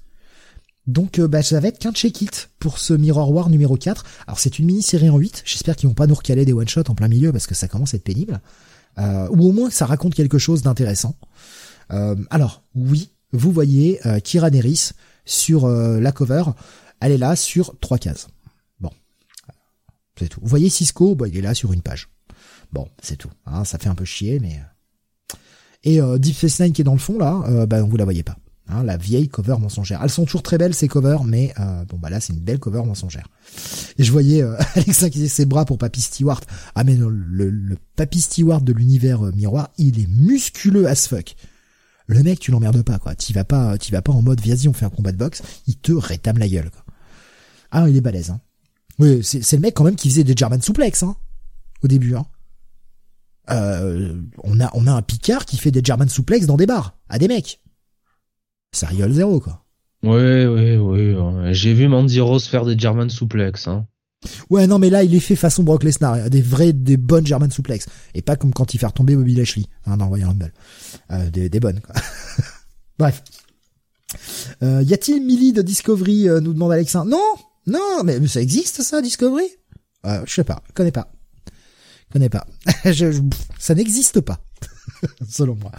Donc 0.87 1.19
euh, 1.19 1.27
bah, 1.27 1.43
ça 1.43 1.59
va 1.59 1.67
être 1.67 1.79
qu'un 1.79 1.91
check-it 1.91 2.49
pour 2.59 2.79
ce 2.79 2.93
Mirror 2.93 3.31
War 3.31 3.49
numéro 3.49 3.75
4. 3.75 4.03
Alors 4.27 4.39
c'est 4.39 4.59
une 4.59 4.65
mini-série 4.65 5.09
en 5.09 5.17
8, 5.17 5.43
j'espère 5.45 5.75
qu'ils 5.75 5.89
vont 5.89 5.95
pas 5.95 6.07
nous 6.07 6.15
recaler 6.15 6.45
des 6.45 6.53
one-shots 6.53 6.89
en 6.89 6.95
plein 6.95 7.07
milieu 7.07 7.31
parce 7.31 7.47
que 7.47 7.55
ça 7.55 7.67
commence 7.67 7.93
à 7.93 7.97
être 7.97 8.03
pénible. 8.03 8.41
Euh, 8.97 9.27
ou 9.31 9.47
au 9.47 9.51
moins 9.51 9.69
que 9.69 9.75
ça 9.75 9.85
raconte 9.85 10.15
quelque 10.15 10.39
chose 10.39 10.61
d'intéressant. 10.61 11.15
alors 12.29 12.63
oui, 12.75 13.11
vous 13.31 13.51
voyez 13.51 13.99
Kira 14.23 14.49
Neris 14.49 14.91
sur 15.25 15.67
la 15.67 16.11
cover 16.11 16.43
elle 16.99 17.11
est 17.11 17.17
là 17.17 17.35
sur 17.35 17.77
trois 17.79 17.97
cases. 17.97 18.27
Bon, 18.79 18.91
c'est 20.17 20.29
tout. 20.29 20.39
Vous 20.41 20.47
voyez 20.47 20.69
Cisco, 20.69 21.15
bah, 21.15 21.27
il 21.27 21.37
est 21.37 21.41
là 21.41 21.53
sur 21.53 21.73
une 21.73 21.81
page. 21.81 22.09
Bon, 22.71 22.87
c'est 23.01 23.15
tout. 23.15 23.31
Hein, 23.45 23.63
ça 23.63 23.77
fait 23.77 23.89
un 23.89 23.95
peu 23.95 24.05
chier, 24.05 24.39
mais... 24.39 24.59
Euh. 24.59 25.35
Et 25.83 26.01
euh, 26.01 26.17
Deep 26.17 26.35
Space 26.35 26.59
Nine 26.59 26.73
qui 26.73 26.81
est 26.81 26.83
dans 26.83 26.93
le 26.93 26.99
fond, 26.99 27.17
là, 27.17 27.41
euh, 27.47 27.65
bah, 27.65 27.81
vous 27.81 27.95
la 27.95 28.03
voyez 28.03 28.23
pas. 28.23 28.37
Hein, 28.71 28.83
la 28.83 28.97
vieille 28.97 29.29
cover 29.29 29.55
mensongère. 29.59 30.01
Elles 30.03 30.11
sont 30.11 30.25
toujours 30.25 30.43
très 30.43 30.59
belles 30.59 30.75
ces 30.75 30.87
covers, 30.87 31.23
mais 31.23 31.53
euh, 31.59 31.83
bon 31.85 31.97
bah 31.97 32.11
là 32.11 32.19
c'est 32.19 32.33
une 32.33 32.39
belle 32.39 32.59
cover 32.59 32.83
mensongère. 32.83 33.27
Et 33.97 34.03
je 34.03 34.11
voyais 34.11 34.43
euh, 34.43 34.55
Alexa 34.75 35.09
qui 35.09 35.17
disait 35.17 35.27
ses 35.27 35.45
bras 35.45 35.65
pour 35.65 35.79
Papy 35.79 36.01
Stewart. 36.01 36.41
Ah 36.75 36.83
mais 36.83 36.95
le, 36.95 37.09
le, 37.09 37.77
Papy 37.95 38.21
Stewart 38.21 38.61
de 38.61 38.71
l'univers 38.71 39.21
miroir, 39.33 39.69
il 39.77 39.99
est 39.99 40.07
musculeux 40.07 40.87
as 40.87 41.07
fuck. 41.07 41.35
Le 42.05 42.21
mec, 42.21 42.39
tu 42.39 42.51
l'emmerdes 42.51 42.83
pas 42.83 42.99
quoi. 42.99 43.15
Tu 43.15 43.33
vas 43.33 43.43
pas, 43.43 43.77
tu 43.79 43.91
vas 43.91 44.03
pas 44.03 44.11
en 44.11 44.21
mode 44.21 44.39
vas-y 44.41 44.67
on 44.67 44.73
fait 44.73 44.85
un 44.85 44.89
combat 44.91 45.11
de 45.11 45.17
boxe. 45.17 45.41
Il 45.65 45.77
te 45.77 45.91
rétame 45.91 46.37
la 46.37 46.47
gueule 46.47 46.69
quoi. 46.69 46.83
Ah, 47.71 47.89
il 47.89 47.97
est 47.97 48.01
balèze. 48.01 48.29
Hein. 48.29 48.39
Oui, 48.99 49.23
c'est 49.23 49.53
le 49.53 49.61
mec 49.61 49.73
quand 49.73 49.83
même 49.83 49.95
qui 49.95 50.09
faisait 50.09 50.23
des 50.23 50.35
German 50.35 50.61
suplex 50.61 51.01
hein, 51.03 51.15
au 51.81 51.87
début. 51.87 52.15
Hein. 52.15 52.25
Euh, 53.49 54.21
on 54.43 54.59
a 54.59 54.69
on 54.73 54.85
a 54.85 54.91
un 54.91 55.01
Picard 55.01 55.45
qui 55.45 55.57
fait 55.57 55.71
des 55.71 55.81
German 55.83 56.07
suplex 56.07 56.45
dans 56.45 56.57
des 56.57 56.67
bars 56.67 56.97
à 57.09 57.17
des 57.17 57.27
mecs. 57.27 57.61
Ça 58.71 58.87
rigole 58.87 59.11
zéro 59.11 59.39
quoi. 59.39 59.65
Oui, 60.03 60.45
oui, 60.45 60.77
oui. 60.77 61.53
J'ai 61.53 61.73
vu 61.73 61.87
Mandy 61.87 62.21
Rose 62.21 62.45
faire 62.47 62.65
des 62.65 62.77
German 62.77 63.09
suplex. 63.09 63.67
Hein. 63.67 63.85
Ouais, 64.49 64.67
non, 64.67 64.79
mais 64.79 64.89
là, 64.89 65.03
il 65.03 65.15
est 65.15 65.19
fait 65.19 65.35
façon 65.35 65.63
Brock 65.63 65.83
Lesnar, 65.83 66.29
des 66.29 66.41
vrais, 66.41 66.73
des 66.73 66.97
bonnes 66.97 67.25
German 67.25 67.51
suplex, 67.51 67.85
et 68.13 68.21
pas 68.21 68.35
comme 68.35 68.53
quand 68.53 68.73
il 68.73 68.77
fait 68.77 68.85
retomber 68.85 69.15
Bobby 69.15 69.35
Lashley, 69.35 69.65
hein, 69.85 69.97
dans 69.97 70.07
Royal 70.07 70.29
Rumble. 70.29 70.53
Euh, 71.11 71.29
des, 71.29 71.49
des 71.49 71.59
bonnes, 71.59 71.79
quoi. 71.79 71.95
Bref. 72.99 73.23
Euh, 74.63 74.83
y 74.83 74.93
a-t-il 74.93 75.23
Millie 75.25 75.53
de 75.53 75.61
Discovery 75.61 76.27
euh, 76.27 76.41
nous 76.41 76.53
demande 76.53 76.71
Alexandre. 76.71 77.09
Non, 77.09 77.33
non, 77.67 78.03
mais, 78.03 78.25
ça 78.27 78.41
existe 78.41 78.81
ça, 78.81 79.01
Discovery? 79.01 79.45
Euh, 80.05 80.21
Je 80.25 80.33
sais 80.33 80.43
pas, 80.43 80.61
connais 80.73 80.91
pas, 80.91 81.11
connais 82.11 82.29
pas. 82.29 82.45
je, 82.85 83.21
ça 83.59 83.75
n'existe 83.75 84.19
pas, 84.21 84.39
selon 85.29 85.55
moi. 85.55 85.71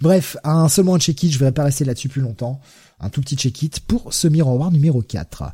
Bref, 0.00 0.36
un 0.44 0.68
seulement 0.68 0.98
check-it, 0.98 1.32
je 1.32 1.38
vais 1.38 1.52
pas 1.52 1.64
rester 1.64 1.84
là-dessus 1.84 2.08
plus 2.08 2.22
longtemps. 2.22 2.60
Un 3.00 3.10
tout 3.10 3.20
petit 3.20 3.36
check-it 3.36 3.80
pour 3.80 4.12
ce 4.12 4.28
miroir 4.28 4.70
numéro 4.70 5.02
4. 5.02 5.44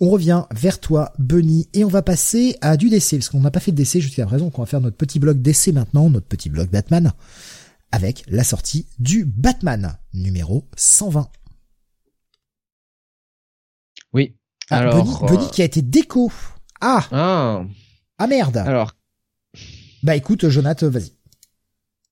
On 0.00 0.08
revient 0.08 0.44
vers 0.50 0.80
toi, 0.80 1.12
Bunny, 1.18 1.68
et 1.74 1.84
on 1.84 1.88
va 1.88 2.00
passer 2.00 2.56
à 2.62 2.78
du 2.78 2.88
DC, 2.88 3.10
parce 3.12 3.28
qu'on 3.28 3.40
n'a 3.40 3.50
pas 3.50 3.60
fait 3.60 3.72
de 3.72 3.76
DC 3.76 4.00
jusqu'à 4.00 4.24
présent, 4.24 4.46
donc 4.46 4.58
on 4.58 4.62
va 4.62 4.66
faire 4.66 4.80
notre 4.80 4.96
petit 4.96 5.18
bloc 5.18 5.42
DC 5.42 5.68
maintenant, 5.74 6.08
notre 6.08 6.26
petit 6.26 6.48
bloc 6.48 6.70
Batman, 6.70 7.12
avec 7.92 8.24
la 8.26 8.42
sortie 8.42 8.86
du 8.98 9.26
Batman 9.26 9.98
numéro 10.14 10.66
120. 10.76 11.28
Oui. 14.14 14.36
Ah, 14.70 14.78
alors, 14.78 15.26
Bunny, 15.26 15.44
euh, 15.44 15.48
qui 15.50 15.60
a 15.60 15.66
été 15.66 15.82
déco. 15.82 16.32
Ah. 16.80 17.06
Ah. 17.10 17.64
Ah 18.18 18.26
merde. 18.26 18.56
Alors. 18.56 18.92
Bah 20.02 20.16
écoute, 20.16 20.48
Jonathan, 20.48 20.88
vas-y. 20.88 21.12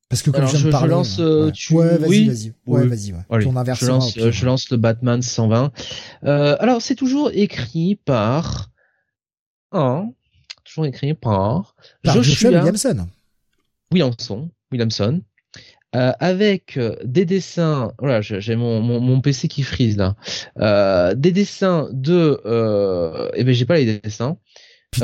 Parce 0.09 0.23
que 0.23 0.31
comme 0.31 0.47
je 0.47 0.87
lance, 0.87 1.19
euh, 1.21 1.51
tu... 1.51 1.75
ouais, 1.75 1.99
vas-y, 1.99 2.29
vas-y, 2.29 2.53
ouais, 2.67 2.87
vas-y, 2.87 3.13
ouais. 3.13 3.41
Je 3.41 3.87
lance, 3.87 4.17
euh, 4.17 4.33
je 4.33 4.47
lance 4.47 4.71
le 4.71 4.79
Batman 4.79 5.21
120. 5.21 5.71
Euh, 6.25 6.57
alors 6.61 6.81
c'est 6.81 6.95
toujours 6.95 7.31
écrit 7.35 7.97
par, 7.97 8.71
hein, 9.73 10.11
toujours 10.65 10.87
écrit 10.87 11.13
par, 11.13 11.75
par 12.03 12.23
Joshua, 12.23 12.51
Williamson. 12.51 13.07
Williamson, 13.93 14.51
Williamson. 14.73 15.23
Euh, 15.97 16.13
avec 16.21 16.79
des 17.03 17.25
dessins, 17.25 17.93
voilà, 17.99 18.21
j'ai 18.21 18.57
mon, 18.57 18.83
mon, 18.83 19.01
mon, 19.01 19.23
PC 19.23 19.49
qui 19.49 19.63
frise 19.63 19.97
là, 19.97 20.17
euh, 20.59 21.15
des 21.15 21.33
dessins 21.33 21.89
de, 21.93 22.43
euh, 22.45 23.31
eh 23.35 23.43
ben 23.43 23.55
j'ai 23.55 23.65
pas 23.65 23.79
les 23.79 23.99
dessins. 23.99 24.37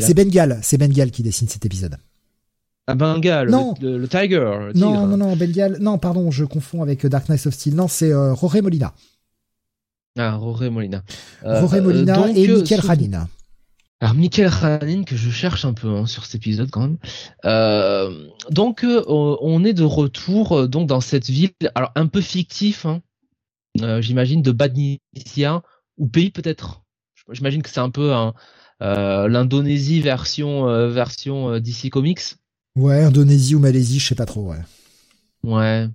c'est 0.00 0.14
Bengal, 0.14 0.58
c'est 0.62 0.76
Bengal 0.76 1.10
qui 1.10 1.22
dessine 1.22 1.48
cet 1.48 1.64
épisode. 1.64 1.96
Ah 2.86 2.94
Bengal, 2.94 3.48
non. 3.48 3.74
Le, 3.80 4.06
Tiger. 4.06 4.68
Le 4.68 4.72
non, 4.74 5.06
non, 5.06 5.16
non, 5.16 5.36
Bengal. 5.36 5.78
Non, 5.80 5.98
pardon, 5.98 6.30
je 6.30 6.44
confonds 6.44 6.82
avec 6.82 7.06
Dark 7.06 7.28
Knight 7.28 7.46
of 7.46 7.54
Steel. 7.54 7.74
Non, 7.74 7.88
c'est 7.88 8.12
euh, 8.12 8.34
Roré 8.34 8.60
Molina. 8.60 8.92
Ah, 10.16 10.36
Roré 10.36 10.70
Molina. 10.70 11.02
Euh, 11.44 11.60
Roré 11.60 11.80
Molina 11.80 12.28
et 12.30 12.48
euh, 12.48 12.60
Michael 12.60 12.80
Ranin. 12.80 13.28
Alors 14.00 14.14
Michael 14.14 14.46
Ranin 14.46 15.02
que 15.02 15.16
je 15.16 15.30
cherche 15.30 15.64
un 15.64 15.72
peu 15.72 15.88
hein, 15.88 16.06
sur 16.06 16.24
cet 16.24 16.36
épisode 16.36 16.70
quand 16.70 16.82
même. 16.82 16.98
Euh, 17.44 18.28
donc 18.50 18.84
on 18.84 19.64
est 19.64 19.72
de 19.72 19.82
retour 19.82 20.68
donc 20.68 20.88
dans 20.88 21.00
cette 21.00 21.28
ville, 21.28 21.50
alors 21.74 21.90
un 21.96 22.06
peu 22.06 22.20
fictif, 22.20 22.86
hein, 22.86 23.00
j'imagine 24.00 24.42
de 24.42 24.52
Badnisia 24.52 25.62
ou 25.96 26.06
pays 26.06 26.30
peut-être. 26.30 26.82
J'imagine 27.32 27.62
que 27.62 27.70
c'est 27.70 27.80
un 27.80 27.90
peu 27.90 28.12
l'Indonésie 28.80 30.00
version 30.00 30.66
version 30.88 31.58
DC 31.58 31.88
Comics. 31.90 32.36
Ouais, 32.76 33.04
Indonésie 33.04 33.54
ou 33.54 33.60
Malaisie, 33.60 34.00
je 34.00 34.06
sais 34.08 34.14
pas 34.14 34.26
trop, 34.26 34.50
ouais. 34.50 34.58
Ouais. 35.44 35.88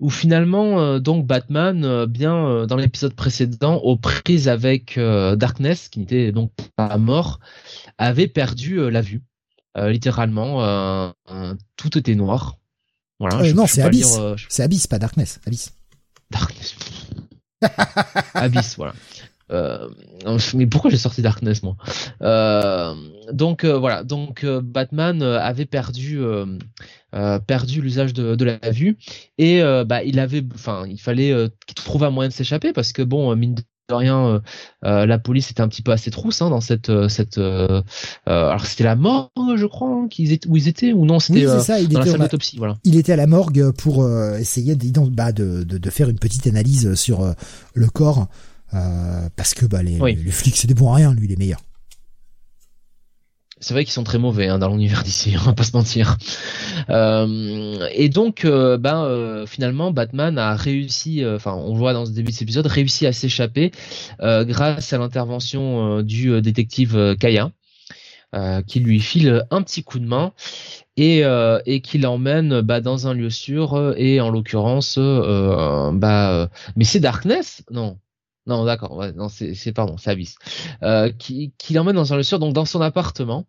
Ou 0.00 0.08
finalement, 0.08 0.80
euh, 0.80 0.98
donc 0.98 1.26
Batman, 1.26 1.84
euh, 1.84 2.06
bien 2.06 2.34
euh, 2.34 2.66
dans 2.66 2.76
l'épisode 2.76 3.14
précédent, 3.14 3.76
aux 3.76 3.96
prises 3.96 4.48
avec 4.48 4.98
Darkness, 4.98 5.88
qui 5.88 6.00
n'était 6.00 6.32
donc 6.32 6.52
pas 6.74 6.96
mort, 6.96 7.40
avait 7.98 8.28
perdu 8.28 8.90
la 8.90 9.02
vue. 9.02 9.22
littéralement, 9.76 11.12
tout 11.76 11.98
était 11.98 12.14
noir. 12.14 12.56
Voilà. 13.18 13.52
non, 13.52 13.66
c'est 13.66 13.82
Abyss. 13.82 14.18
C'est 14.48 14.62
Abyss, 14.62 14.86
pas 14.86 14.98
Darkness. 14.98 15.40
Abyss. 15.46 15.74
Darkness. 16.30 16.76
Abyss, 18.34 18.76
voilà. 18.76 18.94
Euh, 19.52 19.88
mais 20.54 20.66
pourquoi 20.66 20.90
j'ai 20.90 20.96
sorti 20.96 21.22
Darkness 21.22 21.62
moi 21.62 21.76
euh, 22.22 22.94
Donc 23.32 23.64
euh, 23.64 23.78
voilà, 23.78 24.04
donc 24.04 24.44
Batman 24.46 25.22
avait 25.22 25.66
perdu 25.66 26.20
perdu 27.46 27.80
l'usage 27.80 28.12
de, 28.12 28.36
de, 28.36 28.44
la 28.44 28.70
vue 28.70 28.96
et 29.38 29.60
bah 29.86 30.02
il 30.04 30.18
avait, 30.20 30.44
enfin 30.54 30.84
il 30.88 31.00
fallait 31.00 31.34
qu'il 31.66 31.74
trouve 31.74 32.04
un 32.04 32.10
moyen 32.10 32.28
de 32.28 32.34
s'échapper 32.34 32.72
parce 32.72 32.92
que 32.92 33.02
bon 33.02 33.34
mine 33.34 33.54
de 33.54 33.62
rien, 33.92 34.40
la 34.82 35.18
police 35.18 35.50
était 35.50 35.62
un 35.62 35.68
petit 35.68 35.82
peu 35.82 35.90
assez 35.90 36.12
trousse 36.12 36.42
hein, 36.42 36.50
dans 36.50 36.60
cette 36.60 36.92
cette. 37.08 37.38
alors 38.26 38.66
c'était 38.66 38.84
la 38.84 38.94
morgue, 38.94 39.56
je 39.56 39.66
crois, 39.66 39.88
hein, 39.88 40.06
qu'ils 40.08 40.32
étaient 40.32 40.48
où 40.48 40.56
ils 40.56 40.68
étaient 40.68 40.92
ou 40.92 41.04
non 41.04 41.18
c'était 41.18 41.46
oui, 41.46 41.60
ça, 41.60 41.80
il 41.80 41.88
dans 41.88 42.00
était 42.00 42.10
la 42.10 42.12
salle 42.12 42.20
d'autopsie. 42.20 42.58
Voilà. 42.58 42.78
Il 42.84 42.96
était 42.96 43.12
à 43.12 43.16
la 43.16 43.26
morgue 43.26 43.72
pour 43.72 44.08
essayer 44.38 44.76
bah, 45.10 45.32
de, 45.32 45.64
de, 45.64 45.78
de, 45.78 45.90
faire 45.90 46.08
une 46.08 46.18
petite 46.20 46.46
analyse 46.46 46.94
sur 46.94 47.34
le 47.74 47.88
corps 47.88 48.28
euh, 48.74 49.28
parce 49.36 49.54
que 49.54 49.66
bah, 49.66 49.82
les, 49.82 49.98
les, 49.98 50.30
flics 50.30 50.56
c'est 50.56 50.68
des 50.68 50.74
bons 50.74 50.92
à 50.92 50.96
rien, 50.96 51.14
lui 51.14 51.26
il 51.26 51.32
est 51.32 51.38
meilleur. 51.38 51.60
C'est 53.62 53.74
vrai 53.74 53.84
qu'ils 53.84 53.92
sont 53.92 54.04
très 54.04 54.18
mauvais 54.18 54.48
hein, 54.48 54.58
dans 54.58 54.70
l'univers 54.70 55.02
d'ici, 55.02 55.34
on 55.40 55.42
va 55.42 55.52
pas 55.52 55.64
se 55.64 55.76
mentir. 55.76 56.16
Euh, 56.88 57.86
et 57.92 58.08
donc, 58.08 58.46
euh, 58.46 58.78
ben 58.78 59.04
euh, 59.04 59.46
finalement, 59.46 59.90
Batman 59.90 60.38
a 60.38 60.56
réussi, 60.56 61.22
enfin, 61.26 61.52
on 61.54 61.74
voit 61.74 61.92
dans 61.92 62.06
ce 62.06 62.12
début 62.12 62.30
de 62.30 62.32
cet 62.32 62.42
épisode, 62.42 62.66
réussi 62.66 63.06
à 63.06 63.12
s'échapper 63.12 63.70
grâce 64.20 64.92
à 64.92 64.98
l'intervention 64.98 66.02
du 66.02 66.40
détective 66.40 67.16
Kaya, 67.20 67.50
qui 68.66 68.80
lui 68.80 69.00
file 69.00 69.44
un 69.50 69.62
petit 69.62 69.82
coup 69.82 69.98
de 69.98 70.06
main 70.06 70.32
et, 70.96 71.22
et 71.66 71.80
qui 71.80 71.98
l'emmène 71.98 72.62
bah, 72.62 72.80
dans 72.80 73.06
un 73.06 73.14
lieu 73.14 73.30
sûr 73.30 73.94
et 73.96 74.20
en 74.20 74.30
l'occurrence, 74.30 74.98
bah, 74.98 76.48
mais 76.76 76.84
c'est 76.84 77.00
Darkness, 77.00 77.62
non 77.70 77.98
non, 78.50 78.64
d'accord. 78.64 79.04
Non, 79.14 79.28
c'est 79.28 79.72
pardon, 79.72 79.96
c'est 79.96 80.10
Abyss. 80.10 80.34
Euh, 80.82 81.12
qui, 81.12 81.54
qui 81.56 81.72
l'emmène 81.72 81.94
dans 81.94 82.12
un 82.12 82.16
lieu 82.16 82.38
donc 82.38 82.52
dans 82.52 82.64
son 82.64 82.80
appartement. 82.80 83.46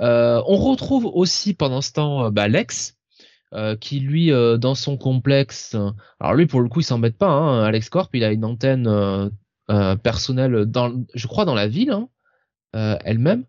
Euh, 0.00 0.42
on 0.46 0.56
retrouve 0.56 1.06
aussi 1.06 1.54
pendant 1.54 1.80
ce 1.80 1.92
temps 1.92 2.26
euh, 2.26 2.30
bah, 2.30 2.48
Lex, 2.48 2.96
qui 3.80 4.00
lui, 4.00 4.30
dans 4.58 4.74
son 4.74 4.98
complexe, 4.98 5.76
alors 6.20 6.34
lui 6.34 6.46
pour 6.46 6.60
le 6.60 6.68
coup, 6.68 6.80
il 6.80 6.84
s'embête 6.84 7.16
pas. 7.16 7.28
Hein, 7.28 7.62
Alex 7.62 7.88
Corp, 7.88 8.10
il 8.12 8.24
a 8.24 8.32
une 8.32 8.44
antenne 8.44 9.30
personnelle 10.02 10.66
dans, 10.66 10.92
je 11.14 11.26
crois, 11.26 11.46
dans 11.46 11.54
la 11.54 11.68
ville 11.68 11.92
hein, 11.92 12.98
elle-même. 13.04 13.44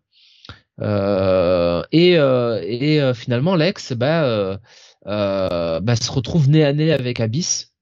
et, 1.91 2.13
et 2.13 3.13
finalement, 3.15 3.55
Lex, 3.55 3.93
bah, 3.93 4.59
bah, 5.03 5.95
se 5.97 6.11
retrouve 6.11 6.47
nez 6.47 6.63
à 6.63 6.71
nez 6.71 6.93
avec 6.93 7.19
Abyss 7.19 7.73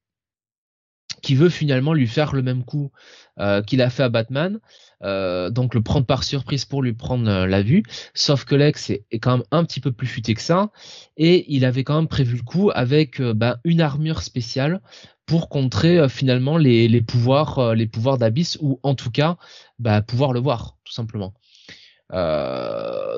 qui 1.22 1.36
veut 1.36 1.50
finalement 1.50 1.94
lui 1.94 2.08
faire 2.08 2.34
le 2.34 2.42
même 2.42 2.64
coup 2.64 2.92
euh, 3.40 3.62
qu'il 3.62 3.82
a 3.82 3.90
fait 3.90 4.04
à 4.04 4.08
Batman, 4.08 4.60
euh, 5.04 5.50
donc 5.50 5.74
le 5.74 5.82
prendre 5.82 6.06
par 6.06 6.24
surprise 6.24 6.64
pour 6.64 6.82
lui 6.82 6.94
prendre 6.94 7.30
euh, 7.30 7.46
la 7.46 7.62
vue. 7.62 7.84
Sauf 8.14 8.46
que 8.46 8.56
Lex 8.56 8.92
est, 8.92 9.20
quand 9.20 9.40
même 9.40 9.46
un 9.52 9.66
petit 9.66 9.82
peu 9.82 9.92
plus 9.92 10.08
futé 10.08 10.34
que 10.34 10.42
ça, 10.42 10.72
et 11.18 11.46
il 11.54 11.66
avait 11.66 11.84
quand 11.84 11.96
même 11.96 12.08
prévu 12.08 12.38
le 12.38 12.44
coup 12.44 12.72
avec 12.74 13.22
bah, 13.22 13.58
une 13.66 13.82
armure 13.82 14.22
spéciale 14.22 14.80
pour 15.26 15.50
contrer 15.50 16.08
finalement 16.08 16.58
les, 16.58 17.02
pouvoirs, 17.02 17.76
les 17.76 17.88
pouvoirs 17.88 18.18
d'Abyss 18.18 18.58
ou 18.62 18.80
en 18.84 18.96
tout 18.96 19.12
cas 19.12 19.38
bah, 19.80 20.02
pouvoir 20.02 20.32
le 20.32 20.40
voir 20.40 20.78
tout 20.86 20.94
simplement. 20.94 21.34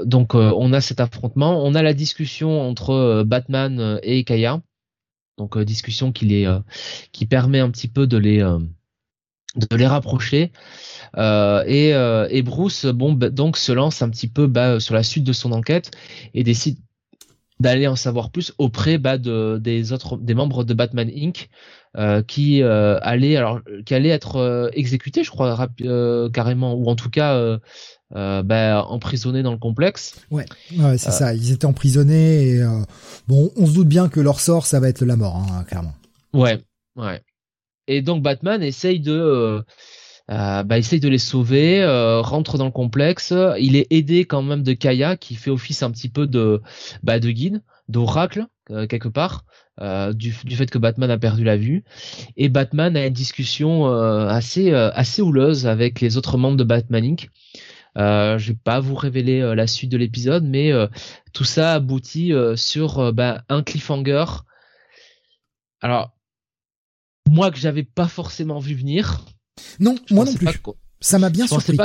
donc 0.05 0.33
on 0.33 0.73
a 0.73 0.81
cet 0.81 0.99
affrontement, 0.99 1.63
on 1.63 1.75
a 1.75 1.83
la 1.83 1.93
discussion 1.93 2.61
entre 2.61 3.23
Batman 3.23 3.99
et 4.01 4.23
Kaya 4.23 4.61
donc 5.37 5.55
euh, 5.55 5.63
discussion 5.63 6.11
qui 6.11 6.25
les 6.25 6.45
euh, 6.45 6.59
qui 7.11 7.25
permet 7.25 7.59
un 7.59 7.69
petit 7.69 7.87
peu 7.87 8.07
de 8.07 8.17
les 8.17 8.41
euh, 8.41 8.59
de 9.55 9.75
les 9.75 9.87
rapprocher. 9.87 10.51
et, 11.15 11.89
et 11.89 12.41
Bruce, 12.43 12.85
bon, 12.85 13.13
bah, 13.13 13.29
donc 13.29 13.57
se 13.57 13.71
lance 13.71 14.03
un 14.03 14.09
petit 14.09 14.27
peu 14.27 14.45
bah, 14.45 14.79
sur 14.79 14.93
la 14.93 15.01
suite 15.01 15.23
de 15.23 15.33
son 15.33 15.51
enquête 15.51 15.89
et 16.35 16.43
décide 16.43 16.77
d'aller 17.59 17.87
en 17.87 17.95
savoir 17.95 18.29
plus 18.29 18.53
auprès 18.59 18.99
bah, 18.99 19.17
de, 19.17 19.57
des 19.59 19.93
autres 19.93 20.17
des 20.17 20.35
membres 20.35 20.63
de 20.63 20.75
Batman 20.75 21.09
Inc. 21.09 21.49
qui 22.27 22.61
allaient 22.61 23.35
alors 23.37 23.61
qui 23.83 23.95
allaient 23.95 24.09
être 24.09 24.69
exécutés, 24.73 25.23
je 25.23 25.31
crois 25.31 25.69
carrément, 26.31 26.75
ou 26.75 26.87
en 26.87 26.95
tout 26.95 27.09
cas 27.09 27.57
euh, 28.15 28.41
bah, 28.41 28.85
emprisonnés 28.87 29.43
dans 29.43 29.51
le 29.51 29.57
complexe. 29.57 30.15
Ouais, 30.31 30.45
ouais 30.77 30.97
c'est 30.97 31.09
euh. 31.09 31.11
ça. 31.11 31.33
Ils 31.33 31.51
étaient 31.51 31.65
emprisonnés 31.65 32.47
et 32.47 32.61
euh, 32.61 32.81
bon, 33.27 33.51
on 33.57 33.65
se 33.65 33.73
doute 33.73 33.87
bien 33.87 34.07
que 34.07 34.19
leur 34.19 34.39
sort, 34.39 34.65
ça 34.65 34.79
va 34.79 34.87
être 34.87 35.03
la 35.03 35.17
mort, 35.17 35.35
hein, 35.35 35.63
clairement. 35.65 35.93
Ouais, 36.33 36.61
ouais. 36.95 37.21
Et 37.87 38.01
donc 38.01 38.21
Batman 38.21 38.63
essaye 38.63 38.99
de, 38.99 39.63
bah, 40.27 40.77
essaye 40.77 40.99
de 40.99 41.09
les 41.09 41.17
sauver, 41.17 41.85
rentre 42.21 42.57
dans 42.57 42.65
le 42.65 42.71
complexe. 42.71 43.33
Il 43.59 43.75
est 43.75 43.87
aidé 43.91 44.25
quand 44.25 44.41
même 44.41 44.63
de 44.63 44.73
Kaya 44.73 45.17
qui 45.17 45.35
fait 45.35 45.51
office 45.51 45.83
un 45.83 45.91
petit 45.91 46.09
peu 46.09 46.27
de, 46.27 46.61
bah, 47.03 47.19
de 47.19 47.29
guide, 47.29 47.61
d'oracle 47.87 48.45
quelque 48.89 49.07
part. 49.07 49.45
euh, 49.79 50.11
du, 50.13 50.31
fait 50.31 50.69
que 50.69 50.77
Batman 50.77 51.11
a 51.11 51.17
perdu 51.17 51.43
la 51.43 51.57
vue. 51.57 51.83
Et 52.35 52.49
Batman 52.49 52.95
a 52.97 53.05
une 53.05 53.13
discussion 53.13 53.87
euh, 53.87 54.27
assez, 54.27 54.73
assez 54.73 55.21
houleuse 55.21 55.67
avec 55.67 56.01
les 56.01 56.17
autres 56.17 56.37
membres 56.37 56.57
de 56.57 56.63
Batman 56.63 57.03
Inc. 57.03 57.29
Euh, 57.97 58.37
je 58.37 58.51
vais 58.51 58.57
pas 58.63 58.79
vous 58.79 58.95
révéler 58.95 59.55
la 59.55 59.67
suite 59.67 59.91
de 59.91 59.97
l'épisode, 59.97 60.43
mais 60.43 60.71
tout 61.33 61.43
ça 61.43 61.73
aboutit 61.73 62.33
sur 62.55 63.13
bah, 63.13 63.43
un 63.49 63.63
cliffhanger. 63.63 64.25
Alors, 65.81 66.11
moi 67.29 67.51
que 67.51 67.57
j'avais 67.57 67.83
pas 67.83 68.07
forcément 68.07 68.59
vu 68.59 68.75
venir. 68.75 69.25
Non, 69.79 69.95
moi 70.11 70.25
non 70.25 70.33
plus. 70.33 70.47
Ça 70.99 71.19
m'a 71.19 71.29
bien 71.29 71.47
surpris 71.47 71.77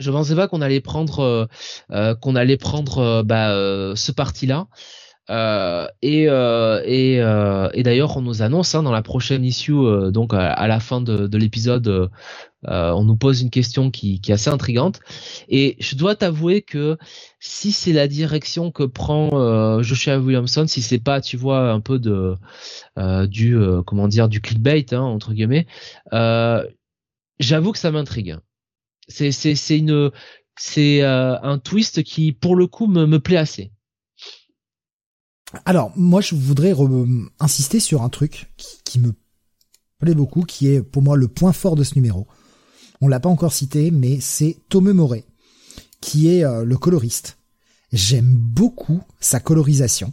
je 0.00 0.10
pensais 0.10 0.34
pas 0.34 0.48
qu'on 0.48 0.60
allait 0.60 0.80
prendre 0.80 1.20
euh, 1.20 1.46
euh, 1.92 2.14
qu'on 2.14 2.34
allait 2.34 2.56
prendre 2.56 2.98
euh, 2.98 3.22
bah, 3.22 3.50
ce 3.94 4.12
parti 4.12 4.46
là 4.46 4.66
et 6.02 6.24
et, 6.24 7.14
et 7.14 7.82
d'ailleurs 7.84 8.16
on 8.16 8.22
nous 8.22 8.42
annonce 8.42 8.74
hein, 8.74 8.82
dans 8.82 8.90
la 8.90 9.02
prochaine 9.02 9.44
issue 9.44 10.10
donc 10.10 10.34
à, 10.34 10.66
la 10.66 10.80
fin 10.80 11.00
de, 11.00 11.28
de 11.28 11.38
l'épisode 11.38 12.10
on 12.64 13.04
nous 13.04 13.16
pose 13.16 13.40
une 13.40 13.50
question 13.50 13.90
qui, 13.90 14.20
qui 14.20 14.30
est 14.30 14.34
assez 14.34 14.50
intrigante 14.50 15.00
et 15.48 15.76
je 15.80 15.96
dois 15.96 16.14
t'avouer 16.14 16.62
que 16.62 16.98
si 17.38 17.72
c'est 17.72 17.92
la 17.92 18.06
direction 18.06 18.70
que 18.70 18.82
prend 18.82 19.82
Joshua 19.82 20.18
Williamson 20.18 20.66
si 20.66 20.82
c'est 20.82 20.98
pas 20.98 21.22
tu 21.22 21.38
vois 21.38 21.70
un 21.70 21.80
peu 21.80 21.98
de 21.98 22.34
du 23.28 23.56
comment 23.86 24.08
dire 24.08 24.28
du 24.28 24.42
clickbait 24.42 24.92
hein, 24.92 25.00
entre 25.00 25.32
guillemets 25.32 25.66
j'avoue 27.38 27.72
que 27.72 27.78
ça 27.78 27.90
m'intrigue 27.90 28.36
c'est 29.08 29.32
c'est 29.32 29.54
c'est 29.54 29.78
une 29.78 30.10
c'est 30.58 31.02
euh, 31.02 31.40
un 31.42 31.58
twist 31.58 32.02
qui 32.02 32.32
pour 32.32 32.54
le 32.54 32.66
coup 32.66 32.86
me, 32.86 33.06
me 33.06 33.18
plaît 33.18 33.36
assez. 33.36 33.72
Alors 35.64 35.90
moi 35.96 36.20
je 36.20 36.34
voudrais 36.34 36.74
insister 37.40 37.80
sur 37.80 38.02
un 38.02 38.08
truc 38.08 38.52
qui, 38.56 38.76
qui, 38.84 39.00
me 39.00 39.12
plaît 39.98 40.14
beaucoup, 40.14 40.42
qui 40.42 40.68
est 40.68 40.82
pour 40.82 41.02
moi 41.02 41.16
le 41.16 41.28
point 41.28 41.52
fort 41.52 41.74
de 41.74 41.82
ce 41.82 41.94
numéro. 41.96 42.28
On 43.00 43.08
l'a 43.08 43.20
pas 43.20 43.28
encore 43.28 43.52
cité, 43.52 43.90
mais 43.90 44.20
c'est 44.20 44.58
Tome 44.68 44.92
Moret, 44.92 45.24
qui 46.00 46.28
est 46.28 46.44
euh, 46.44 46.64
le 46.64 46.76
coloriste. 46.76 47.38
J'aime 47.92 48.34
beaucoup 48.36 49.02
sa 49.20 49.40
colorisation, 49.40 50.12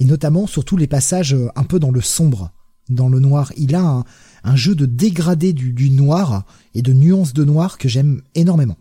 et 0.00 0.04
notamment 0.04 0.46
surtout 0.46 0.76
les 0.76 0.86
passages 0.86 1.34
euh, 1.34 1.48
un 1.56 1.64
peu 1.64 1.78
dans 1.78 1.90
le 1.90 2.00
sombre, 2.00 2.50
dans 2.88 3.08
le 3.08 3.20
noir. 3.20 3.52
Il 3.56 3.74
a 3.74 3.82
un, 3.82 4.04
un 4.44 4.56
jeu 4.56 4.74
de 4.74 4.86
dégradé 4.86 5.52
du, 5.52 5.72
du 5.72 5.90
noir 5.90 6.44
et 6.74 6.82
de 6.82 6.92
nuances 6.92 7.32
de 7.32 7.44
noir 7.44 7.78
que 7.78 7.88
j'aime 7.88 8.22
énormément. 8.34 8.78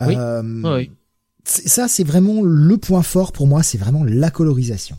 Oui. 0.00 0.14
Euh, 0.16 0.76
oui. 0.76 0.90
Ça, 1.44 1.86
c'est 1.86 2.04
vraiment 2.04 2.42
le 2.42 2.76
point 2.76 3.02
fort 3.02 3.32
pour 3.32 3.46
moi, 3.46 3.62
c'est 3.62 3.78
vraiment 3.78 4.04
la 4.04 4.30
colorisation. 4.30 4.98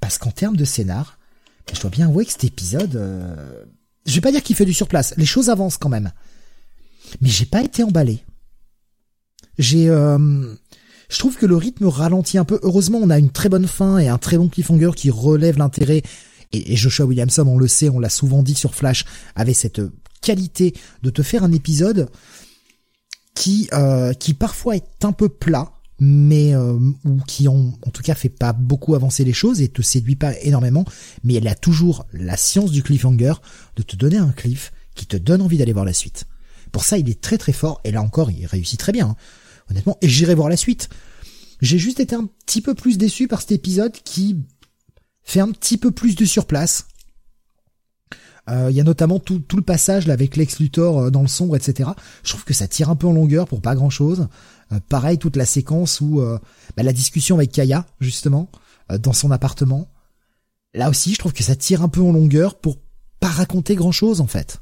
Parce 0.00 0.18
qu'en 0.18 0.30
termes 0.30 0.56
de 0.56 0.64
scénar, 0.64 1.18
je 1.72 1.80
dois 1.80 1.90
bien 1.90 2.08
avouer 2.08 2.26
que 2.26 2.32
cet 2.32 2.44
épisode, 2.44 2.94
euh, 2.96 3.64
je 4.06 4.14
vais 4.14 4.20
pas 4.20 4.32
dire 4.32 4.42
qu'il 4.42 4.56
fait 4.56 4.64
du 4.64 4.74
surplace, 4.74 5.14
les 5.16 5.26
choses 5.26 5.50
avancent 5.50 5.78
quand 5.78 5.88
même. 5.88 6.12
Mais 7.20 7.28
j'ai 7.28 7.46
pas 7.46 7.62
été 7.62 7.82
emballé. 7.82 8.20
J'ai, 9.58 9.88
euh, 9.88 10.54
je 11.08 11.18
trouve 11.18 11.36
que 11.36 11.46
le 11.46 11.56
rythme 11.56 11.86
ralentit 11.86 12.38
un 12.38 12.44
peu. 12.44 12.58
Heureusement, 12.62 12.98
on 13.02 13.10
a 13.10 13.18
une 13.18 13.30
très 13.30 13.48
bonne 13.48 13.66
fin 13.66 13.98
et 13.98 14.08
un 14.08 14.18
très 14.18 14.38
bon 14.38 14.48
cliffhanger 14.48 14.90
qui 14.94 15.10
relève 15.10 15.58
l'intérêt 15.58 16.02
et, 16.52 16.76
Joshua 16.76 17.06
Williamson, 17.06 17.46
on 17.46 17.58
le 17.58 17.68
sait, 17.68 17.88
on 17.88 17.98
l'a 17.98 18.08
souvent 18.08 18.42
dit 18.42 18.54
sur 18.54 18.74
Flash, 18.74 19.04
avait 19.34 19.54
cette 19.54 19.80
qualité 20.20 20.74
de 21.02 21.10
te 21.10 21.22
faire 21.22 21.44
un 21.44 21.52
épisode 21.52 22.08
qui 23.34 23.68
euh, 23.72 24.12
qui 24.14 24.34
parfois 24.34 24.76
est 24.76 25.04
un 25.04 25.12
peu 25.12 25.28
plat, 25.28 25.70
mais 25.98 26.54
euh, 26.54 26.78
ou 27.04 27.18
qui 27.26 27.48
en, 27.48 27.72
en 27.86 27.90
tout 27.90 28.02
cas 28.02 28.14
fait 28.14 28.28
pas 28.28 28.52
beaucoup 28.52 28.94
avancer 28.94 29.24
les 29.24 29.32
choses 29.32 29.60
et 29.60 29.68
te 29.68 29.82
séduit 29.82 30.16
pas 30.16 30.38
énormément, 30.40 30.84
mais 31.24 31.34
elle 31.34 31.48
a 31.48 31.54
toujours 31.54 32.06
la 32.12 32.36
science 32.36 32.70
du 32.70 32.82
cliffhanger 32.82 33.34
de 33.76 33.82
te 33.82 33.96
donner 33.96 34.18
un 34.18 34.32
cliff 34.32 34.72
qui 34.94 35.06
te 35.06 35.16
donne 35.16 35.42
envie 35.42 35.58
d'aller 35.58 35.72
voir 35.72 35.84
la 35.84 35.92
suite. 35.92 36.24
Pour 36.72 36.84
ça, 36.84 36.98
il 36.98 37.08
est 37.08 37.20
très 37.20 37.38
très 37.38 37.52
fort 37.52 37.80
et 37.84 37.92
là 37.92 38.02
encore, 38.02 38.30
il 38.30 38.46
réussit 38.46 38.78
très 38.78 38.92
bien, 38.92 39.08
hein, 39.08 39.16
honnêtement. 39.70 39.96
Et 40.02 40.08
j'irai 40.08 40.34
voir 40.34 40.48
la 40.48 40.56
suite. 40.56 40.88
J'ai 41.60 41.78
juste 41.78 42.00
été 42.00 42.14
un 42.14 42.28
petit 42.44 42.60
peu 42.60 42.74
plus 42.74 42.98
déçu 42.98 43.28
par 43.28 43.40
cet 43.40 43.52
épisode 43.52 43.92
qui 43.92 44.36
fait 45.22 45.40
un 45.40 45.50
petit 45.50 45.78
peu 45.78 45.90
plus 45.90 46.16
de 46.16 46.24
surplace. 46.24 46.86
Euh, 48.48 48.68
il 48.70 48.76
y 48.76 48.80
a 48.80 48.84
notamment 48.84 49.18
tout, 49.18 49.40
tout 49.40 49.56
le 49.56 49.62
passage 49.62 50.06
là 50.06 50.12
avec 50.12 50.36
Lex 50.36 50.60
Luthor 50.60 50.98
euh, 50.98 51.10
dans 51.10 51.22
le 51.22 51.26
sombre, 51.26 51.56
etc. 51.56 51.90
Je 52.22 52.30
trouve 52.30 52.44
que 52.44 52.54
ça 52.54 52.68
tire 52.68 52.90
un 52.90 52.96
peu 52.96 53.06
en 53.06 53.12
longueur 53.12 53.48
pour 53.48 53.60
pas 53.60 53.74
grand 53.74 53.90
chose. 53.90 54.28
Euh, 54.72 54.80
pareil, 54.88 55.18
toute 55.18 55.36
la 55.36 55.46
séquence 55.46 56.00
où 56.00 56.20
bah, 56.76 56.82
la 56.82 56.92
discussion 56.92 57.36
avec 57.36 57.52
Kaya, 57.52 57.86
justement, 58.00 58.50
dans 58.90 59.12
son 59.12 59.30
appartement. 59.30 59.88
Là 60.74 60.90
aussi, 60.90 61.14
je 61.14 61.18
trouve 61.18 61.32
que 61.32 61.42
ça 61.42 61.56
tire 61.56 61.82
un 61.82 61.88
peu 61.88 62.00
en 62.00 62.12
longueur 62.12 62.58
pour 62.58 62.78
pas 63.20 63.28
raconter 63.28 63.74
grand 63.74 63.92
chose 63.92 64.20
en 64.20 64.26
fait. 64.26 64.60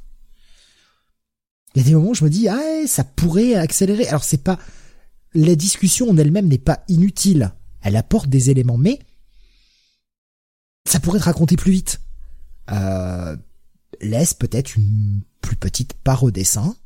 Il 1.74 1.82
y 1.82 1.85
a 1.85 1.89
des 1.89 1.94
moments 1.94 2.10
où 2.10 2.14
je 2.14 2.24
me 2.24 2.31
dis 2.31 2.48
ah 2.48 2.86
ça 2.86 3.02
pourrait 3.02 3.55
accélérer. 3.55 4.06
Alors 4.06 4.22
c'est 4.22 4.43
pas 4.43 4.59
la 5.35 5.56
discussion 5.56 6.09
en 6.09 6.16
elle-même 6.16 6.48
n'est 6.48 6.59
pas 6.59 6.85
inutile. 6.89 7.52
Elle 7.82 7.97
apporte 7.97 8.28
des 8.28 8.51
éléments, 8.51 8.78
mais 8.78 9.01
ça 10.86 11.01
pourrait 11.01 11.18
être 11.18 11.24
raconté 11.24 11.56
plus 11.56 11.72
vite. 11.72 12.01
Euh, 12.70 13.36
laisse 14.01 14.35
peut-être 14.35 14.76
une 14.76 15.22
plus 15.40 15.56
petite 15.56 15.93
part 15.94 16.22
au 16.22 16.31
dessin. 16.31 16.76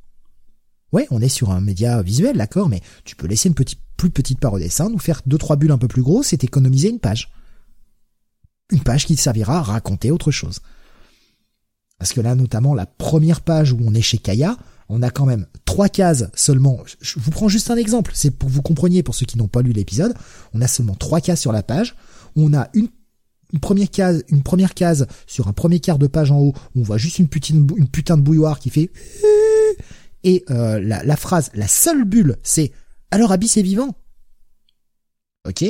Ouais, 0.92 1.06
on 1.10 1.20
est 1.20 1.28
sur 1.28 1.50
un 1.50 1.60
média 1.60 2.02
visuel, 2.02 2.36
d'accord, 2.36 2.68
mais 2.68 2.80
tu 3.04 3.14
peux 3.14 3.26
laisser 3.26 3.48
une 3.48 3.54
petite, 3.54 3.80
plus 3.96 4.10
petite 4.10 4.40
part 4.40 4.54
au 4.54 4.58
dessin, 4.58 4.88
nous 4.88 4.98
faire 4.98 5.20
deux 5.26 5.38
trois 5.38 5.56
bulles 5.56 5.72
un 5.72 5.78
peu 5.78 5.88
plus 5.88 6.02
grosses 6.02 6.32
et 6.32 6.38
t'économiser 6.38 6.88
une 6.88 7.00
page. 7.00 7.30
Une 8.70 8.82
page 8.82 9.06
qui 9.06 9.16
te 9.16 9.20
servira 9.20 9.58
à 9.58 9.62
raconter 9.62 10.10
autre 10.10 10.30
chose. 10.30 10.60
Parce 11.98 12.12
que 12.12 12.20
là, 12.20 12.34
notamment, 12.34 12.74
la 12.74 12.86
première 12.86 13.40
page 13.40 13.72
où 13.72 13.78
on 13.84 13.92
est 13.94 14.02
chez 14.02 14.18
Kaya, 14.18 14.56
on 14.88 15.02
a 15.02 15.10
quand 15.10 15.26
même 15.26 15.46
trois 15.64 15.88
cases 15.88 16.26
seulement. 16.34 16.78
Je 17.00 17.18
vous 17.18 17.30
prends 17.30 17.48
juste 17.48 17.70
un 17.70 17.76
exemple, 17.76 18.12
c'est 18.14 18.30
pour 18.30 18.48
que 18.48 18.54
vous 18.54 18.62
compreniez, 18.62 19.02
pour 19.02 19.14
ceux 19.14 19.26
qui 19.26 19.36
n'ont 19.36 19.48
pas 19.48 19.62
lu 19.62 19.72
l'épisode. 19.72 20.14
On 20.54 20.62
a 20.62 20.68
seulement 20.68 20.94
trois 20.94 21.20
cases 21.20 21.40
sur 21.40 21.52
la 21.52 21.62
page. 21.62 21.96
On 22.36 22.54
a 22.54 22.68
une 22.72 22.88
première 23.60 23.90
case, 23.90 24.24
une 24.28 24.42
première 24.42 24.74
case 24.74 25.06
sur 25.26 25.48
un 25.48 25.52
premier 25.52 25.80
quart 25.80 25.98
de 25.98 26.06
page 26.06 26.30
en 26.30 26.38
haut, 26.38 26.54
où 26.74 26.80
on 26.80 26.82
voit 26.82 26.98
juste 26.98 27.18
une 27.18 27.28
putain 27.28 27.54
une 27.54 27.88
putain 27.88 28.16
de 28.16 28.22
bouilloire 28.22 28.58
qui 28.60 28.70
fait 28.70 28.90
et 30.24 30.44
euh, 30.50 30.80
la, 30.80 31.02
la, 31.02 31.16
phrase, 31.16 31.50
la 31.54 31.68
seule 31.68 32.04
bulle, 32.04 32.36
c'est 32.42 32.72
alors 33.10 33.32
Abyss 33.32 33.56
est 33.56 33.62
vivant? 33.62 33.94
Ok. 35.46 35.64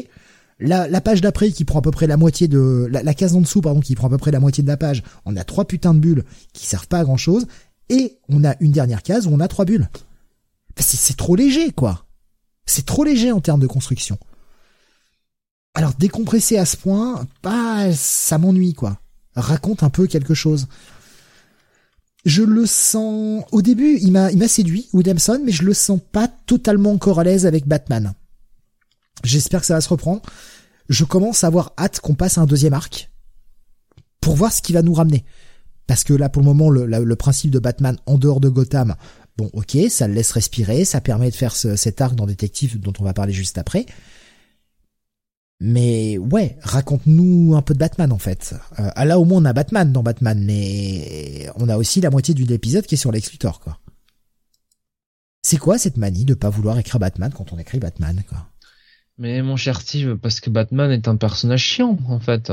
La, 0.61 0.89
la 0.89 1.01
page 1.01 1.21
d'après 1.21 1.53
qui 1.53 1.65
prend 1.65 1.79
à 1.79 1.83
peu 1.83 1.93
près 1.93 2.09
la 2.09 2.17
moitié 2.17 2.49
de 2.49 2.89
la, 2.91 3.15
case 3.15 3.37
en 3.37 3.41
dessous 3.41 3.61
pardon 3.61 3.81
qui 3.81 3.95
prend 3.95 4.09
à 4.09 4.11
peu 4.11 4.19
près 4.19 4.33
la 4.33 4.41
moitié 4.41 4.63
de 4.65 4.69
la 4.69 4.77
page, 4.77 5.05
on 5.25 5.37
a 5.37 5.45
trois 5.45 5.67
putains 5.67 5.95
de 5.95 6.01
bulles 6.01 6.25
qui 6.53 6.67
servent 6.67 6.89
pas 6.89 6.99
à 6.99 7.05
grand 7.05 7.17
chose 7.17 7.47
et 7.89 8.19
on 8.29 8.45
a 8.45 8.57
une 8.61 8.73
dernière 8.73 9.05
case 9.05 9.27
où 9.27 9.31
on 9.31 9.41
a 9.41 9.47
trois 9.49 9.65
bulles. 9.65 9.89
C'est 10.77 11.17
trop 11.17 11.37
léger 11.37 11.71
quoi. 11.71 12.07
C'est 12.67 12.87
trop 12.87 13.05
léger 13.05 13.31
en 13.31 13.41
termes 13.41 13.61
de 13.61 13.67
construction. 13.67 14.19
Alors 15.75 15.95
décompresser 15.95 16.59
à 16.59 16.65
ce 16.65 16.77
point, 16.77 17.27
bah 17.43 17.93
ça 17.93 18.39
m'ennuie 18.39 18.75
quoi. 18.75 19.01
Raconte 19.37 19.85
un 19.85 19.91
peu 19.91 20.09
quelque 20.09 20.35
chose. 20.35 20.67
Je 22.29 22.43
le 22.43 22.67
sens 22.67 23.43
au 23.53 23.63
début, 23.63 23.99
il 24.03 24.13
m'a 24.13 24.31
il 24.31 24.37
m'a 24.37 24.49
séduit 24.49 24.87
Williamson, 24.93 25.41
mais 25.43 25.51
je 25.51 25.63
le 25.63 25.73
sens 25.73 25.99
pas 26.13 26.29
totalement 26.29 26.93
encore 26.93 27.21
à 27.21 27.25
l'aise 27.25 27.47
avec 27.47 27.67
Batman. 27.67 28.13
J'espère 29.25 29.61
que 29.61 29.67
ça 29.67 29.73
va 29.73 29.81
se 29.81 29.89
reprendre. 29.89 30.21
Je 30.91 31.05
commence 31.05 31.43
à 31.43 31.47
avoir 31.47 31.73
hâte 31.79 32.01
qu'on 32.01 32.13
passe 32.13 32.37
à 32.37 32.43
un 32.43 32.47
deuxième 32.47 32.75
arc 32.75 33.11
pour 34.21 34.37
voir 34.37 34.53
ce 34.53 34.61
qui 34.61 34.75
va 34.75 34.83
nous 34.83 34.93
ramener. 34.93 35.25
Parce 35.87 36.05
que 36.05 36.13
là, 36.13 36.29
pour 36.29 36.43
le 36.43 36.49
moment, 36.49 36.69
le, 36.69 36.85
le 36.85 37.17
principe 37.17 37.51
de 37.51 37.59
Batman 37.59 37.97
en 38.05 38.19
dehors 38.19 38.41
de 38.41 38.51
Gotham, 38.51 38.95
bon, 39.39 39.49
ok, 39.55 39.79
ça 39.89 40.07
le 40.07 40.13
laisse 40.13 40.33
respirer, 40.33 40.85
ça 40.85 41.01
permet 41.01 41.31
de 41.31 41.35
faire 41.35 41.57
cet 41.57 42.03
arc 42.03 42.15
dans 42.15 42.27
Détective 42.27 42.79
dont 42.79 42.93
on 43.01 43.05
va 43.05 43.15
parler 43.15 43.33
juste 43.33 43.57
après. 43.57 43.87
Mais 45.61 46.19
ouais, 46.19 46.57
raconte-nous 46.63 47.57
un 47.57 47.63
peu 47.63 47.75
de 47.75 47.79
Batman 47.79 48.13
en 48.13 48.19
fait. 48.19 48.55
Euh, 48.79 49.05
là 49.05 49.19
au 49.19 49.25
moins 49.25 49.43
on 49.43 49.45
a 49.45 49.53
Batman 49.53 49.93
dans 49.93 50.03
Batman, 50.03 50.41
mais 50.45 51.51
on 51.57 51.69
a 51.69 51.77
aussi 51.77 52.01
la 52.01 52.11
moitié 52.11 52.33
d'une 52.35 52.53
épisode 52.53 52.87
qui 52.87 52.95
est 52.95 52.99
sur 52.99 53.11
Lex 53.11 53.33
Luthor 53.33 53.61
quoi. 53.61 53.79
C'est 55.43 55.57
quoi 55.57 55.79
cette 55.79 55.97
manie 55.97 56.25
de 56.25 56.35
pas 56.35 56.51
vouloir 56.51 56.79
écrire 56.79 57.01
Batman 57.01 57.33
quand 57.35 57.53
on 57.53 57.59
écrit 57.59 57.79
Batman 57.79 58.23
quoi? 58.29 58.47
Mais 59.19 59.43
mon 59.43 59.57
cher 59.57 59.81
Steve, 59.81 60.17
parce 60.17 60.41
que 60.41 60.49
Batman 60.49 60.93
est 60.93 61.09
un 61.09 61.17
personnage 61.17 61.63
chiant 61.63 61.99
en 62.09 62.21
fait. 62.21 62.53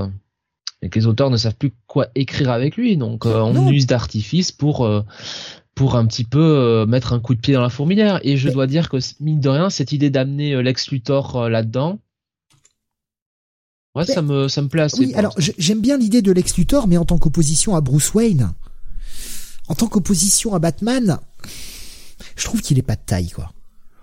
Et 0.82 0.90
que 0.90 1.00
les 1.00 1.06
auteurs 1.06 1.30
ne 1.30 1.38
savent 1.38 1.56
plus 1.56 1.72
quoi 1.88 2.08
écrire 2.16 2.52
avec 2.52 2.76
lui, 2.76 2.98
donc 2.98 3.26
euh, 3.26 3.40
on 3.40 3.72
use 3.72 3.88
d'artifice 3.88 4.52
pour 4.52 4.86
euh, 4.86 5.02
pour 5.74 5.96
un 5.96 6.06
petit 6.06 6.24
peu 6.24 6.40
euh, 6.40 6.86
mettre 6.86 7.14
un 7.14 7.20
coup 7.20 7.34
de 7.34 7.40
pied 7.40 7.54
dans 7.54 7.62
la 7.62 7.70
fourmilière. 7.70 8.20
Et 8.24 8.38
je 8.38 8.50
dois 8.50 8.68
dire 8.68 8.90
que 8.90 8.98
mine 9.20 9.40
de 9.40 9.50
rien, 9.50 9.70
cette 9.70 9.92
idée 9.92 10.10
d'amener 10.10 10.62
Lex 10.62 10.92
Luthor 10.92 11.50
là-dedans, 11.50 12.00
Ouais, 13.96 14.06
ça 14.06 14.22
me 14.22 14.48
ça 14.48 14.62
me 14.62 14.68
plaît 14.68 14.82
assez. 14.82 15.06
Oui, 15.06 15.14
alors 15.16 15.34
j'aime 15.38 15.80
bien 15.80 15.98
l'idée 15.98 16.22
de 16.22 16.32
Lex 16.32 16.58
Luthor, 16.58 16.88
mais 16.88 16.98
en 16.98 17.06
tant 17.06 17.18
qu'opposition 17.18 17.76
à 17.76 17.82
Bruce 17.82 18.14
Wayne, 18.14 18.54
en 19.68 19.76
tant 19.76 19.88
qu'opposition 19.88 20.54
à 20.54 20.60
Batman, 20.60 21.18
je 22.36 22.44
trouve 22.44 22.62
qu'il 22.62 22.78
est 22.78 22.84
pas 22.84 22.96
de 22.96 23.02
taille 23.06 23.30
quoi. 23.30 23.52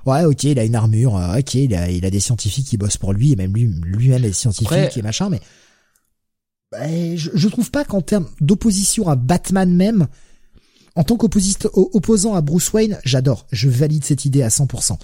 Ouais, 0.06 0.24
ok, 0.24 0.44
il 0.44 0.59
a 0.59 0.64
une 0.64 0.74
armure, 0.74 1.16
euh, 1.16 1.39
ok, 1.39 1.55
il 1.55 1.74
a, 1.77 1.89
il 1.90 2.05
a 2.05 2.10
des 2.10 2.19
scientifiques 2.19 2.66
qui 2.66 2.77
bossent 2.77 2.97
pour 2.97 3.12
lui, 3.12 3.32
et 3.32 3.36
même 3.36 3.55
lui, 3.55 3.66
lui-même 3.85 4.24
est 4.24 4.32
scientifique 4.32 4.97
et 4.97 5.02
machin, 5.02 5.28
mais 5.28 5.40
bah, 6.73 6.89
je, 7.14 7.31
je 7.32 7.48
trouve 7.48 7.70
pas 7.70 7.85
qu'en 7.85 8.01
termes 8.01 8.27
d'opposition 8.40 9.09
à 9.09 9.14
Batman 9.14 9.73
même, 9.73 10.09
en 10.97 11.05
tant 11.05 11.16
qu'opposant 11.16 12.35
à 12.35 12.40
Bruce 12.40 12.73
Wayne, 12.73 12.98
j'adore, 13.05 13.47
je 13.52 13.69
valide 13.69 14.05
cette 14.05 14.24
idée 14.24 14.43
à 14.43 14.48
100%. 14.48 14.98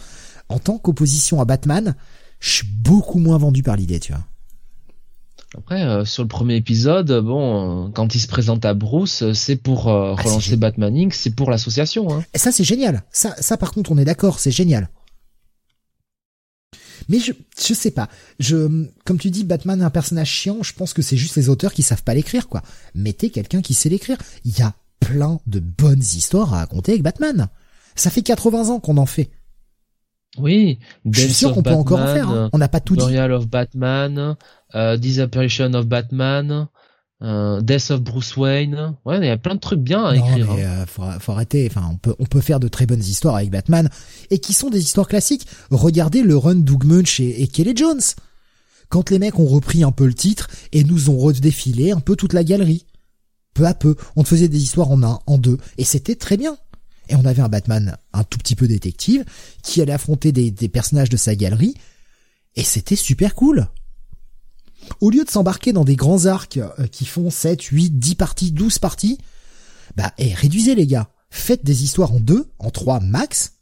En 0.49 0.59
tant 0.59 0.79
qu'opposition 0.79 1.41
à 1.41 1.45
Batman, 1.45 1.95
je 2.41 2.51
suis 2.51 2.67
beaucoup 2.67 3.19
moins 3.19 3.39
vendu 3.39 3.63
par 3.63 3.77
l'idée, 3.77 4.01
tu 4.01 4.13
vois. 4.13 4.25
Après, 5.57 5.83
euh, 5.83 6.05
sur 6.05 6.23
le 6.23 6.29
premier 6.29 6.57
épisode, 6.57 7.11
bon, 7.25 7.87
euh, 7.87 7.91
quand 7.91 8.15
il 8.15 8.21
se 8.21 8.27
présente 8.27 8.65
à 8.67 8.75
Bruce, 8.75 9.23
euh, 9.23 9.33
c'est 9.33 9.57
pour 9.57 9.89
ah, 9.89 10.15
relancer 10.15 10.57
Batman 10.57 10.95
Inc., 10.95 11.15
c'est 11.15 11.31
pour 11.31 11.51
l'association. 11.51 12.13
Hein. 12.13 12.25
Et 12.35 12.39
ça, 12.39 12.53
c'est 12.53 12.65
génial. 12.65 13.03
Ça, 13.11 13.35
ça, 13.41 13.57
par 13.57 13.73
contre, 13.73 13.91
on 13.91 13.99
est 13.99 14.05
d'accord, 14.05 14.41
c'est 14.41 14.51
génial. 14.51 14.91
Mais 17.09 17.19
je, 17.19 17.33
je 17.59 17.73
sais 17.73 17.91
pas. 17.91 18.09
Je, 18.39 18.87
comme 19.07 19.19
tu 19.19 19.31
dis, 19.31 19.45
Batman 19.45 19.81
est 19.81 19.85
un 19.85 19.91
personnage 19.91 20.29
chiant. 20.29 20.59
Je 20.63 20.75
pense 20.75 20.93
que 20.93 21.01
c'est 21.01 21.17
juste 21.17 21.37
les 21.37 21.49
auteurs 21.49 21.73
qui 21.73 21.83
savent 21.83 22.03
pas 22.03 22.13
l'écrire, 22.13 22.49
quoi. 22.49 22.63
Mettez 22.95 23.31
quelqu'un 23.31 23.63
qui 23.63 23.73
sait 23.73 23.89
l'écrire. 23.89 24.19
Il 24.45 24.59
y 24.59 24.63
a 24.63 24.75
plein 25.01 25.41
de 25.47 25.61
bonnes 25.61 26.03
histoires 26.03 26.53
à 26.53 26.59
raconter 26.59 26.93
avec 26.93 27.03
Batman. 27.03 27.49
Ça 27.95 28.11
fait 28.11 28.23
80 28.23 28.69
ans 28.69 28.81
qu'on 28.81 28.99
en 28.99 29.07
fait. 29.07 29.31
Oui, 30.41 30.79
je 31.11 31.21
suis 31.21 31.33
sûr 31.33 31.53
qu'on 31.53 31.63
peut 31.63 31.71
encore 31.71 32.01
en 32.01 32.07
faire. 32.07 32.29
Hein. 32.29 32.51
On 32.53 32.59
n'a 32.59 32.69
pas 32.69 32.81
tout 32.81 32.97
dit. 32.97 33.19
of 33.19 33.49
Batman, 33.49 34.37
uh, 34.75 34.99
Disapparition 34.99 35.75
of 35.75 35.87
Batman, 35.87 36.69
uh, 37.23 37.63
Death 37.63 37.91
of 37.91 38.03
Bruce 38.03 38.37
Wayne. 38.37 38.95
Ouais, 39.05 39.19
il 39.19 39.25
y 39.25 39.31
a 39.31 39.37
plein 39.39 39.55
de 39.55 39.61
trucs 39.61 39.81
bien 39.81 40.05
à 40.05 40.17
écrire. 40.17 40.55
Mais, 40.55 40.65
hein. 40.65 40.85
euh, 40.99 41.19
faut, 41.21 41.33
arrêter. 41.33 41.69
Enfin, 41.71 41.89
on 41.93 41.97
peut, 41.97 42.15
on 42.19 42.25
peut 42.25 42.41
faire 42.41 42.61
de 42.61 42.69
très 42.69 42.87
bonnes 42.87 43.01
histoires 43.01 43.37
avec 43.37 43.51
Batman 43.51 43.89
et 44.31 44.39
qui 44.39 44.55
sont 44.55 44.71
des 44.71 44.81
histoires 44.81 45.09
classiques. 45.09 45.47
Regardez 45.71 46.23
le 46.23 46.37
run 46.37 46.57
Doug 46.57 46.85
Munch 46.85 47.21
et, 47.21 47.43
et 47.43 47.49
Kelly 47.49 47.77
Jones. 47.77 48.01
Quand 48.89 49.11
les 49.11 49.19
mecs 49.19 49.39
ont 49.39 49.47
repris 49.47 49.85
un 49.85 49.93
peu 49.93 50.07
le 50.07 50.15
titre 50.15 50.49
et 50.73 50.85
nous 50.85 51.11
ont 51.11 51.19
redéfilé 51.19 51.93
un 51.93 52.01
peu 52.01 52.17
toute 52.17 52.33
la 52.33 52.45
galerie. 52.45 52.87
Peu 53.55 53.67
à 53.67 53.75
peu, 53.75 53.97
on 54.17 54.25
faisait 54.25 54.49
des 54.49 54.63
histoires 54.63 54.91
en 54.91 55.03
un, 55.03 55.19
en 55.27 55.37
deux, 55.37 55.59
et 55.79 55.85
c'était 55.85 56.15
très 56.15 56.37
bien. 56.37 56.57
Et 57.09 57.17
on 57.17 57.25
avait 57.25 57.43
un 57.43 57.49
Batman 57.49 57.97
un 58.13 58.25
tout 58.25 58.39
petit 58.39 58.55
peu 58.55 58.69
détective 58.69 59.25
qui 59.63 59.81
allait 59.81 59.93
affronter 59.93 60.33
des, 60.33 60.69
personnages 60.69 61.09
de 61.09 61.17
sa 61.17 61.35
galerie. 61.35 61.75
Et 62.57 62.65
c'était 62.65 62.97
super 62.97 63.35
cool. 63.35 63.69
Au 65.01 65.11
lieu 65.11 65.25
de 65.25 65.31
s'embarquer 65.31 65.73
dans 65.73 65.85
des 65.85 65.97
grands 65.97 66.27
arcs 66.27 66.59
euh, 66.59 66.87
qui 66.87 67.05
font 67.05 67.31
7, 67.31 67.63
8, 67.63 67.99
10 67.99 68.15
parties, 68.15 68.53
12 68.53 68.79
parties, 68.79 69.19
bah, 69.97 70.13
et 70.19 70.33
réduisez 70.35 70.75
les 70.75 70.87
gars. 70.87 71.11
Faites 71.31 71.65
des 71.65 71.85
histoires 71.85 72.13
en 72.13 72.21
deux, 72.21 72.49
en 72.59 72.71
trois 72.71 73.01
max, 73.01 73.53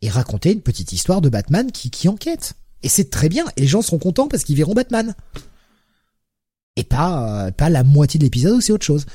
et 0.00 0.08
racontez 0.08 0.52
une 0.52 0.62
petite 0.62 0.92
histoire 0.92 1.20
de 1.20 1.28
Batman 1.28 1.70
qui, 1.70 1.90
qui 1.90 2.08
enquête. 2.08 2.54
Et 2.82 2.88
c'est 2.88 3.10
très 3.10 3.28
bien, 3.28 3.44
et 3.56 3.62
les 3.62 3.66
gens 3.66 3.82
seront 3.82 3.98
contents 3.98 4.28
parce 4.28 4.44
qu'ils 4.44 4.56
verront 4.56 4.74
Batman. 4.74 5.14
Et 6.76 6.84
pas, 6.84 7.46
euh, 7.46 7.50
pas 7.50 7.70
la 7.70 7.84
moitié 7.84 8.18
de 8.18 8.24
l'épisode 8.24 8.56
ou 8.56 8.60
c'est 8.60 8.72
autre 8.72 8.84
chose. 8.84 9.06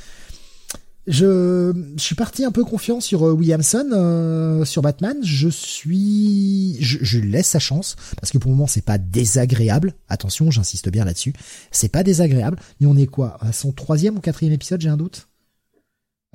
Je, 1.09 1.73
je 1.97 2.01
suis 2.01 2.13
parti 2.13 2.45
un 2.45 2.51
peu 2.51 2.63
confiant 2.63 3.01
sur 3.01 3.27
euh, 3.27 3.31
Williamson, 3.31 3.89
euh, 3.93 4.63
sur 4.63 4.83
Batman. 4.83 5.17
Je 5.23 5.49
suis, 5.49 6.77
je, 6.79 6.99
je 7.01 7.19
laisse 7.19 7.47
sa 7.47 7.57
chance 7.57 7.95
parce 8.19 8.31
que 8.31 8.37
pour 8.37 8.51
le 8.51 8.55
moment 8.55 8.67
c'est 8.67 8.85
pas 8.85 8.99
désagréable. 8.99 9.95
Attention, 10.07 10.51
j'insiste 10.51 10.89
bien 10.89 11.05
là-dessus. 11.05 11.33
C'est 11.71 11.89
pas 11.89 12.03
désagréable. 12.03 12.59
Mais 12.79 12.85
on 12.85 12.95
est 12.95 13.07
quoi 13.07 13.37
à 13.41 13.51
son 13.51 13.71
troisième 13.71 14.17
ou 14.17 14.21
quatrième 14.21 14.53
épisode 14.53 14.81
J'ai 14.81 14.89
un 14.89 14.97
doute? 14.97 15.27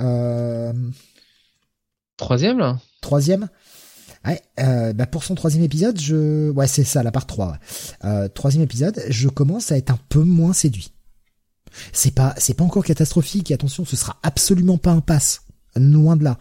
Euh... 0.01 0.73
Troisième 2.17 2.59
là? 2.59 2.81
Troisième. 3.01 3.49
Ouais, 4.27 4.41
euh, 4.59 4.93
bah 4.93 5.07
pour 5.07 5.23
son 5.23 5.35
troisième 5.35 5.63
épisode, 5.65 6.01
je, 6.01 6.51
ouais 6.51 6.67
c'est 6.67 6.85
ça, 6.85 7.03
la 7.03 7.13
part 7.13 7.27
3. 7.27 7.59
Euh, 8.05 8.29
troisième 8.29 8.65
épisode, 8.65 9.03
je 9.09 9.29
commence 9.29 9.71
à 9.71 9.77
être 9.77 9.91
un 9.91 9.99
peu 10.09 10.23
moins 10.23 10.53
séduit. 10.55 10.94
C'est 11.93 12.13
pas, 12.13 12.35
c'est 12.39 12.55
pas 12.55 12.65
encore 12.65 12.85
catastrophique. 12.85 13.51
attention, 13.51 13.85
ce 13.85 13.97
sera 13.97 14.19
absolument 14.23 14.79
pas 14.79 14.93
un 14.93 15.01
pass, 15.01 15.43
loin 15.77 16.17
de 16.17 16.25
là. 16.25 16.39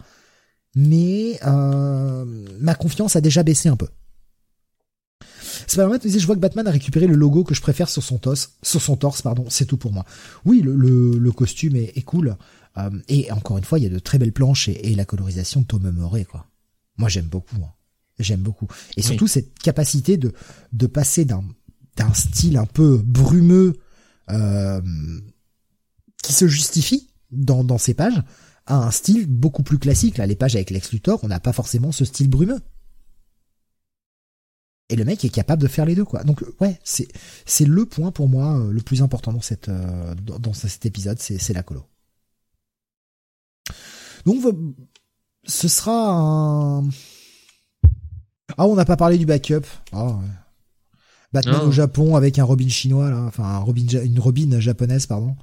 Mais 0.74 1.38
euh, 1.46 2.24
ma 2.60 2.74
confiance 2.74 3.16
a 3.16 3.20
déjà 3.20 3.42
baissé 3.42 3.68
un 3.68 3.76
peu. 3.76 3.88
Pas 5.76 5.86
vrai, 5.86 5.98
je 6.04 6.26
vois 6.26 6.34
que 6.34 6.40
Batman 6.40 6.66
a 6.66 6.70
récupéré 6.70 7.06
le 7.06 7.14
logo 7.14 7.44
que 7.44 7.54
je 7.54 7.60
préfère 7.60 7.88
sur 7.88 8.02
son 8.02 8.18
torse, 8.18 8.54
sur 8.62 8.80
son 8.80 8.96
torse, 8.96 9.22
pardon, 9.22 9.46
c'est 9.48 9.66
tout 9.66 9.76
pour 9.76 9.92
moi. 9.92 10.04
Oui, 10.44 10.60
le, 10.60 10.74
le, 10.74 11.32
costume 11.32 11.76
est, 11.76 12.02
cool. 12.02 12.36
Euh, 12.76 12.90
et 13.08 13.30
encore 13.32 13.58
une 13.58 13.64
fois, 13.64 13.78
il 13.78 13.82
y 13.82 13.86
a 13.86 13.90
de 13.90 13.98
très 13.98 14.18
belles 14.18 14.32
planches 14.32 14.68
et, 14.68 14.94
la 14.94 15.04
colorisation 15.04 15.62
de 15.62 15.66
Tom 15.66 15.90
Murray, 15.90 16.24
quoi. 16.24 16.46
Moi, 16.96 17.08
j'aime 17.08 17.26
beaucoup. 17.26 17.56
Hein. 17.56 17.72
J'aime 18.18 18.40
beaucoup. 18.40 18.68
Et 18.96 19.02
surtout, 19.02 19.26
cette 19.26 19.58
capacité 19.58 20.16
de, 20.16 20.32
de 20.72 20.86
passer 20.86 21.24
d'un, 21.24 21.44
d'un 21.96 22.12
style 22.14 22.56
un 22.56 22.66
peu 22.66 23.00
brumeux 23.04 23.74
qui 26.22 26.32
se 26.32 26.48
justifie 26.48 27.10
dans, 27.30 27.64
dans 27.64 27.78
ces 27.78 27.94
pages 27.94 28.22
à 28.66 28.76
un 28.76 28.90
style 28.90 29.26
beaucoup 29.26 29.62
plus 29.62 29.78
classique. 29.78 30.18
Là, 30.18 30.26
les 30.26 30.36
pages 30.36 30.56
avec 30.56 30.70
Lex 30.70 30.92
Luthor, 30.92 31.20
on 31.22 31.28
n'a 31.28 31.40
pas 31.40 31.52
forcément 31.52 31.92
ce 31.92 32.04
style 32.04 32.30
brumeux. 32.30 32.60
Et 34.90 34.96
le 34.96 35.04
mec 35.04 35.24
est 35.24 35.30
capable 35.30 35.62
de 35.62 35.68
faire 35.68 35.86
les 35.86 35.94
deux, 35.94 36.04
quoi. 36.04 36.24
Donc, 36.24 36.44
ouais, 36.60 36.78
c'est, 36.84 37.08
c'est 37.46 37.64
le 37.64 37.86
point 37.86 38.10
pour 38.10 38.28
moi 38.28 38.58
euh, 38.58 38.70
le 38.70 38.82
plus 38.82 39.02
important 39.02 39.32
dans 39.32 39.40
cette, 39.40 39.68
euh, 39.68 40.14
dans, 40.14 40.52
cet 40.52 40.84
épisode, 40.84 41.18
c'est, 41.18 41.38
c'est 41.38 41.54
la 41.54 41.62
colo. 41.62 41.84
Donc, 44.26 44.44
ce 45.46 45.68
sera 45.68 46.10
un, 46.10 46.88
ah, 48.56 48.66
on 48.66 48.74
n'a 48.74 48.84
pas 48.84 48.96
parlé 48.96 49.18
du 49.18 49.26
backup. 49.26 49.66
Ah, 49.92 50.06
ouais. 50.06 50.24
Batman 51.34 51.60
au 51.66 51.72
Japon 51.72 52.16
avec 52.16 52.38
un 52.38 52.44
Robin 52.44 52.68
chinois 52.68 53.10
là, 53.10 53.20
enfin 53.26 53.44
un 53.44 53.58
Robin, 53.58 53.84
une 54.02 54.18
Robin 54.18 54.60
japonaise 54.60 55.06
pardon. 55.06 55.36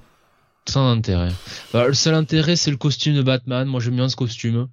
Sans 0.68 0.90
intérêt. 0.90 1.30
Bah, 1.72 1.86
le 1.86 1.94
seul 1.94 2.14
intérêt 2.14 2.56
c'est 2.56 2.70
le 2.72 2.76
costume 2.76 3.14
de 3.14 3.22
Batman. 3.22 3.68
Moi 3.68 3.80
j'aime 3.80 3.96
bien 3.96 4.08
ce 4.08 4.16
costume. 4.16 4.68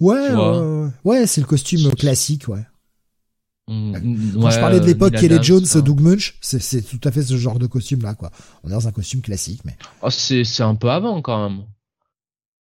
Ouais, 0.00 0.30
ouais, 1.04 1.26
c'est 1.26 1.40
le 1.40 1.46
costume 1.46 1.90
classique, 1.92 2.48
ouais. 2.48 2.64
Mm, 3.68 4.40
Quand 4.40 4.50
je 4.50 4.60
parlais 4.60 4.80
de 4.80 4.86
l'époque 4.86 5.14
Kelly 5.14 5.38
Jones, 5.42 5.64
Doug 5.84 6.00
Munch, 6.00 6.36
c'est 6.40 6.82
tout 6.82 7.00
à 7.06 7.12
fait 7.12 7.22
ce 7.22 7.36
genre 7.36 7.58
de 7.58 7.66
costume 7.66 8.02
là, 8.02 8.14
quoi. 8.14 8.30
On 8.64 8.68
est 8.68 8.72
dans 8.72 8.88
un 8.88 8.92
costume 8.92 9.20
classique, 9.20 9.60
mais. 9.64 9.76
Oh, 10.02 10.10
c'est 10.10 10.60
un 10.60 10.74
peu 10.74 10.90
avant 10.90 11.20
quand 11.22 11.48
même. 11.48 11.64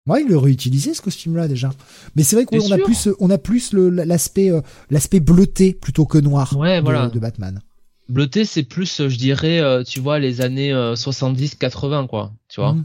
Ouais, 0.06 0.22
il 0.22 0.28
le 0.28 0.38
réutilisé 0.38 0.94
ce 0.94 1.02
costume-là 1.02 1.48
déjà. 1.48 1.72
Mais 2.14 2.22
c'est 2.22 2.36
vrai 2.36 2.44
qu'on 2.44 2.70
a 2.70 2.78
plus, 2.78 3.08
on 3.18 3.28
a 3.30 3.38
plus 3.38 3.72
l'aspect, 3.72 4.50
euh, 4.50 4.60
l'aspect 4.88 5.20
bleuté 5.20 5.72
plutôt 5.72 6.06
que 6.06 6.18
noir 6.18 6.56
ouais, 6.56 6.78
de, 6.78 6.84
voilà. 6.84 7.08
de, 7.08 7.18
Batman. 7.18 7.60
Bleuté, 8.08 8.44
c'est 8.44 8.62
plus, 8.62 9.08
je 9.08 9.16
dirais, 9.16 9.60
euh, 9.60 9.82
tu 9.82 9.98
vois, 9.98 10.20
les 10.20 10.40
années 10.42 10.72
70-80, 10.72 12.04
euh, 12.04 12.06
quoi. 12.06 12.32
Tu 12.48 12.60
vois. 12.60 12.74
Mm. 12.74 12.84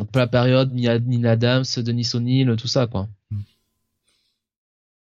Un 0.00 0.04
peu 0.04 0.18
la 0.18 0.26
période 0.26 0.74
Nina 0.74 1.30
Adams, 1.30 1.64
Denis 1.76 2.10
O'Neill, 2.14 2.56
tout 2.56 2.66
ça, 2.66 2.88
quoi. 2.88 3.06
Mm. 3.30 3.38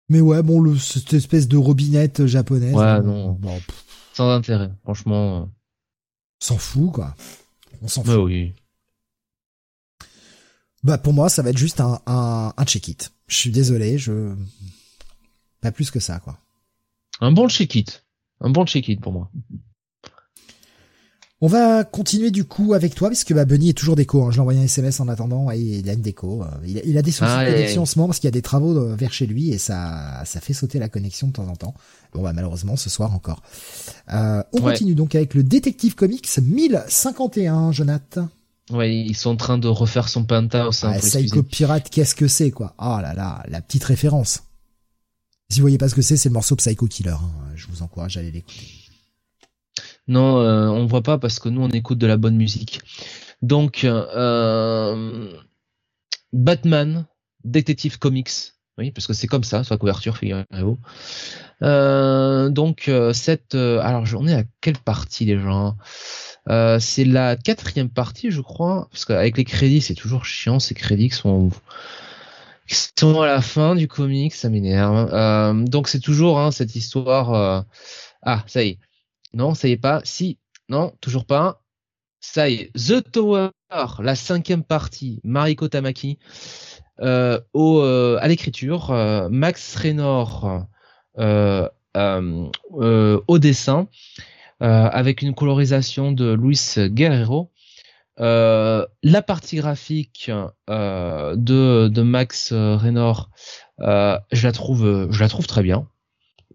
Mais 0.10 0.22
ouais, 0.22 0.42
bon, 0.42 0.60
le, 0.60 0.76
cette 0.76 1.14
espèce 1.14 1.48
de 1.48 1.58
robinette 1.58 2.26
japonaise. 2.26 2.74
Ouais, 2.74 3.02
non. 3.04 3.40
Sans 4.14 4.32
intérêt, 4.32 4.72
franchement. 4.84 5.50
S'en 6.40 6.58
fout, 6.58 6.92
quoi. 6.92 7.16
On 7.84 7.88
s'en 7.88 8.04
fout. 8.04 8.16
oui. 8.24 8.54
Bah 10.84 10.98
pour 10.98 11.14
moi, 11.14 11.30
ça 11.30 11.42
va 11.42 11.50
être 11.50 11.58
juste 11.58 11.82
un, 11.82 12.00
un, 12.06 12.54
un 12.56 12.66
check-it. 12.66 13.12
Je 13.28 13.36
suis 13.36 13.52
désolé, 13.52 13.98
je 13.98 14.34
pas 15.62 15.72
plus 15.72 15.92
que 15.92 16.00
ça 16.00 16.20
quoi. 16.20 16.38
Un 17.22 17.32
bon 17.32 17.50
check-it, 17.50 18.06
un 18.42 18.50
bon 18.50 18.66
check-it 18.66 19.00
pour 19.02 19.12
moi. 19.12 19.30
On 21.42 21.48
va 21.48 21.86
continuer 21.86 22.32
du 22.32 22.44
coup 22.44 22.74
avec 22.74 22.96
toi 22.96 23.08
parce 23.08 23.24
que 23.24 23.34
bah 23.34 23.46
Bunny 23.46 23.70
est 23.70 23.74
toujours 23.78 23.96
déco. 23.96 24.24
Hein. 24.24 24.32
Je 24.32 24.36
l'ai 24.36 24.42
envoyé 24.42 24.60
un 24.60 24.64
SMS 24.64 25.00
en 25.00 25.08
attendant 25.08 25.50
et 25.52 25.58
il 25.58 25.90
a 25.90 25.94
une 25.94 26.02
déco. 26.02 26.44
Euh, 26.44 26.48
il 26.66 26.98
a, 26.98 27.02
des 27.02 27.12
soucis 27.12 27.32
de 27.32 27.52
connexion 27.52 27.84
en 27.84 27.86
ce 27.86 27.98
moment 27.98 28.10
parce 28.10 28.20
qu'il 28.20 28.28
y 28.28 28.30
a 28.30 28.32
des 28.32 28.42
travaux 28.42 28.78
euh, 28.78 28.96
vers 28.96 29.14
chez 29.14 29.26
lui 29.26 29.52
et 29.52 29.58
ça 29.58 30.22
ça 30.26 30.42
fait 30.42 30.52
sauter 30.52 30.80
la 30.80 30.90
connexion 30.90 31.28
de 31.28 31.34
temps 31.34 31.48
en 31.48 31.56
temps. 31.56 31.76
Bon 32.14 32.24
bah 32.24 32.34
malheureusement 32.34 32.76
ce 32.76 32.90
soir 32.90 33.14
encore. 33.14 33.42
Euh, 34.12 34.44
on 34.52 34.60
continue 34.60 34.96
donc 34.96 35.16
avec 35.16 35.34
le 35.34 35.44
détective 35.44 35.96
comics 35.96 36.28
1051, 36.42 37.72
Jonathan. 37.72 38.28
Ouais, 38.70 38.96
ils 38.96 39.16
sont 39.16 39.32
en 39.32 39.36
train 39.36 39.58
de 39.58 39.68
refaire 39.68 40.10
son 40.10 40.24
penthouse. 40.24 40.84
Hein, 40.84 40.94
ah, 40.96 41.00
Psycho 41.00 41.44
Pirate, 41.44 41.90
qu'est-ce 41.90 42.16
que 42.16 42.28
c'est, 42.28 42.52
quoi? 42.52 42.76
Oh 42.78 43.00
là 43.02 43.14
là, 43.14 43.44
la 43.48 43.62
petite 43.62 43.84
référence. 43.84 44.44
Si 45.50 45.60
vous 45.60 45.64
voyez 45.64 45.80
pas 45.80 45.90
ce 45.90 45.96
que 45.96 46.02
c'est, 46.04 46.18
c'est 46.18 46.30
le 46.30 46.34
morceau 46.34 46.56
Psycho 46.56 46.86
Killer. 46.88 47.12
Hein. 47.12 47.32
Je 47.56 47.68
vous 47.68 47.82
encourage 47.82 48.18
à 48.18 48.20
aller 48.20 48.32
l'écouter. 48.32 48.68
Non, 50.08 50.40
euh, 50.40 50.68
on 50.68 50.86
voit 50.86 51.04
pas 51.04 51.18
parce 51.18 51.40
que 51.40 51.50
nous 51.50 51.62
on 51.62 51.70
écoute 51.70 51.98
de 51.98 52.08
la 52.08 52.18
bonne 52.18 52.36
musique. 52.36 52.82
Donc, 53.42 53.84
euh, 53.84 55.34
Batman, 56.34 57.06
Detective 57.44 57.98
Comics. 57.98 58.54
Oui, 58.78 58.92
parce 58.92 59.08
que 59.08 59.14
c'est 59.14 59.28
comme 59.28 59.44
ça, 59.44 59.62
la 59.70 59.78
couverture, 59.78 60.18
figurez-vous. 60.18 60.78
Euh, 61.64 62.50
donc, 62.50 62.88
euh, 62.88 63.12
cette... 63.12 63.56
Euh, 63.56 63.82
alors, 63.82 64.06
j'en 64.06 64.26
ai 64.26 64.34
à 64.34 64.44
quelle 64.62 64.78
partie, 64.78 65.26
les 65.26 65.38
gens? 65.38 65.76
Euh, 66.50 66.80
c'est 66.80 67.06
la 67.06 67.36
quatrième 67.36 67.90
partie, 67.90 68.32
je 68.32 68.42
crois, 68.42 68.88
parce 68.92 69.06
qu'avec 69.06 69.38
les 69.38 69.44
crédits, 69.44 69.82
c'est 69.82 69.94
toujours 69.94 70.26
chiant 70.26 70.60
ces 70.60 70.74
crédits 70.74 71.10
qui 71.10 71.16
sont 71.16 71.52
à 73.22 73.28
la 73.28 73.42
fin 73.42 73.76
du 73.76 73.88
comic, 73.88 74.34
ça 74.34 74.50
m'énerve. 74.50 75.10
Euh, 75.14 75.54
donc 75.54 75.88
c'est 75.88 76.00
toujours 76.00 76.40
hein, 76.40 76.52
cette 76.52 76.76
histoire. 76.76 77.34
Euh, 77.34 77.62
ah, 78.24 78.44
ça 78.48 78.64
y 78.64 78.70
est. 78.70 78.80
Non, 79.34 79.54
ça 79.54 79.68
y 79.68 79.74
est 79.74 79.78
pas. 79.78 80.02
Si, 80.04 80.40
non, 80.70 80.94
toujours 81.02 81.26
pas. 81.26 81.62
Ça 82.20 82.50
y 82.50 82.56
est. 82.56 82.72
The 82.74 83.12
Tower, 83.12 83.50
la 84.00 84.16
cinquième 84.16 84.64
partie, 84.64 85.22
Mariko 85.24 85.68
Tamaki, 85.68 86.18
à 86.98 88.28
l'écriture, 88.28 88.92
Max 89.30 89.76
Raynor 89.76 90.66
au 91.16 93.40
dessin, 93.40 93.88
avec 94.60 95.22
une 95.22 95.34
colorisation 95.34 96.12
de 96.12 96.34
Luis 96.34 96.76
Guerrero. 96.78 97.52
Euh, 98.20 98.86
la 99.02 99.22
partie 99.22 99.58
graphique 99.58 100.30
euh, 100.70 101.36
de, 101.38 101.88
de, 101.88 102.02
Max 102.02 102.52
euh, 102.52 102.76
Raynor, 102.76 103.30
je 103.80 104.44
la 104.44 104.52
trouve, 104.52 105.10
je 105.12 105.20
la 105.20 105.30
trouve 105.30 105.48
très 105.48 105.64
bien. 105.64 105.88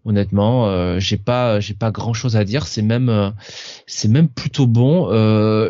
Honnêtement, 0.03 0.99
j'ai 0.99 1.17
pas, 1.17 1.59
j'ai 1.59 1.73
pas 1.73 1.89
grand 1.89 2.13
chose 2.13 2.35
à 2.35 2.43
dire. 2.43 2.67
C'est 2.67 2.83
même, 2.83 3.33
c'est 3.87 4.07
même 4.07 4.29
plutôt 4.29 4.67
bon. 4.67 5.09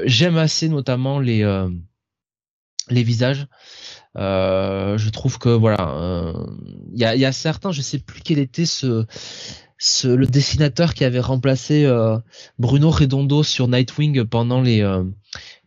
J'aime 0.05 0.35
assez 0.35 0.67
notamment 0.67 1.19
les, 1.19 1.45
les 2.89 3.03
visages. 3.03 3.47
je 4.17 5.09
trouve 5.09 5.39
que 5.39 5.47
voilà, 5.47 6.33
il 6.91 6.99
y 6.99 7.05
a, 7.05 7.15
y, 7.15 7.23
a, 7.23 7.31
certains, 7.31 7.71
je 7.71 7.81
sais 7.81 7.99
plus 7.99 8.19
quel 8.19 8.39
était 8.39 8.65
ce 8.65 9.05
ce, 9.85 10.07
le 10.07 10.25
dessinateur 10.25 10.93
qui 10.95 11.03
avait 11.03 11.19
remplacé 11.19 11.85
euh, 11.85 12.17
Bruno 12.57 12.89
Redondo 12.89 13.43
sur 13.43 13.67
Nightwing 13.67 14.25
pendant 14.25 14.61
les 14.61 14.81
euh, 14.81 15.03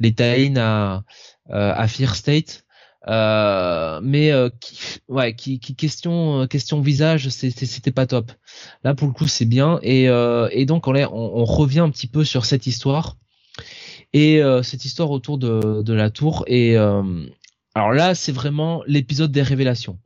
les 0.01 0.13
tie 0.13 0.53
à 0.57 1.05
euh, 1.51 1.73
à 1.75 1.89
Fear 1.89 2.17
State. 2.17 2.65
Euh, 3.07 4.01
mais 4.03 4.33
qui, 4.61 4.77
ouais, 5.09 5.35
qui, 5.35 5.61
qui 5.61 5.77
question 5.77 6.47
question 6.49 6.81
visage, 6.81 7.29
c'était 7.29 7.93
pas 7.93 8.07
top. 8.07 8.33
Là 8.83 8.95
pour 8.95 9.07
le 9.07 9.15
coup 9.15 9.29
c'est 9.29 9.47
bien 9.47 9.79
et 9.83 10.07
et 10.07 10.67
donc 10.67 10.89
on, 10.89 10.95
on, 10.95 11.45
revient 11.45 11.81
un 11.81 11.91
petit 11.91 12.09
peu 12.09 12.25
sur 12.25 12.45
cette 12.45 12.67
histoire 12.67 13.17
et 14.13 14.43
cette 14.63 14.85
histoire 14.85 15.11
autour 15.11 15.39
de 15.39 15.83
de 15.83 15.95
la 15.95 16.11
tour 16.11 16.45
et 16.49 16.77
alors 16.77 17.93
là 17.93 18.15
c'est 18.15 18.33
vraiment 18.33 18.83
l'épisode 18.87 19.31
des 19.31 19.43
révélations. 19.43 19.99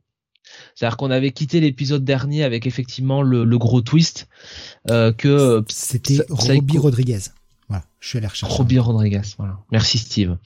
C'est-à-dire 0.75 0.97
qu'on 0.97 1.11
avait 1.11 1.31
quitté 1.31 1.59
l'épisode 1.59 2.03
dernier 2.03 2.43
avec 2.43 2.67
effectivement 2.67 3.21
le, 3.21 3.57
gros 3.57 3.81
twist 3.81 4.27
euh, 4.89 5.11
que 5.11 5.63
c'était 5.69 6.19
Robbie 6.29 6.77
Rodriguez. 6.77 7.19
Voilà, 7.69 7.85
je 7.99 8.09
suis 8.09 8.17
allé 8.17 8.27
rechercher. 8.27 8.55
Robbie 8.55 8.79
Rodriguez, 8.79 9.21
voilà. 9.37 9.57
Merci 9.71 9.97
Steve. 9.97 10.37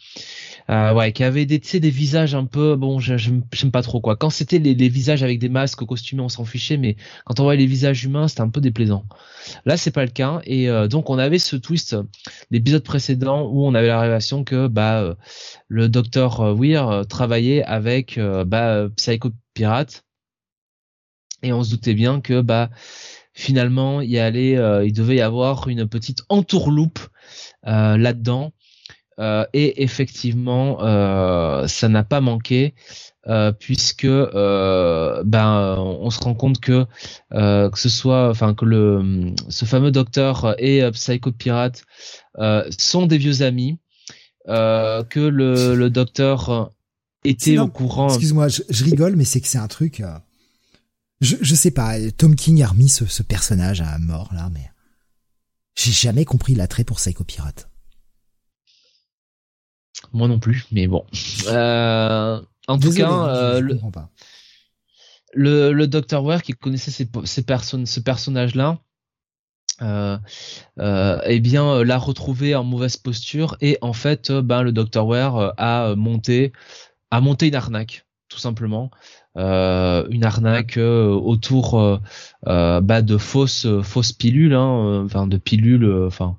Euh, 0.69 0.93
ouais, 0.93 1.11
qui 1.13 1.23
avait 1.23 1.45
des, 1.45 1.59
des 1.59 1.89
visages 1.89 2.35
un 2.35 2.45
peu, 2.45 2.75
bon, 2.75 2.99
j'aime 2.99 3.41
pas 3.71 3.81
trop 3.81 4.01
quoi. 4.01 4.15
Quand 4.15 4.29
c'était 4.29 4.59
les, 4.59 4.75
les, 4.75 4.89
visages 4.89 5.23
avec 5.23 5.39
des 5.39 5.49
masques 5.49 5.83
costumés, 5.83 6.21
on 6.21 6.29
s'en 6.29 6.45
fichait, 6.45 6.77
mais 6.77 6.95
quand 7.25 7.39
on 7.39 7.43
voyait 7.43 7.59
les 7.59 7.65
visages 7.65 8.03
humains, 8.03 8.27
c'était 8.27 8.41
un 8.41 8.49
peu 8.49 8.61
déplaisant. 8.61 9.05
Là, 9.65 9.77
c'est 9.77 9.91
pas 9.91 10.05
le 10.05 10.11
cas, 10.11 10.41
et 10.43 10.69
euh, 10.69 10.87
donc 10.87 11.09
on 11.09 11.17
avait 11.17 11.39
ce 11.39 11.55
twist 11.55 11.95
d'épisode 12.51 12.83
précédent 12.83 13.49
où 13.51 13.65
on 13.65 13.73
avait 13.73 13.87
la 13.87 14.01
révélation 14.01 14.43
que 14.43 14.67
bah 14.67 14.99
euh, 14.99 15.15
le 15.69 15.89
docteur 15.89 16.53
Weir 16.53 17.05
travaillait 17.07 17.63
avec 17.63 18.19
bah 18.45 18.87
Psycho 18.95 19.31
Pirate, 19.57 20.05
et 21.41 21.51
on 21.51 21.63
se 21.63 21.71
doutait 21.71 21.95
bien 21.95 22.21
que 22.21 22.41
bah 22.41 22.69
finalement 23.33 24.01
il 24.01 24.17
allait, 24.19 24.53
il 24.85 24.93
devait 24.93 25.15
y 25.15 25.21
avoir 25.21 25.67
une 25.67 25.87
petite 25.87 26.21
entourloupe 26.29 26.99
là-dedans 27.63 28.53
euh, 29.19 29.45
et 29.53 29.83
effectivement, 29.83 30.77
euh, 30.83 31.67
ça 31.67 31.89
n'a 31.89 32.03
pas 32.03 32.21
manqué. 32.21 32.75
Euh, 33.27 33.51
puisque 33.51 34.07
ben 34.07 35.75
on 35.77 36.09
se 36.09 36.19
rend 36.21 36.33
compte 36.33 36.61
que 36.61 36.85
que 37.31 37.77
ce 37.77 37.89
soit 37.89 38.29
enfin 38.29 38.53
que 38.53 38.63
le 38.63 39.33
ce 39.49 39.65
fameux 39.65 39.91
docteur 39.91 40.55
et 40.59 40.89
Psycho 40.91 41.33
Pirate 41.33 41.83
sont 42.69 43.05
des 43.05 43.17
vieux 43.17 43.41
amis 43.41 43.79
que 44.47 45.19
le, 45.19 45.75
le 45.75 45.89
docteur 45.89 46.71
était 47.23 47.57
au 47.57 47.67
courant 47.67 48.09
excuse-moi 48.09 48.47
je, 48.47 48.83
rigole 48.83 49.15
mais 49.15 49.25
c'est 49.25 49.41
que 49.41 49.47
c'est 49.47 49.57
un 49.57 49.67
truc 49.67 50.03
je, 51.21 51.35
je 51.41 51.55
sais 51.55 51.71
pas 51.71 51.95
Tom 52.11 52.35
King 52.35 52.61
a 52.63 52.67
remis 52.67 52.89
ce, 52.89 53.05
ce 53.05 53.23
personnage 53.23 53.81
à 53.81 53.97
mort 53.97 54.33
là 54.33 54.49
mais 54.53 54.69
j'ai 55.75 55.91
jamais 55.91 56.25
compris 56.25 56.55
l'attrait 56.55 56.83
pour 56.83 56.97
Psycho 56.97 57.23
Pirate 57.23 57.69
moi 60.13 60.27
non 60.27 60.39
plus, 60.39 60.65
mais 60.71 60.87
bon. 60.87 61.05
Euh, 61.47 62.41
en 62.67 62.79
tout 62.79 62.93
cas, 62.93 63.27
euh, 63.27 63.59
le, 63.59 63.79
le, 65.33 65.71
le 65.73 65.87
Dr. 65.87 66.23
Ware 66.23 66.41
qui 66.41 66.53
connaissait 66.53 66.91
ces, 66.91 67.07
ces 67.25 67.43
personnes, 67.43 67.85
ce 67.85 67.99
personnage-là, 67.99 68.79
euh, 69.81 70.17
euh, 70.79 71.19
eh 71.25 71.39
bien 71.39 71.83
l'a 71.83 71.97
retrouvé 71.99 72.55
en 72.55 72.63
mauvaise 72.63 72.97
posture 72.97 73.55
et 73.61 73.77
en 73.81 73.93
fait, 73.93 74.31
ben 74.31 74.63
le 74.63 74.71
Dr. 74.71 75.05
Ware 75.05 75.53
a 75.57 75.95
monté, 75.95 76.51
a 77.11 77.21
monté 77.21 77.47
une 77.47 77.55
arnaque, 77.55 78.05
tout 78.29 78.39
simplement. 78.39 78.91
une 79.35 80.23
arnaque 80.23 80.77
autour 80.77 81.99
bah, 82.43 83.01
de 83.01 83.17
fausses 83.17 83.67
fausses 83.81 84.13
pilules, 84.13 84.53
hein, 84.53 85.03
enfin 85.05 85.27
de 85.27 85.37
pilules, 85.37 86.05
enfin 86.07 86.37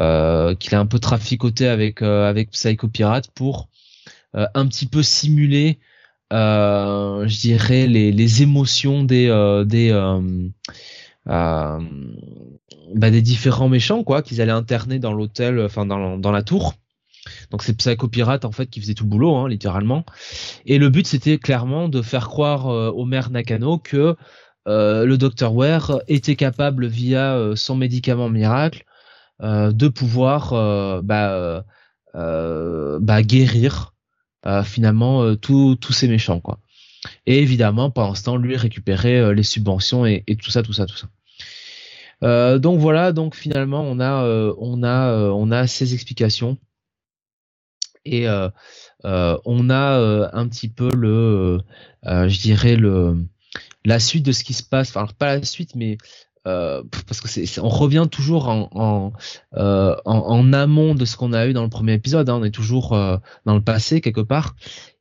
euh, 0.00 0.56
qu'il 0.56 0.74
a 0.74 0.80
un 0.80 0.86
peu 0.86 0.98
traficoté 0.98 1.68
avec 1.68 2.02
euh, 2.02 2.28
avec 2.28 2.50
Psycho 2.50 2.88
Pirate 2.88 3.30
pour 3.32 3.68
euh, 4.34 4.46
un 4.54 4.66
petit 4.66 4.86
peu 4.86 5.04
simuler 5.04 5.78
je 6.32 7.40
dirais 7.40 7.86
les, 7.86 8.10
les 8.10 8.42
émotions 8.42 9.04
des 9.04 9.28
des 9.66 9.92
bah, 11.26 11.78
des 13.10 13.22
différents 13.22 13.68
méchants 13.68 14.02
quoi 14.02 14.22
qu'ils 14.22 14.40
allaient 14.40 14.50
interner 14.50 14.98
dans 14.98 15.12
l'hôtel 15.12 15.60
enfin 15.60 15.86
dans 15.86 16.32
la 16.32 16.42
tour 16.42 16.74
donc 17.50 17.62
c'est 17.62 17.76
Psycho 17.76 18.08
Pirate 18.08 18.44
en 18.44 18.52
fait 18.52 18.66
qui 18.66 18.80
faisait 18.80 18.94
tout 18.94 19.04
le 19.04 19.10
boulot 19.10 19.36
hein, 19.36 19.48
littéralement 19.48 20.04
et 20.66 20.78
le 20.78 20.88
but 20.88 21.06
c'était 21.06 21.38
clairement 21.38 21.88
de 21.88 22.02
faire 22.02 22.28
croire 22.28 22.66
au 22.66 23.04
maire 23.04 23.30
Nakano 23.30 23.78
que 23.78 24.16
le 24.66 25.16
Dr 25.16 25.54
Ware 25.54 26.00
était 26.08 26.36
capable 26.36 26.86
via 26.86 27.52
son 27.54 27.76
médicament 27.76 28.28
miracle 28.28 28.84
euh, 29.42 29.72
de 29.72 29.88
pouvoir 29.88 30.52
euh, 30.52 31.02
bah, 31.02 31.64
euh, 32.14 32.98
bah, 33.00 33.22
guérir 33.22 33.92
finalement 34.62 35.34
tous 35.36 35.78
ces 35.92 36.06
méchants 36.06 36.38
quoi. 36.38 36.58
Et 37.24 37.38
évidemment, 37.38 37.90
pendant 37.90 38.14
ce 38.14 38.24
temps, 38.24 38.36
lui 38.36 38.56
récupérer 38.56 39.34
les 39.34 39.42
subventions 39.42 40.04
et, 40.04 40.22
tout 40.40 40.50
ça, 40.50 40.62
tout 40.62 40.74
ça, 40.74 40.84
tout 40.84 40.96
ça. 40.96 42.58
donc 42.58 42.78
voilà, 42.78 43.12
donc 43.12 43.34
finalement 43.34 43.82
on 43.82 44.00
a 44.00 44.22
on 44.58 44.82
a 44.82 45.30
on 45.30 45.50
a 45.50 45.66
ces 45.66 45.94
explications 45.94 46.58
et 48.04 48.26
on 49.00 49.70
a 49.70 50.30
un 50.32 50.48
petit 50.48 50.68
peu 50.68 50.94
le 50.94 51.60
je 52.04 52.40
dirais 52.40 52.76
le 52.76 53.24
la 53.84 53.98
suite 53.98 54.24
de 54.24 54.32
ce 54.32 54.44
qui 54.44 54.54
se 54.54 54.62
passe 54.62 54.90
enfin 54.90 55.06
pas 55.18 55.36
la 55.36 55.44
suite 55.44 55.74
mais 55.74 55.98
euh, 56.46 56.82
parce 57.06 57.20
que 57.20 57.60
on 57.60 57.68
revient 57.68 58.06
toujours 58.10 58.48
en 58.48 58.68
en, 58.74 59.12
euh, 59.56 60.52
amont 60.52 60.94
de 60.94 61.04
ce 61.04 61.16
qu'on 61.16 61.32
a 61.32 61.46
eu 61.46 61.52
dans 61.52 61.62
le 61.62 61.70
premier 61.70 61.94
épisode. 61.94 62.28
Hein, 62.28 62.38
on 62.40 62.44
est 62.44 62.50
toujours 62.50 62.92
euh, 62.92 63.16
dans 63.46 63.54
le 63.54 63.62
passé 63.62 64.00
quelque 64.00 64.20
part. 64.20 64.54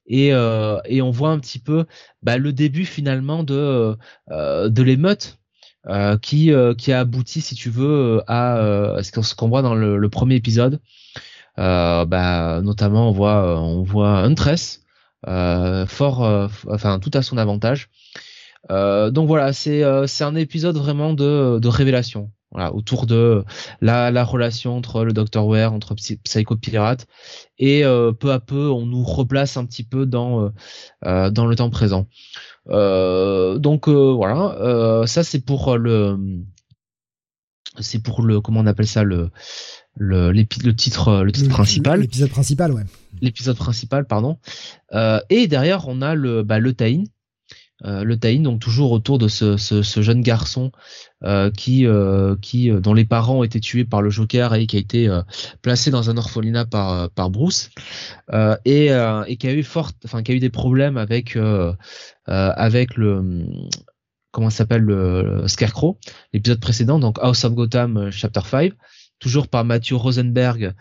Et, 0.06 0.34
euh, 0.34 0.80
et 0.86 1.02
on 1.02 1.12
voit 1.12 1.30
un 1.30 1.40
petit 1.40 1.60
peu 1.60 1.86
bah, 2.24 2.38
le 2.38 2.52
début 2.52 2.86
finalement 2.86 3.44
de 3.44 3.98
de 4.30 4.84
l'émeute 4.84 5.40
qui 6.22 6.52
qui 6.78 6.92
a 6.92 7.00
abouti 7.00 7.42
si 7.42 7.56
tu 7.56 7.70
veux 7.70 8.22
à 8.28 9.00
ce 9.02 9.36
qu'on 9.36 9.50
voit 9.50 9.62
dans 9.62 9.76
le 9.76 10.10
premier 10.10 10.36
épisode. 10.36 10.80
Bah 11.58 12.62
notamment 12.64 13.10
on 13.10 13.12
voit 13.12 13.60
on 13.60 13.84
voit 13.84 14.20
Huntress 14.20 14.82
fort 15.26 16.50
enfin 16.68 17.00
tout 17.00 17.12
à 17.14 17.22
son 17.22 17.38
avantage 17.38 17.90
euh, 18.72 19.12
donc 19.12 19.28
voilà, 19.28 19.54
c'est 19.54 19.84
euh, 19.84 20.08
c'est 20.08 20.24
un 20.24 20.36
épisode 20.36 20.78
vraiment 20.78 21.14
de, 21.14 21.60
de 21.60 21.68
révélation. 21.68 22.32
Voilà, 22.52 22.74
autour 22.76 23.08
de 23.08 23.44
la, 23.82 24.12
la 24.12 24.24
relation 24.24 24.78
entre 24.78 25.04
le 25.04 25.12
Dr. 25.12 25.44
Ware, 25.44 25.74
entre 25.74 25.96
Psycho 25.96 26.56
Pirate, 26.56 27.08
et 27.58 27.84
euh, 27.84 28.12
peu 28.12 28.32
à 28.32 28.40
peu 28.40 28.70
on 28.70 28.86
nous 28.86 29.04
replace 29.04 29.58
un 29.58 29.66
petit 29.66 29.84
peu 29.84 30.06
dans 30.06 30.52
dans 31.02 31.48
le 31.48 31.56
temps 31.56 31.70
présent. 31.72 32.08
donc 32.68 33.90
voilà, 33.90 35.04
ça 35.08 35.24
c'est 35.24 35.44
pour 35.44 35.78
le 35.78 36.44
c'est 37.80 38.04
pour 38.04 38.22
le 38.22 38.40
comment 38.40 38.60
on 38.60 38.68
appelle 38.68 38.88
ça 38.88 39.04
le 39.04 39.32
le, 39.96 40.32
le 40.32 40.76
titre 40.76 41.24
le 41.24 41.32
titre 41.32 41.50
principal. 41.50 42.02
l'épisode 42.02 42.30
principal 42.30 42.72
ouais. 42.72 42.84
L'épisode 43.22 43.58
principal 43.58 44.06
pardon. 44.06 44.38
Euh, 44.94 45.20
et 45.30 45.48
derrière 45.48 45.88
on 45.88 46.02
a 46.02 46.16
le 46.16 46.44
bah, 46.44 46.60
le 46.60 46.74
tie 46.74 47.04
Euh, 47.86 48.04
le 48.04 48.18
tie 48.18 48.40
donc 48.40 48.62
toujours 48.62 48.92
autour 48.92 49.18
de 49.18 49.28
ce, 49.28 49.58
ce, 49.58 50.02
jeune 50.02 50.22
garçon 50.22 50.72
euh, 51.24 51.52
qui, 51.52 51.86
euh, 51.86 52.36
qui 52.42 52.70
dont 52.70 52.94
les 52.94 53.04
parents 53.04 53.40
ont 53.40 53.44
été 53.44 53.60
tués 53.60 53.84
par 53.84 54.02
le 54.02 54.10
Joker 54.10 54.54
et 54.54 54.68
qui 54.68 54.78
a 54.78 54.80
été 54.80 55.10
placé 55.62 55.92
dans 55.92 56.10
un 56.10 56.18
orphelinat 56.18 56.66
par 56.66 57.10
par 57.10 57.30
Bruce. 57.30 57.72
Et, 58.66 58.88
et 58.88 59.38
qui 59.38 59.48
a 59.48 59.54
eu 59.54 59.64
fort, 59.64 59.92
enfin 60.06 60.24
qui 60.24 60.32
a 60.32 60.36
eu 60.36 60.40
des 60.40 60.50
problèmes 60.50 60.98
avec 60.98 61.38
avec 62.26 62.96
le 62.96 63.46
comment 64.32 64.50
s'appelle 64.50 64.82
le, 64.82 65.44
Scarecrow 65.48 65.98
l'épisode 66.32 66.60
précédent 66.60 67.00
donc 67.00 67.18
House 67.22 67.44
of 67.44 67.54
Gotham 67.54 68.10
chapter 68.12 68.42
5 68.50 68.74
toujours 69.24 69.48
par 69.48 69.64
Matthew 69.64 69.94
Rosenberg 69.94 70.74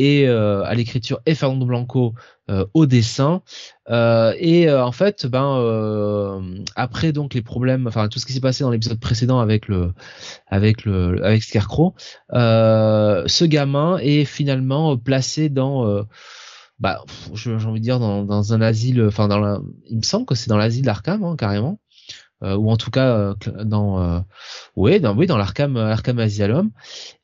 et 0.00 0.26
euh, 0.26 0.64
à 0.64 0.74
l'écriture 0.74 1.20
et 1.26 1.34
Fernando 1.34 1.66
Blanco 1.66 2.14
euh, 2.50 2.64
au 2.72 2.86
dessin. 2.86 3.42
Euh, 3.90 4.32
et 4.38 4.72
en 4.72 4.92
fait, 4.92 5.26
ben 5.26 6.40
après 6.74 7.12
donc 7.12 7.34
les 7.34 7.42
problèmes, 7.42 7.86
enfin 7.86 8.08
tout 8.08 8.18
ce 8.18 8.24
qui 8.24 8.32
s'est 8.32 8.40
passé 8.40 8.64
dans 8.64 8.70
l'épisode 8.70 8.98
précédent 8.98 9.40
avec 9.40 9.68
le 9.68 9.92
avec 10.46 10.84
le 10.84 11.22
avec 11.22 11.42
Scarecrow, 11.42 11.94
ce 12.32 13.44
gamin 13.44 13.98
est 13.98 14.24
finalement 14.24 14.96
placé 14.96 15.50
dans 15.50 16.06
bah 16.78 17.04
j'ai 17.34 17.52
envie 17.52 17.80
de 17.80 17.84
dire 17.84 17.98
dans, 17.98 18.24
dans 18.24 18.54
un 18.54 18.62
asile, 18.62 19.04
enfin 19.06 19.28
dans 19.28 19.62
il 19.86 19.98
me 19.98 20.02
semble 20.02 20.24
que 20.24 20.34
c'est 20.34 20.48
dans 20.48 20.56
l'asile 20.56 20.84
d'Arkham 20.84 21.22
hein, 21.24 21.36
carrément. 21.36 21.78
ou 22.42 22.70
en 22.70 22.78
tout 22.78 22.90
cas 22.90 23.34
dans 23.64 24.24
dans 24.76 25.16
oui 25.16 25.26
dans 25.26 25.36
l'Arkham 25.36 25.76
Arkham 25.76 26.18
Asylum 26.20 26.70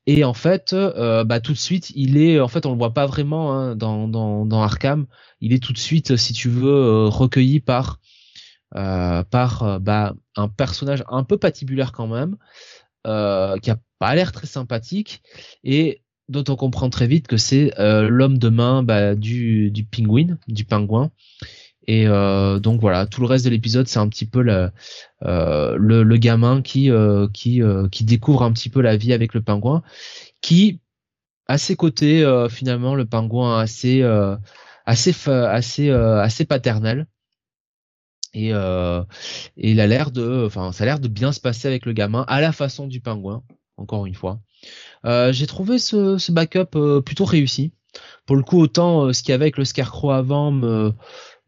et 0.07 0.23
en 0.25 0.35
fait, 0.35 0.73
euh, 0.73 1.25
bah, 1.25 1.41
tout 1.41 1.53
de 1.53 1.59
suite, 1.59 1.91
il 1.97 2.17
est, 2.17 2.39
en 2.41 2.49
fait, 2.49 2.65
on 2.65 2.73
le 2.73 2.79
voit 2.79 2.95
pas 2.95 3.07
vraiment 3.07 3.53
hein, 3.53 3.75
dans, 3.75 4.07
dans, 4.09 4.63
Arkham. 4.63 5.07
Il 5.41 5.53
est 5.53 5.63
tout 5.63 5.73
de 5.73 5.79
suite, 5.79 6.17
si 6.17 6.33
tu 6.33 6.49
veux, 6.49 6.71
euh, 6.71 7.09
recueilli 7.09 7.61
par 7.61 7.99
euh, 8.77 9.23
bah, 9.81 10.15
un 10.37 10.49
personnage 10.49 11.05
un 11.09 11.25
peu 11.25 11.39
patibulaire 11.39 11.93
quand 11.93 12.07
même, 12.07 12.37
qui 13.05 13.71
a 13.71 13.79
pas 13.99 14.15
l'air 14.15 14.33
très 14.33 14.47
sympathique 14.47 15.23
et 15.65 16.03
dont 16.29 16.45
on 16.49 16.57
comprend 16.57 16.91
très 16.91 17.07
vite 17.07 17.29
que 17.29 17.37
c'est 17.37 17.73
l'homme 17.79 18.39
de 18.39 18.49
main 18.49 18.83
bah, 18.83 19.15
du 19.15 19.71
du 19.71 19.85
pingouin, 19.85 20.39
du 20.49 20.65
pingouin. 20.65 21.11
Et 21.87 22.07
euh, 22.09 22.59
donc 22.59 22.81
voilà, 22.81 23.07
tout 23.07 23.21
le 23.21 23.27
reste 23.27 23.45
de 23.45 23.51
l'épisode, 23.51 23.87
c'est 23.87 23.99
un 23.99 24.09
petit 24.09 24.27
peu 24.27 24.43
le, 24.43 24.71
euh, 25.23 25.77
le, 25.79 26.03
le, 26.03 26.17
gamin 26.17 26.61
qui 26.61 26.91
euh, 26.91 27.29
qui 27.33 27.63
euh, 27.63 27.89
qui 27.89 28.05
découvre 28.05 28.43
un 28.43 28.53
petit 28.53 28.69
peu 28.69 28.81
la 28.81 28.97
vie 28.97 29.13
avec 29.13 29.35
le 29.35 29.41
pingouin, 29.41 29.83
qui 30.41 30.81
à 31.47 31.59
ses 31.59 31.77
côtés 31.77 32.25
finalement 32.51 32.97
le 32.97 33.07
pingouin 33.07 33.59
assez 33.59 34.03
assez 34.85 35.15
assez 35.31 35.91
assez 35.91 36.45
paternel. 36.45 37.07
Et, 38.35 38.51
et 38.51 39.71
il 39.71 39.81
a 39.81 39.87
l'air 39.87 40.11
de, 40.11 40.45
enfin, 40.45 40.73
ça 40.73 40.85
a 40.85 40.87
l'air 40.87 40.99
de 40.99 41.09
bien 41.09 41.31
se 41.31 41.41
passer 41.41 41.69
avec 41.69 41.87
le 41.87 41.93
gamin 41.93 42.25
à 42.29 42.41
la 42.41 42.51
façon 42.53 42.89
du 42.89 43.01
pingouin, 43.01 43.45
encore 43.77 44.07
une 44.07 44.17
fois. 44.17 44.41
J'ai 45.05 45.47
trouvé 45.47 45.79
ce, 45.79 46.19
ce 46.19 46.33
backup 46.33 47.01
plutôt 47.05 47.25
réussi. 47.25 47.73
Pour 48.27 48.35
le 48.35 48.43
coup, 48.43 48.61
autant 48.61 49.13
ce 49.13 49.23
qu'il 49.23 49.31
y 49.31 49.35
avait 49.35 49.45
avec 49.45 49.57
le 49.57 49.65
Scarecrow 49.65 50.11
avant 50.11 50.51
me 50.51 50.93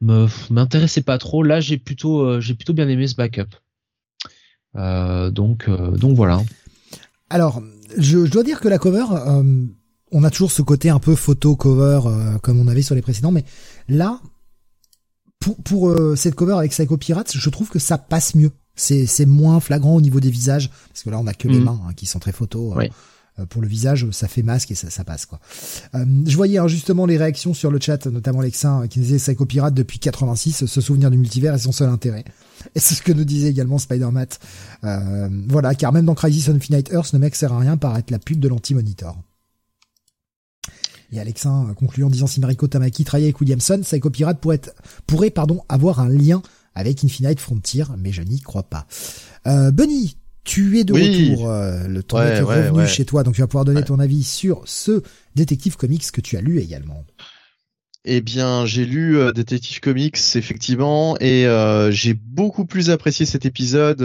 m'intéressait 0.00 1.02
pas 1.02 1.18
trop. 1.18 1.42
Là, 1.42 1.60
j'ai 1.60 1.78
plutôt 1.78 2.20
euh, 2.20 2.40
j'ai 2.40 2.54
plutôt 2.54 2.72
bien 2.72 2.88
aimé 2.88 3.06
ce 3.06 3.14
backup. 3.14 3.54
Euh, 4.76 5.30
donc 5.30 5.68
euh, 5.68 5.90
donc 5.92 6.16
voilà. 6.16 6.42
Alors, 7.30 7.62
je, 7.96 8.24
je, 8.24 8.30
dois 8.30 8.42
dire 8.42 8.60
que 8.60 8.68
la 8.68 8.78
cover, 8.78 9.04
on 10.10 10.24
a 10.24 10.30
toujours 10.30 10.52
ce 10.52 10.62
côté 10.62 10.88
un 10.88 10.98
peu 10.98 11.14
photo 11.14 11.56
cover 11.56 12.00
comme 12.42 12.58
on 12.58 12.68
avait 12.68 12.82
sur 12.82 12.94
les 12.94 13.02
précédents, 13.02 13.32
mais 13.32 13.44
là, 13.88 14.20
pour, 15.38 15.56
pour 15.62 15.94
cette 16.16 16.34
cover 16.34 16.54
avec 16.54 16.70
Psycho 16.70 16.96
Pirates, 16.96 17.36
je 17.36 17.50
trouve 17.50 17.68
que 17.68 17.78
ça 17.78 17.98
passe 17.98 18.34
mieux. 18.34 18.50
C'est 18.76 19.06
c'est 19.06 19.26
moins 19.26 19.60
flagrant 19.60 19.96
au 19.96 20.00
niveau 20.00 20.20
des 20.20 20.30
visages 20.30 20.70
parce 20.88 21.02
que 21.02 21.10
là 21.10 21.18
on 21.18 21.26
a 21.26 21.34
que 21.34 21.48
les 21.48 21.58
mm. 21.58 21.64
mains 21.64 21.80
hein, 21.86 21.92
qui 21.94 22.06
sont 22.06 22.20
très 22.20 22.32
photos. 22.32 22.74
Oui. 22.76 22.90
Euh, 23.38 23.46
pour 23.46 23.62
le 23.62 23.68
visage, 23.68 24.10
ça 24.10 24.28
fait 24.28 24.42
masque 24.42 24.70
et 24.70 24.74
ça, 24.74 24.90
ça 24.90 25.04
passe 25.04 25.26
quoi. 25.26 25.40
Euh, 25.94 26.04
je 26.26 26.36
voyais 26.36 26.58
hein, 26.58 26.68
justement 26.68 27.06
les 27.06 27.16
réactions 27.16 27.54
sur 27.54 27.70
le 27.70 27.78
chat, 27.80 28.06
notamment 28.06 28.40
Lexin 28.40 28.86
qui 28.88 29.00
disait 29.00 29.18
Psycho 29.18 29.46
Pirate 29.46 29.74
depuis 29.74 29.98
86, 29.98 30.66
se 30.66 30.80
souvenir 30.80 31.10
du 31.10 31.18
multivers 31.18 31.54
est 31.54 31.58
son 31.58 31.72
seul 31.72 31.88
intérêt. 31.88 32.24
Et 32.74 32.80
c'est 32.80 32.94
ce 32.94 33.02
que 33.02 33.12
nous 33.12 33.24
disait 33.24 33.48
également 33.48 33.78
Spider-Man. 33.78 34.26
Euh, 34.84 35.28
voilà, 35.48 35.74
car 35.74 35.92
même 35.92 36.06
dans 36.06 36.14
Crisis 36.14 36.48
on 36.48 36.56
Infinite 36.56 36.90
Earth, 36.92 37.12
le 37.12 37.18
mec 37.18 37.34
sert 37.34 37.52
à 37.52 37.58
rien 37.58 37.76
par 37.76 37.96
être 37.96 38.10
la 38.10 38.18
pute 38.18 38.40
de 38.40 38.48
l'anti-monitor. 38.48 39.16
Et 41.10 41.20
Alexin 41.20 41.72
conclut 41.78 42.04
en 42.04 42.10
disant 42.10 42.26
si 42.26 42.38
Mariko 42.40 42.66
Tamaki 42.66 43.04
travaillait 43.04 43.28
avec 43.28 43.40
Williamson, 43.40 43.80
Psycho 43.82 44.10
Pirate 44.10 44.40
pourrait, 44.40 44.60
pourrait 45.06 45.30
pardon, 45.30 45.62
avoir 45.68 46.00
un 46.00 46.08
lien 46.08 46.42
avec 46.74 47.02
Infinite 47.02 47.40
Frontier, 47.40 47.84
mais 47.96 48.12
je 48.12 48.22
n'y 48.22 48.40
crois 48.40 48.62
pas. 48.62 48.86
Euh, 49.46 49.70
Bunny, 49.70 50.16
tu 50.48 50.78
es 50.78 50.84
de 50.84 50.94
retour, 50.94 51.50
euh, 51.50 51.86
le 51.86 52.02
temps 52.02 52.22
est 52.22 52.40
revenu 52.40 52.86
chez 52.86 53.04
toi, 53.04 53.22
donc 53.22 53.34
tu 53.34 53.42
vas 53.42 53.46
pouvoir 53.46 53.66
donner 53.66 53.82
ton 53.82 53.98
avis 53.98 54.24
sur 54.24 54.62
ce 54.64 55.02
détective 55.36 55.76
comics 55.76 56.10
que 56.10 56.22
tu 56.22 56.38
as 56.38 56.40
lu 56.40 56.58
également. 56.58 57.04
Eh 58.06 58.22
bien, 58.22 58.64
j'ai 58.64 58.86
lu 58.86 59.18
euh, 59.18 59.32
Détective 59.32 59.80
Comics 59.80 60.16
effectivement, 60.36 61.18
et 61.18 61.46
euh, 61.46 61.90
j'ai 61.90 62.14
beaucoup 62.14 62.64
plus 62.64 62.88
apprécié 62.88 63.26
cet 63.26 63.44
épisode 63.44 63.98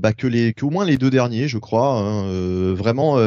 bah, 0.00 0.14
que 0.14 0.26
les, 0.26 0.54
qu'au 0.54 0.70
moins 0.70 0.86
les 0.86 0.96
deux 0.96 1.10
derniers, 1.10 1.46
je 1.46 1.58
crois. 1.58 1.98
Hein. 1.98 2.72
vraiment, 2.72 3.18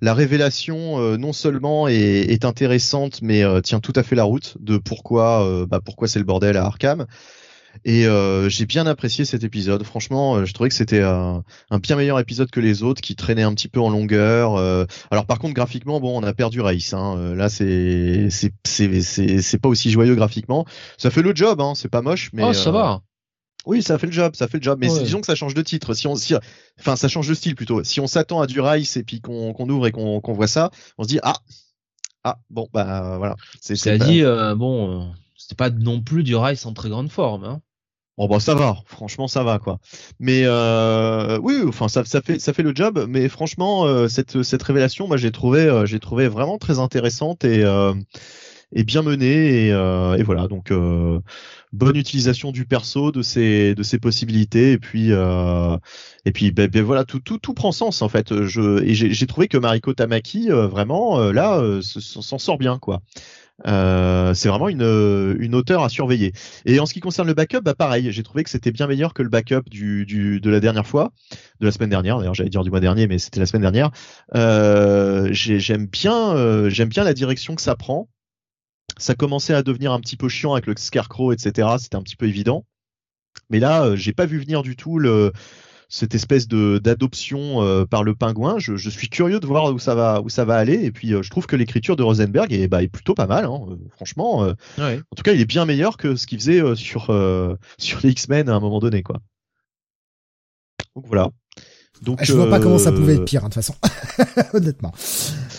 la 0.00 0.14
révélation 0.14 1.18
non 1.18 1.32
seulement 1.32 1.88
est, 1.88 2.30
est 2.30 2.44
intéressante, 2.44 3.20
mais 3.20 3.42
tient 3.62 3.80
tout 3.80 3.94
à 3.96 4.04
fait 4.04 4.14
la 4.14 4.24
route 4.24 4.56
de 4.60 4.78
pourquoi, 4.78 5.66
bah, 5.68 5.80
pourquoi 5.84 6.06
c'est 6.06 6.20
le 6.20 6.24
bordel 6.24 6.56
à 6.56 6.66
Arkham. 6.66 7.06
Et 7.84 8.06
euh, 8.06 8.48
j'ai 8.48 8.66
bien 8.66 8.86
apprécié 8.86 9.24
cet 9.24 9.44
épisode. 9.44 9.82
Franchement, 9.84 10.36
euh, 10.36 10.44
je 10.44 10.52
trouvais 10.52 10.68
que 10.68 10.74
c'était 10.74 11.02
un, 11.02 11.42
bien 11.82 11.96
meilleur 11.96 12.18
épisode 12.18 12.50
que 12.50 12.60
les 12.60 12.82
autres, 12.82 13.00
qui 13.00 13.16
traînaient 13.16 13.42
un 13.42 13.54
petit 13.54 13.68
peu 13.68 13.80
en 13.80 13.90
longueur. 13.90 14.56
Euh. 14.56 14.84
alors 15.10 15.26
par 15.26 15.38
contre, 15.38 15.54
graphiquement, 15.54 16.00
bon, 16.00 16.18
on 16.18 16.22
a 16.22 16.32
perdu 16.32 16.60
Raïs. 16.60 16.92
Hein. 16.92 17.34
Là, 17.34 17.48
c'est 17.48 18.28
c'est 18.30 18.52
c'est 18.64 19.02
c'est 19.42 19.58
pas 19.58 19.68
aussi 19.68 19.90
joyeux 19.90 20.14
graphiquement. 20.14 20.64
Ça 20.98 21.10
fait 21.10 21.22
le 21.22 21.34
job, 21.34 21.60
hein. 21.60 21.74
C'est 21.74 21.88
pas 21.88 22.02
moche, 22.02 22.30
mais. 22.32 22.44
Oh, 22.44 22.52
ça 22.52 22.70
va. 22.70 23.02
Oui, 23.66 23.82
ça 23.82 23.98
fait 23.98 24.06
le 24.06 24.12
job, 24.12 24.36
ça 24.36 24.46
fait 24.46 24.58
le 24.58 24.62
job. 24.62 24.78
Mais 24.80 24.86
disons 24.86 25.20
que 25.20 25.26
ça 25.26 25.34
change 25.34 25.54
de 25.54 25.62
titre. 25.62 25.92
Si 25.92 26.06
on, 26.06 26.14
si, 26.14 26.34
enfin, 26.78 26.94
ça 26.94 27.08
change 27.08 27.28
de 27.28 27.34
style 27.34 27.56
plutôt. 27.56 27.82
Si 27.82 27.98
on 27.98 28.06
s'attend 28.06 28.40
à 28.40 28.46
du 28.46 28.60
Rice 28.60 28.96
et 28.96 29.02
puis 29.02 29.20
qu'on 29.20 29.52
qu'on 29.52 29.68
ouvre 29.68 29.88
et 29.88 29.92
qu'on 29.92 30.20
qu'on 30.20 30.34
voit 30.34 30.46
ça, 30.46 30.70
on 30.98 31.02
se 31.02 31.08
dit 31.08 31.18
ah 31.22 31.36
ah 32.22 32.38
bon 32.48 32.68
bah 32.72 33.16
voilà. 33.18 33.34
C'est 33.60 33.90
à 33.90 33.98
dit 33.98 34.22
bon 34.56 35.12
c'était 35.36 35.54
pas 35.54 35.70
non 35.70 36.00
plus 36.00 36.24
du 36.24 36.34
Rice 36.34 36.66
en 36.66 36.72
très 36.72 36.88
grande 36.88 37.10
forme. 37.10 37.44
Hein. 37.44 37.60
Bon 38.18 38.28
bah 38.28 38.40
ça 38.40 38.54
va, 38.54 38.76
franchement 38.86 39.28
ça 39.28 39.42
va 39.42 39.58
quoi. 39.58 39.78
Mais 40.20 40.42
euh, 40.46 41.38
oui, 41.42 41.56
enfin 41.68 41.86
ça, 41.88 42.02
ça 42.06 42.22
fait 42.22 42.38
ça 42.38 42.54
fait 42.54 42.62
le 42.62 42.74
job. 42.74 43.04
Mais 43.08 43.28
franchement 43.28 43.84
euh, 43.86 44.08
cette 44.08 44.42
cette 44.42 44.62
révélation, 44.62 45.06
moi 45.06 45.18
j'ai 45.18 45.30
trouvé 45.30 45.60
euh, 45.66 45.84
j'ai 45.84 46.00
trouvé 46.00 46.26
vraiment 46.26 46.56
très 46.56 46.78
intéressante 46.78 47.44
et 47.44 47.62
et 48.72 48.82
bien 48.84 49.02
menée 49.02 49.66
et, 49.66 49.68
et 49.68 50.22
voilà 50.22 50.48
donc 50.48 50.72
bonne 51.72 51.96
utilisation 51.96 52.52
du 52.52 52.64
perso 52.64 53.12
de 53.12 53.22
ses 53.22 53.74
de 53.74 53.82
ses 53.82 53.98
possibilités 53.98 54.72
et 54.72 54.78
puis 54.78 55.10
et 55.10 56.32
puis 56.32 56.50
ben, 56.52 56.68
ben, 56.68 56.82
voilà 56.82 57.04
tout 57.04 57.20
tout 57.20 57.38
tout 57.38 57.54
prend 57.54 57.70
sens 57.70 58.00
en 58.02 58.08
fait. 58.08 58.44
Je 58.44 58.82
et 58.82 58.94
j'ai 58.94 59.26
trouvé 59.26 59.46
que 59.48 59.58
Mariko 59.58 59.92
Tamaki 59.92 60.48
vraiment 60.48 61.20
là 61.32 61.62
s'en 61.82 62.38
sort 62.38 62.58
bien 62.58 62.78
quoi. 62.78 63.02
Euh, 63.66 64.34
c'est 64.34 64.48
vraiment 64.48 64.68
une, 64.68 65.36
une 65.38 65.54
hauteur 65.54 65.82
à 65.82 65.88
surveiller. 65.88 66.32
Et 66.66 66.78
en 66.78 66.86
ce 66.86 66.92
qui 66.92 67.00
concerne 67.00 67.26
le 67.26 67.34
backup, 67.34 67.60
bah 67.62 67.74
pareil, 67.74 68.12
j'ai 68.12 68.22
trouvé 68.22 68.44
que 68.44 68.50
c'était 68.50 68.70
bien 68.70 68.86
meilleur 68.86 69.14
que 69.14 69.22
le 69.22 69.28
backup 69.28 69.62
du, 69.70 70.04
du, 70.04 70.40
de 70.40 70.50
la 70.50 70.60
dernière 70.60 70.86
fois, 70.86 71.12
de 71.60 71.66
la 71.66 71.72
semaine 71.72 71.90
dernière. 71.90 72.18
D'ailleurs, 72.18 72.34
j'allais 72.34 72.50
dire 72.50 72.62
du 72.62 72.70
mois 72.70 72.80
dernier, 72.80 73.06
mais 73.06 73.18
c'était 73.18 73.40
la 73.40 73.46
semaine 73.46 73.62
dernière. 73.62 73.90
Euh, 74.34 75.28
j'aime 75.32 75.86
bien, 75.86 76.34
euh, 76.34 76.68
j'aime 76.68 76.88
bien 76.88 77.04
la 77.04 77.14
direction 77.14 77.54
que 77.54 77.62
ça 77.62 77.76
prend. 77.76 78.08
Ça 78.98 79.14
commençait 79.14 79.54
à 79.54 79.62
devenir 79.62 79.92
un 79.92 80.00
petit 80.00 80.16
peu 80.16 80.28
chiant 80.28 80.52
avec 80.52 80.66
le 80.66 80.74
Scarecrow, 80.76 81.32
etc. 81.32 81.68
C'était 81.78 81.96
un 81.96 82.02
petit 82.02 82.16
peu 82.16 82.26
évident. 82.26 82.64
Mais 83.50 83.58
là, 83.58 83.94
j'ai 83.96 84.12
pas 84.12 84.26
vu 84.26 84.38
venir 84.38 84.62
du 84.62 84.76
tout 84.76 84.98
le, 84.98 85.32
cette 85.88 86.14
espèce 86.14 86.48
de 86.48 86.78
d'adoption 86.78 87.62
euh, 87.62 87.84
par 87.84 88.04
le 88.04 88.14
pingouin. 88.14 88.58
Je, 88.58 88.76
je, 88.76 88.90
suis 88.90 89.08
curieux 89.08 89.40
de 89.40 89.46
voir 89.46 89.72
où 89.72 89.78
ça 89.78 89.94
va 89.94 90.20
où 90.20 90.28
ça 90.28 90.44
va 90.44 90.56
aller. 90.56 90.84
Et 90.84 90.90
puis 90.90 91.14
euh, 91.14 91.22
je 91.22 91.30
trouve 91.30 91.46
que 91.46 91.56
l'écriture 91.56 91.96
de 91.96 92.02
Rosenberg 92.02 92.52
est, 92.52 92.68
bah, 92.68 92.82
est 92.82 92.88
plutôt 92.88 93.14
pas 93.14 93.26
mal. 93.26 93.44
Hein, 93.44 93.60
euh, 93.68 93.76
franchement, 93.94 94.40
en 94.40 95.16
tout 95.16 95.22
cas, 95.22 95.32
il 95.32 95.40
est 95.40 95.46
bien 95.46 95.64
meilleur 95.64 95.96
que 95.96 96.16
ce 96.16 96.26
qu'il 96.26 96.38
faisait 96.38 96.74
sur 96.74 97.04
sur 97.78 98.00
les 98.02 98.10
X-Men 98.10 98.48
à 98.48 98.54
un 98.54 98.60
moment 98.60 98.80
donné, 98.80 99.02
quoi. 99.02 99.20
Donc 100.94 101.06
voilà. 101.06 101.30
Donc, 102.02 102.22
je 102.22 102.32
vois 102.34 102.50
pas 102.50 102.60
comment 102.60 102.78
ça 102.78 102.92
pouvait 102.92 103.14
être 103.14 103.24
pire, 103.24 103.44
hein, 103.44 103.48
de 103.48 103.54
toute 103.54 103.62
façon, 103.62 103.74
honnêtement. 104.52 104.92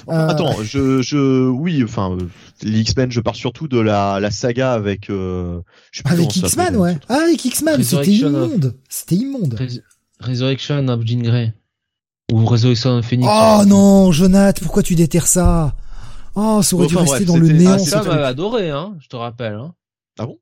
Attends, 0.07 0.63
je, 0.63 1.01
je, 1.01 1.47
oui, 1.49 1.83
enfin, 1.83 2.17
les 2.61 2.79
X-Men, 2.81 3.11
je 3.11 3.19
pars 3.21 3.35
surtout 3.35 3.67
de 3.67 3.79
la, 3.79 4.19
la 4.19 4.31
saga 4.31 4.73
avec. 4.73 5.09
Euh, 5.09 5.61
avec 6.05 6.35
X-Men, 6.35 6.77
ouais. 6.77 6.97
Ah, 7.09 7.21
avec 7.25 7.43
X-Men, 7.43 7.83
c'était 7.83 8.11
immonde. 8.11 8.75
C'était 8.87 9.15
immonde. 9.15 9.57
Resurrection 10.19 10.87
of 10.87 11.05
Jean 11.05 11.21
Grey. 11.21 11.53
Ou 12.31 12.45
Resurrection 12.45 12.97
of 12.97 13.05
Phoenix. 13.05 13.29
Oh 13.31 13.63
non, 13.65 14.11
Jonathan, 14.11 14.59
pourquoi 14.63 14.83
tu 14.83 14.95
déterres 14.95 15.27
ça? 15.27 15.75
Oh, 16.35 16.61
ça 16.61 16.75
aurait 16.75 16.87
dû 16.87 16.97
rester 16.97 17.25
dans 17.25 17.37
le 17.37 17.47
néant. 17.47 17.79
ça 17.79 18.03
m'avait 18.03 18.23
adoré, 18.23 18.69
hein, 18.69 18.95
je 18.99 19.07
te 19.07 19.15
rappelle. 19.15 19.55
Hein. 19.55 19.73
Ah 20.19 20.25
bon? 20.25 20.37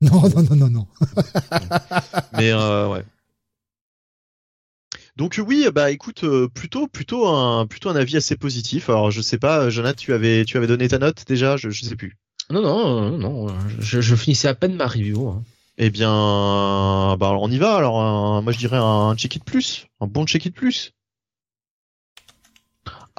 Non, 0.00 0.22
non, 0.28 0.42
non, 0.42 0.56
non, 0.56 0.70
non. 0.70 0.86
Mais 2.34 2.52
euh, 2.52 2.88
ouais. 2.88 3.04
Donc 5.16 5.40
oui, 5.44 5.66
bah 5.74 5.90
écoute, 5.90 6.22
euh, 6.22 6.46
plutôt 6.46 6.86
plutôt 6.86 7.26
un 7.26 7.66
plutôt 7.66 7.88
un 7.88 7.96
avis 7.96 8.16
assez 8.16 8.36
positif. 8.36 8.88
Alors 8.88 9.10
je 9.10 9.20
sais 9.20 9.38
pas, 9.38 9.68
Jonathan, 9.70 9.96
tu 9.98 10.12
avais 10.12 10.44
tu 10.44 10.56
avais 10.56 10.68
donné 10.68 10.86
ta 10.86 10.98
note 10.98 11.24
déjà, 11.26 11.56
je 11.56 11.70
je 11.70 11.84
sais 11.84 11.96
plus. 11.96 12.16
Non 12.50 12.62
non 12.62 13.18
non, 13.18 13.48
je, 13.80 14.00
je 14.00 14.14
finissais 14.14 14.46
à 14.46 14.54
peine 14.54 14.76
ma 14.76 14.86
review. 14.86 15.28
Hein. 15.28 15.42
Eh 15.80 15.90
bien, 15.90 17.16
bah 17.18 17.36
on 17.40 17.50
y 17.50 17.58
va. 17.58 17.76
Alors 17.76 18.42
moi 18.42 18.52
je 18.52 18.58
dirais 18.58 18.76
un 18.76 19.14
check-it 19.16 19.44
plus, 19.44 19.86
un 20.00 20.06
bon 20.08 20.26
check-it 20.26 20.54
plus. 20.54 20.92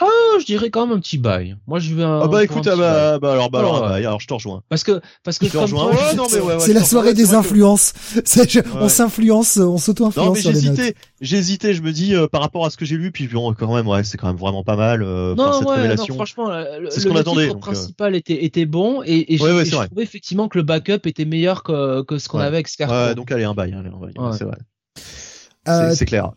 Ah, 0.02 0.40
je 0.40 0.45
dirais 0.45 0.69
quand 0.69 0.88
même 0.88 0.98
un 0.98 1.00
petit 1.00 1.18
bail. 1.18 1.58
Moi, 1.68 1.80
je 1.80 1.94
vais 1.94 2.03
un. 2.03 2.22
Ah 2.22 2.28
bah 2.28 2.44
écoute, 2.44 2.66
ah 2.68 2.76
bah, 2.76 3.19
bah, 3.19 3.34
alors, 3.34 3.50
bah, 3.50 3.60
alors, 3.60 3.82
bah, 3.82 3.94
alors, 3.95 4.22
je 4.22 4.28
te 4.28 4.34
rejoins. 4.34 4.64
Parce 4.69 4.84
que, 4.84 5.02
parce 5.24 5.38
que. 5.40 5.48
Je 5.48 5.52
te 5.52 5.58
rejoins. 5.58 5.88
Ouais, 5.88 6.16
non, 6.16 6.28
mais 6.32 6.40
ouais, 6.40 6.53
ouais, 6.53 6.60
c'est 6.60 6.74
la 6.74 6.84
soirée 6.84 7.14
des 7.14 7.34
influences. 7.34 7.94
On 8.80 8.88
s'influence, 8.88 9.58
on 9.58 9.78
s'auto-influence. 9.78 10.28
Non, 10.28 10.34
mais 10.34 10.42
j'hésitais, 10.42 10.95
j'hésitais. 11.19 11.74
Je 11.74 11.82
me 11.82 11.92
dis 11.92 12.16
euh, 12.16 12.28
par 12.28 12.42
rapport 12.42 12.66
à 12.66 12.69
ce 12.69 12.78
que 12.78 12.86
j'ai 12.86 12.95
lu, 12.95 13.11
puis 13.11 13.28
bon, 13.28 13.53
quand 13.53 13.74
même, 13.76 13.88
ouais, 13.88 14.03
c'est 14.03 14.18
quand 14.18 14.28
même 14.28 14.38
vraiment 14.38 14.64
pas 14.64 14.76
mal. 14.76 15.03
Euh, 15.03 15.36
non, 15.36 15.52
cette 15.53 15.68
révélation. 15.68 16.14
non, 16.14 16.16
franchement, 16.16 16.64
c'est 16.90 17.02
ce 17.02 17.08
qu'on 17.08 17.16
attendait. 17.16 17.48
Le 17.48 17.52
euh. 17.52 17.56
principal 17.56 18.16
était 18.16 18.45
était 18.45 18.66
bon 18.66 19.02
et, 19.06 19.34
et 19.34 19.38
je, 19.38 19.86
trouvais 19.86 20.03
effectivement 20.03 20.48
que 20.48 20.58
le 20.58 20.64
backup 20.64 21.06
était 21.06 21.26
meilleur 21.26 21.64
que 21.64 22.03
que 22.03 22.18
ce 22.18 22.30
qu'on 22.30 22.40
avait 22.40 22.58
avec. 22.58 22.69
Ouais, 22.80 23.16
donc 23.16 23.32
allez 23.32 23.44
un 23.44 23.53
bail, 23.53 23.74
allez 23.74 23.90
un 23.90 24.00
bail. 24.00 24.14
C'est 24.38 24.45
vrai. 24.45 25.95
C'est 25.95 26.06
clair. 26.06 26.32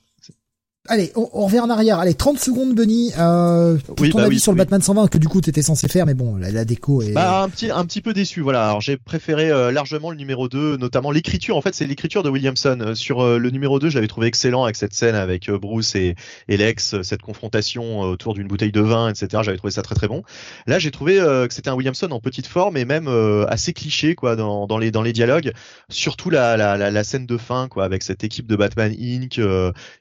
Allez, 0.88 1.12
on, 1.14 1.30
on, 1.32 1.46
revient 1.46 1.60
en 1.60 1.70
arrière. 1.70 2.00
Allez, 2.00 2.14
30 2.14 2.40
secondes, 2.40 2.74
Benny. 2.74 3.12
Euh, 3.16 3.78
pour 3.86 4.08
ton 4.08 4.18
bah 4.18 4.24
avis 4.24 4.40
sur 4.40 4.50
le 4.50 4.58
Batman 4.58 4.82
120 4.82 5.06
que 5.06 5.18
du 5.18 5.28
coup 5.28 5.40
t'étais 5.40 5.62
censé 5.62 5.86
faire, 5.86 6.06
mais 6.06 6.14
bon, 6.14 6.36
la, 6.36 6.50
la 6.50 6.64
déco 6.64 7.02
est. 7.02 7.12
Bah 7.12 7.42
un 7.42 7.48
petit, 7.48 7.70
un 7.70 7.84
petit 7.84 8.00
peu 8.00 8.12
déçu. 8.12 8.40
Voilà. 8.40 8.66
Alors 8.66 8.80
j'ai 8.80 8.96
préféré 8.96 9.52
euh, 9.52 9.70
largement 9.70 10.10
le 10.10 10.16
numéro 10.16 10.48
2, 10.48 10.78
notamment 10.78 11.12
l'écriture. 11.12 11.56
En 11.56 11.62
fait, 11.62 11.72
c'est 11.72 11.86
l'écriture 11.86 12.24
de 12.24 12.30
Williamson 12.30 12.78
euh, 12.80 12.94
sur 12.96 13.20
euh, 13.20 13.38
le 13.38 13.50
numéro 13.50 13.78
2. 13.78 13.90
Je 13.90 13.94
l'avais 13.94 14.08
trouvé 14.08 14.26
excellent 14.26 14.64
avec 14.64 14.74
cette 14.74 14.92
scène 14.92 15.14
avec 15.14 15.48
Bruce 15.50 15.94
et, 15.94 16.16
et 16.48 16.56
Lex, 16.56 17.00
cette 17.02 17.22
confrontation 17.22 18.00
autour 18.00 18.34
d'une 18.34 18.48
bouteille 18.48 18.72
de 18.72 18.80
vin, 18.80 19.08
etc. 19.08 19.44
J'avais 19.44 19.58
trouvé 19.58 19.70
ça 19.70 19.82
très 19.82 19.94
très 19.94 20.08
bon. 20.08 20.24
Là, 20.66 20.80
j'ai 20.80 20.90
trouvé 20.90 21.18
que 21.18 21.54
c'était 21.54 21.70
un 21.70 21.74
Williamson 21.74 22.10
en 22.10 22.18
petite 22.18 22.48
forme 22.48 22.76
et 22.76 22.84
même 22.84 23.06
assez 23.48 23.72
cliché 23.72 24.16
quoi 24.16 24.34
dans, 24.34 24.66
dans 24.66 24.78
les 24.78 24.90
dans 24.90 25.02
les 25.02 25.12
dialogues. 25.12 25.52
Surtout 25.88 26.28
la, 26.28 26.56
la, 26.56 26.76
la, 26.76 26.90
la, 26.90 27.04
scène 27.04 27.26
de 27.26 27.36
fin 27.36 27.68
quoi 27.68 27.84
avec 27.84 28.02
cette 28.02 28.24
équipe 28.24 28.48
de 28.48 28.56
Batman 28.56 28.92
Inc. 28.92 29.40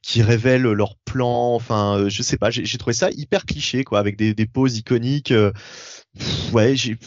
qui 0.01 0.21
révèle 0.23 0.70
leur 0.73 0.95
plan 0.97 1.55
enfin, 1.55 1.97
euh, 1.97 2.09
je 2.09 2.21
sais 2.23 2.37
pas, 2.37 2.49
j'ai 2.49 2.77
trouvé 2.77 2.93
ça 2.93 3.09
hyper 3.11 3.45
cliché, 3.45 3.83
quoi, 3.83 3.99
avec 3.99 4.17
des, 4.17 4.45
poses 4.45 4.77
iconiques. 4.77 5.31
Euh, 5.31 5.51
ouais, 6.53 6.75
j'ai, 6.75 6.97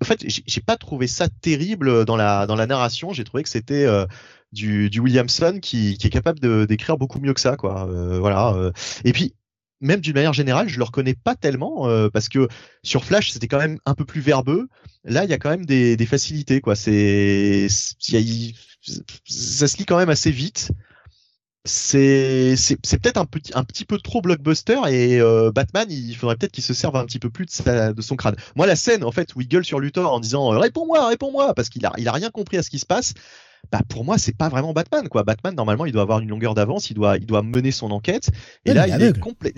en 0.00 0.04
fait, 0.04 0.24
j'ai 0.26 0.60
pas 0.60 0.76
trouvé 0.76 1.06
ça 1.06 1.28
terrible 1.28 2.04
dans 2.04 2.16
la 2.16 2.46
dans 2.46 2.56
la 2.56 2.66
narration. 2.66 3.12
J'ai 3.12 3.24
trouvé 3.24 3.42
que 3.42 3.48
c'était 3.48 3.84
euh, 3.84 4.06
du, 4.52 4.90
Williamson 4.98 5.58
qui, 5.60 5.98
est 6.02 6.10
capable 6.10 6.66
d'écrire 6.66 6.98
beaucoup 6.98 7.20
mieux 7.20 7.34
que 7.34 7.40
ça, 7.40 7.56
quoi. 7.56 7.86
voilà. 8.20 8.72
Et 9.04 9.12
puis 9.12 9.34
même 9.80 10.00
d'une 10.00 10.14
manière 10.14 10.32
générale, 10.32 10.68
je 10.68 10.78
le 10.78 10.84
reconnais 10.84 11.14
pas 11.14 11.34
tellement 11.34 11.88
parce 12.10 12.28
que 12.28 12.48
sur 12.84 13.04
Flash 13.04 13.30
c'était 13.30 13.48
quand 13.48 13.58
même 13.58 13.78
un 13.86 13.94
peu 13.94 14.04
plus 14.04 14.20
verbeux. 14.20 14.68
Là, 15.04 15.24
il 15.24 15.30
y 15.30 15.32
a 15.32 15.38
quand 15.38 15.50
même 15.50 15.66
des, 15.66 15.96
des 15.96 16.06
facilités, 16.06 16.60
quoi. 16.60 16.76
C'est, 16.76 17.66
ça 17.68 19.66
se 19.68 19.76
lit 19.76 19.84
quand 19.84 19.98
même 19.98 20.10
assez 20.10 20.30
vite 20.30 20.70
c'est 21.64 22.56
c'est 22.56 22.76
peut-être 22.98 23.18
un 23.18 23.24
petit 23.24 23.52
un 23.54 23.62
petit 23.62 23.84
peu 23.84 23.98
trop 23.98 24.20
blockbuster 24.20 24.80
et 24.88 25.20
euh, 25.20 25.52
Batman 25.52 25.86
il 25.90 26.14
faudrait 26.16 26.34
peut-être 26.34 26.50
qu'il 26.50 26.64
se 26.64 26.74
serve 26.74 26.96
un 26.96 27.04
petit 27.04 27.20
peu 27.20 27.30
plus 27.30 27.46
de, 27.46 27.92
de 27.92 28.02
son 28.02 28.16
crâne. 28.16 28.34
Moi 28.56 28.66
la 28.66 28.74
scène 28.74 29.04
en 29.04 29.12
fait 29.12 29.34
où 29.36 29.40
il 29.40 29.48
gueule 29.48 29.64
sur 29.64 29.78
Luthor 29.78 30.12
en 30.12 30.18
disant 30.18 30.52
euh, 30.52 30.58
réponds-moi 30.58 31.06
réponds-moi 31.06 31.54
parce 31.54 31.68
qu'il 31.68 31.86
a 31.86 31.92
il 31.98 32.08
a 32.08 32.12
rien 32.12 32.30
compris 32.30 32.56
à 32.56 32.62
ce 32.64 32.70
qui 32.70 32.80
se 32.80 32.86
passe. 32.86 33.14
Bah 33.70 33.80
pour 33.88 34.04
moi 34.04 34.18
c'est 34.18 34.36
pas 34.36 34.48
vraiment 34.48 34.72
Batman 34.72 35.08
quoi. 35.08 35.22
Batman 35.22 35.54
normalement 35.54 35.86
il 35.86 35.92
doit 35.92 36.02
avoir 36.02 36.18
une 36.18 36.30
longueur 36.30 36.54
d'avance, 36.54 36.90
il 36.90 36.94
doit 36.94 37.16
il 37.16 37.26
doit 37.26 37.42
mener 37.42 37.70
son 37.70 37.92
enquête 37.92 38.30
et 38.64 38.74
là 38.74 38.88
il, 38.88 39.00
est 39.00 39.18
complet. 39.18 39.54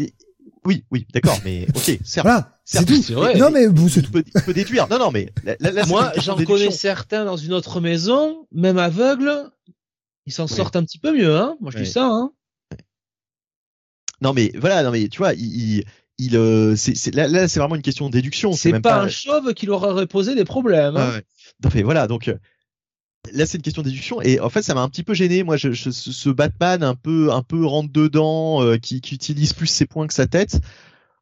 Oui, 0.66 0.84
oui, 0.90 1.06
d'accord, 1.12 1.38
mais 1.44 1.66
ok, 1.74 1.98
certes. 2.04 2.26
Voilà, 2.26 2.56
c'est 2.64 2.84
tout. 2.86 3.12
Vrai, 3.12 3.36
non, 3.36 3.50
mais 3.50 3.66
vous, 3.66 3.90
c'est 3.90 4.00
tout. 4.00 4.10
Il 4.14 4.42
peut, 4.42 4.54
déduire. 4.54 4.88
Non, 4.88 4.98
non, 4.98 5.10
mais 5.10 5.30
moi, 5.88 6.10
j'en 6.16 6.36
connais 6.42 6.70
certains 6.70 7.26
dans 7.26 7.36
une 7.36 7.52
autre 7.52 7.82
maison, 7.82 8.46
même 8.50 8.78
aveugle, 8.78 9.50
ils 10.26 10.32
s'en 10.32 10.46
sortent 10.46 10.76
un 10.76 10.84
petit 10.84 10.98
peu 10.98 11.16
mieux, 11.16 11.36
hein. 11.36 11.56
Moi, 11.60 11.70
je 11.70 11.78
dis 11.78 11.90
ça, 11.90 12.06
hein. 12.06 12.32
Non, 14.20 14.32
mais 14.32 14.52
voilà, 14.56 14.82
non, 14.82 14.90
mais 14.90 15.08
tu 15.08 15.18
vois, 15.18 15.34
il, 15.34 15.84
il, 16.18 16.36
euh, 16.36 16.76
c'est, 16.76 17.14
là, 17.14 17.26
là 17.28 17.48
c'est 17.48 17.60
vraiment 17.60 17.74
une 17.74 17.82
question 17.82 18.06
de 18.06 18.12
déduction. 18.12 18.52
C'est, 18.52 18.80
pas, 18.80 19.02
un 19.02 19.08
chauve 19.08 19.52
qui 19.54 19.66
leur 19.66 19.82
aurait 19.82 20.06
posé 20.06 20.34
des 20.34 20.44
problèmes. 20.44 20.96
Hein. 20.96 21.20
ouais. 21.74 21.82
voilà, 21.82 22.06
donc 22.06 22.28
euh, 22.28 22.38
là 23.32 23.46
c'est 23.46 23.58
une 23.58 23.62
question 23.62 23.82
de 23.82 23.88
déduction 23.88 24.22
et 24.22 24.38
en 24.40 24.48
fait 24.48 24.62
ça 24.62 24.74
m'a 24.74 24.82
un 24.82 24.88
petit 24.88 25.02
peu 25.02 25.14
gêné. 25.14 25.42
Moi, 25.42 25.56
je, 25.56 25.72
ce 25.72 26.30
Batman 26.30 26.82
un 26.82 26.94
peu, 26.94 27.32
un 27.32 27.42
peu 27.42 27.64
rentre 27.66 27.92
dedans, 27.92 28.62
euh, 28.62 28.76
qui, 28.76 29.00
qui 29.00 29.14
utilise 29.14 29.52
plus 29.52 29.66
ses 29.66 29.86
points 29.86 30.06
que 30.06 30.14
sa 30.14 30.26
tête. 30.26 30.60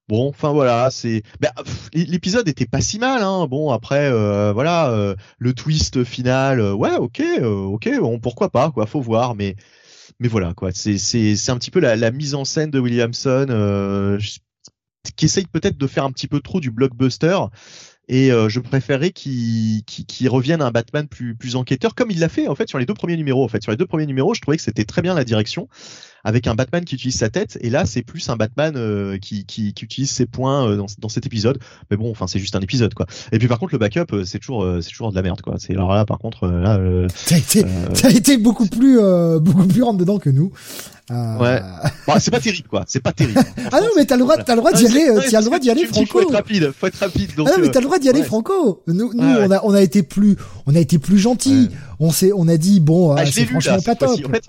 Bon, 0.08 0.28
enfin 0.28 0.52
voilà, 0.52 0.90
c'est 0.90 1.22
ben, 1.40 1.50
l'épisode 1.94 2.48
était 2.48 2.66
pas 2.66 2.80
si 2.80 2.98
mal. 2.98 3.22
Hein. 3.22 3.46
Bon 3.46 3.70
après, 3.70 4.10
euh, 4.10 4.52
voilà, 4.52 4.90
euh, 4.90 5.14
le 5.38 5.54
twist 5.54 6.04
final, 6.04 6.60
euh, 6.60 6.72
ouais, 6.74 6.96
ok, 6.96 7.22
ok, 7.42 7.88
bon, 8.00 8.18
pourquoi 8.18 8.50
pas, 8.50 8.70
quoi, 8.70 8.86
faut 8.86 9.00
voir, 9.00 9.34
mais 9.34 9.56
mais 10.20 10.28
voilà, 10.28 10.54
quoi, 10.54 10.70
c'est 10.72 10.98
c'est 10.98 11.36
c'est 11.36 11.52
un 11.52 11.58
petit 11.58 11.70
peu 11.70 11.80
la, 11.80 12.10
mise 12.10 12.34
en 12.34 12.44
scène 12.44 12.70
de 12.70 12.80
Williamson 12.80 14.18
qui 15.16 15.24
essaye 15.26 15.46
peut-être 15.46 15.78
de 15.78 15.86
faire 15.86 16.04
un 16.04 16.12
petit 16.12 16.28
peu 16.28 16.40
trop 16.40 16.60
du 16.60 16.70
blockbuster 16.70 17.38
et 18.08 18.30
je 18.30 18.60
préférerais 18.60 19.10
qu'il 19.10 19.84
qu 19.84 20.28
revienne 20.28 20.62
à 20.62 20.66
un 20.66 20.70
Batman 20.70 21.08
plus 21.08 21.36
plus 21.36 21.56
enquêteur 21.56 21.94
comme 21.94 22.10
il 22.10 22.18
l'a 22.20 22.28
fait 22.28 22.48
en 22.48 22.54
fait 22.54 22.68
sur 22.68 22.78
les 22.78 22.86
deux 22.86 22.94
premiers 22.94 23.16
numéros 23.16 23.44
en 23.44 23.48
fait 23.48 23.62
sur 23.62 23.70
les 23.70 23.76
deux 23.76 23.86
premiers 23.86 24.06
numéros 24.06 24.34
je 24.34 24.40
trouvais 24.40 24.56
que 24.56 24.62
c'était 24.62 24.84
très 24.84 25.02
bien 25.02 25.14
la 25.14 25.24
direction 25.24 25.68
avec 26.24 26.46
un 26.46 26.54
Batman 26.54 26.84
qui 26.84 26.94
utilise 26.94 27.16
sa 27.16 27.30
tête 27.30 27.58
et 27.60 27.70
là 27.70 27.86
c'est 27.86 28.02
plus 28.02 28.28
un 28.28 28.36
Batman 28.36 28.74
euh, 28.76 29.18
qui, 29.18 29.44
qui, 29.44 29.72
qui, 29.74 29.84
utilise 29.84 30.10
ses 30.10 30.26
points 30.26 30.68
euh, 30.68 30.76
dans, 30.76 30.86
dans, 30.98 31.08
cet 31.08 31.26
épisode 31.26 31.58
mais 31.90 31.96
bon 31.96 32.10
enfin 32.10 32.26
c'est 32.26 32.38
juste 32.38 32.56
un 32.56 32.60
épisode 32.60 32.94
quoi 32.94 33.06
et 33.32 33.38
puis 33.38 33.48
par 33.48 33.58
contre 33.58 33.72
le 33.72 33.78
backup 33.78 34.06
euh, 34.12 34.24
c'est 34.24 34.38
toujours 34.38 34.66
c'est 34.80 34.90
toujours 34.90 35.10
de 35.10 35.16
la 35.16 35.22
merde 35.22 35.40
quoi 35.40 35.56
c'est 35.58 35.72
alors 35.72 35.92
là 35.94 36.04
par 36.04 36.18
contre 36.18 36.48
là 36.48 36.78
t'as 37.26 37.36
été 37.36 37.64
t'as 37.94 38.10
été 38.10 38.36
beaucoup 38.36 38.66
plus 38.66 38.98
beaucoup 39.40 39.66
plus 39.66 39.82
rentre 39.82 39.98
dedans 39.98 40.18
que 40.18 40.30
nous 40.30 40.52
Ouais. 41.10 41.60
Bon, 42.06 42.14
c'est 42.18 42.30
pas 42.30 42.40
terrible, 42.40 42.68
quoi. 42.68 42.84
C'est 42.86 43.02
pas 43.02 43.12
terrible. 43.12 43.38
ah 43.72 43.80
non, 43.80 43.88
mais 43.96 44.06
t'as 44.06 44.16
le 44.16 44.22
droit, 44.22 44.38
t'as 44.38 44.54
le 44.54 44.60
droit 44.60 44.72
d'y 44.72 44.86
aller, 44.86 45.08
t'as 45.30 45.40
le 45.40 45.44
droit 45.44 45.58
d'y 45.58 45.70
aller, 45.70 45.84
Franco. 45.84 46.06
Faut 46.06 46.22
être 46.22 46.32
rapide, 46.32 46.72
faut 46.72 46.86
être 46.86 46.96
rapide. 46.96 47.34
Donc, 47.36 47.48
ah 47.50 47.56
non, 47.56 47.62
mais 47.62 47.70
t'as 47.70 47.80
le 47.80 47.86
droit 47.86 47.98
d'y 47.98 48.08
aller, 48.08 48.22
Franco. 48.22 48.82
Nous, 48.86 49.12
nous, 49.12 49.12
on 49.14 49.50
a, 49.50 49.60
on 49.62 49.74
a 49.74 49.82
été 49.82 50.02
plus, 50.02 50.36
on 50.66 50.74
a 50.74 50.78
été 50.78 50.98
plus 50.98 51.18
gentil. 51.18 51.68
On 52.00 52.12
s'est, 52.12 52.32
on 52.34 52.48
a 52.48 52.56
dit, 52.56 52.80
bon, 52.80 53.12
ah, 53.12 53.26
c'est 53.26 53.44
franchement 53.44 53.80
pas 53.84 53.94
top. 53.94 54.18
En 54.26 54.30
fait, 54.30 54.44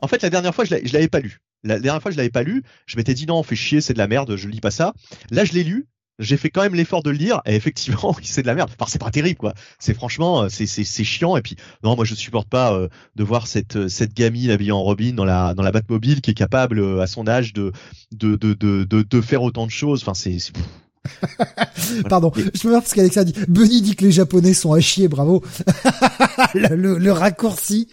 en 0.00 0.08
fait, 0.08 0.22
la 0.22 0.30
dernière 0.30 0.54
fois, 0.54 0.64
je 0.64 0.74
l'avais 0.92 1.08
pas 1.08 1.20
lu. 1.20 1.38
La 1.64 1.78
dernière 1.78 2.02
fois, 2.02 2.10
je 2.10 2.16
l'avais 2.16 2.30
pas 2.30 2.42
lu. 2.42 2.62
Je 2.86 2.96
m'étais 2.96 3.14
dit 3.14 3.26
non, 3.26 3.38
on 3.38 3.42
fait 3.42 3.56
chier, 3.56 3.80
c'est 3.80 3.92
de 3.92 3.98
la 3.98 4.06
merde, 4.06 4.36
je 4.36 4.48
lis 4.48 4.60
pas 4.60 4.70
ça. 4.70 4.94
Là, 5.30 5.44
je 5.44 5.52
l'ai 5.52 5.64
lu. 5.64 5.86
J'ai 6.20 6.36
fait 6.36 6.50
quand 6.50 6.62
même 6.62 6.74
l'effort 6.74 7.04
de 7.04 7.10
le 7.10 7.16
lire 7.16 7.40
et 7.46 7.54
effectivement, 7.54 8.16
c'est 8.22 8.42
de 8.42 8.48
la 8.48 8.54
merde. 8.54 8.70
Enfin, 8.76 8.90
c'est 8.90 8.98
pas 8.98 9.10
terrible 9.10 9.38
quoi. 9.38 9.54
C'est 9.78 9.94
franchement, 9.94 10.42
euh, 10.42 10.48
c'est 10.48 11.04
chiant 11.04 11.36
et 11.36 11.42
puis 11.42 11.54
non, 11.84 11.94
moi 11.94 12.04
je 12.04 12.16
supporte 12.16 12.48
pas 12.48 12.74
euh, 12.74 12.88
de 13.14 13.22
voir 13.22 13.46
cette 13.46 13.76
euh, 13.76 13.88
cette 13.88 14.14
gamine 14.14 14.50
habillée 14.50 14.72
en 14.72 14.82
Robin 14.82 15.12
dans 15.12 15.24
la 15.24 15.54
dans 15.54 15.62
la 15.62 15.70
Batmobile 15.70 16.20
qui 16.20 16.32
est 16.32 16.34
capable 16.34 17.00
à 17.00 17.06
son 17.06 17.28
âge 17.28 17.52
de 17.52 17.70
de 18.10 18.34
de 18.34 18.52
de 18.54 18.82
de, 18.82 19.02
de 19.02 19.20
faire 19.20 19.42
autant 19.42 19.64
de 19.64 19.70
choses. 19.70 20.02
Enfin, 20.02 20.14
c'est 20.14 20.38
Pardon, 22.08 22.32
je 22.36 22.66
me 22.66 22.70
voir 22.70 22.82
parce 22.82 22.94
qu'Alexa 22.94 23.24
dit. 23.24 23.34
Bunny 23.48 23.82
dit 23.82 23.96
que 23.96 24.04
les 24.04 24.12
Japonais 24.12 24.54
sont 24.54 24.72
à 24.72 24.80
chier, 24.80 25.08
bravo. 25.08 25.42
le, 26.54 26.98
le, 26.98 27.12
raccourci. 27.12 27.88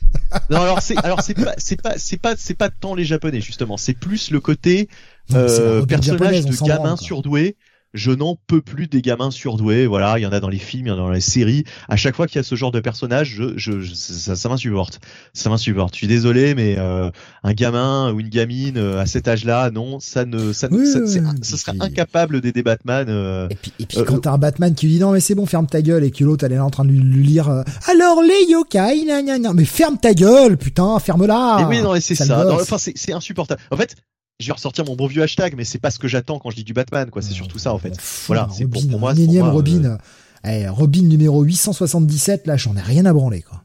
non, 0.49 0.61
alors 0.61 0.81
c'est 0.81 0.97
alors 1.03 1.21
c'est 1.21 1.33
pas 1.33 1.53
c'est 1.57 1.81
pas 1.81 1.93
c'est 1.97 2.17
pas 2.17 2.35
c'est 2.37 2.53
pas 2.53 2.69
tant 2.69 2.95
les 2.95 3.05
Japonais 3.05 3.41
justement, 3.41 3.77
c'est 3.77 3.93
plus 3.93 4.31
le 4.31 4.39
côté 4.39 4.89
euh, 5.33 5.85
personnage 5.85 6.45
de 6.45 6.65
gamin 6.65 6.97
surdoué 6.97 7.55
je 7.95 8.11
n'en 8.11 8.37
peux 8.47 8.61
plus 8.61 8.87
des 8.87 9.01
gamins 9.01 9.31
surdoués. 9.31 9.87
Voilà, 9.87 10.19
il 10.19 10.21
y 10.21 10.25
en 10.25 10.31
a 10.31 10.39
dans 10.39 10.49
les 10.49 10.59
films, 10.59 10.87
il 10.87 10.89
y 10.89 10.91
en 10.91 10.95
a 10.95 10.97
dans 10.97 11.09
les 11.09 11.21
séries. 11.21 11.63
À 11.89 11.95
chaque 11.95 12.15
fois 12.15 12.27
qu'il 12.27 12.35
y 12.35 12.39
a 12.39 12.43
ce 12.43 12.55
genre 12.55 12.71
de 12.71 12.79
personnage, 12.81 13.29
je, 13.29 13.57
je, 13.57 13.93
ça, 13.93 14.35
ça 14.35 14.49
m'insupporte. 14.49 14.99
Ça 15.33 15.49
m'insupporte. 15.49 15.93
Je 15.93 15.99
suis 15.99 16.07
désolé, 16.07 16.53
mais 16.53 16.75
euh, 16.77 17.09
un 17.43 17.53
gamin 17.53 18.11
ou 18.13 18.19
une 18.19 18.29
gamine 18.29 18.77
euh, 18.77 18.99
à 18.99 19.05
cet 19.05 19.27
âge-là, 19.27 19.71
non, 19.71 19.99
ça 19.99 20.25
ne, 20.25 20.53
ça, 20.53 20.67
ça, 20.69 21.57
serait 21.57 21.77
incapable 21.79 22.41
d'aider 22.41 22.63
Batman. 22.63 23.07
Euh, 23.09 23.47
et 23.49 23.55
puis, 23.55 23.71
et 23.79 23.85
puis 23.85 23.97
quand 24.05 24.19
t'as 24.19 24.33
un 24.33 24.37
Batman 24.37 24.75
qui 24.75 24.87
dit 24.87 24.99
non 24.99 25.11
mais 25.11 25.21
c'est 25.21 25.35
bon, 25.35 25.45
ferme 25.45 25.67
ta 25.67 25.81
gueule, 25.81 26.03
et 26.03 26.11
que 26.11 26.23
l'autre 26.23 26.45
elle 26.45 26.51
est 26.51 26.57
là 26.57 26.65
en 26.65 26.69
train 26.69 26.85
de 26.85 26.91
lui, 26.91 27.23
lire. 27.23 27.49
Alors 27.87 28.21
les 28.21 28.51
yokai, 28.51 29.05
nan, 29.05 29.51
mais 29.53 29.65
ferme 29.65 29.97
ta 29.97 30.13
gueule, 30.13 30.57
putain, 30.57 30.99
ferme-la. 30.99 31.59
Et 31.61 31.65
oui, 31.65 31.81
non, 31.81 31.93
c'est 31.99 32.15
ça. 32.15 32.45
enfin, 32.53 32.77
c'est 32.77 33.13
insupportable. 33.13 33.61
En 33.71 33.77
fait, 33.77 33.95
je 34.39 34.47
vais 34.47 34.53
ressortir 34.53 34.85
mon 34.85 34.95
bon 34.95 35.07
vieux 35.07 35.23
hashtag, 35.23 35.55
mais 35.55 35.63
c'est 35.63 35.79
pas 35.79 35.91
ce 35.91 35.99
que 35.99 36.07
j'attends 36.07 36.39
quand 36.39 36.49
je 36.49 36.57
dis 36.57 36.63
du 36.63 36.73
Batman, 36.73 37.09
quoi. 37.09 37.21
C'est 37.21 37.33
surtout 37.33 37.59
ça, 37.59 37.73
en 37.73 37.77
fait. 37.77 37.97
voilà, 38.27 38.49
c'est 38.51 38.65
pour, 38.65 38.85
pour, 38.87 38.99
moi. 38.99 39.11
Un 39.11 39.15
énième 39.15 39.47
Robin. 39.47 39.85
Euh, 39.85 39.97
eh, 40.43 40.67
Robin 40.67 41.03
numéro 41.03 41.41
877, 41.43 42.45
là, 42.47 42.57
j'en 42.57 42.75
ai 42.75 42.81
rien 42.81 43.05
à 43.05 43.13
branler, 43.13 43.41
quoi. 43.41 43.63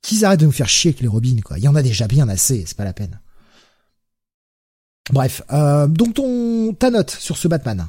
Qu'ils 0.00 0.24
arrêtent 0.24 0.40
de 0.40 0.46
nous 0.46 0.52
faire 0.52 0.68
chier 0.68 0.90
avec 0.90 1.00
les 1.00 1.08
Robins, 1.08 1.40
quoi. 1.44 1.58
Il 1.58 1.64
y 1.64 1.68
en 1.68 1.76
a 1.76 1.82
déjà 1.82 2.06
bien 2.06 2.28
assez, 2.28 2.64
c'est 2.66 2.76
pas 2.76 2.84
la 2.84 2.92
peine. 2.92 3.20
Bref, 5.10 5.42
euh, 5.52 5.88
donc 5.88 6.14
ton 6.14 6.72
ta 6.74 6.90
note 6.90 7.10
sur 7.10 7.36
ce 7.36 7.48
Batman? 7.48 7.88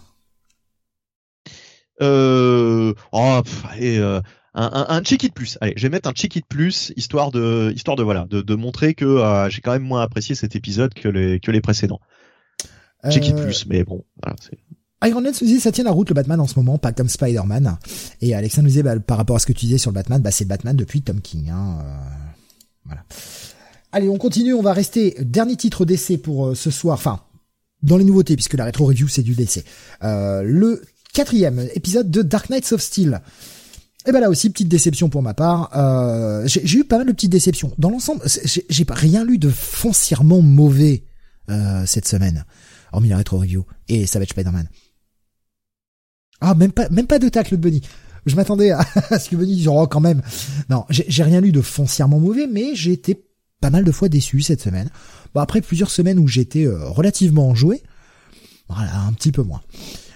Euh, 2.02 2.94
oh, 3.12 3.42
allez, 3.70 3.98
euh, 4.00 4.20
un, 4.56 4.70
un, 4.74 4.86
un 4.90 5.02
check 5.02 5.24
it 5.24 5.34
plus. 5.34 5.58
Allez, 5.62 5.74
je 5.76 5.84
vais 5.84 5.90
mettre 5.90 6.10
un 6.10 6.14
check 6.14 6.36
it 6.36 6.46
plus 6.48 6.94
histoire 6.96 7.32
de 7.32 7.72
histoire 7.76 7.98
de 7.98 8.04
voilà 8.04 8.26
de, 8.30 8.42
de 8.42 8.56
montrer 8.56 8.94
que 8.94 9.06
euh, 9.06 9.50
j'ai 9.50 9.62
quand 9.62 9.72
même 9.72 9.84
moins 9.84 10.02
apprécié 10.02 10.36
cet 10.36 10.56
épisode 10.56 10.94
que 10.94 11.08
les 11.08 11.40
que 11.40 11.52
les 11.52 11.62
précédents. 11.62 12.00
Check 13.10 13.28
it 13.28 13.36
plus, 13.36 13.66
mais 13.68 13.84
bon, 13.84 14.06
voilà. 14.22 14.38
Iron 15.06 15.20
Man 15.20 15.34
nous 15.42 15.48
disait 15.48 15.60
ça 15.60 15.74
tient 15.74 15.84
la 15.84 15.92
route 15.92 16.08
le 16.08 16.14
Batman 16.16 16.40
en 16.40 16.48
ce 16.48 16.58
moment, 16.58 16.78
pas 16.78 16.94
comme 16.94 17.10
Spider-Man. 17.10 17.78
Et 18.22 18.34
Alexandre 18.34 18.64
nous 18.64 18.70
disait 18.70 18.84
bah, 18.84 18.98
par 19.00 19.18
rapport 19.18 19.36
à 19.36 19.40
ce 19.40 19.46
que 19.46 19.52
tu 19.52 19.66
disais 19.66 19.78
sur 19.78 19.92
le 19.92 19.96
Batman, 19.96 20.22
bah 20.22 20.32
c'est 20.32 20.46
Batman 20.46 20.76
depuis 20.76 21.02
Tom 21.02 21.20
King. 21.20 21.50
Hein, 21.50 21.80
voilà. 22.86 23.04
Allez, 23.92 24.08
on 24.08 24.18
continue, 24.18 24.54
on 24.54 24.62
va 24.62 24.72
rester 24.72 25.18
dernier 25.20 25.58
titre 25.58 25.84
d'essai 25.84 26.18
pour 26.18 26.56
ce 26.56 26.72
soir. 26.72 26.96
Enfin, 26.98 27.20
dans 27.82 27.98
les 27.98 28.06
nouveautés, 28.06 28.36
puisque 28.36 28.54
la 28.54 28.64
rétro 28.64 28.86
review 28.86 29.10
c'est 29.10 29.24
du 29.24 29.36
décès. 29.36 29.66
Euh, 30.04 30.42
le 30.44 30.82
quatrième 31.14 31.68
épisode 31.76 32.10
de 32.10 32.22
Dark 32.22 32.50
Knights 32.50 32.72
of 32.72 32.82
Steel. 32.82 33.22
Et 34.06 34.12
ben 34.12 34.20
là 34.20 34.30
aussi, 34.30 34.50
petite 34.50 34.68
déception 34.68 35.10
pour 35.10 35.22
ma 35.22 35.34
part. 35.34 35.70
Euh, 35.76 36.46
j'ai 36.46 36.80
eu 36.80 36.84
pas 36.84 36.98
mal 36.98 37.08
de 37.08 37.14
petites 37.14 37.32
déceptions. 37.32 37.74
Dans 37.78 37.90
l'ensemble, 37.90 38.22
j'ai 38.70 38.86
rien 38.90 39.24
lu 39.24 39.38
de 39.38 39.50
foncièrement 39.50 40.42
mauvais 40.42 41.06
euh, 41.50 41.86
cette 41.86 42.08
semaine, 42.08 42.46
hormis 42.92 43.10
la 43.10 43.18
rétro 43.18 43.38
review 43.38 43.66
et 43.88 44.06
Savage 44.06 44.30
Spider-Man. 44.30 44.68
Ah, 46.42 46.56
même 46.56 46.74
pas, 46.74 46.90
même 46.90 47.08
pas 47.08 47.20
de 47.20 47.30
tacle 47.30 47.56
de 47.56 47.62
Bunny. 47.62 47.82
Je 48.26 48.36
m'attendais 48.36 48.72
à, 48.72 48.84
ce 49.20 49.30
que 49.30 49.36
Bunny 49.38 49.56
dise 49.56 49.68
oh 49.70 49.88
quand 49.88 50.02
même. 50.02 50.22
Non, 50.70 50.86
j'ai 50.90 51.24
rien 51.24 51.40
lu 51.40 51.54
de 51.54 51.62
foncièrement 51.62 52.20
mauvais, 52.20 52.48
mais 52.48 52.76
j'ai 52.76 52.92
été 52.92 53.26
pas 53.62 53.70
mal 53.70 53.86
de 53.86 53.92
fois 53.92 54.10
déçu 54.10 54.42
cette 54.42 54.62
semaine. 54.62 54.90
Bon, 55.34 55.40
après 55.40 55.62
plusieurs 55.62 55.90
semaines 55.90 56.20
où 56.20 56.28
j'étais 56.28 56.66
euh, 56.66 56.90
relativement 56.90 57.48
enjoué, 57.48 57.82
voilà, 58.68 59.00
un 59.02 59.14
petit 59.14 59.32
peu 59.32 59.44
moins. 59.44 59.62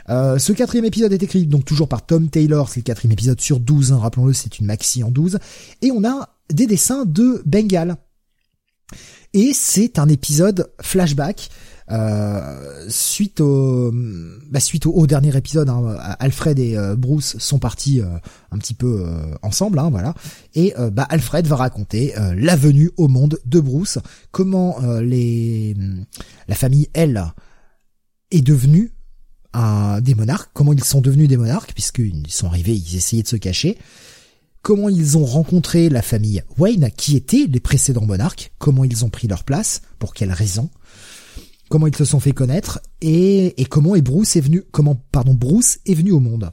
Euh, 0.10 0.38
ce 0.38 0.54
quatrième 0.54 0.86
épisode 0.86 1.14
est 1.14 1.24
écrit 1.24 1.46
donc 1.46 1.66
toujours 1.66 1.90
par 1.90 2.06
Tom 2.06 2.30
Taylor, 2.30 2.70
c'est 2.70 2.80
le 2.80 2.84
quatrième 2.84 3.12
épisode 3.12 3.42
sur 3.42 3.60
12, 3.60 3.92
hein, 3.92 3.98
rappelons-le, 3.98 4.34
c'est 4.34 4.60
une 4.60 4.66
maxi 4.66 5.04
en 5.04 5.12
12, 5.12 5.40
et 5.82 5.92
on 5.92 6.04
a 6.04 6.30
des 6.52 6.68
dessins 6.68 7.06
de 7.06 7.42
Bengal. 7.46 7.98
Et 9.34 9.52
c'est 9.54 10.00
un 10.00 10.08
épisode 10.08 10.72
flashback 10.82 11.50
euh, 11.90 12.86
suite 12.90 13.40
au 13.40 13.92
bah, 13.92 14.60
dernier 15.08 15.36
épisode, 15.38 15.70
hein, 15.70 15.98
Alfred 16.20 16.60
et 16.60 16.78
euh, 16.78 16.98
Bruce 16.98 17.38
sont 17.38 17.60
partis 17.60 18.02
euh, 18.02 18.08
un 18.52 18.58
petit 18.58 18.74
peu 18.74 19.06
ensemble, 19.42 19.80
hein, 19.80 19.90
voilà. 19.90 20.14
Et 20.56 20.74
bah, 20.92 21.06
Alfred 21.10 21.48
va 21.48 21.56
raconter 21.56 22.14
la 22.36 22.56
venue 22.56 22.92
au 22.98 23.08
monde 23.08 23.40
de 23.46 23.60
Bruce, 23.60 24.00
comment 24.32 24.78
les 25.02 25.76
la 26.48 26.56
famille 26.56 26.90
elle 26.94 27.24
est 28.32 28.42
devenue 28.42 28.92
des 30.02 30.16
monarques, 30.16 30.50
comment 30.54 30.74
ils 30.74 30.84
sont 30.84 31.02
devenus 31.02 31.28
des 31.28 31.38
monarques, 31.38 31.74
puisqu'ils 31.74 32.30
sont 32.30 32.48
arrivés, 32.48 32.76
ils 32.76 32.96
essayaient 32.96 33.24
de 33.24 33.28
se 33.28 33.36
cacher 33.36 33.78
comment 34.68 34.90
ils 34.90 35.18
ont 35.18 35.24
rencontré 35.24 35.88
la 35.88 36.02
famille 36.02 36.44
Wayne, 36.58 36.90
qui 36.98 37.16
étaient 37.16 37.46
les 37.48 37.62
précédents 37.62 38.06
monarques, 38.06 38.52
comment 38.58 38.84
ils 38.84 39.06
ont 39.06 39.10
pris 39.10 39.30
leur 39.30 39.46
place, 39.46 39.82
pour 39.98 40.14
quelles 40.14 40.34
raisons, 40.34 40.70
comment 41.70 41.88
ils 41.88 41.96
se 41.96 42.04
sont 42.04 42.20
fait 42.20 42.34
connaître 42.34 42.82
et, 43.00 43.62
et 43.62 43.64
comment 43.64 43.96
est 43.96 44.02
Bruce 44.02 44.36
est 44.36 44.42
venu, 44.42 44.64
comment 44.72 44.96
pardon 45.14 45.34
Bruce 45.34 45.80
est 45.86 45.94
venu 45.94 46.12
au 46.12 46.20
monde. 46.20 46.52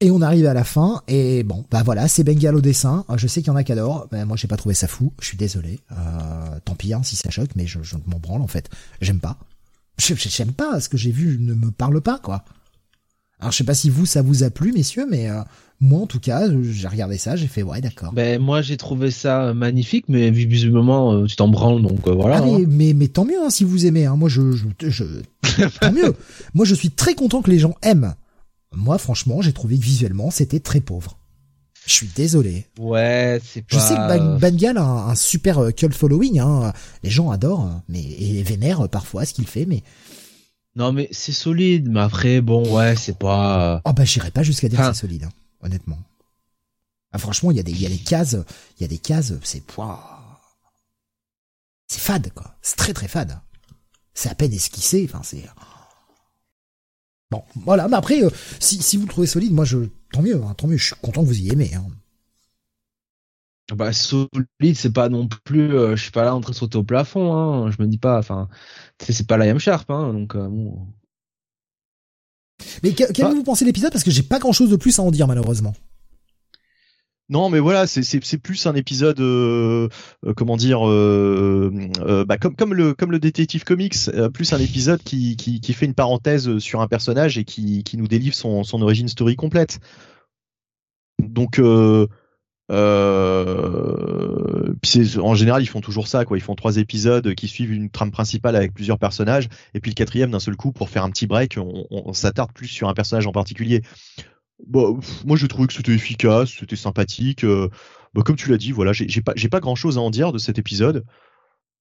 Et 0.00 0.10
on 0.10 0.20
arrive 0.20 0.44
à 0.44 0.52
la 0.52 0.64
fin 0.64 1.02
et 1.08 1.42
bon 1.44 1.64
bah 1.70 1.82
voilà 1.82 2.06
c'est 2.06 2.24
Bengal 2.24 2.54
au 2.54 2.60
dessin. 2.60 3.06
Je 3.16 3.26
sais 3.28 3.40
qu'il 3.40 3.48
y 3.48 3.50
en 3.50 3.56
a 3.56 3.64
qui 3.64 3.72
adorent, 3.72 4.08
mais 4.12 4.26
moi 4.26 4.36
j'ai 4.36 4.48
pas 4.48 4.58
trouvé 4.58 4.74
ça 4.74 4.86
fou. 4.86 5.14
Je 5.20 5.26
suis 5.28 5.38
désolé. 5.38 5.80
Euh, 5.92 6.58
tant 6.66 6.74
pis 6.74 6.92
hein, 6.92 7.02
si 7.02 7.16
ça 7.16 7.30
choque, 7.30 7.50
mais 7.56 7.66
je, 7.66 7.82
je 7.82 7.96
m'en 8.06 8.18
branle 8.18 8.42
en 8.42 8.46
fait. 8.46 8.68
J'aime 9.00 9.20
pas. 9.20 9.38
J'aime 9.98 10.52
pas 10.52 10.80
ce 10.80 10.88
que 10.88 10.96
j'ai 10.96 11.12
vu 11.12 11.38
ne 11.38 11.54
me 11.54 11.70
parle 11.70 12.00
pas 12.00 12.18
quoi. 12.18 12.44
Alors 13.40 13.52
je 13.52 13.58
sais 13.58 13.64
pas 13.64 13.74
si 13.74 13.90
vous 13.90 14.06
ça 14.06 14.22
vous 14.22 14.42
a 14.42 14.50
plu 14.50 14.72
messieurs, 14.72 15.06
mais 15.08 15.28
euh, 15.30 15.40
moi, 15.80 16.00
en 16.00 16.06
tout 16.06 16.20
cas, 16.20 16.48
j'ai 16.62 16.88
regardé 16.88 17.18
ça, 17.18 17.36
j'ai 17.36 17.46
fait 17.46 17.62
ouais, 17.62 17.80
d'accord. 17.80 18.12
Ben 18.12 18.40
moi, 18.40 18.62
j'ai 18.62 18.76
trouvé 18.76 19.10
ça 19.10 19.52
magnifique, 19.54 20.06
mais 20.08 20.30
visiblement, 20.30 21.12
euh, 21.12 21.26
tu 21.26 21.36
t'en 21.36 21.48
branles, 21.48 21.82
donc 21.82 22.06
euh, 22.06 22.12
voilà. 22.12 22.38
Ah, 22.38 22.46
hein. 22.46 22.64
mais, 22.66 22.94
mais, 22.94 23.08
tant 23.08 23.24
mieux 23.24 23.42
hein, 23.42 23.50
si 23.50 23.64
vous 23.64 23.84
aimez. 23.86 24.06
Hein. 24.06 24.16
Moi, 24.16 24.28
je, 24.28 24.52
je, 24.52 24.88
je 24.88 25.04
tant 25.80 25.92
mieux. 25.92 26.14
Moi, 26.54 26.64
je 26.64 26.74
suis 26.74 26.90
très 26.90 27.14
content 27.14 27.42
que 27.42 27.50
les 27.50 27.58
gens 27.58 27.74
aiment. 27.82 28.14
Moi, 28.72 28.98
franchement, 28.98 29.42
j'ai 29.42 29.52
trouvé 29.52 29.76
que 29.76 29.82
visuellement, 29.82 30.30
c'était 30.30 30.60
très 30.60 30.80
pauvre. 30.80 31.18
Je 31.86 31.92
suis 31.92 32.08
désolé. 32.14 32.66
Ouais, 32.78 33.40
c'est 33.44 33.62
pas. 33.62 33.76
Je 33.76 33.78
sais 33.78 33.94
que 33.94 34.38
Bangal 34.38 34.78
a 34.78 34.82
un, 34.82 35.14
super 35.14 35.58
euh, 35.58 35.70
cult 35.70 35.94
following. 35.94 36.40
Hein. 36.40 36.72
Les 37.02 37.10
gens 37.10 37.30
adorent, 37.30 37.82
mais 37.88 38.02
et 38.02 38.42
vénèrent 38.42 38.88
parfois 38.88 39.24
ce 39.26 39.34
qu'il 39.34 39.46
fait, 39.46 39.66
mais. 39.66 39.82
Non, 40.76 40.92
mais 40.92 41.08
c'est 41.12 41.32
solide. 41.32 41.88
Mais 41.90 42.00
après, 42.00 42.40
bon, 42.40 42.66
ouais, 42.74 42.96
c'est 42.96 43.18
pas. 43.18 43.82
Oh 43.84 43.92
bah, 43.92 44.04
j'irai 44.04 44.30
pas 44.30 44.42
jusqu'à 44.42 44.68
dire 44.68 44.78
que 44.78 44.86
c'est 44.86 45.00
solide. 45.00 45.24
Hein 45.24 45.32
honnêtement. 45.64 45.98
Ah, 47.10 47.18
franchement, 47.18 47.50
il 47.50 47.56
y 47.56 47.60
a 47.60 47.62
des, 47.62 47.72
il 47.72 47.80
y 47.80 47.86
a 47.86 47.90
des 47.90 47.98
cases, 47.98 48.36
il 48.78 48.82
y 48.82 48.84
a 48.84 48.88
des 48.88 48.98
cases, 48.98 49.32
c'est, 49.42 49.62
c'est 51.88 52.00
fade, 52.00 52.32
quoi. 52.34 52.56
C'est 52.60 52.76
très 52.76 52.92
très 52.92 53.08
fade. 53.08 53.40
C'est 54.14 54.28
à 54.28 54.34
peine 54.34 54.52
esquissé, 54.52 55.08
enfin, 55.08 55.22
c'est, 55.24 55.44
bon, 57.30 57.42
voilà. 57.64 57.88
Mais 57.88 57.96
après, 57.96 58.22
euh, 58.22 58.30
si, 58.60 58.82
si 58.82 58.96
vous 58.96 59.04
le 59.04 59.10
trouvez 59.10 59.26
solide, 59.26 59.52
moi, 59.52 59.64
je, 59.64 59.78
tant 60.12 60.22
mieux, 60.22 60.42
hein, 60.42 60.54
tant 60.56 60.66
mieux. 60.66 60.76
Je 60.76 60.86
suis 60.86 60.94
content 61.02 61.22
que 61.22 61.28
vous 61.28 61.40
y 61.40 61.50
aimez, 61.50 61.74
hein. 61.74 61.84
Bah 63.72 63.94
solide, 63.94 64.30
c'est 64.74 64.92
pas 64.92 65.08
non 65.08 65.26
plus, 65.26 65.74
euh, 65.74 65.96
je 65.96 66.02
suis 66.02 66.10
pas 66.10 66.24
là 66.24 66.34
en 66.34 66.42
train 66.42 66.52
de 66.52 66.56
sauter 66.56 66.76
au 66.76 66.84
plafond. 66.84 67.32
Hein. 67.32 67.70
Je 67.70 67.82
me 67.82 67.88
dis 67.88 67.96
pas, 67.96 68.18
enfin, 68.18 68.48
c'est 69.00 69.26
pas 69.26 69.38
la 69.38 69.46
M 69.46 69.58
Sharp, 69.58 69.90
hein, 69.90 70.12
donc 70.12 70.34
euh, 70.36 70.46
bon. 70.48 70.86
Mais 72.82 72.92
qu'avez-vous 72.92 73.38
bah. 73.38 73.46
pensé 73.46 73.64
de 73.64 73.70
l'épisode? 73.70 73.90
Parce 73.90 74.04
que 74.04 74.10
j'ai 74.10 74.22
pas 74.22 74.38
grand-chose 74.38 74.68
de 74.68 74.76
plus 74.76 74.98
à 74.98 75.02
en 75.02 75.10
dire 75.10 75.26
malheureusement. 75.26 75.72
Non, 77.30 77.48
mais 77.48 77.58
voilà, 77.58 77.86
c'est 77.86 78.38
plus 78.38 78.66
un 78.66 78.74
épisode, 78.74 79.18
euh, 79.20 79.88
euh, 80.26 80.34
comment 80.34 80.58
dire, 80.58 80.86
euh, 80.86 81.70
bah, 82.28 82.36
comme 82.36 82.74
le 82.74 82.92
comme 82.92 83.12
le 83.12 83.18
détective 83.18 83.64
comics, 83.64 83.94
plus 84.34 84.52
un 84.52 84.58
épisode 84.58 85.02
qui, 85.02 85.58
fait 85.74 85.86
une 85.86 85.94
parenthèse 85.94 86.58
sur 86.58 86.82
un 86.82 86.86
personnage 86.86 87.38
et 87.38 87.44
qui 87.44 87.82
nous 87.96 88.08
délivre 88.08 88.34
son 88.34 88.62
son 88.62 88.82
origine 88.82 89.08
story 89.08 89.36
complète. 89.36 89.80
Donc 91.18 91.58
en 91.58 92.08
général, 95.34 95.62
ils 95.62 95.66
font 95.66 95.80
toujours 95.80 96.08
ça, 96.08 96.26
quoi. 96.26 96.36
Ils 96.36 96.42
font 96.42 96.54
trois 96.54 96.76
épisodes 96.76 97.34
qui 97.34 97.48
suivent 97.48 97.72
une 97.72 97.88
trame 97.88 98.10
principale 98.10 98.54
avec 98.54 98.74
plusieurs 98.74 98.98
personnages, 98.98 99.48
et 99.72 99.80
puis 99.80 99.90
le 99.90 99.94
quatrième 99.94 100.30
d'un 100.30 100.40
seul 100.40 100.56
coup 100.56 100.72
pour 100.72 100.90
faire 100.90 101.04
un 101.04 101.10
petit 101.10 101.26
break, 101.26 101.56
on, 101.58 102.12
s'attarde 102.12 102.52
plus 102.52 102.68
sur 102.68 102.90
un 102.90 102.94
personnage 102.94 103.26
en 103.26 103.32
particulier. 103.32 103.82
Bon, 104.66 105.00
moi, 105.24 105.36
je 105.36 105.46
trouvais 105.46 105.66
que 105.66 105.74
c'était 105.74 105.92
efficace, 105.92 106.50
c'était 106.58 106.76
sympathique. 106.76 107.44
Euh, 107.44 107.68
bah, 108.14 108.22
comme 108.22 108.36
tu 108.36 108.50
l'as 108.50 108.56
dit, 108.56 108.72
voilà, 108.72 108.92
j'ai 108.92 109.20
pas, 109.20 109.32
j'ai 109.36 109.48
pas 109.48 109.60
grand 109.60 109.74
chose 109.74 109.98
à 109.98 110.00
en 110.00 110.10
dire 110.10 110.32
de 110.32 110.38
cet 110.38 110.58
épisode. 110.58 111.04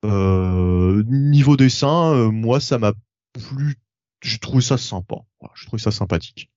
Euh, 0.03 1.03
niveau 1.07 1.55
dessin, 1.55 2.13
euh, 2.13 2.31
moi, 2.31 2.59
ça 2.59 2.77
m'a 2.77 2.93
plu. 3.33 3.75
J'ai 4.21 4.39
trouvé 4.39 4.61
ça 4.61 4.77
sympa. 4.77 5.17
Voilà, 5.39 5.53
je 5.55 5.65
trouvais 5.65 5.81
ça 5.81 5.91
sympathique. 5.91 6.49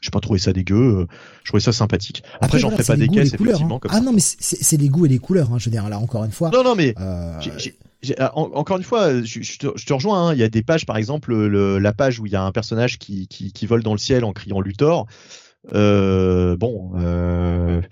J'ai 0.00 0.10
pas 0.10 0.20
trouvé 0.20 0.38
ça 0.38 0.52
dégueu. 0.52 1.06
Je 1.44 1.50
trouvais 1.50 1.60
ça 1.60 1.72
sympathique. 1.72 2.22
Après, 2.40 2.58
j'en 2.58 2.70
ferai 2.70 2.84
pas 2.84 2.96
des 2.96 3.08
caisses, 3.08 3.34
effectivement. 3.34 3.78
Comme 3.78 3.90
ah 3.94 4.00
non, 4.00 4.12
mais 4.12 4.20
c'est 4.20 4.76
les 4.78 4.88
goûts 4.88 5.04
et 5.04 5.10
les 5.10 5.18
couleurs. 5.18 5.52
Hein, 5.52 5.58
je 5.58 5.66
veux 5.66 5.70
dire, 5.70 5.88
là, 5.88 5.98
encore 5.98 6.24
une 6.24 6.32
fois. 6.32 6.50
Non, 6.50 6.64
non, 6.64 6.74
mais. 6.74 6.94
Ah, 8.18 8.32
encore 8.34 8.78
une 8.78 8.82
fois, 8.82 9.22
je, 9.22 9.42
je, 9.42 9.58
te, 9.58 9.92
rejoins. 9.92 10.28
Hein. 10.28 10.34
Il 10.34 10.40
y 10.40 10.42
a 10.42 10.48
des 10.48 10.62
pages, 10.62 10.86
par 10.86 10.96
exemple, 10.96 11.34
le, 11.34 11.78
la 11.78 11.92
page 11.92 12.18
où 12.18 12.26
il 12.26 12.32
y 12.32 12.36
a 12.36 12.42
un 12.42 12.52
personnage 12.52 12.98
qui, 12.98 13.28
qui, 13.28 13.52
qui 13.52 13.66
vole 13.66 13.82
dans 13.82 13.92
le 13.92 13.98
ciel 13.98 14.24
en 14.24 14.32
criant 14.32 14.60
Luthor. 14.60 15.06
Euh, 15.74 16.56
bon. 16.56 16.92
Euh... 16.96 17.82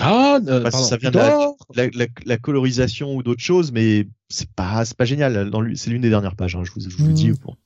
Ah, 0.00 0.38
euh, 0.46 0.62
pardon, 0.62 0.84
ça 0.84 0.96
vient 0.96 1.10
de 1.10 1.18
la, 1.18 1.54
la, 1.74 2.06
la, 2.24 2.38
colorisation 2.38 3.14
ou 3.14 3.22
d'autres 3.22 3.42
choses, 3.42 3.70
mais 3.70 4.08
c'est 4.28 4.50
pas, 4.50 4.84
c'est 4.84 4.96
pas 4.96 5.04
génial. 5.04 5.50
C'est 5.76 5.90
l'une 5.90 6.02
des 6.02 6.10
dernières 6.10 6.34
pages. 6.34 6.56
Hein, 6.56 6.62
je 6.64 6.72
vous, 6.72 6.80
je 6.88 6.96
vous 6.96 7.06
le 7.06 7.12
dis. 7.12 7.30
Bon, 7.30 7.56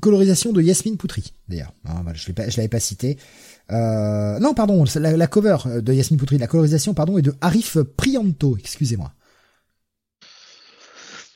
colorisation 0.00 0.52
de 0.52 0.62
Yasmine 0.62 0.96
Poutry, 0.96 1.34
d'ailleurs. 1.48 1.72
Ah, 1.84 2.02
je 2.14 2.30
ne 2.30 2.36
l'avais 2.36 2.68
pas 2.68 2.80
cité. 2.80 3.18
Euh, 3.70 4.38
non, 4.40 4.54
pardon, 4.54 4.84
la, 4.96 5.16
la, 5.16 5.26
cover 5.26 5.56
de 5.80 5.92
Yasmine 5.92 6.18
Poutry, 6.18 6.38
la 6.38 6.46
colorisation, 6.46 6.94
pardon, 6.94 7.18
est 7.18 7.22
de 7.22 7.34
Arif 7.40 7.78
Prianto, 7.96 8.56
excusez-moi. 8.58 9.12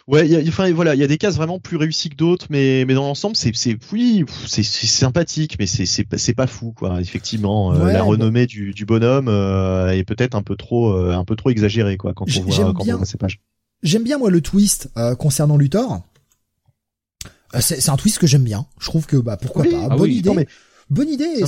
Ouais, 0.08 0.26
y 0.26 0.34
a, 0.34 0.40
enfin 0.48 0.72
voilà, 0.72 0.94
il 0.94 1.00
y 1.00 1.04
a 1.04 1.06
des 1.06 1.18
cases 1.18 1.36
vraiment 1.36 1.60
plus 1.60 1.76
réussies 1.76 2.08
que 2.08 2.16
d'autres, 2.16 2.46
mais 2.50 2.84
mais 2.86 2.94
dans 2.94 3.04
l'ensemble, 3.04 3.36
c'est 3.36 3.54
c'est 3.54 3.76
oui, 3.92 4.24
c'est 4.46 4.64
sympathique, 4.64 5.56
mais 5.58 5.66
c'est 5.66 5.86
c'est 5.86 6.06
c'est 6.16 6.34
pas 6.34 6.46
fou 6.46 6.72
quoi. 6.72 7.00
Effectivement, 7.00 7.74
euh, 7.74 7.92
la 7.92 8.02
renommée 8.02 8.46
du, 8.46 8.72
du 8.72 8.86
bonhomme 8.86 9.28
euh, 9.28 9.90
est 9.90 10.04
peut-être 10.04 10.34
un 10.34 10.42
peu 10.42 10.56
trop 10.56 10.92
euh, 10.92 11.12
un 11.12 11.24
peu 11.24 11.36
trop 11.36 11.50
exagérée 11.50 11.98
quoi 11.98 12.14
quand 12.14 12.24
on 12.36 12.40
voit 12.40 12.72
quand 12.72 12.88
on 12.88 12.96
voit 12.96 13.06
ces 13.06 13.18
pages. 13.18 13.40
J'aime 13.82 14.02
bien 14.02 14.18
moi 14.18 14.30
le 14.30 14.40
twist 14.40 14.88
concernant 15.18 15.56
Luthor. 15.56 16.02
Euh, 17.54 17.60
c'est 17.60 17.88
un 17.88 17.96
twist 17.96 18.18
que 18.18 18.26
j'aime 18.26 18.44
bien. 18.44 18.66
Je 18.78 18.86
trouve 18.86 19.06
que 19.06 19.16
bah 19.16 19.36
pourquoi 19.36 19.64
pas. 19.64 19.88
Ah 19.90 19.96
bonne 19.96 20.10
idée. 20.10 20.34
mais... 20.34 20.46
Bonne 20.90 21.08
idée. 21.08 21.44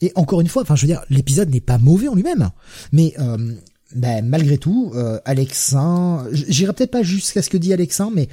et, 0.00 0.12
encore 0.14 0.40
une 0.40 0.48
fois, 0.48 0.62
enfin 0.62 0.76
je 0.76 0.82
veux 0.82 0.88
dire, 0.88 1.02
l'épisode 1.10 1.50
n'est 1.50 1.60
pas 1.60 1.78
mauvais 1.78 2.08
en 2.08 2.14
lui-même, 2.14 2.50
mais 2.92 3.14
euh, 3.18 3.54
bah, 3.94 4.22
malgré 4.22 4.58
tout, 4.58 4.92
euh, 4.94 5.20
Alexin, 5.24 6.26
j'irai 6.32 6.72
peut-être 6.72 6.90
pas 6.90 7.02
jusqu'à 7.02 7.42
ce 7.42 7.50
que 7.50 7.56
dit 7.56 7.72
Alexin, 7.72 8.10
mais 8.12 8.28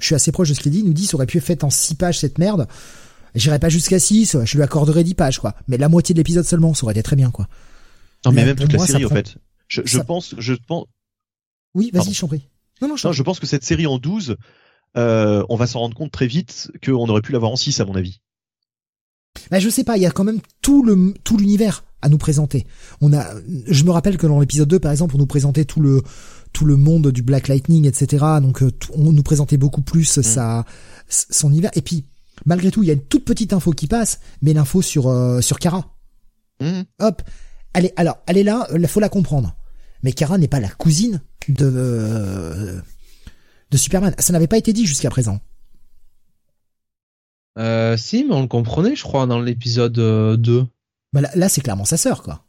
je 0.00 0.06
suis 0.06 0.14
assez 0.14 0.32
proche 0.32 0.50
de 0.50 0.54
ce 0.54 0.60
qu'il 0.60 0.72
dit. 0.72 0.80
Il 0.80 0.84
nous 0.84 0.92
dit, 0.92 1.06
ça 1.06 1.16
aurait 1.16 1.26
pu 1.26 1.38
être 1.38 1.44
fait 1.44 1.64
en 1.64 1.70
six 1.70 1.94
pages 1.94 2.18
cette 2.18 2.38
merde. 2.38 2.68
J'irai 3.34 3.58
pas 3.58 3.68
jusqu'à 3.68 3.98
6, 3.98 4.38
je 4.44 4.56
lui 4.56 4.62
accorderai 4.62 5.04
10 5.04 5.14
pages, 5.14 5.38
quoi. 5.38 5.54
Mais 5.68 5.76
la 5.76 5.88
moitié 5.88 6.14
de 6.14 6.18
l'épisode 6.18 6.44
seulement, 6.44 6.74
ça 6.74 6.84
aurait 6.84 6.92
été 6.92 7.02
très 7.02 7.16
bien, 7.16 7.30
quoi. 7.30 7.46
Non, 8.24 8.32
mais 8.32 8.44
même 8.44 8.56
toute 8.56 8.72
la 8.72 8.86
série, 8.86 9.04
en 9.04 9.10
fait. 9.10 9.36
Je, 9.68 9.82
je 9.84 9.98
pense, 9.98 10.34
je 10.38 10.54
pense. 10.54 10.86
Oui, 11.74 11.90
vas-y, 11.92 12.14
je 12.14 12.20
t'en 12.20 12.28
prie. 12.28 12.48
Non, 12.80 12.88
non, 12.88 12.96
je, 12.96 13.06
non, 13.06 13.12
je 13.12 13.22
pense 13.22 13.38
que 13.38 13.46
cette 13.46 13.64
série 13.64 13.86
en 13.86 13.98
12, 13.98 14.36
euh, 14.96 15.44
on 15.48 15.56
va 15.56 15.66
s'en 15.66 15.80
rendre 15.80 15.96
compte 15.96 16.10
très 16.10 16.26
vite 16.26 16.70
qu'on 16.84 17.08
aurait 17.08 17.20
pu 17.20 17.32
l'avoir 17.32 17.52
en 17.52 17.56
6, 17.56 17.80
à 17.80 17.84
mon 17.84 17.94
avis. 17.94 18.20
Bah, 19.50 19.58
je 19.58 19.68
sais 19.68 19.84
pas, 19.84 19.96
il 19.96 20.02
y 20.02 20.06
a 20.06 20.10
quand 20.10 20.24
même 20.24 20.40
tout 20.62 20.82
le 20.82 21.14
tout 21.22 21.36
l'univers 21.36 21.84
à 22.02 22.08
nous 22.08 22.18
présenter. 22.18 22.66
On 23.00 23.12
a, 23.12 23.26
je 23.66 23.84
me 23.84 23.90
rappelle 23.90 24.16
que 24.16 24.26
dans 24.26 24.40
l'épisode 24.40 24.68
2, 24.68 24.78
par 24.78 24.92
exemple, 24.92 25.14
on 25.16 25.18
nous 25.18 25.26
présentait 25.26 25.64
tout 25.64 25.80
le 25.80 26.02
tout 26.52 26.64
le 26.64 26.76
monde 26.76 27.08
du 27.08 27.22
Black 27.22 27.48
Lightning, 27.48 27.86
etc. 27.86 28.24
Donc, 28.40 28.62
euh, 28.62 28.70
on 28.94 29.12
nous 29.12 29.22
présentait 29.22 29.56
beaucoup 29.56 29.82
plus 29.82 30.18
mm. 30.18 30.22
sa 30.22 30.64
son 31.08 31.50
univers. 31.50 31.70
Et 31.74 31.82
puis, 31.82 32.04
malgré 32.46 32.70
tout, 32.70 32.82
il 32.82 32.86
y 32.86 32.90
a 32.90 32.94
une 32.94 33.04
toute 33.04 33.24
petite 33.24 33.52
info 33.52 33.72
qui 33.72 33.86
passe, 33.86 34.20
mais 34.42 34.52
l'info 34.52 34.82
sur 34.82 35.08
euh, 35.08 35.40
sur 35.40 35.58
Kara. 35.58 35.94
Mm. 36.60 36.82
Hop, 37.00 37.22
elle 37.74 37.86
est 37.86 37.94
alors, 37.96 38.18
elle 38.26 38.38
est 38.38 38.44
là, 38.44 38.66
il 38.74 38.86
faut 38.88 39.00
la 39.00 39.08
comprendre. 39.08 39.54
Mais 40.02 40.12
Kara 40.12 40.38
n'est 40.38 40.48
pas 40.48 40.60
la 40.60 40.68
cousine 40.68 41.20
de 41.48 41.70
euh, 41.74 42.80
de 43.70 43.76
Superman. 43.76 44.14
Ça 44.18 44.32
n'avait 44.32 44.46
pas 44.46 44.58
été 44.58 44.72
dit 44.72 44.86
jusqu'à 44.86 45.10
présent. 45.10 45.40
Euh, 47.58 47.96
si, 47.96 48.24
mais 48.24 48.34
on 48.34 48.42
le 48.42 48.46
comprenait, 48.46 48.94
je 48.94 49.02
crois, 49.02 49.26
dans 49.26 49.40
l'épisode 49.40 49.92
2. 49.92 50.66
Euh, 51.16 51.20
bah 51.20 51.28
là, 51.34 51.48
c'est 51.48 51.60
clairement 51.60 51.84
sa 51.84 51.96
sœur, 51.96 52.22
quoi. 52.22 52.44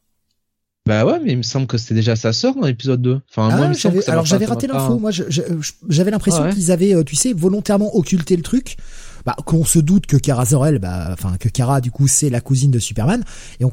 Bah 0.86 1.06
ouais, 1.06 1.20
mais 1.24 1.34
il 1.34 1.38
me 1.38 1.44
semble 1.44 1.68
que 1.68 1.78
c'était 1.78 1.94
déjà 1.94 2.16
sa 2.16 2.34
sœur 2.34 2.56
dans 2.56 2.66
l'épisode 2.66 3.02
2. 3.02 3.22
Enfin, 3.30 3.56
moi, 3.56 3.72
ah, 3.72 4.12
alors 4.12 4.26
j'avais 4.26 4.46
raté 4.46 4.66
l'info. 4.66 4.98
Moi, 4.98 5.12
j'avais 5.12 6.12
l'impression 6.12 6.44
ah 6.44 6.52
qu'ils 6.52 6.72
avaient, 6.72 6.96
euh, 6.96 7.04
tu 7.04 7.16
sais, 7.16 7.34
volontairement 7.34 7.96
occulté 7.96 8.36
le 8.36 8.44
truc. 8.44 8.78
Bah, 9.26 9.36
qu'on 9.46 9.66
se 9.66 9.80
doute 9.80 10.08
que 10.08 10.18
Kara 10.18 10.46
Zor-El, 10.46 10.80
bah, 10.80 11.10
enfin, 11.12 11.36
que 11.38 11.50
Kara, 11.50 11.82
du 11.82 11.92
coup, 11.92 12.08
c'est 12.08 12.30
la 12.30 12.42
cousine 12.42 12.72
de 12.72 12.80
Superman. 12.80 13.24
Et 13.60 13.66
on, 13.66 13.72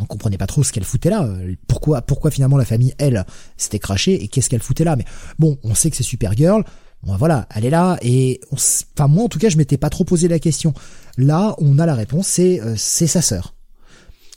on 0.00 0.04
comprenait 0.06 0.38
pas 0.38 0.46
trop 0.46 0.62
ce 0.62 0.72
qu'elle 0.72 0.84
foutait 0.84 1.10
là. 1.10 1.28
Pourquoi, 1.66 2.00
pourquoi 2.00 2.30
finalement 2.30 2.56
la 2.56 2.64
famille, 2.64 2.94
elle, 2.98 3.26
s'était 3.56 3.80
crachée 3.80 4.22
et 4.22 4.28
qu'est-ce 4.28 4.48
qu'elle 4.48 4.62
foutait 4.62 4.84
là. 4.84 4.96
Mais 4.96 5.04
bon, 5.38 5.58
on 5.64 5.74
sait 5.74 5.90
que 5.90 5.96
c'est 5.96 6.02
Supergirl 6.02 6.64
voilà, 7.18 7.46
elle 7.54 7.64
est 7.64 7.70
là 7.70 7.98
et 8.02 8.40
enfin 8.50 9.08
moi 9.08 9.24
en 9.24 9.28
tout 9.28 9.38
cas 9.38 9.48
je 9.48 9.56
m'étais 9.56 9.76
pas 9.76 9.90
trop 9.90 10.04
posé 10.04 10.28
la 10.28 10.38
question. 10.38 10.72
Là, 11.18 11.54
on 11.58 11.78
a 11.78 11.86
la 11.86 11.94
réponse, 11.94 12.26
c'est 12.26 12.60
euh, 12.60 12.74
c'est 12.76 13.06
sa 13.06 13.22
sœur. 13.22 13.53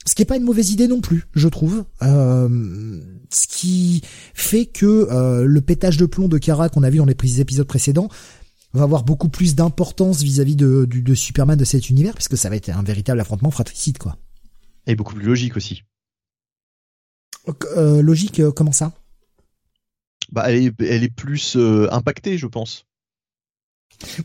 Ce 0.08 0.16
qui 0.16 0.22
est 0.22 0.26
pas 0.26 0.38
une 0.38 0.44
mauvaise 0.44 0.72
idée 0.72 0.88
non 0.88 1.02
plus, 1.02 1.27
je 1.34 1.48
trouve. 1.50 1.84
Euh, 2.02 3.02
ce 3.30 3.48
qui 3.48 4.02
fait 4.34 4.66
que 4.66 4.86
euh, 4.86 5.44
le 5.44 5.61
pétage 5.61 5.98
de 5.98 6.06
plomb 6.06 6.30
de 6.30 6.38
Kara 6.38 6.69
qu'on 6.69 6.84
a 6.84 6.90
vu 6.90 7.00
dans 7.00 7.06
les 7.06 7.42
épisodes 7.42 7.68
précédents 7.68 8.08
va 8.74 8.84
avoir 8.84 9.03
beaucoup 9.03 9.30
plus 9.30 9.56
d'importance 9.56 10.22
vis-à-vis 10.22 10.56
de, 10.56 10.86
de, 10.86 11.16
Superman 11.16 11.58
de 11.58 11.66
cet 11.66 11.90
univers, 11.90 12.14
puisque 12.14 12.38
ça 12.38 12.50
va 12.50 12.56
être 12.56 12.69
un 12.69 12.84
véritable 12.84 13.19
affrontement 13.19 13.52
fratricide, 13.52 13.98
quoi. 13.98 14.18
Et 14.86 14.95
beaucoup 14.95 15.16
plus 15.16 15.26
logique 15.26 15.58
aussi. 15.58 15.84
logique, 17.76 18.42
comment 18.56 18.72
ça? 18.72 18.94
Bah, 20.32 20.45
elle 20.50 20.68
est, 20.68 20.82
elle 20.82 21.03
est 21.03 21.14
plus 21.14 21.56
euh, 21.56 21.88
impactée, 21.92 22.38
je 22.38 22.48
pense. 22.48 22.86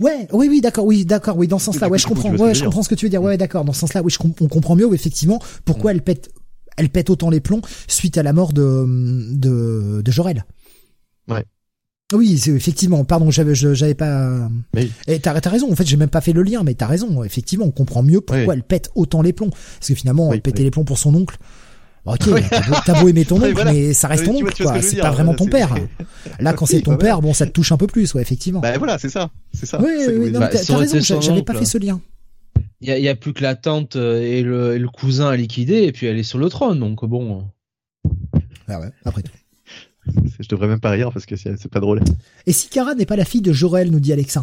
Ouais, 0.00 0.28
oui, 0.32 0.48
oui, 0.48 0.60
d'accord, 0.60 0.84
oui, 0.84 1.04
d'accord, 1.04 1.36
oui, 1.36 1.48
dans 1.48 1.58
ce 1.58 1.66
sens-là, 1.66 1.88
ouais, 1.88 1.98
je 1.98 2.06
comprends, 2.06 2.34
ouais, 2.34 2.54
je 2.54 2.64
comprends 2.64 2.82
ce 2.82 2.88
que 2.88 2.94
tu 2.94 3.06
veux 3.06 3.10
dire, 3.10 3.22
ouais, 3.22 3.38
d'accord, 3.38 3.64
dans 3.64 3.72
ce 3.72 3.80
sens-là, 3.80 4.02
oui, 4.02 4.10
je 4.10 4.18
on 4.22 4.48
comprend 4.48 4.76
mieux, 4.76 4.92
effectivement, 4.92 5.40
pourquoi 5.64 5.92
mm. 5.92 5.96
elle 5.96 6.02
pète, 6.02 6.30
elle 6.76 6.88
pète 6.90 7.10
autant 7.10 7.30
les 7.30 7.40
plombs 7.40 7.62
suite 7.88 8.18
à 8.18 8.22
la 8.22 8.32
mort 8.32 8.52
de 8.52 8.86
de, 9.32 10.02
de 10.02 10.10
Jorel. 10.10 10.44
Ouais. 11.28 11.44
Oui, 12.12 12.38
effectivement, 12.46 13.04
pardon, 13.04 13.30
j'avais, 13.30 13.54
j'avais 13.54 13.94
pas. 13.94 14.48
Mais... 14.74 14.88
Et 15.06 15.18
t'as, 15.18 15.40
t'as 15.40 15.50
raison. 15.50 15.72
En 15.72 15.76
fait, 15.76 15.86
j'ai 15.86 15.96
même 15.96 16.10
pas 16.10 16.20
fait 16.20 16.32
le 16.32 16.42
lien, 16.42 16.62
mais 16.62 16.74
t'as 16.74 16.86
raison. 16.86 17.24
Effectivement, 17.24 17.64
on 17.64 17.70
comprend 17.70 18.02
mieux 18.02 18.20
pourquoi 18.20 18.54
elle 18.54 18.62
pète 18.62 18.90
autant 18.94 19.22
les 19.22 19.32
plombs, 19.32 19.50
parce 19.50 19.88
que 19.88 19.94
finalement, 19.94 20.32
elle 20.32 20.42
pétait 20.42 20.62
les 20.62 20.70
plombs 20.70 20.84
pour 20.84 20.98
son 20.98 21.14
oncle. 21.14 21.38
Ok, 22.04 22.28
t'as 22.84 23.00
beau, 23.00 23.08
aimer 23.08 23.24
ton 23.24 23.36
oncle, 23.42 23.62
mais 23.64 23.92
ça 23.92 24.08
reste 24.08 24.24
ton 24.24 24.34
oncle, 24.34 24.52
quoi. 24.62 24.82
C'est 24.82 24.96
pas 24.96 25.10
vraiment 25.10 25.34
ton 25.34 25.46
père. 25.46 25.74
Là, 26.40 26.52
quand 26.52 26.66
c'est 26.66 26.82
ton 26.82 26.96
père, 26.96 27.20
bon, 27.20 27.32
ça 27.32 27.46
te 27.46 27.52
touche 27.52 27.72
un 27.72 27.76
peu 27.76 27.86
plus, 27.86 28.14
ouais, 28.14 28.22
effectivement. 28.22 28.60
Bah 28.60 28.76
voilà, 28.78 28.98
c'est 28.98 29.08
ça, 29.08 29.30
c'est 29.52 29.66
ça. 29.66 29.80
Oui, 29.80 29.90
oui, 30.08 30.30
non, 30.32 30.40
t'as 30.40 30.76
raison, 30.76 31.20
j'avais 31.20 31.42
pas 31.42 31.54
fait 31.54 31.64
ce 31.64 31.78
lien. 31.78 32.00
Il 32.80 32.88
y, 32.88 33.08
a, 33.08 33.14
plus 33.14 33.32
que 33.32 33.44
la 33.44 33.54
tante 33.54 33.94
euh, 33.94 34.20
et 34.20 34.42
le, 34.42 34.74
et 34.74 34.78
le, 34.80 34.88
cousin 34.88 35.28
à 35.28 35.36
liquider, 35.36 35.84
et 35.84 35.92
puis 35.92 36.06
elle 36.06 36.18
est 36.18 36.24
sur 36.24 36.38
le 36.40 36.48
trône, 36.48 36.80
donc 36.80 37.04
bon. 37.04 37.44
Ah 38.66 38.80
ouais, 38.80 38.90
après 39.04 39.22
tout. 39.22 39.30
Je 40.40 40.48
devrais 40.48 40.66
même 40.66 40.80
pas 40.80 40.90
rire 40.90 41.12
parce 41.12 41.24
que 41.24 41.36
c'est 41.36 41.68
pas 41.68 41.78
drôle. 41.78 42.00
Et 42.46 42.52
si 42.52 42.68
Kara 42.68 42.96
n'est 42.96 43.06
pas 43.06 43.14
la 43.14 43.24
fille 43.24 43.40
de 43.40 43.52
Jorel, 43.52 43.92
nous 43.92 44.00
dit 44.00 44.12
Alexa. 44.12 44.42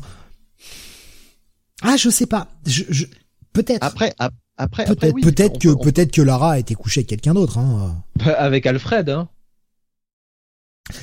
Ah, 1.81 1.97
je 1.97 2.09
sais 2.09 2.27
pas. 2.27 2.47
Je, 2.65 2.83
je... 2.88 3.05
Peut-être. 3.51 3.83
Après, 3.83 4.13
après, 4.19 4.38
peut-être, 4.67 5.21
peut-être 5.21 5.59
que 5.59 5.83
peut-être 5.83 6.11
que 6.11 6.21
Lara 6.21 6.53
a 6.53 6.59
été 6.59 6.75
couchée 6.75 6.99
avec 6.99 7.07
quelqu'un 7.07 7.33
d'autre. 7.33 7.57
Hein. 7.57 7.95
Avec 8.38 8.65
Alfred. 8.65 9.09
Hein. 9.09 9.29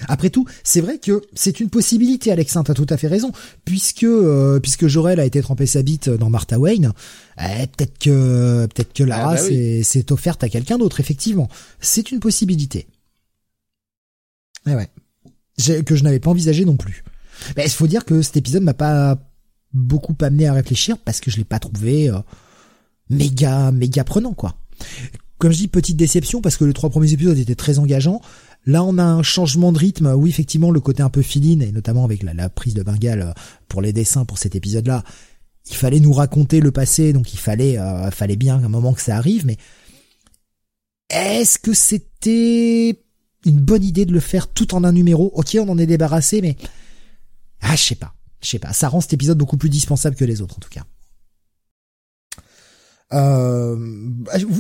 Après 0.09 0.31
tout, 0.31 0.47
c'est 0.65 0.81
vrai 0.81 0.99
que 0.99 1.23
c'est 1.35 1.61
une 1.61 1.71
possibilité, 1.71 2.33
Alexin, 2.33 2.63
t'as 2.65 2.75
tout 2.75 2.87
à 2.91 2.97
fait 2.97 3.07
raison, 3.07 3.33
puisque 3.65 4.05
euh, 4.05 4.59
puisque 4.61 4.87
Jorel 4.89 5.21
a 5.21 5.25
été 5.25 5.41
trempé 5.41 5.67
sa 5.67 5.83
bite 5.83 6.11
dans 6.11 6.29
Martha 6.29 6.59
Wayne, 6.59 6.93
eh, 7.39 7.67
peut-être 7.69 7.99
que 7.99 8.67
peut-être 8.67 8.93
que 8.93 9.05
Lara 9.05 9.33
ah, 9.33 9.35
bah 9.35 9.83
s'est 9.85 10.13
offerte 10.13 10.43
à 10.43 10.49
quelqu'un 10.49 10.79
d'autre, 10.79 11.01
effectivement. 11.01 11.49
C'est 11.81 12.11
une 12.11 12.21
possibilité. 12.21 12.89
Eh 14.67 14.75
ouais, 14.75 14.91
que 15.85 15.95
je 15.95 16.03
n'avais 16.03 16.21
pas 16.21 16.31
envisagé 16.31 16.65
non 16.65 16.77
plus. 16.77 17.05
Mais 17.57 17.65
il 17.65 17.71
faut 17.71 17.87
dire 17.87 18.05
que 18.05 18.23
cet 18.23 18.37
épisode 18.37 18.63
m'a 18.63 18.75
pas 18.75 19.19
beaucoup 19.73 20.17
amené 20.21 20.49
à 20.49 20.53
réfléchir 20.53 20.99
parce 20.99 21.21
que 21.21 21.31
je 21.31 21.37
l'ai 21.37 21.45
pas 21.45 21.59
trouvé. 21.59 22.11
Euh, 22.11 22.19
méga, 23.11 23.73
méga 23.73 24.05
prenant, 24.05 24.35
quoi. 24.35 24.57
Comme 25.39 25.53
je 25.53 25.59
dis, 25.59 25.69
petite 25.69 25.97
déception 25.97 26.41
parce 26.41 26.57
que 26.57 26.65
les 26.65 26.73
trois 26.73 26.91
premiers 26.91 27.13
épisodes 27.13 27.37
étaient 27.37 27.55
très 27.55 27.79
engageants. 27.79 28.21
Là, 28.65 28.83
on 28.83 28.99
a 28.99 29.05
un 29.05 29.23
changement 29.23 29.71
de 29.71 29.79
rythme. 29.79 30.13
Oui, 30.17 30.31
effectivement, 30.31 30.71
le 30.71 30.81
côté 30.81 31.03
un 31.03 31.11
peu 31.11 31.23
filine, 31.23 31.63
et 31.63 31.73
notamment 31.73 32.05
avec 32.05 32.23
la, 32.23 32.49
prise 32.49 32.75
de 32.75 32.83
Bengale 32.83 33.23
euh, 33.23 33.33
pour 33.69 33.81
les 33.81 33.93
dessins 33.93 34.25
pour 34.25 34.39
cet 34.39 34.57
épisode-là. 34.57 35.05
Il 35.69 35.77
fallait 35.77 36.01
nous 36.01 36.13
raconter 36.13 36.61
le 36.61 36.71
passé, 36.71 37.13
donc 37.13 37.35
il 37.35 37.39
fallait, 37.39 37.79
euh, 37.79 38.11
fallait 38.11 38.37
bien 38.37 38.57
un 38.57 38.69
moment 38.69 38.93
que 38.93 39.01
ça 39.01 39.17
arrive. 39.17 39.47
Mais 39.47 39.57
est-ce 41.11 41.59
que 41.59 41.75
c'était 41.75 43.03
une 43.45 43.61
bonne 43.61 43.85
idée 43.85 44.07
de 44.07 44.13
le 44.13 44.21
faire 44.21 44.49
tout 44.49 44.75
en 44.75 44.85
un 44.85 44.93
numéro? 44.93 45.31
Ok, 45.35 45.57
on 45.61 45.69
en 45.69 45.79
est 45.79 45.87
débarrassé, 45.87 46.41
mais 46.41 46.57
ah, 47.61 47.77
je 47.77 47.83
sais 47.83 47.95
pas, 47.95 48.15
je 48.41 48.49
sais 48.49 48.59
pas. 48.59 48.73
Ça 48.73 48.89
rend 48.89 49.01
cet 49.01 49.13
épisode 49.13 49.39
beaucoup 49.39 49.57
plus 49.57 49.71
dispensable 49.71 50.17
que 50.17 50.25
les 50.25 50.41
autres, 50.41 50.57
en 50.57 50.61
tout 50.61 50.71
cas. 50.71 50.85
Euh, 53.13 53.77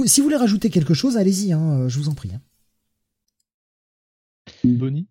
si 0.07 0.21
vous 0.21 0.25
voulez 0.25 0.37
rajouter 0.37 0.71
quelque 0.71 0.95
chose, 0.95 1.17
allez-y, 1.17 1.53
hein, 1.53 1.89
je 1.89 1.99
vous 1.99 2.09
en 2.09 2.15
prie. 2.15 2.31
Hein. 2.35 2.41
Bonnie? 4.65 5.07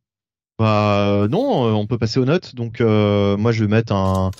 Bah 0.58 1.28
non, 1.30 1.68
euh, 1.68 1.72
on 1.72 1.86
peut 1.86 1.98
passer 1.98 2.20
aux 2.20 2.26
notes. 2.26 2.56
Donc 2.56 2.80
euh, 2.80 3.36
moi 3.36 3.52
je 3.52 3.64
vais 3.64 3.70
mettre 3.70 3.94
un, 3.94 4.32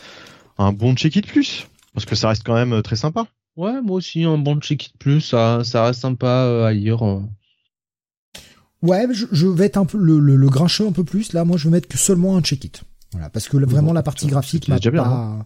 un 0.58 0.72
bon 0.72 0.96
check-it 0.96 1.28
plus 1.28 1.68
parce 1.94 2.06
que 2.06 2.16
ça 2.16 2.30
reste 2.30 2.44
quand 2.46 2.54
même 2.54 2.82
très 2.82 2.96
sympa. 2.96 3.28
Ouais, 3.58 3.82
moi 3.82 3.98
aussi 3.98 4.24
un 4.24 4.38
bon 4.38 4.60
check-it 4.60 4.98
plus, 4.98 5.22
ça, 5.22 5.64
ça 5.64 5.86
reste 5.86 6.02
sympa 6.02 6.66
à 6.66 6.72
lire. 6.72 7.02
Ouais, 8.82 9.08
je, 9.12 9.48
vais 9.48 9.66
être 9.66 9.78
un 9.78 9.86
peu 9.86 9.98
le, 9.98 10.20
le, 10.20 10.50
grincheux 10.50 10.88
un 10.88 10.92
peu 10.92 11.04
plus. 11.04 11.34
Là, 11.34 11.44
moi 11.44 11.58
je 11.58 11.66
vais 11.66 11.72
mettre 11.72 11.88
que 11.88 11.98
seulement 11.98 12.38
un 12.38 12.42
check-it. 12.42 12.84
Voilà, 13.12 13.30
parce 13.30 13.48
que 13.48 13.58
vraiment 13.58 13.94
la 13.94 14.04
partie 14.04 14.28
graphique 14.28 14.68
m'a 14.68 14.80
pas. 14.80 15.08
Hein. 15.08 15.46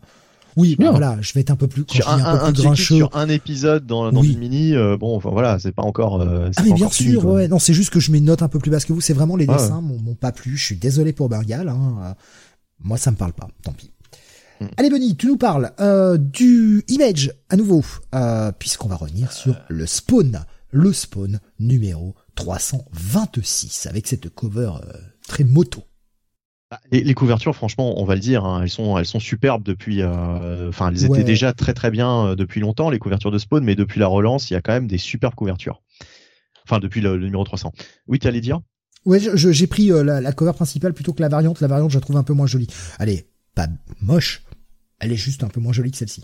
Oui, 0.58 0.76
bah 0.78 0.92
voilà, 0.92 1.18
je 1.22 1.34
vais 1.34 1.42
être 1.42 1.52
un 1.52 1.56
peu 1.56 1.68
plus, 1.68 1.86
sur 1.90 2.10
un, 2.10 2.24
un, 2.24 2.52
peu 2.52 2.62
plus 2.62 2.76
Sur 2.76 3.16
un 3.16 3.30
épisode 3.30 3.86
dans, 3.86 4.12
dans 4.12 4.24
une 4.24 4.40
mini, 4.40 4.76
euh, 4.76 4.98
bon, 4.98 5.16
enfin 5.16 5.30
voilà, 5.30 5.60
c'est 5.60 5.72
pas 5.72 5.84
encore. 5.84 6.22
Euh, 6.22 6.50
ah 6.56 6.62
mais 6.64 6.74
bien 6.74 6.90
sûr, 6.90 7.26
ouais. 7.26 7.48
Non, 7.48 7.60
c'est 7.60 7.74
juste 7.74 7.92
que 7.92 8.00
je 8.00 8.12
mets 8.12 8.18
une 8.18 8.26
note 8.26 8.42
un 8.42 8.48
peu 8.48 8.60
plus 8.60 8.72
basse 8.72 8.86
que 8.86 8.94
vous. 8.94 9.02
C'est 9.02 9.14
vraiment 9.14 9.36
les 9.36 9.48
dessins 9.48 9.82
m'ont 9.82 10.16
pas 10.16 10.32
plu. 10.32 10.58
Je 10.58 10.66
suis 10.66 10.78
désolé 10.78 11.14
pour 11.14 11.30
Bergal. 11.30 11.70
Hein. 11.70 12.16
Moi, 12.82 12.98
ça 12.98 13.12
me 13.12 13.16
parle 13.16 13.34
pas. 13.34 13.48
Tant 13.64 13.74
pis. 13.74 13.92
Hmm. 14.60 14.68
Allez 14.78 14.90
Bonnie, 14.90 15.16
tu 15.16 15.28
nous 15.28 15.38
parles 15.38 15.72
euh, 15.80 16.18
du 16.18 16.84
Image 16.90 17.32
à 17.50 17.56
nouveau, 17.56 17.84
euh, 18.14 18.52
puisqu'on 18.52 18.90
va 18.90 18.96
revenir 18.96 19.32
sur 19.32 19.56
le 19.70 19.86
Spawn, 19.86 20.44
le 20.72 20.92
Spawn 20.92 21.40
numéro 21.60 22.16
326 22.36 23.88
avec 23.88 24.08
cette 24.08 24.30
cover 24.30 24.72
euh, 24.84 24.98
très 25.28 25.46
moto. 25.46 25.84
Bah, 26.72 26.80
les, 26.92 27.14
couvertures, 27.16 27.56
franchement, 27.56 28.00
on 28.00 28.06
va 28.06 28.14
le 28.14 28.22
dire, 28.22 28.46
hein, 28.46 28.62
elles 28.62 28.70
sont 28.70 28.96
elles 29.00 29.06
sont 29.08 29.20
superbes 29.20 29.64
depuis. 29.64 30.04
Euh, 30.04 30.70
enfin, 30.70 30.92
elles 30.92 31.04
étaient 31.04 31.24
déjà 31.24 31.52
très 31.52 31.74
très 31.74 31.90
bien 31.90 32.28
euh, 32.28 32.36
depuis 32.36 32.60
longtemps 32.60 32.92
les 32.92 33.00
couvertures 33.00 33.32
de 33.32 33.40
Spawn, 33.40 33.64
mais 33.64 33.76
depuis 33.76 34.00
la 34.00 34.06
relance, 34.06 34.52
il 34.52 34.54
y 34.54 34.56
a 34.56 34.62
quand 34.62 34.74
même 34.74 34.86
des 34.86 35.00
superbes 35.00 35.34
couvertures. 35.34 35.82
Enfin, 36.66 36.80
depuis 36.80 37.02
le, 37.02 37.18
numéro 37.18 37.44
300. 37.44 37.74
Oui, 38.08 38.20
tu 38.20 38.28
allais 38.28 38.42
dire? 38.42 38.60
Ouais, 39.06 39.20
j'ai 39.20 39.66
pris 39.66 39.92
euh, 39.92 40.04
la, 40.04 40.32
cover 40.32 40.54
principale 40.54 40.94
plutôt 40.94 41.14
que 41.14 41.24
la 41.24 41.30
variante. 41.30 41.60
La 41.60 41.68
variante, 41.68 41.90
je 41.90 41.98
la 41.98 42.02
trouve 42.02 42.18
un 42.18 42.24
peu 42.24 42.34
moins 42.34 42.46
jolie. 42.46 42.68
Elle 43.00 43.10
est 43.10 43.28
pas 43.56 43.68
moche, 44.02 44.44
elle 45.00 45.12
est 45.12 45.18
juste 45.18 45.44
un 45.44 45.48
peu 45.48 45.60
moins 45.60 45.74
jolie 45.74 45.90
que 45.90 45.98
celle-ci. 45.98 46.24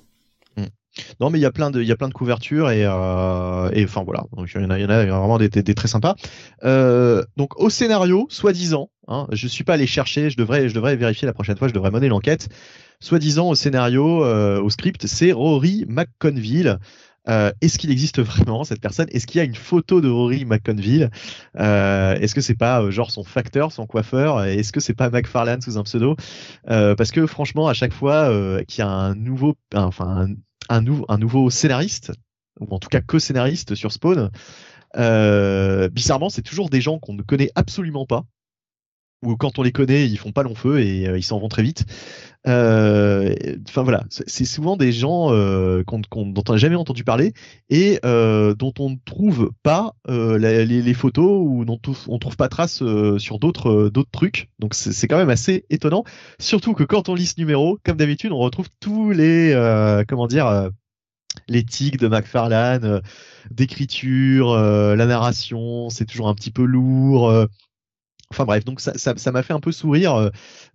Non, 1.20 1.30
mais 1.30 1.40
il 1.40 1.42
y 1.42 1.46
a 1.46 1.52
plein 1.52 1.72
de, 1.72 1.82
il 1.82 1.88
y 1.88 1.92
a 1.92 1.96
plein 1.96 2.08
de 2.08 2.14
couvertures 2.14 2.70
et, 2.72 2.86
euh, 2.86 3.70
et 3.74 3.84
enfin 3.84 4.04
voilà. 4.04 4.26
Donc 4.36 4.50
il 4.54 4.62
y 4.62 4.66
en 4.66 4.70
a, 4.70 4.80
y 4.80 4.86
en 4.86 4.90
a 4.90 5.06
vraiment 5.06 5.38
des, 5.38 5.50
très 5.50 5.88
sympas. 5.88 6.16
Euh, 6.64 7.24
donc 7.38 7.60
au 7.60 7.70
scénario, 7.70 8.28
soi-disant, 8.30 8.90
hein, 9.08 9.28
je 9.32 9.48
suis 9.48 9.64
pas 9.64 9.74
allé 9.74 9.88
chercher. 9.88 10.30
Je 10.30 10.38
devrais, 10.38 10.70
je 10.70 10.74
devrais 10.74 10.96
vérifier 10.96 11.26
la 11.26 11.34
prochaine 11.34 11.58
fois. 11.58 11.68
Je 11.68 11.74
devrais 11.74 11.92
mener 11.92 12.08
l'enquête. 12.08 12.50
soi-disant 13.00 13.50
au 13.50 13.56
scénario, 13.56 14.26
au 14.26 14.70
script, 14.70 15.08
c'est 15.08 15.32
Rory 15.32 15.86
McConville. 15.88 16.80
Euh, 17.28 17.52
est-ce 17.62 17.78
qu'il 17.78 17.92
existe 17.92 18.22
vraiment 18.22 18.64
cette 18.64 18.82
personne? 18.82 19.08
Est-ce 19.12 19.28
qu'il 19.28 19.40
y 19.40 19.42
a 19.42 19.46
une 19.46 19.56
photo 19.56 20.02
de 20.02 20.10
Rory 20.10 20.46
McConville? 20.46 21.10
Euh, 21.60 22.16
Est-ce 22.16 22.36
que 22.36 22.42
c'est 22.42 22.56
pas 22.56 22.82
euh, 22.82 22.92
genre 22.92 23.12
son 23.12 23.24
facteur, 23.24 23.72
son 23.72 23.88
coiffeur? 23.88 24.44
Est-ce 24.44 24.72
que 24.72 24.80
c'est 24.80 24.94
pas 24.94 25.10
McFarlane 25.10 25.62
sous 25.62 25.78
un 25.78 25.84
pseudo? 25.84 26.16
Parce 26.66 27.12
que 27.12 27.26
franchement, 27.26 27.68
à 27.68 27.74
chaque 27.74 27.94
fois 27.94 28.32
qu'il 28.68 28.80
y 28.80 28.88
a 28.88 28.90
un 28.90 29.16
nouveau, 29.16 29.56
enfin 29.74 30.28
un 30.70 30.82
nouveau 30.82 31.50
scénariste 31.50 32.12
ou 32.60 32.74
en 32.74 32.80
tout 32.80 32.90
cas 32.90 33.02
co-scénariste 33.02 33.76
sur 33.76 33.92
Spawn, 33.92 34.30
bizarrement, 35.92 36.30
c'est 36.30 36.42
toujours 36.42 36.70
des 36.70 36.82
gens 36.82 37.00
qu'on 37.00 37.14
ne 37.14 37.22
connaît 37.22 37.52
absolument 37.56 38.06
pas 38.06 38.26
ou 39.24 39.36
quand 39.36 39.60
on 39.60 39.64
les 39.64 39.72
connaît, 39.72 40.08
ils 40.08 40.18
font 40.18 40.32
pas 40.32 40.44
long 40.44 40.56
feu 40.56 40.80
et 40.80 41.08
euh, 41.08 41.18
ils 41.18 41.24
s'en 41.24 41.40
vont 41.40 41.50
très 41.50 41.64
vite. 41.64 41.86
Euh, 42.48 43.34
enfin 43.68 43.82
voilà, 43.82 44.04
c'est 44.10 44.46
souvent 44.46 44.78
des 44.78 44.92
gens 44.92 45.34
euh, 45.34 45.84
dont 45.84 46.02
on 46.16 46.52
n'a 46.52 46.58
jamais 46.58 46.76
entendu 46.76 47.04
parler 47.04 47.34
et 47.70 48.00
dont 48.04 48.74
on 48.78 48.92
ne 48.92 48.98
trouve 49.04 49.52
pas 49.64 49.94
les, 50.08 50.94
photos 50.94 51.42
ou 51.44 51.66
dont 51.66 51.80
on 52.08 52.20
trouve 52.20 52.38
pas 52.38 52.48
trace 52.48 52.84
sur 53.18 53.40
d'autres 53.40 53.90
d'autres 53.90 54.12
trucs. 54.12 54.50
Donc 54.60 54.76
c'est 54.76 55.08
quand 55.08 55.18
même 55.18 55.32
assez 55.32 55.66
étonnant, 55.72 56.04
surtout 56.40 56.74
que 56.74 56.84
quand 56.84 57.10
on 57.10 57.16
lit 57.16 57.26
ce 57.26 57.40
numéro, 57.40 57.80
comme 57.84 57.98
d'habitude, 57.98 58.32
on 58.32 58.38
retrouve 58.38 58.68
tous 58.80 59.10
les 59.10 59.54
comment 60.08 60.28
dire 60.28 60.70
les 61.48 61.64
tics 61.64 61.98
de 61.98 62.08
McFarlane, 62.08 63.02
d'écriture, 63.50 64.56
la 64.56 65.06
narration, 65.08 65.90
c'est 65.90 66.06
toujours 66.06 66.30
un 66.30 66.36
petit 66.36 66.52
peu 66.52 66.64
lourd. 66.64 67.48
Enfin 68.32 68.46
bref, 68.46 68.66
donc 68.66 68.82
ça, 68.82 68.94
ça, 68.96 69.32
m'a 69.32 69.44
fait 69.44 69.54
un 69.54 69.60
peu 69.60 69.72
sourire 69.72 70.16
euh, 70.16 70.30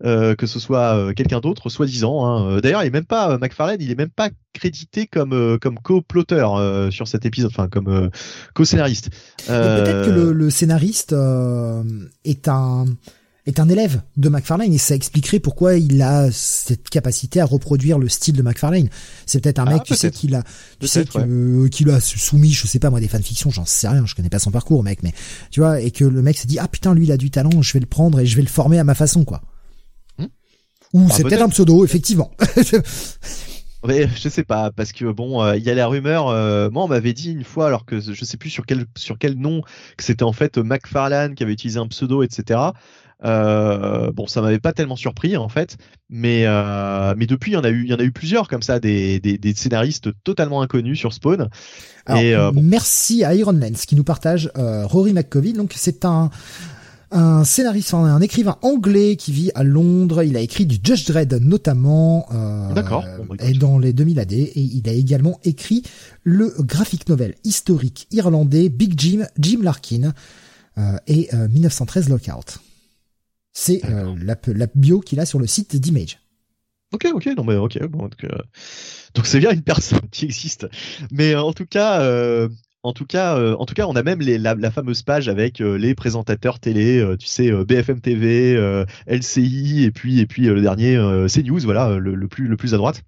euh, 0.04 0.34
que 0.34 0.46
ce 0.46 0.60
soit 0.60 0.96
euh, 0.96 1.12
quelqu'un 1.12 1.40
d'autre, 1.40 1.68
soi-disant. 1.68 2.24
Hein. 2.24 2.60
D'ailleurs, 2.60 2.82
il 2.82 2.86
est 2.86 2.92
même 2.92 3.04
pas 3.04 3.38
McFarlane, 3.38 3.78
il 3.80 3.90
est 3.90 3.98
même 3.98 4.10
pas 4.10 4.30
crédité 4.52 5.06
comme 5.06 5.58
comme 5.60 5.78
co-plotter 5.78 6.46
sur 6.90 7.08
cet 7.08 7.26
épisode, 7.26 7.50
enfin 7.52 7.68
comme 7.68 8.10
co-scénariste. 8.54 9.10
Peut-être 9.46 10.06
que 10.06 10.10
le, 10.10 10.32
le 10.32 10.50
scénariste 10.50 11.14
est 12.24 12.48
un 12.48 12.86
est 13.50 13.60
un 13.60 13.68
élève 13.68 14.02
de 14.16 14.28
McFarlane 14.28 14.72
et 14.72 14.78
ça 14.78 14.94
expliquerait 14.94 15.40
pourquoi 15.40 15.74
il 15.74 16.00
a 16.02 16.30
cette 16.32 16.88
capacité 16.88 17.40
à 17.40 17.44
reproduire 17.44 17.98
le 17.98 18.08
style 18.08 18.36
de 18.36 18.42
McFarlane. 18.42 18.88
C'est 19.26 19.40
peut-être 19.40 19.58
un 19.58 19.66
ah, 19.66 19.74
mec, 19.74 19.82
tu 19.84 19.94
sais, 19.94 20.10
qu'il 20.10 20.34
a, 20.34 20.42
tu 20.78 20.86
sais, 20.86 21.04
qu'il 21.70 21.90
a 21.90 22.00
soumis, 22.00 22.52
je 22.52 22.66
sais 22.66 22.78
pas 22.78 22.90
moi, 22.90 23.00
des 23.00 23.08
fanfictions, 23.08 23.50
j'en 23.50 23.66
sais 23.66 23.88
rien, 23.88 24.06
je 24.06 24.14
connais 24.14 24.30
pas 24.30 24.38
son 24.38 24.50
parcours, 24.50 24.82
mec, 24.82 25.02
mais 25.02 25.12
tu 25.50 25.60
vois, 25.60 25.80
et 25.80 25.90
que 25.90 26.04
le 26.04 26.22
mec 26.22 26.38
s'est 26.38 26.48
dit, 26.48 26.58
ah 26.58 26.68
putain, 26.68 26.94
lui, 26.94 27.04
il 27.04 27.12
a 27.12 27.16
du 27.16 27.30
talent, 27.30 27.62
je 27.62 27.72
vais 27.72 27.80
le 27.80 27.86
prendre 27.86 28.20
et 28.20 28.26
je 28.26 28.36
vais 28.36 28.42
le 28.42 28.48
former 28.48 28.78
à 28.78 28.84
ma 28.84 28.94
façon, 28.94 29.24
quoi. 29.24 29.42
Hmm. 30.18 30.26
Ou 30.94 31.06
ah, 31.08 31.12
c'est 31.14 31.22
peut-être 31.24 31.42
un 31.42 31.48
pseudo, 31.48 31.84
effectivement. 31.84 32.30
Mais 33.86 34.08
je 34.14 34.28
sais 34.28 34.44
pas 34.44 34.70
parce 34.70 34.92
que 34.92 35.10
bon, 35.10 35.42
euh, 35.42 35.56
il 35.56 35.62
y 35.62 35.70
a 35.70 35.74
la 35.74 35.86
rumeur. 35.86 36.28
Euh, 36.28 36.70
moi, 36.70 36.84
on 36.84 36.88
m'avait 36.88 37.12
dit 37.12 37.32
une 37.32 37.44
fois, 37.44 37.66
alors 37.66 37.84
que 37.84 38.00
je 38.00 38.24
sais 38.24 38.36
plus 38.36 38.50
sur 38.50 38.66
quel 38.66 38.84
sur 38.96 39.18
quel 39.18 39.34
nom, 39.34 39.62
que 39.96 40.04
c'était 40.04 40.22
en 40.22 40.32
fait 40.32 40.58
McFarlane 40.58 41.34
qui 41.34 41.42
avait 41.42 41.52
utilisé 41.52 41.78
un 41.78 41.88
pseudo, 41.88 42.22
etc. 42.22 42.72
Euh, 43.24 44.10
bon, 44.12 44.26
ça 44.26 44.40
m'avait 44.40 44.58
pas 44.58 44.72
tellement 44.72 44.96
surpris 44.96 45.36
en 45.36 45.48
fait, 45.48 45.76
mais 46.08 46.44
euh, 46.46 47.14
mais 47.16 47.26
depuis 47.26 47.52
il 47.52 47.54
y 47.54 47.56
en 47.58 47.64
a 47.64 47.68
eu 47.68 47.84
il 47.84 47.90
y 47.90 47.94
en 47.94 47.98
a 47.98 48.02
eu 48.02 48.12
plusieurs 48.12 48.48
comme 48.48 48.62
ça 48.62 48.80
des 48.80 49.20
des, 49.20 49.36
des 49.36 49.54
scénaristes 49.54 50.08
totalement 50.24 50.62
inconnus 50.62 50.98
sur 50.98 51.12
Spawn. 51.12 51.48
et, 52.08 52.34
euh, 52.34 52.50
Merci 52.54 53.22
à 53.24 53.34
Iron 53.34 53.52
Lens 53.52 53.84
qui 53.84 53.94
nous 53.94 54.04
partage 54.04 54.50
euh, 54.56 54.86
Rory 54.86 55.12
McCovey. 55.12 55.52
Donc 55.52 55.72
c'est 55.76 56.04
un 56.04 56.30
un 57.10 57.44
scénariste, 57.44 57.94
un 57.94 58.20
écrivain 58.20 58.56
anglais 58.62 59.16
qui 59.16 59.32
vit 59.32 59.50
à 59.54 59.62
Londres. 59.62 60.22
Il 60.22 60.36
a 60.36 60.40
écrit 60.40 60.66
du 60.66 60.78
Judge 60.82 61.06
Dredd 61.06 61.34
notamment. 61.40 62.26
Euh, 62.32 62.72
D'accord. 62.72 63.04
et 63.40 63.52
dans 63.52 63.78
les 63.78 63.92
2000 63.92 64.20
AD. 64.20 64.32
Et 64.32 64.52
il 64.54 64.88
a 64.88 64.92
également 64.92 65.40
écrit 65.44 65.82
le 66.22 66.54
graphic 66.60 67.08
novel 67.08 67.34
historique 67.44 68.06
irlandais 68.10 68.68
Big 68.68 68.98
Jim, 68.98 69.26
Jim 69.38 69.60
Larkin 69.62 70.12
euh, 70.78 70.96
et 71.06 71.28
1913 71.32 72.08
Lockout. 72.08 72.60
C'est 73.52 73.84
euh, 73.84 74.14
la, 74.22 74.36
la, 74.46 74.66
bio 74.74 75.00
qu'il 75.00 75.20
a 75.20 75.26
sur 75.26 75.38
le 75.38 75.46
site 75.46 75.76
d'Image. 75.76 76.20
Ok, 76.92 77.06
ok, 77.12 77.26
non 77.36 77.44
mais 77.44 77.56
ok, 77.56 77.86
bon, 77.86 78.02
donc 78.02 78.24
euh, 78.24 78.38
donc 79.14 79.26
c'est 79.26 79.38
bien 79.38 79.52
une 79.52 79.62
personne 79.62 80.08
qui 80.10 80.24
existe. 80.24 80.66
Mais 81.12 81.34
euh, 81.34 81.42
en 81.42 81.52
tout 81.52 81.66
cas, 81.66 82.00
en 82.82 82.92
tout 82.92 83.04
cas, 83.04 83.38
en 83.54 83.66
tout 83.66 83.74
cas, 83.74 83.86
on 83.86 83.96
a 83.96 84.02
même 84.02 84.20
la, 84.20 84.70
fameuse 84.70 85.02
page 85.02 85.28
avec 85.28 85.58
les 85.58 85.94
présentateurs 85.94 86.58
télé, 86.60 87.04
tu 87.18 87.26
sais, 87.26 87.50
BFM 87.64 88.00
TV, 88.00 88.84
LCI 89.06 89.84
et 89.84 89.90
puis 89.90 90.20
et 90.20 90.26
puis 90.26 90.46
le 90.46 90.62
dernier 90.62 90.96
CNews, 91.28 91.60
voilà, 91.60 91.98
le, 91.98 92.28
plus 92.28 92.46
le 92.46 92.56
plus 92.56 92.74
à 92.74 92.78
droite. 92.78 93.02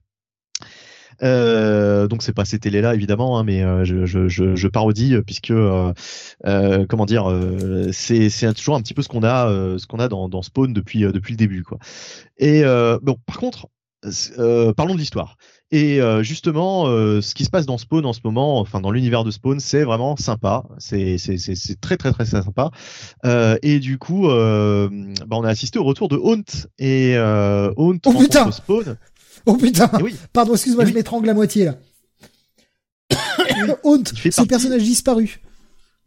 Euh, 1.22 2.08
donc 2.08 2.22
c'est 2.22 2.32
pas 2.32 2.44
ces 2.44 2.58
télé-là 2.58 2.94
évidemment, 2.94 3.38
hein, 3.38 3.44
mais 3.44 3.62
euh, 3.62 3.84
je, 3.84 4.06
je, 4.06 4.28
je, 4.28 4.68
parodie 4.68 5.14
euh, 5.14 5.22
puisque 5.22 5.50
euh, 5.50 5.92
euh, 6.46 6.84
comment 6.88 7.06
dire, 7.06 7.30
c'est 7.92 8.28
c'est 8.28 8.52
toujours 8.54 8.76
un 8.76 8.80
petit 8.80 8.94
peu 8.94 9.02
ce 9.02 9.08
qu'on 9.08 9.22
a 9.22 9.48
ce 9.78 9.86
qu'on 9.86 9.98
a 9.98 10.08
dans, 10.08 10.28
dans 10.28 10.42
Spawn 10.42 10.72
depuis 10.72 11.00
depuis 11.00 11.32
le 11.32 11.36
début 11.38 11.62
quoi. 11.62 11.78
Et 12.38 12.62
bon 13.02 13.16
par 13.26 13.38
contre 13.38 13.68
parlons 14.76 14.94
de 14.94 14.98
l'histoire. 14.98 15.36
Et 15.72 16.00
justement, 16.20 16.84
ce 16.86 17.34
qui 17.34 17.44
se 17.44 17.50
passe 17.50 17.64
dans 17.64 17.78
Spawn 17.78 18.04
en 18.04 18.12
ce 18.12 18.20
moment, 18.24 18.60
enfin 18.60 18.80
dans 18.80 18.90
l'univers 18.90 19.24
de 19.24 19.30
Spawn, 19.30 19.58
c'est 19.58 19.84
vraiment 19.84 20.16
sympa. 20.16 20.64
C'est 20.78 21.16
c'est 21.16 21.80
très 21.80 21.96
très 21.96 22.12
très 22.12 22.26
sympa. 22.26 22.70
et 23.62 23.78
du 23.78 23.98
coup, 23.98 24.28
bah, 24.28 24.88
on 25.30 25.44
a 25.44 25.48
assisté 25.48 25.78
au 25.78 25.84
retour 25.84 26.08
de 26.08 26.16
Haunt 26.16 26.44
et 26.78 27.16
Haunt 27.76 27.98
oh, 28.04 28.12
putain 28.12 28.50
Spawn. 28.52 28.98
Oh 29.46 29.56
putain 29.56 29.90
oui. 30.02 30.14
Pardon, 30.32 30.52
excuse-moi, 30.52 30.84
je 30.84 30.92
m'étrangle 30.92 31.28
à 31.30 31.34
moitié 31.34 31.64
là. 31.64 31.74
Haunt, 33.82 34.04
ce 34.04 34.42
personnage 34.42 34.82
disparu. 34.82 35.40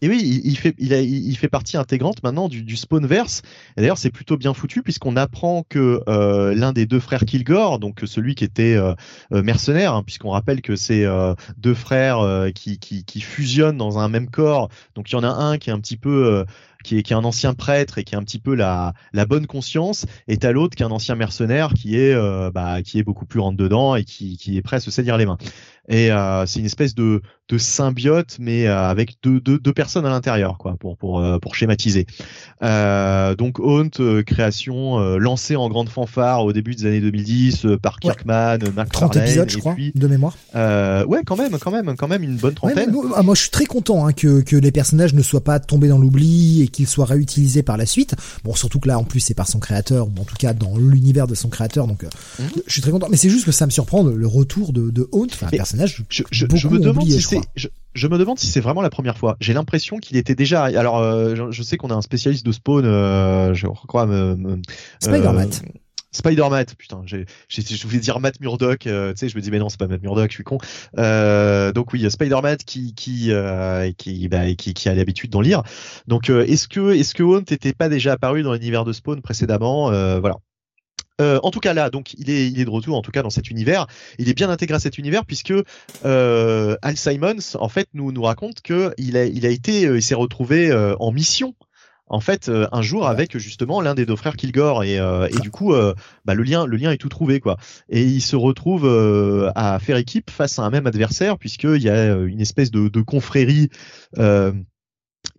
Et 0.02 0.10
oui, 0.10 0.42
il, 0.44 0.58
fait, 0.58 0.76
il, 0.78 0.94
a, 0.94 1.00
il 1.00 1.38
fait 1.38 1.48
partie 1.48 1.78
intégrante 1.78 2.22
maintenant 2.22 2.50
du, 2.50 2.76
Spawnverse. 2.76 3.42
Et 3.78 3.82
d'ailleurs, 3.82 3.98
c'est 3.98 4.10
plutôt 4.10 4.36
bien 4.36 4.54
foutu 4.54 4.84
puisqu'on 4.84 5.16
apprend 5.16 5.64
que 5.68 6.02
euh, 6.10 6.54
l'un 6.54 6.74
des 6.74 6.86
deux 6.86 7.00
frères 7.00 7.24
Kilgore, 7.26 7.80
donc 7.80 8.02
celui 8.06 8.36
qui 8.36 8.44
était 8.44 8.76
euh, 8.76 8.94
euh, 9.32 9.42
mercenaire, 9.42 9.94
hein, 9.94 10.04
puisqu'on 10.04 10.32
rappelle 10.32 10.62
que 10.62 10.76
c'est 10.76 11.06
deux 11.58 11.74
frères 11.74 12.20
qui, 12.54 12.78
qui, 12.80 13.22
fusionnent 13.22 13.78
dans 13.78 13.98
un 13.98 14.10
même 14.10 14.30
corps. 14.30 14.70
Donc 14.96 15.10
il 15.12 15.14
y 15.14 15.16
en 15.16 15.24
a 15.24 15.30
un 15.30 15.58
qui 15.58 15.70
est 15.70 15.74
un 15.74 15.80
petit 15.80 15.98
peu 15.98 16.46
qui 16.84 16.98
est, 16.98 17.04
qui 17.04 17.14
est 17.14 17.16
un 17.16 17.24
ancien 17.24 17.54
prêtre 17.54 17.98
et 17.98 18.04
qui 18.04 18.16
a 18.16 18.20
un 18.20 18.24
petit 18.24 18.38
peu 18.40 18.54
la, 18.54 18.94
la 19.14 19.26
bonne 19.26 19.48
conscience, 19.48 20.06
et 20.28 20.38
t'as 20.38 20.52
l'autre 20.52 20.76
qui 20.76 20.84
est 20.84 20.86
un 20.86 20.92
ancien 20.92 21.16
mercenaire 21.16 21.74
qui 21.74 21.98
est 21.98 22.16
bah, 22.52 22.82
qui 22.84 23.00
est 23.00 23.04
beaucoup 23.04 23.26
plus 23.26 23.40
rentre 23.40 23.58
dedans 23.58 23.96
et 23.96 24.04
qui, 24.04 24.38
qui 24.38 24.58
est 24.58 24.62
prêt 24.62 24.78
à 24.78 24.80
se 24.80 24.92
salir 24.92 25.18
les 25.18 25.26
mains. 25.26 25.38
Et 25.88 26.10
c'est 26.46 26.60
une 26.60 26.66
espèce 26.66 26.96
de, 26.96 27.22
de 27.48 27.60
symbiote, 27.60 28.38
mais 28.40 28.66
euh, 28.66 28.90
avec 28.90 29.18
deux, 29.22 29.40
deux, 29.40 29.60
deux, 29.60 29.74
personnes 29.74 30.06
à 30.06 30.10
l'intérieur, 30.10 30.58
quoi, 30.58 30.78
pour 30.80 30.98
pour 30.98 31.20
euh, 31.20 31.38
pour 31.38 31.54
schématiser. 31.54 32.08
Euh, 32.64 33.36
donc 33.36 33.60
Haunt, 33.60 33.90
création 34.26 34.98
lancée 35.18 35.56
en 35.56 35.70
grande 35.70 35.90
fanfare 35.90 36.44
au 36.44 36.54
début 36.54 36.74
des 36.74 36.88
années 36.88 37.02
2010 37.02 37.68
par 37.82 38.00
Kirkman, 38.00 38.58
ouais. 38.64 38.86
30 38.92 39.18
épisodes, 39.18 39.50
je 39.50 39.58
crois, 39.60 39.76
de 39.94 40.08
mémoire. 40.08 40.36
ouais, 40.56 41.22
quand 41.26 41.36
même, 41.36 41.58
quand 41.60 41.72
même, 41.72 41.96
quand 41.96 42.08
même 42.08 42.24
une 42.24 42.38
bonne 42.38 42.56
trentaine. 42.56 42.96
Ah, 43.16 43.22
moi, 43.22 43.36
je 43.36 43.42
suis 43.42 43.52
très 43.52 43.66
content 43.66 44.08
hein, 44.08 44.14
que 44.14 44.42
que 44.42 44.56
les 44.56 44.72
personnages 44.72 45.14
ne 45.14 45.22
soient 45.22 45.44
pas 45.44 45.60
tombés 45.60 45.88
dans 45.88 46.00
l'oubli 46.00 46.64
et 46.64 46.68
qu'ils 46.68 46.88
soient 46.88 47.06
réutilisés 47.06 47.64
par 47.64 47.78
la 47.78 47.86
suite. 47.86 48.16
Bon, 48.44 48.56
surtout 48.56 48.80
que 48.80 48.88
là, 48.88 48.98
en 48.98 49.04
plus, 49.04 49.20
c'est 49.20 49.34
par 49.36 49.48
son 49.48 49.60
créateur, 49.60 50.08
ou 50.08 50.22
en 50.22 50.24
tout 50.24 50.36
cas 50.36 50.54
dans 50.54 50.78
l'univers 50.78 51.28
de 51.28 51.36
son 51.36 51.50
créateur. 51.50 51.86
Donc, 51.86 52.04
mhm. 52.04 52.48
je 52.66 52.74
suis 52.74 52.82
très 52.82 52.92
content. 52.92 53.08
Mais 53.10 53.18
c'est 53.18 53.30
juste 53.30 53.46
que 53.46 53.52
ça 53.52 53.66
me 53.68 53.72
surprend 53.72 54.04
le, 54.04 54.26
retour 54.26 54.74
de, 54.74 54.90
de 54.90 55.08
Haunt, 55.12 55.28
enfin, 55.32 55.48
je, 56.32 56.68
me 56.68 56.80
demande 56.80 57.08
si 57.08 57.35
c'est, 57.56 57.70
je, 57.94 58.08
me 58.08 58.18
demande 58.18 58.40
si 58.40 58.48
c'est 58.48 58.62
vraiment 58.62 58.82
la 58.82 58.90
première 58.90 59.18
fois. 59.18 59.38
J'ai 59.40 59.54
l'impression 59.54 59.98
qu'il 59.98 60.18
était 60.18 60.36
déjà. 60.36 60.64
Alors, 60.66 60.98
euh, 60.98 61.50
je, 61.52 61.64
sais 61.64 61.78
qu'on 61.78 61.90
a 61.90 61.96
un 61.96 62.02
spécialiste 62.02 62.46
de 62.46 62.52
Spawn, 62.52 62.86
euh, 62.86 63.54
je 63.54 63.68
crois. 63.68 64.08
Euh, 64.08 64.58
Spider-Man. 65.00 65.50
Spider-Man, 66.12 66.66
putain, 66.78 67.02
j'ai, 67.06 67.26
je 67.50 67.88
voulais 67.88 68.00
dire 68.00 68.22
Matt 68.22 68.40
Murdock, 68.40 68.80
tu 68.80 68.90
sais, 69.16 69.28
je 69.28 69.36
me 69.36 69.42
dis 69.42 69.52
mais 69.52 69.60
non, 69.60 69.68
c'est 69.68 69.78
pas 69.78 69.88
Matt 69.88 70.02
Murdock, 70.02 70.30
je 70.30 70.36
suis 70.36 70.46
con. 70.46 70.60
donc 70.96 71.92
oui, 71.92 72.10
Spider-Man 72.10 72.58
qui 72.66 72.94
qui 72.94 73.32
qui, 73.98 74.28
bah, 74.30 74.54
qui, 74.54 74.74
qui 74.74 74.90
a 74.90 74.96
l'habitude 74.96 75.32
d'en 75.32 75.42
lire. 75.42 75.64
Donc 76.08 76.30
est-ce 76.30 76.70
que 76.70 76.94
est-ce 76.94 77.14
que 77.16 77.24
Hunt 77.24 77.44
n'était 77.52 77.74
pas 77.74 77.90
déjà 77.90 78.14
apparu 78.14 78.44
dans 78.44 78.54
l'univers 78.54 78.86
de 78.86 78.94
Spawn 78.94 79.22
précédemment? 79.22 79.90
Voilà. 80.22 80.38
Euh, 81.22 81.40
en 81.44 81.52
tout 81.52 81.60
cas 81.62 81.74
là, 81.74 81.90
donc 81.90 82.14
il 82.18 82.30
est, 82.30 82.50
il 82.50 82.60
est 82.60 82.66
de 82.66 82.70
retour 82.70 82.98
en 82.98 83.02
tout 83.02 83.12
cas 83.12 83.24
dans 83.24 83.30
cet 83.30 83.50
univers. 83.50 83.88
Il 84.20 84.30
est 84.30 84.34
bien 84.34 84.50
intégré 84.50 84.76
à 84.76 84.80
cet 84.80 84.98
univers 84.98 85.26
puisque 85.26 85.54
euh, 86.06 86.76
Al 86.82 86.98
Simons 86.98 87.56
en 87.56 87.70
fait 87.70 87.88
nous 87.94 88.12
nous 88.12 88.24
raconte 88.24 88.62
que 88.62 88.94
il 88.98 89.16
a, 89.16 89.26
il 89.26 89.46
a 89.46 89.50
été, 89.50 89.86
euh, 89.86 89.98
il 89.98 90.04
s'est 90.04 90.16
retrouvé 90.16 90.70
euh, 90.72 90.96
en 91.00 91.12
mission 91.12 91.56
en 92.08 92.20
fait 92.20 92.52
un 92.72 92.82
jour 92.84 93.08
avec 93.08 93.36
justement 93.40 93.82
l'un 93.82 93.96
des 93.96 94.06
deux 94.06 94.16
frères 94.16 94.36
Kilgore 94.36 94.84
et, 94.84 94.98
et 94.98 95.40
du 95.42 95.50
coup 95.50 95.74
bah, 96.24 96.36
le 96.36 96.44
lien 96.44 96.68
le 96.68 96.78
lien 96.78 96.92
est 96.92 96.98
tout 96.98 97.10
trouvé 97.10 97.40
quoi. 97.40 97.58
Et 97.90 98.04
il 98.04 98.22
se 98.22 98.36
retrouve 98.36 98.86
à 99.56 99.80
faire 99.80 99.98
équipe 99.98 100.30
face 100.30 100.60
à 100.60 100.62
un 100.62 100.70
même 100.70 100.86
adversaire 100.86 101.40
puisqu'il 101.40 101.82
y 101.82 101.90
a 101.90 102.14
une 102.14 102.42
espèce 102.42 102.70
de, 102.70 102.90
de 102.90 103.02
confrérie 103.02 103.72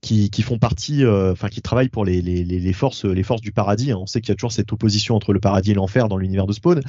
qui, 0.06 0.30
qui 0.30 0.42
font 0.42 0.58
partie, 0.58 1.04
enfin 1.06 1.48
qui 1.48 1.62
travaillent 1.62 1.88
pour 1.88 2.04
les, 2.04 2.22
les, 2.22 2.44
les, 2.44 2.72
forces 2.72 3.04
les 3.04 3.22
forces 3.22 3.40
du 3.40 3.52
paradis. 3.52 3.92
Hein. 3.92 3.98
On 4.00 4.06
sait 4.06 4.20
qu'il 4.20 4.30
y 4.30 4.32
a 4.32 4.36
toujours 4.36 4.52
cette 4.52 4.72
opposition 4.72 5.16
entre 5.16 5.32
le 5.32 5.40
paradis 5.40 5.72
et 5.72 5.74
l'enfer 5.74 6.08
dans 6.08 6.16
l'univers 6.16 6.46
de 6.46 6.52
Spawn. 6.52 6.80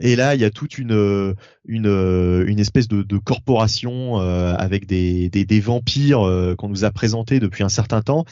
Et 0.00 0.16
là, 0.16 0.34
il 0.34 0.40
y 0.40 0.44
a 0.44 0.50
toute 0.50 0.78
une 0.78 1.34
une, 1.64 2.44
une 2.46 2.58
espèce 2.58 2.88
de, 2.88 3.02
de 3.02 3.18
corporation 3.18 4.18
avec 4.18 4.86
des, 4.86 5.28
des, 5.30 5.44
des 5.44 5.60
vampires 5.60 6.54
qu'on 6.58 6.68
nous 6.68 6.84
a 6.84 6.90
présentés 6.90 7.40
depuis 7.40 7.64
un 7.64 7.68
certain 7.68 8.02
temps, 8.02 8.24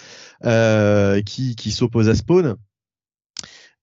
qui, 0.42 1.56
qui 1.56 1.70
s'opposent 1.70 2.08
à 2.08 2.14
Spawn. 2.14 2.56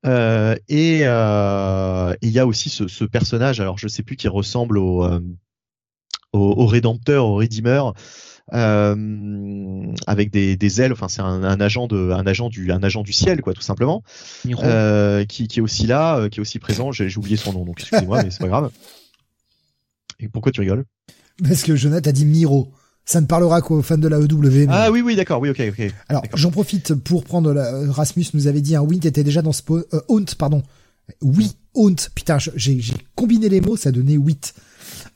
Euh, 0.06 0.56
et 0.68 1.02
euh, 1.04 2.14
il 2.22 2.32
y 2.32 2.40
a 2.40 2.48
aussi 2.48 2.70
ce, 2.70 2.88
ce, 2.88 3.06
personnage, 3.06 3.60
alors 3.60 3.78
je 3.78 3.88
sais 3.88 4.02
plus 4.02 4.16
qui 4.16 4.28
ressemble 4.28 4.78
au, 4.80 5.04
euh, 5.06 5.20
au, 6.34 6.40
au, 6.40 6.66
rédempteur, 6.66 7.26
au 7.26 7.36
rédimeur, 7.36 7.94
euh, 8.54 9.94
avec 10.08 10.32
des, 10.32 10.58
des, 10.58 10.82
ailes. 10.82 10.94
Enfin, 10.94 11.08
c'est 11.08 11.22
un, 11.22 11.44
un, 11.44 11.62
agent 11.62 11.88
de, 11.88 12.12
un 12.12 12.26
agent 12.28 12.50
du, 12.50 12.72
un 12.72 12.84
agent 12.84 13.04
du 13.04 13.14
ciel, 13.14 13.42
quoi, 13.42 13.54
tout 13.54 13.62
simplement, 13.62 14.04
euh, 14.64 15.26
qui, 15.26 15.48
qui, 15.48 15.60
est 15.60 15.62
aussi 15.62 15.88
là, 15.88 16.18
euh, 16.18 16.30
qui 16.30 16.40
est 16.40 16.42
aussi 16.42 16.60
présent. 16.60 16.92
J'ai 16.92 17.16
oublié 17.18 17.38
son 17.38 17.54
nom, 17.54 17.66
donc 17.66 17.80
excusez-moi, 17.80 18.24
mais 18.24 18.32
c'est 18.32 18.40
pas 18.40 18.48
grave. 18.48 18.72
Et 20.20 20.28
pourquoi 20.28 20.52
tu 20.52 20.62
rigoles? 20.62 20.86
Parce 21.44 21.64
que 21.64 21.76
Jonathan 21.76 22.10
a 22.10 22.14
dit 22.14 22.26
Miro. 22.26 22.72
Ça 23.04 23.20
ne 23.20 23.26
parlera 23.26 23.62
qu'aux 23.62 23.82
fans 23.82 23.98
de 23.98 24.08
la 24.08 24.20
EW. 24.20 24.68
Ah 24.70 24.92
oui, 24.92 25.02
oui, 25.02 25.16
d'accord, 25.16 25.42
oui, 25.42 25.50
ok, 25.50 25.62
ok. 25.70 25.92
Alors, 26.08 26.24
j'en 26.36 26.52
profite 26.52 26.94
pour 26.94 27.24
prendre 27.24 27.52
la... 27.52 27.74
Euh, 27.74 27.92
Rasmus 27.92 28.26
nous 28.34 28.48
avait 28.48 28.62
dit 28.62 28.76
un 28.76 28.82
Wint 28.82 29.00
était 29.04 29.24
déjà 29.24 29.42
dans 29.42 29.52
Spawn, 29.52 29.84
euh, 29.94 30.02
Haunt, 30.08 30.26
pardon. 30.38 30.62
Oui, 31.22 31.54
Haunt. 31.74 31.96
Putain, 32.14 32.38
j'ai 32.38 32.80
combiné 33.16 33.50
les 33.50 33.60
mots, 33.60 33.76
ça 33.76 33.92
donnait 33.92 34.14
8. 34.14 34.54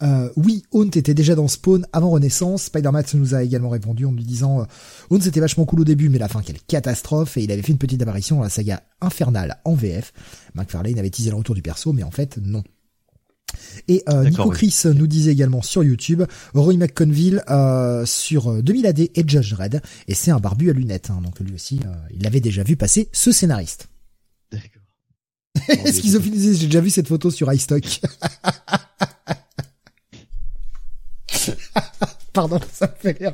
Euh, 0.03 0.29
oui, 0.35 0.63
Haunt 0.71 0.89
était 0.89 1.13
déjà 1.13 1.35
dans 1.35 1.47
Spawn 1.47 1.85
avant 1.93 2.09
Renaissance. 2.09 2.63
Spider-Man 2.63 3.03
nous 3.13 3.35
a 3.35 3.43
également 3.43 3.69
répondu 3.69 4.05
en 4.05 4.11
lui 4.11 4.23
disant 4.23 4.61
euh, 4.61 4.65
Haunt 5.09 5.21
c'était 5.21 5.39
vachement 5.39 5.65
cool 5.65 5.81
au 5.81 5.85
début, 5.85 6.09
mais 6.09 6.19
la 6.19 6.27
fin 6.27 6.41
quelle 6.41 6.61
catastrophe. 6.61 7.37
Et 7.37 7.43
il 7.43 7.51
avait 7.51 7.61
fait 7.61 7.71
une 7.71 7.77
petite 7.77 8.01
apparition 8.01 8.37
dans 8.37 8.43
la 8.43 8.49
saga 8.49 8.81
Infernale 9.01 9.57
en 9.65 9.73
VF. 9.73 10.13
McFarlane 10.53 10.99
avait 10.99 11.09
teasé 11.09 11.29
le 11.29 11.35
retour 11.35 11.55
du 11.55 11.61
perso, 11.61 11.93
mais 11.93 12.03
en 12.03 12.11
fait 12.11 12.37
non. 12.41 12.63
Et 13.87 14.03
euh, 14.09 14.29
Nico 14.29 14.49
Chris 14.49 14.83
nous 14.85 15.07
disait 15.07 15.31
également 15.31 15.61
sur 15.61 15.83
YouTube, 15.83 16.23
Roy 16.53 16.77
McConville 16.77 17.43
euh, 17.49 18.05
sur 18.05 18.61
2000 18.63 18.87
AD 18.87 18.99
et 18.99 19.23
Judge 19.27 19.53
Red, 19.53 19.81
et 20.07 20.13
c'est 20.13 20.31
un 20.31 20.39
barbu 20.39 20.69
à 20.69 20.73
lunettes, 20.73 21.09
hein, 21.09 21.21
donc 21.23 21.39
lui 21.39 21.53
aussi, 21.53 21.79
euh, 21.85 21.93
il 22.11 22.23
l'avait 22.23 22.41
déjà 22.41 22.63
vu 22.63 22.75
passer 22.75 23.09
ce 23.11 23.31
scénariste. 23.31 23.87
D'accord. 24.51 24.81
J'ai 25.85 26.65
déjà 26.65 26.81
vu 26.81 26.89
cette 26.89 27.07
photo 27.07 27.31
sur 27.31 27.51
iStock. 27.51 28.01
Pardon, 32.33 32.59
ça 32.71 32.87
me 32.87 32.93
fait 33.11 33.17
rire. 33.17 33.33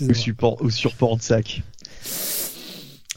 Ou, 0.00 0.14
support, 0.14 0.62
ou 0.62 0.70
sur 0.70 0.92
sac. 1.20 1.62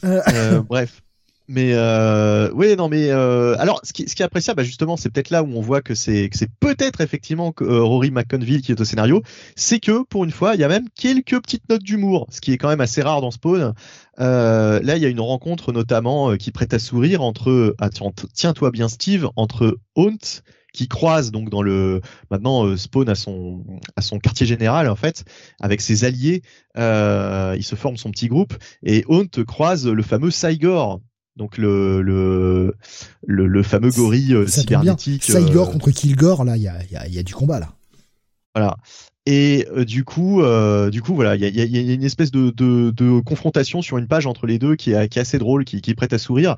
Euh, 0.04 0.60
bref. 0.68 1.02
Mais 1.48 1.74
euh, 1.74 2.50
oui, 2.54 2.74
non, 2.74 2.88
mais 2.88 3.10
euh, 3.10 3.54
alors 3.58 3.80
ce 3.84 3.92
qui, 3.92 4.08
ce 4.08 4.16
qui 4.16 4.22
est 4.22 4.24
appréciable, 4.24 4.56
bah, 4.56 4.64
justement, 4.64 4.96
c'est 4.96 5.10
peut-être 5.10 5.30
là 5.30 5.44
où 5.44 5.52
on 5.54 5.60
voit 5.60 5.80
que 5.80 5.94
c'est 5.94 6.28
que 6.28 6.36
c'est 6.36 6.50
peut-être 6.58 7.00
effectivement 7.00 7.54
euh, 7.60 7.82
Rory 7.82 8.10
McConville 8.10 8.62
qui 8.62 8.72
est 8.72 8.80
au 8.80 8.84
scénario, 8.84 9.22
c'est 9.54 9.78
que 9.78 10.02
pour 10.04 10.24
une 10.24 10.32
fois, 10.32 10.54
il 10.54 10.60
y 10.60 10.64
a 10.64 10.68
même 10.68 10.88
quelques 10.96 11.40
petites 11.40 11.68
notes 11.68 11.84
d'humour, 11.84 12.26
ce 12.30 12.40
qui 12.40 12.52
est 12.52 12.58
quand 12.58 12.68
même 12.68 12.80
assez 12.80 13.00
rare 13.00 13.20
dans 13.20 13.30
Spawn. 13.30 13.74
Euh, 14.18 14.80
là, 14.82 14.96
il 14.96 15.02
y 15.02 15.06
a 15.06 15.08
une 15.08 15.20
rencontre 15.20 15.72
notamment 15.72 16.32
euh, 16.32 16.36
qui 16.36 16.50
prête 16.50 16.74
à 16.74 16.80
sourire 16.80 17.22
entre, 17.22 17.76
ah, 17.78 17.90
tiens-toi 18.34 18.70
bien 18.72 18.88
Steve, 18.88 19.28
entre 19.36 19.78
Haunt 19.94 20.18
qui 20.76 20.88
croise 20.88 21.30
donc 21.30 21.48
dans 21.48 21.62
le 21.62 22.02
maintenant 22.30 22.76
Spawn 22.76 23.08
à 23.08 23.14
son 23.14 23.64
à 23.96 24.02
son 24.02 24.18
quartier 24.18 24.46
général 24.46 24.88
en 24.88 24.96
fait 24.96 25.24
avec 25.60 25.80
ses 25.80 26.04
alliés 26.04 26.42
euh, 26.76 27.54
il 27.56 27.64
se 27.64 27.74
forme 27.74 27.96
son 27.96 28.10
petit 28.10 28.28
groupe 28.28 28.54
et 28.82 29.04
Haunt 29.08 29.26
croise 29.46 29.86
le 29.86 30.02
fameux 30.02 30.30
Cygor 30.30 31.00
donc 31.36 31.56
le 31.58 32.02
le 32.02 32.74
le, 33.26 33.46
le 33.46 33.62
fameux 33.62 33.90
gorille 33.90 34.34
euh, 34.34 34.46
cybernétique. 34.46 35.24
Cygor 35.24 35.68
euh, 35.68 35.72
contre 35.72 35.90
Kilgore, 35.90 36.44
là, 36.44 36.56
il 36.56 36.62
y 36.62 36.68
a, 36.68 36.82
y, 36.90 36.96
a, 36.96 37.06
y 37.08 37.18
a 37.18 37.22
du 37.22 37.34
combat 37.34 37.60
là. 37.60 37.72
Voilà. 38.54 38.76
Et 39.26 39.66
euh, 39.76 39.84
du 39.84 40.04
coup, 40.04 40.40
euh, 40.40 40.88
du 40.88 41.02
coup, 41.02 41.12
voilà, 41.14 41.34
il 41.34 41.42
y 41.42 41.78
a, 41.90 41.94
une 41.94 42.04
espèce 42.04 42.30
de, 42.30 42.50
de, 42.50 43.20
confrontation 43.20 43.82
sur 43.82 43.98
une 43.98 44.06
page 44.06 44.26
entre 44.26 44.46
les 44.46 44.60
deux 44.60 44.76
qui 44.76 44.92
est, 44.92 45.18
assez 45.18 45.38
drôle, 45.38 45.64
qui, 45.64 45.78
est 45.78 45.94
prête 45.94 46.12
à 46.12 46.18
sourire. 46.18 46.54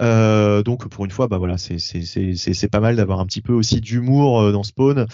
Euh, 0.00 0.62
donc 0.62 0.88
pour 0.88 1.04
une 1.04 1.10
fois, 1.10 1.26
bah 1.26 1.38
voilà, 1.38 1.58
c'est 1.58 2.68
pas 2.70 2.80
mal 2.80 2.96
d'avoir 2.96 3.18
un 3.18 3.26
petit 3.26 3.42
peu 3.42 3.52
aussi 3.52 3.80
d'humour 3.80 4.52
dans 4.52 4.62
Spawn. 4.62 5.06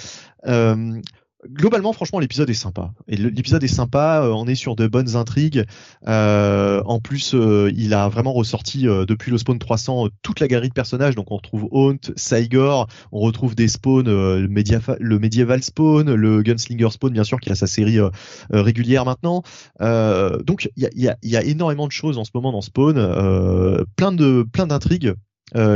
Globalement, 1.48 1.94
franchement, 1.94 2.18
l'épisode 2.18 2.50
est 2.50 2.54
sympa. 2.54 2.92
L'épisode 3.08 3.64
est 3.64 3.68
sympa. 3.68 4.22
Euh, 4.24 4.32
on 4.32 4.46
est 4.46 4.54
sur 4.54 4.76
de 4.76 4.86
bonnes 4.86 5.16
intrigues. 5.16 5.64
Euh, 6.06 6.82
en 6.84 7.00
plus, 7.00 7.34
euh, 7.34 7.72
il 7.74 7.94
a 7.94 8.10
vraiment 8.10 8.34
ressorti 8.34 8.82
depuis 8.82 9.30
le 9.30 9.38
spawn 9.38 9.58
300 9.58 10.08
toute 10.22 10.40
la 10.40 10.48
galerie 10.48 10.68
de 10.68 10.74
personnages. 10.74 11.14
Donc, 11.14 11.30
on 11.30 11.36
retrouve 11.36 11.66
Haunt, 11.70 11.98
Saigor, 12.14 12.88
on 13.10 13.20
retrouve 13.20 13.54
des 13.54 13.68
spawns, 13.68 14.06
le, 14.06 14.40
le 14.42 15.18
médiéval 15.18 15.62
spawn, 15.62 16.12
le 16.12 16.42
gunslinger 16.42 16.90
spawn, 16.90 17.12
bien 17.12 17.24
sûr, 17.24 17.40
qui 17.40 17.50
a 17.50 17.54
sa 17.54 17.66
série 17.66 17.98
régulière 18.50 19.06
maintenant. 19.06 19.42
donc, 19.80 20.68
il 20.76 20.82
y 20.82 20.86
a, 20.86 20.90
y, 20.94 21.08
a, 21.08 21.16
y 21.22 21.36
a, 21.36 21.42
énormément 21.42 21.86
de 21.86 21.92
choses 21.92 22.18
en 22.18 22.24
ce 22.24 22.30
moment 22.34 22.52
dans 22.52 22.60
Spawn, 22.60 22.94
plein 23.96 24.12
de 24.12 24.46
plein 24.52 24.66
d'intrigues 24.66 25.14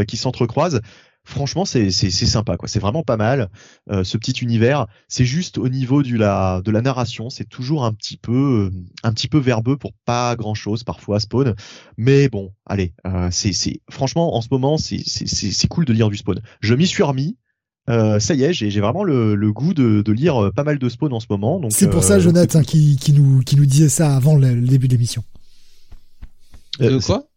qui 0.07 0.17
s'entrecroisent 0.17 0.81
franchement 1.25 1.65
c'est 1.65 1.91
c'est 1.91 2.11
sympa 2.11 2.57
quoi 2.57 2.69
c'est 2.69 2.79
vraiment 2.79 3.03
pas 3.03 3.17
mal 3.17 3.49
euh, 3.91 4.05
ce 4.05 4.19
petit 4.19 4.33
univers 4.33 4.87
c'est 5.09 5.25
juste 5.25 5.57
au 5.57 5.69
niveau 5.69 6.03
du 6.03 6.19
la 6.19 6.61
de 6.63 6.71
la 6.71 6.83
narration 6.83 7.31
c'est 7.31 7.49
toujours 7.49 7.85
un 7.85 7.93
petit 7.93 8.19
peu 8.19 8.71
euh, 8.71 8.79
un 9.03 9.13
petit 9.13 9.29
peu 9.29 9.39
verbeux 9.39 9.77
pour 9.77 9.93
pas 10.05 10.37
grand 10.37 10.55
chose 10.55 10.85
parfois 10.85 11.21
spawn 11.21 11.55
mais 11.97 12.29
bon 12.29 12.53
allez 12.67 12.93
euh, 13.07 13.29
c'est 13.31 13.53
c'est 13.53 13.81
franchement 13.91 14.37
en 14.37 14.43
ce 14.43 14.49
moment 14.51 14.77
c'est 14.77 15.03
c'est 15.07 15.27
c'est 15.27 15.69
cool 15.69 15.87
de 15.87 15.93
lire 15.95 16.11
du 16.11 16.17
spawn 16.17 16.41
je 16.61 16.75
m'y 16.75 16.87
suis 16.87 17.03
remis 17.03 17.39
euh, 17.91 18.19
ça 18.19 18.33
y 18.33 18.43
est, 18.45 18.55
j'ai 18.55 18.81
vraiment 18.81 19.05
le, 19.05 19.35
le, 19.35 19.53
goût 19.53 19.75
de, 19.75 20.01
de, 20.01 20.13
lire 20.13 20.51
pas 20.57 20.65
mal 20.65 20.79
de 20.79 20.89
spawn 20.89 21.13
en 21.13 21.21
ce 21.21 21.27
moment. 21.29 21.61
C'est 21.69 21.91
pour 21.91 22.03
ça, 22.03 22.19
Jonathan, 22.19 22.63
qui, 22.63 22.97
qui, 22.97 23.13
nous, 23.13 23.41
qui 23.41 23.57
nous 23.57 23.67
disait 23.67 23.91
ça 23.91 24.17
avant 24.17 24.37
le, 24.37 24.59
début 24.63 24.89
de 24.89 24.95
l'émission. 24.95 25.23
de 26.81 26.99
quoi? 27.05 27.29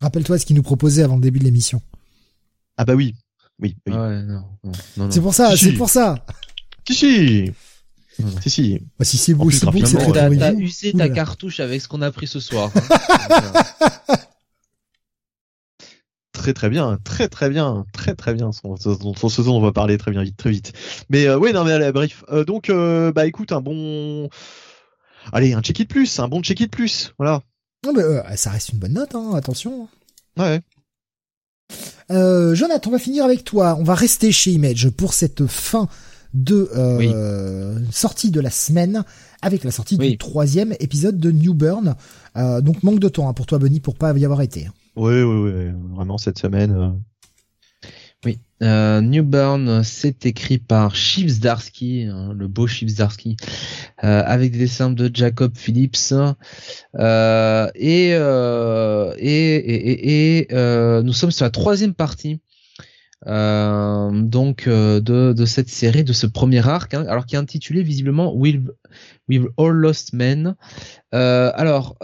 Rappelle-toi 0.00 0.38
ce 0.38 0.46
qu'il 0.46 0.56
nous 0.56 0.62
proposait 0.62 1.02
avant 1.02 1.16
le 1.16 1.20
début 1.20 1.38
de 1.38 1.44
l'émission. 1.44 1.82
Ah 2.78 2.84
bah 2.84 2.94
oui. 2.94 3.14
Oui. 3.60 3.76
Ouais, 3.88 4.22
non, 4.22 4.44
non, 4.96 5.10
C'est 5.10 5.20
pour 5.20 5.34
ça, 5.34 5.56
c'est 5.56 5.72
pour 5.72 5.90
ça. 5.90 6.24
Si, 6.86 6.94
si. 6.94 7.52
Si, 8.40 8.50
si. 8.50 8.80
Bah, 8.98 9.04
si 9.04 9.18
c'est 9.18 9.34
beau, 9.34 9.50
c'est 9.50 9.66
beau, 9.66 9.84
c'est 9.84 9.96
très 9.96 10.12
T'as 10.38 10.52
usé 10.54 10.92
ta 10.92 11.08
cartouche 11.08 11.60
avec 11.60 11.80
ce 11.82 11.88
qu'on 11.88 12.02
a 12.02 12.10
pris 12.10 12.28
ce 12.28 12.40
soir. 12.40 12.70
Hein. 12.74 14.14
très 16.32 16.54
très 16.54 16.70
bien, 16.70 16.98
très 17.04 17.28
très 17.28 17.50
bien, 17.50 17.84
très 17.92 18.14
très 18.14 18.32
bien. 18.32 18.52
Ce 18.52 19.42
dont 19.42 19.56
on 19.56 19.60
va 19.60 19.72
parler 19.72 19.98
très 19.98 20.12
bien 20.12 20.22
vite, 20.22 20.36
très 20.36 20.50
vite. 20.50 20.72
Mais 21.10 21.26
euh, 21.26 21.36
oui, 21.36 21.52
non 21.52 21.64
mais 21.64 21.72
allez, 21.72 21.92
bref. 21.92 22.24
Euh, 22.30 22.44
donc 22.44 22.70
euh, 22.70 23.12
bah 23.12 23.26
écoute, 23.26 23.52
un 23.52 23.60
bon, 23.60 24.28
allez, 25.32 25.52
un 25.52 25.62
check 25.62 25.80
it 25.80 25.88
plus, 25.88 26.18
un 26.20 26.28
bon 26.28 26.42
check 26.42 26.60
it 26.60 26.70
plus, 26.70 27.12
voilà. 27.18 27.42
Non 27.84 27.92
mais 27.92 28.02
euh, 28.02 28.22
ça 28.36 28.50
reste 28.50 28.70
une 28.70 28.78
bonne 28.78 28.94
note, 28.94 29.14
hein, 29.14 29.32
attention. 29.34 29.88
Ouais. 30.36 30.60
Euh, 32.10 32.54
Jonathan, 32.54 32.90
on 32.90 32.92
va 32.92 32.98
finir 32.98 33.24
avec 33.24 33.44
toi. 33.44 33.76
On 33.78 33.84
va 33.84 33.94
rester 33.94 34.32
chez 34.32 34.52
Image 34.52 34.88
pour 34.90 35.12
cette 35.12 35.46
fin 35.46 35.88
de 36.34 36.68
euh, 36.76 37.78
sortie 37.90 38.30
de 38.30 38.40
la 38.40 38.50
semaine 38.50 39.02
avec 39.40 39.64
la 39.64 39.70
sortie 39.70 39.96
du 39.96 40.18
troisième 40.18 40.74
épisode 40.80 41.18
de 41.18 41.30
New 41.30 41.54
Burn. 41.54 41.94
Euh, 42.36 42.60
donc 42.60 42.82
manque 42.82 42.98
de 42.98 43.08
temps 43.08 43.28
hein, 43.28 43.32
pour 43.32 43.46
toi, 43.46 43.58
Benny, 43.58 43.80
pour 43.80 43.94
pas 43.94 44.16
y 44.16 44.24
avoir 44.24 44.42
été. 44.42 44.68
Oui, 44.96 45.22
oui, 45.22 45.50
oui, 45.52 45.72
vraiment 45.94 46.18
cette 46.18 46.38
semaine. 46.38 46.94
Euh, 48.24 48.28
oui. 48.28 48.38
Euh, 48.62 49.00
New 49.00 49.22
Burn, 49.22 49.84
c'est 49.84 50.26
écrit 50.26 50.58
par 50.58 50.94
Chips 50.96 51.38
Darsky, 51.40 52.08
hein, 52.10 52.34
le 52.36 52.48
beau 52.48 52.66
Chips 52.66 52.94
Darsky, 52.96 53.36
euh, 54.02 54.22
avec 54.26 54.52
des 54.52 54.58
dessins 54.58 54.90
de 54.90 55.10
Jacob 55.12 55.56
Phillips. 55.56 56.12
Euh, 56.98 57.68
et, 57.74 58.10
euh, 58.14 59.14
et, 59.18 59.56
et, 59.56 60.38
et, 60.38 60.48
euh, 60.52 61.02
nous 61.02 61.12
sommes 61.12 61.30
sur 61.30 61.44
la 61.44 61.50
troisième 61.50 61.94
partie. 61.94 62.40
donc 63.26 64.68
de, 64.68 65.32
de 65.32 65.44
cette 65.46 65.68
série, 65.68 66.04
de 66.04 66.12
ce 66.12 66.26
premier 66.26 66.66
arc, 66.66 66.94
hein, 66.94 67.04
alors 67.08 67.26
qui 67.26 67.36
est 67.36 67.38
intitulé 67.38 67.82
visiblement 67.82 68.34
We've, 68.34 68.72
We've 69.28 69.48
All 69.58 69.72
Lost 69.72 70.12
Men. 70.12 70.56
alors, 71.12 71.96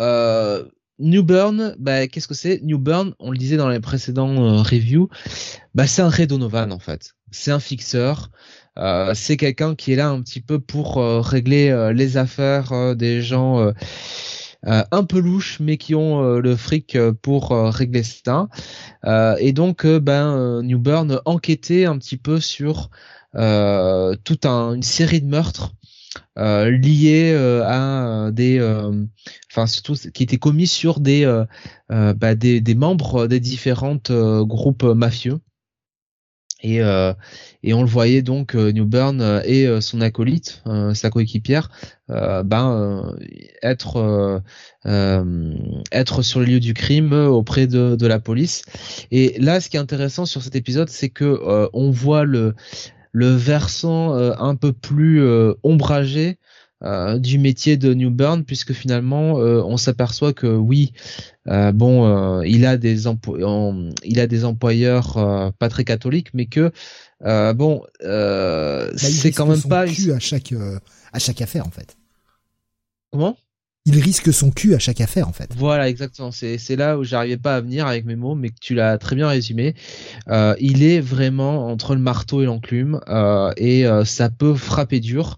New 0.98 1.24
Burn, 1.24 1.74
bah, 1.78 2.06
qu'est-ce 2.06 2.28
que 2.28 2.34
c'est? 2.34 2.60
New 2.62 2.78
Burn, 2.78 3.14
on 3.18 3.32
le 3.32 3.36
disait 3.36 3.56
dans 3.56 3.68
les 3.68 3.80
précédents 3.80 4.30
euh, 4.30 4.62
reviews, 4.62 5.08
bah, 5.74 5.86
c'est 5.86 6.02
un 6.02 6.08
Ray 6.08 6.28
en 6.30 6.78
fait. 6.78 7.14
C'est 7.32 7.50
un 7.50 7.58
fixeur. 7.58 8.30
Euh, 8.78 9.12
c'est 9.14 9.36
quelqu'un 9.36 9.74
qui 9.74 9.92
est 9.92 9.96
là 9.96 10.08
un 10.08 10.20
petit 10.22 10.40
peu 10.40 10.60
pour 10.60 10.98
euh, 10.98 11.20
régler 11.20 11.92
les 11.94 12.16
affaires 12.16 12.94
des 12.94 13.22
gens 13.22 13.72
un 14.66 15.04
peu 15.04 15.18
louches, 15.18 15.58
mais 15.60 15.76
qui 15.76 15.94
ont 15.94 16.22
le 16.38 16.56
fric 16.56 16.96
pour 17.22 17.50
régler 17.50 18.04
ça. 18.04 18.48
et 19.38 19.52
donc, 19.52 19.86
ben, 19.86 20.62
New 20.62 20.78
Burn 20.78 21.20
enquêtait 21.24 21.86
un 21.86 21.98
petit 21.98 22.16
peu 22.16 22.40
sur 22.40 22.88
toute 23.32 24.46
une 24.46 24.82
série 24.82 25.20
de 25.20 25.26
meurtres 25.28 25.74
euh, 26.38 26.70
liés 26.70 27.34
à 27.66 28.30
des, 28.32 28.60
enfin 29.50 29.66
surtout 29.66 29.94
qui 30.12 30.22
étaient 30.22 30.38
commis 30.38 30.66
sur 30.66 31.00
des, 31.00 31.24
bah, 31.88 32.34
des, 32.34 32.74
membres 32.74 33.26
des 33.26 33.40
différentes 33.40 34.12
groupes 34.12 34.84
mafieux. 34.84 35.40
Et, 36.64 36.82
euh, 36.82 37.12
et 37.62 37.74
on 37.74 37.82
le 37.82 37.88
voyait 37.88 38.22
donc 38.22 38.56
euh, 38.56 38.72
Newburn 38.72 39.20
euh, 39.20 39.42
et 39.44 39.66
euh, 39.66 39.82
son 39.82 40.00
acolyte, 40.00 40.62
sa 40.94 41.10
coéquipière, 41.10 41.70
ben 42.08 43.14
être 43.62 44.42
être 45.92 46.22
sur 46.22 46.40
le 46.40 46.46
lieu 46.46 46.60
du 46.60 46.74
crime 46.74 47.12
auprès 47.12 47.66
de, 47.66 47.96
de 47.96 48.06
la 48.06 48.18
police. 48.18 48.62
Et 49.10 49.36
là, 49.38 49.60
ce 49.60 49.68
qui 49.68 49.76
est 49.76 49.80
intéressant 49.80 50.26
sur 50.26 50.42
cet 50.42 50.56
épisode, 50.56 50.88
c'est 50.88 51.08
que 51.08 51.68
on 51.72 51.90
voit 51.90 52.24
le 52.24 52.54
le 53.14 53.28
versant 53.28 54.12
un 54.14 54.56
peu 54.56 54.72
plus 54.72 55.24
ombragé 55.62 56.38
euh, 56.84 57.18
du 57.18 57.38
métier 57.38 57.78
de 57.78 57.94
Newburn 57.94 58.44
puisque 58.44 58.74
finalement 58.74 59.38
euh, 59.38 59.62
on 59.64 59.78
s'aperçoit 59.78 60.34
que 60.34 60.48
oui 60.48 60.92
euh, 61.48 61.72
bon 61.72 62.42
il 62.42 62.66
a 62.66 62.76
des 62.76 63.04
il 63.06 64.20
a 64.20 64.26
des 64.26 64.44
employeurs 64.44 65.52
pas 65.58 65.70
très 65.70 65.84
catholiques 65.84 66.34
mais 66.34 66.44
que 66.44 66.72
bon 67.22 67.84
bah, 68.02 68.88
c'est 68.98 69.32
quand 69.32 69.46
même 69.46 69.62
pas 69.62 69.86
cul 69.86 70.12
à 70.12 70.18
chaque 70.18 70.52
à 71.12 71.18
chaque 71.18 71.40
affaire 71.40 71.66
en 71.66 71.70
fait. 71.70 71.96
Comment? 73.12 73.38
Il 73.86 74.00
risque 74.00 74.32
son 74.32 74.50
cul 74.50 74.74
à 74.74 74.78
chaque 74.78 75.02
affaire 75.02 75.28
en 75.28 75.32
fait. 75.32 75.50
Voilà, 75.56 75.90
exactement. 75.90 76.30
C'est 76.30 76.76
là 76.76 76.98
où 76.98 77.04
j'arrivais 77.04 77.36
pas 77.36 77.56
à 77.56 77.60
venir 77.60 77.86
avec 77.86 78.06
mes 78.06 78.16
mots, 78.16 78.34
mais 78.34 78.50
tu 78.58 78.74
l'as 78.74 78.96
très 78.96 79.14
bien 79.14 79.28
résumé. 79.28 79.74
Euh, 80.28 80.54
il 80.58 80.82
est 80.82 81.00
vraiment 81.00 81.66
entre 81.66 81.94
le 81.94 82.00
marteau 82.00 82.40
et 82.40 82.46
l'enclume 82.46 83.00
euh, 83.08 83.52
et 83.58 83.86
euh, 83.86 84.06
ça 84.06 84.30
peut 84.30 84.54
frapper 84.54 85.00
dur. 85.00 85.36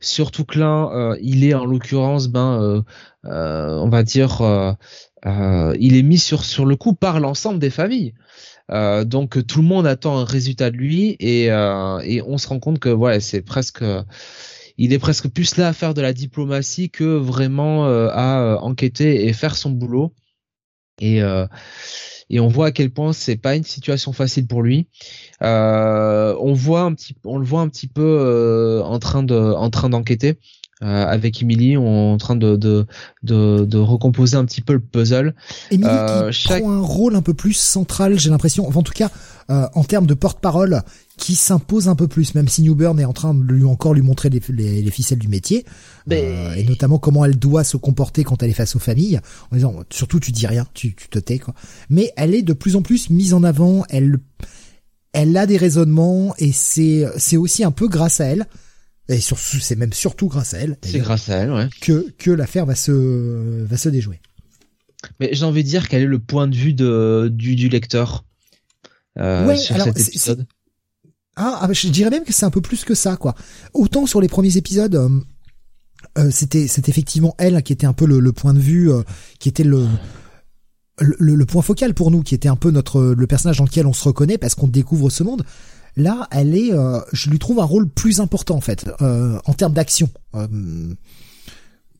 Surtout 0.00 0.44
que 0.44 0.60
là, 0.60 0.90
euh, 0.94 1.16
il 1.20 1.42
est 1.42 1.54
en 1.54 1.64
l'occurrence, 1.64 2.28
ben, 2.28 2.84
on 3.24 3.88
va 3.88 4.02
dire, 4.04 4.76
il 5.24 5.96
est 5.96 6.02
mis 6.02 6.18
sur 6.18 6.44
sur 6.44 6.66
le 6.66 6.76
coup 6.76 6.94
par 6.94 7.18
l'ensemble 7.18 7.58
des 7.58 7.70
familles. 7.70 8.14
donc 8.70 9.44
tout 9.44 9.60
le 9.60 9.66
monde 9.66 9.88
attend 9.88 10.18
un 10.18 10.24
résultat 10.24 10.70
de 10.70 10.76
lui 10.76 11.16
et 11.18 11.46
et 11.46 12.22
on 12.22 12.38
se 12.38 12.46
rend 12.46 12.60
compte 12.60 12.78
que 12.78 12.90
voilà, 12.90 13.18
c'est 13.18 13.42
presque 13.42 13.82
il 14.78 14.92
est 14.92 14.98
presque 14.98 15.28
plus 15.28 15.56
là 15.56 15.68
à 15.68 15.72
faire 15.72 15.92
de 15.92 16.00
la 16.00 16.12
diplomatie 16.12 16.88
que 16.88 17.04
vraiment 17.04 17.86
euh, 17.86 18.08
à 18.12 18.40
euh, 18.40 18.56
enquêter 18.58 19.26
et 19.26 19.32
faire 19.32 19.56
son 19.56 19.70
boulot. 19.70 20.14
Et 21.00 21.22
euh, 21.22 21.46
et 22.30 22.40
on 22.40 22.48
voit 22.48 22.66
à 22.66 22.72
quel 22.72 22.90
point 22.90 23.12
c'est 23.12 23.36
pas 23.36 23.56
une 23.56 23.64
situation 23.64 24.12
facile 24.12 24.46
pour 24.46 24.62
lui. 24.62 24.86
on 25.40 26.52
voit 26.52 26.82
un 26.82 26.94
petit, 26.94 27.16
on 27.24 27.38
le 27.38 27.44
voit 27.44 27.62
un 27.62 27.68
petit 27.68 27.88
peu 27.88 28.82
en 28.84 28.98
train 28.98 29.22
de, 29.22 29.34
en 29.34 29.70
train 29.70 29.88
d'enquêter. 29.88 30.38
Euh, 30.82 31.06
avec 31.06 31.42
Emily, 31.42 31.76
on 31.76 31.82
est 32.10 32.12
en 32.12 32.18
train 32.18 32.36
de, 32.36 32.54
de, 32.56 32.86
de, 33.24 33.64
de, 33.64 33.78
recomposer 33.78 34.36
un 34.36 34.44
petit 34.44 34.60
peu 34.60 34.74
le 34.74 34.80
puzzle. 34.80 35.34
Emily 35.72 35.88
euh, 35.90 36.30
qui 36.30 36.46
prend 36.46 36.70
un 36.70 36.80
rôle 36.80 37.16
un 37.16 37.22
peu 37.22 37.34
plus 37.34 37.54
central, 37.54 38.18
j'ai 38.18 38.30
l'impression, 38.30 38.66
enfin, 38.68 38.80
en 38.80 38.84
tout 38.84 38.92
cas 38.92 39.10
euh, 39.50 39.66
en 39.74 39.82
termes 39.82 40.06
de 40.06 40.12
porte-parole, 40.12 40.82
qui 41.16 41.34
s'impose 41.34 41.88
un 41.88 41.96
peu 41.96 42.06
plus, 42.06 42.34
même 42.34 42.48
si 42.48 42.60
Newburn 42.60 43.00
est 43.00 43.06
en 43.06 43.14
train 43.14 43.32
de 43.32 43.42
lui 43.50 43.64
encore 43.64 43.94
lui 43.94 44.02
montrer 44.02 44.28
les, 44.28 44.40
les, 44.82 44.90
ficelles 44.90 45.18
du 45.18 45.28
métier, 45.28 45.64
euh, 46.12 46.52
et 46.52 46.64
notamment 46.64 46.98
comment 46.98 47.24
elle 47.24 47.38
doit 47.38 47.64
se 47.64 47.78
comporter 47.78 48.24
quand 48.24 48.42
elle 48.42 48.50
est 48.50 48.54
face 48.54 48.76
aux 48.76 48.78
familles, 48.78 49.20
en 49.50 49.56
disant 49.56 49.74
surtout 49.88 50.20
tu 50.20 50.32
dis 50.32 50.46
rien, 50.46 50.66
tu, 50.74 50.94
tu 50.94 51.08
te 51.08 51.18
tais 51.18 51.38
quoi. 51.38 51.54
Mais 51.88 52.12
elle 52.18 52.34
est 52.34 52.42
de 52.42 52.52
plus 52.52 52.76
en 52.76 52.82
plus 52.82 53.08
mise 53.08 53.32
en 53.32 53.42
avant, 53.42 53.84
elle 53.88 54.18
elle 55.14 55.34
a 55.38 55.46
des 55.46 55.56
raisonnements 55.56 56.34
et 56.36 56.52
c'est 56.52 57.06
c'est 57.16 57.38
aussi 57.38 57.64
un 57.64 57.70
peu 57.70 57.88
grâce 57.88 58.20
à 58.20 58.26
elle 58.26 58.46
et 59.08 59.20
surtout, 59.20 59.58
c'est 59.58 59.76
même 59.76 59.92
surtout 59.92 60.28
grâce 60.28 60.54
à 60.54 60.58
elle. 60.58 60.76
C'est 60.82 60.98
grâce 60.98 61.30
à 61.30 61.36
elle, 61.36 61.52
ouais. 61.52 61.68
Que, 61.80 62.10
que 62.18 62.30
l'affaire 62.30 62.66
va 62.66 62.74
se, 62.74 63.64
va 63.64 63.76
se 63.76 63.88
déjouer. 63.88 64.20
Mais 65.18 65.30
j'ai 65.32 65.44
envie 65.44 65.64
de 65.64 65.68
dire 65.68 65.88
quel 65.88 66.02
est 66.02 66.06
le 66.06 66.18
point 66.18 66.46
de 66.46 66.54
vue 66.54 66.74
de, 66.74 67.30
du, 67.32 67.56
du 67.56 67.68
lecteur 67.68 68.24
euh, 69.18 69.56
sur 69.56 69.80
cet 69.80 69.98
épisode? 69.98 70.46
Ah, 71.36 71.60
ah, 71.62 71.72
je 71.72 71.88
dirais 71.88 72.10
même 72.10 72.24
que 72.24 72.32
c'est 72.32 72.44
un 72.44 72.50
peu 72.50 72.60
plus 72.60 72.84
que 72.84 72.94
ça, 72.94 73.16
quoi. 73.16 73.34
Autant 73.72 74.06
sur 74.06 74.20
les 74.20 74.28
premiers 74.28 74.56
épisodes, 74.56 74.96
euh, 74.96 75.08
euh 76.18 76.30
c'était, 76.30 76.66
c'est 76.66 76.88
effectivement 76.88 77.34
elle 77.38 77.62
qui 77.62 77.72
était 77.72 77.86
un 77.86 77.92
peu 77.92 78.06
le, 78.06 78.18
le 78.18 78.32
point 78.32 78.52
de 78.52 78.58
vue, 78.58 78.90
euh, 78.90 79.02
qui 79.38 79.48
était 79.48 79.64
le, 79.64 79.86
le, 80.98 81.34
le, 81.34 81.46
point 81.46 81.62
focal 81.62 81.94
pour 81.94 82.10
nous, 82.10 82.22
qui 82.22 82.34
était 82.34 82.48
un 82.48 82.56
peu 82.56 82.70
notre 82.72 83.14
le 83.16 83.26
personnage 83.26 83.58
dans 83.58 83.64
lequel 83.64 83.86
on 83.86 83.92
se 83.92 84.04
reconnaît 84.04 84.36
parce 84.36 84.54
qu'on 84.54 84.68
découvre 84.68 85.10
ce 85.10 85.22
monde. 85.22 85.44
Là, 85.98 86.28
elle 86.30 86.56
est, 86.56 86.72
euh, 86.72 87.00
je 87.12 87.28
lui 87.28 87.40
trouve 87.40 87.58
un 87.58 87.64
rôle 87.64 87.88
plus 87.88 88.20
important 88.20 88.54
en 88.54 88.60
fait 88.60 88.88
euh, 89.02 89.40
en 89.44 89.52
termes 89.52 89.72
d'action. 89.72 90.08
Euh, 90.34 90.46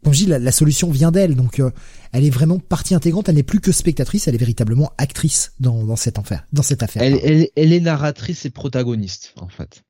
comme 0.05 0.15
je 0.15 0.25
dis, 0.25 0.27
la, 0.27 0.53
solution 0.53 0.89
vient 0.89 1.11
d'elle, 1.11 1.35
donc 1.35 1.59
euh, 1.59 1.73
elle 2.13 2.25
est 2.25 2.31
vraiment 2.31 2.61
partie 2.61 2.95
intégrante. 2.95 3.29
Elle 3.29 3.35
n'est 3.35 3.43
plus 3.43 3.59
que 3.59 3.73
spectatrice, 3.73 4.29
elle 4.29 4.37
est 4.37 4.39
véritablement 4.39 4.93
actrice 4.99 5.53
dans, 5.59 5.83
dans 5.85 5.97
cette 5.97 6.17
affaire. 6.17 6.47
Dans 6.53 6.63
cette 6.63 6.85
affaire. 6.85 7.03
Elle, 7.03 7.19
elle, 7.25 7.49
elle, 7.57 7.73
est 7.73 7.81
narratrice 7.81 8.47
et 8.47 8.51
protagoniste 8.51 9.35
en 9.41 9.49
fait. 9.49 9.83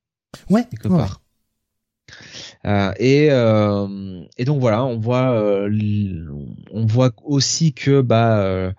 Ouais. 0.49 0.65
Quelque 0.71 0.89
part. 0.89 1.21
Euh, 2.65 2.93
et, 2.99 3.29
euh, 3.31 4.23
et 4.39 4.47
donc 4.47 4.61
voilà, 4.61 4.87
on 4.87 4.99
voit, 4.99 5.69
on 6.73 6.87
voit 6.87 7.13
aussi 7.25 7.75
que 7.75 8.01
bah 8.01 8.73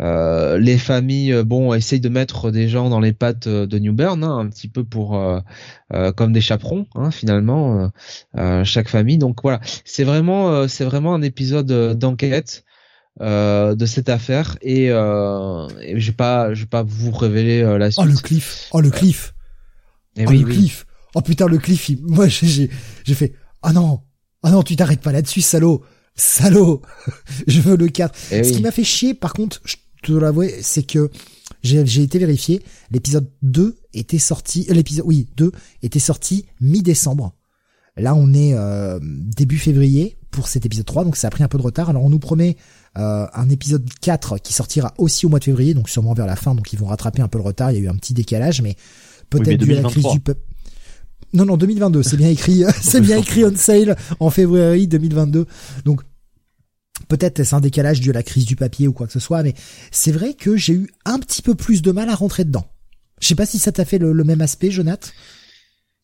euh, 0.00 0.58
les 0.58 0.78
familles, 0.78 1.32
euh, 1.32 1.44
bon, 1.44 1.74
essayent 1.74 2.00
de 2.00 2.08
mettre 2.08 2.50
des 2.50 2.68
gens 2.68 2.88
dans 2.88 3.00
les 3.00 3.12
pattes 3.12 3.48
euh, 3.48 3.66
de 3.66 3.78
New 3.78 3.92
Bern, 3.92 4.22
hein, 4.22 4.38
un 4.38 4.48
petit 4.48 4.68
peu 4.68 4.84
pour 4.84 5.18
comme 6.16 6.32
des 6.32 6.40
chaperons, 6.40 6.86
hein, 6.94 7.10
finalement, 7.10 7.90
chaque 8.64 8.88
famille. 8.88 9.18
Donc 9.18 9.42
voilà, 9.42 9.60
c'est 9.84 10.04
vraiment, 10.04 10.68
c'est 10.68 10.84
vraiment 10.84 11.14
un 11.14 11.22
épisode 11.22 11.98
d'enquête. 11.98 12.64
de 13.20 13.86
cette 13.86 14.08
affaire. 14.08 14.56
Et, 14.62 14.88
je 14.88 16.06
vais 16.06 16.12
pas 16.12 16.54
je 16.54 16.60
vais 16.60 16.68
pas 16.68 16.82
vous 16.82 17.10
révéler 17.10 17.62
la 17.78 17.90
suite. 17.90 18.04
Oh 18.04 18.08
le 18.08 18.16
cliff, 18.16 18.68
oh 18.72 18.80
le 18.80 18.90
cliff, 18.90 19.34
oh 20.18 20.30
le 20.30 20.44
cliff, 20.44 20.86
oh 21.14 21.20
putain 21.20 21.46
le 21.46 21.58
cliff, 21.58 21.90
moi 22.02 22.28
j'ai 22.28 22.70
j'ai 23.04 23.14
fait 23.14 23.32
ah 23.62 23.72
non 23.72 24.00
ah 24.42 24.50
non 24.50 24.62
tu 24.62 24.76
t'arrêtes 24.76 25.00
pas 25.00 25.12
là-dessus 25.12 25.40
salaud. 25.40 25.82
Salaud. 26.14 26.82
Je 27.46 27.60
veux 27.60 27.76
le 27.76 27.86
4 27.86 28.18
eh 28.32 28.42
ce 28.42 28.52
qui 28.52 28.60
m'a 28.60 28.72
fait 28.72 28.82
chier 28.82 29.14
par 29.14 29.32
contre 29.32 29.60
je 29.64 29.76
te 30.02 30.12
l'avouer, 30.12 30.54
c'est 30.62 30.82
que 30.82 31.10
j'ai 31.62 32.02
été 32.02 32.18
vérifié, 32.18 32.62
l'épisode 32.90 33.30
2 33.42 33.76
était 33.94 34.18
sorti, 34.18 34.66
euh, 34.70 34.74
l'épisode, 34.74 35.04
oui, 35.06 35.28
2 35.36 35.52
était 35.82 35.98
sorti 35.98 36.46
mi-décembre. 36.60 37.34
Là, 37.96 38.14
on 38.14 38.32
est 38.32 38.54
euh, 38.54 39.00
début 39.02 39.58
février 39.58 40.16
pour 40.30 40.46
cet 40.46 40.66
épisode 40.66 40.86
3, 40.86 41.04
donc 41.04 41.16
ça 41.16 41.28
a 41.28 41.30
pris 41.30 41.42
un 41.42 41.48
peu 41.48 41.58
de 41.58 41.62
retard. 41.62 41.90
Alors, 41.90 42.04
on 42.04 42.10
nous 42.10 42.20
promet 42.20 42.56
euh, 42.96 43.26
un 43.34 43.48
épisode 43.48 43.88
4 44.00 44.38
qui 44.38 44.52
sortira 44.52 44.94
aussi 44.98 45.26
au 45.26 45.28
mois 45.28 45.40
de 45.40 45.44
février, 45.44 45.74
donc 45.74 45.88
sûrement 45.88 46.14
vers 46.14 46.26
la 46.26 46.36
fin, 46.36 46.54
donc 46.54 46.72
ils 46.72 46.78
vont 46.78 46.86
rattraper 46.86 47.22
un 47.22 47.28
peu 47.28 47.38
le 47.38 47.44
retard. 47.44 47.72
Il 47.72 47.78
y 47.78 47.80
a 47.80 47.82
eu 47.82 47.88
un 47.88 47.96
petit 47.96 48.14
décalage, 48.14 48.62
mais 48.62 48.76
peut-être 49.30 49.58
dû 49.58 49.76
à 49.76 49.82
la 49.82 49.88
crise 49.88 50.06
du 50.12 50.20
peuple. 50.20 50.42
Non, 51.32 51.44
non, 51.44 51.56
2022, 51.56 52.02
c'est 52.02 52.16
bien 52.16 52.28
écrit, 52.28 52.62
c'est 52.80 53.00
bien 53.00 53.18
écrit 53.18 53.44
on 53.44 53.54
sale 53.54 53.96
en 54.20 54.30
février 54.30 54.86
2022. 54.86 55.46
Donc, 55.84 56.02
Peut-être 57.06 57.40
est-ce 57.40 57.54
un 57.54 57.60
décalage 57.60 58.00
dû 58.00 58.10
à 58.10 58.14
la 58.14 58.22
crise 58.22 58.44
du 58.44 58.56
papier 58.56 58.88
ou 58.88 58.92
quoi 58.92 59.06
que 59.06 59.12
ce 59.12 59.20
soit, 59.20 59.42
mais 59.42 59.54
c'est 59.90 60.12
vrai 60.12 60.34
que 60.34 60.56
j'ai 60.56 60.74
eu 60.74 60.90
un 61.04 61.18
petit 61.18 61.42
peu 61.42 61.54
plus 61.54 61.80
de 61.82 61.92
mal 61.92 62.08
à 62.08 62.14
rentrer 62.14 62.44
dedans. 62.44 62.66
Je 63.20 63.26
sais 63.26 63.34
pas 63.34 63.46
si 63.46 63.58
ça 63.58 63.72
t'a 63.72 63.84
fait 63.84 63.98
le, 63.98 64.12
même 64.24 64.40
aspect, 64.40 64.70
Jonath. 64.70 65.12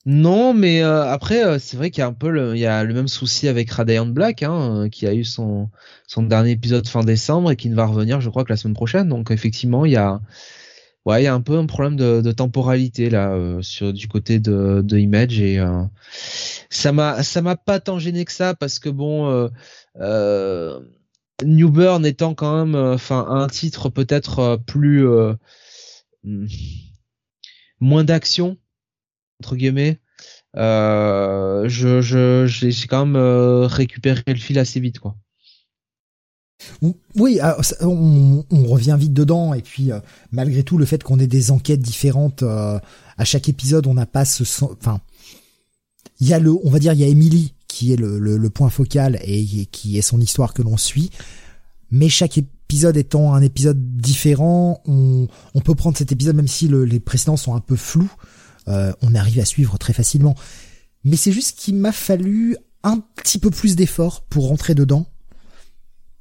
Non, 0.07 0.53
mais 0.53 0.83
euh, 0.83 1.11
après, 1.11 1.45
euh, 1.45 1.59
c'est 1.59 1.77
vrai 1.77 1.91
qu'il 1.91 2.01
y 2.01 2.03
a 2.03 2.07
un 2.07 2.13
peu 2.13 2.29
le, 2.29 2.55
il 2.55 2.59
y 2.59 2.67
a 2.67 2.85
le 2.85 2.93
même 2.93 3.09
souci 3.09 3.49
avec 3.49 3.71
Radiant 3.71 4.07
Black, 4.07 4.43
hein, 4.43 4.85
euh, 4.85 4.89
qui 4.89 5.07
a 5.07 5.15
eu 5.15 5.25
son, 5.25 5.71
son 6.07 6.23
dernier 6.25 6.51
épisode 6.51 6.87
fin 6.87 7.03
décembre 7.03 7.51
et 7.53 7.57
qui 7.57 7.71
ne 7.71 7.75
va 7.75 7.87
revenir, 7.87 8.21
je 8.21 8.29
crois, 8.29 8.45
que 8.45 8.53
la 8.53 8.57
semaine 8.57 8.75
prochaine. 8.75 9.09
Donc 9.09 9.31
effectivement, 9.31 9.87
il 9.87 9.93
y 9.93 9.97
a, 9.97 10.21
ouais, 11.07 11.23
il 11.23 11.25
y 11.25 11.29
a 11.29 11.35
un 11.35 11.41
peu 11.41 11.57
un 11.57 11.65
problème 11.65 11.97
de, 11.97 12.21
de 12.21 12.33
temporalité 12.33 13.09
là 13.09 13.35
sur 13.63 13.95
du 13.95 14.09
côté 14.09 14.41
de, 14.41 14.83
de 14.85 14.99
Image 14.99 15.41
et 15.41 15.59
ça 16.69 16.93
m'a, 16.93 17.23
ça 17.23 17.41
m'a 17.41 17.57
pas 17.57 17.81
tant 17.81 17.99
gêné 17.99 18.25
que 18.27 18.33
ça 18.33 18.55
parce 18.55 18.79
que 18.79 18.91
bon 18.91 19.49
euh, 20.01 20.81
New 21.43 21.71
Burn 21.71 22.05
étant 22.07 22.35
quand 22.35 22.65
même, 22.65 22.75
euh, 22.75 22.95
enfin, 22.95 23.27
un 23.29 23.49
titre 23.49 23.89
peut-être 23.89 24.39
euh, 24.39 24.57
plus 24.57 25.07
hmm, 26.23 26.47
moins 27.81 28.05
d'action 28.05 28.57
entre 29.43 29.57
guillemets. 29.57 30.01
Euh, 30.57 31.69
je, 31.69 32.47
j'ai 32.47 32.87
quand 32.87 33.07
même 33.07 33.67
récupéré 33.67 34.23
le 34.27 34.37
fil 34.37 34.59
assez 34.59 34.81
vite, 34.81 35.01
quoi. 35.01 35.17
Oui, 37.17 37.41
on, 37.81 38.45
on, 38.51 38.67
revient 38.67 38.97
vite 38.99 39.13
dedans 39.13 39.53
et 39.53 39.61
puis 39.61 39.91
malgré 40.31 40.63
tout 40.63 40.79
le 40.79 40.87
fait 40.87 41.03
qu'on 41.03 41.19
ait 41.19 41.27
des 41.27 41.51
enquêtes 41.51 41.83
différentes 41.83 42.43
à 42.43 43.25
chaque 43.25 43.49
épisode, 43.49 43.87
on 43.87 43.95
n'a 43.95 44.07
pas 44.07 44.25
ce, 44.25 44.45
enfin, 44.65 45.01
il 46.21 46.29
y 46.29 46.33
a 46.33 46.39
le, 46.39 46.53
on 46.53 46.71
va 46.71 46.79
dire, 46.79 46.93
il 46.93 47.01
y 47.01 47.05
a 47.05 47.09
Emily 47.09 47.54
qui 47.75 47.93
est 47.93 47.97
le, 47.97 48.51
point 48.51 48.71
focal 48.71 49.19
et 49.25 49.67
qui 49.67 49.99
est 49.99 50.03
son 50.03 50.21
histoire 50.21 50.55
que 50.55 50.63
l'on 50.63 50.77
suit. 50.77 51.11
Mais 51.91 52.09
chaque 52.09 52.39
épisode 52.39 52.97
étant 52.97 53.35
un 53.35 53.43
épisode 53.43 53.97
différent, 53.97 54.81
on, 54.87 55.27
peut 55.65 55.75
prendre 55.75 55.99
cet 55.99 56.13
épisode 56.13 56.37
même 56.37 56.47
si 56.47 56.69
le, 56.69 56.85
les 56.85 57.01
précédents 57.01 57.37
sont 57.37 57.53
un 57.53 57.61
peu 57.61 57.75
flous, 57.75 58.13
euh, 58.69 58.93
on 59.03 59.17
arrive 59.17 59.41
à 59.41 59.45
suivre 59.45 59.77
très 59.77 59.93
facilement. 59.93 60.37
Mais 61.03 61.17
c'est 61.17 61.33
juste 61.33 61.59
qu'il 61.59 61.75
m'a 61.75 61.91
fallu 61.91 62.57
un 62.85 63.01
petit 63.17 63.41
peu 63.41 63.51
plus 63.51 63.75
d'effort 63.75 64.23
pour 64.23 64.47
rentrer 64.47 64.77
dedans 64.77 65.07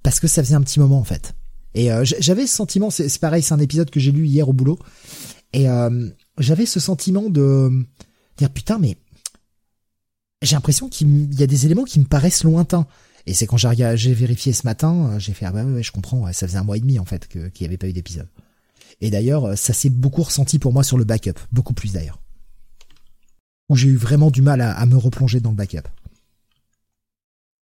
parce 0.01 0.19
que 0.19 0.27
ça 0.27 0.43
faisait 0.43 0.55
un 0.55 0.61
petit 0.63 0.79
moment 0.79 0.97
en 0.97 1.03
fait. 1.03 1.35
Et 1.75 1.91
euh, 1.91 2.03
j'avais 2.03 2.47
ce 2.47 2.55
sentiment, 2.55 2.89
c'est 2.89 3.19
pareil, 3.19 3.43
c'est 3.43 3.53
un 3.53 3.59
épisode 3.59 3.91
que 3.91 3.99
j'ai 3.99 4.11
lu 4.11 4.25
hier 4.25 4.49
au 4.49 4.53
boulot, 4.53 4.79
et 5.53 5.69
euh, 5.69 6.09
j'avais 6.39 6.65
ce 6.65 6.79
sentiment 6.79 7.29
de 7.29 7.85
dire 8.37 8.49
putain 8.49 8.79
mais 8.79 8.97
j'ai 10.43 10.55
l'impression 10.55 10.89
qu'il 10.89 11.33
y 11.33 11.43
a 11.43 11.47
des 11.47 11.65
éléments 11.65 11.83
qui 11.83 11.99
me 11.99 12.05
paraissent 12.05 12.43
lointains. 12.43 12.87
Et 13.25 13.33
c'est 13.33 13.47
quand 13.47 13.57
j'ai 13.57 14.13
vérifié 14.13 14.51
ce 14.53 14.65
matin, 14.65 15.11
euh, 15.13 15.19
j'ai 15.19 15.33
fait 15.33 15.45
ah 15.45 15.51
bah 15.51 15.63
ouais, 15.63 15.81
je 15.81 15.91
comprends, 15.91 16.31
ça 16.33 16.47
faisait 16.47 16.57
un 16.57 16.63
mois 16.63 16.77
et 16.77 16.81
demi 16.81 16.99
en 16.99 17.05
fait 17.05 17.27
qu'il 17.27 17.51
n'y 17.61 17.67
avait 17.67 17.77
pas 17.77 17.87
eu 17.87 17.93
d'épisode. 17.93 18.27
Et 19.01 19.09
d'ailleurs, 19.09 19.57
ça 19.57 19.73
s'est 19.73 19.89
beaucoup 19.89 20.23
ressenti 20.23 20.59
pour 20.59 20.73
moi 20.73 20.83
sur 20.83 20.97
le 20.97 21.03
backup, 21.03 21.39
beaucoup 21.51 21.73
plus 21.73 21.93
d'ailleurs. 21.93 22.19
Où 23.69 23.75
j'ai 23.75 23.87
eu 23.87 23.95
vraiment 23.95 24.29
du 24.29 24.41
mal 24.41 24.61
à 24.61 24.85
me 24.85 24.97
replonger 24.97 25.39
dans 25.39 25.51
le 25.51 25.55
backup. 25.55 25.87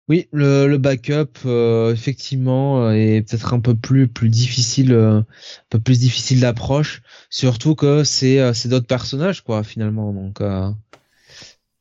Oui, 0.08 0.26
le, 0.32 0.78
backup 0.78 1.38
euh, 1.44 1.92
effectivement 1.92 2.86
euh, 2.86 2.92
est 2.92 3.22
peut-être 3.28 3.52
un 3.52 3.60
peu 3.60 3.74
plus 3.74 4.08
plus 4.08 4.30
difficile, 4.30 4.92
euh, 4.92 5.18
un 5.20 5.26
peu 5.68 5.80
plus 5.80 6.00
difficile 6.00 6.40
d'approche, 6.40 7.02
surtout 7.28 7.74
que 7.74 8.04
c'est 8.04 8.54
c'est 8.54 8.70
d'autres 8.70 8.86
personnages 8.86 9.42
quoi 9.42 9.62
finalement 9.62 10.12
donc 10.14 10.40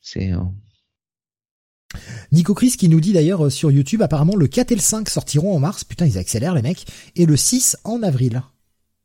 c'est. 0.02 0.32
Nico 2.32 2.54
Chris 2.54 2.72
qui 2.72 2.90
nous 2.90 3.00
dit 3.00 3.14
d'ailleurs 3.14 3.52
sur 3.52 3.72
YouTube 3.72 4.02
apparemment 4.02 4.36
le 4.36 4.48
4 4.48 4.72
et 4.72 4.76
le 4.76 4.82
5 4.82 5.10
sortiront 5.10 5.56
en 5.56 5.60
mars, 5.60 5.84
putain 5.84 6.06
ils 6.06 6.18
accélèrent 6.18 6.56
les 6.56 6.62
mecs, 6.62 6.86
et 7.16 7.26
le 7.26 7.38
6 7.38 7.78
en 7.84 8.04
avril. 8.04 8.44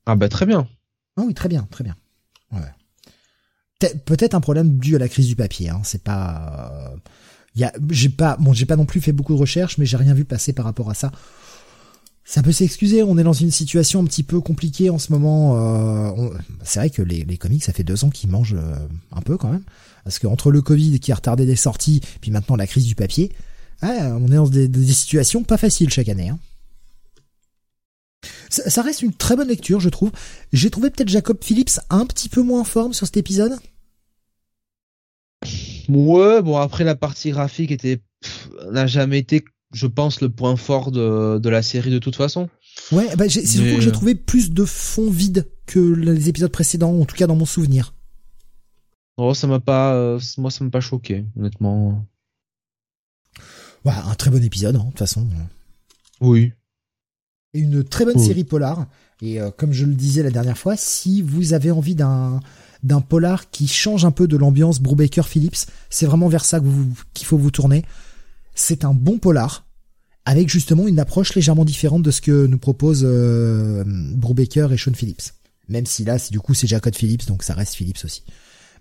Ah 0.07 0.17
bah 0.17 0.29
très 0.29 0.47
bien. 0.47 0.69
Ah 1.17 1.23
oui 1.25 1.35
très 1.35 1.49
bien 1.49 1.67
très 1.71 1.85
bien. 1.85 1.97
Ouais. 2.53 3.89
Peut-être 4.05 4.35
un 4.35 4.41
problème 4.41 4.79
dû 4.79 4.95
à 4.97 4.99
la 4.99 5.09
crise 5.09 5.27
du 5.27 5.37
papier, 5.37 5.71
hein. 5.71 5.81
c'est 5.85 6.03
pas 6.03 6.95
j'ai 7.91 8.09
pas, 8.09 8.37
bon, 8.39 8.53
j'ai 8.53 8.67
pas 8.67 8.77
non 8.77 8.87
plus 8.87 9.01
fait 9.01 9.13
beaucoup 9.13 9.35
de 9.35 9.39
recherches, 9.39 9.79
mais 9.79 9.87
j'ai 9.87 9.97
rien 9.97 10.15
vu 10.15 10.25
passer 10.25 10.53
par 10.53 10.65
rapport 10.65 10.91
à 10.91 10.95
ça. 10.95 11.13
Ça 12.33 12.43
peut 12.43 12.51
s'excuser, 12.51 13.03
on 13.03 13.19
est 13.19 13.25
dans 13.25 13.35
une 13.35 13.51
situation 13.51 14.01
un 14.01 14.07
petit 14.07 14.23
peu 14.23 14.41
compliquée 14.41 14.89
en 14.89 14.99
ce 14.99 15.13
moment. 15.13 16.15
Euh, 16.17 16.31
c'est 16.65 16.79
vrai 16.79 16.89
que 16.89 17.03
les, 17.03 17.37
comics, 17.37 17.63
ça 17.63 17.75
fait 17.75 17.85
deux 17.85 18.05
ans 18.05 18.09
qu'ils 18.09 18.31
mangent 18.31 18.55
euh, 18.55 18.75
un 19.11 19.21
peu 19.21 19.37
quand 19.37 19.53
même, 19.53 19.65
parce 20.03 20.19
que 20.19 20.27
entre 20.27 20.51
le 20.51 20.63
Covid 20.63 20.99
qui 20.99 21.13
a 21.13 21.15
retardé 21.15 21.45
des 21.45 21.57
sorties, 21.57 22.01
puis 22.23 22.31
maintenant 22.31 22.57
la 22.57 22.67
crise 22.67 22.87
du 22.87 22.95
papier, 22.95 23.33
on 23.83 24.29
est 24.29 24.37
dans 24.37 24.49
des, 24.49 24.67
situations 24.95 25.43
pas 25.43 25.59
faciles 25.59 25.91
chaque 25.91 26.09
année. 26.09 26.31
Hein. 26.31 26.39
Ça, 28.49 28.71
ça, 28.71 28.81
reste 28.81 29.03
une 29.03 29.13
très 29.13 29.37
bonne 29.37 29.49
lecture, 29.49 29.81
je 29.81 29.91
trouve. 29.91 30.11
J'ai 30.55 30.71
trouvé 30.71 30.89
peut-être 30.89 31.11
Jacob 31.11 31.37
Phillips 31.43 31.81
un 31.91 32.07
petit 32.07 32.31
peu 32.31 32.41
moins 32.41 32.63
en 32.63 32.65
forme 32.65 32.95
sur 32.95 33.05
cet 33.05 33.19
épisode. 33.19 33.59
Ouais, 35.91 36.41
bon 36.41 36.57
après 36.57 36.85
la 36.85 36.95
partie 36.95 37.33
graphique 37.33 37.73
était 37.73 38.01
n'a 38.71 38.87
jamais 38.87 39.19
été, 39.19 39.45
je 39.73 39.87
pense, 39.87 40.21
le 40.21 40.29
point 40.29 40.57
fort 40.57 40.91
de, 40.91 41.39
de 41.39 41.49
la 41.49 41.63
série 41.63 41.91
de 41.91 41.99
toute 41.99 42.17
façon. 42.17 42.49
Ouais, 42.91 43.15
bah 43.17 43.29
c'est 43.29 43.47
surtout 43.47 43.77
que 43.77 43.81
j'ai 43.81 43.93
trouvé 43.93 44.15
plus 44.15 44.51
de 44.51 44.65
fond 44.65 45.11
vide 45.11 45.49
que 45.67 45.79
les 45.79 46.29
épisodes 46.29 46.51
précédents, 46.51 46.99
en 46.99 47.05
tout 47.05 47.17
cas 47.17 47.27
dans 47.27 47.37
mon 47.37 47.47
souvenir. 47.47 47.95
Oh, 49.17 49.35
ça 49.35 49.47
m'a 49.47 49.61
pas, 49.61 49.95
euh, 49.95 50.21
moi 50.39 50.51
ça 50.51 50.65
m'a 50.65 50.71
pas 50.71 50.81
choqué, 50.81 51.27
honnêtement. 51.37 52.05
Ouais, 53.85 53.93
un 53.93 54.15
très 54.15 54.31
bon 54.31 54.43
épisode, 54.43 54.77
hein, 54.77 54.85
de 54.85 54.91
toute 54.91 54.99
façon. 54.99 55.27
Oui. 56.21 56.53
Et 57.55 57.61
une 57.61 57.85
très 57.85 58.05
bonne 58.05 58.19
série 58.19 58.45
polar. 58.45 58.87
Et 59.21 59.41
euh, 59.41 59.51
comme 59.51 59.73
je 59.73 59.85
le 59.85 59.95
disais 59.95 60.23
la 60.23 60.31
dernière 60.31 60.57
fois, 60.57 60.77
si 60.77 61.21
vous 61.21 61.53
avez 61.53 61.71
envie 61.71 61.95
d'un 61.95 62.41
d'un 62.83 63.01
polar 63.01 63.51
qui 63.51 63.69
change 63.69 64.05
un 64.05 64.11
peu 64.11 64.27
de 64.27 64.37
l'ambiance 64.37 64.81
Brubaker 64.81 65.27
Phillips. 65.27 65.67
C'est 65.91 66.07
vraiment 66.07 66.29
vers 66.29 66.45
ça 66.45 66.61
qu'il 67.15 67.27
faut 67.27 67.39
vous 67.39 67.51
tourner. 67.51 67.85
C'est 68.55 68.85
un 68.85 68.95
bon 68.95 69.19
polar 69.19 69.67
avec 70.25 70.49
justement 70.49 70.87
une 70.87 71.01
approche 71.01 71.35
légèrement 71.35 71.65
différente 71.65 72.03
de 72.03 72.11
ce 72.11 72.21
que 72.21 72.47
nous 72.47 72.59
propose 72.59 73.03
euh, 73.05 73.83
Brubaker 73.87 74.73
et 74.73 74.77
Sean 74.77 74.93
Phillips. 74.95 75.33
Même 75.69 75.87
si 75.87 76.05
là, 76.05 76.19
du 76.31 76.39
coup, 76.39 76.55
c'est 76.55 76.67
Jacob 76.67 76.95
Phillips, 76.95 77.27
donc 77.27 77.43
ça 77.43 77.55
reste 77.55 77.75
Phillips 77.75 78.05
aussi. 78.05 78.23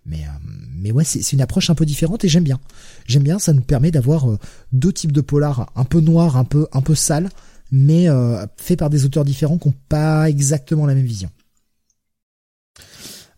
Mais, 0.05 0.23
euh, 0.23 0.29
mais 0.75 0.91
ouais, 0.91 1.03
c'est 1.03 1.31
une 1.31 1.41
approche 1.41 1.69
un 1.69 1.75
peu 1.75 1.85
différente 1.85 2.23
et 2.25 2.27
j'aime 2.27 2.43
bien. 2.43 2.59
J'aime 3.07 3.23
bien, 3.23 3.39
ça 3.39 3.53
nous 3.53 3.61
permet 3.61 3.91
d'avoir 3.91 4.29
euh, 4.29 4.39
deux 4.71 4.91
types 4.91 5.11
de 5.11 5.21
polars, 5.21 5.71
un 5.75 5.85
peu 5.85 6.01
noirs, 6.01 6.37
un 6.37 6.43
peu 6.43 6.67
un 6.73 6.81
peu 6.81 6.95
sales, 6.95 7.29
mais 7.71 8.09
euh, 8.09 8.45
faits 8.57 8.79
par 8.79 8.89
des 8.89 9.05
auteurs 9.05 9.25
différents 9.25 9.57
qui 9.57 9.69
n'ont 9.69 9.75
pas 9.89 10.29
exactement 10.29 10.85
la 10.85 10.93
même 10.95 11.05
vision. 11.05 11.29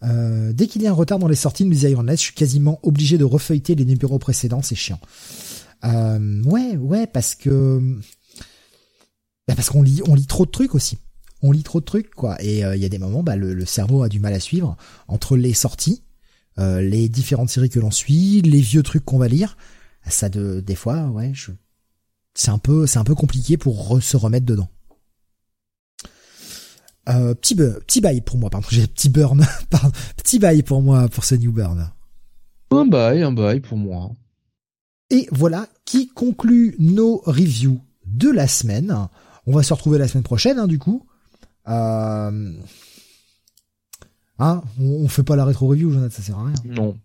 Euh, 0.04 0.52
dès 0.52 0.68
qu'il 0.68 0.82
y 0.82 0.88
a 0.88 0.90
un 0.90 0.94
retard 0.94 1.18
dans 1.18 1.30
les 1.30 1.36
sorties 1.36 1.64
de 1.64 1.70
Music 1.70 1.90
Iron 1.90 2.06
je 2.10 2.16
suis 2.16 2.34
quasiment 2.34 2.80
obligé 2.84 3.18
de 3.18 3.24
refeuilleter 3.24 3.76
les 3.76 3.86
numéros 3.86 4.20
précédents, 4.20 4.62
c'est 4.62 4.76
chiant. 4.76 5.00
Euh, 5.86 6.44
ouais, 6.44 6.78
ouais, 6.78 7.08
parce 7.08 7.36
que 7.36 8.00
bah 9.48 9.56
parce 9.56 9.70
qu'on 9.70 9.82
lit, 9.82 10.02
on 10.08 10.16
lit 10.16 10.28
trop 10.28 10.46
de 10.46 10.52
trucs 10.52 10.76
aussi. 10.76 10.98
On 11.42 11.52
lit 11.52 11.64
trop 11.64 11.82
de 11.82 11.86
trucs, 11.86 12.12
quoi. 12.12 12.42
Et 12.42 12.64
euh, 12.64 12.76
il 12.76 12.82
y 12.82 12.86
a 12.86 12.90
des 12.90 13.00
moments, 13.00 13.24
bah, 13.24 13.36
le, 13.36 13.66
cerveau 13.66 14.04
a 14.04 14.10
du 14.10 14.20
mal 14.20 14.34
à 14.34 14.40
suivre 14.40 14.78
entre 15.10 15.36
les 15.36 15.54
sorties, 15.54 16.04
les 16.58 17.10
différentes 17.10 17.50
séries 17.50 17.70
que 17.70 17.80
l'on 17.80 17.92
suit, 17.92 18.42
les 18.42 18.62
vieux 18.62 18.84
trucs 18.84 19.04
qu'on 19.04 19.18
va 19.18 19.28
lire. 19.28 19.58
Ça, 20.08 20.30
de, 20.30 20.62
des 20.62 20.76
fois, 20.76 21.08
ouais, 21.08 21.32
je, 21.34 21.52
c'est 22.34 22.52
un 22.52 22.58
peu, 22.58 22.88
c'est 22.88 23.00
un 23.00 23.04
peu 23.04 23.16
compliqué 23.16 23.58
pour 23.58 24.02
se 24.02 24.18
remettre 24.18 24.46
dedans. 24.46 24.70
Euh, 27.10 27.34
petit, 27.34 27.56
petit 27.56 28.00
bail 28.00 28.22
pour 28.22 28.38
moi, 28.38 28.50
pardon, 28.50 28.68
j'ai 28.72 28.88
petit 28.88 29.10
burn, 29.10 29.46
pardon, 29.70 29.92
petit 30.18 30.40
bail 30.40 30.64
pour 30.64 30.82
moi 30.82 31.10
pour 31.10 31.26
ce 31.26 31.36
new 31.36 31.52
burn. 31.52 31.92
Un 32.72 32.86
bail, 32.86 33.24
un 33.24 33.32
bail 33.32 33.60
pour 33.60 33.78
moi. 33.78 34.12
Et 35.14 35.28
voilà 35.32 35.68
qui 35.86 36.08
conclut 36.08 36.76
nos 36.80 37.18
reviews 37.18 37.80
de 38.08 38.32
la 38.32 38.48
semaine. 38.48 39.08
On 39.46 39.54
va 39.54 39.62
se 39.62 39.72
retrouver 39.72 40.00
la 40.00 40.08
semaine 40.08 40.24
prochaine, 40.24 40.58
hein, 40.58 40.66
du 40.66 40.80
coup. 40.80 41.06
Euh... 41.68 42.52
Hein, 44.40 44.64
on, 44.80 45.08
fait 45.08 45.22
pas 45.22 45.36
la 45.36 45.46
rétro 45.46 45.68
review, 45.68 45.92
Jonathan, 45.92 46.16
ça 46.16 46.24
sert 46.24 46.40
à 46.40 46.46
rien. 46.46 46.56
Non. 46.66 46.98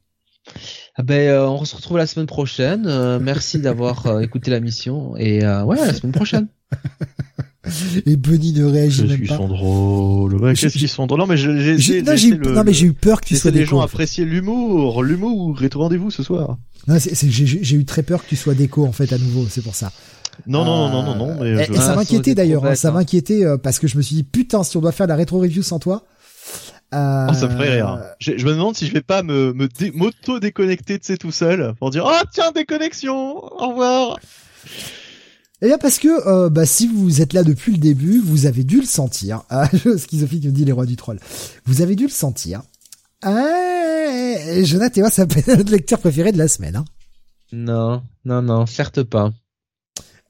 Ah 0.96 1.02
ben, 1.02 1.28
euh, 1.28 1.46
on 1.48 1.66
se 1.66 1.76
retrouve 1.76 1.98
la 1.98 2.06
semaine 2.06 2.26
prochaine. 2.26 2.86
Euh, 2.86 3.18
merci 3.20 3.60
d'avoir 3.60 4.22
écouté 4.22 4.50
la 4.50 4.60
mission 4.60 5.14
et 5.18 5.40
ouais, 5.46 5.76
la 5.76 5.92
semaine 5.92 6.12
prochaine. 6.12 6.48
Et 8.06 8.16
Bunny 8.16 8.52
ne 8.52 8.64
réagit 8.64 9.04
même 9.04 9.26
pas. 9.26 9.34
Ils 9.34 9.36
sont 9.36 9.48
drôles. 9.48 10.54
Qu'est-ce 10.54 10.78
qu'ils 10.78 10.88
sont 10.88 11.06
drôles 11.06 11.20
Non 11.20 11.26
mais 11.26 11.36
j'ai 11.36 12.02
non, 12.02 12.14
eu, 12.14 12.38
non 12.38 12.64
mais 12.64 12.72
j'ai 12.72 12.86
eu 12.86 12.92
peur 12.92 13.20
que 13.20 13.26
tu 13.26 13.36
sois 13.36 13.50
des 13.50 13.64
gens 13.64 13.80
apprécier 13.80 14.24
l'humour, 14.24 15.02
l'humour 15.02 15.36
ou 15.38 15.52
rétro 15.52 15.82
rendez-vous 15.82 16.10
ce 16.10 16.22
soir. 16.22 16.58
J'ai 16.88 17.76
eu 17.76 17.84
très 17.84 18.02
peur 18.02 18.22
que 18.22 18.28
tu 18.28 18.36
sois 18.36 18.54
déco 18.54 18.86
en 18.86 18.92
fait 18.92 19.12
à 19.12 19.18
nouveau, 19.18 19.46
c'est 19.48 19.62
pour 19.62 19.74
ça. 19.74 19.92
Non, 20.46 20.64
non, 20.64 20.88
non, 20.88 21.02
non, 21.02 21.16
non, 21.16 21.26
non. 21.26 21.42
Mais 21.42 21.64
et, 21.64 21.76
ça 21.76 21.96
m'inquiétait 21.96 22.34
d'ailleurs, 22.34 22.64
hein, 22.64 22.74
ça 22.74 22.92
m'inquiétait 22.92 23.44
euh, 23.44 23.56
parce 23.56 23.78
que 23.78 23.88
je 23.88 23.96
me 23.96 24.02
suis 24.02 24.14
dit 24.14 24.22
putain 24.22 24.62
si 24.62 24.76
on 24.76 24.80
doit 24.80 24.92
faire 24.92 25.06
la 25.06 25.16
rétro 25.16 25.40
review 25.40 25.62
sans 25.62 25.78
toi. 25.78 26.04
Euh... 26.94 27.26
Oh, 27.28 27.34
ça 27.34 27.48
me 27.48 27.52
ferait 27.52 27.74
rire. 27.74 28.00
Je, 28.18 28.32
me 28.32 28.52
demande 28.52 28.74
si 28.74 28.86
je 28.86 28.92
vais 28.92 29.02
pas 29.02 29.22
me 29.22 29.52
m'auto 29.94 30.38
déconnecter 30.40 30.98
de 30.98 31.04
c'est 31.04 31.18
tout 31.18 31.32
seul 31.32 31.74
pour 31.78 31.90
dire 31.90 32.04
oh 32.06 32.24
tiens 32.32 32.52
déconnexion, 32.52 33.14
au 33.14 33.68
revoir. 33.68 34.18
Eh 35.60 35.66
bien 35.66 35.78
parce 35.78 35.98
que 35.98 36.28
euh, 36.28 36.50
bah, 36.50 36.66
si 36.66 36.86
vous 36.86 37.20
êtes 37.20 37.32
là 37.32 37.42
depuis 37.42 37.72
le 37.72 37.78
début, 37.78 38.20
vous 38.20 38.46
avez 38.46 38.64
dû 38.64 38.78
le 38.80 38.86
sentir. 38.86 39.42
Ah, 39.50 39.68
schizophie 39.68 40.40
me 40.44 40.50
dit 40.50 40.64
les 40.64 40.72
rois 40.72 40.86
du 40.86 40.96
troll. 40.96 41.18
Vous 41.64 41.82
avez 41.82 41.96
dû 41.96 42.04
le 42.04 42.10
sentir. 42.10 42.62
Ah, 43.22 43.34
Jonathan, 44.62 45.08
c'est 45.10 45.48
notre 45.48 45.72
lecteur 45.72 45.98
préféré 45.98 46.30
de 46.30 46.38
la 46.38 46.46
semaine. 46.46 46.76
Hein. 46.76 46.84
Non, 47.52 48.02
non, 48.24 48.42
non, 48.42 48.66
certes 48.66 49.02
pas. 49.02 49.32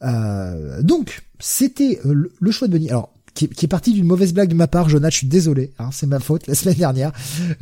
Euh, 0.03 0.83
donc, 0.83 1.23
c'était 1.39 2.01
euh, 2.07 2.31
le, 2.41 2.51
choix 2.51 2.69
de 2.69 2.73
Benny. 2.73 2.89
Alors, 2.89 3.13
qui, 3.35 3.45
est 3.45 3.69
parti 3.69 3.93
d'une 3.93 4.07
mauvaise 4.07 4.33
blague 4.33 4.49
de 4.49 4.55
ma 4.55 4.67
part, 4.67 4.89
Jonathan, 4.89 5.11
je 5.11 5.17
suis 5.19 5.27
désolé, 5.27 5.73
hein, 5.79 5.91
c'est 5.93 6.07
ma 6.07 6.21
faute. 6.21 6.47
La 6.47 6.55
semaine 6.55 6.77
dernière, 6.77 7.13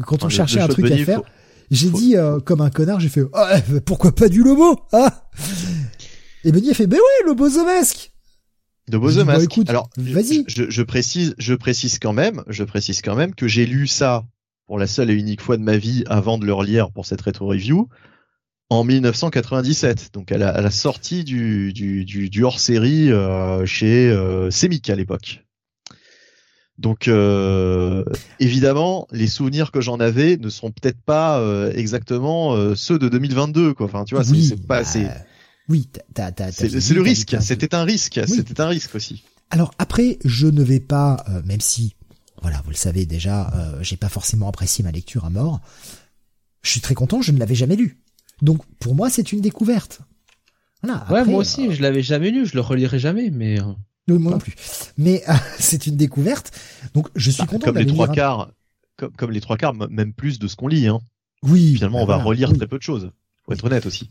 quand 0.07 0.23
on 0.25 0.29
cherchait 0.29 0.61
un 0.61 0.69
truc 0.69 0.91
à 0.91 0.97
faire, 0.99 1.23
j'ai 1.71 1.91
dit 1.91 2.15
comme 2.45 2.61
un 2.61 2.71
connard, 2.71 3.01
j'ai 3.01 3.09
fait 3.09 3.23
oh, 3.23 3.79
pourquoi 3.85 4.15
pas 4.15 4.29
du 4.29 4.43
lobo 4.43 4.79
hein 4.93 5.11
et 6.47 6.53
Benny 6.53 6.71
a 6.71 6.75
fait, 6.75 6.87
ben 6.87 6.97
ouais, 6.97 7.27
le 7.27 7.35
Bozomesque 7.35 8.13
de 8.89 8.99
Bozomesque. 8.99 9.51
Bah, 9.59 9.65
Alors, 9.69 9.91
vas-y. 9.97 10.45
Je, 10.47 10.83
précise, 10.83 11.35
je 11.39 11.55
précise 11.55 11.99
quand 11.99 12.13
même, 12.13 12.45
je 12.47 12.65
précise 12.65 13.03
quand 13.03 13.17
même 13.17 13.35
que 13.35 13.49
j'ai 13.49 13.67
lu 13.67 13.87
ça 13.87 14.25
pour 14.67 14.79
la 14.79 14.87
seule 14.87 15.11
et 15.11 15.15
unique 15.15 15.41
fois 15.41 15.57
de 15.57 15.63
ma 15.63 15.77
vie 15.77 16.05
avant 16.07 16.39
de 16.39 16.47
le 16.47 16.53
relire 16.53 16.91
pour 16.91 17.07
cette 17.07 17.21
rétro 17.21 17.47
review 17.47 17.89
en 18.69 18.83
1997, 18.83 20.11
donc 20.13 20.33
à 20.33 20.39
la, 20.39 20.71
sortie 20.71 21.23
du, 21.23 21.73
du, 21.73 22.05
du, 22.05 22.45
hors-série 22.45 23.13
euh, 23.13 23.65
chez 23.65 24.11
euh, 24.11 24.51
Semic 24.51 24.91
à 24.91 24.97
l'époque. 24.97 25.45
Donc 26.79 27.09
euh, 27.09 28.05
évidemment, 28.41 29.07
les 29.13 29.29
souvenirs 29.29 29.71
que 29.71 29.81
j'en 29.81 29.99
avais 29.99 30.37
ne 30.37 30.49
sont 30.49 30.73
peut-être 30.73 31.01
pas 31.01 31.39
euh, 31.39 31.73
exactement 31.75 32.75
ceux 32.75 32.99
de 32.99 33.09
2022, 33.09 33.73
quoi. 33.73 33.87
Enfin, 33.87 34.05
tu 34.05 34.15
vois, 34.15 34.25
c'est 34.25 34.67
pas 34.67 34.79
assez. 34.79 35.05
Bah, 35.05 35.15
oui, 35.69 35.89
C'est 36.53 36.95
le 36.95 37.03
risque. 37.03 37.37
C'était 37.41 37.75
un 37.75 37.85
risque. 37.85 38.21
C'était 38.27 38.61
un 38.61 38.69
risque 38.69 38.95
aussi. 38.95 39.25
Alors 39.51 39.73
après, 39.79 40.19
je 40.25 40.47
ne 40.47 40.63
vais 40.63 40.81
pas, 40.81 41.25
euh, 41.29 41.43
même 41.45 41.61
si, 41.61 41.95
voilà, 42.43 42.61
vous 42.65 42.71
le 42.71 42.77
savez 42.77 43.07
déjà, 43.07 43.53
euh, 43.55 43.79
j'ai 43.83 43.97
pas 43.97 44.09
forcément 44.09 44.49
apprécié 44.49 44.83
ma 44.85 44.91
lecture 44.91 45.25
à 45.25 45.31
mort. 45.31 45.61
Je 46.63 46.71
suis 46.71 46.81
très 46.81 46.95
content, 46.95 47.23
je 47.23 47.33
ne 47.33 47.39
l'avais 47.39 47.55
jamais 47.55 47.77
lu. 47.77 48.01
Donc 48.43 48.65
pour 48.81 48.95
moi, 48.95 49.09
c'est 49.09 49.33
une 49.33 49.41
découverte. 49.41 50.01
Voilà, 50.83 51.07
ouais, 51.11 51.25
moi 51.25 51.41
aussi, 51.41 51.73
je 51.73 51.81
l'avais 51.81 52.03
jamais 52.03 52.31
lu, 52.31 52.47
je 52.47 52.55
le 52.55 52.61
relirai 52.61 52.99
jamais, 52.99 53.31
mais. 53.31 53.59
moi 54.09 54.33
non 54.33 54.39
plus. 54.39 54.55
Mais 54.99 55.23
c'est 55.59 55.87
une 55.87 55.97
découverte. 55.97 56.53
Donc 56.95 57.09
je 57.15 57.31
suis 57.31 57.43
bah, 57.43 57.47
content 57.47 57.67
comme 57.67 57.79
les 57.79 57.87
trois 57.87 58.09
quarts, 58.09 58.51
comme, 58.97 59.31
les 59.31 59.41
trois 59.41 59.57
quarts, 59.57 59.75
même 59.75 60.13
plus 60.13 60.39
de 60.39 60.49
ce 60.49 60.57
qu'on 60.57 60.69
lit. 60.69 60.87
Hein. 60.87 61.01
Oui. 61.43 61.75
Finalement, 61.75 62.03
on 62.03 62.07
va 62.07 62.17
relire 62.17 62.53
très 62.53 62.67
peu 62.67 62.79
de 62.79 62.83
choses. 62.83 63.11
Faut 63.45 63.53
être 63.53 63.65
honnête 63.65 63.87
aussi. 63.87 64.11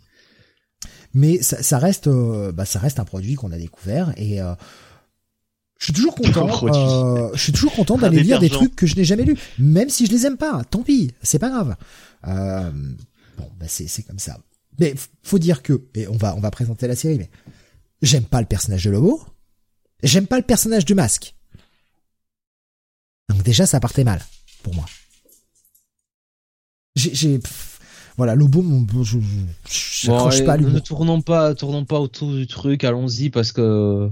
Mais 1.15 1.41
ça, 1.41 1.63
ça 1.63 1.79
reste, 1.79 2.07
bah, 2.09 2.65
ça 2.65 2.77
reste 2.77 2.99
un 2.99 3.05
produit 3.05 3.33
qu'on 3.33 3.51
a 3.51 3.57
découvert 3.57 4.13
et 4.17 4.41
je 5.77 5.85
suis 5.85 5.93
toujours 5.93 6.15
content. 6.15 6.47
Euh, 6.63 7.29
je 7.33 7.41
suis 7.41 7.51
toujours 7.51 7.73
content 7.73 7.97
d'aller 7.97 8.21
lire 8.21 8.39
des 8.39 8.49
trucs 8.49 8.75
que 8.75 8.87
je 8.87 8.95
n'ai 8.95 9.03
jamais 9.03 9.23
lus, 9.23 9.37
même 9.59 9.89
si 9.89 10.05
je 10.05 10.11
les 10.11 10.25
aime 10.25 10.37
pas. 10.37 10.63
Tant 10.63 10.83
pis, 10.83 11.11
c'est 11.21 11.39
pas 11.39 11.49
grave. 11.49 11.75
Euh, 12.27 12.71
bon, 13.37 13.51
bah 13.59 13.65
c'est 13.67 13.87
c'est 13.87 14.03
comme 14.03 14.19
ça. 14.19 14.39
Mais 14.79 14.95
faut 15.21 15.39
dire 15.39 15.63
que, 15.63 15.85
et 15.95 16.07
on 16.07 16.17
va 16.17 16.35
on 16.35 16.39
va 16.39 16.51
présenter 16.51 16.87
la 16.87 16.95
série, 16.95 17.17
mais 17.17 17.29
j'aime 18.01 18.23
pas 18.23 18.39
le 18.39 18.47
personnage 18.47 18.85
de 18.85 18.91
Lobo. 18.91 19.21
J'aime 20.01 20.27
pas 20.27 20.37
le 20.37 20.43
personnage 20.43 20.85
du 20.85 20.95
masque. 20.95 21.35
Donc 23.29 23.43
déjà, 23.43 23.65
ça 23.65 23.79
partait 23.79 24.03
mal 24.03 24.21
pour 24.63 24.75
moi. 24.75 24.85
J'ai 26.95 27.39
voilà, 28.17 28.35
Lobo, 28.35 28.61
mon, 28.61 28.85
je, 29.03 29.17
je, 29.69 30.43
pas 30.43 30.57
Ne 30.57 30.79
tournons 30.79 31.21
pas, 31.21 31.53
tournons 31.53 31.85
pas 31.85 31.99
autour 31.99 32.31
du 32.31 32.47
truc. 32.47 32.83
Allons-y 32.83 33.29
parce 33.29 33.51
que 33.51 34.09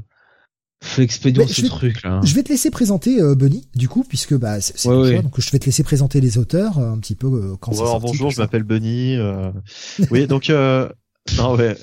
Fais 0.84 1.04
expédier 1.04 1.48
ce 1.48 1.66
truc 1.68 2.04
là. 2.04 2.20
Je 2.26 2.36
vais 2.36 2.44
te 2.44 2.50
laisser 2.50 2.70
présenter 2.70 3.22
euh, 3.22 3.36
Bunny 3.36 3.70
du 3.74 3.88
coup 3.88 4.04
puisque 4.04 4.38
bah 4.38 4.60
c'est 4.60 4.90
donc 4.90 5.40
je 5.40 5.52
vais 5.52 5.60
te 5.60 5.66
laisser 5.66 5.82
présenter 5.82 6.20
les 6.20 6.38
auteurs 6.38 6.78
euh, 6.78 6.92
un 6.92 6.98
petit 6.98 7.16
peu 7.16 7.28
euh, 7.28 7.56
quand 7.58 7.72
ouais, 7.72 8.00
bonjour, 8.02 8.32
je 8.32 8.42
m'appelle 8.42 8.64
Bunny. 8.64 9.16
Euh... 9.16 9.50
oui, 10.12 10.28
donc 10.28 10.50
non 10.50 11.56
ouais. 11.56 11.78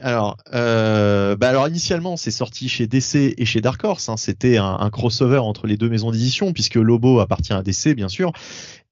Alors, 0.00 0.36
bah 0.52 1.48
alors 1.48 1.68
initialement, 1.68 2.16
c'est 2.16 2.30
sorti 2.30 2.68
chez 2.68 2.86
DC 2.86 3.34
et 3.36 3.44
chez 3.44 3.60
Dark 3.60 3.82
Horse. 3.84 4.08
Hein. 4.08 4.16
C'était 4.16 4.56
un, 4.56 4.76
un, 4.80 4.90
crossover 4.90 5.38
entre 5.38 5.66
les 5.66 5.76
deux 5.76 5.88
maisons 5.88 6.10
d'édition, 6.10 6.52
puisque 6.52 6.76
Lobo 6.76 7.20
appartient 7.20 7.52
à 7.52 7.62
DC, 7.62 7.94
bien 7.94 8.08
sûr, 8.08 8.32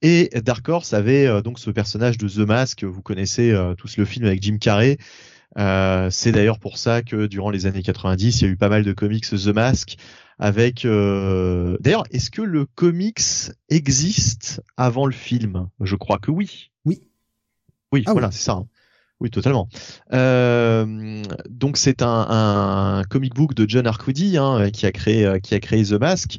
et 0.02 0.30
Dark 0.42 0.68
Horse 0.68 0.92
avait 0.92 1.42
donc 1.42 1.58
ce 1.58 1.70
personnage 1.70 2.18
de 2.18 2.28
The 2.28 2.46
Mask. 2.46 2.84
Vous 2.84 3.02
connaissez 3.02 3.54
tous 3.78 3.96
le 3.96 4.04
film 4.04 4.26
avec 4.26 4.42
Jim 4.42 4.58
Carrey, 4.60 4.98
euh, 5.56 6.10
c'est 6.10 6.32
d'ailleurs 6.32 6.58
pour 6.58 6.78
ça 6.78 7.02
que 7.02 7.26
durant 7.26 7.50
les 7.50 7.66
années 7.66 7.82
90, 7.82 8.40
il 8.40 8.44
y 8.44 8.48
a 8.48 8.50
eu 8.50 8.56
pas 8.56 8.68
mal 8.68 8.82
de 8.82 8.92
comics 8.92 9.28
The 9.28 9.48
Mask 9.48 9.96
avec. 10.38 10.84
Euh... 10.84 11.76
D'ailleurs, 11.80 12.04
est-ce 12.10 12.30
que 12.30 12.42
le 12.42 12.66
comics 12.66 13.20
existe 13.68 14.62
avant 14.76 15.06
le 15.06 15.12
film? 15.12 15.68
Je 15.80 15.96
crois 15.96 16.18
que 16.18 16.30
oui. 16.30 16.70
Oui. 16.84 17.02
Oui, 17.92 18.02
ah 18.06 18.12
voilà, 18.12 18.30
c'est 18.32 18.42
ça. 18.42 18.52
Hein. 18.52 18.66
Oui, 19.24 19.30
totalement. 19.30 19.66
Euh, 20.12 21.22
donc 21.50 21.78
c'est 21.78 22.02
un, 22.02 22.26
un, 22.28 23.02
comic 23.04 23.34
book 23.34 23.54
de 23.54 23.68
John 23.68 23.88
Arcudi 23.88 24.36
hein, 24.38 24.70
qui 24.70 24.86
a 24.86 24.92
créé 24.92 25.40
qui 25.42 25.54
a 25.54 25.60
créé 25.60 25.82
The 25.82 25.94
Mask 25.94 26.38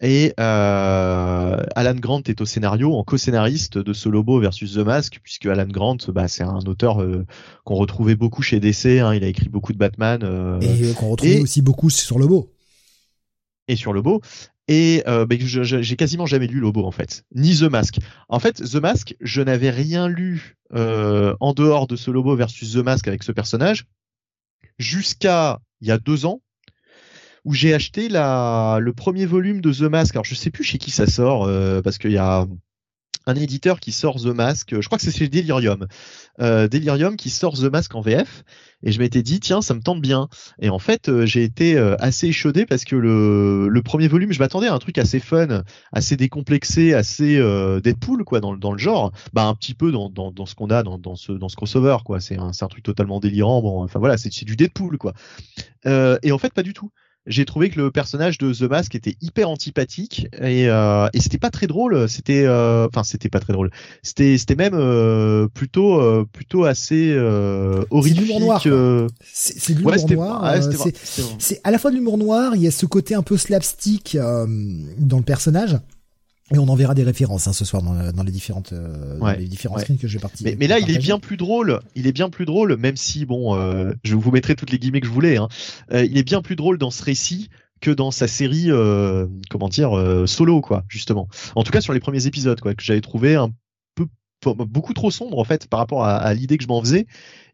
et 0.00 0.32
euh, 0.40 1.62
Alan 1.76 1.94
Grant 1.94 2.22
est 2.26 2.40
au 2.40 2.46
scénario, 2.46 2.94
en 2.94 3.04
co-scénariste 3.04 3.76
de 3.76 3.92
ce 3.92 4.08
Lobo 4.08 4.40
versus 4.40 4.74
The 4.74 4.78
Mask, 4.78 5.20
puisque 5.22 5.44
Alan 5.44 5.66
Grant, 5.66 5.98
bah, 6.08 6.26
c'est 6.26 6.42
un 6.42 6.60
auteur 6.60 7.02
euh, 7.02 7.26
qu'on 7.64 7.74
retrouvait 7.74 8.14
beaucoup 8.14 8.40
chez 8.40 8.60
DC. 8.60 8.86
Hein, 8.86 9.14
il 9.14 9.24
a 9.24 9.26
écrit 9.26 9.50
beaucoup 9.50 9.74
de 9.74 9.78
Batman. 9.78 10.20
Euh, 10.22 10.58
et 10.60 10.94
qu'on 10.94 11.10
retrouvait 11.10 11.40
aussi 11.40 11.60
beaucoup 11.60 11.90
sur 11.90 12.18
Lobo. 12.18 12.50
Et 13.68 13.76
sur 13.76 13.92
Lobo. 13.92 14.22
Et 14.72 15.02
bah, 15.04 15.26
j'ai 15.30 15.96
quasiment 15.96 16.26
jamais 16.26 16.46
lu 16.46 16.60
Lobo 16.60 16.86
en 16.86 16.92
fait, 16.92 17.24
ni 17.34 17.58
The 17.58 17.64
Mask. 17.64 17.98
En 18.28 18.38
fait, 18.38 18.54
The 18.54 18.76
Mask, 18.76 19.16
je 19.20 19.42
n'avais 19.42 19.70
rien 19.70 20.08
lu 20.08 20.56
en 20.72 21.52
dehors 21.54 21.88
de 21.88 21.96
ce 21.96 22.10
Lobo 22.10 22.36
versus 22.36 22.74
The 22.74 22.76
Mask 22.76 23.08
avec 23.08 23.24
ce 23.24 23.32
personnage 23.32 23.86
jusqu'à 24.78 25.60
il 25.80 25.88
y 25.88 25.90
a 25.90 25.98
deux 25.98 26.26
ans 26.26 26.40
où 27.44 27.54
j'ai 27.54 27.72
acheté 27.72 28.08
la, 28.08 28.78
le 28.80 28.92
premier 28.92 29.26
volume 29.26 29.60
de 29.60 29.72
The 29.72 29.82
Mask. 29.82 30.14
Alors 30.14 30.24
je 30.24 30.34
sais 30.34 30.50
plus 30.50 30.64
chez 30.64 30.78
qui 30.78 30.90
ça 30.90 31.06
sort 31.06 31.44
euh, 31.44 31.80
parce 31.82 31.98
qu'il 31.98 32.12
y 32.12 32.18
a 32.18 32.46
un 33.26 33.34
éditeur 33.34 33.80
qui 33.80 33.92
sort 33.92 34.20
The 34.20 34.26
Mask, 34.26 34.80
je 34.80 34.86
crois 34.86 34.98
que 34.98 35.04
c'est 35.04 35.16
chez 35.16 35.28
Delirium, 35.28 35.86
euh, 36.40 36.68
Delirium 36.68 37.16
qui 37.16 37.30
sort 37.30 37.54
The 37.54 37.64
Mask 37.64 37.94
en 37.94 38.00
VF, 38.00 38.44
et 38.82 38.92
je 38.92 38.98
m'étais 38.98 39.22
dit 39.22 39.40
tiens 39.40 39.60
ça 39.60 39.74
me 39.74 39.80
tente 39.80 40.00
bien, 40.00 40.28
et 40.60 40.70
en 40.70 40.78
fait 40.78 41.08
euh, 41.08 41.26
j'ai 41.26 41.44
été 41.44 41.76
euh, 41.76 41.96
assez 41.98 42.28
échaudé 42.28 42.66
parce 42.66 42.84
que 42.84 42.96
le, 42.96 43.82
premier 43.84 44.08
volume 44.08 44.32
je 44.32 44.38
m'attendais 44.38 44.68
à 44.68 44.74
un 44.74 44.78
truc 44.78 44.98
assez 44.98 45.20
fun, 45.20 45.62
assez 45.92 46.16
décomplexé, 46.16 46.94
assez 46.94 47.36
euh, 47.38 47.80
Deadpool 47.80 48.24
quoi 48.24 48.40
dans, 48.40 48.52
le 48.52 48.78
genre, 48.78 49.12
bah 49.32 49.44
un 49.44 49.54
petit 49.54 49.74
peu 49.74 49.92
dans, 49.92 50.46
ce 50.46 50.54
qu'on 50.54 50.70
a 50.70 50.82
dans, 50.82 51.16
ce 51.16 51.32
dans 51.32 51.48
crossover 51.48 51.98
quoi, 52.04 52.20
c'est 52.20 52.38
un, 52.38 52.50
un 52.58 52.68
truc 52.68 52.82
totalement 52.82 53.20
délirant, 53.20 53.60
bon 53.60 53.82
enfin 53.82 53.98
voilà 53.98 54.16
c'est 54.16 54.44
du 54.44 54.56
Deadpool 54.56 54.96
quoi, 54.98 55.12
et 55.84 56.32
en 56.32 56.38
fait 56.38 56.52
pas 56.52 56.62
du 56.62 56.72
tout 56.72 56.90
j'ai 57.26 57.44
trouvé 57.44 57.70
que 57.70 57.78
le 57.78 57.90
personnage 57.90 58.38
de 58.38 58.52
The 58.52 58.62
Mask 58.62 58.94
était 58.94 59.16
hyper 59.20 59.50
antipathique 59.50 60.28
et, 60.40 60.68
euh, 60.68 61.08
et 61.12 61.20
c'était 61.20 61.38
pas 61.38 61.50
très 61.50 61.66
drôle. 61.66 62.08
C'était, 62.08 62.44
euh, 62.46 62.86
enfin, 62.88 63.04
c'était 63.04 63.28
pas 63.28 63.40
très 63.40 63.52
drôle. 63.52 63.70
C'était, 64.02 64.38
c'était 64.38 64.54
même 64.54 64.74
euh, 64.74 65.46
plutôt, 65.48 66.00
plutôt 66.32 66.64
assez 66.64 67.12
euh, 67.12 67.84
horrifique. 67.90 68.20
C'est 68.20 68.24
l'humour 68.24 68.40
noir. 68.40 68.62
C'est 69.32 69.72
de 69.74 69.78
l'humour 69.78 70.10
noir. 70.10 70.54
c'est 71.38 71.60
à 71.62 71.70
la 71.70 71.78
fois 71.78 71.90
de 71.90 71.96
l'humour 71.96 72.18
noir. 72.18 72.56
Il 72.56 72.62
y 72.62 72.68
a 72.68 72.70
ce 72.70 72.86
côté 72.86 73.14
un 73.14 73.22
peu 73.22 73.36
slapstick 73.36 74.16
dans 74.16 75.18
le 75.18 75.24
personnage. 75.24 75.78
Et 76.52 76.58
on 76.58 76.68
en 76.68 76.74
verra 76.74 76.94
des 76.94 77.04
références 77.04 77.46
hein, 77.46 77.52
ce 77.52 77.64
soir 77.64 77.82
dans, 77.82 78.12
dans 78.12 78.22
les 78.22 78.32
différentes 78.32 78.72
euh, 78.72 79.18
dans 79.18 79.30
les 79.32 79.46
différents 79.46 79.78
screens 79.78 79.98
que 79.98 80.08
je 80.08 80.18
vais 80.18 80.22
partir. 80.22 80.44
Mais, 80.44 80.56
mais, 80.58 80.66
là, 80.66 80.78
il 80.78 80.90
est 80.90 80.98
bien 80.98 81.18
plus 81.18 81.36
drôle. 81.36 81.80
Il 81.94 82.06
est 82.06 82.12
bien 82.12 82.28
plus 82.28 82.44
drôle, 82.44 82.76
même 82.76 82.96
si 82.96 83.24
bon, 83.24 83.54
euh, 83.54 83.92
je 84.02 84.16
vous 84.16 84.30
mettrai 84.30 84.56
toutes 84.56 84.70
les 84.70 84.78
guillemets 84.78 85.00
que 85.00 85.06
je 85.06 85.12
voulais. 85.12 85.36
Hein. 85.36 85.48
Euh, 85.92 86.04
il 86.04 86.18
est 86.18 86.24
bien 86.24 86.42
plus 86.42 86.56
drôle 86.56 86.78
dans 86.78 86.90
ce 86.90 87.04
récit 87.04 87.50
que 87.80 87.90
dans 87.90 88.10
sa 88.10 88.28
série, 88.28 88.66
euh, 88.70 89.26
comment 89.48 89.68
dire, 89.68 89.96
euh, 89.96 90.26
solo 90.26 90.60
quoi, 90.60 90.84
justement. 90.88 91.28
En 91.54 91.64
tout 91.64 91.72
cas 91.72 91.80
sur 91.80 91.92
les 91.92 92.00
premiers 92.00 92.26
épisodes, 92.26 92.60
quoi, 92.60 92.74
que 92.74 92.82
j'avais 92.82 93.00
trouvé 93.00 93.34
un 93.34 93.50
beaucoup 94.42 94.94
trop 94.94 95.10
sombre 95.10 95.38
en 95.38 95.44
fait 95.44 95.66
par 95.66 95.80
rapport 95.80 96.04
à, 96.04 96.32
l'idée 96.34 96.56
que 96.56 96.64
je 96.64 96.68
m'en 96.68 96.80
faisais 96.80 97.06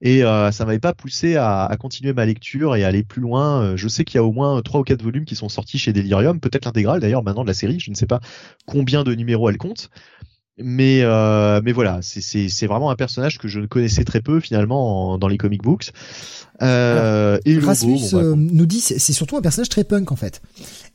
et 0.02 0.22
euh, 0.22 0.52
ça 0.52 0.64
m'avait 0.64 0.78
pas 0.78 0.92
poussé 0.92 1.36
à, 1.36 1.74
continuer 1.78 2.12
ma 2.12 2.26
lecture 2.26 2.76
et 2.76 2.84
à 2.84 2.88
aller 2.88 3.02
plus 3.02 3.20
loin. 3.20 3.62
Euh, 3.62 3.76
je 3.76 3.88
sais 3.88 4.04
qu'il 4.04 4.16
y 4.16 4.18
a 4.18 4.24
au 4.24 4.32
moins 4.32 4.60
trois 4.62 4.80
ou 4.80 4.84
quatre 4.84 5.02
volumes 5.02 5.24
qui 5.24 5.34
sont 5.34 5.48
sortis 5.48 5.78
chez 5.78 5.92
Delirium, 5.92 6.40
peut-être 6.40 6.64
l'intégrale 6.64 7.00
d'ailleurs 7.00 7.22
maintenant 7.22 7.42
de 7.42 7.48
la 7.48 7.54
série. 7.54 7.80
Je 7.80 7.90
ne 7.90 7.96
sais 7.96 8.06
pas 8.06 8.20
combien 8.66 9.04
de 9.04 9.14
numéros 9.14 9.48
elle 9.50 9.58
compte, 9.58 9.90
mais 10.58 11.02
euh, 11.02 11.60
mais 11.62 11.72
voilà, 11.72 12.00
c'est 12.02 12.66
vraiment 12.66 12.90
un 12.90 12.96
personnage 12.96 13.38
que 13.38 13.48
je 13.48 13.60
ne 13.60 13.66
connaissais 13.66 14.04
très 14.04 14.20
peu 14.20 14.40
finalement 14.40 15.18
dans 15.18 15.28
les 15.28 15.36
comic 15.38 15.62
books. 15.62 15.92
Euh, 16.62 17.38
et 17.44 17.58
Rasmus 17.58 18.14
euh, 18.14 18.34
nous 18.34 18.64
dit 18.64 18.80
c'est 18.80 19.12
surtout 19.12 19.36
un 19.36 19.42
personnage 19.42 19.68
très 19.68 19.84
punk 19.84 20.10
en 20.10 20.16
fait. 20.16 20.40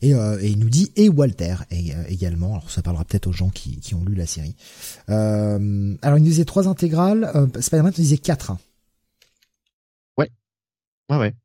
Et, 0.02 0.16
euh, 0.16 0.40
et 0.42 0.48
il 0.48 0.58
nous 0.58 0.70
dit 0.70 0.92
et 0.96 1.08
Walter 1.08 1.56
et, 1.70 1.94
euh, 1.94 2.04
également. 2.10 2.54
Alors 2.54 2.72
ça 2.72 2.82
parlera 2.82 3.06
peut-être 3.06 3.28
aux 3.28 3.32
gens 3.32 3.50
qui, 3.50 3.80
qui 3.80 3.94
ont 3.94 4.04
lu 4.04 4.16
la 4.16 4.26
série. 4.26 4.56
Euh, 5.10 5.96
alors 6.02 6.18
il 6.18 6.24
nous 6.24 6.30
disait 6.30 6.46
trois 6.46 6.68
intégrales. 6.68 7.30
Euh, 7.36 7.46
Spider-Man 7.60 7.94
nous 7.96 8.04
disait 8.04 8.18
quatre. 8.18 8.54
Ouais, 10.18 10.32
ouais, 11.12 11.18
ouais. 11.18 11.36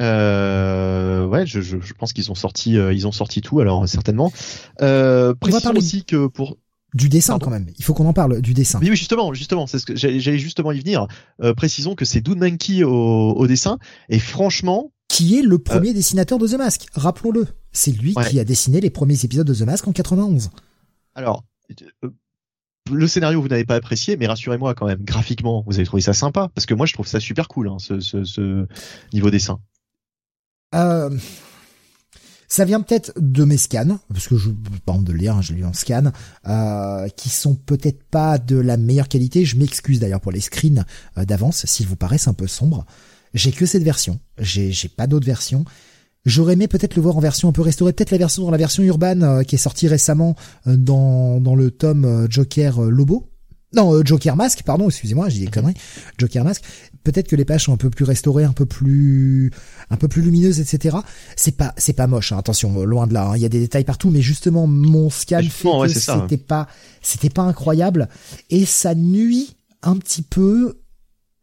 Euh, 0.00 1.26
ouais, 1.26 1.44
je, 1.44 1.60
je, 1.60 1.80
je 1.80 1.94
pense 1.94 2.12
qu'ils 2.12 2.30
ont 2.30 2.36
sorti, 2.36 2.74
ils 2.74 3.06
ont 3.08 3.12
sorti 3.12 3.40
tout. 3.40 3.58
Alors 3.58 3.88
certainement. 3.88 4.32
Euh, 4.80 5.34
parler 5.34 5.78
aussi 5.78 6.04
que 6.04 6.28
pour 6.28 6.56
du 6.94 7.08
dessin 7.08 7.38
quand 7.38 7.50
même. 7.50 7.66
Il 7.78 7.84
faut 7.84 7.94
qu'on 7.94 8.06
en 8.06 8.12
parle 8.12 8.40
du 8.40 8.54
dessin. 8.54 8.78
Oui, 8.80 8.88
justement, 8.88 9.34
justement, 9.34 9.66
c'est 9.66 9.78
ce 9.78 9.86
que 9.86 9.96
j'allais 9.96 10.38
justement 10.38 10.72
y 10.72 10.80
venir. 10.80 11.06
Euh, 11.42 11.54
précisons 11.54 11.94
que 11.94 12.04
c'est 12.04 12.26
Mankey 12.28 12.82
au, 12.82 13.32
au, 13.32 13.46
dessin 13.46 13.78
et 14.08 14.18
franchement, 14.18 14.92
qui 15.08 15.38
est 15.38 15.42
le 15.42 15.58
premier 15.58 15.90
euh, 15.90 15.94
dessinateur 15.94 16.38
de 16.38 16.46
The 16.46 16.54
Mask? 16.54 16.86
Rappelons-le, 16.94 17.46
c'est 17.72 17.92
lui 17.92 18.14
qui 18.28 18.40
a 18.40 18.44
dessiné 18.44 18.80
les 18.80 18.90
premiers 18.90 19.24
épisodes 19.24 19.46
de 19.46 19.54
The 19.54 19.62
Mask 19.62 19.88
en 19.88 19.92
91. 19.92 20.50
Alors, 21.14 21.44
euh, 22.04 22.10
le 22.90 23.06
scénario 23.06 23.42
vous 23.42 23.48
n'avez 23.48 23.64
pas 23.64 23.74
apprécié, 23.74 24.16
mais 24.16 24.26
rassurez-moi 24.26 24.74
quand 24.74 24.86
même, 24.86 25.02
graphiquement, 25.02 25.62
vous 25.66 25.76
avez 25.76 25.84
trouvé 25.84 26.02
ça 26.02 26.14
sympa 26.14 26.48
parce 26.54 26.66
que 26.66 26.74
moi 26.74 26.86
je 26.86 26.94
trouve 26.94 27.06
ça 27.06 27.20
super 27.20 27.48
cool, 27.48 27.68
hein, 27.68 27.76
ce, 27.78 28.00
ce, 28.00 28.24
ce 28.24 28.66
niveau 29.12 29.30
dessin. 29.30 29.58
Euh, 30.74 31.10
ça 32.48 32.64
vient 32.64 32.80
peut-être 32.80 33.12
de 33.18 33.44
mes 33.44 33.58
scans, 33.58 33.98
parce 34.08 34.26
que 34.26 34.36
je 34.36 34.48
honte 34.86 35.04
de 35.04 35.12
lire, 35.12 35.36
hein, 35.36 35.42
je 35.42 35.52
lu 35.52 35.64
en 35.64 35.74
scan, 35.74 36.12
euh, 36.48 37.08
qui 37.10 37.28
sont 37.28 37.54
peut-être 37.54 38.02
pas 38.04 38.38
de 38.38 38.56
la 38.56 38.78
meilleure 38.78 39.08
qualité. 39.08 39.44
Je 39.44 39.56
m'excuse 39.56 40.00
d'ailleurs 40.00 40.20
pour 40.20 40.32
les 40.32 40.40
screens 40.40 40.84
euh, 41.18 41.26
d'avance, 41.26 41.66
s'ils 41.66 41.86
vous 41.86 41.96
paraissent 41.96 42.26
un 42.26 42.32
peu 42.34 42.46
sombres. 42.46 42.86
J'ai 43.34 43.52
que 43.52 43.66
cette 43.66 43.82
version, 43.82 44.18
j'ai 44.38 44.72
pas 44.88 45.06
d'autres 45.06 45.26
versions. 45.26 45.66
J'aurais 46.24 46.54
aimé 46.54 46.68
peut-être 46.68 46.96
le 46.96 47.02
voir 47.02 47.16
en 47.16 47.20
version 47.20 47.48
un 47.48 47.52
peu 47.52 47.62
restaurée, 47.62 47.92
peut-être 47.92 48.10
la 48.10 48.18
version 48.18 48.50
la 48.50 48.56
version 48.56 48.82
urbaine 48.82 49.22
euh, 49.22 49.42
qui 49.42 49.54
est 49.54 49.58
sortie 49.58 49.86
récemment 49.86 50.34
euh, 50.66 50.76
dans 50.76 51.40
dans 51.40 51.54
le 51.54 51.70
tome 51.70 52.26
Joker 52.30 52.80
Lobo. 52.80 53.28
Non, 53.74 54.02
Joker 54.02 54.34
Mask, 54.34 54.62
pardon, 54.62 54.88
excusez-moi, 54.88 55.28
j'ai 55.28 55.40
des 55.40 55.50
conneries. 55.50 55.74
Joker 56.16 56.42
Mask 56.42 56.62
peut-être 57.04 57.28
que 57.28 57.36
les 57.36 57.44
pages 57.44 57.64
sont 57.64 57.72
un 57.72 57.78
peu 57.78 57.90
plus 57.90 58.04
restaurées, 58.04 58.44
un 58.44 58.52
peu 58.52 58.66
plus, 58.66 59.50
un 59.90 59.96
peu 59.96 60.08
plus 60.08 60.22
lumineuses, 60.22 60.60
etc. 60.60 60.98
C'est 61.36 61.56
pas, 61.56 61.74
c'est 61.76 61.94
pas 61.94 62.06
moche. 62.06 62.32
Hein, 62.32 62.38
attention, 62.38 62.84
loin 62.84 63.06
de 63.06 63.14
là. 63.14 63.28
Hein. 63.28 63.36
Il 63.36 63.42
y 63.42 63.46
a 63.46 63.48
des 63.48 63.60
détails 63.60 63.84
partout, 63.84 64.10
mais 64.10 64.20
justement, 64.20 64.66
mon 64.66 65.10
scan 65.10 65.42
fait 65.42 65.68
que 65.68 65.88
c'était 65.88 66.36
pas, 66.36 66.68
c'était 67.02 67.30
pas 67.30 67.42
incroyable 67.42 68.08
et 68.50 68.64
ça 68.64 68.94
nuit 68.94 69.56
un 69.82 69.96
petit 69.96 70.22
peu 70.22 70.80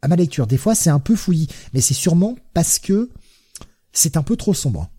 à 0.02 0.08
ma 0.08 0.16
lecture. 0.16 0.46
Des 0.46 0.58
fois, 0.58 0.74
c'est 0.74 0.90
un 0.90 1.00
peu 1.00 1.16
fouillis, 1.16 1.48
mais 1.74 1.80
c'est 1.80 1.94
sûrement 1.94 2.36
parce 2.54 2.78
que 2.78 3.10
c'est 3.92 4.16
un 4.16 4.22
peu 4.22 4.36
trop 4.36 4.54
sombre. 4.54 4.90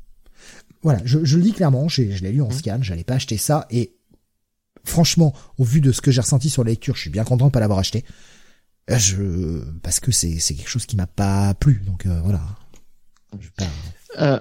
Voilà, 0.81 0.99
je, 1.06 1.23
je 1.23 1.38
le 1.38 1.43
dis 1.43 1.53
clairement, 1.53 1.88
je 1.88 2.01
l'ai 2.03 2.31
lu 2.31 2.41
en 2.41 2.49
mmh. 2.49 2.53
scan, 2.53 2.77
j'allais 2.81 3.03
pas 3.03 3.15
acheter 3.15 3.38
ça, 3.38 3.67
et 3.72 3.97
franchement, 4.88 5.33
au 5.57 5.64
vu 5.64 5.82
de 5.82 5.91
ce 5.91 6.01
que 6.01 6.11
j'ai 6.11 6.22
ressenti 6.22 6.49
sur 6.49 6.64
la 6.64 6.72
lecture, 6.72 6.95
je 6.95 7.01
suis 7.01 7.09
bien 7.09 7.24
content 7.24 7.48
de 7.48 7.51
pas 7.51 7.59
l'avoir 7.59 7.80
acheté. 7.80 8.03
Euh, 8.90 8.98
je, 8.98 9.64
parce 9.82 9.99
que 9.99 10.11
c'est, 10.11 10.40
c'est 10.40 10.56
quelque 10.56 10.69
chose 10.69 10.85
qui 10.85 10.95
m'a 10.95 11.07
pas 11.07 11.53
plu, 11.53 11.83
donc 11.85 12.06
euh, 12.06 12.22
voilà. 12.24 12.41
Euh, 14.17 14.40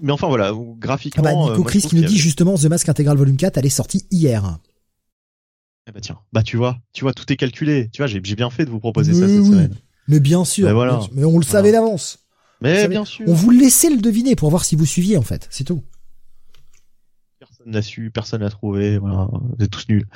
mais 0.00 0.12
enfin 0.12 0.28
voilà, 0.28 0.52
graphiquement. 0.78 1.24
Ah 1.26 1.34
bah, 1.34 1.50
Nico 1.50 1.62
Chris 1.64 1.82
qui 1.82 1.96
nous 1.96 2.04
dit 2.04 2.16
justement 2.16 2.56
The 2.56 2.64
Mask 2.64 2.88
Integral 2.88 3.16
Volume 3.16 3.36
4, 3.36 3.58
elle 3.58 3.66
est 3.66 3.70
sortie 3.70 4.06
hier. 4.10 4.58
Eh 5.86 5.92
bah 5.92 6.00
tiens, 6.00 6.18
bah 6.32 6.42
tu 6.42 6.56
vois, 6.56 6.78
tu 6.92 7.04
vois, 7.04 7.12
tout 7.12 7.30
est 7.32 7.36
calculé. 7.36 7.88
Tu 7.92 7.98
vois, 7.98 8.06
j'ai, 8.06 8.20
bien 8.20 8.50
fait 8.50 8.64
de 8.64 8.70
vous 8.70 8.80
proposer 8.80 9.12
ça 9.12 9.26
cette 9.26 9.44
semaine. 9.44 9.74
Mais 10.06 10.20
bien 10.20 10.44
sûr, 10.44 10.72
voilà. 10.72 11.00
mais 11.12 11.24
on 11.24 11.38
le 11.38 11.44
savait 11.44 11.72
d'avance. 11.72 12.20
Mais 12.60 12.88
bien 12.88 13.04
sûr. 13.04 13.26
On 13.28 13.34
vous 13.34 13.50
laissait 13.50 13.90
le 13.90 13.98
deviner 13.98 14.36
pour 14.36 14.50
voir 14.50 14.64
si 14.64 14.74
vous 14.74 14.86
suiviez 14.86 15.16
en 15.18 15.22
fait, 15.22 15.46
c'est 15.50 15.64
tout. 15.64 15.82
Personne 17.68 17.72
n'a 17.72 17.82
su, 17.82 18.10
personne 18.10 18.40
n'a 18.40 18.50
trouvé, 18.50 18.98
voilà, 18.98 19.28
vous 19.30 19.64
êtes 19.64 19.70
tous 19.70 19.86
nuls. 19.88 20.06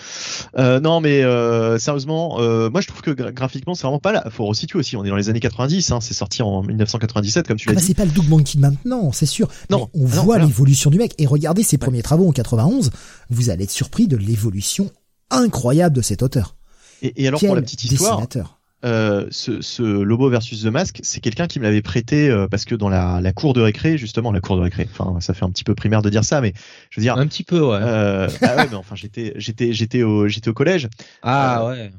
Euh, 0.58 0.81
non 0.81 1.00
mais 1.00 1.22
euh, 1.22 1.78
sérieusement, 1.78 2.40
euh, 2.40 2.70
moi 2.70 2.81
je 2.81 2.89
trouve 2.89 3.02
que 3.02 3.10
graphiquement 3.10 3.74
c'est 3.74 3.82
vraiment 3.82 3.98
pas 3.98 4.12
là. 4.12 4.24
Faut 4.31 4.47
resituer 4.47 4.78
aussi, 4.78 4.97
on 4.97 5.05
est 5.05 5.08
dans 5.08 5.16
les 5.16 5.28
années 5.28 5.40
90, 5.40 5.92
hein, 5.92 6.00
c'est 6.00 6.14
sorti 6.14 6.42
en 6.42 6.62
1997 6.62 7.47
comme 7.47 7.58
tu 7.58 7.68
ah 7.68 7.72
l'as 7.72 7.81
bah 7.81 7.84
C'est 7.86 7.94
pas 7.94 8.05
le 8.05 8.10
Doug 8.10 8.28
Monkey 8.28 8.58
maintenant, 8.58 9.12
c'est 9.12 9.26
sûr. 9.26 9.48
Non, 9.70 9.90
on 9.92 10.06
ah 10.06 10.20
voit 10.20 10.39
l'évolution 10.39 10.90
du 10.90 10.98
mec 10.98 11.14
et 11.18 11.26
regardez 11.26 11.62
ses 11.62 11.78
premiers 11.78 12.02
travaux 12.02 12.28
en 12.28 12.32
91, 12.32 12.90
vous 13.31 13.50
allez 13.50 13.64
être 13.64 13.70
surpris 13.70 14.08
de 14.08 14.16
l'évolution 14.16 14.90
incroyable 15.31 15.97
de 15.97 16.02
cet 16.02 16.22
auteur. 16.22 16.56
Et, 17.02 17.24
et 17.24 17.28
alors 17.28 17.40
pour 17.40 17.55
la 17.55 17.62
petite 17.62 17.84
histoire, 17.84 18.22
euh, 18.85 19.27
ce, 19.31 19.61
ce, 19.61 19.83
Lobo 19.83 20.28
versus 20.28 20.62
The 20.62 20.67
Mask, 20.67 20.99
c'est 21.02 21.20
quelqu'un 21.20 21.47
qui 21.47 21.59
me 21.59 21.65
l'avait 21.65 21.83
prêté 21.83 22.28
euh, 22.28 22.49
parce 22.49 22.65
que 22.65 22.75
dans 22.75 22.89
la, 22.89 23.20
la, 23.20 23.33
cour 23.33 23.52
de 23.52 23.61
récré, 23.61 23.97
justement, 23.97 24.33
la 24.33 24.41
cour 24.41 24.57
de 24.57 24.62
récré. 24.62 24.89
Enfin, 24.91 25.20
ça 25.20 25.35
fait 25.35 25.44
un 25.44 25.51
petit 25.51 25.65
peu 25.65 25.75
primaire 25.75 26.02
de 26.02 26.11
dire 26.11 26.25
ça, 26.25 26.41
mais 26.41 26.52
je 26.91 27.01
veux 27.01 27.02
dire 27.02 27.17
un 27.17 27.27
petit 27.27 27.44
peu, 27.44 27.61
ouais. 27.61 27.78
Euh, 27.81 28.28
ah 28.43 28.57
ouais, 28.57 28.67
mais 28.70 28.77
enfin, 28.77 28.97
j'étais, 28.97 29.35
j'étais, 29.36 29.73
j'étais 29.73 30.02
au, 30.02 30.27
j'étais 30.27 30.49
au 30.49 30.55
collège. 30.55 30.89
Ah 31.23 31.65
ouais. 31.67 31.93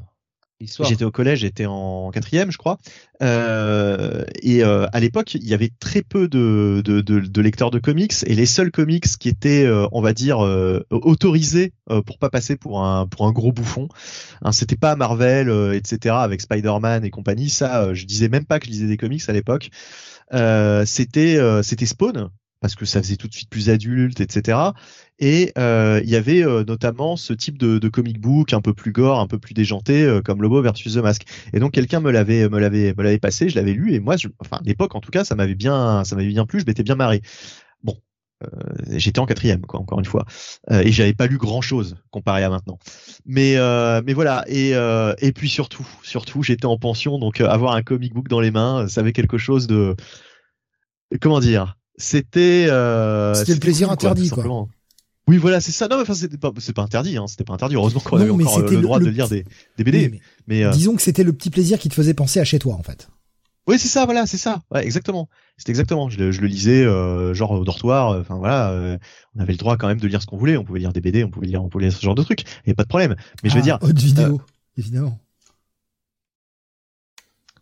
J'étais 0.67 1.05
au 1.05 1.11
collège, 1.11 1.39
j'étais 1.39 1.65
en 1.65 2.11
quatrième, 2.11 2.51
je 2.51 2.57
crois. 2.57 2.77
Euh, 3.21 4.23
et 4.41 4.63
euh, 4.63 4.85
à 4.91 4.99
l'époque, 4.99 5.35
il 5.35 5.47
y 5.47 5.53
avait 5.53 5.71
très 5.79 6.01
peu 6.01 6.27
de, 6.27 7.41
lecteurs 7.41 7.71
de 7.71 7.79
comics, 7.79 8.13
et 8.25 8.35
les 8.35 8.45
seuls 8.45 8.71
comics 8.71 9.05
qui 9.17 9.29
étaient, 9.29 9.65
euh, 9.65 9.87
on 9.91 10.01
va 10.01 10.13
dire, 10.13 10.43
euh, 10.43 10.85
autorisés 10.91 11.73
euh, 11.89 12.01
pour 12.01 12.17
pas 12.17 12.29
passer 12.29 12.55
pour 12.55 12.83
un 12.83 13.07
gros 13.07 13.51
bouffon, 13.51 13.87
hein, 14.41 14.51
c'était 14.51 14.75
pas 14.75 14.95
Marvel, 14.95 15.49
etc. 15.73 16.15
avec 16.15 16.41
Spider-Man 16.41 17.05
et 17.05 17.09
compagnie. 17.09 17.49
Ça, 17.49 17.93
je 17.93 18.05
disais 18.05 18.29
même 18.29 18.45
pas 18.45 18.59
que 18.59 18.65
je 18.65 18.71
lisais 18.71 18.87
des 18.87 18.97
comics 18.97 19.23
à 19.27 19.33
l'époque. 19.33 19.69
c'était 20.85 21.39
c'était 21.63 21.85
Spawn 21.85 22.29
parce 22.63 22.75
que 22.75 22.85
ça 22.85 23.01
faisait 23.01 23.17
tout 23.17 23.27
de 23.27 23.33
suite 23.33 23.49
plus 23.49 23.69
adulte, 23.69 24.21
etc. 24.21 24.57
Et 25.19 25.51
euh, 25.57 25.99
il 26.01 26.09
y 26.09 26.15
avait 26.15 26.45
euh, 26.45 26.63
notamment 26.63 27.17
ce 27.17 27.33
type 27.33 27.57
de, 27.57 27.89
comic 27.89 28.21
book 28.21 28.53
un 28.53 28.61
peu 28.61 28.73
plus 28.73 28.93
gore, 28.93 29.19
un 29.19 29.27
peu 29.27 29.37
plus 29.37 29.53
déjanté, 29.53 30.03
euh, 30.03 30.21
comme 30.21 30.41
Lobo 30.41 30.61
versus 30.61 30.93
The 30.93 30.99
Mask. 30.99 31.23
Et 31.51 31.59
donc 31.59 31.73
quelqu'un 31.73 31.99
me 31.99 32.09
l'avait 32.09 32.47
me 32.47 32.59
l'avait 32.59 32.93
me 32.97 33.03
l'avait 33.03 33.19
passé, 33.19 33.49
je 33.49 33.57
l'avais 33.57 33.73
lu 33.73 33.93
et 33.93 33.99
moi, 33.99 34.15
je, 34.15 34.29
enfin 34.39 34.61
l'époque 34.63 34.95
en 34.95 35.01
tout 35.01 35.11
cas, 35.11 35.25
ça 35.25 35.35
m'avait 35.35 35.55
bien 35.55 36.05
ça 36.05 36.15
m'avait 36.15 36.29
bien 36.29 36.45
plu, 36.45 36.61
je 36.61 36.65
m'étais 36.65 36.83
bien 36.83 36.95
marré. 36.95 37.21
Bon, 37.83 37.97
j'étais 38.91 39.19
en 39.19 39.25
quatrième 39.25 39.61
quoi, 39.65 39.81
encore 39.81 39.99
une 39.99 40.05
fois, 40.05 40.25
et 40.71 40.93
j'avais 40.93 41.13
pas 41.13 41.27
lu 41.27 41.37
grand 41.37 41.61
chose 41.61 41.97
comparé 42.11 42.43
à 42.43 42.49
maintenant. 42.49 42.79
Mais 43.25 43.57
mais 44.05 44.13
voilà 44.13 44.45
et 44.47 44.71
et 45.19 45.31
puis 45.33 45.49
surtout 45.49 45.85
surtout 46.01 46.43
j'étais 46.43 46.65
en 46.65 46.77
pension 46.77 47.19
donc 47.19 47.41
avoir 47.41 47.75
un 47.75 47.83
comic 47.83 48.13
book 48.13 48.29
dans 48.29 48.39
les 48.39 48.51
mains, 48.51 48.87
ça 48.87 49.01
avait 49.01 49.11
quelque 49.11 49.37
chose 49.37 49.67
de 49.67 49.97
comment 51.19 51.41
dire 51.41 51.75
c'était 52.03 52.67
euh, 52.69 53.33
c'était 53.33 53.53
le 53.53 53.59
plaisir 53.59 53.89
interdit 53.91 54.29
quoi. 54.29 54.67
Oui, 55.27 55.37
voilà, 55.37 55.61
c'est 55.61 55.71
ça. 55.71 55.87
Non, 55.87 55.95
mais 55.95 56.01
enfin, 56.01 56.13
c'était 56.13 56.37
pas, 56.37 56.51
c'est 56.57 56.73
pas 56.73 56.81
interdit, 56.81 57.17
hein. 57.17 57.27
C'était 57.27 57.45
pas 57.45 57.53
interdit. 57.53 57.75
Heureusement 57.75 58.01
qu'on 58.01 58.19
avait 58.19 58.29
encore 58.29 58.59
euh, 58.59 58.69
le, 58.69 58.81
droit 58.81 58.99
de 58.99 59.07
lire 59.07 59.29
des, 59.29 59.45
des 59.77 59.83
BD. 59.83 60.19
mais, 60.47 60.65
euh, 60.65 60.71
disons 60.71 60.95
que 60.95 61.01
c'était 61.01 61.23
le 61.23 61.31
petit 61.31 61.49
plaisir 61.49 61.79
qui 61.79 61.87
te 61.87 61.93
faisait 61.93 62.13
penser 62.13 62.41
à 62.41 62.43
chez 62.43 62.59
toi, 62.59 62.75
en 62.75 62.83
fait. 62.83 63.07
Oui, 63.65 63.79
c'est 63.79 63.87
ça, 63.87 64.03
voilà, 64.03 64.25
c'est 64.25 64.37
ça. 64.37 64.61
Ouais, 64.69 64.83
exactement. 64.83 65.29
C'était 65.55 65.71
exactement. 65.71 66.09
Je, 66.09 66.31
je, 66.33 66.41
le 66.41 66.47
lisais, 66.47 66.83
euh, 66.83 67.33
genre 67.33 67.51
au 67.51 67.63
dortoir. 67.63 68.19
Enfin 68.19 68.35
voilà, 68.35 68.99
on 69.35 69.39
avait 69.39 69.53
le 69.53 69.57
droit 69.57 69.77
quand 69.77 69.87
même 69.87 70.01
de 70.01 70.07
lire 70.07 70.21
ce 70.21 70.27
qu'on 70.27 70.35
voulait. 70.35 70.57
On 70.57 70.65
pouvait 70.65 70.79
lire 70.79 70.91
des 70.91 70.99
BD, 70.99 71.23
on 71.23 71.29
pouvait 71.29 71.47
lire, 71.47 71.63
on 71.63 71.69
pouvait 71.69 71.85
lire 71.85 71.93
ce 71.95 72.01
genre 72.01 72.15
de 72.15 72.23
trucs. 72.23 72.43
Et 72.65 72.73
pas 72.73 72.83
de 72.83 72.89
problème. 72.89 73.15
Mais 73.41 73.49
je 73.49 73.55
veux 73.55 73.61
ah, 73.61 73.63
dire. 73.63 73.77
Haute 73.81 73.97
vidéo, 73.97 74.41
évidemment. 74.77 75.17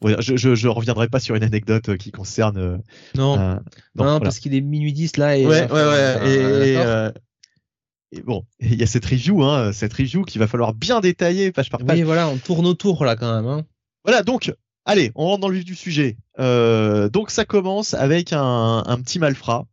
Ouais, 0.03 0.15
je, 0.19 0.35
je, 0.35 0.55
je, 0.55 0.67
reviendrai 0.67 1.07
pas 1.07 1.19
sur 1.19 1.35
une 1.35 1.43
anecdote 1.43 1.89
euh, 1.89 1.97
qui 1.97 2.11
concerne. 2.11 2.57
Euh, 2.57 2.77
non, 3.15 3.39
euh, 3.39 3.55
non, 3.95 4.19
parce 4.19 4.39
qu'il 4.39 4.55
est 4.55 4.61
minuit 4.61 4.93
10 4.93 5.17
là. 5.17 5.37
Et 5.37 5.45
ouais, 5.45 5.71
ouais, 5.71 5.83
ouais. 5.85 6.17
Et, 6.25 8.17
et, 8.17 8.21
bon, 8.21 8.43
il 8.59 8.75
y 8.75 8.83
a 8.83 8.87
cette 8.87 9.05
review, 9.05 9.43
hein, 9.43 9.71
cette 9.73 9.93
review 9.93 10.23
qu'il 10.23 10.39
va 10.39 10.47
falloir 10.47 10.73
bien 10.73 11.01
détailler 11.01 11.51
page 11.51 11.69
par 11.69 11.79
page. 11.81 11.97
Oui, 11.97 12.03
voilà, 12.03 12.27
on 12.27 12.37
tourne 12.37 12.65
autour 12.65 13.05
là 13.05 13.15
quand 13.15 13.33
même. 13.33 13.47
Hein. 13.47 13.63
Voilà, 14.03 14.23
donc, 14.23 14.53
allez, 14.85 15.11
on 15.15 15.27
rentre 15.27 15.41
dans 15.41 15.49
le 15.49 15.55
vif 15.55 15.65
du 15.65 15.75
sujet. 15.75 16.17
Euh, 16.39 17.07
donc, 17.09 17.29
ça 17.29 17.45
commence 17.45 17.93
avec 17.93 18.33
un, 18.33 18.83
un 18.85 19.01
petit 19.01 19.19
malfrat 19.19 19.67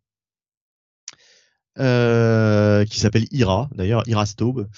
euh, 1.78 2.84
qui 2.84 3.00
s'appelle 3.00 3.26
Ira, 3.30 3.68
d'ailleurs, 3.74 4.02
Ira 4.06 4.26
Staub. 4.26 4.68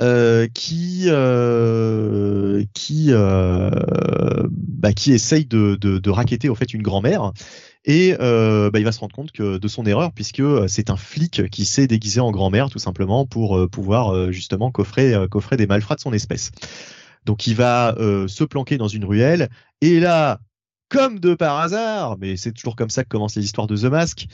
Euh, 0.00 0.48
qui 0.54 1.04
euh, 1.08 2.64
euh, 3.10 4.48
bah, 4.50 4.94
qui 4.94 5.12
essaye 5.12 5.44
de, 5.44 5.74
de, 5.74 6.10
raqueter 6.10 6.48
fait 6.54 6.72
une 6.72 6.80
grand-mère 6.80 7.32
et 7.84 8.14
bah, 8.18 8.78
il 8.78 8.84
va 8.84 8.92
se 8.92 9.00
rendre 9.00 9.14
compte 9.14 9.32
que 9.32 9.58
de 9.58 9.68
son 9.68 9.84
erreur 9.84 10.12
puisque 10.12 10.42
c'est 10.66 10.88
un 10.88 10.96
flic 10.96 11.50
qui 11.50 11.66
s'est 11.66 11.86
déguisé 11.86 12.20
en 12.20 12.30
grand-mère 12.30 12.70
tout 12.70 12.78
simplement 12.78 13.26
pour 13.26 13.68
pouvoir 13.68 14.32
justement 14.32 14.70
coffrer 14.70 15.14
coffrer 15.30 15.58
des 15.58 15.66
malfrats 15.66 15.96
de 15.96 16.00
son 16.00 16.14
espèce. 16.14 16.52
Donc 17.26 17.46
il 17.46 17.54
va 17.54 17.94
se 17.98 18.44
planquer 18.44 18.78
dans 18.78 18.88
une 18.88 19.04
ruelle 19.04 19.50
et 19.82 20.00
là 20.00 20.40
comme 20.88 21.20
de 21.20 21.34
par 21.34 21.58
hasard, 21.58 22.16
mais 22.18 22.38
c'est 22.38 22.52
toujours 22.52 22.76
comme 22.76 22.90
ça 22.90 23.04
que 23.04 23.08
commencent 23.08 23.36
les 23.36 23.44
histoires 23.44 23.66
de 23.66 23.76
The 23.76 23.84
Mask, 23.84 24.26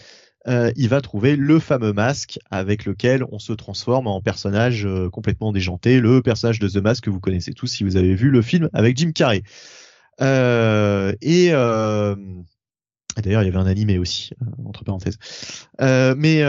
euh, 0.47 0.73
il 0.77 0.89
va 0.89 1.01
trouver 1.01 1.37
le 1.37 1.59
fameux 1.59 1.93
masque 1.93 2.39
avec 2.51 2.85
lequel 2.85 3.25
on 3.33 3.39
se 3.39 3.53
transforme 3.53 4.07
en 4.07 4.21
personnage 4.21 4.87
euh, 4.87 5.11
complètement 5.11 5.53
déjanté, 5.53 6.01
le 6.01 6.23
personnage 6.23 6.61
de 6.61 6.69
The 6.69 6.77
Mask 6.77 7.05
que 7.05 7.11
vous 7.11 7.21
connaissez 7.21 7.53
tous 7.53 7.67
si 7.67 7.85
vous 7.85 7.97
avez 7.97 8.15
vu 8.15 8.31
le 8.31 8.41
film 8.41 8.69
avec 8.73 8.97
Jim 8.97 9.11
Carrey. 9.13 9.43
Euh, 10.21 11.13
et 11.21 11.51
D'ailleurs, 13.23 13.43
il 13.43 13.47
y 13.47 13.49
avait 13.49 13.59
un 13.59 13.67
animé 13.67 13.99
aussi, 13.99 14.31
entre 14.65 14.85
parenthèses. 14.85 15.19
mais 15.81 16.43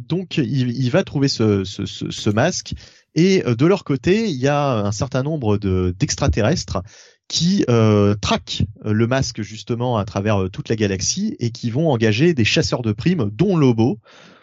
donc, 0.00 0.38
il, 0.38 0.90
va 0.90 1.04
trouver 1.04 1.28
ce, 1.28 2.30
masque. 2.30 2.74
Et 3.14 3.44
de 3.46 3.66
leur 3.66 3.84
côté, 3.84 4.28
il 4.28 4.34
y 4.34 4.48
a 4.48 4.84
un 4.84 4.90
certain 4.90 5.22
nombre 5.22 5.58
d'extraterrestres 5.58 6.82
qui 7.28 7.64
euh, 7.68 8.14
traquent 8.14 8.62
euh, 8.84 8.92
le 8.92 9.06
masque 9.06 9.42
justement 9.42 9.98
à 9.98 10.04
travers 10.04 10.42
euh, 10.42 10.48
toute 10.48 10.68
la 10.68 10.76
galaxie 10.76 11.36
et 11.38 11.50
qui 11.50 11.70
vont 11.70 11.90
engager 11.90 12.34
des 12.34 12.44
chasseurs 12.44 12.82
de 12.82 12.92
primes, 12.92 13.30
dont 13.32 13.56
Lobo, 13.56 13.98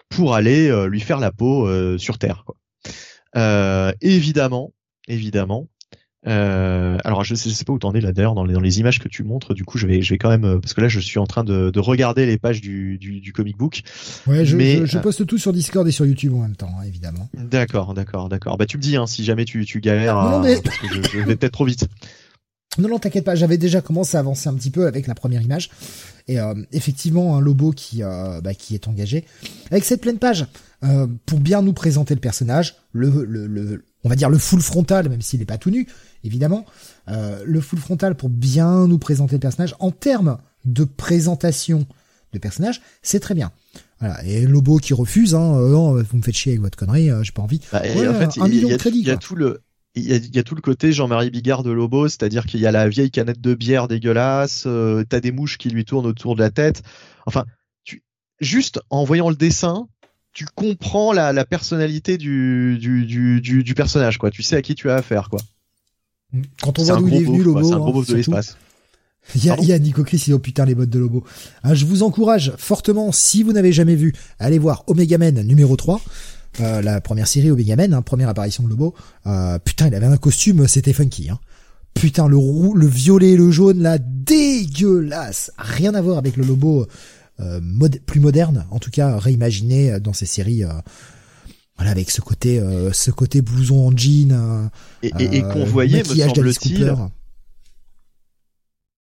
pour 0.10 0.36
aller 0.36 0.70
euh, 0.70 0.88
lui 0.88 1.00
faire 1.00 1.20
la 1.20 1.32
peau 1.32 1.68
sur 1.98 2.18
Terre. 2.18 2.46
Quoi. 2.46 3.94
évidemment, 4.02 4.74
évidemment. 5.08 5.70
alors 6.26 7.24
je 7.24 7.36
sais, 7.36 7.50
sais 7.50 7.64
pas 7.64 7.74
où 7.74 7.80
t'en 7.80 7.94
es 7.94 8.02
là 8.02 8.12
d'ailleurs 8.12 8.36
dans 8.36 8.44
les, 8.44 8.54
dans 8.54 8.60
les 8.60 8.80
images 8.80 9.00
que 9.00 9.08
tu 9.08 9.24
montres. 9.24 9.54
Du 9.54 9.64
coup, 9.64 9.78
je 9.78 9.88
vais, 9.88 10.02
je 10.02 10.10
vais 10.14 10.18
quand 10.18 10.30
même 10.30 10.60
parce 10.60 10.74
que 10.74 10.82
là, 10.82 10.90
je 10.90 11.00
suis 11.00 11.20
en 11.20 11.26
train 11.26 11.46
de, 11.46 11.70
de 11.70 11.80
regarder 11.80 12.26
les 12.26 12.38
pages 12.38 12.60
du, 12.60 12.98
du, 12.98 13.22
du, 13.22 13.32
comic 13.32 13.58
book. 13.58 13.82
Ouais, 14.28 14.46
je, 14.46 14.58
mais, 14.58 14.86
je, 14.86 14.98
poste 15.00 15.26
tout 15.26 15.38
sur 15.38 15.54
Discord 15.54 15.88
et 15.88 15.92
sur 15.92 16.06
YouTube 16.06 16.34
en 16.34 16.40
même 16.40 16.58
temps, 16.58 16.72
hein, 16.78 16.84
évidemment. 16.86 17.30
D'accord, 17.34 17.94
d'accord, 17.94 18.28
d'accord. 18.28 18.58
Bah 18.58 18.66
tu 18.66 18.78
me 18.78 18.84
dis 18.84 18.98
hein, 18.98 19.08
si 19.08 19.24
jamais 19.24 19.46
tu, 19.46 19.66
tu 19.66 19.80
galères, 19.80 20.16
non, 20.16 20.42
mais... 20.42 20.62
parce 20.62 20.78
que 20.78 20.88
je, 20.88 21.02
je 21.02 21.20
vais 21.20 21.36
peut-être 21.38 21.54
trop 21.54 21.66
vite. 21.66 21.88
Non, 22.78 22.90
non, 22.90 23.00
t'inquiète 23.00 23.26
pas, 23.26 23.36
j'avais 23.36 23.58
déjà 23.58 23.82
commencé 23.82 24.18
à 24.18 24.20
avancer 24.20 24.50
un 24.50 24.54
petit 24.56 24.72
peu 24.72 24.88
avec 24.88 25.08
la 25.08 25.16
première 25.16 25.42
image. 25.42 25.70
Et 26.28 26.40
euh, 26.40 26.54
effectivement, 26.72 27.38
un 27.38 27.42
Lobo 27.42 27.72
qui, 27.72 28.04
euh, 28.04 28.42
bah, 28.42 28.54
qui 28.54 28.74
est 28.74 28.88
engagé. 28.88 29.26
Avec 29.72 29.84
cette 29.84 30.02
pleine 30.02 30.18
page, 30.18 30.48
euh, 30.84 31.08
pour 31.26 31.40
bien 31.40 31.62
nous 31.62 31.74
présenter 31.74 32.14
le 32.14 32.20
personnage, 32.20 32.76
le, 32.92 33.26
le, 33.26 33.48
le, 33.48 33.84
on 34.04 34.10
va 34.10 34.16
dire 34.16 34.30
le 34.30 34.38
full 34.38 34.62
frontal, 34.62 35.10
même 35.10 35.22
s'il 35.22 35.40
n'est 35.40 35.46
pas 35.46 35.58
tout 35.58 35.70
nu, 35.70 35.88
évidemment. 36.24 36.66
le 37.08 37.62
full 37.62 37.80
frontal 37.80 38.16
pour 38.16 38.30
bien 38.30 38.88
nous 38.88 38.98
présenter 38.98 39.36
le 39.36 39.40
personnage. 39.40 39.76
En 39.80 39.92
termes 39.92 40.38
de 40.66 40.84
présentation 40.84 41.86
de 42.32 42.40
personnage, 42.40 42.82
c'est 43.02 43.20
très 43.20 43.36
bien. 43.36 43.52
Voilà. 44.00 44.24
Et 44.26 44.46
Lobo 44.48 44.78
qui 44.78 44.94
refuse, 44.94 45.36
hein, 45.36 45.60
non, 45.70 46.02
vous 46.02 46.18
me 46.18 46.22
faites 46.22 46.36
chier 46.36 46.54
avec 46.54 46.62
votre 46.62 46.78
connerie, 46.78 47.10
j'ai 47.22 47.32
pas 47.32 47.42
envie. 47.42 47.62
Bah, 47.72 47.82
en 47.82 48.14
fait, 48.14 48.42
un 48.42 48.48
million 48.48 48.70
de 48.70 48.76
crédits. 48.76 49.02
Il 49.02 49.08
y 49.08 49.12
a 49.12 49.18
tout 49.18 49.36
le 49.36 49.62
il 49.96 50.36
y, 50.36 50.40
a, 50.40 50.44
tout 50.44 50.56
le 50.56 50.62
côté 50.62 50.92
Jean-Marie 50.92 51.30
Bigard 51.30 51.62
de 51.62 51.70
Lobo, 51.70 52.08
c'est-à-dire 52.08 52.48
qu'il 52.48 52.60
y 52.60 52.66
a 52.66 52.72
la 52.72 52.90
vieille 52.90 53.12
canette 53.12 53.40
de 53.40 53.54
bière 53.54 53.88
dégueulasse, 53.88 54.64
euh, 54.66 55.04
t'as 55.08 55.20
des 55.20 55.32
mouches 55.32 55.60
qui 55.60 55.70
lui 55.70 55.86
tournent 55.86 56.08
autour 56.08 56.36
de 56.36 56.42
la 56.42 56.50
tête. 56.50 56.82
Enfin, 57.28 57.46
tu, 57.84 58.02
juste 58.40 58.80
en 58.90 59.04
voyant 59.04 59.30
le 59.30 59.36
dessin, 59.36 59.88
tu 60.34 60.46
comprends 60.56 61.14
la, 61.14 61.32
la 61.32 61.46
personnalité 61.46 62.18
du, 62.18 62.80
du, 62.80 63.06
du, 63.06 63.64
du, 63.64 63.74
personnage, 63.76 64.18
quoi. 64.18 64.32
Tu 64.32 64.42
sais 64.42 64.56
à 64.56 64.62
qui 64.64 64.74
tu 64.74 64.90
as 64.90 64.96
affaire, 64.96 65.30
quoi. 65.30 65.40
Quand 66.64 66.80
on 66.80 66.84
voit 66.84 66.98
d'où 66.98 67.08
il 67.08 67.16
est 67.16 67.24
venu, 67.24 67.44
Lobo. 67.44 67.64
C'est 67.64 67.74
un 67.76 67.78
gros 67.78 68.02
hein, 68.02 68.06
de 68.08 68.16
l'espace. 68.16 68.58
Il 69.36 69.46
y, 69.46 69.50
a, 69.52 69.58
il 69.60 69.66
y 69.66 69.74
a 69.74 69.80
Nico 69.80 70.04
Chris, 70.04 70.22
il 70.28 70.34
oh 70.34 70.40
putain 70.40 70.66
les 70.66 70.76
bottes 70.76 70.90
de 70.90 71.00
Lobo. 71.00 71.24
Ah, 71.62 71.76
je 71.76 71.86
vous 71.86 72.04
encourage 72.04 72.52
fortement, 72.58 73.12
si 73.12 73.44
vous 73.44 73.54
n'avez 73.54 73.72
jamais 73.72 73.96
vu, 73.96 74.14
allez 74.40 74.60
voir 74.60 74.84
Omega 74.88 75.18
Men 75.18 75.44
numéro 75.44 75.78
3. 75.78 76.02
Euh, 76.60 76.82
la 76.82 77.02
première 77.02 77.28
série 77.28 77.52
Omega 77.52 77.76
Men, 77.76 77.94
hein, 77.94 78.02
première 78.02 78.30
apparition 78.30 78.64
de 78.64 78.70
Lobo. 78.70 78.94
Euh, 79.26 79.58
putain, 79.60 79.88
il 79.88 79.96
avait 79.96 80.06
un 80.06 80.18
costume, 80.18 80.68
c'était 80.68 80.94
funky. 80.94 81.30
Hein. 81.30 81.40
Putain, 81.94 82.28
le 82.28 82.38
roux, 82.38 82.74
le 82.76 82.88
violet 82.88 83.32
et 83.32 83.38
le 83.38 83.52
jaune, 83.52 83.82
là, 83.82 83.98
dégueulasse. 84.00 85.52
Rien 85.58 85.94
à 85.94 86.02
voir 86.02 86.18
avec 86.18 86.38
le 86.38 86.44
Lobo 86.44 86.88
euh, 87.40 87.60
plus 88.06 88.20
moderne, 88.20 88.66
en 88.72 88.80
tout 88.80 88.92
cas 88.92 89.18
réimaginé 89.18 90.00
dans 90.00 90.14
ces 90.14 90.26
séries. 90.26 90.64
Euh, 90.64 90.70
voilà, 91.78 91.92
avec 91.92 92.12
ce 92.12 92.22
côté, 92.22 92.60
euh, 92.60 92.92
ce 92.94 93.10
côté 93.10 93.42
blouson 93.42 93.88
en 93.88 93.98
jean. 93.98 94.70
et, 95.02 95.12
et, 95.20 95.38
et 95.38 95.42
qu'on 95.42 95.66
voyait, 95.66 96.00
me 96.00 96.04
semble-t-il 96.04 96.96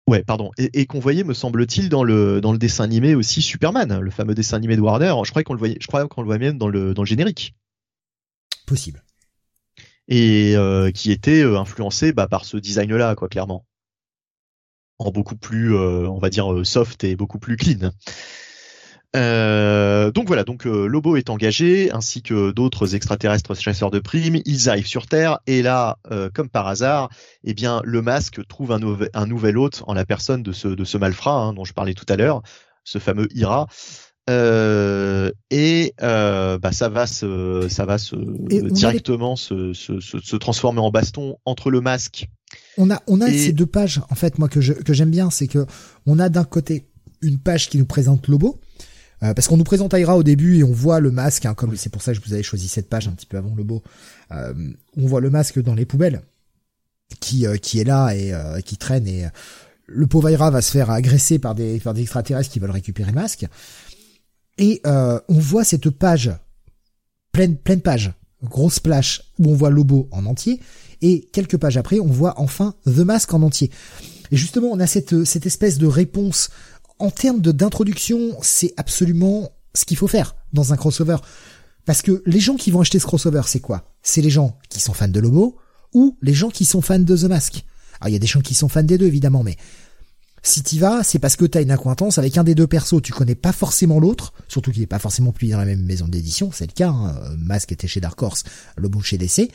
Ouais, 0.08 0.24
pardon. 0.24 0.51
Et, 0.58 0.82
et 0.82 0.85
qu'on 0.85 1.00
voyait, 1.00 1.24
me 1.24 1.34
semble-t-il, 1.34 1.90
dans 1.90 2.03
le 2.03 2.40
dans 2.40 2.51
le 2.51 2.59
dessin 2.59 2.84
animé 2.84 3.16
aussi 3.16 3.42
Superman, 3.42 4.00
le 4.00 4.11
fameux 4.11 4.35
dessin 4.35 4.58
animé 4.58 4.75
de 4.75 4.82
Warner. 4.82 5.14
Je 5.24 5.32
crois 5.32 5.43
qu'on 5.43 5.53
le 5.53 5.59
voyait, 5.59 5.77
je 5.80 5.88
crois 5.88 6.08
qu'on 6.08 6.22
le 6.22 6.27
voit 6.27 6.38
même 6.38 6.58
dans 6.58 6.67
le 6.67 6.93
dans 6.93 7.01
le 7.01 7.08
générique. 7.08 7.56
Possible. 8.67 9.03
Et 10.08 10.56
euh, 10.56 10.92
qui 10.92 11.11
était 11.11 11.42
euh, 11.42 11.58
influencé 11.58 12.14
bah, 12.14 12.27
par 12.27 12.45
ce 12.45 12.58
design-là, 12.58 13.16
quoi, 13.16 13.30
clairement. 13.30 13.66
En 15.00 15.11
beaucoup 15.11 15.35
plus, 15.35 15.75
euh, 15.75 16.08
on 16.08 16.19
va 16.19 16.30
dire, 16.30 16.66
soft 16.66 17.03
et 17.03 17.16
beaucoup 17.16 17.40
plus 17.40 17.58
clean. 17.58 17.92
Euh, 19.16 20.11
donc 20.11 20.27
voilà, 20.27 20.44
donc 20.44 20.68
euh, 20.68 20.88
Lobo 20.88 21.16
est 21.16 21.30
engagé, 21.30 21.92
ainsi 21.92 22.22
que 22.22 22.52
d'autres 22.52 22.95
extraterrestres 22.95 23.56
chasseurs 23.56 23.92
de 23.92 24.00
primes. 24.00 24.42
Ils 24.45 24.69
arrivent 24.69 24.88
sur 24.88 25.08
Terre 25.08 25.40
et 25.48 25.61
là, 25.61 25.98
euh, 26.11 26.30
comme 26.34 26.50
par 26.50 26.68
hasard, 26.68 27.10
eh 27.44 27.53
bien 27.53 27.82
le 27.85 28.02
masque 28.02 28.45
trouve 28.48 28.72
un, 28.72 28.80
un, 29.14 29.26
nouvel 29.26 29.58
hôte 29.58 29.84
en 29.88 29.94
la 29.94 30.06
personne 30.06 30.44
de 30.44 30.52
ce, 30.52 30.68
de 30.68 30.84
ce 30.84 30.98
malfrat 30.98 31.34
hein, 31.34 31.53
dont 31.53 31.64
je 31.64 31.74
parlais 31.74 31.94
tout 31.94 32.06
à 32.10 32.18
l'heure, 32.18 32.42
ce 32.84 33.00
fameux 33.00 33.27
Ira. 33.34 33.68
et 34.27 35.94
bah, 36.00 36.72
ça 36.72 36.90
va 36.90 37.08
se, 37.08 37.68
ça 37.69 37.85
va 37.85 37.98
se 37.98 38.16
directement 38.69 39.38
se, 39.38 39.72
se, 39.74 40.00
se, 40.02 40.35
transformer 40.35 40.82
en 40.82 40.92
baston 40.92 41.38
entre 41.45 41.72
le 41.72 41.80
masque. 41.80 42.27
On 42.77 42.92
a, 42.92 43.02
on 43.08 43.22
a 43.22 43.32
ces 43.32 43.53
deux 43.53 43.66
pages 43.66 44.02
en 44.10 44.16
fait, 44.16 44.40
moi 44.40 44.50
que 44.50 44.60
j'aime 44.60 45.11
bien, 45.11 45.30
c'est 45.30 45.48
que 45.48 45.66
on 46.06 46.19
a 46.19 46.27
d'un 46.27 46.44
côté 46.44 46.88
une 47.22 47.40
page 47.40 47.69
qui 47.69 47.77
nous 47.77 47.85
présente 47.85 48.27
Lobo 48.27 48.60
euh, 49.26 49.34
parce 49.34 49.48
qu'on 49.48 49.58
nous 49.58 49.64
présente 49.64 49.94
Aira 49.94 50.18
au 50.18 50.24
début 50.24 50.58
et 50.58 50.64
on 50.64 50.72
voit 50.72 51.00
le 51.00 51.12
masque, 51.12 51.45
hein, 51.45 51.54
comme 51.54 51.76
c'est 51.76 51.90
pour 51.90 52.02
ça 52.02 52.14
que 52.14 52.20
je 52.20 52.26
vous 52.26 52.34
avais 52.34 52.44
choisi 52.44 52.68
cette 52.68 52.90
page 52.90 53.08
un 53.08 53.12
petit 53.12 53.26
peu 53.26 53.38
avant 53.38 53.56
le 53.56 53.64
beau. 53.64 53.82
Euh, 54.32 54.54
on 54.98 55.08
voit 55.08 55.22
le 55.22 55.30
masque 55.30 55.62
dans 55.62 55.74
les 55.74 55.86
poubelles 55.86 56.22
qui 57.20 57.45
euh, 57.45 57.58
qui 57.58 57.80
est 57.80 57.84
là 57.84 58.14
et 58.14 58.34
qui 58.64 58.78
traîne 58.78 59.08
et 59.08 59.26
le 59.88 60.08
pauvre 60.08 60.30
Aira 60.30 60.50
va 60.50 60.62
se 60.62 60.72
faire 60.72 60.90
agresser 60.90 61.40
par 61.40 61.56
des 61.56 61.80
par 61.80 61.94
des 61.94 62.02
extraterrestres 62.02 62.52
qui 62.52 62.60
veulent 62.60 62.72
récupérer 62.72 63.12
le 63.12 63.16
masque. 63.16 63.45
Et 64.58 64.82
on 64.86 65.40
voit 65.40 65.64
cette 65.64 65.90
page 65.90 66.32
pleine 67.32 67.56
pleine 67.56 67.82
page, 67.82 68.14
grosse 68.44 68.76
splash 68.76 69.22
où 69.40 69.50
on 69.50 69.56
voit 69.56 69.70
Lobo 69.70 70.08
en 70.12 70.26
entier 70.26 70.60
et 71.02 71.22
quelques 71.32 71.58
pages 71.58 71.78
après 71.78 72.00
on 72.00 72.08
voit 72.08 72.40
enfin 72.40 72.76
The 72.86 73.00
Mask 73.00 73.34
en 73.34 73.44
entier. 73.44 73.70
Et 74.32 74.38
justement 74.38 74.70
on 74.72 74.80
a 74.80 74.88
cette 74.88 75.24
cette 75.26 75.45
espèce 75.45 75.78
de 75.78 75.88
réponse 75.88 76.50
en 77.00 77.12
termes 77.12 77.42
d'introduction, 77.42 78.38
c'est 78.42 78.74
absolument 78.78 79.50
ce 79.74 79.86
qu'il 79.86 79.98
faut 79.98 80.08
faire 80.08 80.36
dans 80.54 80.74
un 80.74 80.78
crossover. 80.78 81.18
Parce 81.86 82.02
que 82.02 82.24
les 82.26 82.40
gens 82.40 82.56
qui 82.56 82.72
vont 82.72 82.82
acheter 82.82 83.00
ce 83.00 83.06
crossover, 83.06 83.44
c'est 83.46 83.60
quoi? 83.60 83.92
C'est 84.02 84.22
les 84.22 84.30
gens 84.30 84.58
qui 84.70 84.80
sont 84.80 84.94
fans 84.94 85.08
de 85.08 85.20
Lobo 85.20 85.58
ou 85.94 86.18
les 86.22 86.34
gens 86.34 86.50
qui 86.50 86.66
sont 86.66 86.82
fans 86.82 87.00
de 87.00 87.16
The 87.16 87.26
Mask. 87.26 87.64
Alors 88.00 88.10
il 88.10 88.14
y 88.14 88.16
a 88.16 88.20
des 88.20 88.28
gens 88.28 88.42
qui 88.42 88.54
sont 88.54 88.70
fans 88.70 88.84
des 88.84 88.98
deux 88.98 89.06
évidemment, 89.06 89.44
mais 89.44 89.56
si 90.42 90.62
t'y 90.62 90.78
vas, 90.78 91.04
c'est 91.04 91.20
parce 91.20 91.36
que 91.36 91.46
t'as 91.46 91.62
une 91.62 91.72
acquaintance 91.72 92.18
avec 92.18 92.38
un 92.38 92.44
des 92.44 92.54
deux 92.54 92.68
persos, 92.68 93.02
tu 93.02 93.14
connais 93.14 93.36
pas 93.36 93.52
forcément 93.52 94.00
l'autre, 94.00 94.34
surtout 94.48 94.72
qu'il 94.72 94.84
est 94.84 94.88
pas 94.88 95.00
forcément 95.00 95.32
publié 95.32 95.54
dans 95.54 95.60
la 95.60 95.66
même 95.66 95.82
maison 95.82 96.08
d'édition, 96.08 96.52
c'est 96.52 96.68
le 96.68 96.74
cas, 96.74 96.90
hein. 96.90 97.16
Mask 97.38 97.72
était 97.72 97.88
chez 97.88 98.00
Dark 98.00 98.22
Horse, 98.22 98.44
Lobo 98.78 99.02
chez 99.02 99.18
DC. 99.18 99.50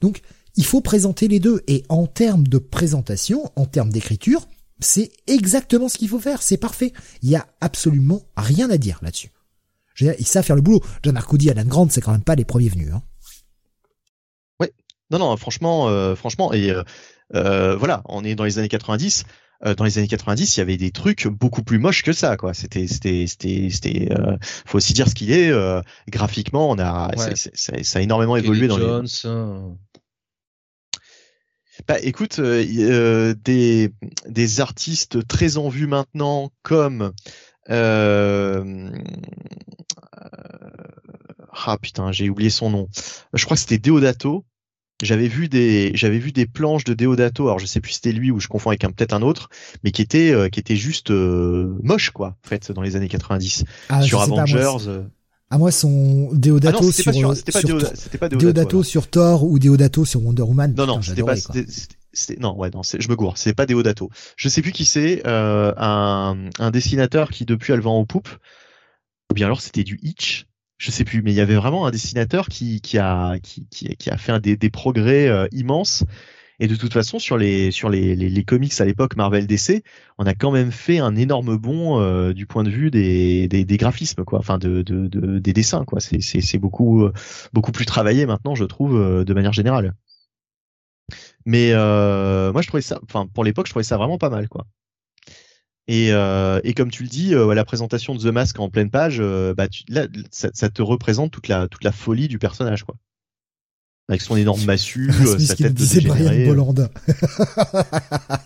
Donc 0.00 0.20
il 0.56 0.66
faut 0.66 0.80
présenter 0.80 1.28
les 1.28 1.40
deux, 1.40 1.62
et 1.66 1.84
en 1.88 2.06
termes 2.06 2.46
de 2.46 2.58
présentation, 2.58 3.50
en 3.56 3.64
termes 3.64 3.90
d'écriture, 3.90 4.46
c'est 4.80 5.12
exactement 5.26 5.88
ce 5.88 5.98
qu'il 5.98 6.08
faut 6.08 6.20
faire, 6.20 6.42
c'est 6.42 6.56
parfait. 6.56 6.92
Il 7.22 7.30
y 7.30 7.36
a 7.36 7.46
absolument 7.60 8.22
rien 8.36 8.70
à 8.70 8.76
dire 8.76 8.98
là-dessus. 9.02 9.30
Ils 10.00 10.26
savent 10.26 10.44
faire 10.44 10.56
le 10.56 10.62
boulot. 10.62 10.80
John 11.02 11.16
Arcudi, 11.16 11.50
Alan 11.50 11.64
Grant, 11.64 11.88
c'est 11.90 12.00
quand 12.00 12.12
même 12.12 12.24
pas 12.24 12.34
les 12.34 12.44
premiers 12.44 12.68
venus. 12.68 12.90
Hein. 12.92 13.02
Ouais, 14.60 14.72
non, 15.10 15.18
non, 15.18 15.36
franchement, 15.36 15.88
euh, 15.88 16.16
franchement, 16.16 16.52
et 16.52 16.70
euh, 16.70 16.82
euh, 17.34 17.76
voilà, 17.76 18.02
on 18.06 18.24
est 18.24 18.34
dans 18.34 18.44
les 18.44 18.58
années 18.58 18.68
90. 18.68 19.24
dans 19.76 19.84
les 19.84 19.98
années 19.98 20.08
90, 20.08 20.56
il 20.56 20.60
y 20.60 20.62
avait 20.62 20.76
des 20.76 20.90
trucs 20.90 21.28
beaucoup 21.28 21.62
plus 21.62 21.78
moches 21.78 22.02
que 22.02 22.12
ça, 22.12 22.36
quoi. 22.36 22.52
C'était, 22.54 22.86
c'était, 22.86 23.26
c'était, 23.26 23.68
c'était. 23.70 24.08
faut 24.66 24.78
aussi 24.78 24.92
dire 24.92 25.08
ce 25.08 25.14
qu'il 25.14 25.30
est. 25.32 25.52
graphiquement, 26.08 26.70
on 26.70 26.78
a, 26.78 27.10
ça 27.54 27.98
a 27.98 28.02
énormément 28.02 28.36
évolué 28.36 28.66
dans 28.66 28.78
Jones, 28.78 29.06
les. 29.24 29.30
Bah 31.86 31.96
écoute, 32.00 32.38
euh, 32.38 32.64
euh, 32.78 33.34
des, 33.44 33.92
des 34.28 34.60
artistes 34.60 35.26
très 35.26 35.58
en 35.58 35.68
vue 35.68 35.86
maintenant 35.86 36.50
comme 36.62 37.12
euh, 37.70 38.90
ah 41.52 41.76
putain 41.80 42.10
j'ai 42.10 42.30
oublié 42.30 42.50
son 42.50 42.70
nom. 42.70 42.88
Je 43.34 43.44
crois 43.44 43.56
que 43.56 43.60
c'était 43.60 43.78
Deodato. 43.78 44.44
J'avais 45.02 45.28
vu 45.28 45.48
des 45.48 45.90
j'avais 45.94 46.18
vu 46.18 46.32
des 46.32 46.46
planches 46.46 46.84
de 46.84 46.94
Deodato. 46.94 47.44
Alors 47.44 47.58
je 47.58 47.66
sais 47.66 47.80
plus 47.80 47.90
si 47.90 47.96
c'était 47.96 48.12
lui 48.12 48.30
ou 48.30 48.40
je 48.40 48.48
confonds 48.48 48.70
avec 48.70 48.84
un 48.84 48.90
peut-être 48.90 49.12
un 49.12 49.22
autre, 49.22 49.50
mais 49.82 49.90
qui 49.90 50.00
était 50.00 50.32
qui 50.50 50.60
était 50.60 50.76
juste 50.76 51.10
moche 51.10 52.10
quoi 52.10 52.28
en 52.28 52.48
fait 52.48 52.72
dans 52.72 52.82
les 52.82 52.96
années 52.96 53.08
90 53.08 53.64
ah, 53.90 54.00
sur 54.00 54.22
Avengers. 54.22 55.04
À 55.54 55.58
moi, 55.58 55.70
son 55.70 56.30
Deodato 56.32 56.90
sur, 56.90 57.12
Deodato, 57.12 58.82
sur 58.82 59.06
Thor 59.06 59.44
ou 59.44 59.60
Deodato 59.60 60.04
sur 60.04 60.20
Wonder 60.20 60.42
Woman. 60.42 60.74
Non, 60.76 60.84
non, 60.84 61.00
c'était 61.00 61.22
pas, 61.22 61.36
non, 62.40 62.56
ouais, 62.56 62.70
non, 62.70 62.82
je 62.82 63.08
me 63.08 63.14
gourre. 63.14 63.38
C'est 63.38 63.54
pas 63.54 63.64
Deodato. 63.64 64.10
Je 64.36 64.48
sais 64.48 64.62
plus 64.62 64.72
qui 64.72 64.84
c'est. 64.84 65.22
Euh, 65.28 65.72
un, 65.76 66.50
un 66.58 66.70
dessinateur 66.72 67.30
qui 67.30 67.44
depuis 67.44 67.72
a 67.72 67.76
le 67.76 67.82
vent 67.82 68.00
aux 68.00 68.04
poupes. 68.04 68.30
Ou 69.30 69.34
bien 69.34 69.46
alors 69.46 69.60
c'était 69.60 69.84
du 69.84 70.00
Hitch. 70.02 70.46
Je 70.76 70.90
sais 70.90 71.04
plus, 71.04 71.22
mais 71.22 71.30
il 71.30 71.36
y 71.36 71.40
avait 71.40 71.54
vraiment 71.54 71.86
un 71.86 71.92
dessinateur 71.92 72.48
qui, 72.48 72.80
qui 72.80 72.98
a 72.98 73.38
qui, 73.40 73.68
qui, 73.70 74.10
a 74.10 74.16
fait 74.16 74.40
des, 74.40 74.56
des 74.56 74.70
progrès 74.70 75.28
euh, 75.28 75.46
immenses 75.52 76.02
et 76.60 76.68
de 76.68 76.76
toute 76.76 76.92
façon, 76.92 77.18
sur 77.18 77.36
les 77.36 77.70
sur 77.70 77.88
les, 77.88 78.14
les, 78.14 78.28
les 78.28 78.44
comics 78.44 78.80
à 78.80 78.84
l'époque 78.84 79.16
Marvel 79.16 79.46
DC, 79.46 79.82
on 80.18 80.26
a 80.26 80.34
quand 80.34 80.50
même 80.52 80.70
fait 80.70 80.98
un 80.98 81.16
énorme 81.16 81.56
bond 81.56 82.00
euh, 82.00 82.32
du 82.32 82.46
point 82.46 82.62
de 82.62 82.70
vue 82.70 82.90
des, 82.90 83.48
des, 83.48 83.64
des, 83.64 83.76
graphismes, 83.76 84.24
quoi. 84.24 84.38
Enfin, 84.38 84.58
de, 84.58 84.82
de, 84.82 85.06
de 85.08 85.38
des 85.38 85.52
dessins, 85.52 85.84
quoi. 85.84 85.98
C'est 86.00 86.58
beaucoup 86.58 87.04
euh, 87.04 87.12
beaucoup 87.52 87.72
plus 87.72 87.86
travaillé 87.86 88.26
maintenant, 88.26 88.54
je 88.54 88.64
trouve, 88.64 88.96
euh, 88.96 89.24
de 89.24 89.34
manière 89.34 89.52
générale. 89.52 89.94
Mais 91.46 91.72
euh, 91.72 92.52
moi, 92.52 92.62
je 92.62 92.68
trouvais 92.68 92.82
ça, 92.82 93.00
enfin, 93.04 93.26
pour 93.26 93.44
l'époque, 93.44 93.66
je 93.66 93.72
trouvais 93.72 93.84
ça 93.84 93.96
vraiment 93.96 94.18
pas 94.18 94.30
mal, 94.30 94.48
quoi. 94.48 94.66
Et, 95.86 96.12
euh, 96.12 96.60
et 96.64 96.72
comme 96.72 96.90
tu 96.90 97.02
le 97.02 97.08
dis, 97.10 97.34
euh, 97.34 97.52
la 97.54 97.64
présentation 97.64 98.14
de 98.14 98.20
The 98.20 98.32
Mask 98.32 98.58
en 98.58 98.70
pleine 98.70 98.90
page, 98.90 99.20
bah, 99.20 99.68
tu, 99.68 99.84
là, 99.88 100.06
ça, 100.30 100.50
ça, 100.54 100.70
te 100.70 100.80
représente 100.82 101.30
toute 101.32 101.48
la 101.48 101.68
toute 101.68 101.84
la 101.84 101.92
folie 101.92 102.28
du 102.28 102.38
personnage, 102.38 102.84
quoi 102.84 102.96
avec 104.08 104.20
son 104.20 104.36
énorme 104.36 104.64
massue, 104.64 105.10
euh, 105.20 105.38
sa 105.38 105.56
tête 105.56 105.74
de. 105.74 106.08
Brian 106.08 106.46
Bolanda. 106.46 106.90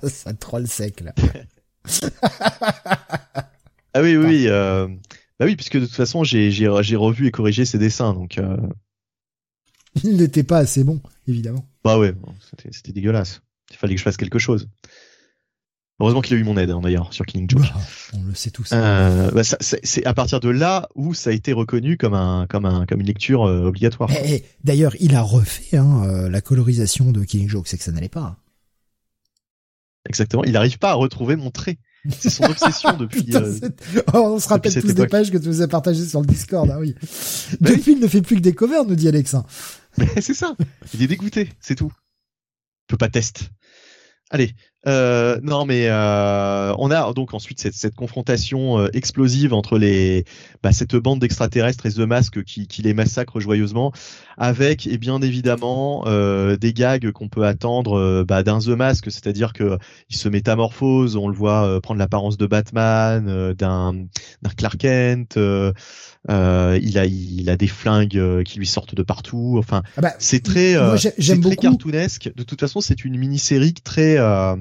ça 0.08 0.32
troll 0.34 0.66
sec 0.66 1.00
là. 1.00 1.14
ah 3.94 4.02
oui, 4.02 4.16
oui, 4.16 4.44
euh, 4.46 4.86
bah 5.38 5.46
oui, 5.46 5.56
puisque 5.56 5.78
de 5.78 5.86
toute 5.86 5.94
façon 5.94 6.24
j'ai 6.24 6.66
revu 6.68 7.26
et 7.26 7.30
corrigé 7.30 7.64
ses 7.64 7.78
dessins, 7.78 8.14
donc. 8.14 8.38
Euh... 8.38 8.56
Il 10.04 10.16
n'était 10.16 10.44
pas 10.44 10.58
assez 10.58 10.84
bon, 10.84 11.00
évidemment. 11.26 11.64
Bah 11.82 11.98
ouais, 11.98 12.14
c'était 12.70 12.92
dégueulasse. 12.92 13.40
Il 13.70 13.76
fallait 13.76 13.94
que 13.94 13.98
je 13.98 14.04
fasse 14.04 14.16
quelque 14.16 14.38
chose. 14.38 14.68
Heureusement 16.00 16.20
qu'il 16.20 16.36
a 16.36 16.38
eu 16.38 16.44
mon 16.44 16.56
aide 16.56 16.70
hein, 16.70 16.80
d'ailleurs 16.80 17.12
sur 17.12 17.26
Killing 17.26 17.50
Joke. 17.50 17.62
Bah, 17.62 17.80
on 18.14 18.22
le 18.22 18.34
sait 18.34 18.50
tous. 18.50 18.70
Euh, 18.72 19.32
bah, 19.32 19.42
c'est 19.42 20.06
à 20.06 20.14
partir 20.14 20.38
de 20.38 20.48
là 20.48 20.88
où 20.94 21.12
ça 21.12 21.30
a 21.30 21.32
été 21.32 21.52
reconnu 21.52 21.96
comme 21.96 22.14
un 22.14 22.46
comme 22.46 22.66
un 22.66 22.86
comme 22.86 23.00
une 23.00 23.06
lecture 23.06 23.44
euh, 23.44 23.64
obligatoire. 23.64 24.08
Eh, 24.12 24.34
eh, 24.34 24.44
d'ailleurs, 24.62 24.94
il 25.00 25.16
a 25.16 25.22
refait 25.22 25.76
hein, 25.76 26.04
euh, 26.04 26.30
la 26.30 26.40
colorisation 26.40 27.10
de 27.10 27.24
Killing 27.24 27.48
Joke, 27.48 27.66
c'est 27.66 27.78
que 27.78 27.82
ça 27.82 27.90
n'allait 27.90 28.08
pas. 28.08 28.36
Exactement. 30.08 30.44
Il 30.44 30.52
n'arrive 30.52 30.78
pas 30.78 30.90
à 30.90 30.94
retrouver 30.94 31.34
mon 31.34 31.50
trait. 31.50 31.78
C'est 32.16 32.30
son 32.30 32.44
obsession 32.50 32.96
depuis. 32.96 33.28
oh, 34.14 34.34
on 34.36 34.38
se 34.38 34.48
rappelle 34.48 34.72
tous 34.72 34.94
des 34.94 35.08
pages 35.08 35.32
que 35.32 35.38
tu 35.38 35.48
nous 35.48 35.62
as 35.62 35.68
partagées 35.68 36.04
sur 36.04 36.20
le 36.20 36.26
Discord. 36.26 36.70
Ah 36.72 36.78
oui. 36.78 36.94
Bah 37.60 37.70
depuis, 37.70 37.92
il 37.92 38.00
ne 38.00 38.06
fait 38.06 38.22
plus 38.22 38.36
que 38.36 38.40
des 38.40 38.54
covers, 38.54 38.84
nous 38.84 38.94
dit 38.94 39.08
Alex. 39.08 39.34
c'est 40.20 40.34
ça. 40.34 40.54
Il 40.94 41.02
est 41.02 41.08
dégoûté, 41.08 41.50
c'est 41.60 41.74
tout. 41.74 41.90
Il 41.92 42.92
peut 42.92 42.96
pas 42.96 43.08
tester. 43.08 43.46
Allez, 44.30 44.54
Euh, 44.86 45.40
non, 45.42 45.64
mais 45.66 45.88
euh, 45.88 46.72
on 46.78 46.90
a 46.92 47.12
donc 47.12 47.34
ensuite 47.34 47.58
cette, 47.60 47.94
confrontation 47.96 48.78
euh, 48.78 48.88
explosive 48.92 49.52
entre 49.52 49.76
les 49.76 50.24
bah, 50.62 50.70
cette 50.72 50.94
bande 50.94 51.18
d'extraterrestres 51.18 51.86
et 51.86 51.92
The 51.92 51.98
Mask 52.00 52.44
qui, 52.44 52.68
qui 52.68 52.82
les 52.82 52.94
massacre 52.94 53.40
joyeusement, 53.40 53.92
avec 54.36 54.86
et 54.86 54.96
bien 54.96 55.20
évidemment 55.20 56.04
euh, 56.06 56.56
des 56.56 56.72
gags 56.72 57.10
qu'on 57.10 57.28
peut 57.28 57.44
attendre 57.44 58.22
bah, 58.22 58.44
d'un 58.44 58.60
The 58.60 58.68
Mask, 58.68 59.10
c'est-à-dire 59.10 59.52
que 59.52 59.78
il 60.10 60.16
se 60.16 60.28
métamorphose, 60.28 61.16
on 61.16 61.28
le 61.28 61.34
voit 61.34 61.80
prendre 61.80 61.98
l'apparence 61.98 62.36
de 62.36 62.46
Batman, 62.46 63.52
d'un 63.54 63.94
d'un 64.42 64.50
Clark 64.56 64.78
Kent. 64.78 65.38
Euh, 66.30 66.78
il 66.82 66.98
a 66.98 67.06
il 67.06 67.48
a 67.48 67.56
des 67.56 67.66
flingues 67.66 68.18
euh, 68.18 68.42
qui 68.42 68.58
lui 68.58 68.66
sortent 68.66 68.94
de 68.94 69.02
partout. 69.02 69.56
Enfin, 69.58 69.82
ah 69.96 70.02
bah, 70.02 70.14
c'est 70.18 70.42
très 70.42 70.76
euh, 70.76 70.96
j'aime 71.16 71.40
beaucoup 71.40 71.56
cartoonesque. 71.56 72.30
De 72.36 72.42
toute 72.42 72.60
façon, 72.60 72.80
c'est 72.80 73.04
une 73.04 73.16
mini-série 73.16 73.72
très 73.72 74.18
euh, 74.18 74.54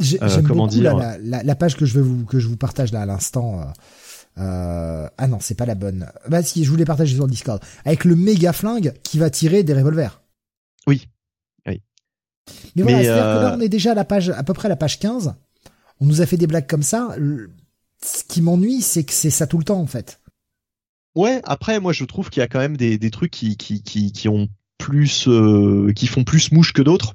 j'aime 0.00 0.42
comment 0.46 0.66
beaucoup 0.66 0.80
dire 0.80 0.96
la, 0.96 1.18
la, 1.18 1.42
la, 1.42 1.54
page 1.54 1.76
que 1.76 1.86
je 1.86 1.94
vais 1.94 2.00
vous 2.00 2.24
que 2.24 2.40
je 2.40 2.48
vous 2.48 2.56
partage 2.56 2.92
là 2.92 3.02
à 3.02 3.06
l'instant. 3.06 3.72
Euh, 4.38 5.08
ah 5.18 5.28
non, 5.28 5.38
c'est 5.40 5.54
pas 5.54 5.66
la 5.66 5.74
bonne. 5.74 6.10
Bah 6.28 6.42
si, 6.42 6.64
je 6.64 6.70
voulais 6.70 6.84
partager 6.84 7.14
sur 7.14 7.24
le 7.24 7.30
Discord 7.30 7.62
avec 7.84 8.04
le 8.04 8.16
méga 8.16 8.52
flingue 8.52 8.94
qui 9.02 9.18
va 9.18 9.30
tirer 9.30 9.62
des 9.62 9.74
revolvers. 9.74 10.22
Oui. 10.86 11.08
Oui. 11.66 11.82
Mais, 12.74 12.82
voilà, 12.82 13.02
c'est-à-dire 13.02 13.22
que 13.22 13.42
là 13.44 13.54
on 13.56 13.60
est 13.60 13.68
déjà 13.68 13.92
à 13.92 13.94
la 13.94 14.04
page 14.04 14.30
à 14.30 14.42
peu 14.42 14.54
près 14.54 14.66
à 14.66 14.70
la 14.70 14.76
page 14.76 14.98
15. 14.98 15.34
On 16.00 16.06
nous 16.06 16.20
a 16.20 16.26
fait 16.26 16.36
des 16.36 16.46
blagues 16.46 16.66
comme 16.66 16.82
ça. 16.82 17.14
Ce 18.04 18.24
qui 18.24 18.42
m'ennuie, 18.42 18.80
c'est 18.80 19.04
que 19.04 19.12
c'est 19.12 19.30
ça 19.30 19.46
tout 19.46 19.58
le 19.58 19.64
temps 19.64 19.80
en 19.80 19.86
fait. 19.86 20.20
Ouais, 21.14 21.40
après 21.44 21.78
moi 21.78 21.92
je 21.92 22.04
trouve 22.04 22.30
qu'il 22.30 22.40
y 22.40 22.44
a 22.44 22.48
quand 22.48 22.58
même 22.58 22.76
des, 22.76 22.98
des 22.98 23.10
trucs 23.10 23.30
qui, 23.30 23.56
qui, 23.56 23.82
qui, 23.82 24.12
qui 24.12 24.28
ont 24.28 24.48
plus 24.78 25.28
euh, 25.28 25.92
qui 25.94 26.06
font 26.06 26.24
plus 26.24 26.52
mouche 26.52 26.72
que 26.72 26.82
d'autres. 26.82 27.14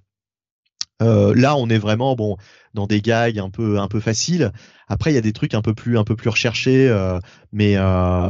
Euh, 1.01 1.35
là, 1.35 1.55
on 1.55 1.69
est 1.69 1.77
vraiment 1.77 2.15
bon 2.15 2.37
dans 2.73 2.87
des 2.87 3.01
gags 3.01 3.37
un 3.39 3.49
peu 3.49 3.79
un 3.79 3.87
peu 3.87 3.99
faciles. 3.99 4.51
Après, 4.87 5.11
il 5.11 5.15
y 5.15 5.17
a 5.17 5.21
des 5.21 5.33
trucs 5.33 5.53
un 5.53 5.61
peu 5.61 5.73
plus 5.73 5.97
un 5.97 6.03
peu 6.03 6.15
plus 6.15 6.29
recherchés, 6.29 6.87
euh, 6.89 7.19
mais 7.51 7.75
euh, 7.77 8.29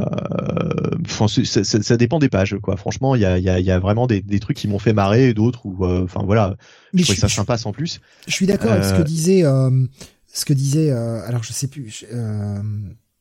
ça, 1.06 1.64
ça, 1.64 1.96
dépend 1.96 2.18
des 2.18 2.28
pages, 2.28 2.56
quoi. 2.60 2.76
Franchement, 2.76 3.14
il 3.14 3.22
y 3.22 3.24
a, 3.24 3.38
y, 3.38 3.48
a, 3.48 3.60
y 3.60 3.70
a 3.70 3.78
vraiment 3.78 4.06
des, 4.06 4.20
des 4.20 4.40
trucs 4.40 4.56
qui 4.56 4.68
m'ont 4.68 4.78
fait 4.78 4.92
marrer 4.92 5.28
et 5.28 5.34
d'autres 5.34 5.64
où, 5.64 5.86
enfin 5.86 6.22
voilà, 6.24 6.56
je 6.92 7.02
trouvais 7.04 7.18
ça 7.18 7.28
sympa 7.28 7.56
sans 7.56 7.72
plus. 7.72 8.00
Je 8.26 8.32
suis 8.32 8.46
d'accord 8.46 8.72
avec 8.72 8.84
ce 8.84 8.94
que 8.94 9.02
disait 9.02 9.42
ce 10.30 10.44
que 10.44 10.52
disait. 10.52 10.90
alors, 10.90 11.42
je 11.42 11.52
sais 11.52 11.68
plus. 11.68 12.04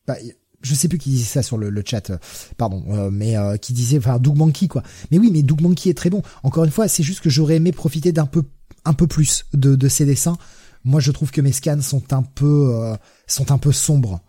Bah, 0.08 0.16
je 0.62 0.74
sais 0.74 0.88
plus 0.88 0.98
qui 0.98 1.10
disait 1.10 1.26
ça 1.26 1.44
sur 1.44 1.58
le, 1.58 1.84
chat, 1.86 2.10
euh, 2.10 2.18
pardon, 2.58 2.84
euh, 2.90 3.10
mais 3.12 3.38
euh, 3.38 3.58
qui 3.58 3.74
disait, 3.74 3.98
enfin 3.98 4.20
Doug 4.20 4.38
Monkey 4.38 4.68
quoi. 4.68 4.84
Mais 5.12 5.20
oui, 5.20 5.30
mais 5.32 5.44
Doug 5.44 5.62
Monkey 5.62 5.90
est 5.90 5.98
très 5.98 6.10
bon. 6.10 6.22
Encore 6.44 6.64
une 6.64 6.72
fois, 6.72 6.88
c'est 6.88 7.04
juste 7.04 7.22
que 7.22 7.30
j'aurais 7.30 7.56
aimé 7.56 7.72
profiter 7.72 8.12
d'un 8.12 8.26
peu, 8.26 8.44
un 8.86 8.94
peu 8.94 9.08
plus 9.08 9.46
de, 9.54 9.88
ces 9.88 10.06
dessins. 10.06 10.38
Moi, 10.84 11.00
je 11.00 11.12
trouve 11.12 11.32
que 11.32 11.42
mes 11.42 11.52
scans 11.52 11.82
sont 11.82 12.14
un 12.14 12.24
peu, 12.24 12.96
sont 13.28 13.52
un 13.52 13.58
peu 13.58 13.72
sombres. 13.72 14.22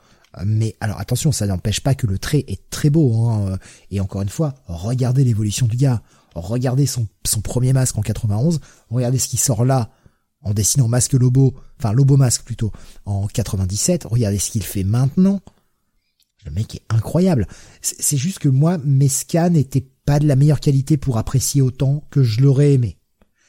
Mais 0.44 0.76
alors 0.80 1.00
attention, 1.00 1.32
ça 1.32 1.46
n'empêche 1.46 1.80
pas 1.80 1.94
que 1.94 2.06
le 2.06 2.18
trait 2.18 2.44
est 2.48 2.68
très 2.70 2.90
beau. 2.90 3.28
Hein. 3.28 3.58
Et 3.90 4.00
encore 4.00 4.22
une 4.22 4.28
fois, 4.28 4.54
regardez 4.66 5.24
l'évolution 5.24 5.66
du 5.66 5.76
gars. 5.76 6.02
Regardez 6.34 6.86
son, 6.86 7.06
son 7.24 7.40
premier 7.40 7.72
masque 7.72 7.96
en 7.96 8.02
91. 8.02 8.60
Regardez 8.90 9.18
ce 9.18 9.28
qui 9.28 9.36
sort 9.36 9.64
là 9.64 9.90
en 10.42 10.54
dessinant 10.54 10.88
masque 10.88 11.14
Lobo, 11.14 11.54
enfin 11.78 11.92
Lobo 11.92 12.16
masque 12.16 12.42
plutôt, 12.42 12.72
en 13.04 13.26
97. 13.26 14.04
Regardez 14.04 14.38
ce 14.38 14.50
qu'il 14.50 14.62
fait 14.62 14.84
maintenant. 14.84 15.40
Le 16.44 16.52
mec 16.52 16.76
est 16.76 16.82
incroyable. 16.88 17.46
C'est 17.80 18.16
juste 18.16 18.38
que 18.38 18.48
moi, 18.48 18.78
mes 18.78 19.08
scans 19.08 19.50
n'étaient 19.50 19.88
pas 20.04 20.18
de 20.18 20.26
la 20.26 20.36
meilleure 20.36 20.60
qualité 20.60 20.96
pour 20.96 21.18
apprécier 21.18 21.60
autant 21.62 22.06
que 22.10 22.22
je 22.22 22.40
l'aurais 22.40 22.72
aimé. 22.72 22.96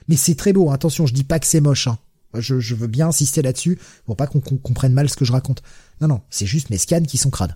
Mais 0.07 0.15
c'est 0.15 0.35
très 0.35 0.53
beau, 0.53 0.71
attention, 0.71 1.05
je 1.05 1.13
dis 1.13 1.23
pas 1.23 1.39
que 1.39 1.45
c'est 1.45 1.61
moche. 1.61 1.87
Hein. 1.87 1.99
Je, 2.33 2.59
je, 2.59 2.75
veux 2.75 2.87
bien 2.87 3.07
insister 3.07 3.41
là-dessus 3.41 3.79
pour 4.05 4.15
pas 4.15 4.27
qu'on 4.27 4.39
comprenne 4.39 4.93
mal 4.93 5.09
ce 5.09 5.15
que 5.15 5.25
je 5.25 5.31
raconte. 5.31 5.61
Non, 6.01 6.07
non, 6.07 6.21
c'est 6.29 6.45
juste 6.45 6.69
mes 6.69 6.77
scans 6.77 7.03
qui 7.03 7.17
sont 7.17 7.29
crades. 7.29 7.55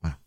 Voilà. 0.00 0.18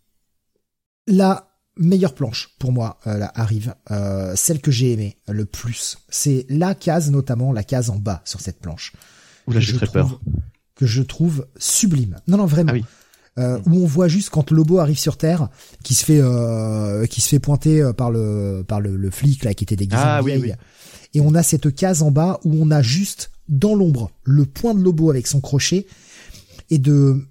La 1.07 1.57
meilleure 1.77 2.13
planche 2.13 2.49
pour 2.59 2.71
moi 2.71 2.99
euh, 3.07 3.17
là, 3.17 3.31
arrive, 3.35 3.75
euh, 3.91 4.35
celle 4.35 4.61
que 4.61 4.71
j'ai 4.71 4.91
aimée 4.93 5.17
le 5.27 5.45
plus. 5.45 5.97
C'est 6.09 6.45
la 6.49 6.75
case, 6.75 7.11
notamment 7.11 7.51
la 7.51 7.63
case 7.63 7.89
en 7.89 7.97
bas 7.97 8.21
sur 8.25 8.41
cette 8.41 8.59
planche. 8.59 8.93
Oula, 9.47 9.59
j'ai 9.59 9.73
très 9.73 9.87
peur. 9.87 10.19
Que 10.75 10.85
je 10.85 11.01
trouve 11.01 11.47
sublime. 11.57 12.19
Non, 12.27 12.37
non, 12.37 12.45
vraiment. 12.45 12.71
Ah 12.71 12.75
oui 12.75 12.85
euh, 13.37 13.59
où 13.65 13.83
on 13.83 13.85
voit 13.85 14.07
juste 14.07 14.29
quand 14.29 14.51
Lobo 14.51 14.79
arrive 14.79 14.97
sur 14.97 15.17
Terre, 15.17 15.49
qui 15.83 15.93
se 15.93 16.03
fait 16.05 16.19
euh, 16.21 17.05
qui 17.05 17.21
se 17.21 17.29
fait 17.29 17.39
pointer 17.39 17.81
euh, 17.81 17.93
par 17.93 18.11
le 18.11 18.63
par 18.67 18.81
le, 18.81 18.95
le 18.95 19.11
flic 19.11 19.43
là 19.43 19.53
qui 19.53 19.63
était 19.63 19.75
déguisé 19.75 20.01
ah, 20.03 20.21
oui, 20.23 20.37
oui. 20.41 20.51
et 21.13 21.21
on 21.21 21.35
a 21.35 21.43
cette 21.43 21.73
case 21.73 22.01
en 22.01 22.11
bas 22.11 22.39
où 22.43 22.55
on 22.59 22.71
a 22.71 22.81
juste 22.81 23.31
dans 23.47 23.75
l'ombre 23.75 24.11
le 24.23 24.45
point 24.45 24.73
de 24.73 24.81
Lobo 24.81 25.09
avec 25.09 25.27
son 25.27 25.39
crochet 25.39 25.87
et 26.69 26.79
de 26.79 27.21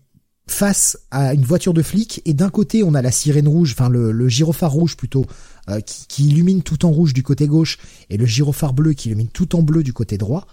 face 0.48 0.96
à 1.10 1.34
une 1.34 1.44
voiture 1.44 1.74
de 1.74 1.82
flic 1.82 2.22
et 2.24 2.32
d'un 2.32 2.50
côté 2.50 2.82
on 2.82 2.94
a 2.94 3.02
la 3.02 3.10
sirène 3.10 3.48
rouge, 3.48 3.72
enfin 3.72 3.88
le, 3.88 4.12
le 4.12 4.28
gyrophare 4.28 4.70
rouge 4.70 4.96
plutôt 4.96 5.26
euh, 5.68 5.80
qui, 5.80 6.06
qui, 6.06 6.28
illumine 6.28 6.62
tout 6.62 6.86
en 6.86 6.90
rouge 6.90 7.12
du 7.12 7.24
côté 7.24 7.48
gauche 7.48 7.78
et 8.10 8.16
le 8.16 8.26
gyrophare 8.26 8.72
bleu 8.72 8.92
qui 8.92 9.08
illumine 9.08 9.28
tout 9.28 9.56
en 9.56 9.62
bleu 9.62 9.82
du 9.82 9.92
côté 9.92 10.18
droit. 10.18 10.46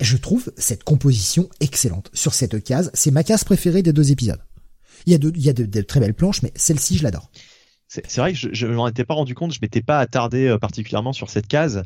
je 0.00 0.16
trouve 0.16 0.50
cette 0.56 0.84
composition 0.84 1.50
excellente 1.60 2.10
sur 2.14 2.32
cette 2.32 2.62
case. 2.64 2.90
C'est 2.94 3.10
ma 3.10 3.22
case 3.22 3.44
préférée 3.44 3.82
des 3.82 3.92
deux 3.92 4.10
épisodes. 4.10 4.40
Il 5.06 5.12
y 5.12 5.14
a 5.14 5.18
de, 5.18 5.32
il 5.34 5.42
y 5.42 5.48
a 5.48 5.52
de, 5.52 5.80
très 5.82 6.00
belles 6.00 6.14
planches, 6.14 6.42
mais 6.42 6.52
celle-ci, 6.54 6.98
je 6.98 7.02
l'adore. 7.02 7.30
C'est 7.86 8.18
vrai 8.18 8.34
que 8.34 8.38
je, 8.38 8.66
ne 8.66 8.74
m'en 8.74 8.86
étais 8.86 9.04
pas 9.04 9.14
rendu 9.14 9.34
compte, 9.34 9.52
je 9.52 9.60
m'étais 9.62 9.80
pas 9.80 9.98
attardé 9.98 10.46
euh, 10.46 10.58
particulièrement 10.58 11.14
sur 11.14 11.30
cette 11.30 11.46
case. 11.46 11.84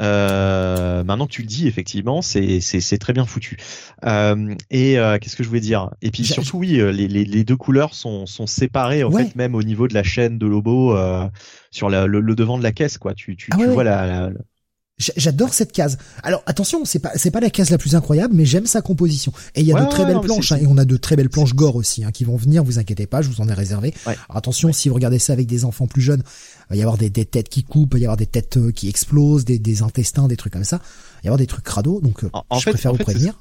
Euh, 0.00 1.04
maintenant 1.04 1.26
que 1.26 1.32
tu 1.32 1.42
le 1.42 1.46
dis, 1.46 1.68
effectivement, 1.68 2.22
c'est 2.22 2.60
c'est 2.60 2.98
très 2.98 3.12
bien 3.12 3.26
foutu. 3.26 3.58
Euh, 4.04 4.54
et 4.70 4.98
euh, 4.98 5.18
qu'est-ce 5.18 5.36
que 5.36 5.42
je 5.42 5.48
voulais 5.48 5.60
dire? 5.60 5.90
Et 6.00 6.10
puis 6.10 6.24
surtout, 6.24 6.58
oui, 6.58 6.68
les, 6.68 7.08
les, 7.08 7.24
les, 7.24 7.44
deux 7.44 7.56
couleurs 7.56 7.94
sont, 7.94 8.24
sont 8.24 8.46
séparées 8.46 9.04
en 9.04 9.10
fait, 9.10 9.36
même 9.36 9.54
au 9.54 9.62
niveau 9.62 9.88
de 9.88 9.94
la 9.94 10.02
chaîne 10.02 10.38
de 10.38 10.46
Lobo 10.46 10.96
sur 11.70 11.90
la, 11.90 12.06
le, 12.06 12.20
le, 12.20 12.34
devant 12.34 12.56
de 12.56 12.62
la 12.62 12.72
caisse, 12.72 12.98
quoi. 12.98 13.14
Tu 13.14 13.36
tu, 13.36 13.50
ah 13.52 13.56
tu 13.58 13.66
vois 13.66 13.84
la, 13.84 14.06
la, 14.06 14.30
J'adore 15.16 15.54
cette 15.54 15.72
case. 15.72 15.98
Alors 16.22 16.42
attention, 16.46 16.84
c'est 16.84 16.98
pas 16.98 17.12
c'est 17.16 17.30
pas 17.30 17.40
la 17.40 17.50
case 17.50 17.70
la 17.70 17.78
plus 17.78 17.94
incroyable, 17.94 18.34
mais 18.34 18.44
j'aime 18.44 18.66
sa 18.66 18.82
composition. 18.82 19.32
Et 19.54 19.60
il 19.60 19.66
y 19.66 19.72
a 19.72 19.84
de 19.84 19.90
très 19.90 20.04
belles 20.04 20.20
planches, 20.20 20.52
hein, 20.52 20.58
et 20.60 20.66
on 20.66 20.78
a 20.78 20.84
de 20.84 20.96
très 20.96 21.16
belles 21.16 21.30
planches 21.30 21.54
gore 21.54 21.76
aussi, 21.76 22.04
hein, 22.04 22.10
qui 22.12 22.24
vont 22.24 22.36
venir. 22.36 22.64
Vous 22.64 22.78
inquiétez 22.78 23.06
pas, 23.06 23.22
je 23.22 23.28
vous 23.28 23.40
en 23.40 23.48
ai 23.48 23.54
réservé. 23.54 23.94
attention, 24.30 24.72
si 24.72 24.88
vous 24.88 24.94
regardez 24.94 25.18
ça 25.18 25.32
avec 25.32 25.46
des 25.46 25.64
enfants 25.64 25.86
plus 25.86 26.02
jeunes, 26.02 26.22
il 26.70 26.74
va 26.74 26.76
y 26.76 26.82
avoir 26.82 26.98
des, 26.98 27.10
des 27.10 27.24
têtes 27.24 27.48
qui 27.48 27.64
coupent, 27.64 27.94
il 27.94 27.98
va 27.98 28.00
y 28.00 28.04
avoir 28.04 28.16
des 28.16 28.26
têtes 28.26 28.56
euh, 28.56 28.72
qui 28.72 28.88
explosent, 28.88 29.44
des, 29.44 29.58
des 29.58 29.82
intestins, 29.82 30.28
des 30.28 30.36
trucs 30.36 30.52
comme 30.52 30.64
ça. 30.64 30.76
Il 30.76 30.80
va 30.82 31.24
y 31.24 31.28
avoir 31.28 31.38
des 31.38 31.46
trucs 31.46 31.64
crado, 31.64 32.00
donc 32.00 32.24
euh, 32.24 32.30
en, 32.32 32.58
je 32.58 32.70
préfère 32.70 32.92
vous 32.92 32.98
prévenir 32.98 33.38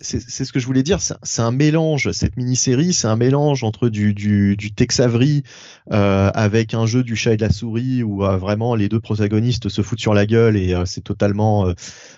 c'est 0.00 0.44
ce 0.44 0.52
que 0.52 0.60
je 0.60 0.66
voulais 0.66 0.82
dire. 0.82 0.98
C'est 1.00 1.42
un 1.42 1.52
mélange. 1.52 2.10
Cette 2.12 2.36
mini-série, 2.36 2.92
c'est 2.92 3.06
un 3.06 3.16
mélange 3.16 3.64
entre 3.64 3.88
du, 3.88 4.12
du, 4.12 4.56
du 4.56 4.72
Tex 4.72 5.00
euh, 5.00 6.30
avec 6.34 6.74
un 6.74 6.86
jeu 6.86 7.02
du 7.02 7.16
chat 7.16 7.32
et 7.32 7.36
de 7.36 7.44
la 7.44 7.50
souris 7.50 8.02
où 8.02 8.24
euh, 8.24 8.36
vraiment 8.36 8.74
les 8.74 8.88
deux 8.88 9.00
protagonistes 9.00 9.68
se 9.68 9.82
foutent 9.82 10.00
sur 10.00 10.12
la 10.12 10.26
gueule 10.26 10.56
et 10.56 10.74
euh, 10.74 10.84
c'est 10.84 11.02
totalement 11.02 11.66
euh, 11.66 11.74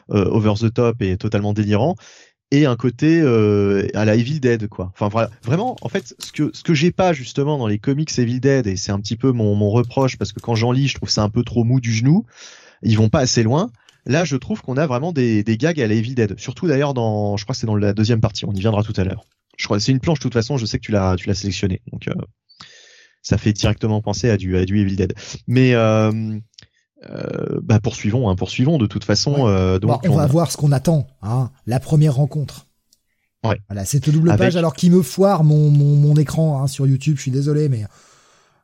over 0.09 0.55
the 0.59 0.73
top 0.73 1.03
et 1.03 1.17
totalement 1.17 1.53
délirant. 1.53 1.95
Et 2.51 2.65
un 2.65 2.77
côté 2.77 3.21
à 3.93 4.07
la 4.07 4.15
Evil 4.17 4.41
Dead, 4.41 4.69
quoi. 4.69 4.91
Enfin 4.99 5.29
vraiment, 5.43 5.77
en 5.83 5.91
fait, 5.91 6.15
ce 6.19 6.33
que 6.33 6.51
ce 6.55 6.63
que 6.63 6.73
j'ai 6.73 6.91
pas 6.91 7.13
justement 7.13 7.59
dans 7.59 7.67
les 7.67 7.79
comics 7.79 8.19
Evil 8.19 8.41
Dead 8.41 8.67
et 8.67 8.77
c'est 8.77 8.91
un 8.91 8.99
petit 9.01 9.17
peu 9.17 9.33
mon, 9.33 9.55
mon 9.55 9.69
reproche 9.69 10.17
parce 10.17 10.33
que 10.33 10.41
quand 10.41 10.55
j'en 10.55 10.73
lis, 10.73 10.89
je 10.89 10.95
trouve 10.95 11.11
ça 11.11 11.23
un 11.23 11.29
peu 11.29 11.43
trop 11.43 11.63
mou 11.63 11.79
du 11.79 11.93
genou. 11.93 12.25
Ils 12.83 12.97
vont 12.97 13.11
pas 13.11 13.21
assez 13.21 13.43
loin 13.43 13.71
Là, 14.09 14.25
je 14.25 14.37
trouve 14.37 14.62
qu'on 14.62 14.77
a 14.78 14.87
vraiment 14.87 15.12
des, 15.12 15.45
des 15.45 15.57
gags 15.59 15.81
à 15.81 15.87
la 15.87 15.95
Evil 15.95 16.15
Dead. 16.15 16.39
Surtout 16.39 16.67
d'ailleurs 16.67 16.95
dans, 16.95 17.37
je 17.37 17.45
crois 17.45 17.55
que 17.55 17.61
c'est 17.61 17.67
dans 17.67 17.77
la 17.77 17.93
deuxième 17.93 18.20
partie. 18.20 18.47
On 18.47 18.53
y 18.53 18.61
viendra 18.61 18.83
tout 18.83 18.95
à 18.97 19.05
l'heure. 19.05 19.25
Je 19.59 19.67
crois 19.67 19.78
c'est 19.78 19.93
une 19.93 20.01
planche 20.01 20.19
de 20.19 20.23
toute 20.23 20.33
façon. 20.33 20.57
Je 20.57 20.65
sais 20.65 20.78
que 20.78 20.85
tu 20.85 20.93
l'as, 20.93 21.15
tu 21.17 21.28
l'as 21.28 21.35
sélectionné. 21.35 21.83
Donc 21.93 22.09
euh, 22.09 22.15
ça 23.23 23.37
fait 23.37 23.53
directement 23.53 24.01
penser 24.01 24.31
à 24.31 24.39
du, 24.39 24.57
à 24.57 24.65
du 24.65 24.81
Evil 24.81 24.97
Dead. 24.97 25.15
Mais 25.47 25.75
euh, 25.75 26.39
euh, 27.11 27.61
bah 27.62 27.81
poursuivons, 27.81 28.31
hein, 28.31 28.35
poursuivons 28.35 28.78
de 28.78 28.87
toute 28.87 29.05
façon. 29.05 29.47
Euh, 29.47 29.78
donc 29.78 30.01
on, 30.09 30.17
va 30.17 30.27
voir 30.27 30.51
ce 30.51 30.57
qu'on 30.57 30.73
attend. 30.73 31.07
Hein, 31.23 31.51
la 31.67 31.78
première 31.78 32.15
rencontre. 32.15 32.67
Ouais. 33.45 33.61
Voilà, 33.69 33.85
cette 33.85 34.09
double 34.09 34.35
page 34.37 34.57
alors 34.57 34.75
qui 34.75 34.91
me 34.91 35.03
foire 35.03 35.45
mon, 35.45 35.70
mon, 35.70 35.97
mon 35.97 36.17
écran 36.17 36.62
hein, 36.62 36.67
sur 36.67 36.87
YouTube. 36.87 37.17
Je 37.17 37.23
suis 37.23 37.31
désolé, 37.31 37.69
mais 37.69 37.85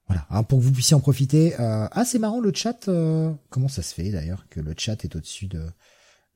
voilà, 0.07 0.27
hein, 0.31 0.43
pour 0.43 0.59
que 0.59 0.65
vous 0.65 0.73
puissiez 0.73 0.95
en 0.95 1.01
profiter. 1.01 1.55
Euh, 1.59 1.89
ah, 1.91 2.05
c'est 2.05 2.19
marrant 2.19 2.41
le 2.41 2.53
chat. 2.55 2.89
Euh, 2.89 3.33
comment 3.51 3.69
ça 3.69 3.83
se 3.83 3.95
fait 3.95 4.11
d'ailleurs 4.11 4.47
que 4.51 4.61
le 4.61 4.75
chat 4.77 5.03
est 5.05 5.17
au-dessus 5.17 5.47
de, 5.47 5.63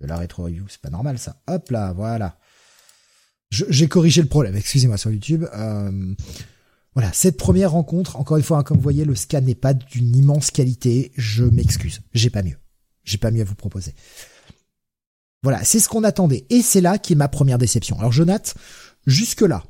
de 0.00 0.06
la 0.06 0.16
rétro 0.16 0.44
review? 0.44 0.64
C'est 0.68 0.80
pas 0.80 0.90
normal 0.90 1.18
ça. 1.18 1.36
Hop 1.46 1.70
là, 1.70 1.92
voilà. 1.92 2.38
J'ai 3.50 3.88
corrigé 3.88 4.22
le 4.22 4.28
problème. 4.28 4.56
Excusez-moi 4.56 4.96
sur 4.96 5.10
YouTube. 5.10 5.46
Euh, 5.54 6.14
voilà, 6.94 7.12
cette 7.12 7.36
première 7.36 7.72
rencontre. 7.72 8.16
Encore 8.16 8.38
une 8.38 8.42
fois, 8.42 8.58
hein, 8.58 8.62
comme 8.62 8.78
vous 8.78 8.82
voyez, 8.82 9.04
le 9.04 9.14
scan 9.14 9.42
n'est 9.42 9.54
pas 9.54 9.74
d'une 9.74 10.16
immense 10.16 10.50
qualité. 10.50 11.12
Je 11.16 11.44
m'excuse. 11.44 12.00
J'ai 12.14 12.30
pas 12.30 12.42
mieux. 12.42 12.58
J'ai 13.04 13.18
pas 13.18 13.30
mieux 13.30 13.42
à 13.42 13.44
vous 13.44 13.54
proposer. 13.54 13.94
Voilà, 15.42 15.62
c'est 15.64 15.78
ce 15.78 15.88
qu'on 15.88 16.04
attendait. 16.04 16.46
Et 16.50 16.62
c'est 16.62 16.80
là 16.80 16.98
qui 16.98 17.12
est 17.12 17.16
ma 17.16 17.28
première 17.28 17.58
déception. 17.58 17.98
Alors, 17.98 18.12
Jonath, 18.12 18.54
jusque 19.06 19.42
là, 19.42 19.64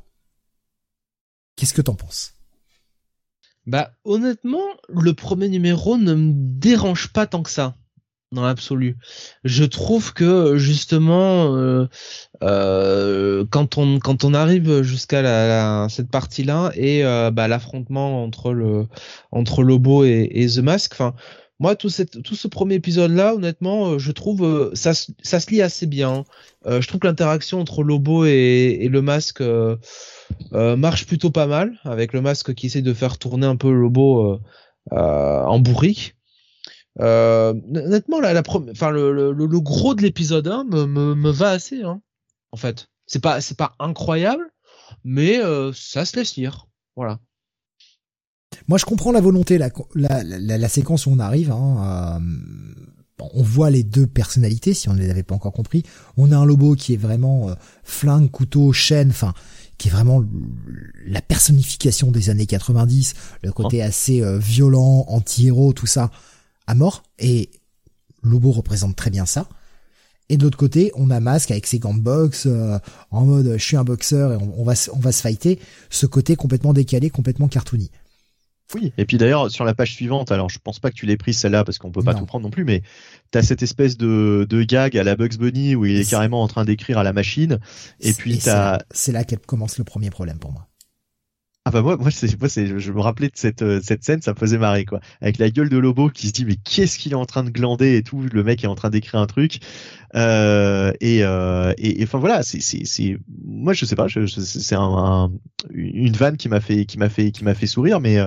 qu'est-ce 1.55 1.73
que 1.73 1.81
t'en 1.81 1.95
penses? 1.95 2.38
Bah 3.69 3.91
honnêtement, 4.03 4.65
le 4.89 5.13
premier 5.13 5.47
numéro 5.47 5.97
ne 5.97 6.15
me 6.15 6.31
dérange 6.33 7.09
pas 7.13 7.27
tant 7.27 7.43
que 7.43 7.51
ça. 7.51 7.75
dans 8.31 8.41
l'absolu. 8.43 8.97
Je 9.43 9.63
trouve 9.63 10.13
que 10.13 10.57
justement, 10.57 11.55
euh, 11.55 11.87
euh, 12.43 13.45
quand 13.51 13.77
on 13.77 13.99
quand 13.99 14.23
on 14.23 14.33
arrive 14.33 14.81
jusqu'à 14.81 15.21
la, 15.21 15.87
cette 15.89 16.09
partie-là 16.09 16.71
et 16.75 17.05
euh, 17.05 17.29
bah, 17.31 17.47
l'affrontement 17.47 18.23
entre 18.23 18.53
le 18.53 18.87
entre 19.31 19.61
Lobo 19.63 20.03
et, 20.03 20.47
The 20.55 20.59
Mask, 20.59 20.93
enfin 20.93 21.13
moi 21.59 21.75
tout 21.75 21.89
tout 22.23 22.35
ce 22.35 22.47
premier 22.47 22.75
épisode-là, 22.75 23.35
honnêtement, 23.35 23.99
je 23.99 24.11
trouve 24.11 24.71
ça 24.73 24.93
ça 24.95 25.39
se 25.39 25.49
lit 25.51 25.61
assez 25.61 25.85
bien. 25.85 26.23
je 26.65 26.87
trouve 26.87 27.01
que 27.01 27.07
l'interaction 27.07 27.59
entre 27.61 27.83
Lobo 27.83 28.25
et, 28.25 28.79
et 28.81 28.89
le 28.89 29.01
Masque 29.03 29.43
marche 30.51 31.05
plutôt 31.05 31.31
pas 31.31 31.47
mal, 31.47 31.79
avec 31.83 32.13
le 32.13 32.21
Masque 32.21 32.53
qui 32.53 32.67
essaie 32.67 32.81
de 32.81 32.93
faire 32.93 33.17
tourner 33.17 33.47
un 33.47 33.55
peu 33.55 33.71
Lobo 33.71 34.39
en 34.91 35.59
bourrique. 35.59 36.15
Euh, 36.99 37.53
honnêtement, 37.73 38.19
la, 38.19 38.41
enfin, 38.71 38.89
le, 38.89 39.31
le, 39.31 39.59
gros 39.59 39.95
de 39.95 40.01
l'épisode 40.01 40.47
1 40.47 40.65
me, 40.65 40.85
me, 40.85 41.15
me, 41.15 41.31
va 41.31 41.51
assez, 41.51 41.81
hein, 41.83 42.01
en 42.51 42.57
fait. 42.57 42.89
C'est 43.05 43.21
pas, 43.21 43.41
c'est 43.41 43.57
pas 43.57 43.75
incroyable, 43.79 44.51
mais 45.03 45.39
euh, 45.39 45.71
ça 45.73 46.05
se 46.05 46.17
laisse 46.17 46.35
lire. 46.35 46.67
Voilà. 46.95 47.19
Moi, 48.67 48.77
je 48.77 48.85
comprends 48.85 49.11
la 49.11 49.21
volonté, 49.21 49.57
la, 49.57 49.69
la, 49.95 50.23
la, 50.23 50.69
séquence 50.69 51.05
où 51.05 51.11
on 51.11 51.19
arrive. 51.19 51.51
Hein, 51.51 52.19
euh, 52.19 52.79
on 53.33 53.43
voit 53.43 53.69
les 53.69 53.83
deux 53.83 54.07
personnalités, 54.07 54.73
si 54.73 54.89
on 54.89 54.93
ne 54.93 54.99
les 54.99 55.09
avait 55.09 55.23
pas 55.23 55.35
encore 55.35 55.53
compris. 55.53 55.83
On 56.17 56.31
a 56.31 56.37
un 56.37 56.45
Lobo 56.45 56.75
qui 56.75 56.93
est 56.93 56.97
vraiment 56.97 57.49
euh, 57.49 57.53
flingue, 57.83 58.29
couteau, 58.29 58.73
chaîne, 58.73 59.09
enfin, 59.09 59.33
qui 59.79 59.87
est 59.87 59.91
vraiment 59.91 60.23
la 61.05 61.21
personnification 61.21 62.11
des 62.11 62.29
années 62.29 62.45
90, 62.45 63.15
le 63.41 63.51
côté 63.51 63.81
assez 63.81 64.21
euh, 64.21 64.37
violent, 64.37 65.05
anti-héros, 65.07 65.73
tout 65.73 65.87
ça 65.87 66.11
à 66.67 66.75
mort, 66.75 67.01
et 67.17 67.49
Lobo 68.21 68.51
représente 68.51 68.95
très 68.95 69.09
bien 69.09 69.25
ça. 69.25 69.47
Et 70.27 70.37
de 70.37 70.43
l'autre 70.43 70.57
côté, 70.57 70.91
on 70.93 71.09
a 71.09 71.19
Masque 71.19 71.49
avec 71.49 71.65
ses 71.65 71.79
gants 71.79 71.95
de 71.95 72.01
boxe, 72.01 72.43
euh, 72.45 72.77
en 73.09 73.25
mode 73.25 73.55
je 73.57 73.63
suis 73.63 73.77
un 73.77 73.83
boxeur 73.83 74.33
et 74.33 74.35
on, 74.35 74.63
va, 74.63 74.73
on 74.93 74.99
va 74.99 75.11
se 75.11 75.21
fighter. 75.21 75.59
Ce 75.89 76.05
côté 76.05 76.35
complètement 76.35 76.73
décalé, 76.73 77.09
complètement 77.09 77.47
cartoony. 77.47 77.89
Oui, 78.75 78.93
et 78.97 79.05
puis 79.05 79.17
d'ailleurs, 79.17 79.49
sur 79.49 79.65
la 79.65 79.73
page 79.73 79.93
suivante, 79.93 80.31
alors 80.31 80.49
je 80.49 80.59
pense 80.59 80.79
pas 80.79 80.91
que 80.91 80.95
tu 80.95 81.05
l'aies 81.05 81.17
prise 81.17 81.37
celle-là 81.37 81.63
parce 81.63 81.79
qu'on 81.79 81.91
peut 81.91 82.03
pas 82.03 82.13
tout 82.13 82.25
prendre 82.25 82.43
non 82.43 82.51
plus, 82.51 82.65
mais 82.65 82.83
tu 83.31 83.37
as 83.37 83.43
cette 83.43 83.63
espèce 83.63 83.97
de, 83.97 84.45
de 84.47 84.63
gag 84.63 84.95
à 84.95 85.03
la 85.03 85.15
Bugs 85.15 85.37
Bunny 85.39 85.75
où 85.75 85.85
il 85.85 85.97
est, 85.97 86.09
carrément 86.09 86.43
en 86.43 86.47
train 86.47 86.65
d'écrire 86.65 86.99
à 86.99 87.03
la 87.03 87.13
machine. 87.13 87.59
Et 87.99 88.13
puis 88.13 88.37
t'as. 88.37 88.79
C'est 88.91 89.11
là, 89.11 89.19
là 89.19 89.25
qu'elle 89.25 89.39
commence 89.39 89.77
le 89.79 89.83
premier 89.83 90.11
problème 90.11 90.37
pour 90.37 90.51
moi. 90.51 90.68
Ah 91.65 91.71
bah 91.71 91.81
moi, 91.81 91.97
moi, 91.97 92.09
c'est, 92.09 92.39
moi 92.39 92.47
c'est, 92.47 92.79
je 92.79 92.91
me 92.91 93.01
rappelais 93.01 93.27
de 93.27 93.35
cette, 93.35 93.61
euh, 93.61 93.81
cette 93.83 94.03
scène, 94.03 94.21
ça 94.21 94.33
me 94.33 94.39
faisait 94.39 94.57
marrer 94.57 94.85
quoi. 94.85 95.01
Avec 95.21 95.37
la 95.37 95.49
gueule 95.49 95.69
de 95.69 95.77
Lobo 95.77 96.09
qui 96.09 96.27
se 96.27 96.31
dit 96.31 96.45
mais 96.45 96.55
qu'est-ce 96.55 96.97
qu'il 96.97 97.11
est 97.11 97.15
en 97.15 97.25
train 97.25 97.43
de 97.43 97.49
glander 97.49 97.97
et 97.97 98.03
tout, 98.03 98.21
le 98.21 98.43
mec 98.43 98.63
est 98.63 98.67
en 98.67 98.75
train 98.75 98.89
d'écrire 98.89 99.19
un 99.19 99.27
truc. 99.27 99.59
Euh, 100.15 100.93
et, 101.01 101.23
euh, 101.23 101.73
et, 101.77 102.01
enfin 102.03 102.17
voilà, 102.17 102.43
c'est, 102.43 102.61
c'est, 102.61 102.85
c'est, 102.85 103.17
moi 103.45 103.73
je 103.73 103.85
sais 103.85 103.95
pas, 103.95 104.07
je, 104.07 104.25
c'est 104.25 104.75
un, 104.75 105.31
une 105.71 106.15
vanne 106.15 106.37
qui 106.37 106.47
m'a 106.47 106.61
fait, 106.61 106.85
qui 106.85 106.97
m'a 106.97 107.09
fait, 107.09 107.31
qui 107.31 107.43
m'a 107.43 107.53
fait 107.53 107.67
sourire, 107.67 107.99
mais 107.99 108.17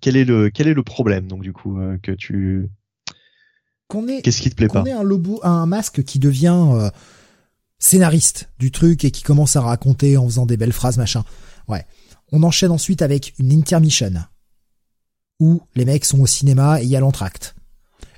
quel 0.00 0.16
est 0.16 0.24
le, 0.24 0.50
quel 0.50 0.68
est 0.68 0.74
le 0.74 0.82
problème 0.82 1.26
donc 1.28 1.40
du 1.40 1.54
coup 1.54 1.78
que 2.02 2.12
tu, 2.12 2.68
qu'on 3.88 4.06
est, 4.08 4.20
qu'est-ce 4.20 4.42
qui 4.42 4.50
te 4.50 4.54
plaît 4.54 4.68
qu'on 4.68 4.84
pas 4.84 4.90
est 4.90 4.92
un 4.92 5.02
Lobo, 5.02 5.40
un 5.42 5.64
masque 5.66 6.04
qui 6.04 6.18
devient 6.18 6.90
scénariste 7.78 8.50
du 8.60 8.70
truc 8.70 9.04
et 9.04 9.10
qui 9.10 9.22
commence 9.22 9.56
à 9.56 9.62
raconter 9.62 10.16
en 10.16 10.26
faisant 10.26 10.46
des 10.46 10.56
belles 10.56 10.72
phrases 10.72 10.98
machin. 10.98 11.24
Ouais. 11.66 11.84
On 12.32 12.42
enchaîne 12.42 12.70
ensuite 12.70 13.02
avec 13.02 13.34
une 13.38 13.52
intermission 13.52 14.10
où 15.38 15.60
les 15.74 15.84
mecs 15.84 16.04
sont 16.04 16.20
au 16.20 16.26
cinéma 16.26 16.80
et 16.80 16.84
il 16.84 16.90
y 16.90 16.96
a 16.96 17.00
l'entracte. 17.00 17.54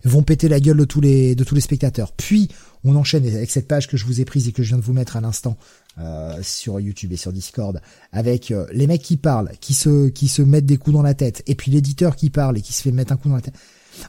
Vont 0.04 0.22
péter 0.22 0.48
la 0.48 0.60
gueule 0.60 0.76
de 0.76 0.84
tous 0.84 1.00
les 1.00 1.34
de 1.34 1.44
tous 1.44 1.54
les 1.54 1.62
spectateurs. 1.62 2.12
Puis 2.12 2.48
on 2.84 2.94
enchaîne 2.94 3.26
avec 3.26 3.50
cette 3.50 3.66
page 3.66 3.88
que 3.88 3.96
je 3.96 4.04
vous 4.04 4.20
ai 4.20 4.26
prise 4.26 4.46
et 4.46 4.52
que 4.52 4.62
je 4.62 4.68
viens 4.68 4.76
de 4.76 4.82
vous 4.82 4.92
mettre 4.92 5.16
à 5.16 5.22
l'instant 5.22 5.56
euh, 5.98 6.38
sur 6.42 6.78
YouTube 6.78 7.12
et 7.12 7.16
sur 7.16 7.32
Discord 7.32 7.80
avec 8.12 8.50
euh, 8.50 8.66
les 8.72 8.86
mecs 8.86 9.02
qui 9.02 9.16
parlent, 9.16 9.50
qui 9.60 9.72
se 9.72 10.10
qui 10.10 10.28
se 10.28 10.42
mettent 10.42 10.66
des 10.66 10.76
coups 10.76 10.94
dans 10.94 11.02
la 11.02 11.14
tête 11.14 11.42
et 11.46 11.54
puis 11.54 11.70
l'éditeur 11.70 12.16
qui 12.16 12.28
parle 12.28 12.58
et 12.58 12.60
qui 12.60 12.74
se 12.74 12.82
fait 12.82 12.92
mettre 12.92 13.12
un 13.12 13.16
coup 13.16 13.30
dans 13.30 13.36
la 13.36 13.40
tête. 13.40 13.56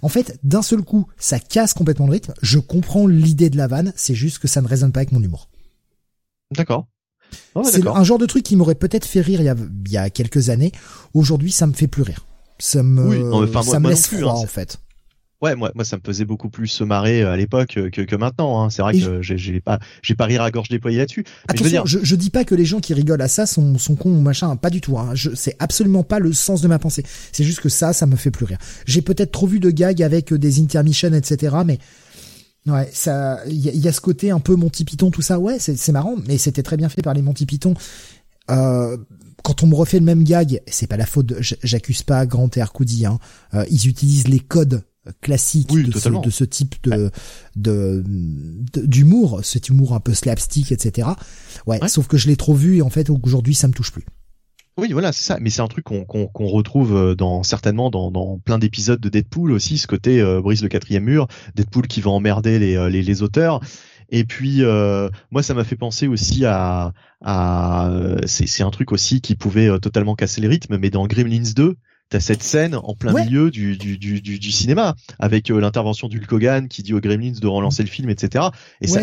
En 0.01 0.09
fait, 0.09 0.38
d'un 0.43 0.61
seul 0.61 0.82
coup, 0.82 1.08
ça 1.17 1.40
casse 1.40 1.74
complètement 1.74 2.08
le 2.08 2.14
rythme. 2.14 2.34
Je 2.42 2.59
comprends 2.59 3.08
l'idée 3.08 3.50
de 3.50 3.58
la 3.58 3.67
vanne, 3.67 3.93
c'est 3.95 4.16
juste 4.16 4.40
que 4.40 4.48
ça 4.48 4.61
ne 4.61 4.67
résonne 4.67 4.92
pas 4.92 5.00
avec 5.01 5.11
mon 5.11 5.22
humour. 5.22 5.50
D'accord. 6.51 6.88
Oh, 7.55 7.64
c'est 7.64 7.85
un 7.88 8.03
genre 8.03 8.17
de 8.17 8.25
truc 8.25 8.43
qui 8.43 8.55
m'aurait 8.55 8.75
peut-être 8.75 9.05
fait 9.05 9.22
rire 9.22 9.41
il 9.41 9.45
y, 9.45 9.49
a, 9.49 9.55
il 9.85 9.91
y 9.91 9.97
a 9.97 10.09
quelques 10.09 10.49
années. 10.49 10.72
Aujourd'hui, 11.14 11.51
ça 11.51 11.67
me 11.67 11.73
fait 11.73 11.88
plus 11.88 12.03
rire. 12.03 12.25
Ça 12.59 12.83
me, 12.83 13.33
enfin, 13.33 13.64
ça 13.64 13.80
me 13.80 13.89
laisse 13.89 14.07
froid, 14.07 14.31
hein, 14.31 14.43
en 14.43 14.47
fait. 14.47 14.80
Ouais, 15.41 15.55
moi, 15.55 15.72
moi, 15.75 15.83
ça 15.83 15.97
me 15.97 16.01
faisait 16.03 16.23
beaucoup 16.23 16.49
plus 16.49 16.67
se 16.67 16.83
marrer 16.83 17.22
euh, 17.22 17.33
à 17.33 17.38
l'époque 17.38 17.77
que, 17.91 18.01
que 18.01 18.15
maintenant. 18.15 18.61
Hein. 18.61 18.69
C'est 18.69 18.81
vrai 18.81 18.97
que 18.97 19.22
j'ai 19.22 19.59
pas, 19.59 19.80
j'ai 20.01 20.15
pas 20.15 20.25
rire 20.25 20.41
à 20.41 20.49
gorge 20.49 20.69
déployée 20.69 20.97
là-dessus. 20.97 21.25
Attention, 21.47 21.85
je, 21.85 21.99
je, 22.01 22.15
dis 22.15 22.30
pas 22.30 22.45
que 22.45 22.55
les 22.55 22.64
gens 22.64 22.80
qui 22.80 22.93
rigolent 22.93 23.22
à 23.22 23.27
ça 23.27 23.45
sont, 23.45 23.77
sont 23.77 23.95
cons 23.95 24.11
ou 24.11 24.22
machin, 24.22 24.55
pas 24.55 24.69
du 24.69 24.80
tout. 24.80 24.97
Hein. 24.97 25.14
C'est 25.35 25.55
absolument 25.59 26.03
pas 26.03 26.19
le 26.19 26.31
sens 26.31 26.61
de 26.61 26.67
ma 26.69 26.80
pensée. 26.80 27.03
C'est 27.33 27.43
juste 27.43 27.59
que 27.59 27.69
ça, 27.69 27.91
ça 27.91 28.05
me 28.05 28.15
fait 28.15 28.31
plus 28.31 28.45
rire. 28.45 28.57
J'ai 28.85 29.01
peut-être 29.01 29.31
trop 29.31 29.45
vu 29.45 29.59
de 29.59 29.69
gags 29.72 30.01
avec 30.01 30.33
des 30.33 30.61
intermissions, 30.61 31.14
etc. 31.14 31.57
Mais 31.65 31.80
Ouais, 32.68 32.90
ça, 32.92 33.40
il 33.48 33.58
y, 33.58 33.88
a 33.88 33.92
ce 33.92 34.02
côté 34.02 34.32
un 34.32 34.40
peu 34.40 34.56
Monty 34.56 34.85
Python, 34.85 35.11
tout 35.11 35.22
ça. 35.22 35.40
Ouais, 35.40 35.60
c'est 35.60 35.92
marrant, 35.92 36.16
mais 36.27 36.40
c'était 36.40 36.64
très 36.64 36.77
bien 36.77 36.90
fait 36.90 37.03
par 37.03 37.14
les 37.14 37.22
Monty 37.22 37.45
Python. 37.45 37.76
Euh, 38.50 38.98
quand 39.44 39.61
on 39.61 39.68
me 39.68 39.76
refait 39.76 40.00
le 40.00 40.06
même 40.06 40.24
gag, 40.24 40.61
c'est 40.66 40.88
pas 40.88 40.98
la 40.98 41.06
faute. 41.06 41.34
J'accuse 41.40 42.02
pas 42.02 42.26
Grant 42.26 42.50
et 42.56 42.61
Arcoudi. 42.61 43.06
Hein, 43.06 43.19
euh, 43.53 43.66
ils 43.69 43.88
utilisent 43.88 44.27
les 44.27 44.40
codes 44.40 44.84
classiques 45.22 45.72
de, 45.72 45.92
ce, 46.00 46.10
de, 46.10 46.30
ce, 46.32 46.44
type 46.44 46.76
de 47.56 48.03
d'humour, 48.76 49.42
cet 49.44 49.69
humour 49.69 49.94
un 49.94 50.00
peu 50.00 50.16
slapstick, 50.16 50.72
etc. 50.72 51.10
Ouais, 51.68 51.80
ouais. 51.80 51.88
sauf 51.88 52.08
que 52.08 52.18
je 52.18 52.27
l'ai 52.27 52.35
trop 52.35 52.56
vu 52.56 52.77
et 52.77 52.82
en 52.82 52.90
fait 52.90 53.11
aujourd'hui 53.11 53.53
ça 53.53 53.68
me 53.68 53.74
touche 53.74 53.92
plus. 53.92 54.06
Oui, 54.78 54.92
voilà, 54.92 55.14
c'est 55.14 55.24
ça. 55.24 55.38
Mais 55.40 55.50
c'est 55.50 55.62
un 55.62 55.68
truc 55.68 55.86
qu'on 55.86 56.48
retrouve 56.48 56.95
euh, 56.95 57.16
dans 57.16 57.44
certainement 57.44 57.90
dans, 57.90 58.12
dans 58.12 58.40
plein 58.40 58.60
d'épisodes 58.60 59.00
de 59.00 59.08
Deadpool 59.08 59.54
aussi, 59.54 59.78
ce 59.78 59.88
côté 59.88 60.20
euh, 60.20 60.42
brise 60.42 60.62
le 60.62 60.68
quatrième 60.68 61.06
mur, 61.06 61.28
Deadpool 61.56 61.88
qui 61.88 62.02
va 62.02 62.12
emmerder 62.12 62.60
les, 62.60 62.76
euh, 62.76 62.90
les, 62.90 63.02
les 63.02 63.24
auteurs. 63.24 63.62
Et 64.10 64.26
puis 64.26 64.64
euh, 64.64 65.10
moi, 65.32 65.44
ça 65.44 65.54
m'a 65.54 65.64
fait 65.64 65.78
penser 65.78 66.08
aussi 66.08 66.45
à, 66.45 66.92
à 67.24 67.90
c'est 68.28 68.64
un 68.64 68.70
truc 68.70 68.92
aussi 68.92 69.22
qui 69.22 69.36
pouvait 69.36 69.80
totalement 69.80 70.16
casser 70.16 70.42
les 70.42 70.48
rythmes, 70.48 70.78
mais 70.78 70.90
dans 70.90 71.08
Gremlins 71.08 71.54
2, 71.56 71.76
T'as 72.10 72.20
cette 72.20 72.44
scène 72.44 72.76
en 72.76 72.94
plein 72.94 73.14
milieu 73.14 73.50
du, 73.50 73.78
du, 73.78 73.98
du, 73.98 74.22
du, 74.22 74.52
cinéma 74.52 74.95
avec 75.18 75.50
l'intervention 75.50 76.08
d'Hulk 76.08 76.32
Hogan 76.32 76.68
qui 76.68 76.84
dit 76.84 76.94
aux 76.94 77.00
Gremlins 77.00 77.40
de 77.42 77.48
relancer 77.48 77.82
le 77.82 77.90
film, 77.90 78.12
etc. 78.12 78.45
Et 78.80 78.86
ça, 78.86 79.02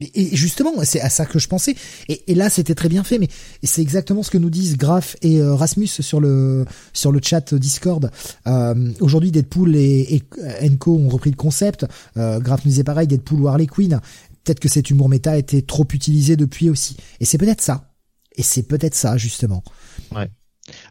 et 0.00 0.36
justement, 0.36 0.72
c'est 0.84 1.00
à 1.00 1.10
ça 1.10 1.26
que 1.26 1.38
je 1.38 1.48
pensais. 1.48 1.74
Et, 2.08 2.34
là, 2.34 2.50
c'était 2.50 2.74
très 2.74 2.88
bien 2.88 3.04
fait, 3.04 3.18
mais 3.18 3.28
c'est 3.62 3.82
exactement 3.82 4.22
ce 4.22 4.30
que 4.30 4.38
nous 4.38 4.50
disent 4.50 4.76
Graf 4.76 5.16
et 5.22 5.40
euh, 5.40 5.54
Rasmus 5.54 5.86
sur 5.86 6.20
le 6.20 6.64
sur 6.92 7.12
le 7.12 7.20
chat 7.22 7.54
Discord. 7.54 8.10
Euh, 8.46 8.92
Aujourd'hui, 9.00 9.30
Deadpool 9.30 9.76
et, 9.76 10.14
et 10.14 10.22
Enco 10.62 10.96
ont 10.96 11.08
repris 11.08 11.30
le 11.30 11.36
concept. 11.36 11.86
Euh, 12.16 12.40
Graf 12.40 12.64
nous 12.64 12.70
disait 12.70 12.84
pareil, 12.84 13.06
Deadpool 13.06 13.40
ou 13.40 13.48
Harley 13.48 13.66
Quinn. 13.66 14.00
Peut-être 14.44 14.60
que 14.60 14.68
cet 14.68 14.90
humour 14.90 15.08
méta 15.08 15.32
a 15.32 15.36
été 15.36 15.62
trop 15.62 15.86
utilisé 15.92 16.36
depuis 16.36 16.70
aussi. 16.70 16.96
Et 17.20 17.24
c'est 17.24 17.38
peut-être 17.38 17.62
ça. 17.62 17.92
Et 18.36 18.42
c'est 18.42 18.62
peut-être 18.62 18.94
ça, 18.94 19.16
justement. 19.16 19.64
Ouais. 20.14 20.30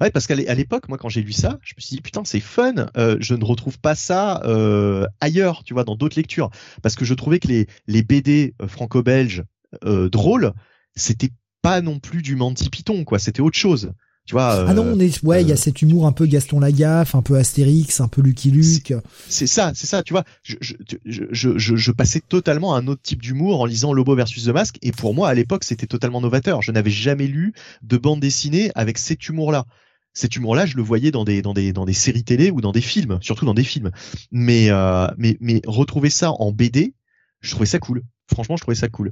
Ouais, 0.02 0.10
parce 0.10 0.28
qu'à 0.28 0.36
l'époque, 0.36 0.88
moi, 0.90 0.98
quand 0.98 1.10
j'ai 1.10 1.22
lu 1.22 1.32
ça, 1.32 1.60
je 1.62 1.74
me 1.78 1.82
suis 1.82 1.96
dit 1.98 2.02
putain, 2.02 2.24
c'est 2.24 2.40
fun. 2.40 2.88
Euh, 2.98 3.18
je 3.20 3.34
ne 3.36 3.44
retrouve 3.44 3.80
pas 3.80 3.96
ça 3.96 4.42
euh, 4.46 5.06
ailleurs, 5.20 5.64
tu 5.64 5.74
vois, 5.74 5.84
dans 5.84 5.96
d'autres 5.96 6.18
lectures, 6.18 6.50
parce 6.82 6.96
que 6.96 7.06
je 7.06 7.14
trouvais 7.14 7.40
que 7.40 7.48
les 7.88 8.04
BD 8.04 8.56
euh, 8.62 8.68
franco-belges 8.68 9.44
drôles, 9.84 10.54
c'était 10.96 11.32
pas 11.62 11.82
non 11.82 12.00
plus 12.00 12.22
du 12.22 12.38
Monty 12.38 12.70
Python, 12.70 13.04
quoi. 13.04 13.20
C'était 13.20 13.42
autre 13.42 13.58
chose. 13.58 13.92
Tu 14.26 14.34
vois, 14.34 14.68
ah 14.68 14.74
non, 14.74 14.94
on 14.96 15.00
est, 15.00 15.24
ouais, 15.24 15.44
il 15.44 15.50
y 15.50 15.52
a 15.52 15.56
cet 15.56 15.84
humour 15.84 16.08
un 16.08 16.12
peu 16.12 16.26
Gaston 16.26 16.60
Lagaffe, 16.60 17.14
un 17.14 17.22
peu 17.22 17.38
Astérix, 17.38 18.02
un 18.02 18.08
peu 18.08 18.22
Lucky 18.22 18.50
Luke. 18.50 18.94
C'est 19.30 19.46
ça, 19.46 19.72
c'est 19.76 19.86
ça, 19.86 20.02
tu 20.02 20.14
vois. 20.14 20.24
Je, 20.42 20.56
je, 20.62 20.74
je, 21.06 21.58
je, 21.60 21.76
je 21.76 21.92
passais 21.92 22.22
totalement 22.22 22.74
à 22.74 22.80
un 22.80 22.88
autre 22.88 23.04
type 23.04 23.22
d'humour 23.22 23.62
en 23.62 23.66
lisant 23.66 23.94
Lobo 23.94 24.16
versus 24.16 24.46
The 24.46 24.50
Mask, 24.50 24.78
et 24.82 24.92
pour 24.92 25.14
moi, 25.14 25.30
à 25.30 25.36
l'époque, 25.36 25.64
c'était 25.64 25.86
totalement 25.86 26.22
novateur. 26.22 26.64
Je 26.64 26.72
n'avais 26.72 26.90
jamais 26.90 27.28
lu 27.28 27.54
de 27.84 27.98
bande 27.98 28.20
dessinée 28.20 28.72
avec 28.74 28.98
cet 28.98 29.30
humour-là 29.30 29.66
cet 30.16 30.38
humour-là, 30.38 30.66
je 30.66 30.78
le 30.78 30.82
voyais 30.82 31.12
dans 31.12 31.26
des 31.26 31.42
dans 31.42 31.54
des 31.54 31.74
dans 31.74 31.86
des 31.86 31.94
séries 31.94 32.24
télé 32.24 32.50
ou 32.50 32.62
dans 32.62 32.72
des 32.72 32.82
films, 32.82 33.20
surtout 33.22 33.46
dans 33.46 33.54
des 33.54 33.66
films. 33.66 33.92
Mais 34.32 34.70
euh, 34.70 35.08
mais 35.18 35.38
mais 35.42 35.62
retrouver 35.68 36.10
ça 36.10 36.32
en 36.32 36.54
BD, 36.54 36.94
je 37.42 37.52
trouvais 37.52 37.66
ça 37.66 37.80
cool. 37.80 38.02
Franchement, 38.32 38.56
je 38.56 38.62
trouvais 38.62 38.76
ça 38.76 38.88
cool. 38.88 39.12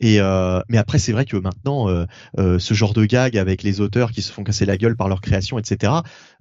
Et 0.00 0.20
euh, 0.20 0.60
mais 0.68 0.76
après, 0.76 0.98
c'est 0.98 1.12
vrai 1.12 1.24
que 1.24 1.36
maintenant, 1.36 1.88
euh, 1.88 2.04
euh, 2.38 2.58
ce 2.58 2.74
genre 2.74 2.92
de 2.92 3.04
gag 3.06 3.38
avec 3.38 3.62
les 3.62 3.80
auteurs 3.80 4.12
qui 4.12 4.20
se 4.20 4.30
font 4.30 4.44
casser 4.44 4.66
la 4.66 4.76
gueule 4.76 4.94
par 4.94 5.08
leur 5.08 5.22
création, 5.22 5.58
etc. 5.58 5.92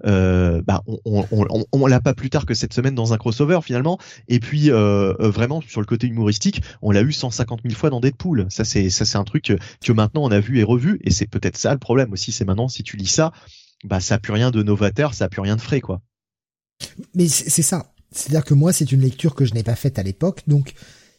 Euh, 0.06 0.62
bah, 0.66 0.84
on, 0.88 1.26
on, 1.32 1.46
on, 1.50 1.66
on 1.72 1.88
l'a 1.88 2.02
pas 2.02 2.14
plus 2.14 2.30
tard 2.30 2.46
que 2.46 2.54
cette 2.54 2.74
semaine 2.74 2.96
dans 2.96 3.14
un 3.14 3.18
crossover 3.18 3.60
finalement. 3.64 3.98
Et 4.28 4.40
puis 4.40 4.72
euh, 4.72 5.14
euh, 5.22 5.30
vraiment 5.30 5.62
sur 5.62 5.80
le 5.80 5.86
côté 5.88 6.08
humoristique, 6.08 6.62
on 6.82 6.92
l'a 6.92 7.02
eu 7.02 7.14
150 7.14 7.62
000 7.64 7.76
fois 7.76 7.90
dans 7.90 8.02
Deadpool. 8.02 8.48
Ça 8.50 8.66
c'est 8.66 8.90
ça 8.90 9.06
c'est 9.06 9.18
un 9.18 9.24
truc 9.24 9.54
que 9.82 9.92
maintenant 9.94 10.24
on 10.24 10.32
a 10.32 10.40
vu 10.40 10.60
et 10.60 10.64
revu. 10.64 11.00
Et 11.04 11.12
c'est 11.12 11.28
peut-être 11.28 11.58
ça 11.58 11.72
le 11.72 11.80
problème 11.80 12.12
aussi. 12.12 12.34
C'est 12.34 12.46
maintenant 12.46 12.68
si 12.68 12.84
tu 12.84 12.98
lis 12.98 13.08
ça, 13.08 13.32
bah 13.86 14.02
ça 14.02 14.16
a 14.16 14.20
plus 14.20 14.34
rien 14.34 14.52
de 14.52 14.64
novateur, 14.64 15.14
ça 15.14 15.26
a 15.26 15.30
plus 15.30 15.42
rien 15.42 15.56
de 15.56 15.62
frais 15.62 15.82
quoi. 15.82 16.02
Mais 17.14 17.28
c'est 17.30 17.62
ça 17.62 17.94
C'est-à-dire 18.12 18.44
que 18.44 18.54
moi, 18.54 18.74
c'est 18.74 18.92
une 18.92 19.02
lecture 19.02 19.34
que 19.34 19.46
je 19.46 19.54
n'ai 19.54 19.64
pas 19.64 19.76
faite 19.76 19.98
à 19.98 20.04
l'époque, 20.04 20.42
donc 20.48 20.74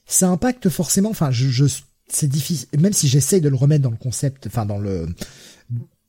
ça 0.05 0.29
impacte 0.29 0.69
forcément. 0.69 1.11
Enfin, 1.11 1.31
je, 1.31 1.49
je 1.49 1.65
c'est 2.09 2.29
difficile, 2.29 2.69
même 2.79 2.93
si 2.93 3.09
j'essaye 3.09 3.41
de 3.41 3.49
le 3.49 3.57
remettre 3.57 3.83
dans 3.83 3.91
le 3.91 3.97
concept, 3.97 4.47
enfin 4.47 4.67
dans 4.67 4.79
le 4.79 5.09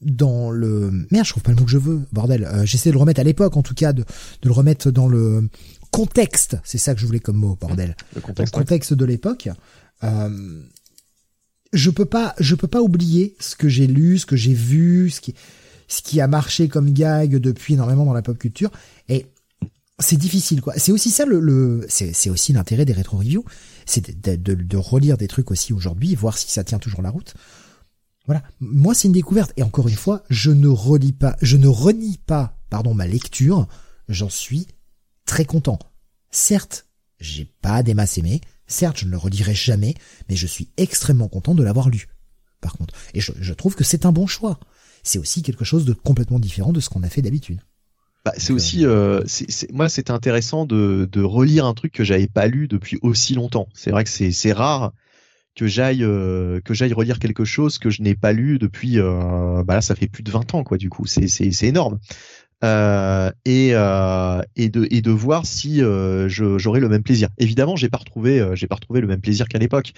dans 0.01 0.51
le 0.51 0.92
merde, 1.09 1.26
je 1.26 1.32
trouve 1.32 1.43
pas 1.43 1.51
le 1.51 1.58
mot 1.58 1.66
que 1.66 1.72
je 1.72 1.77
veux, 1.77 2.01
bordel. 2.11 2.43
Euh, 2.43 2.66
j'essaie 2.66 2.90
de 2.90 2.93
le 2.93 3.00
remettre 3.00 3.19
à 3.19 3.24
l'époque, 3.24 3.58
en 3.58 3.64
tout 3.64 3.74
cas, 3.74 3.93
de, 3.93 4.03
de 4.03 4.48
le 4.48 4.51
remettre 4.51 4.92
dans 4.92 5.08
le 5.08 5.50
contexte. 5.90 6.58
C'est 6.64 6.77
ça 6.77 6.93
que 6.93 7.01
je 7.01 7.06
voulais 7.08 7.19
comme 7.19 7.38
mot, 7.38 7.58
bordel. 7.59 7.95
Le 8.14 8.22
contexte, 8.22 8.53
le 8.53 8.59
contexte 8.59 8.93
de 8.93 9.06
l'époque. 9.06 9.50
Euh, 10.03 10.61
je 11.74 11.90
peux 11.90 12.06
pas, 12.06 12.35
je 12.40 12.53
peux 12.53 12.67
pas 12.67 12.82
oublier 12.82 13.35
ce 13.40 13.56
que 13.56 13.67
j'ai 13.67 13.88
lu, 13.88 14.19
ce 14.19 14.27
que 14.27 14.35
j'ai 14.35 14.53
vu, 14.53 15.09
ce 15.09 15.19
qui, 15.19 15.34
ce 15.88 16.03
qui 16.03 16.22
a 16.22 16.27
marché 16.27 16.67
comme 16.67 16.92
gag 16.92 17.38
depuis 17.38 17.74
énormément 17.74 18.06
dans 18.06 18.14
la 18.14 18.22
pop 18.22 18.38
culture. 18.38 18.72
Et 19.09 19.26
c'est 20.00 20.17
difficile, 20.17 20.61
quoi. 20.61 20.74
C'est 20.77 20.92
aussi 20.92 21.09
ça 21.09 21.26
le, 21.26 21.40
le 21.40 21.85
c'est 21.90 22.30
aussi 22.30 22.53
l'intérêt 22.53 22.85
des 22.85 22.93
rétro 22.93 23.17
reviews, 23.17 23.43
c'est 23.88 24.22
de, 24.22 24.35
de, 24.35 24.53
de, 24.53 24.77
relire 24.77 25.17
des 25.17 25.27
trucs 25.27 25.49
aussi 25.49 25.74
aujourd'hui, 25.74 26.14
voir 26.16 26.38
si 26.38 26.51
ça 26.51 26.64
tient 26.64 26.80
toujours 26.80 27.01
la 27.01 27.09
route. 27.09 27.33
Voilà. 28.25 28.43
Moi, 28.59 28.93
c'est 28.93 29.07
une 29.07 29.14
découverte. 29.14 29.53
Et 29.56 29.64
encore 29.64 29.88
une 29.88 29.95
fois, 29.95 30.24
je 30.30 30.51
ne 30.51 30.67
relis 30.67 31.14
pas, 31.14 31.38
je 31.41 31.57
ne 31.57 31.67
renie 31.67 32.19
pas, 32.25 32.59
pardon, 32.69 32.93
ma 32.93 33.07
lecture. 33.07 33.67
J'en 34.09 34.30
suis 34.30 34.67
très 35.25 35.45
content. 35.45 35.80
Certes, 36.30 36.85
j'ai 37.19 37.45
pas 37.61 37.83
des 37.83 37.93
masses 37.93 38.17
aimées. 38.17 38.41
Certes, 38.67 38.99
je 38.99 39.06
ne 39.06 39.11
le 39.11 39.17
relirai 39.17 39.56
jamais, 39.56 39.95
mais 40.30 40.35
je 40.35 40.48
suis 40.48 40.69
extrêmement 40.75 41.30
content 41.30 41.56
de 41.56 41.64
l'avoir 41.64 41.90
lu. 41.90 42.07
Par 42.59 42.74
contre. 42.74 42.93
Et 43.14 43.22
je, 43.22 43.32
je 43.40 43.53
trouve 43.53 43.75
que 43.75 43.85
c'est 43.85 44.06
un 44.06 44.11
bon 44.11 44.27
choix. 44.27 44.59
C'est 45.03 45.19
aussi 45.19 45.41
quelque 45.41 45.64
chose 45.64 45.85
de 45.85 45.93
complètement 45.93 46.40
différent 46.40 46.74
de 46.74 46.82
ce 46.82 46.90
qu'on 46.90 47.03
a 47.03 47.09
fait 47.09 47.22
d'habitude. 47.22 47.61
Bah, 48.28 48.34
c'est 48.36 48.52
aussi, 48.52 48.86
euh, 48.86 49.22
c'est, 49.26 49.72
moi, 49.72 49.88
c'était 49.88 50.12
intéressant 50.12 50.66
de, 50.66 51.08
de 51.10 51.22
relire 51.22 51.64
un 51.66 51.74
truc 51.74 51.94
que 51.94 52.04
j'avais 52.04 52.28
pas 52.28 52.48
lu 52.48 52.68
depuis 52.68 53.00
aussi 53.02 53.36
longtemps. 53.36 53.70
C'est 53.74 53.90
vrai 53.90 54.04
que 54.04 54.10
c'est 54.10 54.52
rare 54.52 54.92
que 55.56 55.66
j'aille 55.66 56.04
euh, 56.04 56.60
que 56.60 56.74
j'aille 56.74 56.92
relire 56.92 57.20
quelque 57.20 57.46
chose 57.46 57.78
que 57.78 57.90
je 57.90 58.02
n'ai 58.02 58.16
pas 58.16 58.34
lu 58.34 58.60
depuis 58.60 59.00
euh, 59.00 59.64
bah 59.64 59.76
là 59.76 59.82
ça 59.82 59.96
fait 59.96 60.10
plus 60.10 60.24
de 60.24 60.30
20 60.30 60.56
ans 60.56 60.66
quoi 60.66 60.78
du 60.78 60.90
coup. 60.90 61.06
C'est 61.06 61.30
c'est 61.30 61.52
c'est 61.52 61.68
énorme 61.68 62.00
euh, 62.64 63.32
et 63.45 63.69
euh, 63.74 64.42
et 64.56 64.69
de 64.69 64.88
et 64.90 65.02
de 65.02 65.11
voir 65.11 65.45
si 65.45 65.84
euh, 65.84 66.27
j'aurai 66.27 66.80
le 66.80 66.90
même 66.90 67.03
plaisir. 67.03 67.30
Évidemment, 67.38 67.76
j'ai 67.76 67.90
pas 67.90 68.00
retrouvé 68.00 68.40
euh, 68.40 68.56
j'ai 68.56 68.66
pas 68.66 68.76
retrouvé 68.76 69.00
le 69.00 69.06
même 69.06 69.22
plaisir 69.22 69.48
qu'à 69.48 69.60
l'époque 69.60 69.94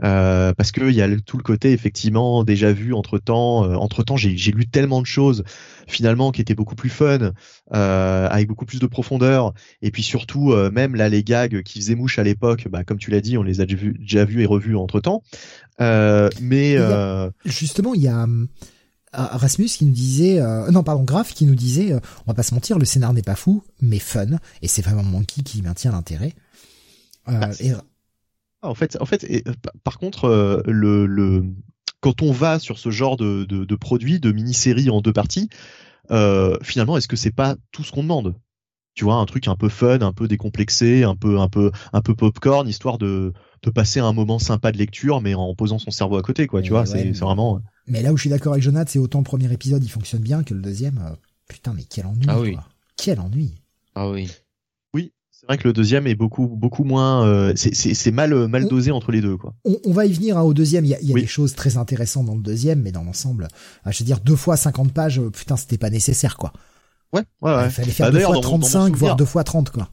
parce 0.00 0.72
que 0.72 0.88
il 0.88 0.96
y 0.96 1.02
a 1.02 1.08
tout 1.20 1.36
le 1.36 1.42
côté 1.42 1.72
effectivement 1.72 2.42
déjà 2.42 2.72
vu 2.72 2.94
entre 2.94 3.18
temps. 3.18 3.60
entre 3.80 4.02
temps, 4.02 4.16
j'ai 4.16 4.52
lu 4.52 4.66
tellement 4.66 5.02
de 5.02 5.06
choses 5.06 5.44
finalement 5.86 6.32
qui 6.32 6.40
étaient 6.40 6.54
beaucoup 6.54 6.74
plus 6.74 6.88
fun, 6.88 7.32
avec 7.70 8.48
beaucoup 8.48 8.64
plus 8.64 8.80
de 8.80 8.86
profondeur. 8.86 9.52
Et 9.82 9.90
puis 9.90 10.02
surtout, 10.02 10.54
même 10.72 10.94
là 10.94 11.10
les 11.10 11.22
gags 11.22 11.62
qui 11.62 11.80
faisaient 11.80 11.96
mouche 11.96 12.18
à 12.18 12.22
l'époque, 12.22 12.66
bah, 12.70 12.82
comme 12.82 12.98
tu 12.98 13.10
l'as 13.10 13.20
dit, 13.20 13.36
on 13.36 13.42
les 13.42 13.60
a 13.60 13.66
déjà 13.66 13.76
vus 13.76 13.96
déjà 14.00 14.24
vus 14.24 14.42
et 14.42 14.46
revus 14.46 14.74
entre 14.74 15.00
temps. 15.00 15.22
mais 15.78 16.76
justement, 17.44 17.92
il 17.92 18.00
y 18.00 18.08
a 18.08 18.22
hum, 18.22 18.48
Rasmus 19.12 19.66
qui 19.66 19.84
nous 19.84 19.92
disait, 19.92 20.40
euh, 20.40 20.70
non 20.70 20.82
pardon, 20.82 21.02
Graf 21.02 21.34
qui 21.34 21.44
nous 21.44 21.54
disait, 21.54 21.92
euh, 21.92 22.00
on 22.26 22.30
va 22.30 22.34
pas 22.34 22.42
se 22.42 22.54
mentir, 22.54 22.78
le 22.78 22.84
scénar 22.84 23.12
n'est 23.12 23.22
pas 23.22 23.34
fou, 23.34 23.64
mais 23.80 23.98
fun, 23.98 24.38
et 24.62 24.68
c'est 24.68 24.82
vraiment 24.82 25.02
Monkey 25.02 25.42
qui 25.42 25.62
maintient 25.62 25.92
l'intérêt. 25.92 26.34
Euh, 27.28 27.38
bah, 27.38 27.50
ah, 28.62 28.68
En 28.68 28.74
fait, 28.74 28.96
en 29.00 29.06
fait, 29.06 29.26
par 29.82 29.98
contre, 29.98 30.62
le, 30.66 31.06
le, 31.06 31.44
quand 32.00 32.22
on 32.22 32.30
va 32.30 32.58
sur 32.58 32.78
ce 32.78 32.90
genre 32.90 33.16
de, 33.16 33.44
de, 33.44 33.64
de 33.64 33.74
produit, 33.74 34.20
de 34.20 34.30
mini-série 34.30 34.90
en 34.90 35.00
deux 35.00 35.12
parties, 35.12 35.48
finalement, 36.62 36.96
est-ce 36.96 37.08
que 37.08 37.16
c'est 37.16 37.32
pas 37.32 37.56
tout 37.72 37.82
ce 37.82 37.92
qu'on 37.92 38.02
demande? 38.02 38.36
Tu 39.00 39.04
vois, 39.04 39.14
un 39.14 39.24
truc 39.24 39.48
un 39.48 39.56
peu 39.56 39.70
fun, 39.70 40.02
un 40.02 40.12
peu 40.12 40.28
décomplexé, 40.28 41.04
un 41.04 41.16
peu, 41.16 41.38
un 41.38 41.48
peu, 41.48 41.72
un 41.94 42.02
peu 42.02 42.14
popcorn, 42.14 42.68
histoire 42.68 42.98
de, 42.98 43.32
de 43.62 43.70
passer 43.70 43.98
un 43.98 44.12
moment 44.12 44.38
sympa 44.38 44.72
de 44.72 44.76
lecture, 44.76 45.22
mais 45.22 45.32
en 45.32 45.54
posant 45.54 45.78
son 45.78 45.90
cerveau 45.90 46.18
à 46.18 46.22
côté, 46.22 46.46
quoi. 46.46 46.60
tu 46.60 46.72
vois, 46.72 46.84
c'est 46.84 47.10
vraiment. 47.12 47.62
Mais 47.86 48.02
là 48.02 48.12
où 48.12 48.18
je 48.18 48.24
suis 48.24 48.28
d'accord 48.28 48.52
avec 48.52 48.62
Jonathan, 48.62 48.90
c'est 48.92 48.98
autant 48.98 49.20
le 49.20 49.24
premier 49.24 49.50
épisode 49.50 49.82
il 49.82 49.88
fonctionne 49.88 50.20
bien 50.20 50.42
que 50.42 50.52
le 50.52 50.60
deuxième. 50.60 50.98
Euh, 50.98 51.16
putain, 51.48 51.72
mais 51.74 51.84
quel 51.84 52.04
ennui. 52.04 52.26
Ah 52.28 52.40
oui. 52.40 52.58
Quel 52.98 53.20
ennui. 53.20 53.54
Ah 53.94 54.10
oui. 54.10 54.30
Oui, 54.92 55.12
c'est 55.30 55.46
vrai 55.46 55.56
que 55.56 55.66
le 55.66 55.72
deuxième 55.72 56.06
est 56.06 56.14
beaucoup 56.14 56.46
beaucoup 56.48 56.84
moins. 56.84 57.26
Euh, 57.26 57.54
c'est 57.56 58.12
mal 58.12 58.48
mal 58.48 58.68
dosé 58.68 58.90
entre 58.90 59.12
les 59.12 59.22
deux 59.22 59.38
quoi. 59.38 59.54
On, 59.64 59.92
va 59.92 60.04
y 60.04 60.12
venir 60.12 60.36
hein, 60.36 60.42
au 60.42 60.52
deuxième. 60.52 60.84
Il 60.84 60.88
y 60.88 60.94
a, 60.94 61.00
y 61.00 61.12
a 61.12 61.14
des 61.14 61.26
choses 61.26 61.54
très 61.54 61.78
intéressantes 61.78 62.26
dans 62.26 62.36
le 62.36 62.42
deuxième, 62.42 62.82
mais 62.82 62.92
dans 62.92 63.04
l'ensemble, 63.04 63.48
euh, 63.86 63.92
je 63.92 64.00
veux 64.00 64.04
dire 64.04 64.20
deux 64.20 64.36
fois 64.36 64.58
50 64.58 64.92
pages, 64.92 65.22
putain, 65.32 65.56
c'était 65.56 65.78
pas 65.78 65.88
nécessaire 65.88 66.36
quoi. 66.36 66.52
Ouais, 67.12 67.22
ouais, 67.42 67.54
ouais. 67.54 67.66
Il 67.66 67.70
fallait 67.70 67.90
faire 67.90 68.12
bah, 68.12 68.18
deux 68.18 68.24
fois 68.24 68.40
35, 68.40 68.94
voire 68.94 69.16
deux 69.16 69.24
fois 69.24 69.44
30 69.44 69.70
quoi. 69.70 69.90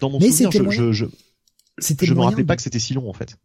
Dans 0.00 0.10
mon 0.10 0.18
mais 0.18 0.30
souvenir, 0.30 0.70
je, 0.70 0.92
je, 0.92 1.06
je, 1.78 2.14
me 2.14 2.20
rappelais 2.20 2.44
pas 2.44 2.56
que 2.56 2.62
c'était 2.62 2.78
si 2.78 2.94
long 2.94 3.08
en 3.08 3.12
fait. 3.12 3.36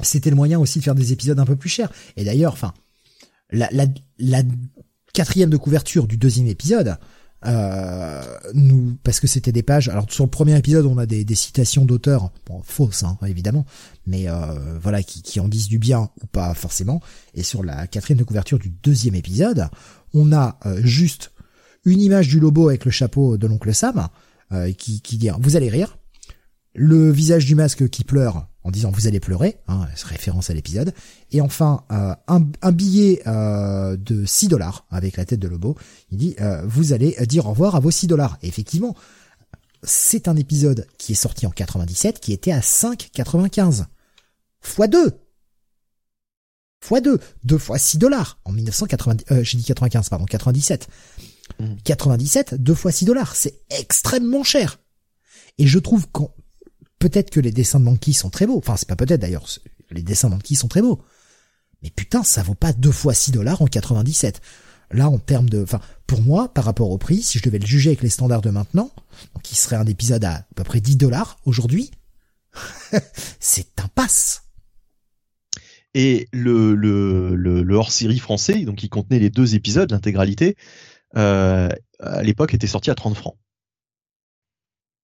C'était 0.00 0.30
le 0.30 0.36
moyen 0.36 0.58
aussi 0.58 0.78
de 0.78 0.84
faire 0.84 0.94
des 0.94 1.12
épisodes 1.12 1.38
un 1.38 1.44
peu 1.44 1.56
plus 1.56 1.68
chers. 1.68 1.92
Et 2.16 2.24
d'ailleurs, 2.24 2.54
enfin, 2.54 2.72
la, 3.50 3.68
la, 3.72 3.86
la 4.18 4.42
quatrième 5.12 5.50
de 5.50 5.58
couverture 5.58 6.06
du 6.06 6.16
deuxième 6.16 6.46
épisode, 6.46 6.96
euh, 7.44 8.22
nous 8.54 8.96
parce 9.02 9.18
que 9.18 9.26
c'était 9.26 9.52
des 9.52 9.62
pages. 9.62 9.88
Alors 9.88 10.06
sur 10.10 10.24
le 10.24 10.30
premier 10.30 10.56
épisode, 10.56 10.86
on 10.86 10.98
a 10.98 11.06
des, 11.06 11.24
des 11.24 11.34
citations 11.34 11.84
d'auteurs, 11.84 12.30
bon, 12.46 12.62
fausses 12.62 13.02
hein, 13.02 13.18
évidemment, 13.26 13.66
mais 14.06 14.28
euh, 14.28 14.78
voilà 14.80 15.02
qui, 15.02 15.22
qui 15.22 15.40
en 15.40 15.48
disent 15.48 15.68
du 15.68 15.78
bien 15.78 16.10
ou 16.22 16.26
pas 16.26 16.54
forcément. 16.54 17.00
Et 17.34 17.42
sur 17.42 17.62
la 17.62 17.86
quatrième 17.86 18.18
de 18.18 18.24
couverture 18.24 18.58
du 18.58 18.70
deuxième 18.70 19.14
épisode, 19.14 19.68
on 20.14 20.32
a 20.32 20.58
euh, 20.66 20.80
juste 20.84 21.31
une 21.84 22.00
image 22.00 22.28
du 22.28 22.40
lobo 22.40 22.68
avec 22.68 22.84
le 22.84 22.90
chapeau 22.90 23.36
de 23.36 23.46
l'oncle 23.46 23.74
Sam 23.74 24.08
euh, 24.52 24.72
qui, 24.72 25.00
qui 25.00 25.18
dit 25.18 25.30
vous 25.40 25.56
allez 25.56 25.68
rire, 25.68 25.98
le 26.74 27.10
visage 27.10 27.44
du 27.46 27.54
masque 27.54 27.88
qui 27.88 28.04
pleure 28.04 28.46
en 28.64 28.70
disant 28.70 28.90
vous 28.90 29.06
allez 29.06 29.20
pleurer, 29.20 29.58
hein, 29.68 29.86
référence 30.04 30.50
à 30.50 30.54
l'épisode, 30.54 30.94
et 31.30 31.40
enfin 31.40 31.84
euh, 31.90 32.14
un, 32.28 32.72
billet 32.72 33.22
euh, 33.26 33.96
de 33.96 34.24
6 34.24 34.48
dollars 34.48 34.86
avec 34.90 35.16
la 35.16 35.24
tête 35.24 35.40
de 35.40 35.48
Lobo, 35.48 35.76
il 36.10 36.18
dit 36.18 36.36
euh, 36.40 36.62
vous 36.66 36.92
allez 36.92 37.16
dire 37.26 37.46
au 37.46 37.50
revoir 37.50 37.74
à 37.74 37.80
vos 37.80 37.90
6 37.90 38.06
dollars. 38.06 38.38
Effectivement, 38.42 38.94
c'est 39.82 40.28
un 40.28 40.36
épisode 40.36 40.86
qui 40.98 41.12
est 41.12 41.16
sorti 41.16 41.46
en 41.46 41.50
97 41.50 42.20
qui 42.20 42.32
était 42.32 42.52
à 42.52 42.60
5,95 42.60 43.86
fois 44.60 44.86
2 44.86 45.10
fois 46.80 47.00
2 47.00 47.18
2 47.44 47.58
fois 47.58 47.78
6 47.78 47.98
dollars 47.98 48.38
en 48.44 48.52
1990 48.52 49.24
euh, 49.32 49.42
j'ai 49.42 49.58
dit 49.58 49.64
95 49.64 50.08
pardon 50.08 50.24
97 50.24 50.88
97 51.84 52.54
2 52.54 52.74
fois 52.74 52.92
6 52.92 53.04
dollars 53.04 53.36
c'est 53.36 53.60
extrêmement 53.70 54.42
cher 54.42 54.78
et 55.58 55.66
je 55.66 55.78
trouve 55.78 56.08
qu'en 56.08 56.34
peut-être 57.02 57.30
que 57.30 57.40
les 57.40 57.50
dessins 57.50 57.80
de 57.80 57.84
Monkey 57.84 58.12
sont 58.12 58.30
très 58.30 58.46
beaux. 58.46 58.58
Enfin, 58.58 58.76
c'est 58.76 58.88
pas 58.88 58.96
peut-être 58.96 59.20
d'ailleurs. 59.20 59.46
Les 59.90 60.02
dessins 60.02 60.28
de 60.28 60.34
Monkey 60.34 60.54
sont 60.54 60.68
très 60.68 60.82
beaux. 60.82 61.02
Mais 61.82 61.90
putain, 61.90 62.22
ça 62.22 62.42
vaut 62.42 62.54
pas 62.54 62.72
deux 62.72 62.92
fois 62.92 63.12
6 63.12 63.32
dollars 63.32 63.60
en 63.60 63.66
97. 63.66 64.40
Là, 64.92 65.08
en 65.08 65.18
termes 65.18 65.48
de, 65.48 65.62
enfin, 65.62 65.80
pour 66.06 66.22
moi, 66.22 66.52
par 66.52 66.64
rapport 66.64 66.90
au 66.90 66.98
prix, 66.98 67.22
si 67.22 67.38
je 67.38 67.42
devais 67.42 67.58
le 67.58 67.66
juger 67.66 67.90
avec 67.90 68.02
les 68.02 68.08
standards 68.08 68.42
de 68.42 68.50
maintenant, 68.50 68.90
qui 69.42 69.56
serait 69.56 69.76
un 69.76 69.86
épisode 69.86 70.24
à, 70.24 70.34
à 70.34 70.44
peu 70.54 70.62
près 70.64 70.80
10 70.80 70.96
dollars 70.96 71.38
aujourd'hui, 71.44 71.90
c'est 73.40 73.80
un 73.80 73.88
passe. 73.88 74.44
Et 75.94 76.28
le, 76.32 77.74
hors-série 77.74 78.18
français, 78.18 78.64
donc 78.64 78.76
qui 78.76 78.88
contenait 78.88 79.18
les 79.18 79.30
deux 79.30 79.54
épisodes, 79.54 79.90
l'intégralité, 79.90 80.56
euh, 81.16 81.68
à 82.00 82.22
l'époque 82.22 82.54
était 82.54 82.66
sorti 82.66 82.90
à 82.90 82.94
30 82.94 83.16
francs. 83.16 83.36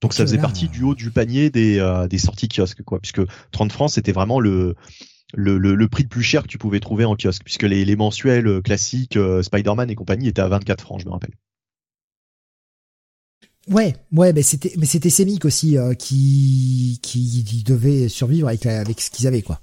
Donc 0.00 0.14
ça 0.14 0.22
faisait 0.22 0.38
partie 0.38 0.68
du 0.68 0.82
haut 0.84 0.94
du 0.94 1.10
panier 1.10 1.50
des, 1.50 1.78
euh, 1.78 2.06
des 2.06 2.18
sorties 2.18 2.48
kiosques, 2.48 2.82
quoi, 2.82 3.00
puisque 3.00 3.20
30 3.50 3.72
francs 3.72 3.90
c'était 3.90 4.12
vraiment 4.12 4.38
le, 4.38 4.76
le, 5.34 5.58
le, 5.58 5.88
prix 5.88 6.04
le 6.04 6.08
plus 6.08 6.22
cher 6.22 6.42
que 6.42 6.48
tu 6.48 6.58
pouvais 6.58 6.78
trouver 6.78 7.04
en 7.04 7.16
kiosque, 7.16 7.42
puisque 7.44 7.64
les, 7.64 7.84
les 7.84 7.96
mensuels 7.96 8.46
euh, 8.46 8.60
classiques 8.60 9.16
euh, 9.16 9.42
Spider-Man 9.42 9.90
et 9.90 9.96
compagnie 9.96 10.28
étaient 10.28 10.40
à 10.40 10.48
24 10.48 10.82
francs, 10.82 11.00
je 11.00 11.06
me 11.06 11.10
rappelle. 11.10 11.34
Ouais, 13.68 13.96
ouais, 14.12 14.32
mais 14.32 14.42
c'était 14.42 14.72
mais 14.78 14.86
c'était 14.86 15.10
Semic 15.10 15.44
aussi 15.44 15.76
qui 15.98 17.00
qui 17.02 17.62
devait 17.66 18.08
survivre 18.08 18.48
avec 18.48 18.64
avec 18.64 18.98
ce 18.98 19.10
qu'ils 19.10 19.26
avaient 19.26 19.42
quoi. 19.42 19.60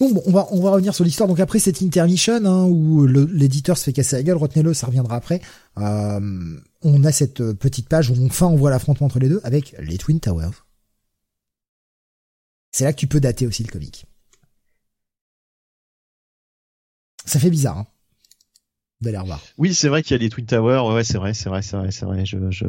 Bon, 0.00 0.22
on 0.26 0.30
va 0.30 0.46
on 0.52 0.60
va 0.60 0.70
revenir 0.70 0.94
sur 0.94 1.04
l'histoire. 1.04 1.28
Donc 1.28 1.40
après 1.40 1.58
cette 1.58 1.82
intermission 1.82 2.44
hein, 2.44 2.64
où 2.64 3.06
l'éditeur 3.06 3.76
se 3.76 3.84
fait 3.84 3.92
casser 3.92 4.16
la 4.16 4.22
gueule, 4.22 4.36
retenez-le, 4.36 4.74
ça 4.74 4.86
reviendra 4.86 5.16
après. 5.16 5.40
Euh, 5.78 6.56
on 6.82 7.04
a 7.04 7.12
cette 7.12 7.52
petite 7.54 7.88
page 7.88 8.10
où 8.10 8.14
enfin 8.24 8.46
on 8.46 8.56
voit 8.56 8.70
l'affrontement 8.70 9.06
entre 9.06 9.18
les 9.18 9.28
deux 9.28 9.40
avec 9.42 9.74
les 9.80 9.98
Twin 9.98 10.20
Towers. 10.20 10.64
C'est 12.70 12.84
là 12.84 12.92
que 12.92 12.98
tu 12.98 13.06
peux 13.06 13.20
dater 13.20 13.46
aussi 13.46 13.64
le 13.64 13.70
comic. 13.70 14.06
Ça 17.24 17.40
fait 17.40 17.50
bizarre, 17.50 17.78
hein, 17.78 17.86
d'aller 19.00 19.18
revoir. 19.18 19.42
Oui, 19.58 19.74
c'est 19.74 19.88
vrai 19.88 20.02
qu'il 20.02 20.12
y 20.12 20.20
a 20.20 20.22
les 20.22 20.30
Twin 20.30 20.46
Towers. 20.46 20.94
Ouais, 20.94 21.04
c'est 21.04 21.18
vrai, 21.18 21.34
c'est 21.34 21.48
vrai, 21.48 21.62
c'est 21.62 21.76
vrai, 21.76 21.90
c'est 21.90 22.06
vrai. 22.06 22.24
Je, 22.24 22.38
je, 22.50 22.66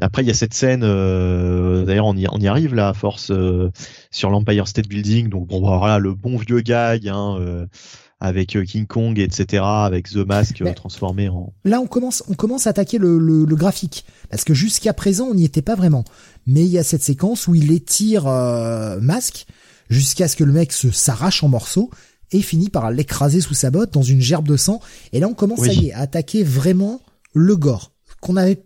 après, 0.00 0.22
il 0.22 0.28
y 0.28 0.30
a 0.30 0.34
cette 0.34 0.54
scène. 0.54 0.82
Euh, 0.84 1.84
D'ailleurs, 1.84 2.06
on 2.06 2.16
y, 2.16 2.26
on 2.30 2.38
y 2.38 2.48
arrive 2.48 2.74
là, 2.74 2.88
à 2.88 2.94
force 2.94 3.30
euh, 3.30 3.70
sur 4.10 4.30
l'Empire 4.30 4.66
State 4.66 4.88
Building. 4.88 5.28
Donc 5.28 5.48
bon, 5.48 5.60
bah, 5.60 5.76
voilà, 5.78 5.98
le 5.98 6.14
bon 6.14 6.36
vieux 6.38 6.60
gag. 6.60 7.08
Hein, 7.08 7.36
euh, 7.40 7.66
avec 8.24 8.56
King 8.68 8.86
Kong, 8.86 9.18
etc., 9.18 9.64
avec 9.64 10.08
The 10.08 10.18
Mask 10.18 10.62
transformé 10.76 11.28
en. 11.28 11.52
Là, 11.64 11.80
on 11.80 11.88
commence, 11.88 12.22
on 12.28 12.34
commence 12.34 12.68
à 12.68 12.70
attaquer 12.70 12.98
le, 12.98 13.18
le, 13.18 13.44
le 13.44 13.56
graphique 13.56 14.04
parce 14.30 14.44
que 14.44 14.54
jusqu'à 14.54 14.92
présent, 14.92 15.26
on 15.26 15.34
n'y 15.34 15.44
était 15.44 15.60
pas 15.60 15.74
vraiment. 15.74 16.04
Mais 16.46 16.60
il 16.60 16.68
y 16.68 16.78
a 16.78 16.84
cette 16.84 17.02
séquence 17.02 17.48
où 17.48 17.56
il 17.56 17.72
étire 17.72 18.26
Mask 19.00 19.46
jusqu'à 19.90 20.28
ce 20.28 20.36
que 20.36 20.44
le 20.44 20.52
mec 20.52 20.70
se 20.70 20.92
s'arrache 20.92 21.42
en 21.42 21.48
morceaux 21.48 21.90
et 22.30 22.42
finit 22.42 22.68
par 22.68 22.92
l'écraser 22.92 23.40
sous 23.40 23.54
sa 23.54 23.72
botte 23.72 23.92
dans 23.92 24.02
une 24.02 24.20
gerbe 24.20 24.46
de 24.46 24.56
sang. 24.56 24.80
Et 25.12 25.18
là, 25.18 25.26
on 25.26 25.34
commence 25.34 25.64
à, 25.64 25.72
y 25.72 25.90
attaquer 25.90 26.44
vraiment 26.44 27.00
le 27.34 27.56
gore 27.56 27.90
qu'on 28.20 28.36
avait 28.36 28.62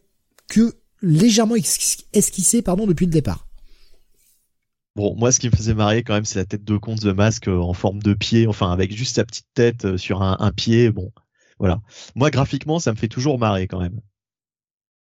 que 0.51 0.75
légèrement 1.07 1.55
esquissé 1.55 2.63
pardon 2.63 2.87
depuis 2.87 3.07
le 3.07 3.13
départ. 3.13 3.47
Bon, 4.97 5.15
moi, 5.15 5.31
ce 5.31 5.39
qui 5.41 5.51
me 5.51 5.55
faisait 5.55 5.75
marrer 5.75 6.03
quand 6.03 6.15
même, 6.15 6.25
c'est 6.25 6.39
la 6.39 6.47
tête 6.47 6.65
de 6.65 6.77
con 6.79 6.95
de 6.95 7.13
Masque 7.13 7.49
euh, 7.49 7.59
en 7.59 7.75
forme 7.75 8.03
de 8.03 8.15
pied, 8.15 8.47
enfin 8.47 8.73
avec 8.73 8.97
juste 8.97 9.17
sa 9.17 9.27
petite 9.27 9.47
tête 9.53 9.85
euh, 9.85 9.99
sur 9.99 10.23
un, 10.23 10.39
un 10.41 10.53
pied. 10.53 10.91
Bon, 10.91 11.13
voilà. 11.59 11.83
Moi, 12.15 12.31
graphiquement, 12.31 12.79
ça 12.79 12.93
me 12.93 12.97
fait 12.97 13.09
toujours 13.09 13.39
marrer 13.39 13.67
quand 13.67 13.81
même. 13.81 14.01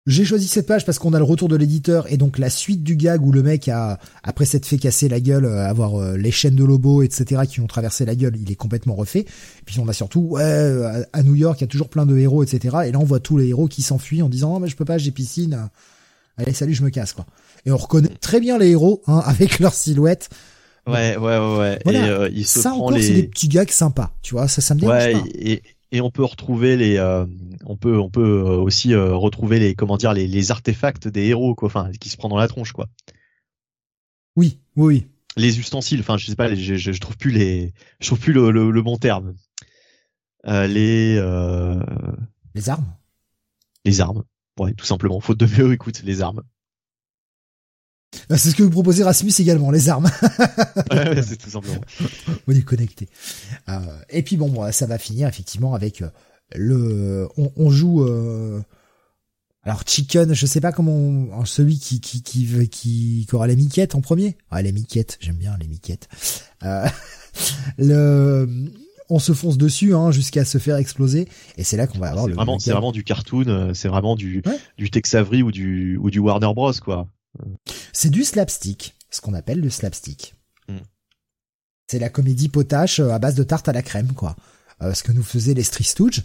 J'ai 0.08 0.24
choisi 0.24 0.48
cette 0.48 0.66
page 0.66 0.86
parce 0.86 0.98
qu'on 0.98 1.12
a 1.12 1.18
le 1.18 1.24
retour 1.24 1.48
de 1.48 1.56
l'éditeur 1.56 2.10
et 2.10 2.16
donc 2.16 2.38
la 2.38 2.48
suite 2.48 2.82
du 2.82 2.96
gag 2.96 3.22
où 3.22 3.30
le 3.30 3.42
mec 3.42 3.68
a, 3.68 3.98
après 4.22 4.46
s'être 4.46 4.64
fait 4.64 4.78
casser 4.78 5.06
la 5.06 5.20
gueule, 5.20 5.44
euh, 5.44 5.68
avoir 5.68 6.00
euh, 6.00 6.16
les 6.16 6.30
chaînes 6.30 6.54
de 6.54 6.64
Lobo, 6.64 7.02
etc., 7.02 7.42
qui 7.46 7.60
ont 7.60 7.66
traversé 7.66 8.06
la 8.06 8.14
gueule, 8.14 8.34
il 8.40 8.50
est 8.50 8.56
complètement 8.56 8.94
refait. 8.94 9.20
Et 9.20 9.64
puis 9.66 9.78
on 9.80 9.86
a 9.86 9.92
surtout, 9.92 10.20
ouais, 10.20 11.04
à 11.12 11.22
New 11.22 11.34
York, 11.34 11.60
il 11.60 11.64
y 11.64 11.64
a 11.64 11.68
toujours 11.68 11.90
plein 11.90 12.06
de 12.06 12.16
héros, 12.16 12.42
etc. 12.42 12.78
Et 12.86 12.92
là 12.92 12.98
on 12.98 13.04
voit 13.04 13.20
tous 13.20 13.36
les 13.36 13.48
héros 13.48 13.68
qui 13.68 13.82
s'enfuient 13.82 14.22
en 14.22 14.30
disant, 14.30 14.56
oh, 14.56 14.58
mais 14.60 14.68
je 14.68 14.76
peux 14.76 14.86
pas, 14.86 14.96
j'ai 14.96 15.10
piscine. 15.10 15.68
Allez, 16.38 16.54
salut, 16.54 16.72
je 16.72 16.84
me 16.84 16.88
casse, 16.88 17.12
quoi. 17.12 17.26
Et 17.66 17.70
on 17.70 17.76
reconnaît 17.76 18.08
très 18.22 18.40
bien 18.40 18.56
les 18.56 18.70
héros, 18.70 19.02
hein, 19.08 19.22
avec 19.26 19.58
leur 19.58 19.74
silhouette. 19.74 20.30
Ouais, 20.86 21.18
ouais, 21.18 21.38
ouais, 21.38 21.58
ouais. 21.58 21.78
Et 21.92 21.96
euh, 21.96 22.30
il 22.32 22.46
se 22.46 22.60
ça 22.60 22.70
prend 22.70 22.78
encore, 22.78 22.92
les... 22.92 23.02
c'est 23.02 23.12
des 23.12 23.24
petits 23.24 23.48
gags 23.48 23.70
sympas, 23.70 24.10
tu 24.22 24.34
vois, 24.34 24.48
ça, 24.48 24.62
ça 24.62 24.74
me 24.74 24.80
dérange 24.80 25.04
ouais, 25.04 25.12
pas. 25.12 25.24
Et, 25.34 25.62
et 25.92 26.00
on 26.00 26.10
peut 26.10 26.24
retrouver 26.24 26.76
les 26.76 26.98
euh, 26.98 27.26
on 27.64 27.76
peut 27.76 27.98
on 27.98 28.10
peut 28.10 28.20
euh, 28.20 28.56
aussi 28.56 28.92
euh, 28.94 29.14
retrouver 29.14 29.58
les 29.58 29.74
comment 29.74 29.96
dire 29.96 30.12
les, 30.12 30.26
les 30.26 30.50
artefacts 30.50 31.08
des 31.08 31.26
héros 31.26 31.54
quoi 31.54 31.66
enfin 31.66 31.90
qui 32.00 32.08
se 32.08 32.16
prend 32.16 32.28
dans 32.28 32.36
la 32.36 32.48
tronche 32.48 32.72
quoi. 32.72 32.88
Oui 34.36 34.58
oui 34.76 35.06
les 35.36 35.58
ustensiles 35.58 36.00
enfin 36.00 36.16
je 36.16 36.26
sais 36.26 36.36
pas 36.36 36.54
je, 36.54 36.76
je, 36.76 37.00
trouve 37.00 37.16
plus 37.16 37.30
les 37.30 37.72
je 38.00 38.06
trouve 38.06 38.20
plus 38.20 38.32
le, 38.32 38.50
le, 38.50 38.82
bon 38.82 38.96
terme. 38.96 39.34
Euh, 40.46 40.66
les 40.66 41.14
les 42.54 42.68
armes. 42.68 42.96
les 43.84 44.00
armes. 44.00 44.24
Ouais 44.58 44.74
tout 44.74 44.86
simplement. 44.86 45.20
Faute 45.20 45.38
de 45.38 45.46
mieux 45.46 45.72
écoute 45.72 46.02
les 46.04 46.22
armes 46.22 46.42
bah, 48.28 48.38
c'est 48.38 48.50
ce 48.50 48.56
que 48.56 48.62
vous 48.62 48.70
proposez 48.70 49.02
Rasmus 49.02 49.32
également, 49.38 49.70
les 49.70 49.88
armes. 49.88 50.10
ouais, 50.90 51.22
c'est 51.26 51.36
tout 51.36 51.50
simplement. 51.50 51.80
On 52.46 52.52
est 52.52 52.62
connecté. 52.62 53.08
Euh, 53.68 53.80
et 54.10 54.22
puis 54.22 54.36
bon, 54.36 54.70
ça 54.72 54.86
va 54.86 54.98
finir 54.98 55.28
effectivement 55.28 55.74
avec 55.74 56.02
euh, 56.02 56.08
le, 56.54 57.28
on, 57.36 57.52
on 57.56 57.70
joue. 57.70 58.04
Euh, 58.04 58.62
alors 59.62 59.82
Chicken, 59.86 60.32
je 60.32 60.46
sais 60.46 60.60
pas 60.60 60.72
comment, 60.72 60.92
on, 60.92 61.44
celui 61.44 61.78
qui 61.78 62.00
qui 62.00 62.22
qui 62.22 62.46
qui, 62.68 63.26
qui 63.28 63.34
aura 63.34 63.46
les 63.46 63.56
miquettes 63.56 63.94
en 63.94 64.00
premier. 64.00 64.36
Ah 64.50 64.62
les 64.62 64.72
miquettes, 64.72 65.18
j'aime 65.20 65.36
bien 65.36 65.56
les 65.60 65.68
miquettes. 65.68 66.08
Euh, 66.64 66.86
le 67.78 68.48
on 69.10 69.18
se 69.18 69.32
fonce 69.32 69.56
dessus 69.56 69.94
hein, 69.94 70.10
jusqu'à 70.10 70.44
se 70.44 70.58
faire 70.58 70.76
exploser 70.76 71.28
et 71.56 71.64
c'est 71.64 71.78
là 71.78 71.86
qu'on 71.86 71.98
va 71.98 72.10
avoir 72.10 72.26
le 72.26 72.34
vraiment 72.34 72.58
c'est 72.58 72.72
vraiment 72.72 72.92
du 72.92 73.04
cartoon 73.04 73.72
c'est 73.72 73.88
vraiment 73.88 74.16
du 74.16 74.42
du 74.76 74.90
Tex 74.90 75.14
Avery 75.14 75.42
ou 75.42 75.50
du 75.50 75.96
ou 75.96 76.10
du 76.10 76.18
Warner 76.18 76.52
Bros 76.54 76.74
quoi 76.84 77.08
c'est 77.92 78.10
du 78.10 78.24
slapstick, 78.24 78.96
ce 79.10 79.20
qu'on 79.20 79.34
appelle 79.34 79.60
le 79.60 79.70
slapstick. 79.70 80.34
Hmm. 80.68 80.78
C'est 81.86 81.98
la 81.98 82.10
comédie 82.10 82.48
potache 82.48 83.00
euh, 83.00 83.10
à 83.10 83.18
base 83.18 83.34
de 83.34 83.42
tarte 83.42 83.68
à 83.68 83.72
la 83.72 83.82
crème, 83.82 84.12
quoi. 84.12 84.36
Euh, 84.82 84.94
ce 84.94 85.02
que 85.02 85.12
nous 85.12 85.22
faisaient 85.22 85.54
les 85.54 85.64
Street 85.64 85.84
Stooges, 85.84 86.22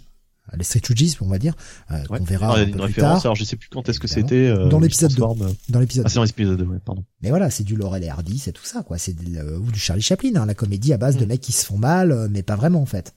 les 0.56 0.64
Street 0.64 0.82
Stooges, 0.84 1.18
on 1.22 1.28
va 1.28 1.40
dire, 1.40 1.56
euh, 1.92 2.04
qu'on 2.06 2.24
verra 2.24 2.60
un 2.60 2.70
peu 2.70 2.86
plus 2.86 2.94
tard. 2.94 3.20
Alors 3.24 3.36
je 3.36 3.44
sais 3.44 3.56
plus 3.56 3.70
quand 3.70 3.88
est-ce 3.90 4.00
que 4.00 4.08
c'était. 4.08 4.48
Euh, 4.48 4.68
dans 4.68 4.80
l'épisode 4.80 5.14
2. 5.14 5.22
Dans 5.70 5.80
l'épisode. 5.80 6.06
Ah, 6.06 6.10
c'est 6.10 6.16
dans 6.16 6.24
l'épisode 6.24 6.60
2, 6.60 6.66
ouais, 6.66 6.80
pardon. 6.86 7.04
Mais 7.22 7.30
voilà, 7.30 7.50
c'est 7.50 7.64
du 7.64 7.76
Laurel 7.76 8.04
et 8.04 8.10
Hardy, 8.10 8.38
c'est 8.38 8.52
tout 8.52 8.66
ça, 8.66 8.84
quoi. 8.84 8.98
C'est 8.98 9.16
ou 9.20 9.72
du 9.72 9.80
Charlie 9.80 10.02
Chaplin, 10.02 10.36
hein, 10.36 10.46
la 10.46 10.54
comédie 10.54 10.94
à 10.94 10.98
base 10.98 11.18
de 11.18 11.26
hmm. 11.26 11.30
mecs 11.30 11.42
qui 11.42 11.52
se 11.52 11.66
font 11.66 11.78
mal, 11.78 12.28
mais 12.30 12.44
pas 12.44 12.56
vraiment 12.56 12.82
en 12.82 12.86
fait. 12.86 13.16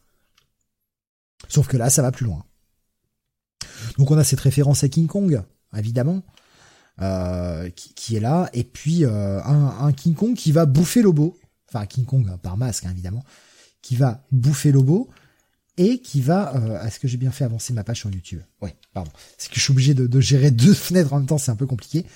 Sauf 1.48 1.68
que 1.68 1.76
là, 1.76 1.90
ça 1.90 2.02
va 2.02 2.12
plus 2.12 2.24
loin. 2.24 2.44
Donc 3.98 4.10
on 4.10 4.16
a 4.16 4.24
cette 4.24 4.40
référence 4.40 4.84
à 4.84 4.88
King 4.88 5.06
Kong, 5.06 5.42
évidemment. 5.76 6.22
Euh, 7.02 7.68
qui, 7.68 7.92
qui, 7.92 8.16
est 8.16 8.20
là, 8.20 8.48
et 8.54 8.64
puis 8.64 9.04
euh, 9.04 9.42
un, 9.42 9.84
un, 9.86 9.92
King 9.92 10.14
Kong 10.14 10.34
qui 10.34 10.50
va 10.50 10.64
bouffer 10.64 11.02
Lobo, 11.02 11.38
enfin 11.68 11.84
King 11.84 12.06
Kong 12.06 12.26
hein, 12.26 12.38
par 12.38 12.56
masque 12.56 12.86
hein, 12.86 12.90
évidemment, 12.90 13.22
qui 13.82 13.96
va 13.96 14.24
bouffer 14.32 14.72
Lobo 14.72 15.10
et 15.76 16.00
qui 16.00 16.22
va. 16.22 16.56
Euh, 16.56 16.82
Est-ce 16.86 16.98
que 16.98 17.06
j'ai 17.06 17.18
bien 17.18 17.32
fait 17.32 17.44
avancer 17.44 17.74
ma 17.74 17.84
page 17.84 17.98
sur 17.98 18.10
YouTube? 18.10 18.40
Ouais, 18.62 18.74
pardon. 18.94 19.10
C'est 19.36 19.50
que 19.50 19.56
je 19.56 19.60
suis 19.60 19.72
obligé 19.72 19.92
de, 19.92 20.06
de, 20.06 20.20
gérer 20.20 20.50
deux 20.50 20.72
fenêtres 20.74 21.12
en 21.12 21.18
même 21.18 21.26
temps, 21.26 21.36
c'est 21.36 21.50
un 21.50 21.56
peu 21.56 21.66
compliqué. 21.66 22.06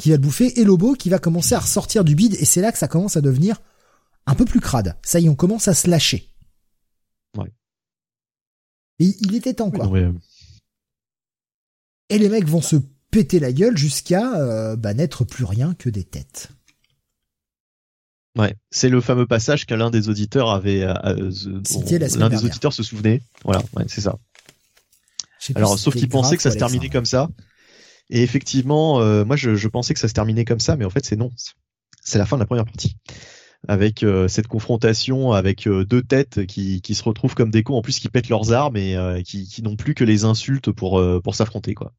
Qui 0.00 0.10
va 0.10 0.16
le 0.16 0.22
bouffer 0.22 0.58
et 0.58 0.64
Lobo 0.64 0.94
qui 0.94 1.08
va 1.08 1.20
commencer 1.20 1.54
à 1.54 1.60
ressortir 1.60 2.02
du 2.02 2.16
bide 2.16 2.34
et 2.34 2.44
c'est 2.44 2.62
là 2.62 2.72
que 2.72 2.78
ça 2.78 2.88
commence 2.88 3.16
à 3.16 3.20
devenir 3.20 3.62
un 4.26 4.34
peu 4.34 4.44
plus 4.44 4.60
crade. 4.60 4.96
Ça 5.04 5.20
y 5.20 5.26
est, 5.26 5.28
on 5.28 5.36
commence 5.36 5.68
à 5.68 5.74
se 5.74 5.88
lâcher. 5.88 6.28
Ouais. 7.38 7.52
Et 8.98 9.14
il 9.20 9.36
était 9.36 9.54
temps 9.54 9.70
quoi. 9.70 9.88
Et 12.08 12.18
les 12.18 12.28
mecs 12.28 12.48
vont 12.48 12.60
se 12.60 12.74
péter 13.10 13.40
la 13.40 13.52
gueule 13.52 13.76
jusqu'à 13.76 14.36
euh, 14.36 14.76
bah, 14.76 14.94
n'être 14.94 15.24
plus 15.24 15.44
rien 15.44 15.74
que 15.74 15.90
des 15.90 16.04
têtes. 16.04 16.50
Ouais, 18.38 18.54
c'est 18.70 18.88
le 18.88 19.00
fameux 19.00 19.26
passage 19.26 19.66
qu'un 19.66 19.76
l'un 19.76 19.90
des 19.90 20.08
auditeurs 20.08 20.50
avait. 20.50 20.82
Euh, 20.82 20.94
euh 21.04 22.10
l'un 22.16 22.28
des 22.28 22.44
auditeurs 22.44 22.72
se 22.72 22.82
souvenait. 22.82 23.22
Voilà, 23.44 23.62
ouais, 23.76 23.84
c'est 23.88 24.00
ça. 24.00 24.18
Alors, 25.56 25.78
sauf 25.78 25.96
qu'il 25.96 26.08
pensait 26.08 26.36
que 26.36 26.42
ça 26.42 26.50
se 26.50 26.58
terminait 26.58 26.90
comme 26.90 27.06
ça. 27.06 27.28
Et 28.08 28.22
effectivement, 28.22 29.00
euh, 29.00 29.24
moi, 29.24 29.36
je, 29.36 29.54
je, 29.54 29.68
pensais 29.68 29.94
que 29.94 30.00
ça 30.00 30.08
se 30.08 30.12
terminait 30.12 30.44
comme 30.44 30.60
ça, 30.60 30.76
mais 30.76 30.84
en 30.84 30.90
fait, 30.90 31.04
c'est 31.04 31.16
non. 31.16 31.30
C'est 32.02 32.18
la 32.18 32.26
fin 32.26 32.36
de 32.36 32.40
la 32.40 32.46
première 32.46 32.64
partie, 32.64 32.96
avec 33.68 34.02
euh, 34.02 34.26
cette 34.26 34.48
confrontation 34.48 35.32
avec 35.32 35.68
deux 35.68 36.02
têtes 36.02 36.46
qui, 36.46 36.80
qui 36.82 36.94
se 36.94 37.02
retrouvent 37.02 37.34
comme 37.34 37.50
des 37.50 37.62
cons, 37.62 37.74
en 37.74 37.82
plus 37.82 37.98
qui 37.98 38.08
pètent 38.08 38.28
leurs 38.28 38.52
armes 38.52 38.76
et 38.76 39.22
qui, 39.24 39.48
qui 39.48 39.62
n'ont 39.62 39.76
plus 39.76 39.94
que 39.94 40.04
les 40.04 40.24
insultes 40.24 40.70
pour 40.70 41.02
pour 41.22 41.34
s'affronter, 41.34 41.74
quoi. 41.74 41.92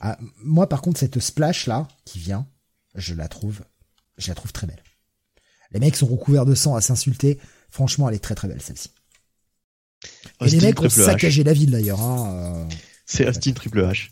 Ah, 0.00 0.18
moi, 0.38 0.68
par 0.68 0.82
contre, 0.82 1.00
cette 1.00 1.18
splash 1.20 1.66
là 1.66 1.88
qui 2.04 2.18
vient, 2.18 2.46
je 2.94 3.14
la 3.14 3.28
trouve, 3.28 3.60
je 4.18 4.28
la 4.28 4.34
trouve 4.34 4.52
très 4.52 4.66
belle. 4.66 4.82
Les 5.72 5.80
mecs 5.80 5.96
sont 5.96 6.06
recouverts 6.06 6.46
de 6.46 6.54
sang 6.54 6.74
à 6.76 6.80
s'insulter. 6.80 7.38
Franchement, 7.70 8.08
elle 8.08 8.14
est 8.14 8.20
très 8.20 8.34
très 8.34 8.48
belle 8.48 8.62
celle-ci. 8.62 8.90
Et 10.40 10.50
les 10.50 10.60
mecs 10.60 10.80
ont 10.80 10.88
saccagé 10.88 11.42
la 11.44 11.52
ville 11.52 11.70
d'ailleurs. 11.70 12.00
Hein, 12.00 12.66
euh... 12.68 12.74
C'est 13.06 13.26
Austin 13.28 13.52
Triple 13.52 13.80
H. 13.80 14.10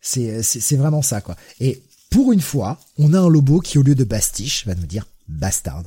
C'est 0.00 0.42
c'est 0.42 0.76
vraiment 0.76 1.02
ça 1.02 1.20
quoi. 1.20 1.36
Et 1.58 1.82
pour 2.10 2.32
une 2.32 2.40
fois, 2.40 2.80
on 2.96 3.12
a 3.12 3.18
un 3.18 3.28
Lobo 3.28 3.60
qui 3.60 3.76
au 3.78 3.82
lieu 3.82 3.96
de 3.96 4.04
bastiche 4.04 4.64
va 4.66 4.74
nous 4.74 4.86
dire 4.86 5.06
bastard. 5.28 5.84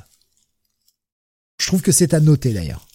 Je 1.57 1.67
trouve 1.67 1.81
que 1.81 1.91
c'est 1.91 2.13
à 2.13 2.19
noter 2.19 2.53
d'ailleurs. 2.53 2.85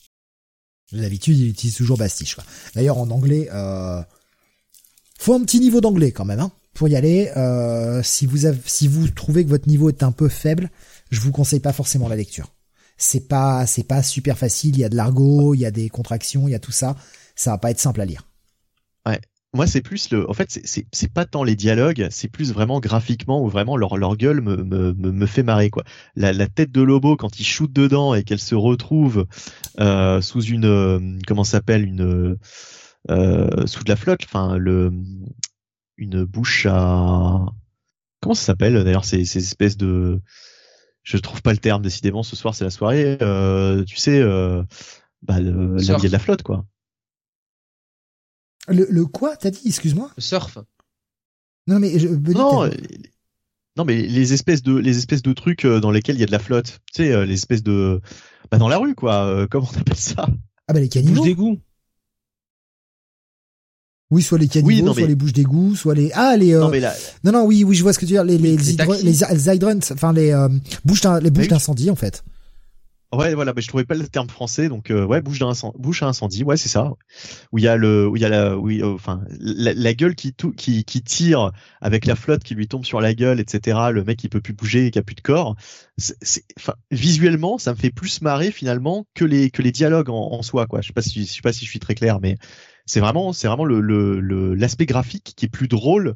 D'habitude, 0.93 1.39
il 1.39 1.49
utilise 1.49 1.77
toujours 1.77 1.97
bastiche. 1.97 2.37
D'ailleurs, 2.75 2.99
en 2.99 3.11
anglais, 3.11 3.49
euh, 3.53 4.03
faut 5.25 5.33
un 5.33 5.43
petit 5.43 5.59
niveau 5.59 5.81
d'anglais 5.81 6.13
quand 6.13 6.27
même 6.27 6.41
hein, 6.41 6.53
pour 6.75 6.87
y 6.89 6.97
aller. 6.97 7.31
Euh, 7.37 8.03
si 8.03 8.27
vous 8.27 9.09
trouvez 9.09 9.45
que 9.45 9.49
votre 9.49 9.69
niveau 9.69 9.89
est 9.89 10.03
un 10.03 10.13
peu 10.13 10.29
faible, 10.29 10.71
je 11.11 11.19
vous 11.21 11.33
conseille 11.33 11.61
pas 11.61 11.73
forcément 11.73 12.09
la 12.09 12.17
lecture. 12.17 12.53
C'est 12.99 13.27
pas 13.27 13.65
pas 13.89 14.03
super 14.03 14.37
facile. 14.37 14.77
Il 14.77 14.81
y 14.81 14.85
a 14.85 14.91
de 14.91 14.97
l'argot, 14.97 15.55
il 15.55 15.61
y 15.61 15.67
a 15.67 15.71
des 15.71 15.89
contractions, 15.89 16.47
il 16.47 16.51
y 16.51 16.55
a 16.55 16.59
tout 16.59 16.73
ça. 16.73 16.95
Ça 17.37 17.53
va 17.53 17.59
pas 17.59 17.71
être 17.71 17.81
simple 17.81 18.03
à 18.03 18.05
lire. 18.05 18.29
Ouais. 19.07 19.19
Moi, 19.55 19.67
c'est 19.67 19.81
plus 19.81 20.11
le. 20.11 20.29
En 20.29 20.35
fait, 20.35 20.61
c'est 20.93 21.13
pas 21.13 21.25
tant 21.25 21.43
les 21.43 21.57
dialogues, 21.57 22.09
c'est 22.11 22.29
plus 22.29 22.53
vraiment 22.53 22.81
graphiquement 22.81 23.43
où 23.43 23.49
vraiment 23.49 23.77
leur 23.79 24.17
gueule 24.17 24.43
me 24.43 25.27
fait 25.27 25.43
marrer 25.43 25.71
quoi. 25.71 25.85
La, 26.17 26.49
tête 26.49 26.73
de 26.73 26.83
Lobo 26.83 27.17
quand 27.17 27.41
il 27.41 27.45
shoot 27.45 27.73
dedans 27.73 28.15
et 28.15 28.25
qu'elle 28.25 28.41
se 28.41 28.57
retrouve 28.57 29.27
euh, 29.81 30.21
sous 30.21 30.43
une 30.43 30.67
euh, 30.67 31.01
comment 31.27 31.45
s'appelle 31.45 31.85
une 31.85 32.37
sous 33.09 33.85
de 33.85 33.89
la 33.89 33.97
flotte, 33.97 34.25
enfin 34.25 34.57
le 34.57 34.93
une 35.97 36.25
bouche 36.25 36.67
à 36.69 37.45
comment 38.21 38.35
ça 38.35 38.47
s'appelle 38.47 38.83
d'ailleurs 38.83 39.05
ces, 39.05 39.25
ces 39.25 39.39
espèces 39.39 39.77
de 39.77 40.21
je 41.05 41.17
trouve 41.19 41.41
pas 41.41 41.53
le 41.53 41.59
terme 41.59 41.83
décidément 41.83 42.23
ce 42.25 42.35
soir 42.35 42.55
c'est 42.55 42.65
la 42.65 42.71
soirée 42.71 43.17
euh, 43.23 43.85
tu 43.85 43.97
sais 43.97 44.19
euh, 44.19 44.65
bah 45.23 45.39
le, 45.39 45.77
la 45.77 45.99
de 45.99 46.09
la 46.09 46.19
flotte 46.19 46.43
quoi. 46.43 46.65
Le, 48.67 48.87
le 48.91 49.07
quoi 49.07 49.37
t'as 49.37 49.51
dit? 49.51 49.61
Excuse-moi. 49.67 50.11
Le 50.17 50.23
surf. 50.23 50.59
Non 51.67 51.79
mais 51.79 51.99
je, 51.99 52.09
non 52.09 52.69
non 53.77 53.85
mais 53.85 54.03
les 54.03 54.33
espèces 54.33 54.63
de 54.63 54.75
les 54.75 54.99
espèces 54.99 55.23
de 55.23 55.33
trucs 55.33 55.67
dans 55.67 55.91
lesquels 55.91 56.17
il 56.17 56.21
y 56.21 56.25
a 56.25 56.27
de 56.27 56.33
la 56.33 56.39
flotte. 56.39 56.81
Tu 56.93 57.05
sais 57.05 57.27
les 57.27 57.35
espèces 57.35 57.63
de 57.63 58.01
bah 58.51 58.59
dans 58.59 58.69
la 58.69 58.79
rue 58.79 58.95
quoi 58.95 59.47
comment 59.49 59.69
on 59.73 59.79
appelle 59.79 59.97
ça? 59.97 60.27
Ah 60.67 60.73
bah 60.73 60.81
les 60.81 60.89
caniveaux. 60.89 61.23
d'égout 61.23 61.61
oui, 64.11 64.23
soit 64.23 64.39
les 64.39 64.49
caniveaux, 64.49 64.93
soit 64.93 65.07
les 65.07 65.15
bouches 65.15 65.33
d'égout, 65.33 65.75
soit 65.77 65.95
les 65.95 66.11
ah 66.15 66.37
les 66.37 66.55
euh, 66.55 66.61
non, 66.61 66.69
mais 66.69 66.81
non 67.25 67.33
non 67.33 67.45
oui 67.45 67.65
oui 67.65 67.75
je 67.75 67.83
vois 67.83 67.93
ce 67.93 67.99
que 67.99 68.07
tu 68.07 68.13
veux 68.13 68.19
dire 68.19 68.25
les 68.25 68.39
les 68.39 68.57
les, 68.57 68.77
les, 69.03 69.55
hydrants, 69.55 69.79
enfin 69.93 70.13
les 70.13 70.31
euh, 70.31 70.49
bouches 70.85 71.03
les 71.23 71.31
bouches 71.31 71.49
d'incendie 71.49 71.91
en 71.91 71.97
fait. 71.97 72.23
Ouais, 73.15 73.35
voilà, 73.35 73.53
mais 73.55 73.63
je 73.63 73.69
trouvais 73.69 73.85
pas 73.85 73.95
le 73.95 74.09
terme 74.09 74.29
français, 74.29 74.69
donc 74.69 74.91
euh, 74.91 75.05
ouais, 75.05 75.21
bouche, 75.21 75.39
bouche 75.79 76.03
à 76.03 76.07
incendie, 76.07 76.43
ouais, 76.43 76.57
c'est 76.57 76.69
ça. 76.69 76.93
Où 77.53 77.59
il 77.59 77.65
y 77.65 77.69
a 77.69 77.77
le, 77.77 78.09
où 78.09 78.17
il 78.17 78.23
y 78.23 78.25
a 78.25 78.29
la, 78.29 78.59
oui, 78.59 78.83
enfin, 78.83 79.23
la, 79.39 79.95
gueule 79.95 80.17
qui, 80.17 80.33
tout, 80.33 80.51
qui, 80.51 80.85
qui 80.85 81.03
tire 81.03 81.53
avec 81.81 82.07
la 82.07 82.17
flotte 82.17 82.43
qui 82.43 82.55
lui 82.55 82.67
tombe 82.67 82.85
sur 82.85 83.01
la 83.01 83.15
gueule, 83.15 83.39
etc. 83.39 83.79
Le 83.93 84.03
mec 84.03 84.25
il 84.25 84.31
peut 84.31 84.41
plus 84.41 84.53
bouger, 84.53 84.91
qui 84.91 84.99
a 84.99 85.03
plus 85.03 85.15
de 85.15 85.21
corps. 85.21 85.55
C'est, 85.97 86.45
enfin, 86.59 86.75
visuellement, 86.91 87.57
ça 87.59 87.73
me 87.73 87.77
fait 87.77 87.91
plus 87.91 88.21
marrer 88.21 88.51
finalement 88.51 89.07
que 89.15 89.25
les 89.25 89.51
que 89.51 89.63
les 89.63 89.71
dialogues 89.71 90.11
en, 90.11 90.33
en 90.33 90.43
soi, 90.43 90.67
quoi. 90.67 90.81
Je 90.81 90.89
sais 90.89 90.93
pas 90.93 91.03
si, 91.03 91.25
je 91.25 91.33
sais 91.33 91.43
pas 91.43 91.53
si 91.53 91.65
je 91.65 91.71
suis 91.71 91.81
très 91.81 91.95
clair, 91.95 92.19
mais 92.21 92.37
c'est 92.87 93.01
vraiment, 93.01 93.33
c'est 93.33 93.47
vraiment 93.47 93.65
le, 93.65 93.81
le, 93.81 94.55
l'aspect 94.55 94.87
graphique 94.87 95.35
qui 95.37 95.47
est 95.47 95.49
plus 95.49 95.69
drôle 95.69 96.15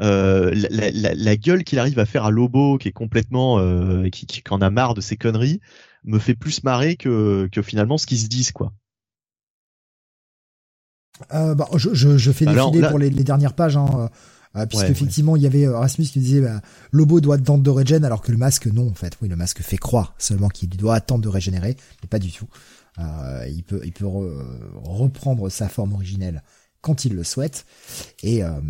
euh, 0.00 0.54
la, 0.54 0.90
la, 0.90 1.14
la, 1.14 1.36
gueule 1.36 1.64
qu'il 1.64 1.78
arrive 1.78 1.98
à 1.98 2.06
faire 2.06 2.24
à 2.24 2.30
Lobo, 2.30 2.78
qui 2.78 2.88
est 2.88 2.92
complètement, 2.92 3.58
euh, 3.58 4.08
qui, 4.10 4.26
qui, 4.26 4.42
en 4.50 4.60
a 4.60 4.70
marre 4.70 4.94
de 4.94 5.00
ses 5.00 5.16
conneries, 5.16 5.60
me 6.04 6.18
fait 6.18 6.34
plus 6.34 6.62
marrer 6.62 6.96
que, 6.96 7.48
que 7.50 7.62
finalement 7.62 7.98
ce 7.98 8.06
qu'ils 8.06 8.20
se 8.20 8.28
disent, 8.28 8.52
quoi. 8.52 8.72
Euh, 11.34 11.56
bah, 11.56 11.68
je, 11.74 11.92
je, 11.94 12.16
je, 12.16 12.30
fais 12.30 12.44
bah 12.44 12.52
défiler 12.54 12.88
pour 12.88 12.98
les, 13.00 13.10
les, 13.10 13.24
dernières 13.24 13.54
pages, 13.54 13.76
hein, 13.76 14.08
euh, 14.54 14.66
puisque 14.66 14.88
effectivement 14.88 15.34
il 15.34 15.42
y 15.42 15.46
avait 15.46 15.66
Rasmus 15.66 16.06
qui 16.06 16.20
disait 16.20 16.40
bah, 16.42 16.60
Lobo 16.92 17.20
doit 17.20 17.34
attendre 17.34 17.64
de 17.64 17.70
régénérer, 17.70 18.06
alors 18.06 18.22
que 18.22 18.30
le 18.30 18.38
masque 18.38 18.68
non, 18.68 18.88
en 18.88 18.94
fait, 18.94 19.14
oui, 19.20 19.28
le 19.28 19.34
masque 19.34 19.60
fait 19.62 19.78
croire 19.78 20.14
seulement 20.18 20.48
qu'il 20.48 20.68
doit 20.68 20.94
attendre 20.94 21.22
de 21.22 21.28
régénérer, 21.28 21.76
mais 22.02 22.08
pas 22.08 22.20
du 22.20 22.30
tout. 22.30 22.46
Euh, 22.98 23.46
il 23.48 23.62
peut, 23.62 23.80
il 23.84 23.92
peut 23.92 24.06
reprendre 24.06 25.48
sa 25.50 25.68
forme 25.68 25.92
originelle 25.92 26.42
quand 26.80 27.04
il 27.04 27.14
le 27.14 27.24
souhaite. 27.24 27.66
Et, 28.22 28.42
euh, 28.42 28.60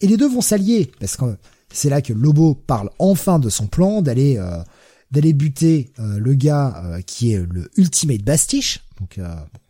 et 0.00 0.06
les 0.06 0.16
deux 0.16 0.28
vont 0.28 0.40
s'allier 0.40 0.90
parce 1.00 1.16
que 1.16 1.36
c'est 1.74 1.90
là 1.90 2.00
que 2.00 2.12
Lobo 2.12 2.54
parle 2.54 2.90
enfin 2.98 3.38
de 3.38 3.50
son 3.50 3.66
plan 3.66 4.00
d'aller 4.00 4.36
euh, 4.38 4.62
d'aller 5.10 5.32
buter 5.32 5.92
euh, 5.98 6.18
le 6.18 6.34
gars 6.34 6.82
euh, 6.84 7.00
qui 7.00 7.32
est 7.32 7.44
le 7.52 7.68
Ultimate 7.76 8.22
Bastiche, 8.22 8.84
donc 9.00 9.20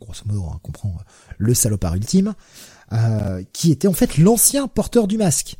grosso 0.00 0.22
modo 0.26 0.44
on 0.54 0.58
comprend 0.58 0.94
le 1.38 1.54
salopard 1.54 1.94
ultime, 1.94 2.34
qui 3.52 3.72
était 3.72 3.88
en 3.88 3.92
fait 3.92 4.18
l'ancien 4.18 4.68
porteur 4.68 5.08
du 5.08 5.16
masque. 5.16 5.56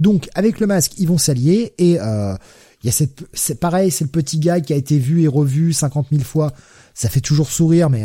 Donc 0.00 0.28
avec 0.34 0.60
le 0.60 0.66
masque 0.66 0.92
ils 0.98 1.06
vont 1.06 1.18
s'allier 1.18 1.74
et 1.78 1.92
il 1.92 2.86
y 2.86 2.88
a 2.88 2.92
cette 2.92 3.24
c'est 3.34 3.60
pareil 3.60 3.90
c'est 3.90 4.04
le 4.04 4.10
petit 4.10 4.38
gars 4.38 4.60
qui 4.60 4.72
a 4.72 4.76
été 4.76 4.98
vu 4.98 5.22
et 5.22 5.28
revu 5.28 5.72
50 5.72 6.06
000 6.10 6.24
fois, 6.24 6.52
ça 7.00 7.08
fait 7.08 7.20
toujours 7.20 7.50
sourire 7.50 7.88
mais 7.88 8.04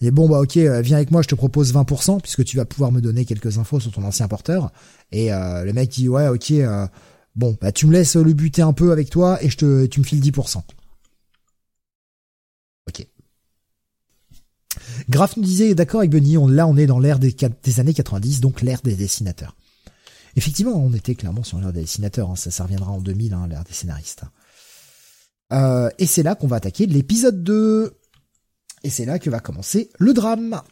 et 0.00 0.10
bon 0.10 0.28
bah 0.28 0.40
ok, 0.40 0.56
euh, 0.58 0.80
viens 0.80 0.96
avec 0.96 1.10
moi, 1.10 1.22
je 1.22 1.28
te 1.28 1.34
propose 1.34 1.72
20% 1.72 2.20
puisque 2.20 2.44
tu 2.44 2.56
vas 2.56 2.64
pouvoir 2.64 2.92
me 2.92 3.00
donner 3.00 3.24
quelques 3.24 3.58
infos 3.58 3.80
sur 3.80 3.90
ton 3.90 4.04
ancien 4.04 4.28
porteur. 4.28 4.70
Et 5.10 5.32
euh, 5.32 5.64
le 5.64 5.72
mec 5.72 5.90
dit 5.90 6.08
ouais 6.08 6.28
ok, 6.28 6.52
euh, 6.52 6.86
bon 7.34 7.56
bah 7.60 7.72
tu 7.72 7.86
me 7.86 7.92
laisses 7.92 8.16
le 8.16 8.32
buter 8.32 8.62
un 8.62 8.72
peu 8.72 8.92
avec 8.92 9.10
toi 9.10 9.42
et 9.42 9.50
je 9.50 9.56
te, 9.56 9.86
tu 9.86 10.00
me 10.00 10.04
files 10.04 10.20
10%. 10.20 10.62
Ok. 12.88 13.06
Graf 15.08 15.36
nous 15.36 15.42
disait 15.42 15.74
d'accord 15.74 16.00
avec 16.00 16.10
Benny, 16.10 16.38
on, 16.38 16.46
là 16.46 16.66
on 16.68 16.76
est 16.76 16.86
dans 16.86 17.00
l'ère 17.00 17.18
des, 17.18 17.34
des 17.64 17.80
années 17.80 17.94
90, 17.94 18.40
donc 18.40 18.62
l'ère 18.62 18.82
des 18.82 18.94
dessinateurs. 18.94 19.56
Effectivement, 20.36 20.76
on 20.76 20.92
était 20.92 21.16
clairement 21.16 21.42
sur 21.42 21.58
l'ère 21.58 21.72
des 21.72 21.80
dessinateurs, 21.80 22.30
hein, 22.30 22.36
ça, 22.36 22.52
ça 22.52 22.62
reviendra 22.62 22.92
en 22.92 23.00
2000, 23.00 23.34
hein, 23.34 23.48
l'ère 23.48 23.64
des 23.64 23.72
scénaristes. 23.72 24.22
Euh, 25.52 25.90
et 25.98 26.06
c'est 26.06 26.22
là 26.22 26.34
qu'on 26.34 26.46
va 26.46 26.56
attaquer 26.56 26.86
l'épisode 26.86 27.42
2. 27.42 27.97
Et 28.84 28.90
c'est 28.90 29.04
là 29.04 29.18
que 29.18 29.30
va 29.30 29.40
commencer 29.40 29.90
le 29.98 30.12
drame. 30.12 30.62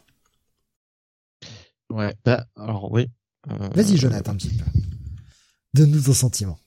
Ouais, 1.89 2.13
bah, 2.25 2.45
alors 2.55 2.91
oui. 2.91 3.09
Euh, 3.49 3.69
Vas-y, 3.73 3.97
Jonathan, 3.97 4.31
un 4.31 4.35
petit 4.35 4.49
peu. 4.49 4.65
Donne-nous 5.73 6.01
ton 6.01 6.13
sentiment. 6.13 6.59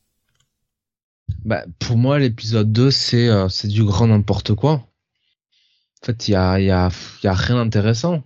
Bah, 1.44 1.64
pour 1.78 1.96
moi, 1.96 2.18
l'épisode 2.18 2.72
2, 2.72 2.90
c'est 2.90 3.28
euh, 3.28 3.48
c'est 3.48 3.68
du 3.68 3.84
grand 3.84 4.06
n'importe 4.06 4.54
quoi. 4.54 4.72
En 4.72 6.06
fait, 6.06 6.28
il 6.28 6.32
y 6.32 6.34
a, 6.34 6.58
y, 6.58 6.70
a, 6.70 6.90
y 7.22 7.26
a 7.26 7.34
rien 7.34 7.56
d'intéressant. 7.56 8.22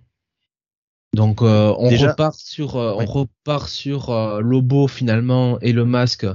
Donc, 1.13 1.41
euh, 1.41 1.73
on, 1.77 1.89
repart 1.89 2.37
sur, 2.37 2.75
on 2.75 3.05
repart 3.05 3.69
sur 3.69 4.41
Lobo, 4.41 4.87
finalement, 4.87 5.59
et 5.59 5.73
le 5.73 5.85
masque, 5.85 6.25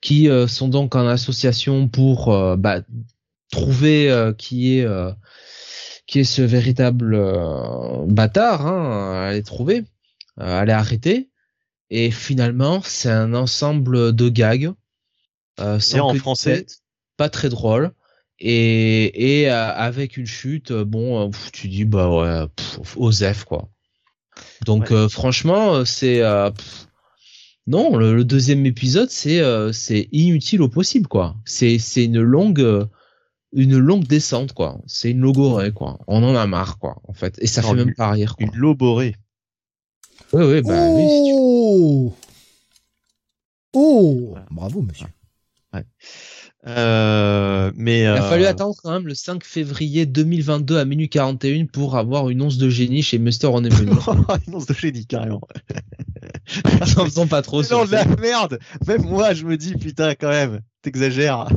qui 0.00 0.28
sont 0.46 0.68
donc 0.68 0.94
en 0.96 1.06
association 1.06 1.88
pour 1.88 2.26
bah, 2.56 2.82
trouver 3.50 4.32
qui 4.38 4.78
est 4.78 4.86
qui 6.08 6.20
est 6.20 6.24
ce 6.24 6.42
véritable 6.42 7.14
euh, 7.14 8.06
bâtard, 8.06 8.66
hein, 8.66 9.28
à 9.28 9.32
les 9.32 9.42
trouver, 9.44 9.84
euh, 10.40 10.60
à 10.60 10.64
les 10.64 10.72
arrêter. 10.72 11.28
Et 11.90 12.10
finalement, 12.10 12.80
c'est 12.82 13.10
un 13.10 13.34
ensemble 13.34 14.14
de 14.14 14.28
gags. 14.28 14.72
Euh, 15.60 15.78
en 16.00 16.14
français, 16.14 16.66
pas 17.16 17.28
très 17.28 17.50
drôle. 17.50 17.92
Et, 18.40 19.40
et 19.40 19.48
avec 19.50 20.16
une 20.16 20.26
chute, 20.26 20.72
bon, 20.72 21.30
tu 21.52 21.66
dis 21.66 21.84
bah 21.84 22.08
ouais, 22.08 22.46
Osef 22.96 23.44
quoi. 23.44 23.68
Donc 24.64 24.92
franchement, 25.08 25.84
c'est 25.84 26.22
non, 27.66 27.96
le, 27.96 28.24
deuxième 28.24 28.64
épisode, 28.64 29.10
c'est 29.10 29.42
c'est 29.72 30.08
inutile 30.12 30.62
au 30.62 30.68
possible 30.68 31.08
quoi. 31.08 31.34
C'est 31.44 31.80
c'est 31.80 32.04
une 32.04 32.20
longue 32.20 32.88
une 33.52 33.78
longue 33.78 34.06
descente 34.06 34.52
quoi. 34.52 34.80
C'est 34.86 35.10
une 35.10 35.20
logorée 35.20 35.72
quoi. 35.72 35.98
On 36.06 36.22
en 36.22 36.34
a 36.34 36.46
marre 36.46 36.78
quoi 36.78 37.00
en 37.04 37.12
fait 37.12 37.36
et 37.40 37.46
ça 37.46 37.62
fait 37.62 37.74
même 37.74 37.94
pas 37.94 38.10
rire 38.10 38.36
quoi. 38.36 38.46
Une 38.46 38.56
loborée. 38.56 39.16
Oui 40.32 40.44
oui 40.44 40.62
bah 40.62 40.88
oh 40.90 42.12
oui. 42.12 42.28
Oh 43.74 44.36
bravo 44.50 44.82
monsieur. 44.82 45.06
Ouais. 45.72 45.84
Euh, 46.66 47.70
mais 47.76 48.02
il 48.02 48.06
a 48.06 48.22
fallu 48.22 48.44
euh, 48.44 48.50
attendre 48.50 48.74
quand 48.82 48.90
même 48.90 49.06
le 49.06 49.14
5 49.14 49.44
février 49.44 50.06
2022 50.06 50.78
à 50.78 50.84
minuit 50.84 51.08
41 51.08 51.66
pour 51.66 51.96
avoir 51.96 52.30
une 52.30 52.42
once 52.42 52.58
de 52.58 52.68
génie 52.68 53.02
chez 53.02 53.18
Mister 53.18 53.46
On 53.46 53.64
est 53.64 53.72
venu. 53.72 53.92
une 54.46 54.54
once 54.54 54.66
de 54.66 54.74
génie 54.74 55.06
carrément. 55.06 55.40
N'en 56.96 57.04
faisons 57.04 57.26
pas 57.26 57.42
trop. 57.42 57.62
Non 57.70 57.84
de 57.84 57.92
la 57.92 58.04
merde. 58.04 58.58
Même 58.86 59.02
moi 59.02 59.34
je 59.34 59.44
me 59.44 59.56
dis 59.56 59.76
putain 59.76 60.14
quand 60.14 60.30
même 60.30 60.60
t'exagères 60.82 61.48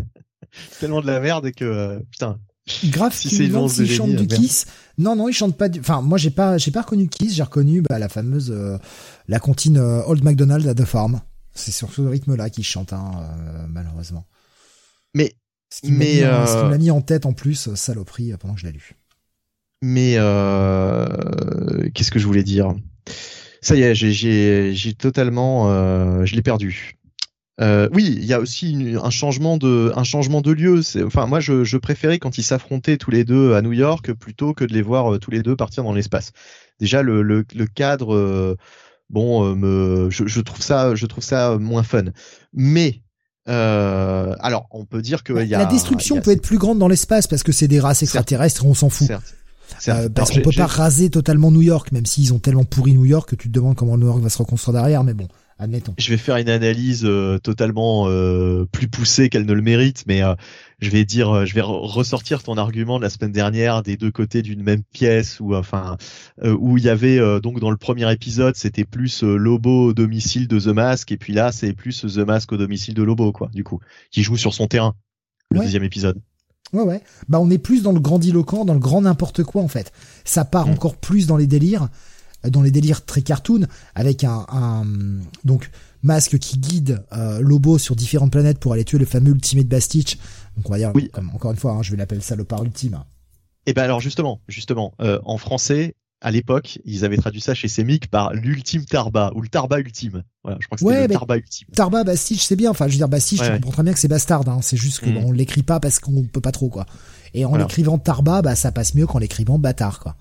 tellement 0.80 1.02
de 1.02 1.08
la 1.08 1.20
merde 1.20 1.52
que 1.52 1.66
euh, 1.66 2.00
putain. 2.12 2.40
Grave 2.86 3.14
si 3.14 3.30
c'est 3.30 3.48
une 3.48 3.70
s'il 3.70 3.92
chante 3.92 4.16
du 4.16 4.28
Kiss. 4.28 4.68
Non 4.98 5.16
non, 5.16 5.28
il 5.28 5.34
chante 5.34 5.58
pas 5.58 5.68
du 5.68 5.80
enfin 5.80 6.02
moi 6.02 6.18
j'ai 6.18 6.30
pas 6.30 6.58
j'ai 6.58 6.72
pas 6.72 6.82
reconnu 6.82 7.08
Kiss, 7.08 7.34
j'ai 7.34 7.44
reconnu 7.44 7.82
bah, 7.82 8.00
la 8.00 8.08
fameuse 8.08 8.52
euh, 8.52 8.78
la 9.28 9.40
comptine 9.40 9.78
euh, 9.78 10.04
Old 10.06 10.24
McDonald 10.24 10.68
à 10.68 10.76
The 10.76 10.86
Farm. 10.86 11.22
C'est 11.54 11.72
sur 11.72 11.92
ce 11.92 12.02
rythme 12.02 12.36
là 12.36 12.50
qu'il 12.50 12.64
chante 12.64 12.94
hein, 12.94 13.12
malheureusement. 13.68 14.26
Mais 15.16 15.34
ce 15.70 15.82
qui 15.82 15.92
mais 15.92 16.22
m'a 16.22 16.78
mis, 16.78 16.92
en 16.92 17.02
tête 17.02 17.26
en 17.26 17.34
plus 17.34 17.74
saloperie 17.76 18.32
pendant 18.40 18.54
que 18.54 18.62
je 18.62 18.68
l'ai 18.68 18.72
lu. 18.72 18.96
Mais 19.82 20.14
qu'est-ce 21.94 22.12
que 22.12 22.20
je 22.20 22.28
voulais 22.28 22.44
dire? 22.44 22.74
Ça 23.62 23.76
y 23.76 23.82
est, 23.82 23.96
j'ai 23.96 24.74
j'ai 24.74 24.94
totalement 24.94 25.68
je 26.26 26.36
l'ai 26.36 26.42
perdu. 26.42 27.01
Euh, 27.62 27.88
oui, 27.94 28.16
il 28.18 28.26
y 28.26 28.34
a 28.34 28.40
aussi 28.40 28.96
un 29.02 29.10
changement 29.10 29.58
de 29.58 29.92
un 29.96 30.04
changement 30.04 30.42
de 30.42 30.52
lieu. 30.52 30.82
Enfin, 31.06 31.28
moi, 31.28 31.40
je, 31.40 31.64
je 31.64 31.78
préférais 31.78 32.20
quand 32.20 32.38
ils 32.38 32.44
s'affrontaient 32.44 32.98
tous 32.98 33.12
les 33.12 33.24
deux 33.24 33.54
à 33.54 33.62
New 33.62 33.74
York 33.74 34.14
plutôt 34.14 34.54
que 34.54 34.66
de 34.66 34.74
les 34.74 34.82
voir 34.82 35.14
euh, 35.14 35.20
tous 35.20 35.32
les 35.32 35.44
deux 35.44 35.56
partir 35.56 35.84
dans 35.84 35.94
l'espace. 35.94 36.32
Déjà, 36.80 37.04
le, 37.04 37.22
le, 37.22 37.46
le 37.54 37.66
cadre, 37.68 38.16
euh, 38.16 38.58
bon, 39.10 39.56
me, 39.56 40.10
je, 40.10 40.26
je, 40.26 40.42
trouve 40.42 40.62
ça, 40.62 40.96
je 40.96 41.06
trouve 41.06 41.24
ça 41.24 41.58
moins 41.60 41.84
fun. 41.84 42.06
Mais 42.54 43.02
alors, 43.46 44.68
on 44.72 44.86
peut 44.86 45.02
dire 45.02 45.24
que 45.24 45.34
y 45.46 45.54
a, 45.54 45.60
la 45.60 45.66
destruction 45.66 46.22
peut 46.22 46.32
être 46.32 46.42
plus 46.42 46.58
grande 46.58 46.80
dans 46.80 46.88
l'espace 46.88 47.28
parce 47.28 47.44
que 47.44 47.52
c'est 47.52 47.68
des 47.68 47.80
races 47.80 48.02
extraterrestres, 48.02 48.66
on 48.66 48.74
s'en 48.74 48.90
fout. 48.90 49.08
Certes. 49.08 49.36
Euh, 49.88 50.10
parce 50.10 50.32
qu'on 50.32 50.42
peut 50.42 50.52
pas 50.56 50.66
raser 50.66 51.10
totalement 51.10 51.52
New 51.52 51.62
York, 51.62 51.92
même 51.92 52.06
s'ils 52.06 52.34
ont 52.34 52.40
tellement 52.40 52.64
pourri 52.64 52.94
New 52.94 53.06
York 53.06 53.30
que 53.30 53.36
tu 53.36 53.48
te 53.48 53.54
demandes 53.54 53.76
comment 53.76 53.98
New 53.98 54.08
York 54.08 54.22
va 54.22 54.30
se 54.30 54.38
reconstruire 54.38 54.74
derrière. 54.74 55.04
Mais 55.04 55.14
bon, 55.14 55.28
je 55.98 56.10
vais 56.10 56.18
faire 56.18 56.38
une 56.38 56.50
analyse 56.50 57.04
euh, 57.06 57.38
totalement 57.38 58.08
euh, 58.08 58.66
plus 58.72 58.88
poussée 58.88 59.30
qu'elle 59.30 59.46
ne 59.46 59.54
le 59.54 59.62
mérite, 59.62 60.04
mais 60.08 60.24
euh, 60.24 60.36
je 60.80 60.90
vais 60.90 61.06
dire, 61.06 61.46
je 61.46 61.54
vais 61.54 61.62
ressortir 61.62 62.42
ton 62.44 62.58
argument 62.58 62.98
de 62.98 63.04
la 63.04 63.10
semaine 63.10 63.32
dernière 63.32 63.84
des 63.84 63.98
deux 63.98 64.12
côtés 64.12 64.42
d'une 64.42 64.64
même 64.64 64.84
pièce, 64.92 65.40
où 65.40 65.56
enfin 65.56 65.98
où 66.44 66.78
il 66.78 66.84
y 66.84 66.90
avait 66.90 67.20
donc 67.40 67.60
dans 67.60 67.70
le 67.70 67.78
premier 67.78 68.12
épisode 68.12 68.56
c'était 68.56 68.84
plus 68.84 69.22
Lobo 69.22 69.90
au 69.90 69.94
domicile 69.94 70.48
de 70.48 70.60
The 70.60 70.68
Mask, 70.68 71.12
et 71.12 71.18
puis 71.18 71.34
là 71.34 71.52
c'est 71.52 71.74
plus 71.74 72.02
The 72.02 72.26
Mask 72.26 72.52
au 72.52 72.58
domicile 72.58 72.96
de 72.96 73.04
Lobo, 73.04 73.32
quoi, 73.32 73.50
du 73.54 73.64
coup, 73.64 73.80
qui 74.10 74.24
joue 74.24 74.38
sur 74.38 74.56
son 74.56 74.68
terrain. 74.68 74.96
Le 75.52 75.60
deuxième 75.60 75.84
épisode. 75.84 76.20
Ouais 76.74 76.84
ouais. 76.84 77.02
Bah 77.28 77.40
on 77.40 77.50
est 77.50 77.58
plus 77.58 77.84
dans 77.84 77.92
le 77.92 78.00
grandiloquent, 78.00 78.66
dans 78.66 78.74
le 78.74 78.80
grand 78.80 79.02
n'importe 79.02 79.44
quoi 79.44 79.62
en 79.62 79.68
fait. 79.68 79.92
Ça 80.24 80.46
part 80.46 80.68
mm. 80.68 80.72
encore 80.72 80.96
plus 80.96 81.28
dans 81.28 81.38
les 81.38 81.48
délires 81.48 81.90
dans 82.50 82.61
les 82.61 82.72
délires 82.72 83.06
très 83.06 83.22
cartoon, 83.22 83.68
avec 83.95 84.24
un, 84.24 84.45
un 84.50 84.84
donc 85.44 85.70
masque 86.03 86.38
qui 86.40 86.58
guide 86.58 87.03
euh, 87.14 87.40
Lobo 87.42 87.78
sur 87.78 87.95
différentes 87.95 88.32
planètes 88.32 88.60
pour 88.60 88.74
aller 88.74 88.84
tuer 88.84 88.98
le 88.98 89.06
fameux 89.06 89.32
Ultimate 89.32 89.68
Bastich. 89.68 90.18
Donc 90.58 90.68
on 90.68 90.72
va 90.72 90.78
dire, 90.78 90.92
oui. 90.95 91.11
encore 91.34 91.52
une 91.52 91.58
fois, 91.58 91.74
hein, 91.74 91.84
je 91.84 91.92
vais 91.92 91.98
l'appeler 91.98 92.22
ça 92.22 92.36
le 92.36 92.44
par 92.44 92.64
ultime. 92.64 93.03
Et 93.68 93.72
eh 93.72 93.74
ben 93.74 93.84
alors 93.84 94.00
justement, 94.00 94.42
justement, 94.48 94.94
euh, 95.02 95.20
en 95.24 95.38
français, 95.38 95.95
à 96.20 96.32
l'époque, 96.32 96.80
ils 96.84 97.06
avaient 97.06 97.18
traduit 97.18 97.42
ça 97.42 97.53
chez 97.53 97.68
Semic 97.68 98.10
par 98.10 98.34
l'ultime 98.34 98.86
Tarba 98.86 99.32
ou 99.36 99.42
le 99.42 99.50
Tarba 99.50 99.80
ultime. 99.80 100.24
Voilà, 100.44 100.58
je 100.60 100.66
crois 100.66 100.78
que 100.78 100.84
c'était 100.84 101.08
le 101.08 101.14
Tarba 101.14 101.38
ultime. 101.38 101.68
Tarba 101.76 102.03
Bastich, 102.03 102.44
c'est 102.44 102.56
bien. 102.56 102.72
Enfin, 102.72 102.88
je 102.88 102.94
veux 102.94 102.98
dire 102.98 103.10
Bastich, 103.10 103.44
je 103.44 103.52
comprends 103.52 103.72
très 103.72 103.84
bien 103.84 103.94
que 103.94 104.00
c'est 104.00 104.08
bastard. 104.08 104.48
Hein. 104.48 104.60
C'est 104.61 104.78
juste 104.78 105.00
qu'on 105.00 105.32
mm. 105.32 105.36
l'écrit 105.36 105.64
pas 105.64 105.80
parce 105.80 106.00
qu'on 106.00 106.24
peut 106.24 106.42
pas 106.42 106.52
trop 106.52 106.70
quoi. 106.70 106.86
Et 107.34 107.45
en 107.45 107.56
l'écrivant 107.56 107.98
Tarba, 107.98 108.42
bah 108.42 108.56
ça 108.56 108.72
passe 108.72 108.95
mieux 108.95 109.08
qu'en 109.08 109.20
l'écrivant 109.20 109.58
Bâtard, 109.58 110.00
quoi. 110.00 110.16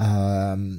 Euh, 0.00 0.76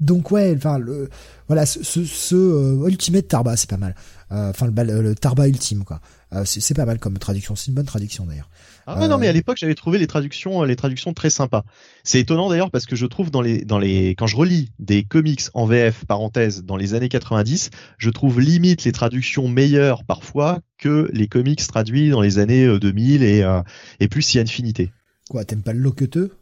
donc 0.00 0.30
ouais, 0.30 0.54
enfin 0.56 0.78
le 0.78 1.08
voilà 1.48 1.66
ce, 1.66 1.82
ce, 1.82 2.34
euh, 2.34 2.88
Ultimate 2.88 3.26
Tarba, 3.26 3.56
c'est 3.56 3.68
pas 3.68 3.76
mal. 3.78 3.94
Euh, 4.30 4.50
enfin 4.50 4.66
le, 4.66 5.02
le, 5.02 5.14
Tarba 5.14 5.48
ultime, 5.48 5.84
quoi. 5.84 6.00
c'est 6.44 6.74
pas 6.74 6.84
mal 6.84 6.98
comme 6.98 7.18
traduction. 7.18 7.56
C'est 7.56 7.68
une 7.68 7.74
bonne 7.74 7.86
traduction 7.86 8.26
d'ailleurs. 8.26 8.50
Ah 8.86 9.08
non, 9.08 9.18
mais 9.18 9.28
à 9.28 9.32
l'époque, 9.32 9.56
j'avais 9.58 9.74
trouvé 9.74 9.98
les 9.98 10.06
traductions, 10.06 10.62
les 10.62 10.76
traductions 10.76 11.12
très 11.12 11.30
sympas. 11.30 11.64
C'est 12.04 12.20
étonnant 12.20 12.48
d'ailleurs 12.48 12.70
parce 12.70 12.86
que 12.86 12.96
je 12.96 13.06
trouve 13.06 13.30
dans 13.30 13.42
les, 13.42 13.64
dans 13.64 13.78
les, 13.78 14.10
quand 14.10 14.26
je 14.26 14.36
relis 14.36 14.70
des 14.78 15.04
comics 15.04 15.42
en 15.52 15.66
VF, 15.66 16.04
parenthèse, 16.06 16.64
dans 16.64 16.76
les 16.76 16.94
années 16.94 17.08
90, 17.08 17.70
je 17.98 18.10
trouve 18.10 18.40
limite 18.40 18.84
les 18.84 18.92
traductions 18.92 19.48
meilleures 19.48 20.04
parfois 20.04 20.60
que 20.78 21.10
les 21.12 21.28
comics 21.28 21.66
traduits 21.66 22.10
dans 22.10 22.22
les 22.22 22.38
années 22.38 22.78
2000 22.78 23.22
et, 23.22 23.60
et 24.00 24.08
plus 24.08 24.22
si 24.22 24.38
infinité. 24.38 24.90
Quoi, 25.28 25.44
t'aimes 25.44 25.62
pas 25.62 25.74
le 25.74 25.80
loqueteux? 25.80 26.34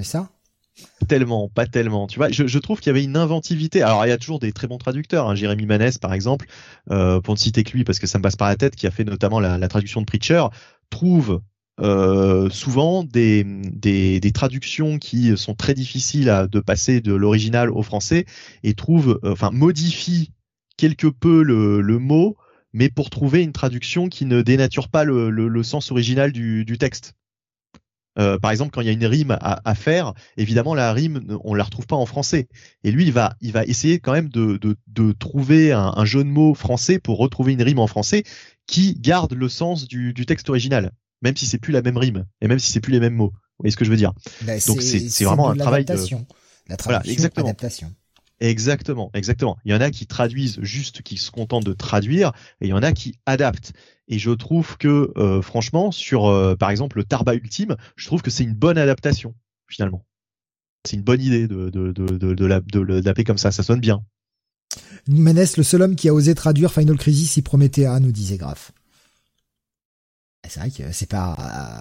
C'est 0.00 0.06
ça? 0.06 0.30
Tellement, 1.06 1.48
pas 1.48 1.66
tellement. 1.66 2.06
Tu 2.06 2.18
vois, 2.18 2.30
je, 2.30 2.58
trouve 2.58 2.80
qu'il 2.80 2.90
y 2.90 2.90
avait 2.90 3.04
une 3.04 3.16
inventivité. 3.16 3.82
Alors, 3.82 4.04
il 4.06 4.08
y 4.08 4.12
a 4.12 4.18
toujours 4.18 4.38
des 4.38 4.52
très 4.52 4.66
bons 4.66 4.78
traducteurs. 4.78 5.28
Hein. 5.28 5.34
Jérémy 5.34 5.66
Manès, 5.66 5.98
par 5.98 6.12
exemple, 6.12 6.46
euh, 6.90 7.20
pour 7.20 7.34
ne 7.34 7.38
citer 7.38 7.64
que 7.64 7.72
lui, 7.72 7.84
parce 7.84 7.98
que 7.98 8.06
ça 8.06 8.18
me 8.18 8.22
passe 8.22 8.36
par 8.36 8.48
la 8.48 8.56
tête, 8.56 8.76
qui 8.76 8.86
a 8.86 8.90
fait 8.90 9.04
notamment 9.04 9.40
la, 9.40 9.68
traduction 9.68 10.00
de 10.00 10.06
Preacher, 10.06 10.44
trouve 10.90 11.40
euh, 11.80 12.50
souvent 12.50 13.04
des, 13.04 14.20
traductions 14.34 14.98
qui 14.98 15.36
sont 15.36 15.54
très 15.54 15.74
difficiles 15.74 16.30
à, 16.30 16.46
de 16.46 16.60
passer 16.60 17.00
de 17.00 17.14
l'original 17.14 17.70
au 17.70 17.82
français 17.82 18.26
et 18.62 18.74
trouve, 18.74 19.20
euh, 19.24 19.32
enfin, 19.32 19.50
modifie 19.50 20.32
quelque 20.76 21.06
peu 21.06 21.42
le, 21.42 21.98
mot 21.98 22.36
mais 22.74 22.90
pour 22.90 23.08
trouver 23.10 23.42
une 23.42 23.52
traduction 23.52 24.08
qui 24.08 24.26
ne 24.26 24.42
dénature 24.42 24.88
pas 24.88 25.04
le, 25.04 25.62
sens 25.62 25.90
original 25.90 26.32
du 26.32 26.78
texte. 26.78 27.14
Euh, 28.18 28.38
par 28.38 28.50
exemple, 28.50 28.70
quand 28.72 28.80
il 28.80 28.86
y 28.86 28.90
a 28.90 28.92
une 28.92 29.06
rime 29.06 29.36
à, 29.40 29.60
à, 29.64 29.74
faire, 29.74 30.12
évidemment 30.36 30.74
la 30.74 30.92
rime, 30.92 31.38
on 31.44 31.54
la 31.54 31.64
retrouve 31.64 31.86
pas 31.86 31.96
en 31.96 32.06
français. 32.06 32.48
Et 32.84 32.90
lui, 32.90 33.04
il 33.04 33.12
va, 33.12 33.34
il 33.40 33.52
va 33.52 33.64
essayer 33.64 34.00
quand 34.00 34.12
même 34.12 34.28
de, 34.28 34.56
de, 34.56 34.76
de 34.88 35.12
trouver 35.12 35.72
un, 35.72 35.92
un, 35.96 36.04
jeu 36.04 36.24
de 36.24 36.28
mots 36.28 36.54
français 36.54 36.98
pour 36.98 37.18
retrouver 37.18 37.52
une 37.52 37.62
rime 37.62 37.78
en 37.78 37.86
français 37.86 38.24
qui 38.66 38.94
garde 38.94 39.34
le 39.34 39.48
sens 39.48 39.86
du, 39.86 40.12
du 40.12 40.26
texte 40.26 40.48
original, 40.50 40.92
même 41.22 41.36
si 41.36 41.46
c'est 41.46 41.58
plus 41.58 41.72
la 41.72 41.82
même 41.82 41.96
rime 41.96 42.24
et 42.40 42.48
même 42.48 42.58
si 42.58 42.72
c'est 42.72 42.80
plus 42.80 42.92
les 42.92 43.00
mêmes 43.00 43.14
mots. 43.14 43.32
Vous 43.32 43.64
voyez 43.64 43.72
ce 43.72 43.76
que 43.76 43.84
je 43.84 43.90
veux 43.90 43.96
dire? 43.96 44.12
Bah, 44.42 44.52
Donc 44.66 44.82
c'est 44.82 45.24
vraiment 45.24 45.50
un 45.50 45.56
travail 45.56 45.84
de 45.84 45.90
la 45.90 45.96
traduction, 45.96 46.26
voilà, 46.84 47.02
exactement. 47.06 47.46
adaptation. 47.46 47.92
Exactement, 48.40 49.10
exactement. 49.14 49.58
Il 49.64 49.72
y 49.72 49.74
en 49.74 49.80
a 49.80 49.90
qui 49.90 50.06
traduisent 50.06 50.60
juste, 50.62 51.02
qui 51.02 51.16
se 51.16 51.30
contentent 51.30 51.66
de 51.66 51.72
traduire, 51.72 52.32
et 52.60 52.66
il 52.66 52.70
y 52.70 52.72
en 52.72 52.82
a 52.82 52.92
qui 52.92 53.18
adaptent. 53.26 53.72
Et 54.06 54.18
je 54.18 54.30
trouve 54.30 54.76
que, 54.78 55.12
euh, 55.16 55.42
franchement, 55.42 55.90
sur, 55.90 56.26
euh, 56.26 56.54
par 56.54 56.70
exemple, 56.70 56.98
le 56.98 57.04
Tarba 57.04 57.34
Ultime, 57.34 57.76
je 57.96 58.06
trouve 58.06 58.22
que 58.22 58.30
c'est 58.30 58.44
une 58.44 58.54
bonne 58.54 58.78
adaptation, 58.78 59.34
finalement. 59.66 60.04
C'est 60.84 60.96
une 60.96 61.02
bonne 61.02 61.20
idée 61.20 61.48
de, 61.48 61.68
de, 61.68 61.90
de, 61.90 62.14
de, 62.14 63.22
comme 63.24 63.38
ça, 63.38 63.50
ça 63.50 63.64
sonne 63.64 63.80
bien. 63.80 64.04
Ménès, 65.08 65.56
le 65.56 65.62
seul 65.64 65.82
homme 65.82 65.96
qui 65.96 66.08
a 66.08 66.14
osé 66.14 66.34
traduire 66.34 66.72
Final 66.72 66.96
Crisis, 66.96 67.42
promettait 67.42 67.86
à, 67.86 67.98
nous 67.98 68.12
disait 68.12 68.36
Graf. 68.36 68.72
C'est 70.48 70.60
vrai 70.60 70.70
que 70.70 70.92
c'est 70.92 71.08
pas 71.08 71.34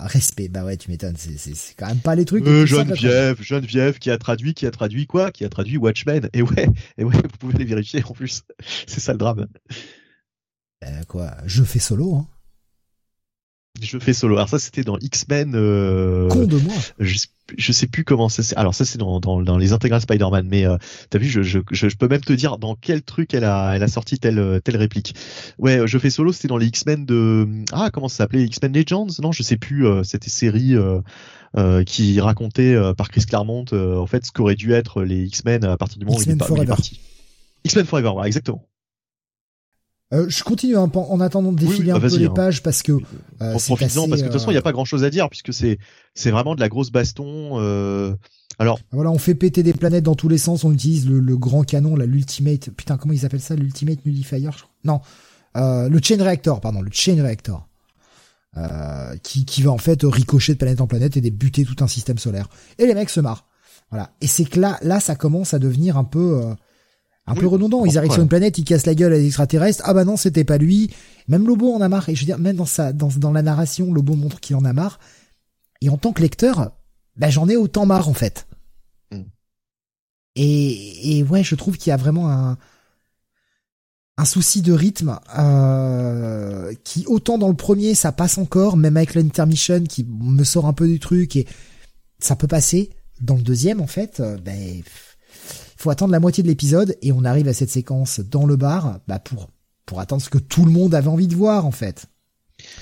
respect. 0.05 0.47
Bah 0.49 0.63
ouais, 0.63 0.77
tu 0.77 0.91
m'étonnes. 0.91 1.15
C'est 1.17 1.75
quand 1.77 1.87
même 1.87 1.99
pas 1.99 2.15
les 2.15 2.25
trucs. 2.25 2.45
Euh, 2.45 2.65
Geneviève, 2.65 3.41
Geneviève 3.41 3.97
qui 3.99 4.11
a 4.11 4.17
traduit, 4.17 4.53
qui 4.53 4.65
a 4.65 4.71
traduit 4.71 5.07
quoi? 5.07 5.31
Qui 5.31 5.45
a 5.45 5.49
traduit 5.49 5.77
Watchmen. 5.77 6.29
Et 6.33 6.41
ouais, 6.41 6.69
et 6.97 7.03
ouais, 7.03 7.15
vous 7.15 7.37
pouvez 7.39 7.57
les 7.57 7.65
vérifier 7.65 8.03
en 8.03 8.13
plus. 8.13 8.43
c'est 8.87 8.99
ça 8.99 9.13
le 9.13 9.17
drame. 9.17 9.47
Euh, 10.83 11.03
quoi? 11.07 11.35
Je 11.45 11.63
fais 11.63 11.79
solo, 11.79 12.15
hein. 12.15 12.27
Je 13.81 13.99
fais 13.99 14.13
solo. 14.13 14.35
Alors 14.35 14.49
ça, 14.49 14.59
c'était 14.59 14.83
dans 14.83 14.97
X-Men. 14.97 15.53
Euh... 15.55 16.27
Con 16.29 16.45
de 16.45 16.57
moi. 16.57 16.75
Je, 17.57 17.71
sais 17.71 17.87
plus 17.87 18.03
comment 18.03 18.29
ça. 18.29 18.43
Alors 18.55 18.73
ça, 18.75 18.85
c'est 18.85 18.97
dans, 18.97 19.19
dans, 19.19 19.41
dans 19.41 19.57
les 19.57 19.73
intégrales 19.73 20.01
Spider-Man. 20.01 20.47
Mais 20.49 20.65
euh, 20.65 20.77
t'as 21.09 21.19
vu, 21.19 21.27
je, 21.27 21.41
je, 21.41 21.59
je, 21.71 21.95
peux 21.95 22.07
même 22.07 22.21
te 22.21 22.33
dire 22.33 22.57
dans 22.57 22.75
quel 22.75 23.01
truc 23.01 23.33
elle 23.33 23.43
a, 23.43 23.75
elle 23.75 23.83
a 23.83 23.87
sorti 23.87 24.19
telle, 24.19 24.61
telle 24.63 24.77
réplique. 24.77 25.15
Ouais, 25.57 25.81
je 25.85 25.97
fais 25.97 26.09
solo. 26.09 26.31
C'était 26.31 26.47
dans 26.47 26.57
les 26.57 26.67
X-Men 26.67 27.05
de. 27.05 27.47
Ah, 27.71 27.89
comment 27.91 28.09
ça 28.09 28.17
s'appelait 28.17 28.43
X-Men 28.43 28.73
Legends? 28.73 29.07
Non, 29.21 29.31
je 29.31 29.43
sais 29.43 29.57
plus. 29.57 29.85
Euh, 29.85 30.03
c'était 30.03 30.29
série. 30.29 30.75
Euh, 30.75 31.01
euh, 31.55 31.83
qui 31.85 32.19
racontait 32.19 32.75
euh, 32.75 32.93
par 32.93 33.09
Chris 33.09 33.23
Claremont 33.25 33.65
en 33.71 34.05
fait 34.05 34.25
ce 34.25 34.31
qu'aurait 34.31 34.55
dû 34.55 34.73
être 34.73 35.01
les 35.03 35.23
X-Men 35.23 35.63
à 35.63 35.77
partir 35.77 35.97
du 35.97 36.05
moment 36.05 36.17
où 36.17 36.21
il 36.21 36.31
est, 36.31 36.65
parti. 36.65 36.99
X-Men 37.63 37.85
Forever, 37.85 38.11
voilà, 38.13 38.27
exactement. 38.27 38.63
Euh, 40.13 40.25
je 40.29 40.43
continue 40.43 40.77
hein, 40.77 40.89
en 40.93 41.19
attendant 41.19 41.51
de 41.51 41.57
défiler 41.57 41.91
un 41.91 41.99
bah, 41.99 42.07
peu 42.07 42.15
les 42.15 42.27
hein. 42.27 42.33
pages 42.33 42.63
parce 42.63 42.81
que 42.81 42.93
euh, 42.93 42.99
parce 43.39 43.67
que 43.67 43.73
de 43.73 44.21
toute 44.21 44.31
façon 44.31 44.51
il 44.51 44.53
n'y 44.53 44.57
a 44.57 44.61
pas 44.61 44.71
grand 44.71 44.85
chose 44.85 45.03
à 45.03 45.09
dire 45.09 45.29
puisque 45.29 45.53
c'est 45.53 45.79
c'est 46.13 46.31
vraiment 46.31 46.55
de 46.55 46.61
la 46.61 46.69
grosse 46.69 46.91
baston. 46.91 47.59
Euh... 47.59 48.15
Alors 48.57 48.79
voilà, 48.91 49.11
on 49.11 49.17
fait 49.17 49.35
péter 49.35 49.63
des 49.63 49.73
planètes 49.73 50.05
dans 50.05 50.15
tous 50.15 50.29
les 50.29 50.37
sens, 50.37 50.63
on 50.63 50.71
utilise 50.71 51.09
le, 51.09 51.19
le 51.19 51.37
grand 51.37 51.63
canon, 51.63 51.95
là 51.95 52.05
l'ultimate. 52.05 52.69
Putain, 52.69 52.97
comment 52.97 53.13
ils 53.13 53.25
appellent 53.25 53.41
ça, 53.41 53.55
l'ultimate 53.55 54.05
nullifier 54.05 54.39
je 54.39 54.47
crois? 54.47 54.69
Non, 54.85 55.01
euh, 55.57 55.89
le 55.89 55.99
chain 56.01 56.23
reactor, 56.23 56.61
pardon, 56.61 56.81
le 56.81 56.91
chain 56.91 57.21
reactor. 57.21 57.67
Euh, 58.55 59.15
qui, 59.21 59.45
qui 59.45 59.61
va 59.61 59.69
en 59.69 59.77
fait 59.77 59.99
ricocher 60.03 60.53
de 60.53 60.57
planète 60.57 60.81
en 60.81 60.87
planète 60.87 61.15
et 61.15 61.21
débuter 61.21 61.63
tout 61.63 61.83
un 61.83 61.87
système 61.87 62.17
solaire. 62.17 62.49
Et 62.79 62.87
les 62.87 62.95
mecs 62.95 63.11
se 63.11 63.19
marrent. 63.19 63.45
Voilà. 63.91 64.09
Et 64.19 64.25
c'est 64.25 64.45
que 64.45 64.59
là, 64.59 64.79
là, 64.81 64.99
ça 64.99 65.15
commence 65.15 65.53
à 65.53 65.59
devenir 65.59 65.95
un 65.95 66.05
peu, 66.05 66.41
un 67.27 67.35
peu 67.35 67.45
redondant. 67.45 67.85
Ils 67.85 67.97
arrivent 67.97 68.11
sur 68.11 68.23
une 68.23 68.29
planète, 68.29 68.57
ils 68.57 68.63
cassent 68.63 68.85
la 68.85 68.95
gueule 68.95 69.13
à 69.13 69.17
des 69.17 69.27
extraterrestres. 69.27 69.83
Ah 69.85 69.93
bah 69.93 70.05
non, 70.05 70.17
c'était 70.17 70.45
pas 70.45 70.57
lui. 70.57 70.89
Même 71.27 71.45
Lobo 71.45 71.73
en 71.73 71.81
a 71.81 71.89
marre. 71.89 72.09
Et 72.09 72.15
je 72.15 72.21
veux 72.21 72.25
dire, 72.25 72.39
même 72.39 72.55
dans 72.55 72.65
sa, 72.65 72.93
dans, 72.93 73.09
dans 73.17 73.33
la 73.33 73.41
narration, 73.41 73.93
Lobo 73.93 74.15
montre 74.15 74.39
qu'il 74.39 74.55
en 74.55 74.65
a 74.65 74.73
marre. 74.73 74.99
Et 75.81 75.89
en 75.89 75.97
tant 75.97 76.13
que 76.13 76.21
lecteur, 76.21 76.71
bah 77.17 77.29
j'en 77.29 77.49
ai 77.49 77.57
autant 77.57 77.85
marre 77.85 78.09
en 78.09 78.13
fait. 78.13 78.47
Mm. 79.11 79.21
Et, 80.37 81.17
et 81.19 81.23
ouais, 81.23 81.43
je 81.43 81.55
trouve 81.55 81.77
qu'il 81.77 81.89
y 81.89 81.93
a 81.93 81.97
vraiment 81.97 82.31
un, 82.31 82.57
un 84.17 84.25
souci 84.25 84.61
de 84.61 84.73
rythme 84.73 85.19
euh, 85.37 86.73
qui 86.83 87.05
autant 87.07 87.37
dans 87.37 87.49
le 87.49 87.55
premier 87.55 87.93
ça 87.93 88.11
passe 88.11 88.37
encore, 88.37 88.77
même 88.77 88.97
avec 88.97 89.13
l'intermission 89.13 89.83
qui 89.83 90.05
me 90.09 90.43
sort 90.43 90.65
un 90.65 90.73
peu 90.73 90.87
du 90.87 90.99
truc 90.99 91.35
et 91.35 91.45
ça 92.19 92.35
peut 92.35 92.47
passer. 92.47 92.89
Dans 93.21 93.35
le 93.35 93.41
deuxième 93.41 93.81
en 93.81 93.87
fait, 93.87 94.19
euh, 94.19 94.37
ben 94.37 94.81
faut 95.77 95.89
attendre 95.89 96.11
la 96.11 96.19
moitié 96.19 96.43
de 96.43 96.47
l'épisode 96.47 96.97
et 97.01 97.11
on 97.11 97.23
arrive 97.23 97.47
à 97.47 97.53
cette 97.53 97.69
séquence 97.69 98.19
dans 98.19 98.45
le 98.45 98.55
bar 98.55 98.99
bah 99.07 99.19
pour 99.19 99.49
pour 99.85 99.99
attendre 99.99 100.21
ce 100.21 100.29
que 100.29 100.37
tout 100.37 100.65
le 100.65 100.71
monde 100.71 100.93
avait 100.93 101.07
envie 101.07 101.27
de 101.27 101.35
voir 101.35 101.65
en 101.65 101.71
fait. 101.71 102.07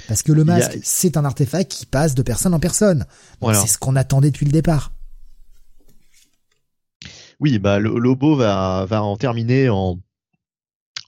Parce 0.07 0.23
que 0.23 0.31
le 0.31 0.43
masque, 0.45 0.79
c'est 0.83 1.17
un 1.17 1.25
artefact 1.25 1.71
qui 1.71 1.85
passe 1.85 2.15
de 2.15 2.23
personne 2.23 2.53
en 2.53 2.59
personne. 2.59 3.05
C'est 3.53 3.67
ce 3.67 3.77
qu'on 3.77 3.95
attendait 3.95 4.31
depuis 4.31 4.45
le 4.45 4.51
départ. 4.51 4.91
Oui, 7.41 7.59
bah 7.59 7.79
le 7.79 7.99
Lobo 7.99 8.35
va 8.35 8.85
va 8.87 9.03
en 9.03 9.17
terminer 9.17 9.69
en 9.69 9.99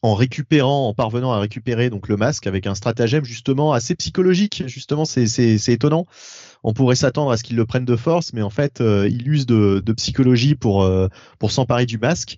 en 0.04 0.14
récupérant, 0.14 0.88
en 0.88 0.94
parvenant 0.94 1.32
à 1.32 1.40
récupérer 1.40 1.90
donc 1.90 2.08
le 2.08 2.18
masque 2.18 2.48
avec 2.48 2.68
un 2.68 2.76
stratagème 2.76 3.24
justement 3.24 3.74
assez 3.74 3.96
psychologique. 3.96 4.64
Justement, 4.68 5.06
c'est 5.06 5.28
c'est 5.28 5.58
c'est 5.58 5.74
étonnant 5.74 6.06
on 6.64 6.74
pourrait 6.74 6.96
s'attendre 6.96 7.32
à 7.32 7.38
ce 7.38 7.44
qu'ils 7.44 7.56
le 7.56 7.66
prennent 7.66 7.86
de 7.86 7.96
force, 7.96 8.34
mais 8.34 8.42
en 8.42 8.50
fait, 8.50 8.82
euh, 8.82 9.08
il 9.10 9.28
use 9.28 9.46
de, 9.46 9.82
psychologie 9.96 10.56
pour 10.56 10.84
euh, 10.84 11.08
pour 11.40 11.52
s'emparer 11.52 11.86
du 11.86 11.98
masque. 11.98 12.38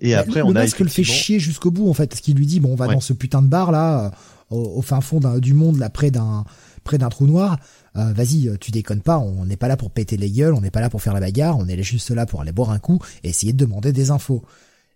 Et 0.00 0.12
bah, 0.12 0.20
après, 0.20 0.42
on 0.42 0.50
a 0.50 0.54
masque 0.54 0.80
le 0.80 0.88
fait 0.88 1.04
chier 1.04 1.38
jusqu'au 1.38 1.70
bout 1.70 1.88
en 1.88 1.94
fait, 1.94 2.06
parce 2.06 2.20
qu'il 2.20 2.36
lui 2.36 2.46
dit 2.46 2.60
bon, 2.60 2.72
on 2.72 2.76
va 2.76 2.88
dans 2.88 3.00
ce 3.00 3.12
putain 3.12 3.42
de 3.42 3.48
bar 3.48 3.72
là, 3.72 4.12
euh, 4.52 4.56
au, 4.56 4.82
fin 4.82 5.00
fond 5.00 5.20
du 5.38 5.54
monde 5.54 5.78
là, 5.78 5.90
près 5.90 6.10
d'un 6.10 6.44
près 6.84 6.98
d'un 6.98 7.08
trou 7.08 7.26
noir. 7.26 7.58
Vas-y, 7.94 8.48
tu 8.60 8.70
déconnes 8.70 9.00
pas, 9.00 9.18
on 9.18 9.44
n'est 9.44 9.56
pas 9.56 9.66
là 9.66 9.76
pour 9.76 9.90
péter 9.90 10.16
les 10.16 10.30
gueules, 10.30 10.54
on 10.54 10.60
n'est 10.60 10.70
pas 10.70 10.80
là 10.80 10.88
pour 10.88 11.02
faire 11.02 11.14
la 11.14 11.18
bagarre, 11.18 11.58
on 11.58 11.66
est 11.66 11.82
juste 11.82 12.10
là 12.10 12.26
pour 12.26 12.40
aller 12.40 12.52
boire 12.52 12.70
un 12.70 12.78
coup 12.78 13.00
et 13.24 13.30
essayer 13.30 13.52
de 13.52 13.58
demander 13.58 13.92
des 13.92 14.12
infos. 14.12 14.44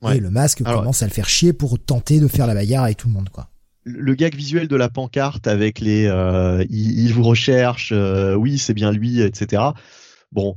Et 0.09 0.21
le 0.21 0.31
masque 0.31 0.63
commence 0.63 1.03
à 1.03 1.07
le 1.07 1.13
faire 1.13 1.29
chier 1.29 1.53
pour 1.53 1.81
tenter 1.81 2.21
de 2.21 2.29
faire 2.29 2.47
la 2.47 2.55
bagarre 2.55 2.85
avec 2.85 2.99
tout 2.99 3.09
le 3.09 3.15
monde, 3.15 3.29
quoi 3.31 3.49
le 3.85 4.15
gag 4.15 4.35
visuel 4.35 4.69
de 4.69 4.77
la 4.77 4.89
pancarte 4.89 5.47
avec 5.47 5.81
les 5.81 6.07
euh, 6.07 6.65
il, 6.71 7.13
vous 7.13 7.23
recherche, 7.23 7.93
euh, 7.93 8.35
oui 8.35 8.59
c'est 8.59 8.75
bien 8.75 8.93
lui, 8.93 9.21
etc. 9.21 9.63
Bon, 10.31 10.57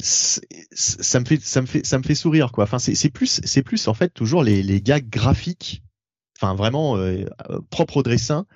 ça 0.00 1.20
me 1.20 1.24
fait 1.24 1.40
ça 1.40 1.62
me 1.62 1.66
fait 1.66 1.84
ça 1.86 1.98
me 1.98 2.02
fait 2.02 2.14
sourire 2.14 2.52
quoi. 2.52 2.64
Enfin 2.64 2.78
c'est 2.78 3.10
plus 3.10 3.40
c'est 3.44 3.62
plus 3.62 3.88
en 3.88 3.94
fait 3.94 4.12
toujours 4.12 4.42
les 4.42 4.62
les 4.62 4.80
gags 4.80 5.08
graphiques, 5.08 5.82
enfin 6.38 6.54
vraiment 6.54 6.96
euh, 6.96 7.24
propres 7.70 7.98
au 7.98 8.02
dessin 8.02 8.46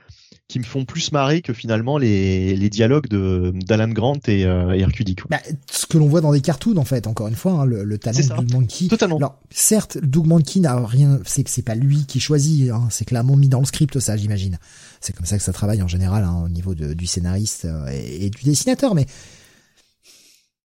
qui 0.48 0.58
me 0.58 0.64
font 0.64 0.86
plus 0.86 1.12
marrer 1.12 1.42
que 1.42 1.52
finalement 1.52 1.98
les, 1.98 2.56
les 2.56 2.70
dialogues 2.70 3.06
de 3.08 3.52
d'Alan 3.54 3.88
Grant 3.88 4.18
et, 4.26 4.46
euh, 4.46 4.72
et 4.72 4.84
Bah, 5.28 5.40
ce 5.70 5.84
que 5.84 5.98
l'on 5.98 6.08
voit 6.08 6.22
dans 6.22 6.32
des 6.32 6.40
cartoons 6.40 6.78
en 6.78 6.86
fait, 6.86 7.06
encore 7.06 7.28
une 7.28 7.34
fois, 7.34 7.52
hein, 7.52 7.64
le, 7.66 7.84
le, 7.84 7.98
talent 7.98 8.18
de 8.18 8.28
Doug 8.28 8.52
Monkey. 8.52 8.88
Totalement. 8.88 9.18
Alors 9.18 9.38
certes, 9.50 9.98
Doug 9.98 10.26
Monkey 10.26 10.60
n'a 10.60 10.86
rien, 10.86 11.20
c'est 11.26 11.44
que 11.44 11.50
c'est 11.50 11.62
pas 11.62 11.74
lui 11.74 12.06
qui 12.06 12.18
choisit, 12.18 12.70
hein, 12.70 12.88
c'est 12.90 13.04
clairement 13.04 13.36
mis 13.36 13.48
dans 13.48 13.60
le 13.60 13.66
script 13.66 14.00
ça, 14.00 14.16
j'imagine. 14.16 14.58
C'est 15.02 15.14
comme 15.14 15.26
ça 15.26 15.36
que 15.36 15.44
ça 15.44 15.52
travaille 15.52 15.82
en 15.82 15.88
général 15.88 16.24
hein, 16.24 16.42
au 16.46 16.48
niveau 16.48 16.74
de, 16.74 16.94
du 16.94 17.06
scénariste 17.06 17.66
euh, 17.66 17.86
et, 17.88 18.30
du 18.30 18.44
dessinateur, 18.44 18.94
mais 18.94 19.04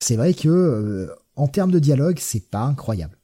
c'est 0.00 0.16
vrai 0.16 0.32
que 0.32 0.48
euh, 0.48 1.14
en 1.36 1.48
termes 1.48 1.70
de 1.70 1.78
dialogue, 1.78 2.16
c'est 2.18 2.48
pas 2.48 2.62
incroyable. 2.62 3.18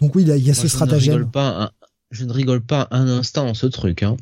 Donc 0.00 0.14
oui, 0.14 0.22
il 0.22 0.46
y 0.46 0.50
a 0.50 0.54
ce 0.54 0.68
stratagème. 0.68 1.28
pas 1.28 1.72
je 2.10 2.24
ne 2.24 2.32
rigole 2.32 2.62
pas 2.62 2.88
un 2.90 3.06
instant 3.08 3.48
en 3.48 3.54
ce 3.54 3.66
truc. 3.66 4.02
Hein 4.02 4.16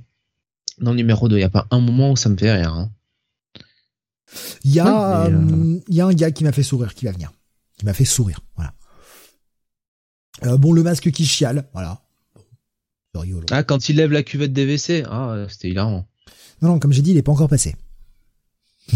dans 0.79 0.91
le 0.91 0.97
numéro 0.97 1.29
2. 1.29 1.37
Il 1.37 1.39
n'y 1.39 1.45
a 1.45 1.51
pas 1.51 1.67
un 1.71 1.81
moment 1.81 2.13
où 2.13 2.17
ça 2.17 2.29
me 2.29 2.37
fait 2.37 2.53
rire. 2.53 2.73
Hein. 2.73 2.91
Il 4.65 4.73
y 4.73 4.81
a, 4.81 5.29
il 5.29 5.95
y 5.95 6.01
a 6.01 6.07
un 6.07 6.15
gars 6.15 6.31
qui 6.31 6.45
m'a 6.45 6.53
fait 6.53 6.63
sourire, 6.63 6.95
qui 6.95 7.05
va 7.05 7.13
venir, 7.13 7.33
qui 7.79 7.85
m'a 7.85 7.95
fait 7.95 8.05
sourire, 8.05 8.41
voilà. 8.57 8.75
bon, 10.57 10.73
le 10.73 10.83
masque 10.83 11.11
qui 11.13 11.25
chiale, 11.25 11.69
voilà. 11.73 12.03
Ah, 13.51 13.63
quand 13.63 13.89
il 13.89 13.97
lève 13.97 14.13
la 14.13 14.23
cuvette 14.23 14.53
DVC, 14.53 15.05
ah, 15.09 15.47
c'était 15.49 15.71
hilarant. 15.71 16.07
Non, 16.63 16.71
non, 16.71 16.79
comme 16.79 16.93
j'ai 16.93 17.03
dit, 17.03 17.13
il 17.13 17.17
est 17.17 17.23
pas 17.23 17.33
encore 17.33 17.49
passé. 17.49 17.77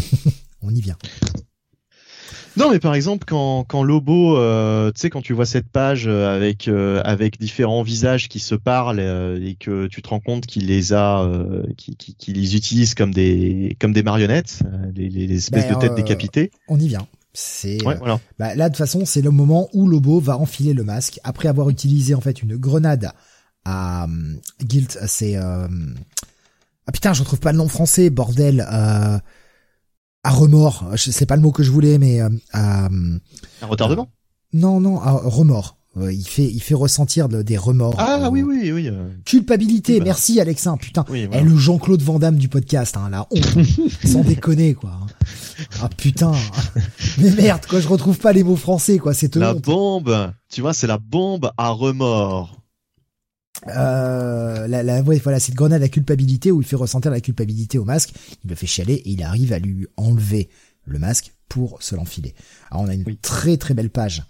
On 0.63 0.75
y 0.75 0.81
vient. 0.81 0.97
Non, 2.57 2.71
mais 2.71 2.81
par 2.81 2.95
exemple, 2.95 3.25
quand, 3.27 3.65
quand 3.65 3.83
Lobo, 3.83 4.37
euh, 4.37 4.91
tu 4.93 5.01
sais, 5.01 5.11
quand 5.11 5.23
tu 5.23 5.33
vois 5.33 5.47
cette 5.47 5.69
page 5.69 6.07
euh, 6.07 6.35
avec 6.35 6.69
euh, 6.69 7.01
avec 7.05 7.39
différents 7.39 7.83
visages 7.83 8.29
qui 8.29 8.41
se 8.41 8.55
parlent 8.55 9.01
et 9.01 9.57
que 9.59 9.87
tu 9.87 10.03
te 10.03 10.09
rends 10.09 10.21
compte 10.21 10.47
qu'il 10.47 10.67
les 10.67 10.93
a, 10.93 11.29
qu'il 11.77 11.97
qui, 11.97 12.33
les 12.33 12.57
utilise 12.57 12.95
comme 12.95 13.13
des 13.13 13.77
comme 13.81 13.93
des 13.93 14.03
marionnettes, 14.03 14.61
les, 14.95 15.09
les 15.09 15.37
espèces 15.37 15.69
de 15.69 15.75
ben, 15.75 15.79
têtes 15.79 15.95
décapitées. 15.95 16.51
On 16.69 16.79
y 16.79 16.89
vient. 16.89 17.07
C'est 17.33 17.79
voilà. 17.83 18.19
bah, 18.39 18.57
là 18.57 18.69
de 18.69 18.75
toute 18.75 18.79
façon, 18.79 19.05
c'est 19.05 19.23
le 19.23 19.31
moment 19.31 19.69
où 19.73 19.87
Lobo 19.87 20.19
va 20.19 20.37
enfiler 20.37 20.73
le 20.73 20.83
masque 20.83 21.21
après 21.23 21.49
avoir 21.49 21.71
utilisé 21.71 22.15
en 22.15 22.21
fait 22.21 22.43
une 22.43 22.57
grenade 22.57 23.13
à 23.65 24.09
Guilt. 24.63 24.99
C'est 25.07 25.37
ah 25.37 25.69
putain, 26.93 27.13
je 27.13 27.21
retrouve 27.21 27.39
pas 27.39 27.53
le 27.53 27.59
nom 27.59 27.69
français, 27.69 28.11
bordel. 28.11 28.67
Euh, 30.27 30.29
à 30.29 30.33
remords. 30.33 30.85
C'est 30.97 31.27
pas 31.27 31.37
le 31.37 31.43
mot 31.43 31.53
que 31.53 31.63
je 31.63 31.71
voulais, 31.71 31.99
mais 31.99 32.21
euh, 32.21 32.29
à, 32.53 32.87
un 32.87 33.67
retardement. 33.67 34.11
non, 34.53 34.81
non, 34.81 35.01
à 35.01 35.13
remords. 35.13 35.77
il 35.97 36.27
fait, 36.27 36.45
il 36.45 36.61
fait 36.61 36.75
ressentir 36.75 37.29
des 37.29 37.57
remords. 37.57 37.95
Ah 37.99 38.29
oui, 38.31 38.43
oui, 38.43 38.73
oui. 38.73 38.89
Euh. 38.89 39.11
Culpabilité. 39.25 39.99
Bah. 39.99 40.07
Merci 40.07 40.41
Alexin. 40.41 40.77
Putain. 40.77 41.05
Oui, 41.09 41.29
eh, 41.33 41.41
le 41.43 41.57
Jean-Claude 41.57 42.03
Van 42.03 42.19
Damme 42.19 42.37
du 42.37 42.49
podcast. 42.49 42.97
Hein, 42.97 43.11
là, 43.11 43.27
sans 44.05 44.23
déconner 44.23 44.75
quoi. 44.75 44.93
Ah 45.83 45.89
putain. 45.95 46.33
Mais 47.19 47.31
merde, 47.31 47.67
quoi. 47.67 47.81
Je 47.81 47.89
retrouve 47.89 48.19
pas 48.19 48.33
les 48.33 48.43
mots 48.43 48.57
français 48.57 48.99
quoi. 48.99 49.15
C'est 49.15 49.37
la 49.37 49.55
bombe. 49.55 50.33
Tu 50.51 50.61
vois, 50.61 50.75
c'est 50.75 50.87
la 50.87 50.99
bombe 50.99 51.51
à 51.57 51.71
remords 51.71 52.60
euh, 53.69 54.67
la, 54.67 54.83
la, 54.83 55.03
voilà, 55.03 55.41
cette 55.41 55.55
grenade 55.55 55.83
à 55.83 55.89
culpabilité 55.89 56.51
où 56.51 56.61
il 56.61 56.67
fait 56.67 56.77
ressentir 56.77 57.11
la 57.11 57.21
culpabilité 57.21 57.79
au 57.79 57.85
masque, 57.85 58.13
il 58.45 58.51
le 58.51 58.57
fait 58.57 58.67
chialer 58.67 58.95
et 58.95 59.11
il 59.11 59.23
arrive 59.23 59.53
à 59.53 59.59
lui 59.59 59.87
enlever 59.97 60.49
le 60.85 60.99
masque 60.99 61.33
pour 61.49 61.83
se 61.83 61.95
l'enfiler. 61.95 62.35
Alors 62.71 62.85
on 62.85 62.89
a 62.89 62.95
une 62.95 63.05
très 63.17 63.57
très 63.57 63.75
belle 63.75 63.91
page. 63.91 64.25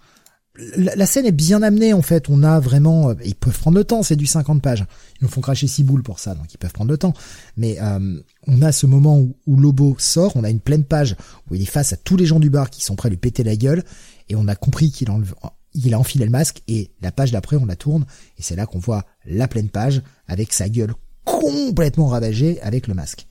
La, 0.75 1.05
scène 1.05 1.25
est 1.25 1.31
bien 1.31 1.63
amenée 1.63 1.93
en 1.93 2.01
fait, 2.01 2.29
on 2.29 2.43
a 2.43 2.59
vraiment, 2.59 3.09
euh, 3.09 3.13
ils 3.23 3.35
peuvent 3.35 3.57
prendre 3.57 3.77
le 3.77 3.85
temps, 3.85 4.03
c'est 4.03 4.17
du 4.17 4.25
50 4.25 4.61
pages. 4.61 4.85
Ils 5.19 5.23
nous 5.23 5.29
font 5.29 5.39
cracher 5.39 5.65
six 5.65 5.83
boules 5.83 6.03
pour 6.03 6.19
ça, 6.19 6.35
donc 6.35 6.53
ils 6.53 6.57
peuvent 6.57 6.73
prendre 6.73 6.91
le 6.91 6.97
temps. 6.97 7.13
Mais 7.55 7.77
euh, 7.81 8.21
on 8.47 8.61
a 8.61 8.73
ce 8.73 8.85
moment 8.85 9.17
où, 9.17 9.37
où, 9.47 9.57
Lobo 9.57 9.95
sort, 9.97 10.35
on 10.35 10.43
a 10.43 10.49
une 10.49 10.59
pleine 10.59 10.83
page 10.83 11.15
où 11.49 11.55
il 11.55 11.61
est 11.61 11.65
face 11.65 11.93
à 11.93 11.97
tous 11.97 12.17
les 12.17 12.25
gens 12.25 12.39
du 12.39 12.49
bar 12.49 12.69
qui 12.69 12.83
sont 12.83 12.97
prêts 12.97 13.07
à 13.07 13.11
lui 13.11 13.17
péter 13.17 13.43
la 13.43 13.55
gueule, 13.55 13.83
et 14.27 14.35
on 14.35 14.49
a 14.49 14.55
compris 14.55 14.91
qu'il 14.91 15.09
enlève, 15.09 15.33
il 15.73 15.93
a 15.93 15.99
enfilé 15.99 16.25
le 16.25 16.31
masque 16.31 16.61
et 16.67 16.91
la 17.01 17.11
page 17.11 17.31
d'après 17.31 17.55
on 17.55 17.65
la 17.65 17.75
tourne 17.75 18.05
et 18.37 18.41
c'est 18.41 18.55
là 18.55 18.65
qu'on 18.65 18.79
voit 18.79 19.05
la 19.25 19.47
pleine 19.47 19.69
page 19.69 20.01
avec 20.27 20.53
sa 20.53 20.69
gueule 20.69 20.93
complètement 21.23 22.07
ravagée 22.07 22.59
avec 22.61 22.87
le 22.87 22.93
masque. 22.93 23.27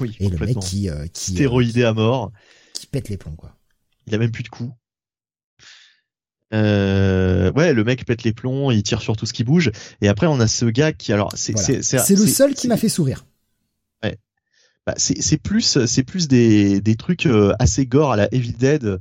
Oui, 0.00 0.16
et 0.20 0.28
le 0.28 0.38
mec 0.38 0.58
qui, 0.58 0.90
euh, 0.90 1.06
qui 1.12 1.32
stéroïdé 1.32 1.84
à 1.84 1.94
mort, 1.94 2.30
qui 2.74 2.86
pète 2.86 3.08
les 3.08 3.16
plombs 3.16 3.36
quoi. 3.36 3.56
Il 4.06 4.14
a 4.14 4.18
même 4.18 4.30
plus 4.30 4.42
de 4.42 4.48
coups. 4.48 4.72
Euh, 6.54 7.52
ouais, 7.52 7.74
le 7.74 7.84
mec 7.84 8.06
pète 8.06 8.22
les 8.22 8.32
plombs, 8.32 8.70
il 8.70 8.82
tire 8.82 9.02
sur 9.02 9.16
tout 9.16 9.26
ce 9.26 9.32
qui 9.32 9.44
bouge. 9.44 9.70
Et 10.00 10.08
après, 10.08 10.26
on 10.26 10.40
a 10.40 10.48
ce 10.48 10.64
gars 10.64 10.92
qui, 10.92 11.12
alors, 11.12 11.30
c'est 11.34 11.56
c'est 11.56 12.16
le 12.16 12.26
seul 12.26 12.54
qui 12.54 12.68
m'a 12.68 12.76
fait 12.76 12.88
sourire. 12.88 13.26
Ouais. 14.02 14.18
Bah, 14.86 14.94
c'est 14.96 15.36
plus 15.36 15.84
c'est 15.86 16.04
plus 16.04 16.28
des 16.28 16.80
des 16.80 16.96
trucs 16.96 17.26
euh, 17.26 17.52
assez 17.58 17.86
gore 17.86 18.12
à 18.12 18.16
la 18.16 18.32
Evil 18.34 18.52
Dead 18.52 18.98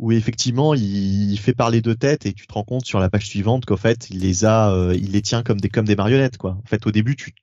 où 0.00 0.12
effectivement 0.12 0.72
il, 0.74 1.38
fait 1.38 1.52
parler 1.52 1.82
de 1.82 1.92
tête 1.92 2.24
et 2.24 2.32
tu 2.32 2.46
te 2.46 2.54
rends 2.54 2.64
compte 2.64 2.86
sur 2.86 2.98
la 3.00 3.10
page 3.10 3.26
suivante 3.26 3.66
qu'en 3.66 3.76
fait 3.76 4.08
il 4.08 4.20
les 4.20 4.46
a, 4.46 4.72
euh, 4.72 4.96
il 4.96 5.12
les 5.12 5.20
tient 5.20 5.42
comme 5.42 5.60
des 5.60 5.68
comme 5.68 5.84
des 5.84 5.94
marionnettes 5.94 6.38
quoi. 6.38 6.52
En 6.52 6.66
fait 6.66 6.86
au 6.86 6.90
début 6.90 7.16
tu 7.16 7.34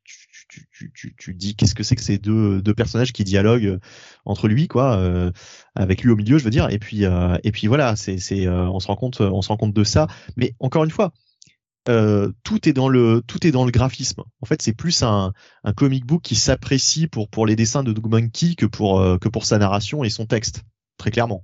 tu, 0.50 0.68
tu, 0.72 0.92
tu, 0.92 1.16
tu 1.16 1.34
dis 1.36 1.56
qu'est-ce 1.56 1.76
que 1.76 1.84
c'est 1.84 1.96
que 1.96 2.02
ces 2.02 2.18
deux 2.18 2.62
deux 2.62 2.74
personnages 2.74 3.14
qui 3.14 3.24
dialoguent 3.24 3.66
euh, 3.66 3.80
entre 4.26 4.48
lui 4.48 4.68
quoi, 4.68 4.98
euh, 4.98 5.32
avec 5.76 6.02
lui 6.02 6.10
au 6.10 6.16
milieu 6.16 6.40
je 6.40 6.44
veux 6.44 6.50
dire 6.50 6.70
et 6.72 6.80
puis 6.80 7.04
et 7.04 7.52
puis 7.52 7.68
voilà 7.68 7.96
c'est 7.96 8.18
c'est 8.18 8.48
on 8.50 8.80
se 8.80 8.88
rend 8.88 8.96
compte 8.96 9.22
on 9.22 9.42
se 9.44 9.50
rend 9.50 9.58
compte 9.58 9.74
de 9.74 9.84
ça. 9.84 10.08
Mais 10.36 10.56
encore 10.60 10.84
une 10.84 10.92
fois 10.92 11.14
tout 12.44 12.68
est 12.68 12.74
dans 12.74 12.90
le 12.90 13.22
tout 13.28 13.46
est 13.46 13.52
dans 13.52 13.66
le 13.66 13.72
graphisme. 13.72 14.24
En 14.42 14.46
fait, 14.46 14.62
c'est 14.62 14.74
plus 14.74 15.04
un, 15.04 15.32
un 15.64 15.74
comic 15.74 16.06
book 16.06 16.22
qui 16.22 16.36
s'apprécie 16.36 17.08
pour 17.08 17.30
pour 17.30 17.46
les 17.46 17.56
dessins 17.56 17.84
de 17.84 17.94
Doug 17.94 18.10
Monkey 18.10 18.56
que 18.56 18.66
pour 18.66 19.20
que 19.20 19.30
pour 19.30 19.46
sa 19.46 19.58
narration 19.58 20.04
et 20.04 20.10
son 20.10 20.26
texte, 20.26 20.64
très 20.98 21.12
clairement 21.12 21.44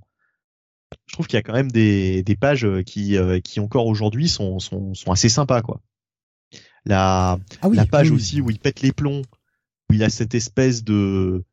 je 1.06 1.12
trouve 1.12 1.26
qu'il 1.26 1.36
y 1.36 1.38
a 1.38 1.42
quand 1.42 1.52
même 1.52 1.70
des, 1.70 2.22
des 2.22 2.36
pages 2.36 2.64
euh, 2.64 2.82
qui, 2.82 3.16
euh, 3.16 3.40
qui 3.40 3.60
encore 3.60 3.86
aujourd'hui 3.86 4.28
sont, 4.28 4.58
sont, 4.58 4.94
sont 4.94 5.12
assez 5.12 5.28
sympas 5.28 5.62
quoi. 5.62 5.80
La, 6.86 7.38
ah 7.62 7.68
la 7.72 7.86
page 7.86 8.10
aussi 8.10 8.40
où 8.40 8.50
il 8.50 8.58
pète 8.58 8.82
les 8.82 8.92
plombs, 8.92 9.22
où 9.90 9.94
il 9.94 10.02
a 10.02 10.10
cette 10.10 10.34
espèce 10.34 10.84
de 10.84 11.44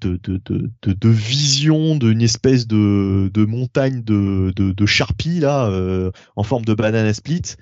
de, 0.00 0.16
de, 0.16 0.40
de, 0.44 0.92
de, 0.92 1.08
vision 1.08 1.96
d'une 1.96 2.22
espèce 2.22 2.66
de, 2.66 3.30
de 3.32 3.44
montagne 3.44 4.02
de, 4.02 4.52
de, 4.56 4.72
de 4.72 4.86
charpie 4.86 5.40
là 5.40 5.66
euh, 5.66 6.10
en 6.34 6.42
forme 6.42 6.64
de 6.64 6.74
banana 6.74 7.12
split. 7.12 7.56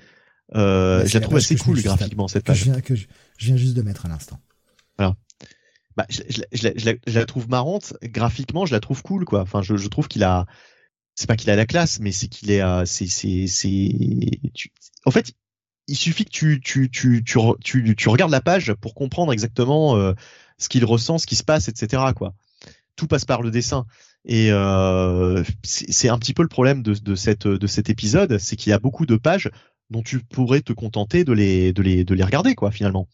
Euh, 0.54 1.04
je 1.06 1.14
la 1.14 1.20
trouve 1.20 1.36
assez 1.36 1.56
cool 1.56 1.80
graphiquement 1.82 2.28
cette 2.28 2.44
page. 2.44 2.58
Que 2.58 2.64
je, 2.64 2.70
viens, 2.70 2.80
que 2.80 2.94
je, 2.94 3.06
viens 3.38 3.56
juste 3.56 3.74
de 3.74 3.82
mettre 3.82 4.06
à 4.06 4.08
l'instant. 4.08 4.38
Voilà. 4.96 5.16
Bah, 5.96 6.06
je, 6.08 6.22
je, 6.28 6.42
je, 6.52 6.90
je, 7.06 7.18
la 7.18 7.26
trouve 7.26 7.48
marrante 7.48 7.94
graphiquement, 8.02 8.64
je 8.64 8.72
la 8.72 8.80
trouve 8.80 9.02
cool 9.02 9.24
quoi. 9.24 9.42
Enfin, 9.42 9.60
je 9.62 9.74
trouve 9.88 10.08
qu'il 10.08 10.22
a 10.22 10.46
c'est 11.20 11.26
pas 11.26 11.36
qu'il 11.36 11.50
a 11.50 11.56
la 11.56 11.66
classe, 11.66 12.00
mais 12.00 12.12
c'est 12.12 12.28
qu'il 12.28 12.50
est, 12.50 12.62
euh, 12.62 12.86
c'est, 12.86 13.06
c'est, 13.06 13.46
c'est, 13.46 13.90
en 15.04 15.10
fait, 15.10 15.34
il 15.86 15.94
suffit 15.94 16.24
que 16.24 16.30
tu, 16.30 16.62
tu, 16.64 16.90
tu, 16.90 17.22
tu, 17.22 17.38
tu, 17.62 17.94
tu 17.94 18.08
regardes 18.08 18.30
la 18.30 18.40
page 18.40 18.72
pour 18.80 18.94
comprendre 18.94 19.30
exactement 19.30 19.96
euh, 19.96 20.14
ce 20.56 20.70
qu'il 20.70 20.82
ressent, 20.86 21.18
ce 21.18 21.26
qui 21.26 21.36
se 21.36 21.44
passe, 21.44 21.68
etc. 21.68 22.04
Quoi. 22.16 22.32
Tout 22.96 23.06
passe 23.06 23.26
par 23.26 23.42
le 23.42 23.50
dessin. 23.50 23.84
Et 24.24 24.50
euh, 24.50 25.44
c'est 25.62 26.08
un 26.08 26.18
petit 26.18 26.32
peu 26.32 26.42
le 26.42 26.48
problème 26.48 26.82
de, 26.82 26.94
de, 26.94 27.14
cette, 27.14 27.46
de 27.46 27.66
cet 27.66 27.90
épisode, 27.90 28.38
c'est 28.38 28.56
qu'il 28.56 28.70
y 28.70 28.72
a 28.72 28.78
beaucoup 28.78 29.04
de 29.04 29.16
pages 29.16 29.50
dont 29.90 30.02
tu 30.02 30.20
pourrais 30.20 30.62
te 30.62 30.72
contenter 30.72 31.24
de 31.24 31.34
les, 31.34 31.74
de 31.74 31.82
les, 31.82 32.02
de 32.02 32.14
les 32.14 32.24
regarder, 32.24 32.54
quoi, 32.54 32.70
finalement. 32.70 33.08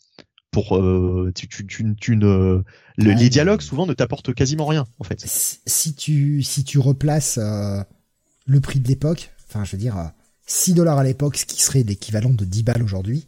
Pour, 0.53 0.77
euh, 0.77 1.33
tu, 1.35 1.49
tu, 1.49 1.67
tu, 1.67 1.97
tu 1.97 2.17
ne, 2.17 2.63
les 2.99 3.29
dialogues 3.31 3.63
souvent 3.63 3.85
ne 3.85 3.95
t'apportent 3.95 4.33
quasiment 4.33 4.67
rien, 4.67 4.87
en 5.01 5.05
fait. 5.05 5.25
Si 5.27 5.95
tu, 5.97 6.45
si 6.45 6.63
tu 6.63 6.79
replaces 6.79 7.39
euh, 7.39 7.83
le 8.47 8.61
prix 8.61 8.81
de 8.81 8.89
l'époque, 8.89 9.33
enfin 9.49 9.65
je 9.65 9.73
veux 9.73 9.79
dire 9.79 10.13
6 10.47 10.75
dollars 10.75 10.99
à 10.99 11.05
l'époque, 11.05 11.37
ce 11.37 11.45
qui 11.45 11.61
serait 11.61 11.83
l'équivalent 11.83 12.31
de 12.31 12.45
10 12.45 12.63
balles 12.63 12.83
aujourd'hui, 12.83 13.27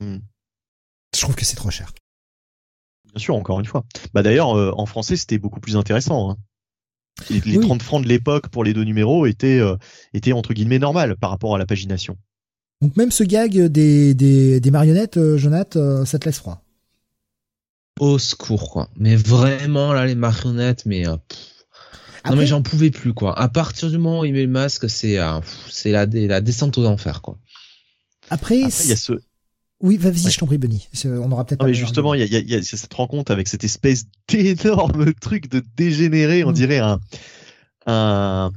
hmm. 0.00 0.16
je 1.14 1.20
trouve 1.20 1.34
que 1.34 1.44
c'est 1.44 1.56
trop 1.56 1.70
cher. 1.70 1.92
Bien 3.04 3.20
sûr, 3.20 3.36
encore 3.36 3.60
une 3.60 3.66
fois. 3.66 3.84
Bah 4.14 4.22
d'ailleurs, 4.22 4.56
euh, 4.56 4.72
en 4.76 4.86
français, 4.86 5.16
c'était 5.16 5.38
beaucoup 5.38 5.60
plus 5.60 5.76
intéressant. 5.76 6.30
Hein. 6.30 6.36
Les, 7.30 7.58
30 7.58 7.82
francs 7.82 8.02
de 8.02 8.08
l'époque 8.08 8.48
pour 8.48 8.62
les 8.62 8.74
deux 8.74 8.84
numéros 8.84 9.24
étaient, 9.24 9.58
euh, 9.58 9.76
étaient 10.12 10.32
entre 10.32 10.52
guillemets 10.52 10.78
normal 10.78 11.16
par 11.16 11.30
rapport 11.30 11.54
à 11.54 11.58
la 11.58 11.64
pagination. 11.64 12.18
Donc 12.82 12.94
même 12.96 13.10
ce 13.10 13.24
gag 13.24 13.58
des, 13.58 14.14
des, 14.14 14.60
des 14.60 14.70
marionnettes, 14.70 15.16
euh, 15.16 15.38
Jonathan, 15.38 16.04
ça 16.04 16.18
te 16.18 16.26
laisse 16.26 16.38
froid? 16.38 16.62
Au 17.98 18.18
secours, 18.18 18.70
quoi. 18.70 18.90
Mais 18.96 19.16
vraiment, 19.16 19.94
là, 19.94 20.04
les 20.04 20.14
marionnettes, 20.14 20.84
mais... 20.84 21.04
Non 22.30 22.36
mais 22.36 22.46
j'en 22.46 22.62
pouvais 22.62 22.90
plus 22.90 23.14
quoi. 23.14 23.38
À 23.38 23.48
partir 23.48 23.90
du 23.90 23.98
moment 23.98 24.20
où 24.20 24.24
il 24.24 24.32
met 24.32 24.42
le 24.42 24.48
masque, 24.48 24.88
c'est 24.90 25.18
euh, 25.18 25.40
c'est 25.70 25.90
la, 25.90 26.06
la 26.06 26.40
descente 26.40 26.78
aux 26.78 26.86
enfers 26.86 27.22
quoi. 27.22 27.38
Après, 28.30 28.56
il 28.56 28.62
y 28.62 28.92
a 28.92 28.96
ce 28.96 29.12
oui, 29.80 29.98
vas-y, 29.98 30.30
je 30.30 30.38
t'en 30.38 30.46
prie, 30.46 30.56
Benny. 30.56 30.88
On 31.04 31.30
aura 31.30 31.44
peut-être. 31.44 31.64
mais 31.64 31.74
justement, 31.74 32.14
il 32.14 32.20
y 32.20 32.36
a, 32.36 32.40
y 32.40 32.54
a, 32.54 32.62
cette 32.62 32.94
rencontre 32.94 33.30
avec 33.30 33.46
cette 33.46 33.62
espèce 33.62 34.06
d'énorme 34.28 35.12
truc 35.14 35.50
de 35.50 35.62
dégénéré, 35.76 36.44
on 36.44 36.50
mm. 36.50 36.54
dirait 36.54 36.78
un, 36.78 36.98
un, 37.86 38.52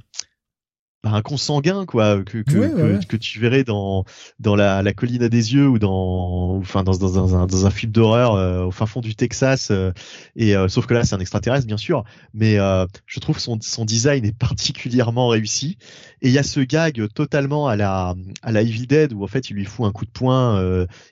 bah, 1.01 1.11
un 1.13 1.21
consanguin 1.21 1.85
quoi 1.85 2.21
que 2.23 2.39
que, 2.39 3.05
que, 3.05 3.15
tu 3.15 3.39
verrais 3.39 3.63
dans 3.63 4.03
dans 4.39 4.57
la, 4.57 4.83
la 4.83 4.91
colline 4.91 5.23
à 5.23 5.29
des 5.29 5.53
yeux 5.53 5.65
ou 5.65 5.79
dans 5.79 6.57
enfin 6.57 6.83
dans 6.83 6.97
dans, 6.97 7.11
dans 7.11 7.35
un 7.37 7.47
dans 7.47 7.65
un 7.65 7.69
film 7.69 7.93
d'horreur 7.93 8.35
euh, 8.35 8.65
au 8.65 8.71
fin 8.71 8.85
fond 8.85 8.99
du 8.99 9.15
Texas 9.15 9.71
euh, 9.71 9.93
et 10.35 10.57
euh, 10.57 10.67
sauf 10.67 10.87
que 10.87 10.93
là 10.93 11.05
c'est 11.05 11.15
un 11.15 11.19
extraterrestre 11.19 11.67
bien 11.67 11.77
sûr 11.77 12.03
mais 12.33 12.57
je 13.05 13.19
trouve 13.21 13.39
son 13.39 13.59
son 13.61 13.85
design 13.85 14.25
est 14.25 14.37
particulièrement 14.37 15.29
réussi 15.29 15.77
et 16.21 16.27
il 16.27 16.31
y 16.33 16.37
a 16.37 16.43
ce 16.43 16.59
gag 16.59 17.07
totalement 17.13 17.67
à 17.67 17.75
la 17.75 18.15
à 18.41 18.51
la 18.51 18.61
Evil 18.61 18.87
Dead 18.87 19.13
où 19.13 19.23
en 19.23 19.27
fait 19.27 19.49
il 19.49 19.55
lui 19.55 19.65
fout 19.65 19.85
un 19.85 19.91
coup 19.91 20.05
de 20.05 20.11
poing 20.11 20.59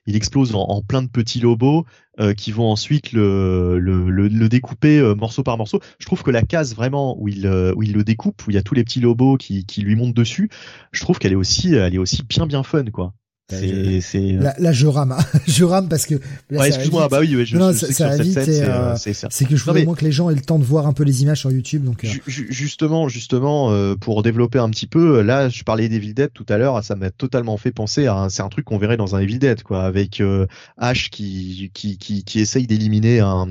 il 0.06 0.16
explose 0.16 0.54
en, 0.56 0.82
plein 0.82 1.02
de 1.02 1.10
petits 1.10 1.40
lobos 1.40 1.86
euh, 2.20 2.34
qui 2.34 2.52
vont 2.52 2.72
ensuite 2.72 3.12
le, 3.12 3.78
le, 3.78 4.10
le, 4.10 4.50
découper 4.50 4.98
euh, 4.98 5.14
morceau 5.14 5.44
par 5.44 5.56
morceau. 5.56 5.80
Je 6.00 6.06
trouve 6.08 6.24
que 6.24 6.32
la 6.32 6.42
case 6.42 6.76
vraiment 6.76 7.16
où 7.20 7.28
il, 7.28 7.46
euh, 7.46 7.76
où 7.76 7.84
il 7.84 7.94
le 7.94 8.04
découpe, 8.04 8.48
où 8.48 8.50
il 8.50 8.56
y 8.56 8.58
a 8.58 8.64
tous 8.64 8.74
les 8.74 8.84
petits 8.84 9.00
lobos 9.00 9.38
qui, 9.38 9.66
qui 9.66 9.82
lui 9.82 9.96
montent 9.96 10.16
dessus, 10.16 10.50
je 10.92 11.02
trouve 11.02 11.20
qu'elle 11.20 11.34
est 11.34 11.36
aussi, 11.36 11.76
elle 11.76 11.94
est 11.94 12.00
aussi 12.00 12.24
bien 12.24 12.48
bien 12.48 12.64
fun 12.64 12.86
quoi. 12.86 13.14
C'est, 13.50 14.02
c'est. 14.02 14.32
Là, 14.34 14.54
là, 14.60 14.74
je 14.74 14.88
rame, 14.88 15.14
hein. 15.14 15.24
je 15.48 15.64
rame 15.64 15.88
parce 15.88 16.06
que. 16.06 16.16
ouais, 16.52 16.68
excuse-moi, 16.68 17.08
bah 17.08 17.20
oui, 17.22 17.34
ouais, 17.34 17.46
je, 17.46 17.56
non, 17.58 17.72
je 17.72 17.78
ça, 17.78 17.88
sais 17.88 17.94
ça 17.94 18.10
que 18.18 18.24
sur 18.26 18.34
cette 18.34 18.44
scène, 18.54 18.64
euh, 18.66 18.92
euh, 18.92 18.96
c'est, 18.98 19.14
c'est- 19.14 19.28
c'est 19.30 19.46
que 19.46 19.56
je 19.56 19.64
voulais 19.64 19.80
mais- 19.80 19.86
moins 19.86 19.96
que 19.96 20.04
les 20.04 20.12
gens 20.12 20.30
aient 20.30 20.36
le 20.36 20.42
temps 20.42 20.60
de 20.60 20.66
voir 20.66 20.86
un 20.86 20.92
peu 20.92 21.04
les 21.06 21.22
images 21.22 21.40
sur 21.40 21.52
YouTube, 21.52 21.86
donc. 21.86 22.04
euh, 22.04 22.08
Ju- 22.10 22.22
ju- 22.28 22.48
Justement, 22.50 23.08
justement, 23.08 23.72
euh, 23.72 23.96
pour 23.96 24.22
développer 24.22 24.60
un 24.60 24.70
petit 24.70 24.86
peu, 24.86 25.22
là, 25.22 25.48
je 25.48 25.64
parlais 25.64 25.88
d'Evil 25.88 26.14
Dead 26.14 26.30
tout 26.34 26.46
à 26.50 26.58
l'heure, 26.58 26.84
ça 26.84 26.98
m'a 26.98 27.10
totalement 27.10 27.56
fait 27.56 27.72
penser 27.72 28.06
à, 28.08 28.16
un- 28.16 28.30
c'est 28.30 28.42
un 28.42 28.50
truc 28.50 28.66
qu'on 28.66 28.78
verrait 28.78 28.98
dans 28.98 29.16
un 29.16 29.20
Evil 29.20 29.40
Dead, 29.40 29.64
quoi, 29.64 29.84
avec 29.86 30.20
euh, 30.20 30.46
Ash 30.76 31.10
qui, 31.10 31.72
qui, 31.74 31.98
qui, 31.98 32.26
qui 32.26 32.40
essaye 32.42 32.68
d'éliminer 32.68 33.22
un, 33.22 33.48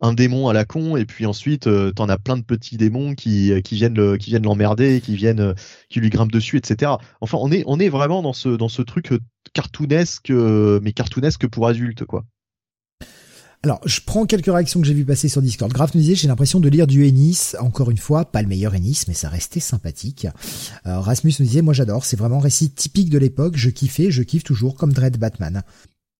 un 0.00 0.12
démon 0.12 0.46
à 0.48 0.52
la 0.52 0.64
con, 0.64 0.96
et 0.96 1.04
puis 1.06 1.26
ensuite, 1.26 1.66
euh, 1.66 1.90
t'en 1.90 2.08
as 2.08 2.18
plein 2.18 2.36
de 2.36 2.44
petits 2.44 2.76
démons 2.76 3.14
qui, 3.16 3.52
qui 3.64 3.74
viennent 3.74 3.94
le, 3.96 4.16
qui 4.16 4.30
viennent 4.30 4.44
l'emmerder, 4.44 5.00
qui 5.04 5.16
viennent, 5.16 5.40
euh, 5.40 5.54
qui 5.88 5.98
lui 5.98 6.10
grimpent 6.10 6.30
dessus, 6.30 6.56
etc. 6.58 6.92
Enfin, 7.20 7.38
on 7.40 7.50
est, 7.50 7.64
on 7.66 7.80
est 7.80 7.88
vraiment 7.88 8.22
dans 8.22 8.32
ce, 8.32 8.48
dans 8.50 8.68
ce 8.68 8.82
truc 8.82 9.10
euh, 9.10 9.18
cartoonesque, 9.52 10.30
euh, 10.30 10.80
mais 10.82 10.92
cartoonesque 10.92 11.46
pour 11.48 11.66
adultes, 11.66 12.04
quoi. 12.04 12.24
Alors, 13.62 13.80
je 13.84 14.00
prends 14.04 14.24
quelques 14.24 14.46
réactions 14.46 14.80
que 14.80 14.86
j'ai 14.86 14.94
vu 14.94 15.04
passer 15.04 15.28
sur 15.28 15.42
Discord. 15.42 15.70
Graf 15.70 15.94
nous 15.94 16.00
disait, 16.00 16.14
j'ai 16.14 16.28
l'impression 16.28 16.60
de 16.60 16.68
lire 16.70 16.86
du 16.86 17.06
Ennis. 17.06 17.54
Encore 17.58 17.90
une 17.90 17.98
fois, 17.98 18.24
pas 18.24 18.40
le 18.40 18.48
meilleur 18.48 18.74
Ennis, 18.74 19.04
mais 19.06 19.12
ça 19.12 19.28
restait 19.28 19.60
sympathique. 19.60 20.26
Euh, 20.86 20.98
Rasmus 20.98 21.34
nous 21.40 21.44
disait, 21.44 21.60
moi 21.60 21.74
j'adore, 21.74 22.06
c'est 22.06 22.16
vraiment 22.16 22.38
un 22.38 22.40
récit 22.40 22.70
typique 22.70 23.10
de 23.10 23.18
l'époque. 23.18 23.56
Je 23.56 23.68
kiffais, 23.68 24.10
je 24.10 24.22
kiffe 24.22 24.44
toujours, 24.44 24.76
comme 24.76 24.94
Dread 24.94 25.18
Batman. 25.18 25.62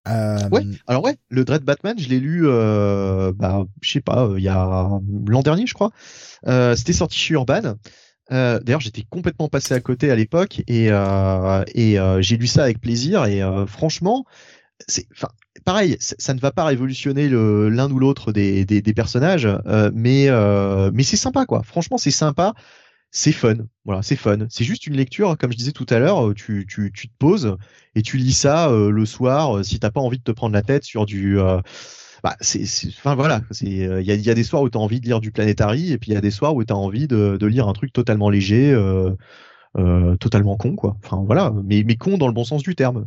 Euh, 0.06 0.48
Ouais. 0.50 0.64
Alors 0.86 1.02
ouais, 1.02 1.16
le 1.30 1.46
Dread 1.46 1.62
Batman, 1.62 1.98
je 1.98 2.10
l'ai 2.10 2.20
lu, 2.20 2.42
euh, 2.44 3.32
bah, 3.34 3.64
je 3.80 3.90
sais 3.90 4.00
pas, 4.02 4.28
il 4.36 4.42
y 4.42 4.48
a 4.48 5.00
l'an 5.26 5.42
dernier, 5.42 5.66
je 5.66 5.72
crois. 5.72 5.92
C'était 6.76 6.92
sorti 6.92 7.16
chez 7.16 7.34
Urban. 7.34 7.76
Euh, 8.32 8.60
D'ailleurs, 8.60 8.80
j'étais 8.80 9.04
complètement 9.08 9.48
passé 9.48 9.74
à 9.74 9.80
côté 9.80 10.10
à 10.10 10.16
l'époque 10.16 10.62
et, 10.68 10.90
euh, 10.90 11.64
euh, 11.76 12.22
j'ai 12.22 12.36
lu 12.36 12.46
ça 12.46 12.64
avec 12.64 12.80
plaisir. 12.80 13.24
Et 13.26 13.42
euh, 13.42 13.66
franchement, 13.66 14.24
c'est, 14.88 15.06
pareil, 15.64 15.96
ça, 16.00 16.34
ne 16.34 16.40
va 16.40 16.52
pas 16.52 16.64
révolutionner 16.64 17.28
l'un 17.28 17.90
ou 17.90 17.98
l'autre 17.98 18.32
des, 18.32 18.64
personnages, 18.94 19.48
mais 19.92 20.28
mais 20.92 21.02
c'est 21.02 21.16
sympa 21.16 21.46
quoi. 21.46 21.62
Franchement, 21.62 21.98
c'est 21.98 22.10
sympa. 22.10 22.54
C'est 23.12 23.32
fun, 23.32 23.56
voilà, 23.84 24.02
c'est 24.02 24.14
fun. 24.14 24.46
C'est 24.48 24.62
juste 24.62 24.86
une 24.86 24.94
lecture, 24.94 25.36
comme 25.36 25.50
je 25.50 25.56
disais 25.56 25.72
tout 25.72 25.86
à 25.90 25.98
l'heure, 25.98 26.32
tu, 26.32 26.64
tu, 26.68 26.92
te 26.92 27.12
poses 27.18 27.56
et 27.96 28.02
tu 28.02 28.18
lis 28.18 28.32
ça 28.32 28.70
le 28.70 29.04
soir 29.04 29.64
si 29.64 29.80
t'as 29.80 29.90
pas 29.90 30.00
envie 30.00 30.18
de 30.18 30.22
te 30.22 30.30
prendre 30.30 30.54
la 30.54 30.62
tête 30.62 30.84
sur 30.84 31.06
du 31.06 31.36
bah 32.22 32.36
c'est 32.40 32.64
enfin 32.88 33.14
voilà 33.14 33.42
c'est 33.50 33.66
il 33.66 34.02
y 34.02 34.10
a, 34.10 34.14
y 34.14 34.30
a 34.30 34.34
des 34.34 34.44
soirs 34.44 34.62
où 34.62 34.70
t'as 34.70 34.78
envie 34.78 35.00
de 35.00 35.06
lire 35.06 35.20
du 35.20 35.32
Planetary 35.32 35.92
et 35.92 35.98
puis 35.98 36.10
il 36.10 36.14
y 36.14 36.16
a 36.16 36.20
des 36.20 36.30
soirs 36.30 36.54
où 36.54 36.64
t'as 36.64 36.74
envie 36.74 37.06
de, 37.08 37.46
lire 37.46 37.68
un 37.68 37.72
truc 37.72 37.92
totalement 37.92 38.30
léger 38.30 38.72
euh, 38.72 39.10
euh, 39.78 40.16
totalement 40.16 40.56
con 40.56 40.76
quoi 40.76 40.96
enfin 41.04 41.22
voilà 41.24 41.52
mais 41.64 41.82
mais 41.84 41.96
con 41.96 42.18
dans 42.18 42.26
le 42.26 42.32
bon 42.32 42.44
sens 42.44 42.62
du 42.62 42.74
terme 42.74 43.06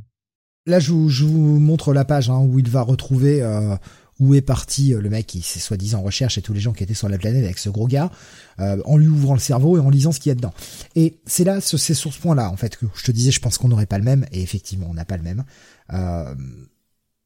Là, 0.66 0.80
je 0.80 0.94
vous, 0.94 1.60
montre 1.60 1.94
la 1.94 2.06
page 2.06 2.30
hein, 2.30 2.40
où 2.40 2.58
il 2.58 2.70
va 2.70 2.82
retrouver 2.84 3.42
euh, 3.42 3.76
où 4.20 4.34
est 4.34 4.42
parti 4.42 4.94
euh, 4.94 5.02
le 5.02 5.10
mec 5.10 5.28
qui 5.28 5.42
s'est 5.42 5.60
soi-disant 5.60 6.00
en 6.00 6.04
recherche 6.04 6.38
et 6.38 6.42
tous 6.42 6.54
les 6.54 6.62
gens 6.62 6.72
qui 6.72 6.84
étaient 6.84 6.94
sur 6.94 7.10
la 7.10 7.18
planète 7.18 7.44
avec 7.44 7.58
ce 7.58 7.70
gros 7.70 7.88
gars, 7.88 8.12
euh, 8.60 8.82
en 8.86 8.98
lui 8.98 9.08
ouvrant 9.08 9.34
le 9.34 9.42
cerveau 9.42 9.78
et 9.78 9.82
en 9.82 9.90
lisant 9.90 10.14
ce 10.14 10.22
qu'il 10.22 10.30
y 10.30 10.32
a 10.32 10.36
dedans. 10.36 10.54
Et 10.96 11.20
c'est 11.26 11.44
là, 11.44 11.60
ce- 11.60 11.76
c'est 11.76 11.94
sur 11.94 12.14
ce 12.14 12.20
point-là, 12.20 12.50
en 12.50 12.56
fait, 12.56 12.78
que 12.78 12.86
je 12.96 13.04
te 13.04 13.12
disais, 13.12 13.32
je 13.32 13.42
pense 13.42 13.58
qu'on 13.58 13.68
n'aurait 13.68 13.88
pas 13.88 13.98
le 13.98 14.06
même, 14.06 14.26
et 14.32 14.42
effectivement, 14.42 14.88
on 14.90 14.94
n'a 14.94 15.04
pas 15.04 15.18
le 15.18 15.24
même. 15.24 15.44
Euh, 15.92 16.34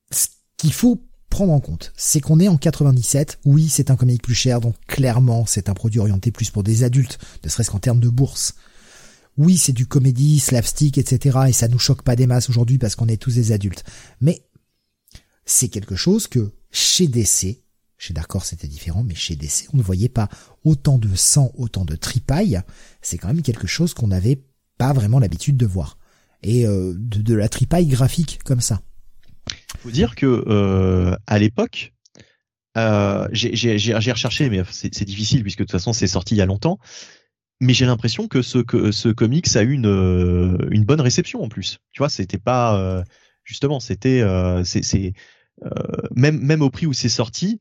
ce 0.10 0.28
qu'il 0.58 0.74
faut 0.74 1.07
prendre 1.30 1.54
en 1.54 1.60
compte, 1.60 1.94
c'est 1.96 2.22
qu'on 2.22 2.40
est 2.40 2.48
en 2.48 2.58
97, 2.58 3.40
oui, 3.46 3.70
c'est 3.70 3.92
un 3.92 3.96
comic 3.96 4.22
plus 4.22 4.36
cher, 4.36 4.62
donc 4.62 4.76
clairement, 4.88 5.46
c'est 5.46 5.70
un 5.70 5.74
produit 5.74 6.00
orienté 6.00 6.32
plus 6.32 6.50
pour 6.50 6.64
des 6.64 6.84
adultes, 6.84 7.20
ne 7.44 7.50
serait-ce 7.50 7.72
qu'en 7.72 7.80
termes 7.80 8.00
de 8.00 8.10
bourse. 8.10 8.56
Oui, 9.38 9.58
c'est 9.58 9.74
du 9.74 9.86
comédie, 9.86 10.40
slapstick, 10.40 10.98
etc. 10.98 11.38
Et 11.48 11.54
ça 11.54 11.68
nous 11.68 11.78
choque 11.78 12.02
pas 12.02 12.16
des 12.16 12.26
masses 12.26 12.50
aujourd'hui 12.50 12.80
parce 12.80 12.96
qu'on 12.96 13.08
est 13.08 13.22
tous 13.22 13.36
des 13.36 13.52
adultes. 13.52 13.84
Mais 14.20 14.42
c'est 15.46 15.70
quelque 15.70 15.96
chose 15.96 16.28
que 16.28 16.52
chez 16.72 17.08
DC, 17.08 17.62
chez 17.98 18.14
Dark 18.14 18.32
c'était 18.44 18.68
différent, 18.68 19.04
mais 19.04 19.16
chez 19.16 19.36
DC 19.36 19.68
on 19.74 19.78
ne 19.78 19.84
voyait 19.84 20.10
pas 20.10 20.30
autant 20.64 20.98
de 20.98 21.16
sang, 21.16 21.52
autant 21.56 21.86
de 21.86 21.96
tripaille. 21.96 22.62
C'est 23.02 23.18
quand 23.18 23.28
même 23.28 23.44
quelque 23.44 23.68
chose 23.68 23.94
qu'on 23.94 24.08
n'avait 24.08 24.44
pas 24.78 24.94
vraiment 24.94 25.20
l'habitude 25.20 25.58
de 25.58 25.66
voir. 25.66 26.00
Et 26.42 26.66
euh, 26.66 26.94
de, 26.98 27.22
de 27.22 27.34
la 27.36 27.50
tripaille 27.50 27.88
graphique 27.88 28.40
comme 28.44 28.62
ça. 28.62 28.82
Faut 29.78 29.92
dire 29.92 30.16
que 30.16 30.44
euh, 30.48 31.16
à 31.28 31.40
l'époque 31.40 31.94
euh, 32.78 33.28
j'ai 33.32 34.12
recherché 34.12 34.50
mais 34.50 34.62
c'est 34.72 35.06
difficile 35.06 35.42
puisque 35.42 35.60
de 35.60 35.64
toute 35.64 35.72
façon 35.72 35.94
c'est 35.94 36.08
sorti 36.08 36.36
il 36.36 36.38
y 36.38 36.42
a 36.42 36.46
longtemps. 36.46 36.80
Mais 37.60 37.74
j'ai 37.74 37.88
l'impression 37.88 38.28
que 38.28 38.44
ce 38.44 38.60
que 38.60 38.92
ce 38.92 39.10
comics 39.10 39.56
a 39.56 39.64
eu 39.64 39.72
une 39.72 39.88
euh, 39.88 40.58
une 40.70 40.84
bonne 40.86 41.02
réception 41.02 41.42
en 41.42 41.50
plus. 41.50 41.80
Tu 41.92 42.00
vois 42.00 42.10
c'était 42.10 42.38
pas 42.38 42.80
euh, 42.80 43.04
justement 43.44 43.80
c'était 43.80 44.22
euh, 44.22 44.64
c'est 44.64 45.14
euh, 45.66 45.70
même 46.16 46.40
même 46.40 46.62
au 46.62 46.70
prix 46.70 46.86
où 46.86 46.94
c'est 46.94 47.10
sorti 47.10 47.60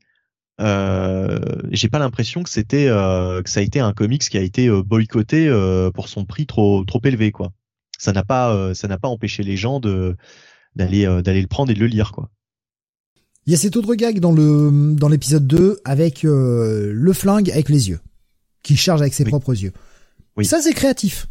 euh, 0.61 1.39
j'ai 1.71 1.89
pas 1.89 1.99
l'impression 1.99 2.43
que 2.43 2.49
c'était 2.49 2.87
euh, 2.87 3.41
que 3.41 3.49
ça 3.49 3.59
a 3.59 3.63
été 3.63 3.79
un 3.79 3.93
comics 3.93 4.21
qui 4.21 4.37
a 4.37 4.41
été 4.41 4.69
boycotté 4.69 5.47
euh, 5.47 5.89
pour 5.91 6.09
son 6.09 6.25
prix 6.25 6.45
trop 6.45 6.83
trop 6.85 7.01
élevé 7.03 7.31
quoi. 7.31 7.53
Ça 7.97 8.13
n'a 8.13 8.23
pas 8.23 8.75
ça 8.75 8.87
n'a 8.87 8.99
pas 8.99 9.07
empêché 9.07 9.41
les 9.41 9.57
gens 9.57 9.79
de 9.79 10.15
d'aller 10.77 11.05
euh, 11.05 11.21
d'aller 11.21 11.41
le 11.41 11.47
prendre 11.47 11.71
et 11.71 11.73
de 11.73 11.79
le 11.79 11.87
lire 11.87 12.11
quoi 12.13 12.29
Il 13.45 13.51
y 13.51 13.55
a 13.55 13.57
cet 13.57 13.75
autre 13.75 13.93
gag 13.95 14.19
dans 14.19 14.31
le 14.31 14.93
dans 14.95 15.09
l'épisode 15.09 15.45
2 15.47 15.79
avec 15.83 16.23
euh, 16.23 16.91
le 16.93 17.13
flingue 17.13 17.49
avec 17.51 17.67
les 17.69 17.89
yeux, 17.89 17.99
qui 18.63 18.77
charge 18.77 19.01
avec 19.01 19.13
ses 19.13 19.23
Oui. 19.25 19.29
propres 19.29 19.53
yeux. 19.61 19.73
Oui. 20.37 20.45
Ça 20.45 20.61
c'est 20.61 20.73
créatif. 20.73 21.27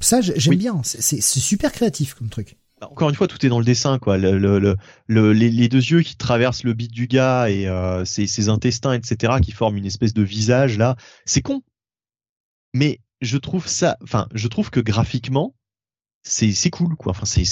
Ça 0.00 0.20
j'ai- 0.20 0.38
j'aime 0.38 0.52
Oui. 0.52 0.56
bien. 0.58 0.80
C'est- 0.84 1.20
super 1.20 1.72
créatif 1.72 2.14
comme 2.14 2.28
truc. 2.28 2.56
Bah, 2.80 2.88
encore 2.90 3.08
une 3.08 3.14
fois, 3.14 3.28
tout 3.28 3.44
est 3.46 3.48
dans 3.48 3.60
le 3.60 3.64
dessin, 3.64 3.98
quoi. 4.00 4.18
Le, 4.18 4.36
le, 4.36 4.58
le, 4.58 4.76
le- 5.06 5.32
les, 5.32 5.48
les 5.50 5.68
deux 5.68 5.78
yeux 5.78 6.02
qui 6.02 6.16
traversent 6.16 6.64
le 6.64 6.72
bit 6.74 6.90
du 6.90 7.06
gars 7.06 7.48
et 7.48 7.68
euh, 7.68 8.04
ses, 8.04 8.26
ses 8.26 8.48
intestins, 8.48 8.92
etc., 8.92 9.34
qui 9.40 9.52
forment 9.52 9.76
une 9.76 9.86
espèce 9.86 10.12
de 10.12 10.22
visage 10.22 10.76
là, 10.76 10.96
c'est 11.24 11.40
con. 11.40 11.62
Mais 12.74 13.00
je 13.20 13.38
trouve 13.38 13.68
ça, 13.68 13.96
enfin, 14.02 14.26
je 14.34 14.48
trouve 14.48 14.70
que 14.70 14.80
graphiquement, 14.80 15.54
c'est 16.24 16.52
c'est 16.52 16.70
cool, 16.70 16.96
quoi. 16.96 17.10
Enfin, 17.12 17.26
c'est 17.26 17.44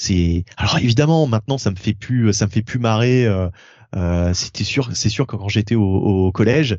c'est. 0.00 0.44
Alors 0.56 0.78
évidemment, 0.78 1.26
maintenant, 1.26 1.58
ça 1.58 1.70
me 1.70 1.76
fait 1.76 1.92
plus, 1.94 2.32
ça 2.32 2.46
me 2.46 2.50
fait 2.50 2.62
plus 2.62 2.78
marrer. 2.78 3.26
Euh, 3.26 3.48
euh, 3.96 4.32
C'était 4.32 4.64
sûr, 4.64 4.90
c'est 4.94 5.08
sûr 5.08 5.26
que 5.26 5.34
quand 5.36 5.48
j'étais 5.48 5.74
au, 5.74 5.82
au 5.82 6.32
collège. 6.32 6.76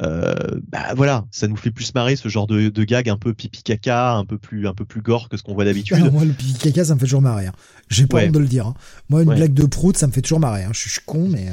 Euh, 0.00 0.34
bah 0.72 0.94
voilà, 0.96 1.26
ça 1.30 1.46
nous 1.46 1.54
fait 1.54 1.70
plus 1.70 1.94
marrer 1.94 2.16
ce 2.16 2.28
genre 2.28 2.48
de, 2.48 2.70
de 2.70 2.84
gag 2.84 3.08
un 3.08 3.16
peu 3.18 3.34
pipi 3.34 3.62
caca, 3.62 4.14
un 4.14 4.24
peu 4.24 4.36
plus 4.38 4.66
un 4.66 4.74
peu 4.74 4.84
plus 4.84 5.00
gore 5.02 5.28
que 5.28 5.36
ce 5.36 5.44
qu'on 5.44 5.54
voit 5.54 5.64
d'habitude. 5.64 6.10
Moi 6.12 6.24
le 6.24 6.32
pipi 6.32 6.54
caca 6.54 6.84
ça 6.84 6.94
me 6.94 6.98
fait 6.98 7.04
toujours 7.06 7.22
marrer. 7.22 7.46
Hein. 7.46 7.52
J'ai 7.88 8.06
pas 8.08 8.16
Ouais. 8.16 8.26
honte 8.26 8.32
de 8.32 8.38
le 8.40 8.46
dire. 8.48 8.66
hein. 8.66 8.74
Moi 9.10 9.22
une 9.22 9.28
Ouais. 9.28 9.36
blague 9.36 9.52
de 9.54 9.66
prout 9.66 9.96
ça 9.96 10.08
me 10.08 10.12
fait 10.12 10.22
toujours 10.22 10.40
marrer. 10.40 10.64
Hein. 10.64 10.70
Je, 10.72 10.88
suis- 10.88 11.00
con 11.06 11.28
mais. 11.28 11.48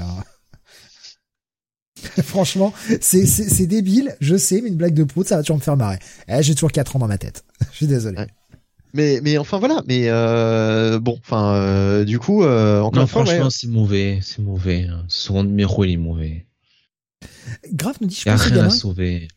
Franchement, 2.24 2.74
c'est 3.02 3.68
débile, 3.68 4.16
je 4.22 4.38
sais, 4.38 4.62
mais 4.62 4.70
une 4.70 4.78
blague 4.78 4.94
de 4.94 5.04
prout, 5.04 5.28
ça 5.28 5.36
va 5.36 5.44
toujours 5.44 5.58
me 5.58 5.62
faire 5.62 5.76
marrer. 5.78 6.00
Eh, 6.30 6.42
j'ai 6.42 6.56
toujours 6.56 6.72
4 6.72 6.96
ans 6.96 7.00
dans 7.00 7.08
ma 7.08 7.18
tête. 7.18 7.44
Je 7.72 7.76
suis 7.76 7.88
désolé. 7.88 8.18
Ouais. 8.20 8.28
Mais 8.94 9.20
mais 9.22 9.38
enfin 9.38 9.60
voilà, 9.60 9.84
mais 9.88 10.06
euh, 10.10 11.00
bon, 11.00 11.18
enfin 11.20 11.54
euh, 11.56 12.06
du 12.06 12.18
coup 12.20 12.44
euh, 12.44 12.80
encore 12.82 12.94
Non, 12.96 13.02
une 13.02 13.08
fois, 13.08 13.26
franchement, 13.26 13.46
ouais, 13.46 13.52
c'est 13.52 13.68
mauvais, 13.68 14.20
c'est 14.24 14.42
mauvais. 14.42 14.86
hein. 14.90 15.06
Ce 15.08 15.24
second 15.28 15.44
numéro, 15.44 15.84
il 15.86 15.92
est 15.94 15.98
mauvais. 15.98 16.46
Grave 17.72 17.98
nous 18.02 18.08
dit, 18.08 18.16
je 18.16 18.22
Il 18.24 18.28
y 18.28 18.30
a 18.30 18.34
pense 18.34 18.42
au 18.42 18.50
rien 18.50 18.54
à 18.54 18.58
gamin. 18.64 18.70
sauver. 18.70 19.28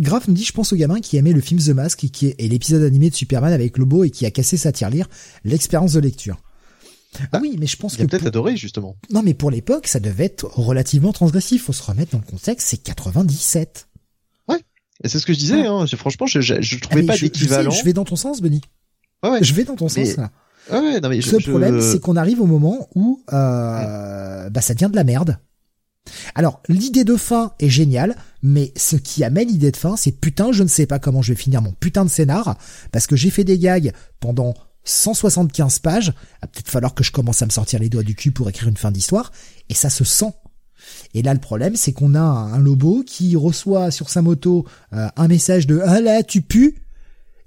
Graf 0.00 0.26
nous 0.28 0.34
dit, 0.34 0.44
je 0.44 0.52
pense 0.52 0.72
au 0.72 0.76
gamin 0.76 1.00
qui 1.00 1.16
aimait 1.16 1.32
le 1.32 1.40
film 1.40 1.60
The 1.60 1.68
Mask 1.68 2.02
et 2.04 2.08
qui 2.08 2.28
est, 2.28 2.40
l'épisode 2.48 2.82
animé 2.82 3.10
de 3.10 3.14
Superman 3.14 3.52
avec 3.52 3.76
Lobo 3.78 4.04
et 4.04 4.10
qui 4.10 4.24
a 4.26 4.30
cassé 4.30 4.56
sa 4.56 4.72
tirelire, 4.72 5.06
l'expérience 5.44 5.92
de 5.92 6.00
lecture. 6.00 6.38
Ah 7.30 7.40
oui, 7.42 7.56
mais 7.60 7.66
je 7.66 7.76
pense 7.76 7.94
il 7.94 8.00
a 8.00 8.04
que 8.04 8.10
peut-être 8.10 8.20
pour- 8.22 8.28
adoré 8.28 8.56
justement. 8.56 8.96
non, 9.10 9.22
mais 9.22 9.34
pour 9.34 9.50
l'époque, 9.50 9.86
ça 9.86 10.00
devait 10.00 10.24
être 10.24 10.46
relativement 10.58 11.12
transgressif. 11.12 11.64
Faut 11.64 11.74
se 11.74 11.82
remettre 11.82 12.12
dans 12.12 12.18
le 12.24 12.30
contexte, 12.30 12.68
c'est 12.68 12.78
97. 12.82 13.88
Et 15.04 15.08
c'est 15.08 15.18
ce 15.18 15.26
que 15.26 15.32
je 15.32 15.38
disais. 15.38 15.66
Hein, 15.66 15.86
franchement, 15.96 16.26
je, 16.26 16.40
je, 16.40 16.60
je 16.60 16.78
trouvais 16.78 17.02
Ah, 17.04 17.08
pas 17.08 17.16
je 17.16 17.22
d'équivalent. 17.26 17.70
je 17.70 17.84
vais 17.84 17.92
dans 17.92 18.04
ton 18.04 18.16
sens, 18.16 18.40
Benny. 18.40 18.60
Ouais, 19.22 19.30
ouais. 19.30 19.42
Je 19.44 19.52
vais 19.54 19.64
dans 19.64 19.76
ton 19.76 19.86
Mais 19.96 20.04
sens 20.06 20.16
là. 20.16 20.30
Ouais, 20.70 21.00
non, 21.00 21.08
mais 21.08 21.20
je- 21.20 21.32
Le 21.32 21.38
je- 21.40 21.50
problème, 21.50 21.80
c'est 21.82 21.98
qu'on 22.00 22.14
arrive 22.16 22.40
au 22.40 22.46
moment 22.46 22.88
où 22.94 23.20
euh, 23.32 24.48
bah, 24.50 24.60
ça 24.60 24.74
devient 24.74 24.88
de 24.90 24.96
la 24.96 25.04
merde. 25.04 25.38
Alors, 26.34 26.60
l'idée 26.68 27.04
de 27.04 27.16
fin 27.16 27.52
est 27.60 27.68
géniale, 27.68 28.16
mais 28.42 28.72
ce 28.76 28.96
qui 28.96 29.22
amène 29.24 29.48
l'idée 29.48 29.70
de 29.70 29.76
fin, 29.76 29.96
c'est 29.96 30.12
putain, 30.12 30.50
je 30.52 30.62
ne 30.62 30.68
sais 30.68 30.86
pas 30.86 30.98
comment 30.98 31.22
je 31.22 31.32
vais 31.32 31.38
finir 31.40 31.62
mon 31.62 31.72
putain 31.72 32.04
de 32.04 32.10
scénar, 32.10 32.56
parce 32.90 33.06
que 33.06 33.14
j'ai 33.16 33.30
fait 33.30 33.44
des 33.44 33.58
gags 33.58 33.92
pendant 34.20 34.54
175 34.84 35.78
pages, 35.78 36.08
va 36.40 36.48
peut-être 36.48 36.68
falloir 36.70 36.94
que 36.94 37.04
je 37.04 37.12
commence 37.12 37.40
à 37.42 37.46
me 37.46 37.50
sortir 37.52 37.78
les 37.78 37.88
doigts 37.88 38.02
du 38.02 38.14
cul 38.16 38.32
pour 38.32 38.48
écrire 38.48 38.68
une 38.68 38.76
fin 38.76 38.90
d'histoire, 38.90 39.30
et 39.68 39.74
ça 39.74 39.90
se 39.90 40.02
sent. 40.04 40.32
Et 41.14 41.22
là, 41.22 41.34
le 41.34 41.40
problème, 41.40 41.76
c'est 41.76 41.92
qu'on 41.92 42.14
a 42.14 42.20
un 42.20 42.58
lobo 42.58 43.02
qui 43.06 43.36
reçoit 43.36 43.90
sur 43.90 44.08
sa 44.08 44.22
moto 44.22 44.66
euh, 44.92 45.08
un 45.16 45.28
message 45.28 45.66
de 45.66 45.80
«Ah 45.84 46.00
là, 46.00 46.22
tu 46.22 46.40
pues!» 46.42 46.74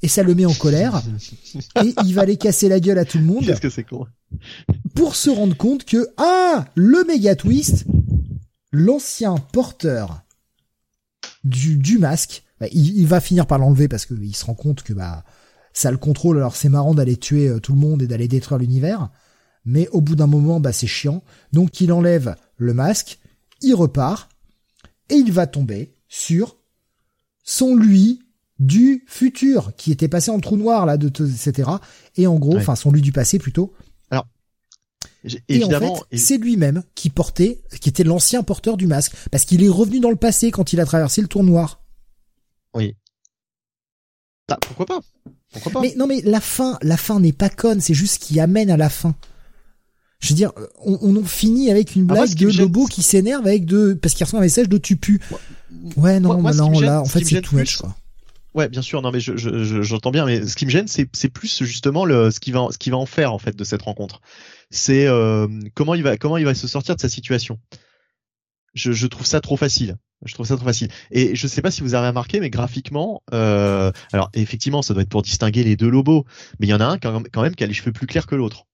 et 0.02 0.08
ça 0.08 0.22
le 0.22 0.36
met 0.36 0.46
en 0.46 0.54
colère, 0.54 1.02
et 1.84 1.94
il 2.06 2.14
va 2.14 2.24
aller 2.24 2.38
casser 2.38 2.70
la 2.70 2.80
gueule 2.80 3.00
à 3.00 3.06
tout 3.06 3.18
le 3.18 3.24
monde 3.24 3.44
Qu'est-ce 3.46 3.62
que 3.62 3.70
c'est 3.70 3.86
con. 3.86 4.06
pour 4.94 5.16
se 5.16 5.32
rendre 5.32 5.58
compte 5.58 5.84
que 5.84 6.10
ah 6.18 6.66
le 6.76 7.04
méga 7.06 7.36
twist 7.36 7.86
l'ancien 8.72 9.36
porteur 9.52 10.22
du, 11.44 11.78
du 11.78 11.98
masque 11.98 12.44
bah, 12.60 12.68
il, 12.72 12.98
il 13.00 13.08
va 13.08 13.20
finir 13.20 13.48
par 13.48 13.58
l'enlever 13.58 13.88
parce 13.88 14.06
qu'il 14.06 14.36
se 14.36 14.46
rend 14.46 14.54
compte 14.54 14.84
que 14.84 14.94
bah 14.94 15.24
ça 15.76 15.92
le 15.92 15.98
contrôle. 15.98 16.38
Alors 16.38 16.56
c'est 16.56 16.70
marrant 16.70 16.96
d'aller 16.96 17.18
tuer 17.18 17.52
tout 17.62 17.74
le 17.74 17.80
monde 17.80 18.02
et 18.02 18.08
d'aller 18.08 18.28
détruire 18.28 18.58
l'univers, 18.60 19.10
mais 19.66 19.88
au 19.90 20.02
bout 20.02 20.16
d'un 20.16 20.28
moment, 20.28 20.60
bah 20.60 20.72
c'est 20.72 20.88
chiant. 20.88 21.24
Donc 21.54 21.82
il 21.82 21.92
enlève 21.92 22.36
le 22.58 22.74
masque, 22.74 23.20
il 23.66 23.76
repart 23.76 24.30
et 25.10 25.16
il 25.16 25.32
va 25.32 25.48
tomber 25.48 25.94
sur 26.08 26.58
son 27.44 27.76
lui 27.76 28.22
du 28.58 29.04
futur 29.08 29.74
qui 29.76 29.92
était 29.92 30.08
passé 30.08 30.32
en 30.32 30.40
trou 30.40 30.56
noir 30.56 30.86
là, 30.86 30.98
de 30.98 31.08
etc. 31.08 31.70
Et 32.16 32.28
en 32.28 32.36
gros, 32.36 32.58
enfin 32.58 32.76
son 32.76 32.92
lui 32.92 33.02
du 33.02 33.12
passé 33.12 33.38
plutôt. 33.38 33.74
Alors, 34.10 34.28
et 35.50 35.64
en 35.64 35.70
fait, 35.70 36.18
c'est 36.18 36.38
lui-même 36.38 36.84
qui 36.94 37.10
portait, 37.10 37.62
qui 37.82 37.90
était 37.90 38.04
l'ancien 38.04 38.44
porteur 38.44 38.78
du 38.78 38.88
masque, 38.88 39.14
parce 39.32 39.46
qu'il 39.46 39.64
est 39.64 39.70
revenu 39.70 40.00
dans 40.00 40.12
le 40.12 40.16
passé 40.16 40.52
quand 40.52 40.72
il 40.72 40.80
a 40.80 40.86
traversé 40.86 41.22
le 41.22 41.28
trou 41.28 41.44
noir. 41.44 41.84
Oui. 42.74 42.96
Ah, 44.50 44.58
pourquoi 44.62 44.86
pas? 44.86 45.00
Pourquoi 45.52 45.72
pas? 45.72 45.82
Mais 45.82 45.94
non, 45.98 46.08
mais 46.08 46.22
la 46.22 46.40
fin, 46.40 46.78
la 46.82 46.98
fin 46.98 47.20
n'est 47.20 47.34
pas 47.34 47.50
conne, 47.50 47.82
c'est 47.82 47.94
juste 47.94 48.16
ce 48.16 48.20
qui 48.20 48.40
amène 48.40 48.70
à 48.70 48.78
la 48.78 48.90
fin. 48.90 49.16
Je 50.26 50.32
veux 50.32 50.38
dire, 50.38 50.54
on, 50.84 50.98
on 51.04 51.24
finit 51.24 51.70
avec 51.70 51.96
une 51.96 52.06
blague 52.06 52.34
de 52.34 52.58
Lobo 52.58 52.88
qui 52.88 53.04
s'énerve 53.04 53.46
avec 53.46 53.66
de 53.66 53.94
parce 53.94 54.16
qu'il 54.16 54.24
reçoit 54.24 54.40
un 54.40 54.42
message 54.42 54.68
de 54.68 54.80
tu 54.80 54.98
pues. 54.98 55.20
Ouais, 55.96 56.20
non, 56.20 56.42
non, 56.42 56.80
là, 56.80 57.00
en 57.02 57.06
fait, 57.06 57.24
c'est 57.24 57.42
tout 57.42 57.56
much, 57.56 57.78
quoi. 57.78 57.96
Ouais, 58.56 58.68
bien 58.68 58.82
sûr, 58.82 59.04
non, 59.04 59.12
mais 59.12 59.20
je, 59.20 59.36
j'entends 59.84 60.10
bien, 60.10 60.26
mais 60.26 60.48
ce 60.48 60.56
qui 60.56 60.66
me 60.66 60.72
gêne, 60.72 60.88
c'est, 60.88 61.08
c'est 61.14 61.30
plus 61.30 61.64
justement 61.64 62.06
le, 62.06 62.32
ce 62.32 62.40
qui 62.40 62.52
va, 62.52 62.70
ce 62.72 62.80
qui 62.80 62.90
va 62.90 62.98
en 62.98 63.06
faire 63.06 63.34
en 63.34 63.38
fait 63.38 63.56
de 63.56 63.64
cette 63.64 63.84
rencontre. 63.84 64.22
C'est 64.72 65.06
euh, 65.06 65.48
comment 65.76 65.94
il 65.94 66.02
va, 66.02 66.18
comment 66.18 66.38
il 66.38 66.46
va 66.46 66.56
se 66.56 66.68
sortir 66.68 66.96
de 66.96 67.02
sa 67.02 67.10
situation. 67.10 67.60
Je, 68.74 68.94
je 68.94 69.06
trouve 69.06 69.28
ça 69.28 69.42
trop 69.42 69.58
facile. 69.58 69.98
Je 70.26 70.34
trouve 70.34 70.48
ça 70.48 70.56
trop 70.56 70.66
facile. 70.66 70.88
Et 71.12 71.36
je 71.36 71.48
sais 71.48 71.62
pas 71.62 71.70
si 71.70 71.82
vous 71.82 71.94
avez 71.94 72.08
remarqué, 72.08 72.40
mais 72.40 72.50
graphiquement, 72.50 73.22
euh, 73.32 73.92
alors 74.12 74.32
effectivement, 74.34 74.82
ça 74.82 74.96
doit 74.96 75.04
être 75.04 75.10
pour 75.10 75.22
distinguer 75.22 75.64
les 75.64 75.76
deux 75.76 75.90
lobos, 75.90 76.26
mais 76.60 76.66
il 76.66 76.70
y 76.72 76.74
en 76.74 76.80
a 76.80 76.86
un 76.86 76.98
quand 76.98 77.42
même 77.42 77.56
qui 77.56 77.64
a 77.64 77.68
les 77.68 77.74
cheveux 77.74 77.92
plus 77.92 78.08
clairs 78.08 78.26
que 78.26 78.34
l'autre. 78.36 78.66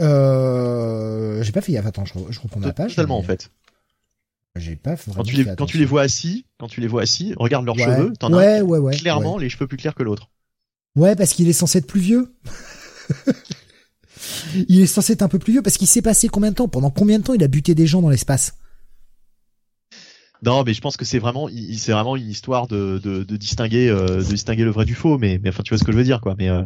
Euh, 0.00 1.42
j'ai 1.42 1.52
pas 1.52 1.60
fait 1.60 1.72
gaffe. 1.72 1.86
Attends, 1.86 2.04
je, 2.04 2.12
je 2.30 2.40
reprends 2.40 2.60
la 2.60 2.72
page. 2.72 2.90
Totalement 2.90 3.18
en 3.18 3.22
fait. 3.22 3.50
J'ai 4.56 4.76
pas 4.76 4.96
quand 4.96 5.22
tu, 5.22 5.36
les, 5.36 5.44
quand 5.56 5.66
tu 5.66 5.76
les 5.76 5.84
vois 5.84 6.02
assis, 6.02 6.46
quand 6.58 6.68
tu 6.68 6.80
les 6.80 6.86
vois 6.86 7.02
assis, 7.02 7.34
regarde 7.36 7.66
leurs 7.66 7.78
cheveux, 7.78 8.14
t'en 8.18 8.32
as 8.32 8.62
ouais, 8.62 8.78
ouais, 8.78 8.96
clairement 8.96 9.36
les 9.36 9.50
cheveux 9.50 9.66
plus 9.66 9.76
clairs 9.76 9.94
que 9.94 10.02
l'autre. 10.02 10.30
Ouais, 10.94 11.14
parce 11.14 11.34
qu'il 11.34 11.46
est 11.48 11.52
censé 11.52 11.78
être 11.78 11.86
plus 11.86 12.00
vieux. 12.00 12.34
il 14.68 14.80
est 14.80 14.86
censé 14.86 15.12
être 15.12 15.22
un 15.22 15.28
peu 15.28 15.38
plus 15.38 15.52
vieux 15.52 15.62
parce 15.62 15.76
qu'il 15.76 15.86
s'est 15.86 16.00
passé 16.00 16.28
combien 16.28 16.50
de 16.50 16.56
temps? 16.56 16.68
Pendant 16.68 16.90
combien 16.90 17.18
de 17.18 17.24
temps 17.24 17.34
il 17.34 17.44
a 17.44 17.48
buté 17.48 17.74
des 17.74 17.86
gens 17.86 18.00
dans 18.00 18.08
l'espace? 18.08 18.54
Non, 20.42 20.64
mais 20.64 20.72
je 20.72 20.80
pense 20.80 20.96
que 20.96 21.04
c'est 21.04 21.18
vraiment, 21.18 21.48
c'est 21.76 21.92
vraiment 21.92 22.16
une 22.16 22.28
histoire 22.28 22.66
de, 22.66 22.98
de, 23.02 23.24
de 23.24 23.36
distinguer, 23.36 23.88
euh, 23.88 24.18
de 24.18 24.22
distinguer 24.22 24.64
le 24.64 24.70
vrai 24.70 24.86
du 24.86 24.94
faux. 24.94 25.18
Mais, 25.18 25.38
mais 25.42 25.50
enfin, 25.50 25.62
tu 25.62 25.70
vois 25.70 25.78
ce 25.78 25.84
que 25.84 25.92
je 25.92 25.96
veux 25.98 26.04
dire, 26.04 26.22
quoi. 26.22 26.34
Mais 26.38 26.48
euh, 26.48 26.62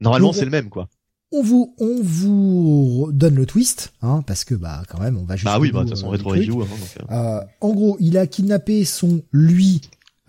normalement, 0.00 0.34
c'est 0.34 0.44
le 0.44 0.50
même, 0.50 0.68
quoi 0.68 0.88
on 1.32 1.42
vous 1.42 1.74
on 1.78 2.00
vous 2.02 3.10
donne 3.12 3.34
le 3.34 3.46
twist 3.46 3.92
hein, 4.02 4.22
parce 4.26 4.44
que 4.44 4.54
bah 4.54 4.82
quand 4.88 5.00
même 5.00 5.16
on 5.16 5.24
va 5.24 5.36
juste 5.36 5.46
bah 5.46 5.58
oui 5.58 5.72
bah 5.72 5.80
de 5.80 5.88
toute 5.88 5.96
façon 5.96 6.10
rétro 6.10 6.30
review 6.30 6.62
hein, 6.62 6.66
euh. 7.10 7.14
euh, 7.14 7.40
en 7.60 7.72
gros 7.72 7.96
il 8.00 8.16
a 8.18 8.26
kidnappé 8.26 8.84
son 8.84 9.22
lui 9.32 9.80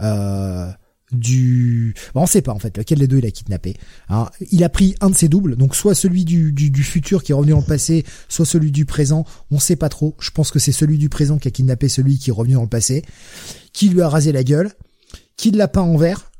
euh, 0.01 0.67
du 1.11 1.93
bon, 2.13 2.21
on 2.21 2.25
sait 2.25 2.41
pas 2.41 2.51
en 2.51 2.59
fait 2.59 2.77
lequel 2.77 2.99
des 2.99 3.07
deux 3.07 3.19
il 3.19 3.25
a 3.25 3.31
kidnappé 3.31 3.75
hein. 4.09 4.29
il 4.51 4.63
a 4.63 4.69
pris 4.69 4.95
un 5.01 5.09
de 5.09 5.15
ses 5.15 5.29
doubles 5.29 5.55
donc 5.55 5.75
soit 5.75 5.93
celui 5.93 6.25
du, 6.25 6.51
du, 6.51 6.71
du 6.71 6.83
futur 6.83 7.23
qui 7.23 7.31
est 7.31 7.35
revenu 7.35 7.51
dans 7.51 7.59
le 7.59 7.65
passé 7.65 8.03
soit 8.27 8.45
celui 8.45 8.71
du 8.71 8.85
présent 8.85 9.25
on 9.51 9.59
sait 9.59 9.75
pas 9.75 9.89
trop 9.89 10.15
je 10.19 10.31
pense 10.31 10.51
que 10.51 10.59
c'est 10.59 10.71
celui 10.71 10.97
du 10.97 11.09
présent 11.09 11.37
qui 11.37 11.47
a 11.47 11.51
kidnappé 11.51 11.87
celui 11.87 12.17
qui 12.17 12.31
est 12.31 12.33
revenu 12.33 12.55
dans 12.55 12.63
le 12.63 12.67
passé 12.67 13.03
qui 13.71 13.89
lui 13.89 14.01
a 14.01 14.09
rasé 14.09 14.31
la 14.31 14.43
gueule 14.43 14.71
qui 15.37 15.51
l'a 15.51 15.67
peint 15.67 15.81
en 15.81 15.97
vert 15.97 16.31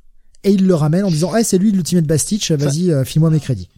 et 0.43 0.51
il 0.51 0.65
le 0.65 0.75
ramène 0.75 1.05
en 1.05 1.11
disant 1.11 1.35
eh 1.35 1.43
c'est 1.43 1.59
lui 1.59 1.71
l'ultimate 1.71 2.05
Bastich 2.05 2.51
vas-y 2.51 2.91
euh, 2.91 3.03
file-moi 3.05 3.29
mes 3.29 3.39
crédits 3.39 3.69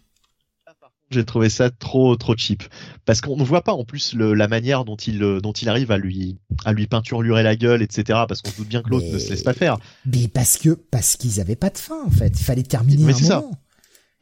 j'ai 1.10 1.24
trouvé 1.24 1.48
ça 1.48 1.70
trop 1.70 2.16
trop 2.16 2.36
cheap. 2.36 2.62
Parce 3.04 3.20
qu'on 3.20 3.36
ne 3.36 3.44
voit 3.44 3.62
pas 3.62 3.72
en 3.72 3.84
plus 3.84 4.14
le, 4.14 4.34
la 4.34 4.48
manière 4.48 4.84
dont 4.84 4.96
il 4.96 5.22
euh, 5.22 5.40
dont 5.40 5.52
il 5.52 5.68
arrive 5.68 5.90
à 5.90 5.98
lui 5.98 6.38
à 6.64 6.72
lui 6.72 6.86
peinturer 6.86 7.42
la 7.42 7.56
gueule 7.56 7.82
etc 7.82 8.20
parce 8.28 8.42
qu'on 8.42 8.50
se 8.50 8.56
doute 8.56 8.68
bien 8.68 8.82
que 8.82 8.90
l'autre 8.90 9.06
ne 9.10 9.18
se 9.18 9.30
laisse 9.30 9.42
pas 9.42 9.54
faire. 9.54 9.78
mais 10.06 10.28
parce 10.28 10.56
que 10.56 10.70
parce 10.70 11.16
qu'ils 11.16 11.40
avaient 11.40 11.56
pas 11.56 11.70
de 11.70 11.78
fin 11.78 12.02
en 12.04 12.10
fait. 12.10 12.38
Il 12.38 12.44
fallait 12.44 12.62
terminer 12.62 13.04
mais 13.04 13.14
un 13.14 13.16
moment. 13.16 13.28
Ça. 13.28 13.44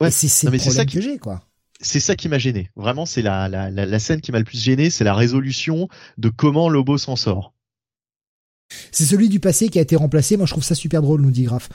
Ouais. 0.00 0.10
c'est 0.10 0.28
ça 0.28 0.84
que 0.84 1.00
j'ai 1.00 1.18
quoi. 1.18 1.42
C'est 1.80 2.00
ça 2.00 2.16
qui 2.16 2.28
m'a 2.28 2.38
gêné. 2.38 2.70
Vraiment 2.76 3.06
c'est 3.06 3.22
la, 3.22 3.48
la, 3.48 3.70
la, 3.70 3.84
la 3.86 3.98
scène 3.98 4.20
qui 4.20 4.32
m'a 4.32 4.38
le 4.38 4.44
plus 4.44 4.62
gêné 4.62 4.90
c'est 4.90 5.04
la 5.04 5.14
résolution 5.14 5.88
de 6.18 6.28
comment 6.28 6.68
Lobo 6.68 6.98
s'en 6.98 7.16
sort. 7.16 7.52
C'est 8.90 9.04
celui 9.04 9.28
du 9.28 9.40
passé 9.40 9.68
qui 9.68 9.78
a 9.78 9.82
été 9.82 9.96
remplacé. 9.96 10.36
Moi 10.36 10.46
je 10.46 10.52
trouve 10.52 10.64
ça 10.64 10.74
super 10.74 11.02
drôle 11.02 11.20
nous 11.20 11.30
dit 11.30 11.44
Graf 11.44 11.68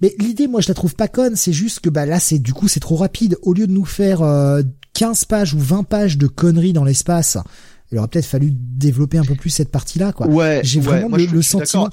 mais 0.00 0.14
l'idée, 0.18 0.46
moi, 0.46 0.60
je 0.60 0.68
la 0.68 0.74
trouve 0.74 0.94
pas 0.94 1.08
conne. 1.08 1.36
C'est 1.36 1.52
juste 1.52 1.80
que 1.80 1.90
bah 1.90 2.06
là, 2.06 2.20
c'est 2.20 2.38
du 2.38 2.52
coup, 2.52 2.68
c'est 2.68 2.80
trop 2.80 2.96
rapide. 2.96 3.36
Au 3.42 3.52
lieu 3.52 3.66
de 3.66 3.72
nous 3.72 3.84
faire 3.84 4.18
15 4.18 4.22
euh, 4.22 5.26
pages 5.28 5.54
ou 5.54 5.58
20 5.58 5.84
pages 5.84 6.18
de 6.18 6.26
conneries 6.26 6.72
dans 6.72 6.84
l'espace, 6.84 7.38
il 7.90 7.98
aurait 7.98 8.08
peut-être 8.08 8.26
fallu 8.26 8.50
développer 8.52 9.18
un 9.18 9.24
peu 9.24 9.34
plus 9.34 9.50
cette 9.50 9.70
partie-là, 9.70 10.12
quoi. 10.12 10.26
Ouais. 10.26 10.60
J'ai 10.64 10.80
vraiment 10.80 11.16
le, 11.16 11.42
sentiment. 11.42 11.88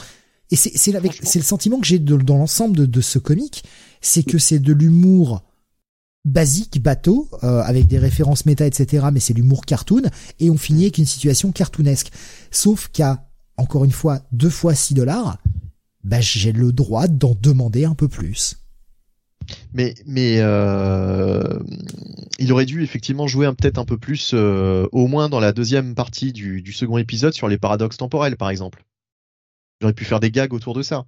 Et 0.49 0.55
c'est 0.55 0.71
c'est 0.75 0.93
c'est 1.23 1.39
le 1.39 1.45
sentiment 1.45 1.79
que 1.79 1.87
j'ai 1.87 1.99
dans 1.99 2.37
l'ensemble 2.37 2.75
de, 2.75 2.85
de 2.85 3.01
ce 3.01 3.19
comic, 3.19 3.63
c'est 4.01 4.23
que 4.23 4.37
c'est 4.37 4.59
de 4.59 4.73
l'humour 4.73 5.43
basique, 6.25 6.81
bateau, 6.81 7.29
euh, 7.43 7.61
avec 7.61 7.87
des 7.87 7.97
références 7.97 8.45
méta, 8.45 8.65
etc. 8.65 9.07
Mais 9.13 9.19
c'est 9.19 9.33
l'humour 9.33 9.65
cartoon, 9.65 10.03
et 10.39 10.49
on 10.49 10.57
finit 10.57 10.83
avec 10.83 10.97
une 10.97 11.05
situation 11.05 11.51
cartoonesque. 11.51 12.11
Sauf 12.51 12.89
qu'à 12.91 13.27
encore 13.57 13.85
une 13.85 13.91
fois 13.91 14.21
deux 14.31 14.49
fois 14.49 14.75
6 14.75 14.93
dollars, 14.93 15.37
bah, 16.03 16.21
j'ai 16.21 16.51
le 16.51 16.71
droit 16.71 17.07
d'en 17.07 17.35
demander 17.39 17.85
un 17.85 17.95
peu 17.95 18.07
plus. 18.07 18.57
Mais 19.73 19.95
mais 20.05 20.37
euh, 20.39 21.59
il 22.39 22.51
aurait 22.51 22.65
dû 22.65 22.83
effectivement 22.83 23.27
jouer 23.27 23.47
peut-être 23.53 23.77
un 23.77 23.85
peu 23.85 23.97
plus, 23.97 24.31
euh, 24.33 24.87
au 24.91 25.07
moins 25.07 25.29
dans 25.29 25.39
la 25.39 25.51
deuxième 25.51 25.95
partie 25.95 26.31
du, 26.31 26.61
du, 26.61 26.73
second 26.73 26.97
épisode 26.97 27.33
sur 27.33 27.47
les 27.47 27.57
paradoxes 27.57 27.97
temporels, 27.97 28.37
par 28.37 28.49
exemple. 28.49 28.85
J'aurais 29.81 29.93
pu 29.93 30.05
faire 30.05 30.19
des 30.19 30.31
gags 30.31 30.53
autour 30.53 30.73
de 30.73 30.83
ça. 30.83 31.05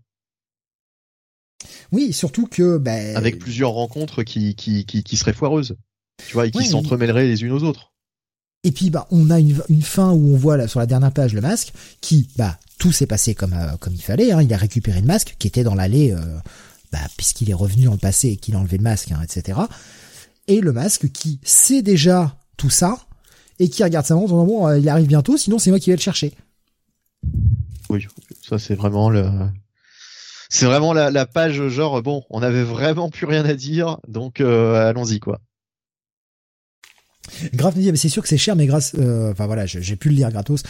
Oui, 1.92 2.12
surtout 2.12 2.48
que 2.48 2.78
bah, 2.78 2.92
avec 3.16 3.40
plusieurs 3.40 3.72
rencontres 3.72 4.24
qui 4.24 4.56
qui, 4.56 4.86
qui, 4.86 5.04
qui 5.04 5.18
seraient 5.18 5.34
foireuses, 5.34 5.76
tu 6.28 6.34
vois, 6.34 6.48
et 6.48 6.52
qui 6.52 6.66
s'entremêleraient 6.66 7.28
les 7.28 7.44
unes 7.44 7.52
aux 7.52 7.64
autres. 7.64 7.94
Et 8.66 8.72
puis 8.72 8.90
bah 8.90 9.08
on 9.12 9.30
a 9.30 9.40
une, 9.40 9.62
une 9.70 9.82
fin 9.82 10.12
où 10.12 10.34
on 10.34 10.38
voit 10.38 10.58
là, 10.58 10.68
sur 10.68 10.80
la 10.80 10.86
dernière 10.86 11.12
page 11.12 11.34
le 11.34 11.42
masque 11.42 11.74
qui 12.00 12.30
bah 12.38 12.58
tout 12.84 12.92
s'est 12.92 13.08
passé 13.08 13.34
comme 13.34 13.54
euh, 13.54 13.78
comme 13.80 13.94
il 13.94 14.02
fallait. 14.02 14.34
Hein. 14.34 14.42
Il 14.42 14.54
a 14.54 14.58
récupéré 14.58 15.00
le 15.00 15.08
masque 15.08 15.38
qui 15.40 15.48
était 15.48 15.64
dans 15.64 15.74
l'allée, 15.74 16.12
euh, 16.12 16.20
bah, 16.92 17.00
puisqu'il 17.16 17.50
est 17.50 17.54
revenu 17.54 17.86
dans 17.86 17.94
le 17.94 17.98
passé 17.98 18.28
et 18.28 18.36
qu'il 18.36 18.56
a 18.56 18.60
enlevé 18.60 18.76
le 18.76 18.84
masque, 18.84 19.10
hein, 19.14 19.22
etc. 19.24 19.58
Et 20.50 20.60
le 20.60 20.74
masque 20.74 21.10
qui 21.14 21.40
sait 21.44 21.82
déjà 21.82 22.36
tout 22.58 22.70
ça 22.70 22.98
et 23.60 23.70
qui 23.70 23.86
regarde 23.86 24.06
sa 24.06 24.16
montre 24.16 24.34
en 24.34 24.44
disant 24.44 24.46
bon, 24.46 24.68
euh, 24.68 24.80
il 24.80 24.90
arrive 24.90 25.08
bientôt, 25.08 25.38
sinon 25.38 25.60
c'est 25.60 25.70
moi 25.70 25.80
qui 25.80 25.92
vais 25.92 25.96
le 25.96 26.02
chercher. 26.02 26.34
Oui, 27.90 28.06
ça 28.46 28.60
c'est 28.60 28.76
vraiment 28.76 29.10
le. 29.10 29.30
C'est 30.50 30.66
vraiment 30.66 30.92
la, 30.92 31.10
la, 31.10 31.26
page 31.26 31.66
genre 31.70 32.02
bon, 32.04 32.26
on 32.30 32.44
avait 32.44 32.64
vraiment 32.64 33.10
plus 33.10 33.26
rien 33.26 33.46
à 33.46 33.54
dire, 33.54 33.98
donc 34.10 34.42
allons-y 34.42 35.22
quoi. 35.22 35.40
Grave 37.54 37.76
mais 37.78 37.96
c'est 37.96 38.10
sûr 38.10 38.22
que 38.22 38.28
c'est 38.28 38.38
cher, 38.38 38.58
mais 38.58 38.66
grâce, 38.66 38.94
enfin 38.94 39.46
voilà, 39.46 39.66
j'ai 39.66 39.96
pu 39.96 40.10
le 40.10 40.16
lire 40.16 40.32
gratos 40.32 40.64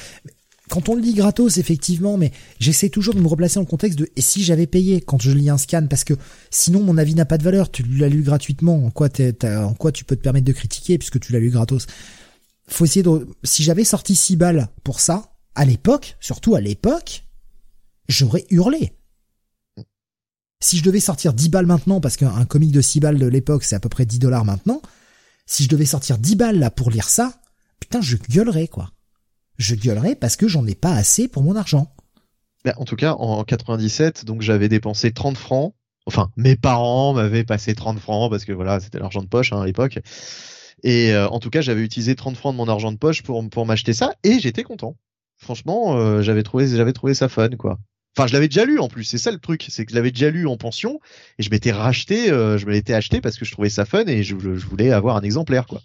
quand 0.70 0.90
on 0.90 0.96
le 0.96 1.02
lit 1.02 1.14
gratos, 1.14 1.58
effectivement, 1.58 2.18
mais 2.18 2.32
j'essaie 2.60 2.90
toujours 2.90 3.14
de 3.14 3.20
me 3.20 3.28
replacer 3.28 3.60
en 3.60 3.66
contexte 3.66 4.00
de 4.00 4.10
et 4.16 4.22
si 4.22 4.44
j'avais 4.44 4.66
payé 4.66 5.02
quand 5.02 5.22
je 5.22 5.32
lis 5.32 5.50
un 5.50 5.58
scan, 5.58 5.88
parce 5.90 6.04
que 6.04 6.14
sinon 6.52 6.82
mon 6.82 6.98
avis 6.98 7.16
n'a 7.16 7.26
pas 7.26 7.38
de 7.38 7.44
valeur. 7.44 7.70
Tu 7.70 7.84
l'as 7.84 8.10
lu 8.10 8.22
gratuitement, 8.22 8.86
en 8.86 8.90
quoi, 8.90 9.10
en 9.44 9.74
quoi 9.74 9.92
tu 9.92 10.06
peux 10.06 10.16
te 10.16 10.22
permettre 10.22 10.46
de 10.46 10.54
critiquer 10.54 10.98
puisque 10.98 11.20
tu 11.20 11.34
l'as 11.34 11.40
lu 11.40 11.50
gratos? 11.50 11.86
Faut 12.68 12.86
essayer 12.86 13.04
de. 13.04 13.28
Si 13.44 13.64
j'avais 13.64 13.84
sorti 13.84 14.16
6 14.16 14.38
balles 14.38 14.70
pour 14.84 15.02
ça, 15.02 15.34
à 15.54 15.66
l'époque, 15.66 16.16
surtout 16.22 16.56
à 16.56 16.62
l'époque, 16.62 17.26
j'aurais 18.08 18.46
hurlé. 18.50 18.94
Si 20.62 20.78
je 20.78 20.84
devais 20.84 21.02
sortir 21.02 21.34
10 21.34 21.50
balles 21.50 21.66
maintenant, 21.66 22.00
parce 22.00 22.16
qu'un 22.16 22.46
comic 22.46 22.72
de 22.72 22.80
6 22.82 23.02
balles 23.02 23.20
de 23.20 23.28
l'époque, 23.28 23.66
c'est 23.66 23.76
à 23.76 23.82
peu 23.82 23.90
près 23.90 24.06
10 24.06 24.20
dollars 24.20 24.46
maintenant, 24.46 24.82
si 25.46 25.64
je 25.64 25.70
devais 25.70 25.86
sortir 25.86 26.18
10 26.18 26.38
balles 26.38 26.60
là 26.60 26.72
pour 26.72 26.90
lire 26.90 27.10
ça, 27.10 27.42
putain, 27.82 28.00
je 28.00 28.16
gueulerais, 28.16 28.70
quoi 28.70 28.93
je 29.58 29.76
gueulerai 29.76 30.16
parce 30.16 30.36
que 30.36 30.48
j'en 30.48 30.66
ai 30.66 30.76
pas 30.76 30.94
assez 30.94 31.28
pour 31.28 31.44
mon 31.44 31.56
argent. 31.56 31.94
Bah, 32.66 32.74
en 32.78 32.86
tout 32.86 32.96
cas, 32.96 33.14
en 33.14 33.44
97, 33.44 34.26
donc 34.26 34.42
j'avais 34.42 34.70
dépensé 34.70 35.12
30 35.12 35.38
francs. 35.38 35.74
Enfin, 36.06 36.30
mes 36.38 36.56
parents 36.56 37.14
m'avaient 37.14 37.44
passé 37.44 37.76
30 37.76 38.00
francs 38.00 38.30
parce 38.30 38.46
que 38.46 38.52
voilà, 38.52 38.80
c'était 38.80 39.00
l'argent 39.00 39.22
de 39.22 39.28
poche 39.28 39.54
hein, 39.54 39.62
à 39.62 39.66
l'époque. 39.66 40.00
Et 40.84 41.14
euh, 41.14 41.28
en 41.30 41.40
tout 41.40 41.50
cas, 41.50 41.62
j'avais 41.62 41.82
utilisé 41.82 42.16
30 42.16 42.36
francs 42.36 42.54
de 42.54 42.58
mon 42.58 42.68
argent 42.68 42.92
de 42.92 42.98
poche 42.98 43.22
pour 43.24 43.48
pour 43.50 43.66
m'acheter 43.66 43.94
ça 43.94 44.14
et 44.24 44.40
j'étais 44.40 44.64
content. 44.64 44.96
Franchement, 45.38 45.98
euh, 45.98 46.22
j'avais 46.22 46.44
trouvé 46.44 46.68
j'avais 46.68 46.94
trouvé 46.94 47.14
ça 47.14 47.30
fun 47.30 47.50
quoi. 47.50 47.80
Enfin, 48.16 48.28
je 48.28 48.34
l'avais 48.34 48.48
déjà 48.48 48.66
lu 48.66 48.80
en 48.80 48.90
plus. 48.90 49.06
C'est 49.06 49.18
ça 49.18 49.32
le 49.32 49.40
truc, 49.40 49.66
c'est 49.70 49.86
que 49.86 49.92
je 49.92 49.96
l'avais 49.96 50.12
déjà 50.12 50.30
lu 50.30 50.46
en 50.46 50.58
pension 50.58 51.00
et 51.40 51.44
je 51.44 51.50
m'étais 51.50 51.72
racheté, 51.72 52.32
euh, 52.32 52.58
je 52.58 52.66
me 52.66 52.72
l'étais 52.72 52.94
acheté 52.94 53.22
parce 53.22 53.38
que 53.38 53.46
je 53.46 53.52
trouvais 53.52 53.70
ça 53.70 53.86
fun 53.86 54.06
et 54.06 54.24
je, 54.24 54.38
je 54.38 54.66
voulais 54.66 54.92
avoir 54.92 55.16
un 55.16 55.22
exemplaire 55.22 55.66
quoi. 55.66 55.82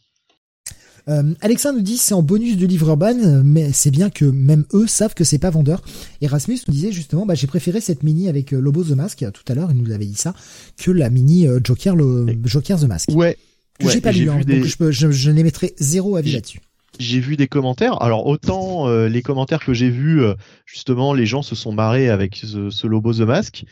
Euh, 1.08 1.34
Alexa 1.40 1.72
nous 1.72 1.80
dit 1.80 1.96
c'est 1.96 2.14
en 2.14 2.22
bonus 2.22 2.56
du 2.56 2.66
livre 2.66 2.88
urbain, 2.88 3.42
mais 3.42 3.72
c'est 3.72 3.90
bien 3.90 4.10
que 4.10 4.24
même 4.24 4.64
eux 4.74 4.86
savent 4.86 5.14
que 5.14 5.24
c'est 5.24 5.38
pas 5.38 5.50
vendeur. 5.50 5.82
Erasmus 6.20 6.58
nous 6.66 6.74
disait 6.74 6.92
justement, 6.92 7.24
bah, 7.24 7.34
j'ai 7.34 7.46
préféré 7.46 7.80
cette 7.80 8.02
mini 8.02 8.28
avec 8.28 8.52
euh, 8.52 8.60
Lobo 8.60 8.84
the 8.84 8.90
Mask 8.90 9.24
tout 9.32 9.52
à 9.52 9.54
l'heure, 9.54 9.70
il 9.70 9.82
nous 9.82 9.90
avait 9.90 10.04
dit 10.04 10.14
ça, 10.14 10.34
que 10.76 10.90
la 10.90 11.08
mini 11.08 11.46
euh, 11.46 11.60
Joker 11.64 11.96
le 11.96 12.26
Joker 12.44 12.78
the 12.78 12.84
Mask. 12.84 13.08
Ouais. 13.12 13.36
Que 13.78 13.88
j'ai 13.88 14.00
pas 14.00 14.12
lu, 14.12 14.28
hein, 14.28 14.40
donc 14.40 14.64
je, 14.64 14.76
peux, 14.76 14.90
je, 14.90 15.10
je 15.10 15.30
n'émettrai 15.30 15.74
zéro 15.78 16.16
avis 16.16 16.32
là-dessus 16.32 16.60
j'ai 16.98 17.20
vu 17.20 17.36
des 17.36 17.46
commentaires. 17.46 18.02
Alors 18.02 18.26
autant 18.26 18.88
les 19.06 19.22
commentaires 19.22 19.64
que 19.64 19.72
j'ai 19.72 19.88
vus, 19.88 20.20
justement, 20.66 21.14
les 21.14 21.26
gens 21.26 21.42
se 21.42 21.54
sont 21.54 21.70
marrés 21.70 22.08
avec 22.08 22.34
ce, 22.34 22.70
ce 22.70 22.86
Lobo 22.88 23.12
the 23.12 23.20
Mask. 23.20 23.64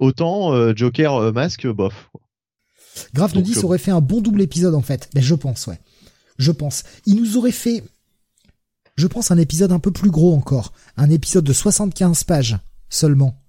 Autant 0.00 0.74
Joker 0.74 1.32
Mask, 1.32 1.64
bof. 1.68 2.10
Grave 3.14 3.36
nous 3.36 3.42
dit 3.42 3.54
ça 3.54 3.66
aurait 3.66 3.78
fait 3.78 3.92
un 3.92 4.00
bon 4.00 4.20
double 4.20 4.42
épisode 4.42 4.74
en 4.74 4.80
fait. 4.80 5.08
Ben, 5.14 5.22
je 5.22 5.34
pense, 5.36 5.68
ouais. 5.68 5.78
Je 6.38 6.52
pense. 6.52 6.84
Il 7.06 7.16
nous 7.16 7.36
aurait 7.36 7.52
fait, 7.52 7.82
je 8.96 9.06
pense, 9.06 9.30
un 9.30 9.38
épisode 9.38 9.72
un 9.72 9.78
peu 9.78 9.90
plus 9.90 10.10
gros 10.10 10.34
encore. 10.34 10.72
Un 10.96 11.10
épisode 11.10 11.44
de 11.44 11.52
75 11.52 12.24
pages 12.24 12.58
seulement. 12.88 13.42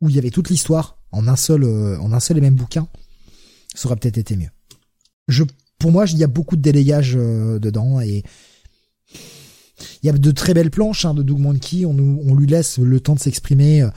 Où 0.00 0.10
il 0.10 0.16
y 0.16 0.18
avait 0.18 0.30
toute 0.30 0.50
l'histoire 0.50 0.98
en 1.10 1.26
un 1.26 1.36
seul, 1.36 1.64
euh, 1.64 1.98
en 2.00 2.12
un 2.12 2.20
seul 2.20 2.38
et 2.38 2.40
même 2.42 2.54
bouquin. 2.54 2.88
Ça 3.74 3.88
aurait 3.88 3.96
peut-être 3.96 4.18
été 4.18 4.36
mieux. 4.36 4.50
Je, 5.28 5.44
pour 5.78 5.90
moi, 5.90 6.04
il 6.06 6.18
y 6.18 6.24
a 6.24 6.28
beaucoup 6.28 6.56
de 6.56 6.62
délégage 6.62 7.14
euh, 7.16 7.58
dedans 7.58 8.00
et 8.00 8.22
il 10.02 10.06
y 10.06 10.08
a 10.08 10.12
de 10.12 10.30
très 10.30 10.54
belles 10.54 10.70
planches 10.70 11.04
hein, 11.04 11.14
de 11.14 11.22
Doug 11.22 11.38
Monkey. 11.38 11.84
On, 11.84 11.96
on 11.96 12.34
lui 12.34 12.46
laisse 12.46 12.78
le 12.78 13.00
temps 13.00 13.14
de 13.14 13.20
s'exprimer, 13.20 13.82
euh, 13.82 13.90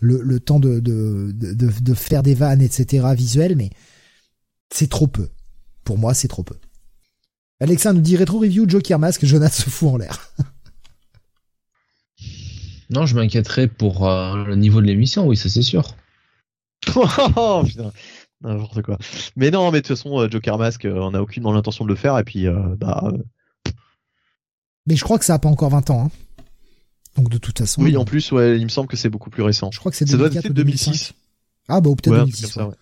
le, 0.00 0.40
temps 0.40 0.60
de, 0.60 0.80
de, 0.80 1.32
de, 1.32 1.54
de, 1.54 1.94
faire 1.94 2.22
des 2.22 2.34
vannes, 2.34 2.62
etc. 2.62 3.06
visuelles, 3.14 3.56
mais 3.56 3.70
c'est 4.72 4.88
trop 4.88 5.06
peu. 5.06 5.28
Pour 5.84 5.98
moi, 5.98 6.14
c'est 6.14 6.28
trop 6.28 6.42
peu. 6.42 6.56
Alexa 7.60 7.92
nous 7.92 8.00
dit 8.00 8.16
rétro 8.16 8.38
review 8.38 8.68
Joker 8.68 8.98
Mask, 8.98 9.24
Jonathan 9.24 9.54
se 9.54 9.70
fout 9.70 9.88
en 9.88 9.96
l'air. 9.96 10.30
non, 12.90 13.06
je 13.06 13.14
m'inquiéterais 13.14 13.66
pour 13.66 14.06
euh, 14.06 14.44
le 14.44 14.56
niveau 14.56 14.80
de 14.82 14.86
l'émission, 14.86 15.26
oui, 15.26 15.36
ça 15.36 15.48
c'est 15.48 15.62
sûr. 15.62 15.96
oh 16.96 17.62
putain, 17.64 17.92
n'importe 18.42 18.82
quoi. 18.82 18.98
Mais 19.36 19.50
non, 19.50 19.70
mais 19.70 19.80
de 19.80 19.86
toute 19.86 19.96
façon, 19.96 20.20
euh, 20.20 20.28
Joker 20.30 20.58
Mask, 20.58 20.84
euh, 20.84 20.98
on 21.00 21.12
n'a 21.12 21.22
aucunement 21.22 21.52
l'intention 21.52 21.84
de 21.84 21.88
le 21.88 21.96
faire, 21.96 22.18
et 22.18 22.24
puis, 22.24 22.46
bah. 22.78 23.10
Mais 24.86 24.94
je 24.94 25.02
crois 25.02 25.18
que 25.18 25.24
ça 25.24 25.34
a 25.34 25.38
pas 25.38 25.48
encore 25.48 25.70
20 25.70 25.90
ans. 25.90 26.04
Hein. 26.04 26.10
Donc 27.16 27.30
de 27.30 27.38
toute 27.38 27.58
façon. 27.58 27.82
Oui, 27.82 27.96
en 27.96 28.04
plus, 28.04 28.30
ouais, 28.32 28.58
il 28.58 28.64
me 28.64 28.68
semble 28.68 28.88
que 28.88 28.98
c'est 28.98 29.08
beaucoup 29.08 29.30
plus 29.30 29.42
récent. 29.42 29.70
Je 29.72 29.78
crois 29.78 29.90
que 29.90 29.96
c'est 29.96 30.06
Ça 30.06 30.18
doit 30.18 30.28
être 30.28 30.52
2006. 30.52 31.14
Ah 31.68 31.80
bah 31.80 31.90
peut-être 31.96 32.14
2006. 32.14 32.58
non, 32.58 32.72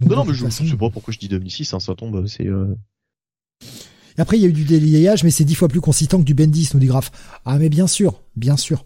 non, 0.00 0.24
mais 0.26 0.34
je, 0.34 0.46
sais 0.46 0.76
pas 0.76 0.90
pourquoi 0.90 1.12
je 1.12 1.18
dis 1.18 1.28
2006, 1.28 1.72
hein, 1.72 1.80
ça 1.80 1.94
tombe, 1.94 2.26
c'est. 2.26 2.46
Après, 4.20 4.38
il 4.38 4.42
y 4.42 4.44
a 4.44 4.48
eu 4.48 4.52
du 4.52 4.64
déliage, 4.64 5.24
mais 5.24 5.30
c'est 5.30 5.44
dix 5.44 5.54
fois 5.54 5.68
plus 5.68 5.80
consistant 5.80 6.18
que 6.18 6.24
du 6.24 6.34
Bendis, 6.34 6.70
nous 6.74 6.80
dit 6.80 6.86
Graf. 6.86 7.10
Ah, 7.44 7.58
mais 7.58 7.68
bien 7.68 7.86
sûr, 7.86 8.22
bien 8.36 8.56
sûr. 8.56 8.84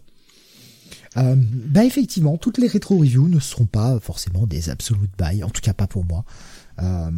Euh, 1.17 1.35
bah 1.37 1.85
effectivement, 1.85 2.37
toutes 2.37 2.57
les 2.57 2.67
rétro-reviews 2.67 3.29
ne 3.29 3.39
seront 3.39 3.65
pas 3.65 3.99
forcément 4.01 4.45
des 4.45 4.69
absolute 4.69 5.11
buy, 5.17 5.43
en 5.43 5.49
tout 5.49 5.61
cas 5.61 5.73
pas 5.73 5.87
pour 5.87 6.03
moi. 6.03 6.25
Euh... 6.81 7.09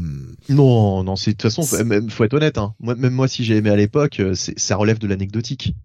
Non, 0.49 1.03
non, 1.03 1.15
c'est 1.15 1.31
de 1.31 1.37
toute 1.37 1.51
façon, 1.51 1.63
faut 1.63 2.23
être 2.23 2.33
honnête. 2.33 2.59
Hein. 2.59 2.75
Moi, 2.79 2.95
même 2.95 3.13
moi, 3.13 3.27
si 3.27 3.43
j'ai 3.43 3.55
aimé 3.55 3.71
à 3.71 3.75
l'époque, 3.75 4.19
euh, 4.19 4.35
ça 4.35 4.75
relève 4.75 4.99
de 4.99 5.07
l'anecdotique. 5.07 5.75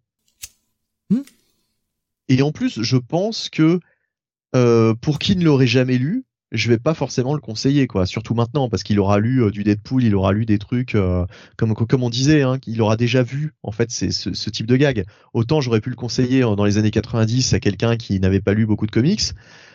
Hmm 1.09 1.23
Et 2.29 2.43
en 2.43 2.53
plus, 2.53 2.83
je 2.83 2.97
pense 2.99 3.49
que 3.49 3.81
euh, 4.55 4.95
pour 4.95 5.19
qui 5.19 5.35
ne 5.37 5.45
l'aurait 5.45 5.67
jamais 5.67 5.97
lu, 5.97 6.25
je 6.53 6.69
vais 6.69 6.79
pas 6.79 6.95
forcément 6.95 7.35
le 7.35 7.41
conseiller 7.41 7.87
quoi. 7.87 8.07
Surtout 8.07 8.35
maintenant 8.35 8.69
parce 8.69 8.83
qu'il 8.83 9.01
aura 9.01 9.19
lu 9.19 9.43
euh, 9.43 9.51
du 9.51 9.65
Deadpool 9.65 10.05
il 10.05 10.15
aura 10.15 10.33
lu 10.33 10.45
des 10.45 10.59
trucs 10.59 10.95
euh, 10.95 11.25
comme 11.57 11.75
comme 11.75 12.03
on 12.03 12.11
disait 12.11 12.43
hein, 12.43 12.59
il 12.67 12.81
aura 12.83 12.97
déjà 12.97 13.23
vu 13.23 13.55
en 13.63 13.73
fait 13.73 13.91
ce, 13.91 14.11
ce, 14.11 14.51
type 14.51 14.67
de 14.67 14.77
gag. 14.77 15.05
Autant 15.33 15.61
j'aurais 15.61 15.81
pu 15.81 15.91
le 15.91 15.97
conseiller 15.97 16.45
euh, 16.45 16.55
dans 16.55 16.65
les 16.65 16.79
années 16.79 16.91
90 16.91 17.55
à 17.55 17.61
quelqu'un 17.61 17.97
qui 17.97 18.21
n'avait 18.21 18.41
pas 18.41 18.53
lu 18.53 18.67
beaucoup 18.67 18.87
de 18.87 18.91
comics 18.91 19.33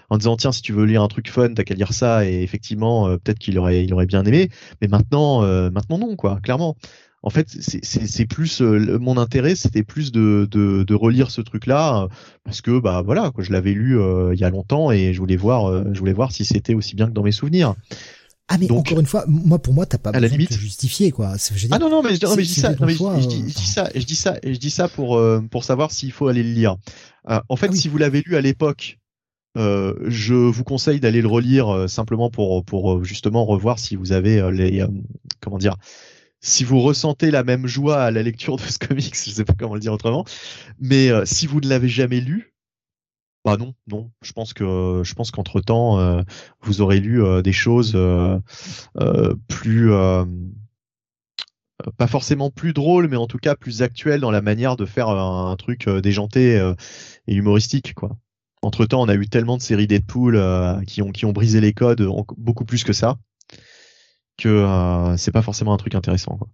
en 0.10 0.18
disant 0.18 0.38
tiens 0.38 0.52
si 0.52 0.62
tu 0.62 0.72
veux 0.72 0.86
lire 0.86 1.02
un 1.02 1.08
truc 1.08 1.30
fun 1.30 1.54
t'as 1.54 1.64
qu'à 1.64 1.74
lire 1.74 1.94
ça 1.94 2.26
et 2.26 2.44
effectivement 2.44 3.10
peut-être 3.18 3.40
qu'il 3.40 3.58
aurait 3.58 3.84
il 3.84 3.94
aurait 3.94 4.06
bien 4.06 4.24
aimé. 4.24 4.50
Mais 4.82 4.88
maintenant 4.88 5.42
maintenant 5.72 5.98
non 5.98 6.16
quoi 6.16 6.40
clairement 6.42 6.78
en 7.28 7.30
fait, 7.30 7.50
c'est 7.50 8.26
plus 8.26 8.62
euh, 8.62 8.98
mon 9.00 9.18
intérêt, 9.18 9.56
c'était 9.56 9.84
plus 9.84 10.14
de, 10.14 10.48
de, 10.50 10.84
de, 10.84 10.96
relire 10.96 11.30
ce 11.30 11.42
truc-là 11.42 12.04
euh, 12.04 12.08
parce 12.46 12.62
que 12.62 12.80
bah 12.80 13.02
voilà, 13.04 13.32
quoi, 13.32 13.44
je 13.44 13.52
l'avais 13.52 13.74
lu 13.74 14.00
euh, 14.00 14.34
il 14.34 14.40
y 14.40 14.46
a 14.46 14.50
longtemps 14.50 14.92
et 14.92 15.12
je 15.14 15.20
voulais 15.20 15.36
voir, 15.36 15.94
je 15.94 16.00
voulais 16.00 16.14
voir 16.14 16.32
si 16.32 16.46
c'était 16.46 16.74
aussi 16.74 16.96
bien 16.96 17.06
que 17.08 17.12
dans 17.12 17.24
mes 17.24 17.34
souvenirs. 17.34 17.76
Ah 18.48 18.56
mais 18.58 18.72
encore 18.72 19.02
une 19.02 19.06
fois, 19.06 19.26
moi 19.28 19.60
pour 19.60 19.74
moi 19.74 19.86
t'as 19.86 19.98
pas 19.98 20.14
besoin 20.14 20.38
de 20.38 20.46
te 20.46 20.54
justifier 20.54 21.12
quoi. 21.12 21.36
ah 21.72 21.80
non 21.80 21.90
non 21.90 22.02
mais 22.02 22.16
je, 22.16 22.26
non, 22.26 22.34
mais 22.38 22.44
je 22.46 22.54
dis 22.54 22.62
ça, 22.62 22.70
non, 22.70 22.86
mais 22.86 22.94
je, 22.94 23.28
dis, 23.28 23.52
ça, 23.52 23.90
je 23.94 24.06
dis 24.06 24.16
ça, 24.16 24.38
je 24.42 24.58
dis 24.58 24.70
ça 24.70 24.88
pour 24.88 25.22
pour 25.52 25.66
savoir 25.66 25.92
s'il 25.92 26.14
faut 26.14 26.30
aller 26.30 26.44
le 26.44 26.54
lire. 26.54 26.78
en 27.28 27.56
fait, 27.58 27.72
ah 27.74 27.76
si 27.76 27.90
vous 27.90 27.98
l'avez 27.98 28.22
lu 28.26 28.38
à 28.38 28.42
l'époque, 28.42 29.00
je 29.58 30.34
vous 30.34 30.64
conseille 30.64 31.02
d'aller 31.02 31.22
le 31.22 31.28
relire 31.28 31.90
simplement 31.90 32.30
pour 32.30 32.64
pour 32.64 33.04
justement 33.04 33.44
revoir 33.44 33.80
si 33.80 33.98
vous 33.98 34.14
avez 34.14 34.50
les 34.54 34.86
comment 35.42 35.58
dire 35.58 35.76
si 36.42 36.64
vous 36.64 36.80
ressentez 36.80 37.32
la 37.32 37.44
même 37.44 37.68
joie 37.68 38.02
à 38.04 38.12
la 38.12 38.24
lecture 38.24 38.58
de 38.58 38.62
ce 38.62 38.80
comics, 38.80 39.16
je 39.16 39.32
sais 39.32 39.46
pas 39.46 39.54
comment 39.58 39.74
le 39.74 39.80
dire 39.80 39.94
autrement, 39.94 40.26
mais 40.80 41.10
euh, 41.10 41.26
si 41.26 41.48
vous 41.48 41.60
ne 41.60 41.68
l'avez 41.68 41.90
jamais 41.90 42.22
lu, 42.22 42.54
bah 43.46 43.58
non, 43.58 43.74
non. 43.88 44.12
Je 44.22 44.34
pense 44.34 44.54
que 44.54 45.02
je 45.04 45.14
pense 45.14 45.32
qu'entre 45.32 45.62
temps, 45.62 46.00
euh, 46.00 46.22
vous 46.62 46.82
aurez 46.82 47.00
lu 47.00 47.24
euh, 47.24 47.42
des 47.42 47.54
choses 47.54 47.98
plus 49.48 49.92
pas 51.98 52.08
forcément 52.08 52.50
plus 52.50 52.74
drôles, 52.74 53.08
mais 53.08 53.16
en 53.18 53.28
tout 53.28 53.38
cas 53.38 53.56
plus 53.56 53.82
actuelles 53.82 54.20
dans 54.20 54.32
la 54.32 54.42
manière 54.42 54.76
de 54.76 54.86
faire 54.86 55.10
un, 55.10 55.56
truc 55.56 55.88
déjanté 55.88 56.58
et 57.28 57.36
humoristique, 57.36 57.94
quoi. 57.94 58.18
Entre 58.64 58.86
temps, 58.86 59.04
on 59.04 59.08
a 59.08 59.14
eu 59.14 59.30
tellement 59.30 59.56
de 59.56 59.62
séries 59.62 59.88
Deadpool 59.88 60.42
qui 60.88 61.02
ont 61.02 61.12
qui 61.12 61.26
ont 61.26 61.32
brisé 61.32 61.62
les 61.62 61.74
codes, 61.74 62.06
beaucoup 62.38 62.66
plus 62.66 62.84
que 62.84 62.94
ça 62.94 63.18
que 64.38 64.50
euh, 64.50 65.18
c'est 65.18 65.32
pas 65.32 65.42
forcément 65.42 65.74
un 65.74 65.78
truc 65.78 65.96
intéressant. 65.96 66.38
Quoi. 66.38 66.48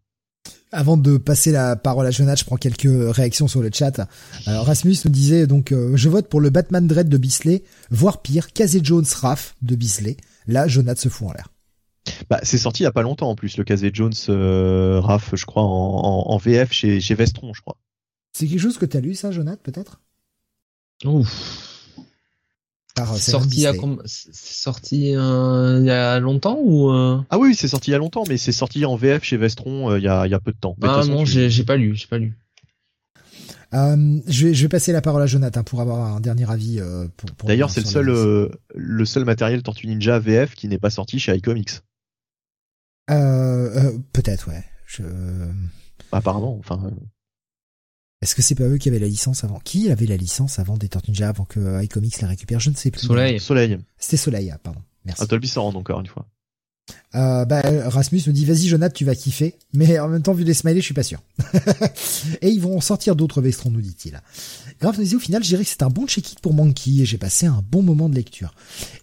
Avant 0.72 0.98
de 0.98 1.18
passer 1.18 1.52
la 1.52 1.76
parole 1.76 2.08
à 2.08 2.12
Jonathan, 2.12 2.36
je 2.36 2.46
prends 2.46 2.58
quelques 2.58 3.16
réactions 3.16 3.48
sur 3.48 3.62
le 3.62 3.70
chat. 3.72 4.02
Alors 4.48 4.66
Rasmus 4.66 4.98
nous 5.06 5.12
disait 5.12 5.46
donc 5.46 5.72
euh, 5.72 5.96
je 5.96 6.10
vote 6.10 6.28
pour 6.30 6.42
le 6.42 6.50
Batman 6.50 6.88
Dread 6.88 7.10
de 7.10 7.18
Bisley, 7.18 7.64
voire 7.92 8.22
pire, 8.22 8.52
Casey 8.54 8.80
Jones 8.82 9.06
Raff 9.22 9.56
de 9.62 9.76
Bisley. 9.76 10.18
Là, 10.48 10.68
Jonathan 10.68 11.00
se 11.00 11.10
fout 11.10 11.28
en 11.30 11.34
l'air. 11.34 11.50
Bah, 12.30 12.40
c'est 12.44 12.58
sorti 12.58 12.82
il 12.82 12.86
y 12.86 12.88
a 12.88 12.92
pas 12.92 13.02
longtemps 13.02 13.30
en 13.30 13.36
plus 13.36 13.56
le 13.58 13.64
Casey 13.64 13.92
Jones 13.94 14.14
euh, 14.30 15.00
Raff, 15.00 15.36
je 15.36 15.46
crois 15.46 15.64
en, 15.64 15.68
en, 16.28 16.38
VF 16.38 16.72
chez, 16.74 17.00
chez 17.00 17.16
Vestron, 17.16 17.54
je 17.54 17.62
crois. 17.62 17.78
C'est 18.34 18.48
quelque 18.48 18.60
chose 18.60 18.78
que 18.78 18.86
t'as 18.86 19.00
lu 19.00 19.14
ça, 19.14 19.32
Jonathan, 19.32 19.62
peut-être? 19.64 20.02
Ouf. 21.06 21.73
C'est 22.96 23.32
sorti, 23.32 23.66
à 23.66 23.74
sorti 24.06 25.16
euh, 25.16 25.80
il 25.80 25.86
y 25.86 25.90
a 25.90 26.20
longtemps 26.20 26.60
ou 26.60 26.92
euh? 26.92 27.20
Ah 27.32 27.40
oui, 27.40 27.56
c'est 27.56 27.68
sorti 27.68 27.90
il 27.90 27.94
y 27.94 27.96
a 27.96 27.98
longtemps, 27.98 28.24
mais 28.30 28.38
c'est 28.38 28.52
sorti 28.52 28.86
en 28.86 28.96
VF 28.96 29.24
chez 29.24 29.38
Vestron 29.38 29.90
euh, 29.90 29.98
il, 29.98 30.04
y 30.04 30.08
a, 30.08 30.28
il 30.28 30.32
y 30.32 30.36
a 30.36 30.40
peu 30.40 30.52
de 30.52 30.58
temps. 30.58 30.76
ah 30.84 31.02
non, 31.08 31.26
j'ai 31.26 31.64
pas 31.64 31.76
lu, 31.76 31.96
j'ai 31.96 32.06
pas 32.06 32.20
lu. 32.20 32.38
je, 33.72 34.46
vais, 34.46 34.54
je 34.54 34.62
vais 34.62 34.70
passer 34.70 34.92
la 34.92 35.02
parole 35.02 35.24
à 35.24 35.26
Jonathan 35.26 35.64
pour 35.64 35.82
avoir 35.82 36.16
un 36.16 36.20
dernier 36.20 36.50
avis. 36.50 36.80
pour, 37.18 37.32
pour 37.32 37.48
D'ailleurs, 37.48 37.72
c'est 37.72 37.82
le 37.82 37.88
seul, 37.88 38.52
le 38.76 39.06
seul 39.06 39.26
matériel 39.26 39.64
Tortue 39.64 39.88
Ninja 39.88 40.20
VF 40.20 40.54
qui 40.54 40.68
n'est 40.68 40.78
pas 40.78 40.92
sorti 40.92 41.18
chez 41.20 41.36
iComics. 41.36 41.82
Peut-être, 43.08 44.50
ouais. 44.50 44.64
Je... 44.86 45.04
Apparemment, 46.12 46.58
enfin. 46.60 46.92
Est-ce 48.24 48.36
que 48.36 48.42
c'est 48.42 48.56
pas 48.56 48.64
eux 48.64 48.78
qui 48.78 48.88
avaient 48.88 49.00
la 49.00 49.08
licence 49.08 49.44
avant 49.44 49.60
Qui 49.60 49.92
avait 49.92 50.06
la 50.06 50.16
licence 50.16 50.58
avant 50.58 50.78
des 50.78 50.88
Tortues 50.88 51.12
Ninja 51.12 51.28
avant 51.28 51.44
que 51.44 51.84
iComics 51.84 52.22
la 52.22 52.30
récupère? 52.30 52.62
Je 52.62 52.70
ne 52.70 52.76
sais 52.76 52.90
plus. 52.90 53.06
Soleil. 53.06 53.38
Soleil. 53.38 53.78
C'était 53.98 54.16
Soleil, 54.16 54.50
ah, 54.50 54.58
pardon. 54.64 54.80
Merci. 55.04 55.28
Dolby 55.28 55.50
Surround 55.50 55.76
encore 55.76 56.00
une 56.00 56.08
fois. 56.08 56.26
Euh, 57.16 57.44
bah, 57.44 57.62
Rasmus 57.90 58.24
me 58.28 58.32
dit 58.32 58.46
vas-y 58.46 58.68
Jonathan 58.68 58.94
tu 58.94 59.06
vas 59.06 59.16
kiffer 59.16 59.56
mais 59.74 60.00
en 60.00 60.10
même 60.10 60.22
temps 60.22 60.34
vu 60.34 60.44
les 60.44 60.54
smileys 60.54 60.82
je 60.82 60.86
suis 60.86 60.94
pas 60.94 61.04
sûr 61.04 61.22
et 62.42 62.50
ils 62.50 62.60
vont 62.60 62.76
en 62.76 62.82
sortir 62.82 63.16
d'autres 63.16 63.42
Vestron 63.42 63.72
nous 63.72 63.80
dit-il 63.80 64.20
Grave 64.82 65.00
nous 65.00 65.06
dit 65.06 65.16
au 65.16 65.20
final 65.20 65.42
je 65.44 65.48
dirais 65.48 65.64
que 65.64 65.70
c'est 65.70 65.84
un 65.84 65.90
bon 65.90 66.08
check-it 66.08 66.42
pour 66.42 66.54
Monkey 66.54 67.00
et 67.00 67.06
j'ai 67.06 67.18
passé 67.18 67.46
un 67.46 67.64
bon 67.72 67.84
moment 67.84 68.10
de 68.10 68.16
lecture 68.16 68.54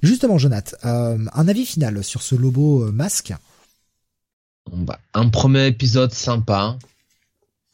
justement 0.03 0.37
Jonathan 0.37 0.77
euh, 0.85 1.25
un 1.33 1.49
avis 1.49 1.65
final 1.65 2.05
sur 2.05 2.21
ce 2.21 2.35
Lobo 2.35 2.83
euh, 2.83 2.93
masque? 2.93 3.33
Bah, 4.71 4.99
un 5.15 5.29
premier 5.31 5.67
épisode 5.67 6.13
sympa 6.13 6.77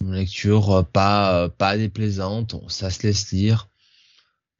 une 0.02 0.14
lecture 0.14 0.70
euh, 0.70 0.82
pas 0.82 1.44
euh, 1.44 1.48
pas 1.48 1.76
déplaisante, 1.76 2.56
ça 2.68 2.90
se 2.90 3.06
laisse 3.06 3.30
lire. 3.32 3.68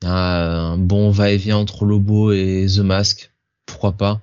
Un 0.04 0.76
bon 0.76 1.10
va-et-vient 1.10 1.56
entre 1.56 1.84
Lobo 1.84 2.32
et 2.32 2.66
The 2.68 2.80
Mask, 2.80 3.32
pourquoi 3.64 3.92
pas. 3.92 4.20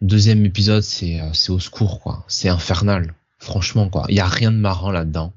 Deuxième 0.00 0.44
épisode, 0.44 0.82
c'est 0.82 1.20
euh, 1.20 1.32
c'est 1.32 1.52
au 1.52 1.60
secours 1.60 2.00
quoi, 2.00 2.24
c'est 2.28 2.48
infernal. 2.48 3.14
Franchement 3.38 3.88
quoi, 3.88 4.04
il 4.08 4.16
y 4.16 4.20
a 4.20 4.26
rien 4.26 4.52
de 4.52 4.56
marrant 4.56 4.90
là-dedans. 4.90 5.32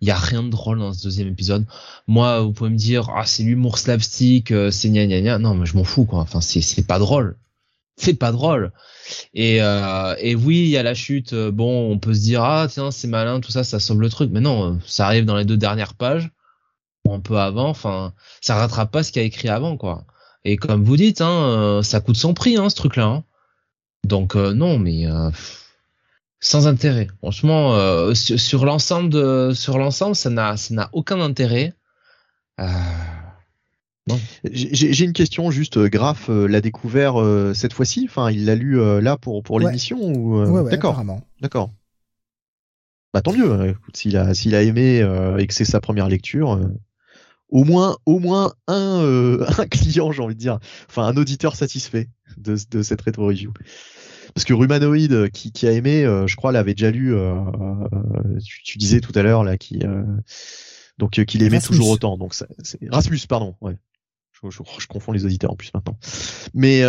Il 0.00 0.06
y 0.06 0.12
a 0.12 0.16
rien 0.16 0.44
de 0.44 0.50
drôle 0.50 0.78
dans 0.78 0.92
ce 0.92 1.02
deuxième 1.02 1.28
épisode. 1.28 1.66
Moi, 2.06 2.40
vous 2.40 2.52
pouvez 2.52 2.70
me 2.70 2.76
dire 2.76 3.10
ah 3.16 3.26
c'est 3.26 3.42
l'humour 3.42 3.78
slapstick, 3.78 4.52
c'est 4.70 4.90
gna 4.90 5.06
gna 5.06 5.20
gna. 5.20 5.38
Non, 5.38 5.54
mais 5.54 5.66
je 5.66 5.76
m'en 5.76 5.84
fous 5.84 6.04
quoi. 6.04 6.20
Enfin 6.20 6.40
c'est 6.40 6.60
c'est 6.60 6.86
pas 6.86 6.98
drôle. 7.00 7.36
C'est 7.98 8.14
pas 8.14 8.32
drôle. 8.32 8.72
Et, 9.34 9.62
euh, 9.62 10.14
et 10.18 10.34
oui, 10.34 10.60
il 10.60 10.68
y 10.68 10.76
a 10.76 10.82
la 10.82 10.94
chute. 10.94 11.34
Bon, 11.34 11.90
on 11.90 11.98
peut 11.98 12.14
se 12.14 12.20
dire 12.20 12.42
ah 12.42 12.66
tiens 12.68 12.90
c'est 12.90 13.08
malin, 13.08 13.40
tout 13.40 13.50
ça, 13.50 13.64
ça 13.64 13.80
sauve 13.80 14.00
le 14.00 14.10
truc. 14.10 14.30
Mais 14.32 14.40
non, 14.40 14.78
ça 14.86 15.06
arrive 15.06 15.24
dans 15.24 15.36
les 15.36 15.44
deux 15.44 15.56
dernières 15.56 15.94
pages, 15.94 16.30
un 17.10 17.20
peu 17.20 17.38
avant. 17.38 17.68
Enfin, 17.68 18.14
ça 18.40 18.56
rattrape 18.56 18.90
pas 18.90 19.02
ce 19.02 19.12
qu'il 19.12 19.22
y 19.22 19.24
a 19.24 19.26
écrit 19.28 19.48
avant, 19.48 19.76
quoi. 19.76 20.04
Et 20.44 20.56
comme 20.56 20.84
vous 20.84 20.96
dites, 20.96 21.20
hein, 21.20 21.80
ça 21.82 22.00
coûte 22.00 22.16
son 22.16 22.34
prix, 22.34 22.56
hein, 22.56 22.70
ce 22.70 22.76
truc-là. 22.76 23.06
Hein. 23.06 23.24
Donc 24.04 24.34
non, 24.36 24.78
mais 24.78 25.06
sans 26.40 26.66
intérêt. 26.66 27.08
Franchement, 27.18 27.74
euh, 27.74 28.14
sur, 28.14 28.64
l'ensemble 28.64 29.54
sur 29.54 29.78
l'ensemble, 29.78 30.14
ça 30.14 30.30
n'a, 30.30 30.56
ça 30.56 30.74
n'a 30.74 30.88
aucun 30.92 31.20
intérêt. 31.20 31.74
Euh... 32.60 32.64
J'ai 34.50 35.04
une 35.04 35.12
question 35.12 35.50
juste, 35.50 35.76
euh, 35.76 35.88
Graf 35.88 36.28
euh, 36.28 36.46
l'a 36.46 36.60
découvert 36.60 37.14
cette 37.54 37.72
fois-ci. 37.72 38.06
Enfin, 38.08 38.30
il 38.30 38.44
l'a 38.44 38.54
lu 38.54 38.78
là 39.00 39.16
pour 39.16 39.42
pour 39.42 39.60
l'émission 39.60 39.98
ou 40.00 40.40
ouais, 40.42 40.70
D'accord. 40.70 41.02
D'accord. 41.40 41.70
Bah 43.14 43.22
tant 43.22 43.32
mieux. 43.32 43.74
S'il 43.94 44.16
a 44.16 44.34
s'il 44.34 44.54
a 44.54 44.62
aimé 44.62 44.98
et 45.38 45.46
que 45.46 45.54
c'est 45.54 45.64
sa 45.64 45.80
première 45.80 46.08
lecture, 46.08 46.60
au 47.48 47.64
moins 47.64 47.96
au 48.06 48.18
moins 48.18 48.52
un 48.66 49.38
un 49.58 49.66
client, 49.66 50.12
j'ai 50.12 50.22
envie 50.22 50.34
de 50.34 50.40
dire, 50.40 50.58
enfin 50.88 51.04
un 51.04 51.16
auditeur 51.16 51.56
satisfait 51.56 52.08
de 52.36 52.56
de 52.70 52.82
cette 52.82 53.00
rétro 53.00 53.26
review 53.26 53.52
parce 54.34 54.44
que 54.44 54.54
Rumanoid 54.54 55.12
euh, 55.12 55.28
qui, 55.28 55.52
qui 55.52 55.66
a 55.66 55.72
aimé, 55.72 56.04
euh, 56.04 56.26
je 56.26 56.36
crois, 56.36 56.52
l'avait 56.52 56.74
déjà 56.74 56.90
lu. 56.90 57.14
Euh, 57.14 57.34
tu, 58.64 58.78
disais 58.78 59.00
tout 59.00 59.12
à 59.14 59.22
l'heure 59.22 59.44
là, 59.44 59.56
qui 59.56 59.82
donc 60.98 61.10
qu'il 61.10 61.42
aimait 61.42 61.60
toujours 61.60 61.90
autant. 61.90 62.16
Donc 62.16 62.34
c'est 62.34 62.46
Rasmus, 62.90 63.20
pardon. 63.28 63.54
Ouais. 63.60 63.76
Je, 64.42 64.50
je, 64.50 64.86
confonds 64.86 65.12
les 65.12 65.24
auditeurs 65.24 65.52
en 65.52 65.56
plus 65.56 65.70
maintenant. 65.74 65.98
Mais 66.54 66.84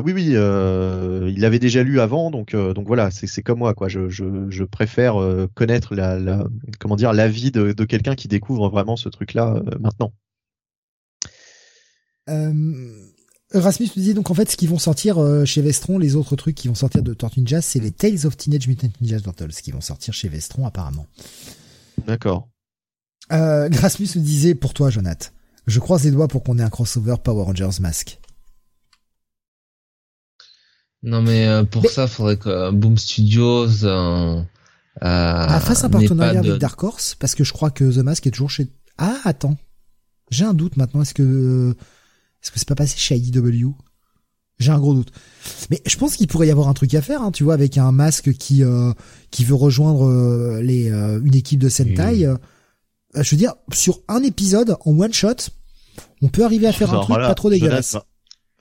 oui, 0.00 0.12
oui, 0.12 0.24
il 0.28 1.40
l'avait 1.40 1.58
déjà 1.58 1.82
lu 1.82 2.00
avant, 2.00 2.30
donc 2.30 2.54
donc 2.54 2.86
voilà, 2.86 3.10
c'est 3.10 3.42
comme 3.42 3.58
moi 3.58 3.74
quoi. 3.74 3.88
Je, 3.88 4.08
je, 4.08 4.64
préfère 4.64 5.16
connaître 5.54 5.94
la, 5.94 6.18
la, 6.18 6.44
comment 6.80 6.96
dire 6.96 7.12
l'avis 7.12 7.50
de, 7.50 7.72
de 7.72 7.84
quelqu'un 7.84 8.14
qui 8.14 8.28
découvre 8.28 8.68
vraiment 8.68 8.96
ce 8.96 9.08
truc-là 9.08 9.62
maintenant. 9.80 10.12
Rasmus 13.54 13.86
nous 13.94 14.02
disait 14.02 14.14
donc 14.14 14.30
en 14.30 14.34
fait 14.34 14.50
ce 14.50 14.56
qui 14.56 14.66
vont 14.66 14.78
sortir 14.78 15.18
euh, 15.18 15.44
chez 15.44 15.62
Vestron, 15.62 15.98
les 15.98 16.16
autres 16.16 16.34
trucs 16.36 16.56
qui 16.56 16.68
vont 16.68 16.74
sortir 16.74 17.02
de 17.02 17.14
Tortue 17.14 17.40
Ninja, 17.40 17.60
c'est 17.60 17.78
les 17.78 17.92
Tales 17.92 18.26
of 18.26 18.36
Teenage 18.36 18.66
Mutant 18.66 18.88
Ninja 19.00 19.20
Turtles 19.20 19.52
qui 19.62 19.70
vont 19.70 19.80
sortir 19.80 20.12
chez 20.12 20.28
Vestron 20.28 20.66
apparemment. 20.66 21.06
D'accord. 22.06 22.48
Euh, 23.32 23.68
Rasmus 23.72 24.08
nous 24.16 24.22
disait 24.22 24.54
pour 24.54 24.74
toi 24.74 24.90
Jonathan, 24.90 25.28
je 25.66 25.80
croise 25.80 26.04
les 26.04 26.10
doigts 26.10 26.28
pour 26.28 26.42
qu'on 26.42 26.58
ait 26.58 26.62
un 26.62 26.70
crossover 26.70 27.16
Power 27.22 27.44
Rangers 27.44 27.80
Mask. 27.80 28.18
Non 31.02 31.20
mais 31.20 31.46
euh, 31.46 31.64
pour 31.64 31.86
ça, 31.90 32.06
faudrait 32.06 32.38
que 32.38 32.70
Boom 32.70 32.96
Studios 32.96 33.84
euh, 33.84 34.42
ah, 35.00 35.60
fasse 35.60 35.84
un 35.84 35.90
partenariat 35.90 36.40
avec 36.40 36.58
Dark 36.58 36.82
Horse 36.82 37.14
parce 37.14 37.34
que 37.34 37.44
je 37.44 37.52
crois 37.52 37.70
que 37.70 37.84
The 37.84 38.02
Mask 38.02 38.26
est 38.26 38.30
toujours 38.30 38.50
chez. 38.50 38.68
Ah 38.96 39.18
attends, 39.24 39.56
j'ai 40.30 40.44
un 40.44 40.54
doute 40.54 40.76
maintenant. 40.76 41.02
Est-ce 41.02 41.14
que 41.14 41.74
est-ce 42.42 42.50
que 42.50 42.58
c'est 42.58 42.68
pas 42.68 42.74
passé 42.74 42.96
chez 42.98 43.16
IDW 43.16 43.70
J'ai 44.58 44.70
un 44.70 44.78
gros 44.78 44.94
doute. 44.94 45.12
Mais 45.70 45.80
je 45.86 45.96
pense 45.96 46.16
qu'il 46.16 46.26
pourrait 46.26 46.46
y 46.46 46.50
avoir 46.50 46.68
un 46.68 46.74
truc 46.74 46.94
à 46.94 47.02
faire, 47.02 47.22
hein, 47.22 47.32
tu 47.32 47.42
vois, 47.42 47.54
avec 47.54 47.78
un 47.78 47.90
masque 47.90 48.32
qui 48.32 48.62
euh, 48.62 48.92
qui 49.30 49.44
veut 49.44 49.54
rejoindre 49.54 50.06
euh, 50.06 50.62
les 50.62 50.90
euh, 50.90 51.20
une 51.24 51.34
équipe 51.34 51.60
de 51.60 51.68
Sentai. 51.68 52.26
Je 53.16 53.30
veux 53.30 53.36
dire, 53.36 53.54
sur 53.72 54.00
un 54.08 54.22
épisode 54.22 54.76
en 54.84 54.98
one 54.98 55.12
shot, 55.12 55.50
on 56.22 56.28
peut 56.28 56.44
arriver 56.44 56.66
à 56.66 56.72
faire 56.72 56.92
un 56.92 57.02
truc 57.02 57.16
pas 57.16 57.34
trop 57.34 57.50
dégueulasse. 57.50 57.96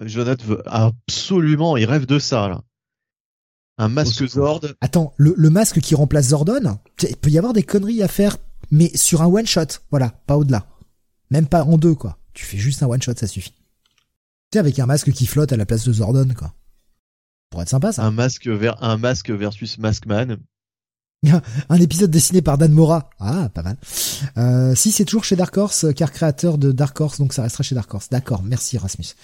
Jonathan, 0.02 0.44
veut 0.46 0.64
absolument, 0.66 1.78
il 1.78 1.86
rêve 1.86 2.06
de 2.06 2.20
ça 2.20 2.48
là. 2.48 2.64
Un 3.78 3.90
masque 3.90 4.28
Zord. 4.28 4.62
Attends, 4.82 5.14
le, 5.18 5.34
le 5.36 5.50
masque 5.50 5.80
qui 5.80 5.96
remplace 5.96 6.28
Zordon, 6.28 6.78
il 7.02 7.16
peut 7.16 7.30
y 7.30 7.38
avoir 7.38 7.54
des 7.54 7.64
conneries 7.64 8.04
à 8.04 8.08
faire, 8.08 8.38
mais 8.70 8.96
sur 8.96 9.22
un 9.22 9.28
one 9.28 9.48
shot, 9.48 9.66
voilà, 9.90 10.10
pas 10.28 10.38
au-delà. 10.38 10.68
Même 11.32 11.48
pas 11.48 11.64
en 11.64 11.78
deux, 11.78 11.96
quoi. 11.96 12.20
Tu 12.34 12.46
fais 12.46 12.58
juste 12.58 12.84
un 12.84 12.88
one 12.88 13.02
shot, 13.02 13.14
ça 13.16 13.28
suffit 13.28 13.54
avec 14.60 14.80
un 14.80 14.86
masque 14.86 15.12
qui 15.12 15.26
flotte 15.26 15.52
à 15.52 15.58
la 15.58 15.66
place 15.66 15.86
de 15.86 15.94
Zordon, 15.94 16.34
quoi. 16.38 16.54
Pour 17.50 17.62
être 17.62 17.70
sympa, 17.70 17.92
ça. 17.92 18.04
Un 18.04 18.12
masque 18.12 18.48
vers 18.48 18.82
un 18.84 18.98
masque 18.98 19.30
versus 19.30 19.78
Maskman. 19.78 20.38
un 21.70 21.76
épisode 21.78 22.12
dessiné 22.12 22.42
par 22.42 22.58
Dan 22.58 22.72
Mora. 22.72 23.10
Ah, 23.20 23.50
pas 23.54 23.64
mal. 23.64 23.78
Euh, 24.38 24.76
si 24.76 24.92
c'est 24.92 25.06
toujours 25.06 25.24
chez 25.24 25.36
Dark 25.36 25.56
Horse, 25.58 25.88
car 25.96 26.12
créateur 26.12 26.58
de 26.58 26.72
Dark 26.72 27.00
Horse, 27.00 27.20
donc 27.20 27.34
ça 27.34 27.44
restera 27.44 27.64
chez 27.64 27.76
Dark 27.76 27.94
Horse. 27.94 28.10
D'accord, 28.10 28.44
merci 28.44 28.78
Rasmus. 28.78 29.16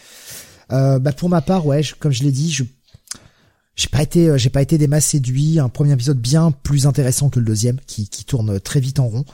Euh, 0.72 1.00
bah 1.00 1.11
pour 1.11 1.30
ma 1.30 1.42
part, 1.42 1.66
ouais, 1.66 1.82
comme 2.00 2.11
je 2.11 2.24
l'ai 2.24 2.32
dit, 2.32 2.52
je 2.52 2.64
j'ai 3.76 3.88
pas 3.88 4.03
été 4.03 4.28
euh, 4.28 4.38
j'ai 4.38 4.50
pas 4.50 4.61
été 4.61 4.78
des 4.78 4.88
masses 4.88 5.08
séduit. 5.08 5.60
Un 5.60 5.69
premier 5.69 5.94
épisode 5.94 6.19
bien 6.19 6.52
plus 6.52 6.86
intéressant 6.86 7.30
que 7.30 7.40
le 7.40 7.45
deuxième, 7.45 7.80
qui, 7.88 8.10
qui 8.10 8.26
tourne 8.26 8.60
très 8.60 8.80
vite 8.80 9.00
en 9.00 9.08
rond. 9.08 9.26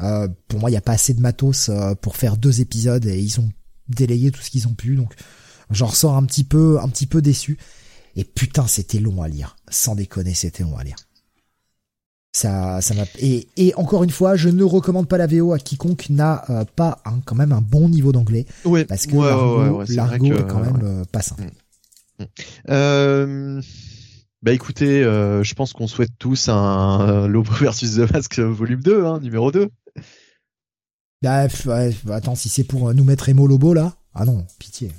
Euh, 0.00 0.28
pour 0.48 0.58
moi, 0.58 0.70
il 0.70 0.72
y 0.72 0.76
a 0.76 0.80
pas 0.80 0.92
assez 0.92 1.14
de 1.14 1.20
matos 1.20 1.68
euh, 1.68 1.94
pour 1.94 2.16
faire 2.16 2.36
deux 2.36 2.60
épisodes 2.60 3.06
et 3.06 3.18
ils 3.18 3.40
ont 3.40 3.50
délayé 3.88 4.30
tout 4.30 4.42
ce 4.42 4.50
qu'ils 4.50 4.66
ont 4.66 4.74
pu, 4.74 4.96
donc 4.96 5.14
J'en 5.72 5.86
ressors 5.86 6.16
un 6.16 6.24
petit 6.24 6.44
peu, 6.44 6.78
un 6.80 6.88
petit 6.88 7.06
peu 7.06 7.22
déçu. 7.22 7.58
Et 8.14 8.24
putain, 8.24 8.66
c'était 8.66 8.98
long 8.98 9.22
à 9.22 9.28
lire. 9.28 9.56
Sans 9.70 9.94
déconner, 9.94 10.34
c'était 10.34 10.64
long 10.64 10.76
à 10.76 10.84
lire. 10.84 10.96
Ça, 12.42 12.80
ça 12.80 12.94
m'a 12.94 13.04
et, 13.20 13.46
et 13.56 13.72
encore 13.76 14.02
une 14.02 14.10
fois, 14.10 14.34
je 14.34 14.48
ne 14.48 14.64
recommande 14.64 15.06
pas 15.06 15.16
la 15.16 15.28
VO 15.28 15.52
à 15.52 15.60
quiconque 15.60 16.10
n'a 16.10 16.42
euh, 16.50 16.64
pas 16.74 17.00
un, 17.04 17.20
quand 17.24 17.36
même 17.36 17.52
un 17.52 17.60
bon 17.60 17.88
niveau 17.88 18.10
d'anglais. 18.10 18.46
Ouais. 18.64 18.84
Parce 18.84 19.06
que 19.06 19.14
l'argot 19.94 20.34
est, 20.34 20.46
quand 20.48 20.58
même 20.58 20.80
euh, 20.82 21.04
pas 21.12 21.22
simple. 21.22 21.44
Mm. 22.18 22.24
Mm. 22.24 22.26
Euh, 22.70 23.62
bah 24.42 24.52
écoutez, 24.52 25.04
euh, 25.04 25.44
je 25.44 25.54
pense 25.54 25.72
qu'on 25.72 25.86
souhaite 25.86 26.10
tous 26.18 26.48
un 26.48 27.28
Lobo 27.28 27.52
versus 27.60 27.94
The 27.94 28.12
Mask 28.12 28.40
volume 28.40 28.80
2, 28.80 29.04
hein, 29.04 29.20
numéro 29.20 29.52
2. 29.52 29.68
Bah, 31.22 31.46
attends, 32.10 32.34
si 32.34 32.48
c'est 32.48 32.64
pour 32.64 32.92
nous 32.92 33.04
mettre 33.04 33.28
Emo 33.28 33.46
Lobo 33.46 33.72
là, 33.72 33.94
ah 34.14 34.24
non, 34.24 34.44
pitié. 34.58 34.90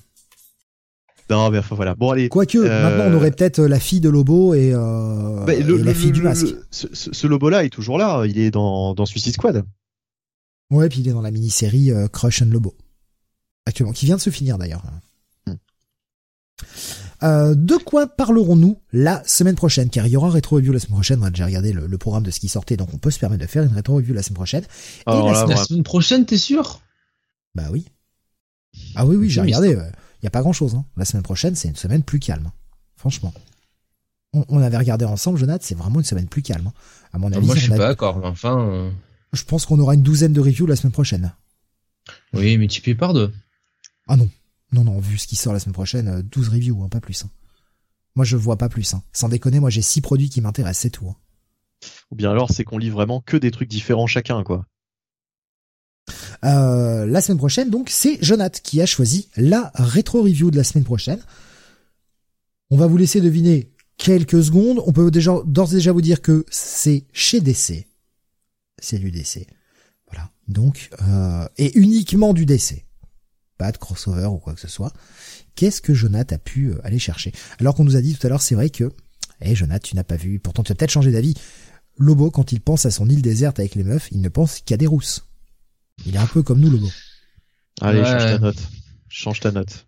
Non, 1.30 1.50
mais 1.50 1.58
enfin 1.60 1.76
voilà. 1.76 1.96
Bon 1.96 2.12
allez. 2.12 2.30
Quoique, 2.30 2.58
euh, 2.58 2.84
maintenant 2.84 3.06
on 3.12 3.14
aurait 3.16 3.32
peut-être 3.32 3.60
euh, 3.60 3.68
la 3.68 3.80
fille 3.80 4.02
de 4.02 4.10
Lobo 4.10 4.54
et, 4.54 4.72
euh, 4.74 5.44
bah, 5.46 5.54
la 5.56 5.94
fille 5.94 6.12
du 6.12 6.22
masque. 6.22 6.48
ce, 6.70 6.88
ce 6.92 7.28
Lobo-là 7.28 7.64
est 7.64 7.70
toujours 7.70 7.98
là. 7.98 8.26
Il 8.26 8.38
est 8.38 8.52
dans, 8.52 8.94
dans 8.94 9.06
Suicide 9.06 9.34
Squad. 9.34 9.64
Ouais, 10.74 10.90
puis 10.90 11.02
il 11.02 11.08
est 11.08 11.12
dans 11.12 11.22
la 11.22 11.32
mini-série 11.32 11.92
euh, 11.92 12.08
Crush 12.08 12.42
and 12.42 12.48
Lobo 12.48 12.76
actuellement, 13.66 13.94
qui 13.94 14.06
vient 14.06 14.16
de 14.16 14.22
se 14.22 14.30
finir 14.30 14.58
d'ailleurs. 14.58 14.84
Hmm. 15.46 15.54
Euh, 17.24 17.56
de 17.56 17.76
quoi 17.76 18.08
parlerons-nous 18.08 18.82
la 18.92 19.24
semaine 19.26 19.56
prochaine? 19.56 19.90
Car 19.90 20.08
il 20.08 20.12
y 20.12 20.18
aura 20.18 20.28
un 20.28 20.32
rétro 20.32 20.58
review 20.58 20.74
la 20.74 20.80
semaine 20.80 20.96
prochaine. 20.96 21.20
On 21.22 21.26
a 21.26 21.30
déjà 21.30 21.46
regardé 21.46 21.72
le, 21.72 21.98
programme 21.98 22.24
de 22.24 22.32
ce 22.32 22.40
qui 22.40 22.50
sortait, 22.50 22.76
donc 22.76 22.94
on 22.94 22.98
peut 22.98 23.12
se 23.12 23.20
permettre 23.20 23.44
de 23.44 23.48
faire 23.48 23.64
une 23.64 23.72
rétro 23.72 23.96
review 23.96 24.14
la 24.14 24.24
semaine 24.24 24.36
prochaine. 24.36 24.64
Et 25.08 25.12
la, 25.12 25.56
semaine 25.58 25.84
prochaine, 25.84 26.26
t'es 26.26 26.38
sûr? 26.38 26.82
Bah 27.56 27.68
oui. 27.72 27.86
Ah 28.96 29.06
oui, 29.06 29.16
oui, 29.16 29.30
j'ai 29.30 29.42
regardé 29.42 29.78
y 30.24 30.28
a 30.28 30.32
pas 30.32 30.42
grand 30.42 30.54
chose. 30.54 30.76
Hein. 30.76 30.86
La 30.98 31.06
semaine 31.06 31.24
prochaine, 31.24 31.56
c'est 31.56 31.68
une 31.68 31.76
semaine 31.76 32.04
plus 32.04 32.20
calme. 32.20 32.52
Franchement. 32.96 33.34
On, 34.34 34.62
avait 34.62 34.78
regardé 34.78 35.06
ensemble, 35.06 35.38
Jonathan, 35.38 35.64
c'est 35.64 35.78
vraiment 35.78 36.00
une 36.00 36.06
semaine 36.06 36.28
plus 36.28 36.42
calme. 36.42 36.68
Hein. 36.68 36.74
À 37.14 37.20
mon 37.20 37.32
avis, 37.32 37.46
moi 37.46 37.56
je 37.56 37.62
suis 37.62 37.70
pas 37.70 37.78
d'accord. 37.78 38.20
Enfin, 38.24 38.68
euh. 38.68 38.92
je 39.32 39.44
pense 39.44 39.68
qu'on 39.68 39.78
aura 39.80 39.94
une 39.94 40.02
douzaine 40.02 40.34
de 40.34 40.42
reviews 40.42 40.66
la 40.66 40.76
semaine 40.76 40.92
prochaine. 40.92 41.32
Oui, 42.34 42.58
mais 42.58 42.68
tu 42.68 42.82
peux 42.82 42.96
par 42.96 43.14
deux. 43.14 43.32
Ah 44.08 44.18
non, 44.18 44.28
non, 44.72 44.84
non. 44.84 45.00
Vu 45.00 45.20
ce 45.20 45.28
qui 45.28 45.36
sort 45.36 45.54
la 45.54 45.60
semaine 45.60 45.74
prochaine, 45.74 46.22
12 46.24 46.48
euh, 46.48 46.52
reviews, 46.52 46.84
hein, 46.84 46.90
pas 46.90 47.00
plus. 47.00 47.24
Hein. 47.24 47.30
Moi, 48.16 48.26
je 48.26 48.36
vois 48.36 48.58
pas 48.58 48.70
plus. 48.70 48.96
Hein. 48.96 49.04
Sans 49.12 49.30
déconner, 49.30 49.60
moi 49.60 49.70
j'ai 49.70 49.84
six 49.84 50.02
produits 50.02 50.30
qui 50.30 50.42
m'intéressent, 50.42 50.82
c'est 50.82 50.90
tout. 50.90 51.08
Hein. 51.08 51.16
Ou 52.10 52.16
bien 52.16 52.32
alors, 52.32 52.50
c'est 52.50 52.64
qu'on 52.64 52.80
lit 52.80 52.90
vraiment 52.90 53.22
que 53.22 53.38
des 53.38 53.52
trucs 53.52 53.70
différents 53.70 54.08
chacun, 54.08 54.44
quoi. 54.44 54.66
Euh, 56.44 57.06
la 57.06 57.22
semaine 57.22 57.38
prochaine, 57.38 57.70
donc, 57.70 57.90
c'est 57.90 58.18
Jonath 58.22 58.62
qui 58.62 58.82
a 58.82 58.86
choisi 58.86 59.30
la 59.38 59.72
rétro 59.76 60.22
review 60.24 60.52
de 60.52 60.58
la 60.58 60.64
semaine 60.64 60.84
prochaine. 60.84 61.20
On 62.70 62.78
va 62.78 62.88
vous 62.88 62.98
laisser 62.98 63.22
deviner 63.22 63.72
quelques 63.98 64.44
secondes. 64.44 64.82
On 64.86 64.92
peut 64.92 65.12
déjà 65.12 65.34
d'ores 65.46 65.74
et 65.74 65.76
déjà 65.76 65.92
vous 65.92 66.02
dire 66.02 66.22
que 66.22 66.46
c'est 66.50 67.06
chez 67.14 67.40
DC. 67.40 67.88
C'est 68.82 69.00
du 69.00 69.12
DC. 69.12 69.48
Voilà. 70.12 70.32
Donc, 70.48 70.90
euh, 71.08 71.48
et 71.58 71.78
uniquement 71.78 72.34
du 72.34 72.46
DC. 72.46 72.86
Pas 73.58 73.72
de 73.72 73.78
crossover 73.78 74.26
ou 74.26 74.38
quoi 74.38 74.54
que 74.54 74.60
ce 74.60 74.68
soit. 74.68 74.92
Qu'est-ce 75.56 75.82
que 75.82 75.94
Jonath 75.94 76.34
a 76.34 76.38
pu 76.38 76.72
euh, 76.72 76.82
aller 76.84 77.00
chercher? 77.00 77.32
Alors 77.60 77.76
qu'on 77.76 77.84
nous 77.84 77.96
a 77.96 78.02
dit 78.02 78.16
tout 78.16 78.26
à 78.26 78.30
l'heure, 78.30 78.42
c'est 78.42 78.56
vrai 78.56 78.70
que, 78.70 78.92
eh 79.42 79.56
Jonath, 79.56 79.84
tu 79.84 79.96
n'as 79.96 80.04
pas 80.04 80.18
vu. 80.18 80.40
Pourtant, 80.40 80.64
tu 80.64 80.72
as 80.72 80.76
peut-être 80.76 80.92
changé 80.92 81.12
d'avis. 81.12 81.36
Lobo, 81.98 82.32
quand 82.32 82.52
il 82.52 82.60
pense 82.60 82.86
à 82.86 82.92
son 82.92 83.08
île 83.08 83.22
déserte 83.22 83.60
avec 83.60 83.76
les 83.76 83.84
meufs, 83.84 84.10
il 84.12 84.22
ne 84.22 84.30
pense 84.30 84.62
qu'à 84.62 84.78
des 84.78 84.88
rousses. 84.88 85.28
Il 86.06 86.16
est 86.16 86.20
un 86.20 86.28
peu 86.28 86.44
comme 86.44 86.60
nous, 86.60 86.70
Lobo. 86.70 86.90
Allez, 87.82 88.04
change 88.04 88.24
ta 88.24 88.40
note. 88.40 88.58
Change 89.10 89.40
ta 89.40 89.52
note. 89.52 89.88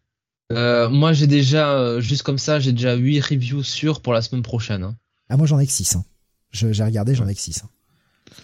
Euh, 0.51 0.89
moi, 0.89 1.13
j'ai 1.13 1.27
déjà, 1.27 1.73
euh, 1.73 2.01
juste 2.01 2.23
comme 2.23 2.37
ça, 2.37 2.59
j'ai 2.59 2.71
déjà 2.71 2.95
8 2.95 3.19
reviews 3.21 3.63
sûrs 3.63 4.01
pour 4.01 4.13
la 4.13 4.21
semaine 4.21 4.43
prochaine. 4.43 4.83
Hein. 4.83 4.95
Ah, 5.29 5.37
moi, 5.37 5.47
j'en 5.47 5.59
ai 5.59 5.65
que 5.65 5.71
6. 5.71 5.95
Hein. 5.95 6.05
J'ai 6.51 6.83
regardé, 6.83 7.15
j'en 7.15 7.27
ai 7.27 7.33
que 7.33 7.41
6. 7.41 7.63
Hein. 7.63 7.69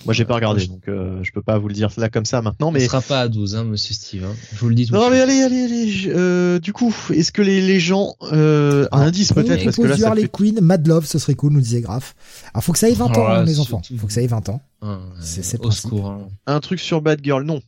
Moi, 0.05 0.13
j'ai 0.13 0.25
pas 0.25 0.35
regardé, 0.35 0.65
donc 0.67 0.87
euh, 0.87 1.23
je 1.23 1.31
peux 1.31 1.41
pas 1.41 1.57
vous 1.57 1.67
le 1.67 1.73
dire 1.73 1.89
là 1.97 2.09
comme 2.09 2.25
ça 2.25 2.41
maintenant. 2.41 2.71
Mais 2.71 2.81
ce 2.81 2.85
sera 2.87 3.01
pas 3.01 3.21
à 3.21 3.27
12, 3.27 3.55
hein, 3.55 3.63
Monsieur 3.63 3.93
Steve. 3.93 4.23
Hein. 4.25 4.35
Je 4.53 4.59
vous 4.59 4.69
le 4.69 4.75
dis 4.75 4.87
tout. 4.87 4.93
Non, 4.93 5.09
mais 5.09 5.19
allez, 5.19 5.41
allez, 5.41 5.63
allez. 5.63 6.03
Euh, 6.07 6.59
du 6.59 6.73
coup, 6.73 6.95
est-ce 7.13 7.31
que 7.31 7.41
les, 7.41 7.61
les 7.61 7.79
gens 7.79 8.15
euh, 8.31 8.87
un 8.91 9.01
indice 9.01 9.33
peut-être? 9.33 9.63
Parce 9.63 9.77
que 9.77 9.83
là, 9.83 9.97
ça 9.97 10.15
fait... 10.15 10.27
Queen, 10.31 10.59
Mad 10.61 10.87
Love, 10.87 11.05
ce 11.05 11.19
serait 11.19 11.35
cool, 11.35 11.53
nous 11.53 11.61
disait 11.61 11.81
Graf. 11.81 12.15
Alors, 12.53 12.63
faut 12.63 12.73
que 12.73 12.79
ça 12.79 12.89
ait 12.89 12.93
20 12.93 13.17
ans, 13.17 13.27
hein, 13.27 13.43
les 13.43 13.59
enfants. 13.59 13.81
Faut 13.97 14.07
que 14.07 14.13
ça 14.13 14.21
ait 14.21 14.27
20 14.27 14.49
ans. 14.49 14.61
Ah, 14.81 14.99
c'est 15.19 15.63
au 15.63 15.71
secours. 15.71 16.09
Hein. 16.09 16.27
Un 16.47 16.59
truc 16.59 16.79
sur 16.79 17.01
Bad 17.01 17.19
Girl, 17.23 17.43
non. 17.43 17.61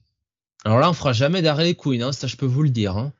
Alors 0.66 0.80
là, 0.80 0.90
on 0.90 0.93
fera 0.93 1.14
jamais 1.14 1.42
d'arrêt 1.42 1.66
les 1.66 1.75
Queen, 1.75 2.01
hein, 2.01 2.11
ça 2.14 2.27
je 2.27 2.35
peux 2.38 2.45
vous 2.45 2.64
le 2.64 2.69
dire. 2.69 2.98
Hein. 2.98 3.11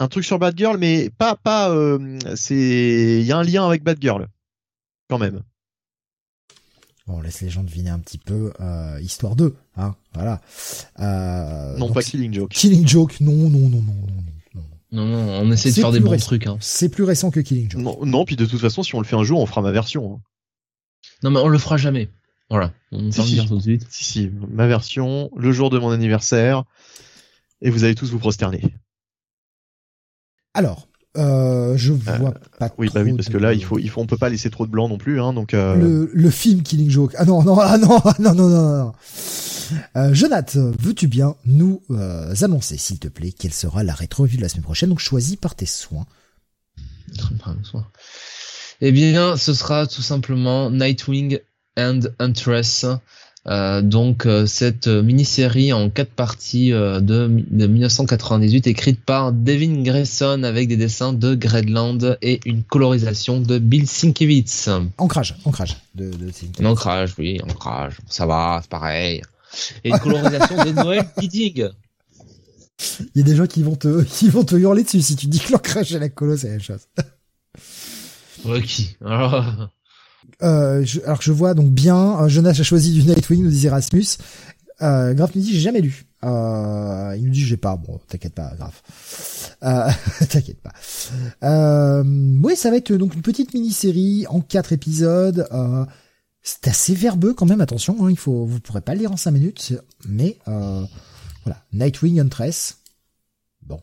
Un 0.00 0.08
truc 0.08 0.24
sur 0.24 0.38
Bad 0.38 0.56
Girl, 0.56 0.76
mais 0.78 1.10
pas, 1.10 1.36
pas. 1.36 1.70
Euh, 1.70 2.18
c'est, 2.34 3.20
il 3.20 3.26
y 3.26 3.32
a 3.32 3.38
un 3.38 3.44
lien 3.44 3.66
avec 3.66 3.84
Bad 3.84 3.98
Girl, 4.00 4.26
quand 5.08 5.18
même. 5.18 5.42
Bon, 7.10 7.18
on 7.18 7.20
laisse 7.22 7.40
les 7.40 7.50
gens 7.50 7.64
deviner 7.64 7.90
un 7.90 7.98
petit 7.98 8.18
peu, 8.18 8.52
euh, 8.60 9.00
histoire 9.02 9.34
2, 9.34 9.56
hein, 9.76 9.96
voilà. 10.14 10.40
Euh, 11.00 11.76
non, 11.76 11.92
pas 11.92 12.02
Killing 12.02 12.32
Joke. 12.32 12.50
Killing 12.50 12.86
Joke, 12.86 13.20
non, 13.20 13.32
non, 13.32 13.68
non, 13.68 13.82
non, 13.82 13.94
non. 14.54 14.62
Non, 14.92 15.06
non, 15.06 15.40
on 15.40 15.50
essaie 15.50 15.70
de 15.70 15.74
faire 15.74 15.90
des 15.90 15.98
bons 15.98 16.16
trucs. 16.18 16.46
Hein. 16.46 16.56
C'est 16.60 16.88
plus 16.88 17.02
récent 17.02 17.32
que 17.32 17.40
Killing 17.40 17.68
Joke. 17.68 17.82
Non, 17.82 17.98
non, 18.06 18.24
puis 18.24 18.36
de 18.36 18.46
toute 18.46 18.60
façon, 18.60 18.84
si 18.84 18.94
on 18.94 19.00
le 19.00 19.06
fait 19.06 19.16
un 19.16 19.24
jour, 19.24 19.40
on 19.40 19.46
fera 19.46 19.60
ma 19.60 19.72
version. 19.72 20.14
Hein. 20.14 20.20
Non, 21.24 21.32
mais 21.32 21.40
on 21.40 21.48
le 21.48 21.58
fera 21.58 21.76
jamais. 21.76 22.10
Voilà, 22.48 22.72
on 22.92 23.10
si, 23.10 23.22
si. 23.22 23.44
tout 23.44 23.56
de 23.56 23.62
suite. 23.62 23.86
Si, 23.90 24.04
si, 24.04 24.30
ma 24.48 24.68
version, 24.68 25.32
le 25.36 25.50
jour 25.50 25.70
de 25.70 25.80
mon 25.80 25.90
anniversaire, 25.90 26.62
et 27.60 27.70
vous 27.70 27.82
allez 27.82 27.96
tous 27.96 28.12
vous 28.12 28.20
prosterner. 28.20 28.62
Alors, 30.54 30.86
euh, 31.16 31.76
je 31.76 31.92
vois 31.92 32.12
euh, 32.14 32.30
pas. 32.58 32.70
Oui, 32.78 32.88
bah 32.94 33.02
oui, 33.02 33.12
parce 33.14 33.28
que 33.28 33.36
là, 33.36 33.52
il 33.52 33.64
faut, 33.64 33.78
il 33.78 33.90
faut, 33.90 34.00
on 34.00 34.06
peut 34.06 34.16
pas 34.16 34.28
laisser 34.28 34.50
trop 34.50 34.66
de 34.66 34.70
blanc 34.70 34.88
non 34.88 34.98
plus, 34.98 35.20
hein, 35.20 35.32
donc. 35.32 35.54
Euh... 35.54 35.74
Le, 35.74 36.10
le, 36.12 36.30
film 36.30 36.62
Killing 36.62 36.90
Joke. 36.90 37.14
Ah 37.18 37.24
non, 37.24 37.42
non, 37.42 37.58
ah 37.58 37.78
non, 37.78 38.00
non, 38.18 38.34
non, 38.34 38.48
non, 38.48 38.78
non. 38.78 38.92
Euh, 39.96 40.14
Jonathan, 40.14 40.72
veux-tu 40.78 41.08
bien 41.08 41.36
nous 41.44 41.82
euh, 41.90 42.34
annoncer, 42.42 42.76
s'il 42.76 42.98
te 42.98 43.08
plaît, 43.08 43.32
quelle 43.32 43.52
sera 43.52 43.82
la 43.82 43.94
rétro-revue 43.94 44.36
de 44.36 44.42
la 44.42 44.48
semaine 44.48 44.62
prochaine 44.62 44.88
Donc, 44.88 45.00
choisis 45.00 45.36
par 45.36 45.54
tes 45.54 45.66
soins. 45.66 46.06
Eh 48.80 48.92
bien, 48.92 49.36
ce 49.36 49.52
sera 49.52 49.86
tout 49.86 50.02
simplement 50.02 50.70
Nightwing 50.70 51.40
and 51.76 52.00
Huntress. 52.18 52.86
Euh, 53.48 53.80
donc 53.80 54.26
euh, 54.26 54.44
cette 54.44 54.86
mini-série 54.86 55.72
en 55.72 55.88
quatre 55.88 56.10
parties 56.10 56.74
euh, 56.74 57.00
de, 57.00 57.26
1998 57.26 58.66
écrite 58.66 59.02
par 59.02 59.32
Devin 59.32 59.82
Grayson 59.82 60.42
avec 60.42 60.68
des 60.68 60.76
dessins 60.76 61.14
de 61.14 61.34
Gredland 61.34 62.18
et 62.20 62.40
une 62.44 62.62
colorisation 62.62 63.40
de 63.40 63.58
Bill 63.58 63.88
Sienkiewicz. 63.88 64.68
Ancrage, 64.98 65.36
ancrage 65.46 65.78
de, 65.94 66.10
de 66.10 66.66
ancrage, 66.66 67.14
oui, 67.18 67.40
ancrage. 67.42 67.96
Ça 68.08 68.26
va, 68.26 68.58
c'est 68.62 68.70
pareil. 68.70 69.22
Et 69.84 69.88
une 69.88 69.98
colorisation 69.98 70.62
de 70.62 70.70
Noël 70.72 71.08
Bidding. 71.18 71.70
Il 73.00 73.18
y 73.18 73.20
a 73.20 73.24
des 73.24 73.36
gens 73.36 73.46
qui 73.46 73.62
vont 73.62 73.76
te, 73.76 74.02
qui 74.04 74.28
vont 74.28 74.44
te 74.44 74.54
hurler 74.54 74.84
dessus 74.84 75.00
si 75.00 75.16
tu 75.16 75.26
dis 75.26 75.40
que 75.40 75.52
l'ancrage 75.52 75.94
et 75.94 75.98
la 75.98 76.10
colo 76.10 76.36
c'est 76.36 76.48
la 76.48 76.52
même 76.52 76.62
chose. 76.62 76.86
Ok. 78.44 78.96
Alors... 79.04 79.70
Euh, 80.42 80.84
alors 81.04 81.18
que 81.18 81.24
je 81.24 81.32
vois 81.32 81.54
donc 81.54 81.70
bien, 81.70 82.22
euh, 82.22 82.28
Jonas 82.28 82.56
a 82.58 82.62
choisi 82.62 82.92
du 82.92 83.02
Nightwing, 83.04 83.42
nous 83.42 83.50
dit 83.50 83.66
Erasmus. 83.66 84.18
Euh, 84.82 85.12
Graf 85.12 85.34
nous 85.34 85.42
dit 85.42 85.52
j'ai 85.52 85.60
jamais 85.60 85.80
lu. 85.80 86.06
Euh, 86.24 87.14
il 87.16 87.24
nous 87.24 87.30
dit 87.30 87.44
j'ai 87.44 87.56
pas. 87.56 87.76
Bon, 87.76 88.00
t'inquiète 88.08 88.34
pas, 88.34 88.54
Graf. 88.56 89.56
T'inquiète 90.28 90.60
pas. 90.62 90.72
Oui, 92.02 92.56
ça 92.56 92.70
va 92.70 92.76
être 92.76 92.92
donc 92.92 93.14
une 93.14 93.22
petite 93.22 93.52
mini-série 93.54 94.26
en 94.28 94.40
quatre 94.40 94.72
épisodes. 94.72 95.48
C'est 96.42 96.68
assez 96.68 96.94
verbeux 96.94 97.34
quand 97.34 97.46
même. 97.46 97.60
Attention, 97.60 98.04
hein, 98.04 98.10
il 98.10 98.18
faut, 98.18 98.46
vous 98.46 98.60
pourrez 98.60 98.80
pas 98.80 98.94
le 98.94 99.00
lire 99.00 99.12
en 99.12 99.16
cinq 99.16 99.32
minutes, 99.32 99.74
mais 100.08 100.38
voilà, 100.46 101.62
Nightwing 101.72 102.20
Huntress. 102.20 102.78
Bon, 103.62 103.80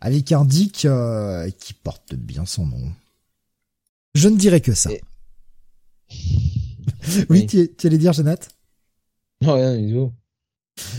avec 0.00 0.30
un 0.32 0.44
Dick 0.44 0.86
qui 1.58 1.74
porte 1.74 2.14
bien 2.14 2.44
son 2.44 2.66
nom. 2.66 2.92
Je 4.14 4.28
ne 4.28 4.36
dirais 4.36 4.60
que 4.60 4.74
ça 4.74 4.90
oui, 7.30 7.46
tu, 7.46 7.68
allais 7.84 7.98
dire, 7.98 8.12
Jonathan 8.12 8.48
Non, 9.42 9.54
rien 9.54 9.76
du 9.76 9.92
tout. 9.92 10.12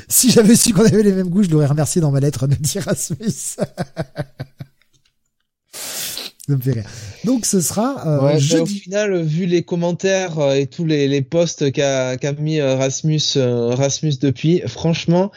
Si 0.07 0.31
j'avais 0.31 0.55
su 0.55 0.73
qu'on 0.73 0.85
avait 0.85 1.03
les 1.03 1.11
mêmes 1.11 1.29
goûts, 1.29 1.43
je 1.43 1.49
l'aurais 1.49 1.65
remercié 1.65 1.99
dans 2.01 2.11
ma 2.11 2.19
lettre 2.19 2.47
de 2.47 2.55
dire 2.55 2.83
Rasmus. 2.83 3.57
Ça 6.47 6.55
me 6.55 6.61
fait 6.61 6.73
rire. 6.73 6.89
Donc 7.23 7.45
ce 7.45 7.59
sera 7.59 8.05
euh, 8.07 8.21
ouais, 8.23 8.39
jeudi. 8.39 8.77
Au 8.77 8.81
final, 8.83 9.23
vu 9.23 9.47
les 9.47 9.63
commentaires 9.63 10.37
euh, 10.37 10.53
et 10.53 10.67
tous 10.67 10.85
les, 10.85 11.07
les 11.07 11.23
posts 11.23 11.71
qu'a 11.71 12.17
qu 12.17 12.31
mis 12.39 12.59
euh, 12.59 12.75
Rasmus, 12.75 13.19
euh, 13.37 13.73
Rasmus 13.73 14.17
depuis, 14.21 14.61
franchement, 14.67 15.31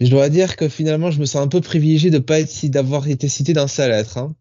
je 0.00 0.06
dois 0.06 0.28
dire 0.28 0.56
que 0.56 0.68
finalement, 0.68 1.10
je 1.10 1.18
me 1.18 1.26
sens 1.26 1.42
un 1.42 1.48
peu 1.48 1.60
privilégié 1.60 2.10
de 2.10 2.20
pas 2.20 2.38
être 2.38 2.66
d'avoir 2.66 3.08
été 3.08 3.28
cité 3.28 3.54
dans 3.54 3.66
sa 3.66 3.88
lettre. 3.88 4.18
Hein. 4.18 4.36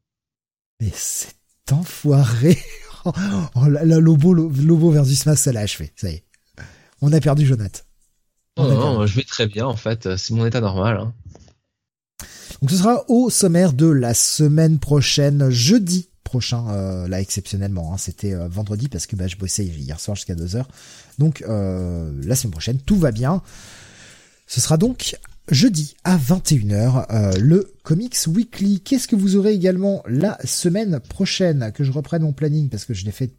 Mais 0.79 0.91
c'est 0.93 1.33
enfoiré. 1.71 2.57
oh, 3.55 3.67
la, 3.67 3.83
Lobo, 3.99 4.33
Lobo 4.33 4.91
versus 4.91 5.19
Smash, 5.19 5.39
ça 5.39 5.51
l'a 5.51 5.61
achevé. 5.61 5.91
Ça 5.95 6.09
y 6.09 6.15
est. 6.15 6.23
On 7.01 7.11
a 7.13 7.19
perdu 7.19 7.45
Jonathan. 7.45 7.81
Oh 8.57 8.63
non, 8.63 9.05
je 9.05 9.15
vais 9.15 9.23
très 9.23 9.47
bien 9.47 9.65
en 9.65 9.75
fait. 9.75 10.15
C'est 10.15 10.33
mon 10.33 10.45
état 10.45 10.61
normal. 10.61 10.97
Hein. 10.97 11.13
Donc 12.61 12.71
ce 12.71 12.77
sera 12.77 13.03
au 13.09 13.29
sommaire 13.29 13.73
de 13.73 13.87
la 13.87 14.13
semaine 14.13 14.79
prochaine, 14.79 15.49
jeudi 15.49 16.09
prochain, 16.23 16.67
euh, 16.69 17.07
là 17.07 17.19
exceptionnellement. 17.19 17.93
Hein. 17.93 17.97
C'était 17.97 18.33
euh, 18.33 18.47
vendredi 18.47 18.87
parce 18.87 19.07
que 19.07 19.15
bah, 19.15 19.27
je 19.27 19.35
bossais 19.35 19.65
hier 19.65 19.99
soir 19.99 20.15
jusqu'à 20.15 20.35
2 20.35 20.55
heures. 20.55 20.67
Donc 21.19 21.43
euh, 21.47 22.11
la 22.23 22.35
semaine 22.35 22.51
prochaine, 22.51 22.79
tout 22.79 22.97
va 22.97 23.11
bien. 23.11 23.41
Ce 24.47 24.61
sera 24.61 24.77
donc 24.77 25.17
jeudi 25.49 25.95
à 26.03 26.17
21h 26.17 27.05
euh, 27.11 27.31
le 27.39 27.73
Comics 27.83 28.17
Weekly. 28.27 28.81
Qu'est-ce 28.81 29.07
que 29.07 29.15
vous 29.15 29.35
aurez 29.35 29.53
également 29.53 30.03
la 30.07 30.37
semaine 30.43 30.99
prochaine? 30.99 31.71
Que 31.73 31.83
je 31.83 31.91
reprenne 31.91 32.23
mon 32.23 32.33
planning 32.33 32.69
parce 32.69 32.85
que 32.85 32.93
je 32.93 33.05
l'ai 33.05 33.11
fait 33.11 33.31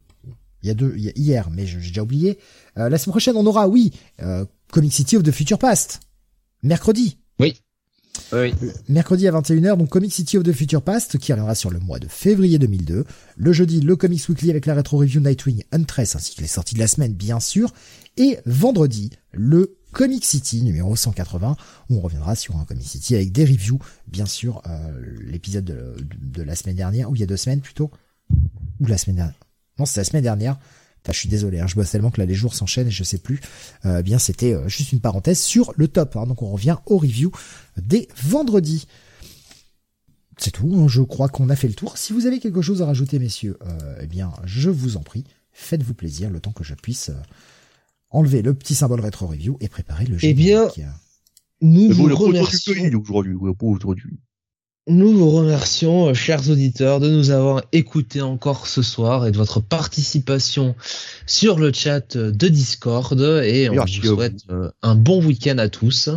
il 0.63 0.69
y 0.69 0.71
a 0.71 0.75
deux 0.75 0.97
hier 0.97 1.51
mais 1.51 1.67
j'ai 1.67 1.79
déjà 1.79 2.03
oublié. 2.03 2.39
Euh, 2.79 2.89
la 2.89 2.99
semaine 2.99 3.13
prochaine 3.13 3.37
on 3.37 3.47
aura 3.47 3.69
oui 3.69 3.93
euh, 4.23 4.45
Comic 4.73 4.93
City 4.93 5.17
of 5.17 5.23
the 5.23 5.33
Future 5.33 5.59
Past 5.59 6.01
mercredi. 6.63 7.19
Oui. 7.39 7.55
Oui. 8.33 8.55
Mercredi 8.89 9.29
à 9.29 9.33
21h, 9.33 9.77
donc 9.77 9.91
Comic 9.91 10.13
City 10.13 10.39
of 10.39 10.45
the 10.45 10.53
Future 10.53 10.83
Past, 10.83 11.19
qui 11.19 11.33
arrivera 11.33 11.55
sur 11.55 11.71
le 11.71 11.79
mois 11.79 11.99
de 11.99 12.09
février 12.09 12.59
2002. 12.59 13.05
Le 13.37 13.53
jeudi, 13.53 13.81
le 13.81 13.95
Comics 13.95 14.29
Weekly 14.29 14.51
avec 14.51 14.65
la 14.65 14.75
rétro 14.75 14.97
review 14.97 15.21
Nightwing 15.21 15.63
Huntress, 15.71 16.17
ainsi 16.17 16.35
que 16.35 16.41
les 16.41 16.47
sorties 16.47 16.75
de 16.75 16.81
la 16.81 16.87
semaine, 16.87 17.13
bien 17.13 17.41
sûr. 17.41 17.73
Et 18.17 18.39
vendredi, 18.47 19.11
le 19.33 19.77
Comic 19.97 20.27
City 20.27 20.63
numéro 20.63 20.95
180 20.95 21.57
où 21.89 21.97
on 21.97 22.01
reviendra 22.01 22.37
sur 22.37 22.55
un 22.59 22.67
Comic 22.67 22.87
City 22.87 23.15
avec 23.15 23.33
des 23.33 23.47
reviews, 23.47 23.79
bien 24.07 24.27
sûr, 24.27 24.61
euh, 24.67 24.93
l'épisode 25.23 25.65
de, 25.65 26.43
la 26.43 26.55
semaine 26.55 26.77
dernière, 26.77 27.11
ou 27.11 27.15
il 27.15 27.21
y 27.21 27.23
a 27.23 27.27
deux 27.27 27.39
semaines 27.39 27.63
plutôt, 27.63 27.91
ou 28.79 28.87
la 28.87 28.99
semaine 28.99 29.17
dernière. 29.17 29.41
Non, 29.79 29.87
c'est 29.87 29.99
la 29.99 30.05
semaine 30.05 30.23
dernière. 30.23 30.59
je 31.09 31.13
suis 31.13 31.31
désolé, 31.31 31.61
hein, 31.61 31.67
je 31.67 31.77
bosse 31.77 31.93
tellement 31.93 32.11
que 32.11 32.21
là 32.21 32.27
les 32.27 32.35
jours 32.35 32.55
s'enchaînent 32.55 32.89
et 32.89 32.91
je 32.91 33.05
sais 33.05 33.17
plus. 33.17 33.41
Euh, 33.87 34.03
bien, 34.03 34.19
c'était 34.19 34.53
euh, 34.53 34.69
juste 34.69 34.93
une 34.93 35.01
parenthèse 35.01 35.41
sur 35.41 35.73
le 35.77 35.89
top. 35.89 36.15
Hein. 36.17 36.27
donc 36.27 36.43
on 36.43 36.51
revient 36.51 36.77
aux 36.85 36.99
reviews 36.99 37.33
des 37.79 38.07
vendredis. 38.23 38.89
C'est 40.37 40.51
tout, 40.51 40.77
hein, 40.79 40.89
je 40.89 41.01
crois 41.01 41.31
qu'on 41.31 41.49
a 41.49 41.57
fait 41.57 41.69
le 41.69 41.75
tour. 41.75 41.97
Si 41.97 42.13
vous 42.13 42.27
avez 42.27 42.39
quelque 42.39 42.61
chose 42.61 42.83
à 42.83 42.85
rajouter, 42.85 43.19
messieurs, 43.19 43.59
eh 43.99 44.07
bien, 44.07 44.35
je 44.45 44.69
vous 44.69 44.99
en 44.99 45.03
prie, 45.03 45.25
faites-vous 45.55 45.95
plaisir 45.95 46.29
le 46.29 46.41
temps 46.41 46.53
que 46.53 46.65
je 46.65 46.75
puisse 46.75 47.11
enlever 48.11 48.43
le 48.43 48.55
petit 48.55 48.75
symbole 48.75 49.01
rétro 49.01 49.27
review 49.27 49.57
et 49.61 49.69
préparer 49.69 50.07
le 50.07 50.19
jeu. 50.19 50.29
Eh 50.29 50.35
bien, 50.35 50.69
nous 51.61 51.91
vous 51.91 52.15
remercions. 52.15 52.75
Nous 54.89 55.13
vous 55.19 55.31
remercions, 55.31 56.11
euh, 56.11 56.15
chers 56.15 56.49
auditeurs, 56.49 57.01
de 57.01 57.11
nous 57.11 57.31
avoir 57.31 57.63
écoutés 57.73 58.23
encore 58.23 58.69
ce 58.69 58.83
soir 58.83 59.27
et 59.27 59.33
de 59.33 59.37
votre 59.37 59.59
participation 59.61 60.77
sur 61.27 61.59
le 61.59 61.73
chat 61.73 62.17
de 62.17 62.49
Discord. 62.49 63.21
Et 63.45 63.69
on 63.69 63.75
vous 63.75 63.89
souhaite 63.89 64.43
euh, 64.51 64.71
un 64.83 64.95
bon 64.95 65.25
week-end 65.25 65.59
à 65.59 65.69
tous 65.69 66.09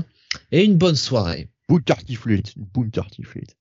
et 0.51 0.64
une 0.64 0.77
bonne 0.77 0.95
soirée. 0.95 1.50
Boum 1.68 1.82
tartiflette, 1.82 2.53
boum 2.58 2.92
tartiflette. 2.92 3.58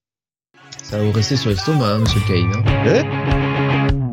Ça 0.83 0.99
va 0.99 1.05
vous 1.05 1.13
rester 1.13 1.37
sur 1.37 1.49
l'estomac, 1.49 1.95
hein, 1.95 1.99
monsieur 2.01 2.21
Kane. 2.29 2.53
Hein. 2.55 3.95
Eh? 4.05 4.08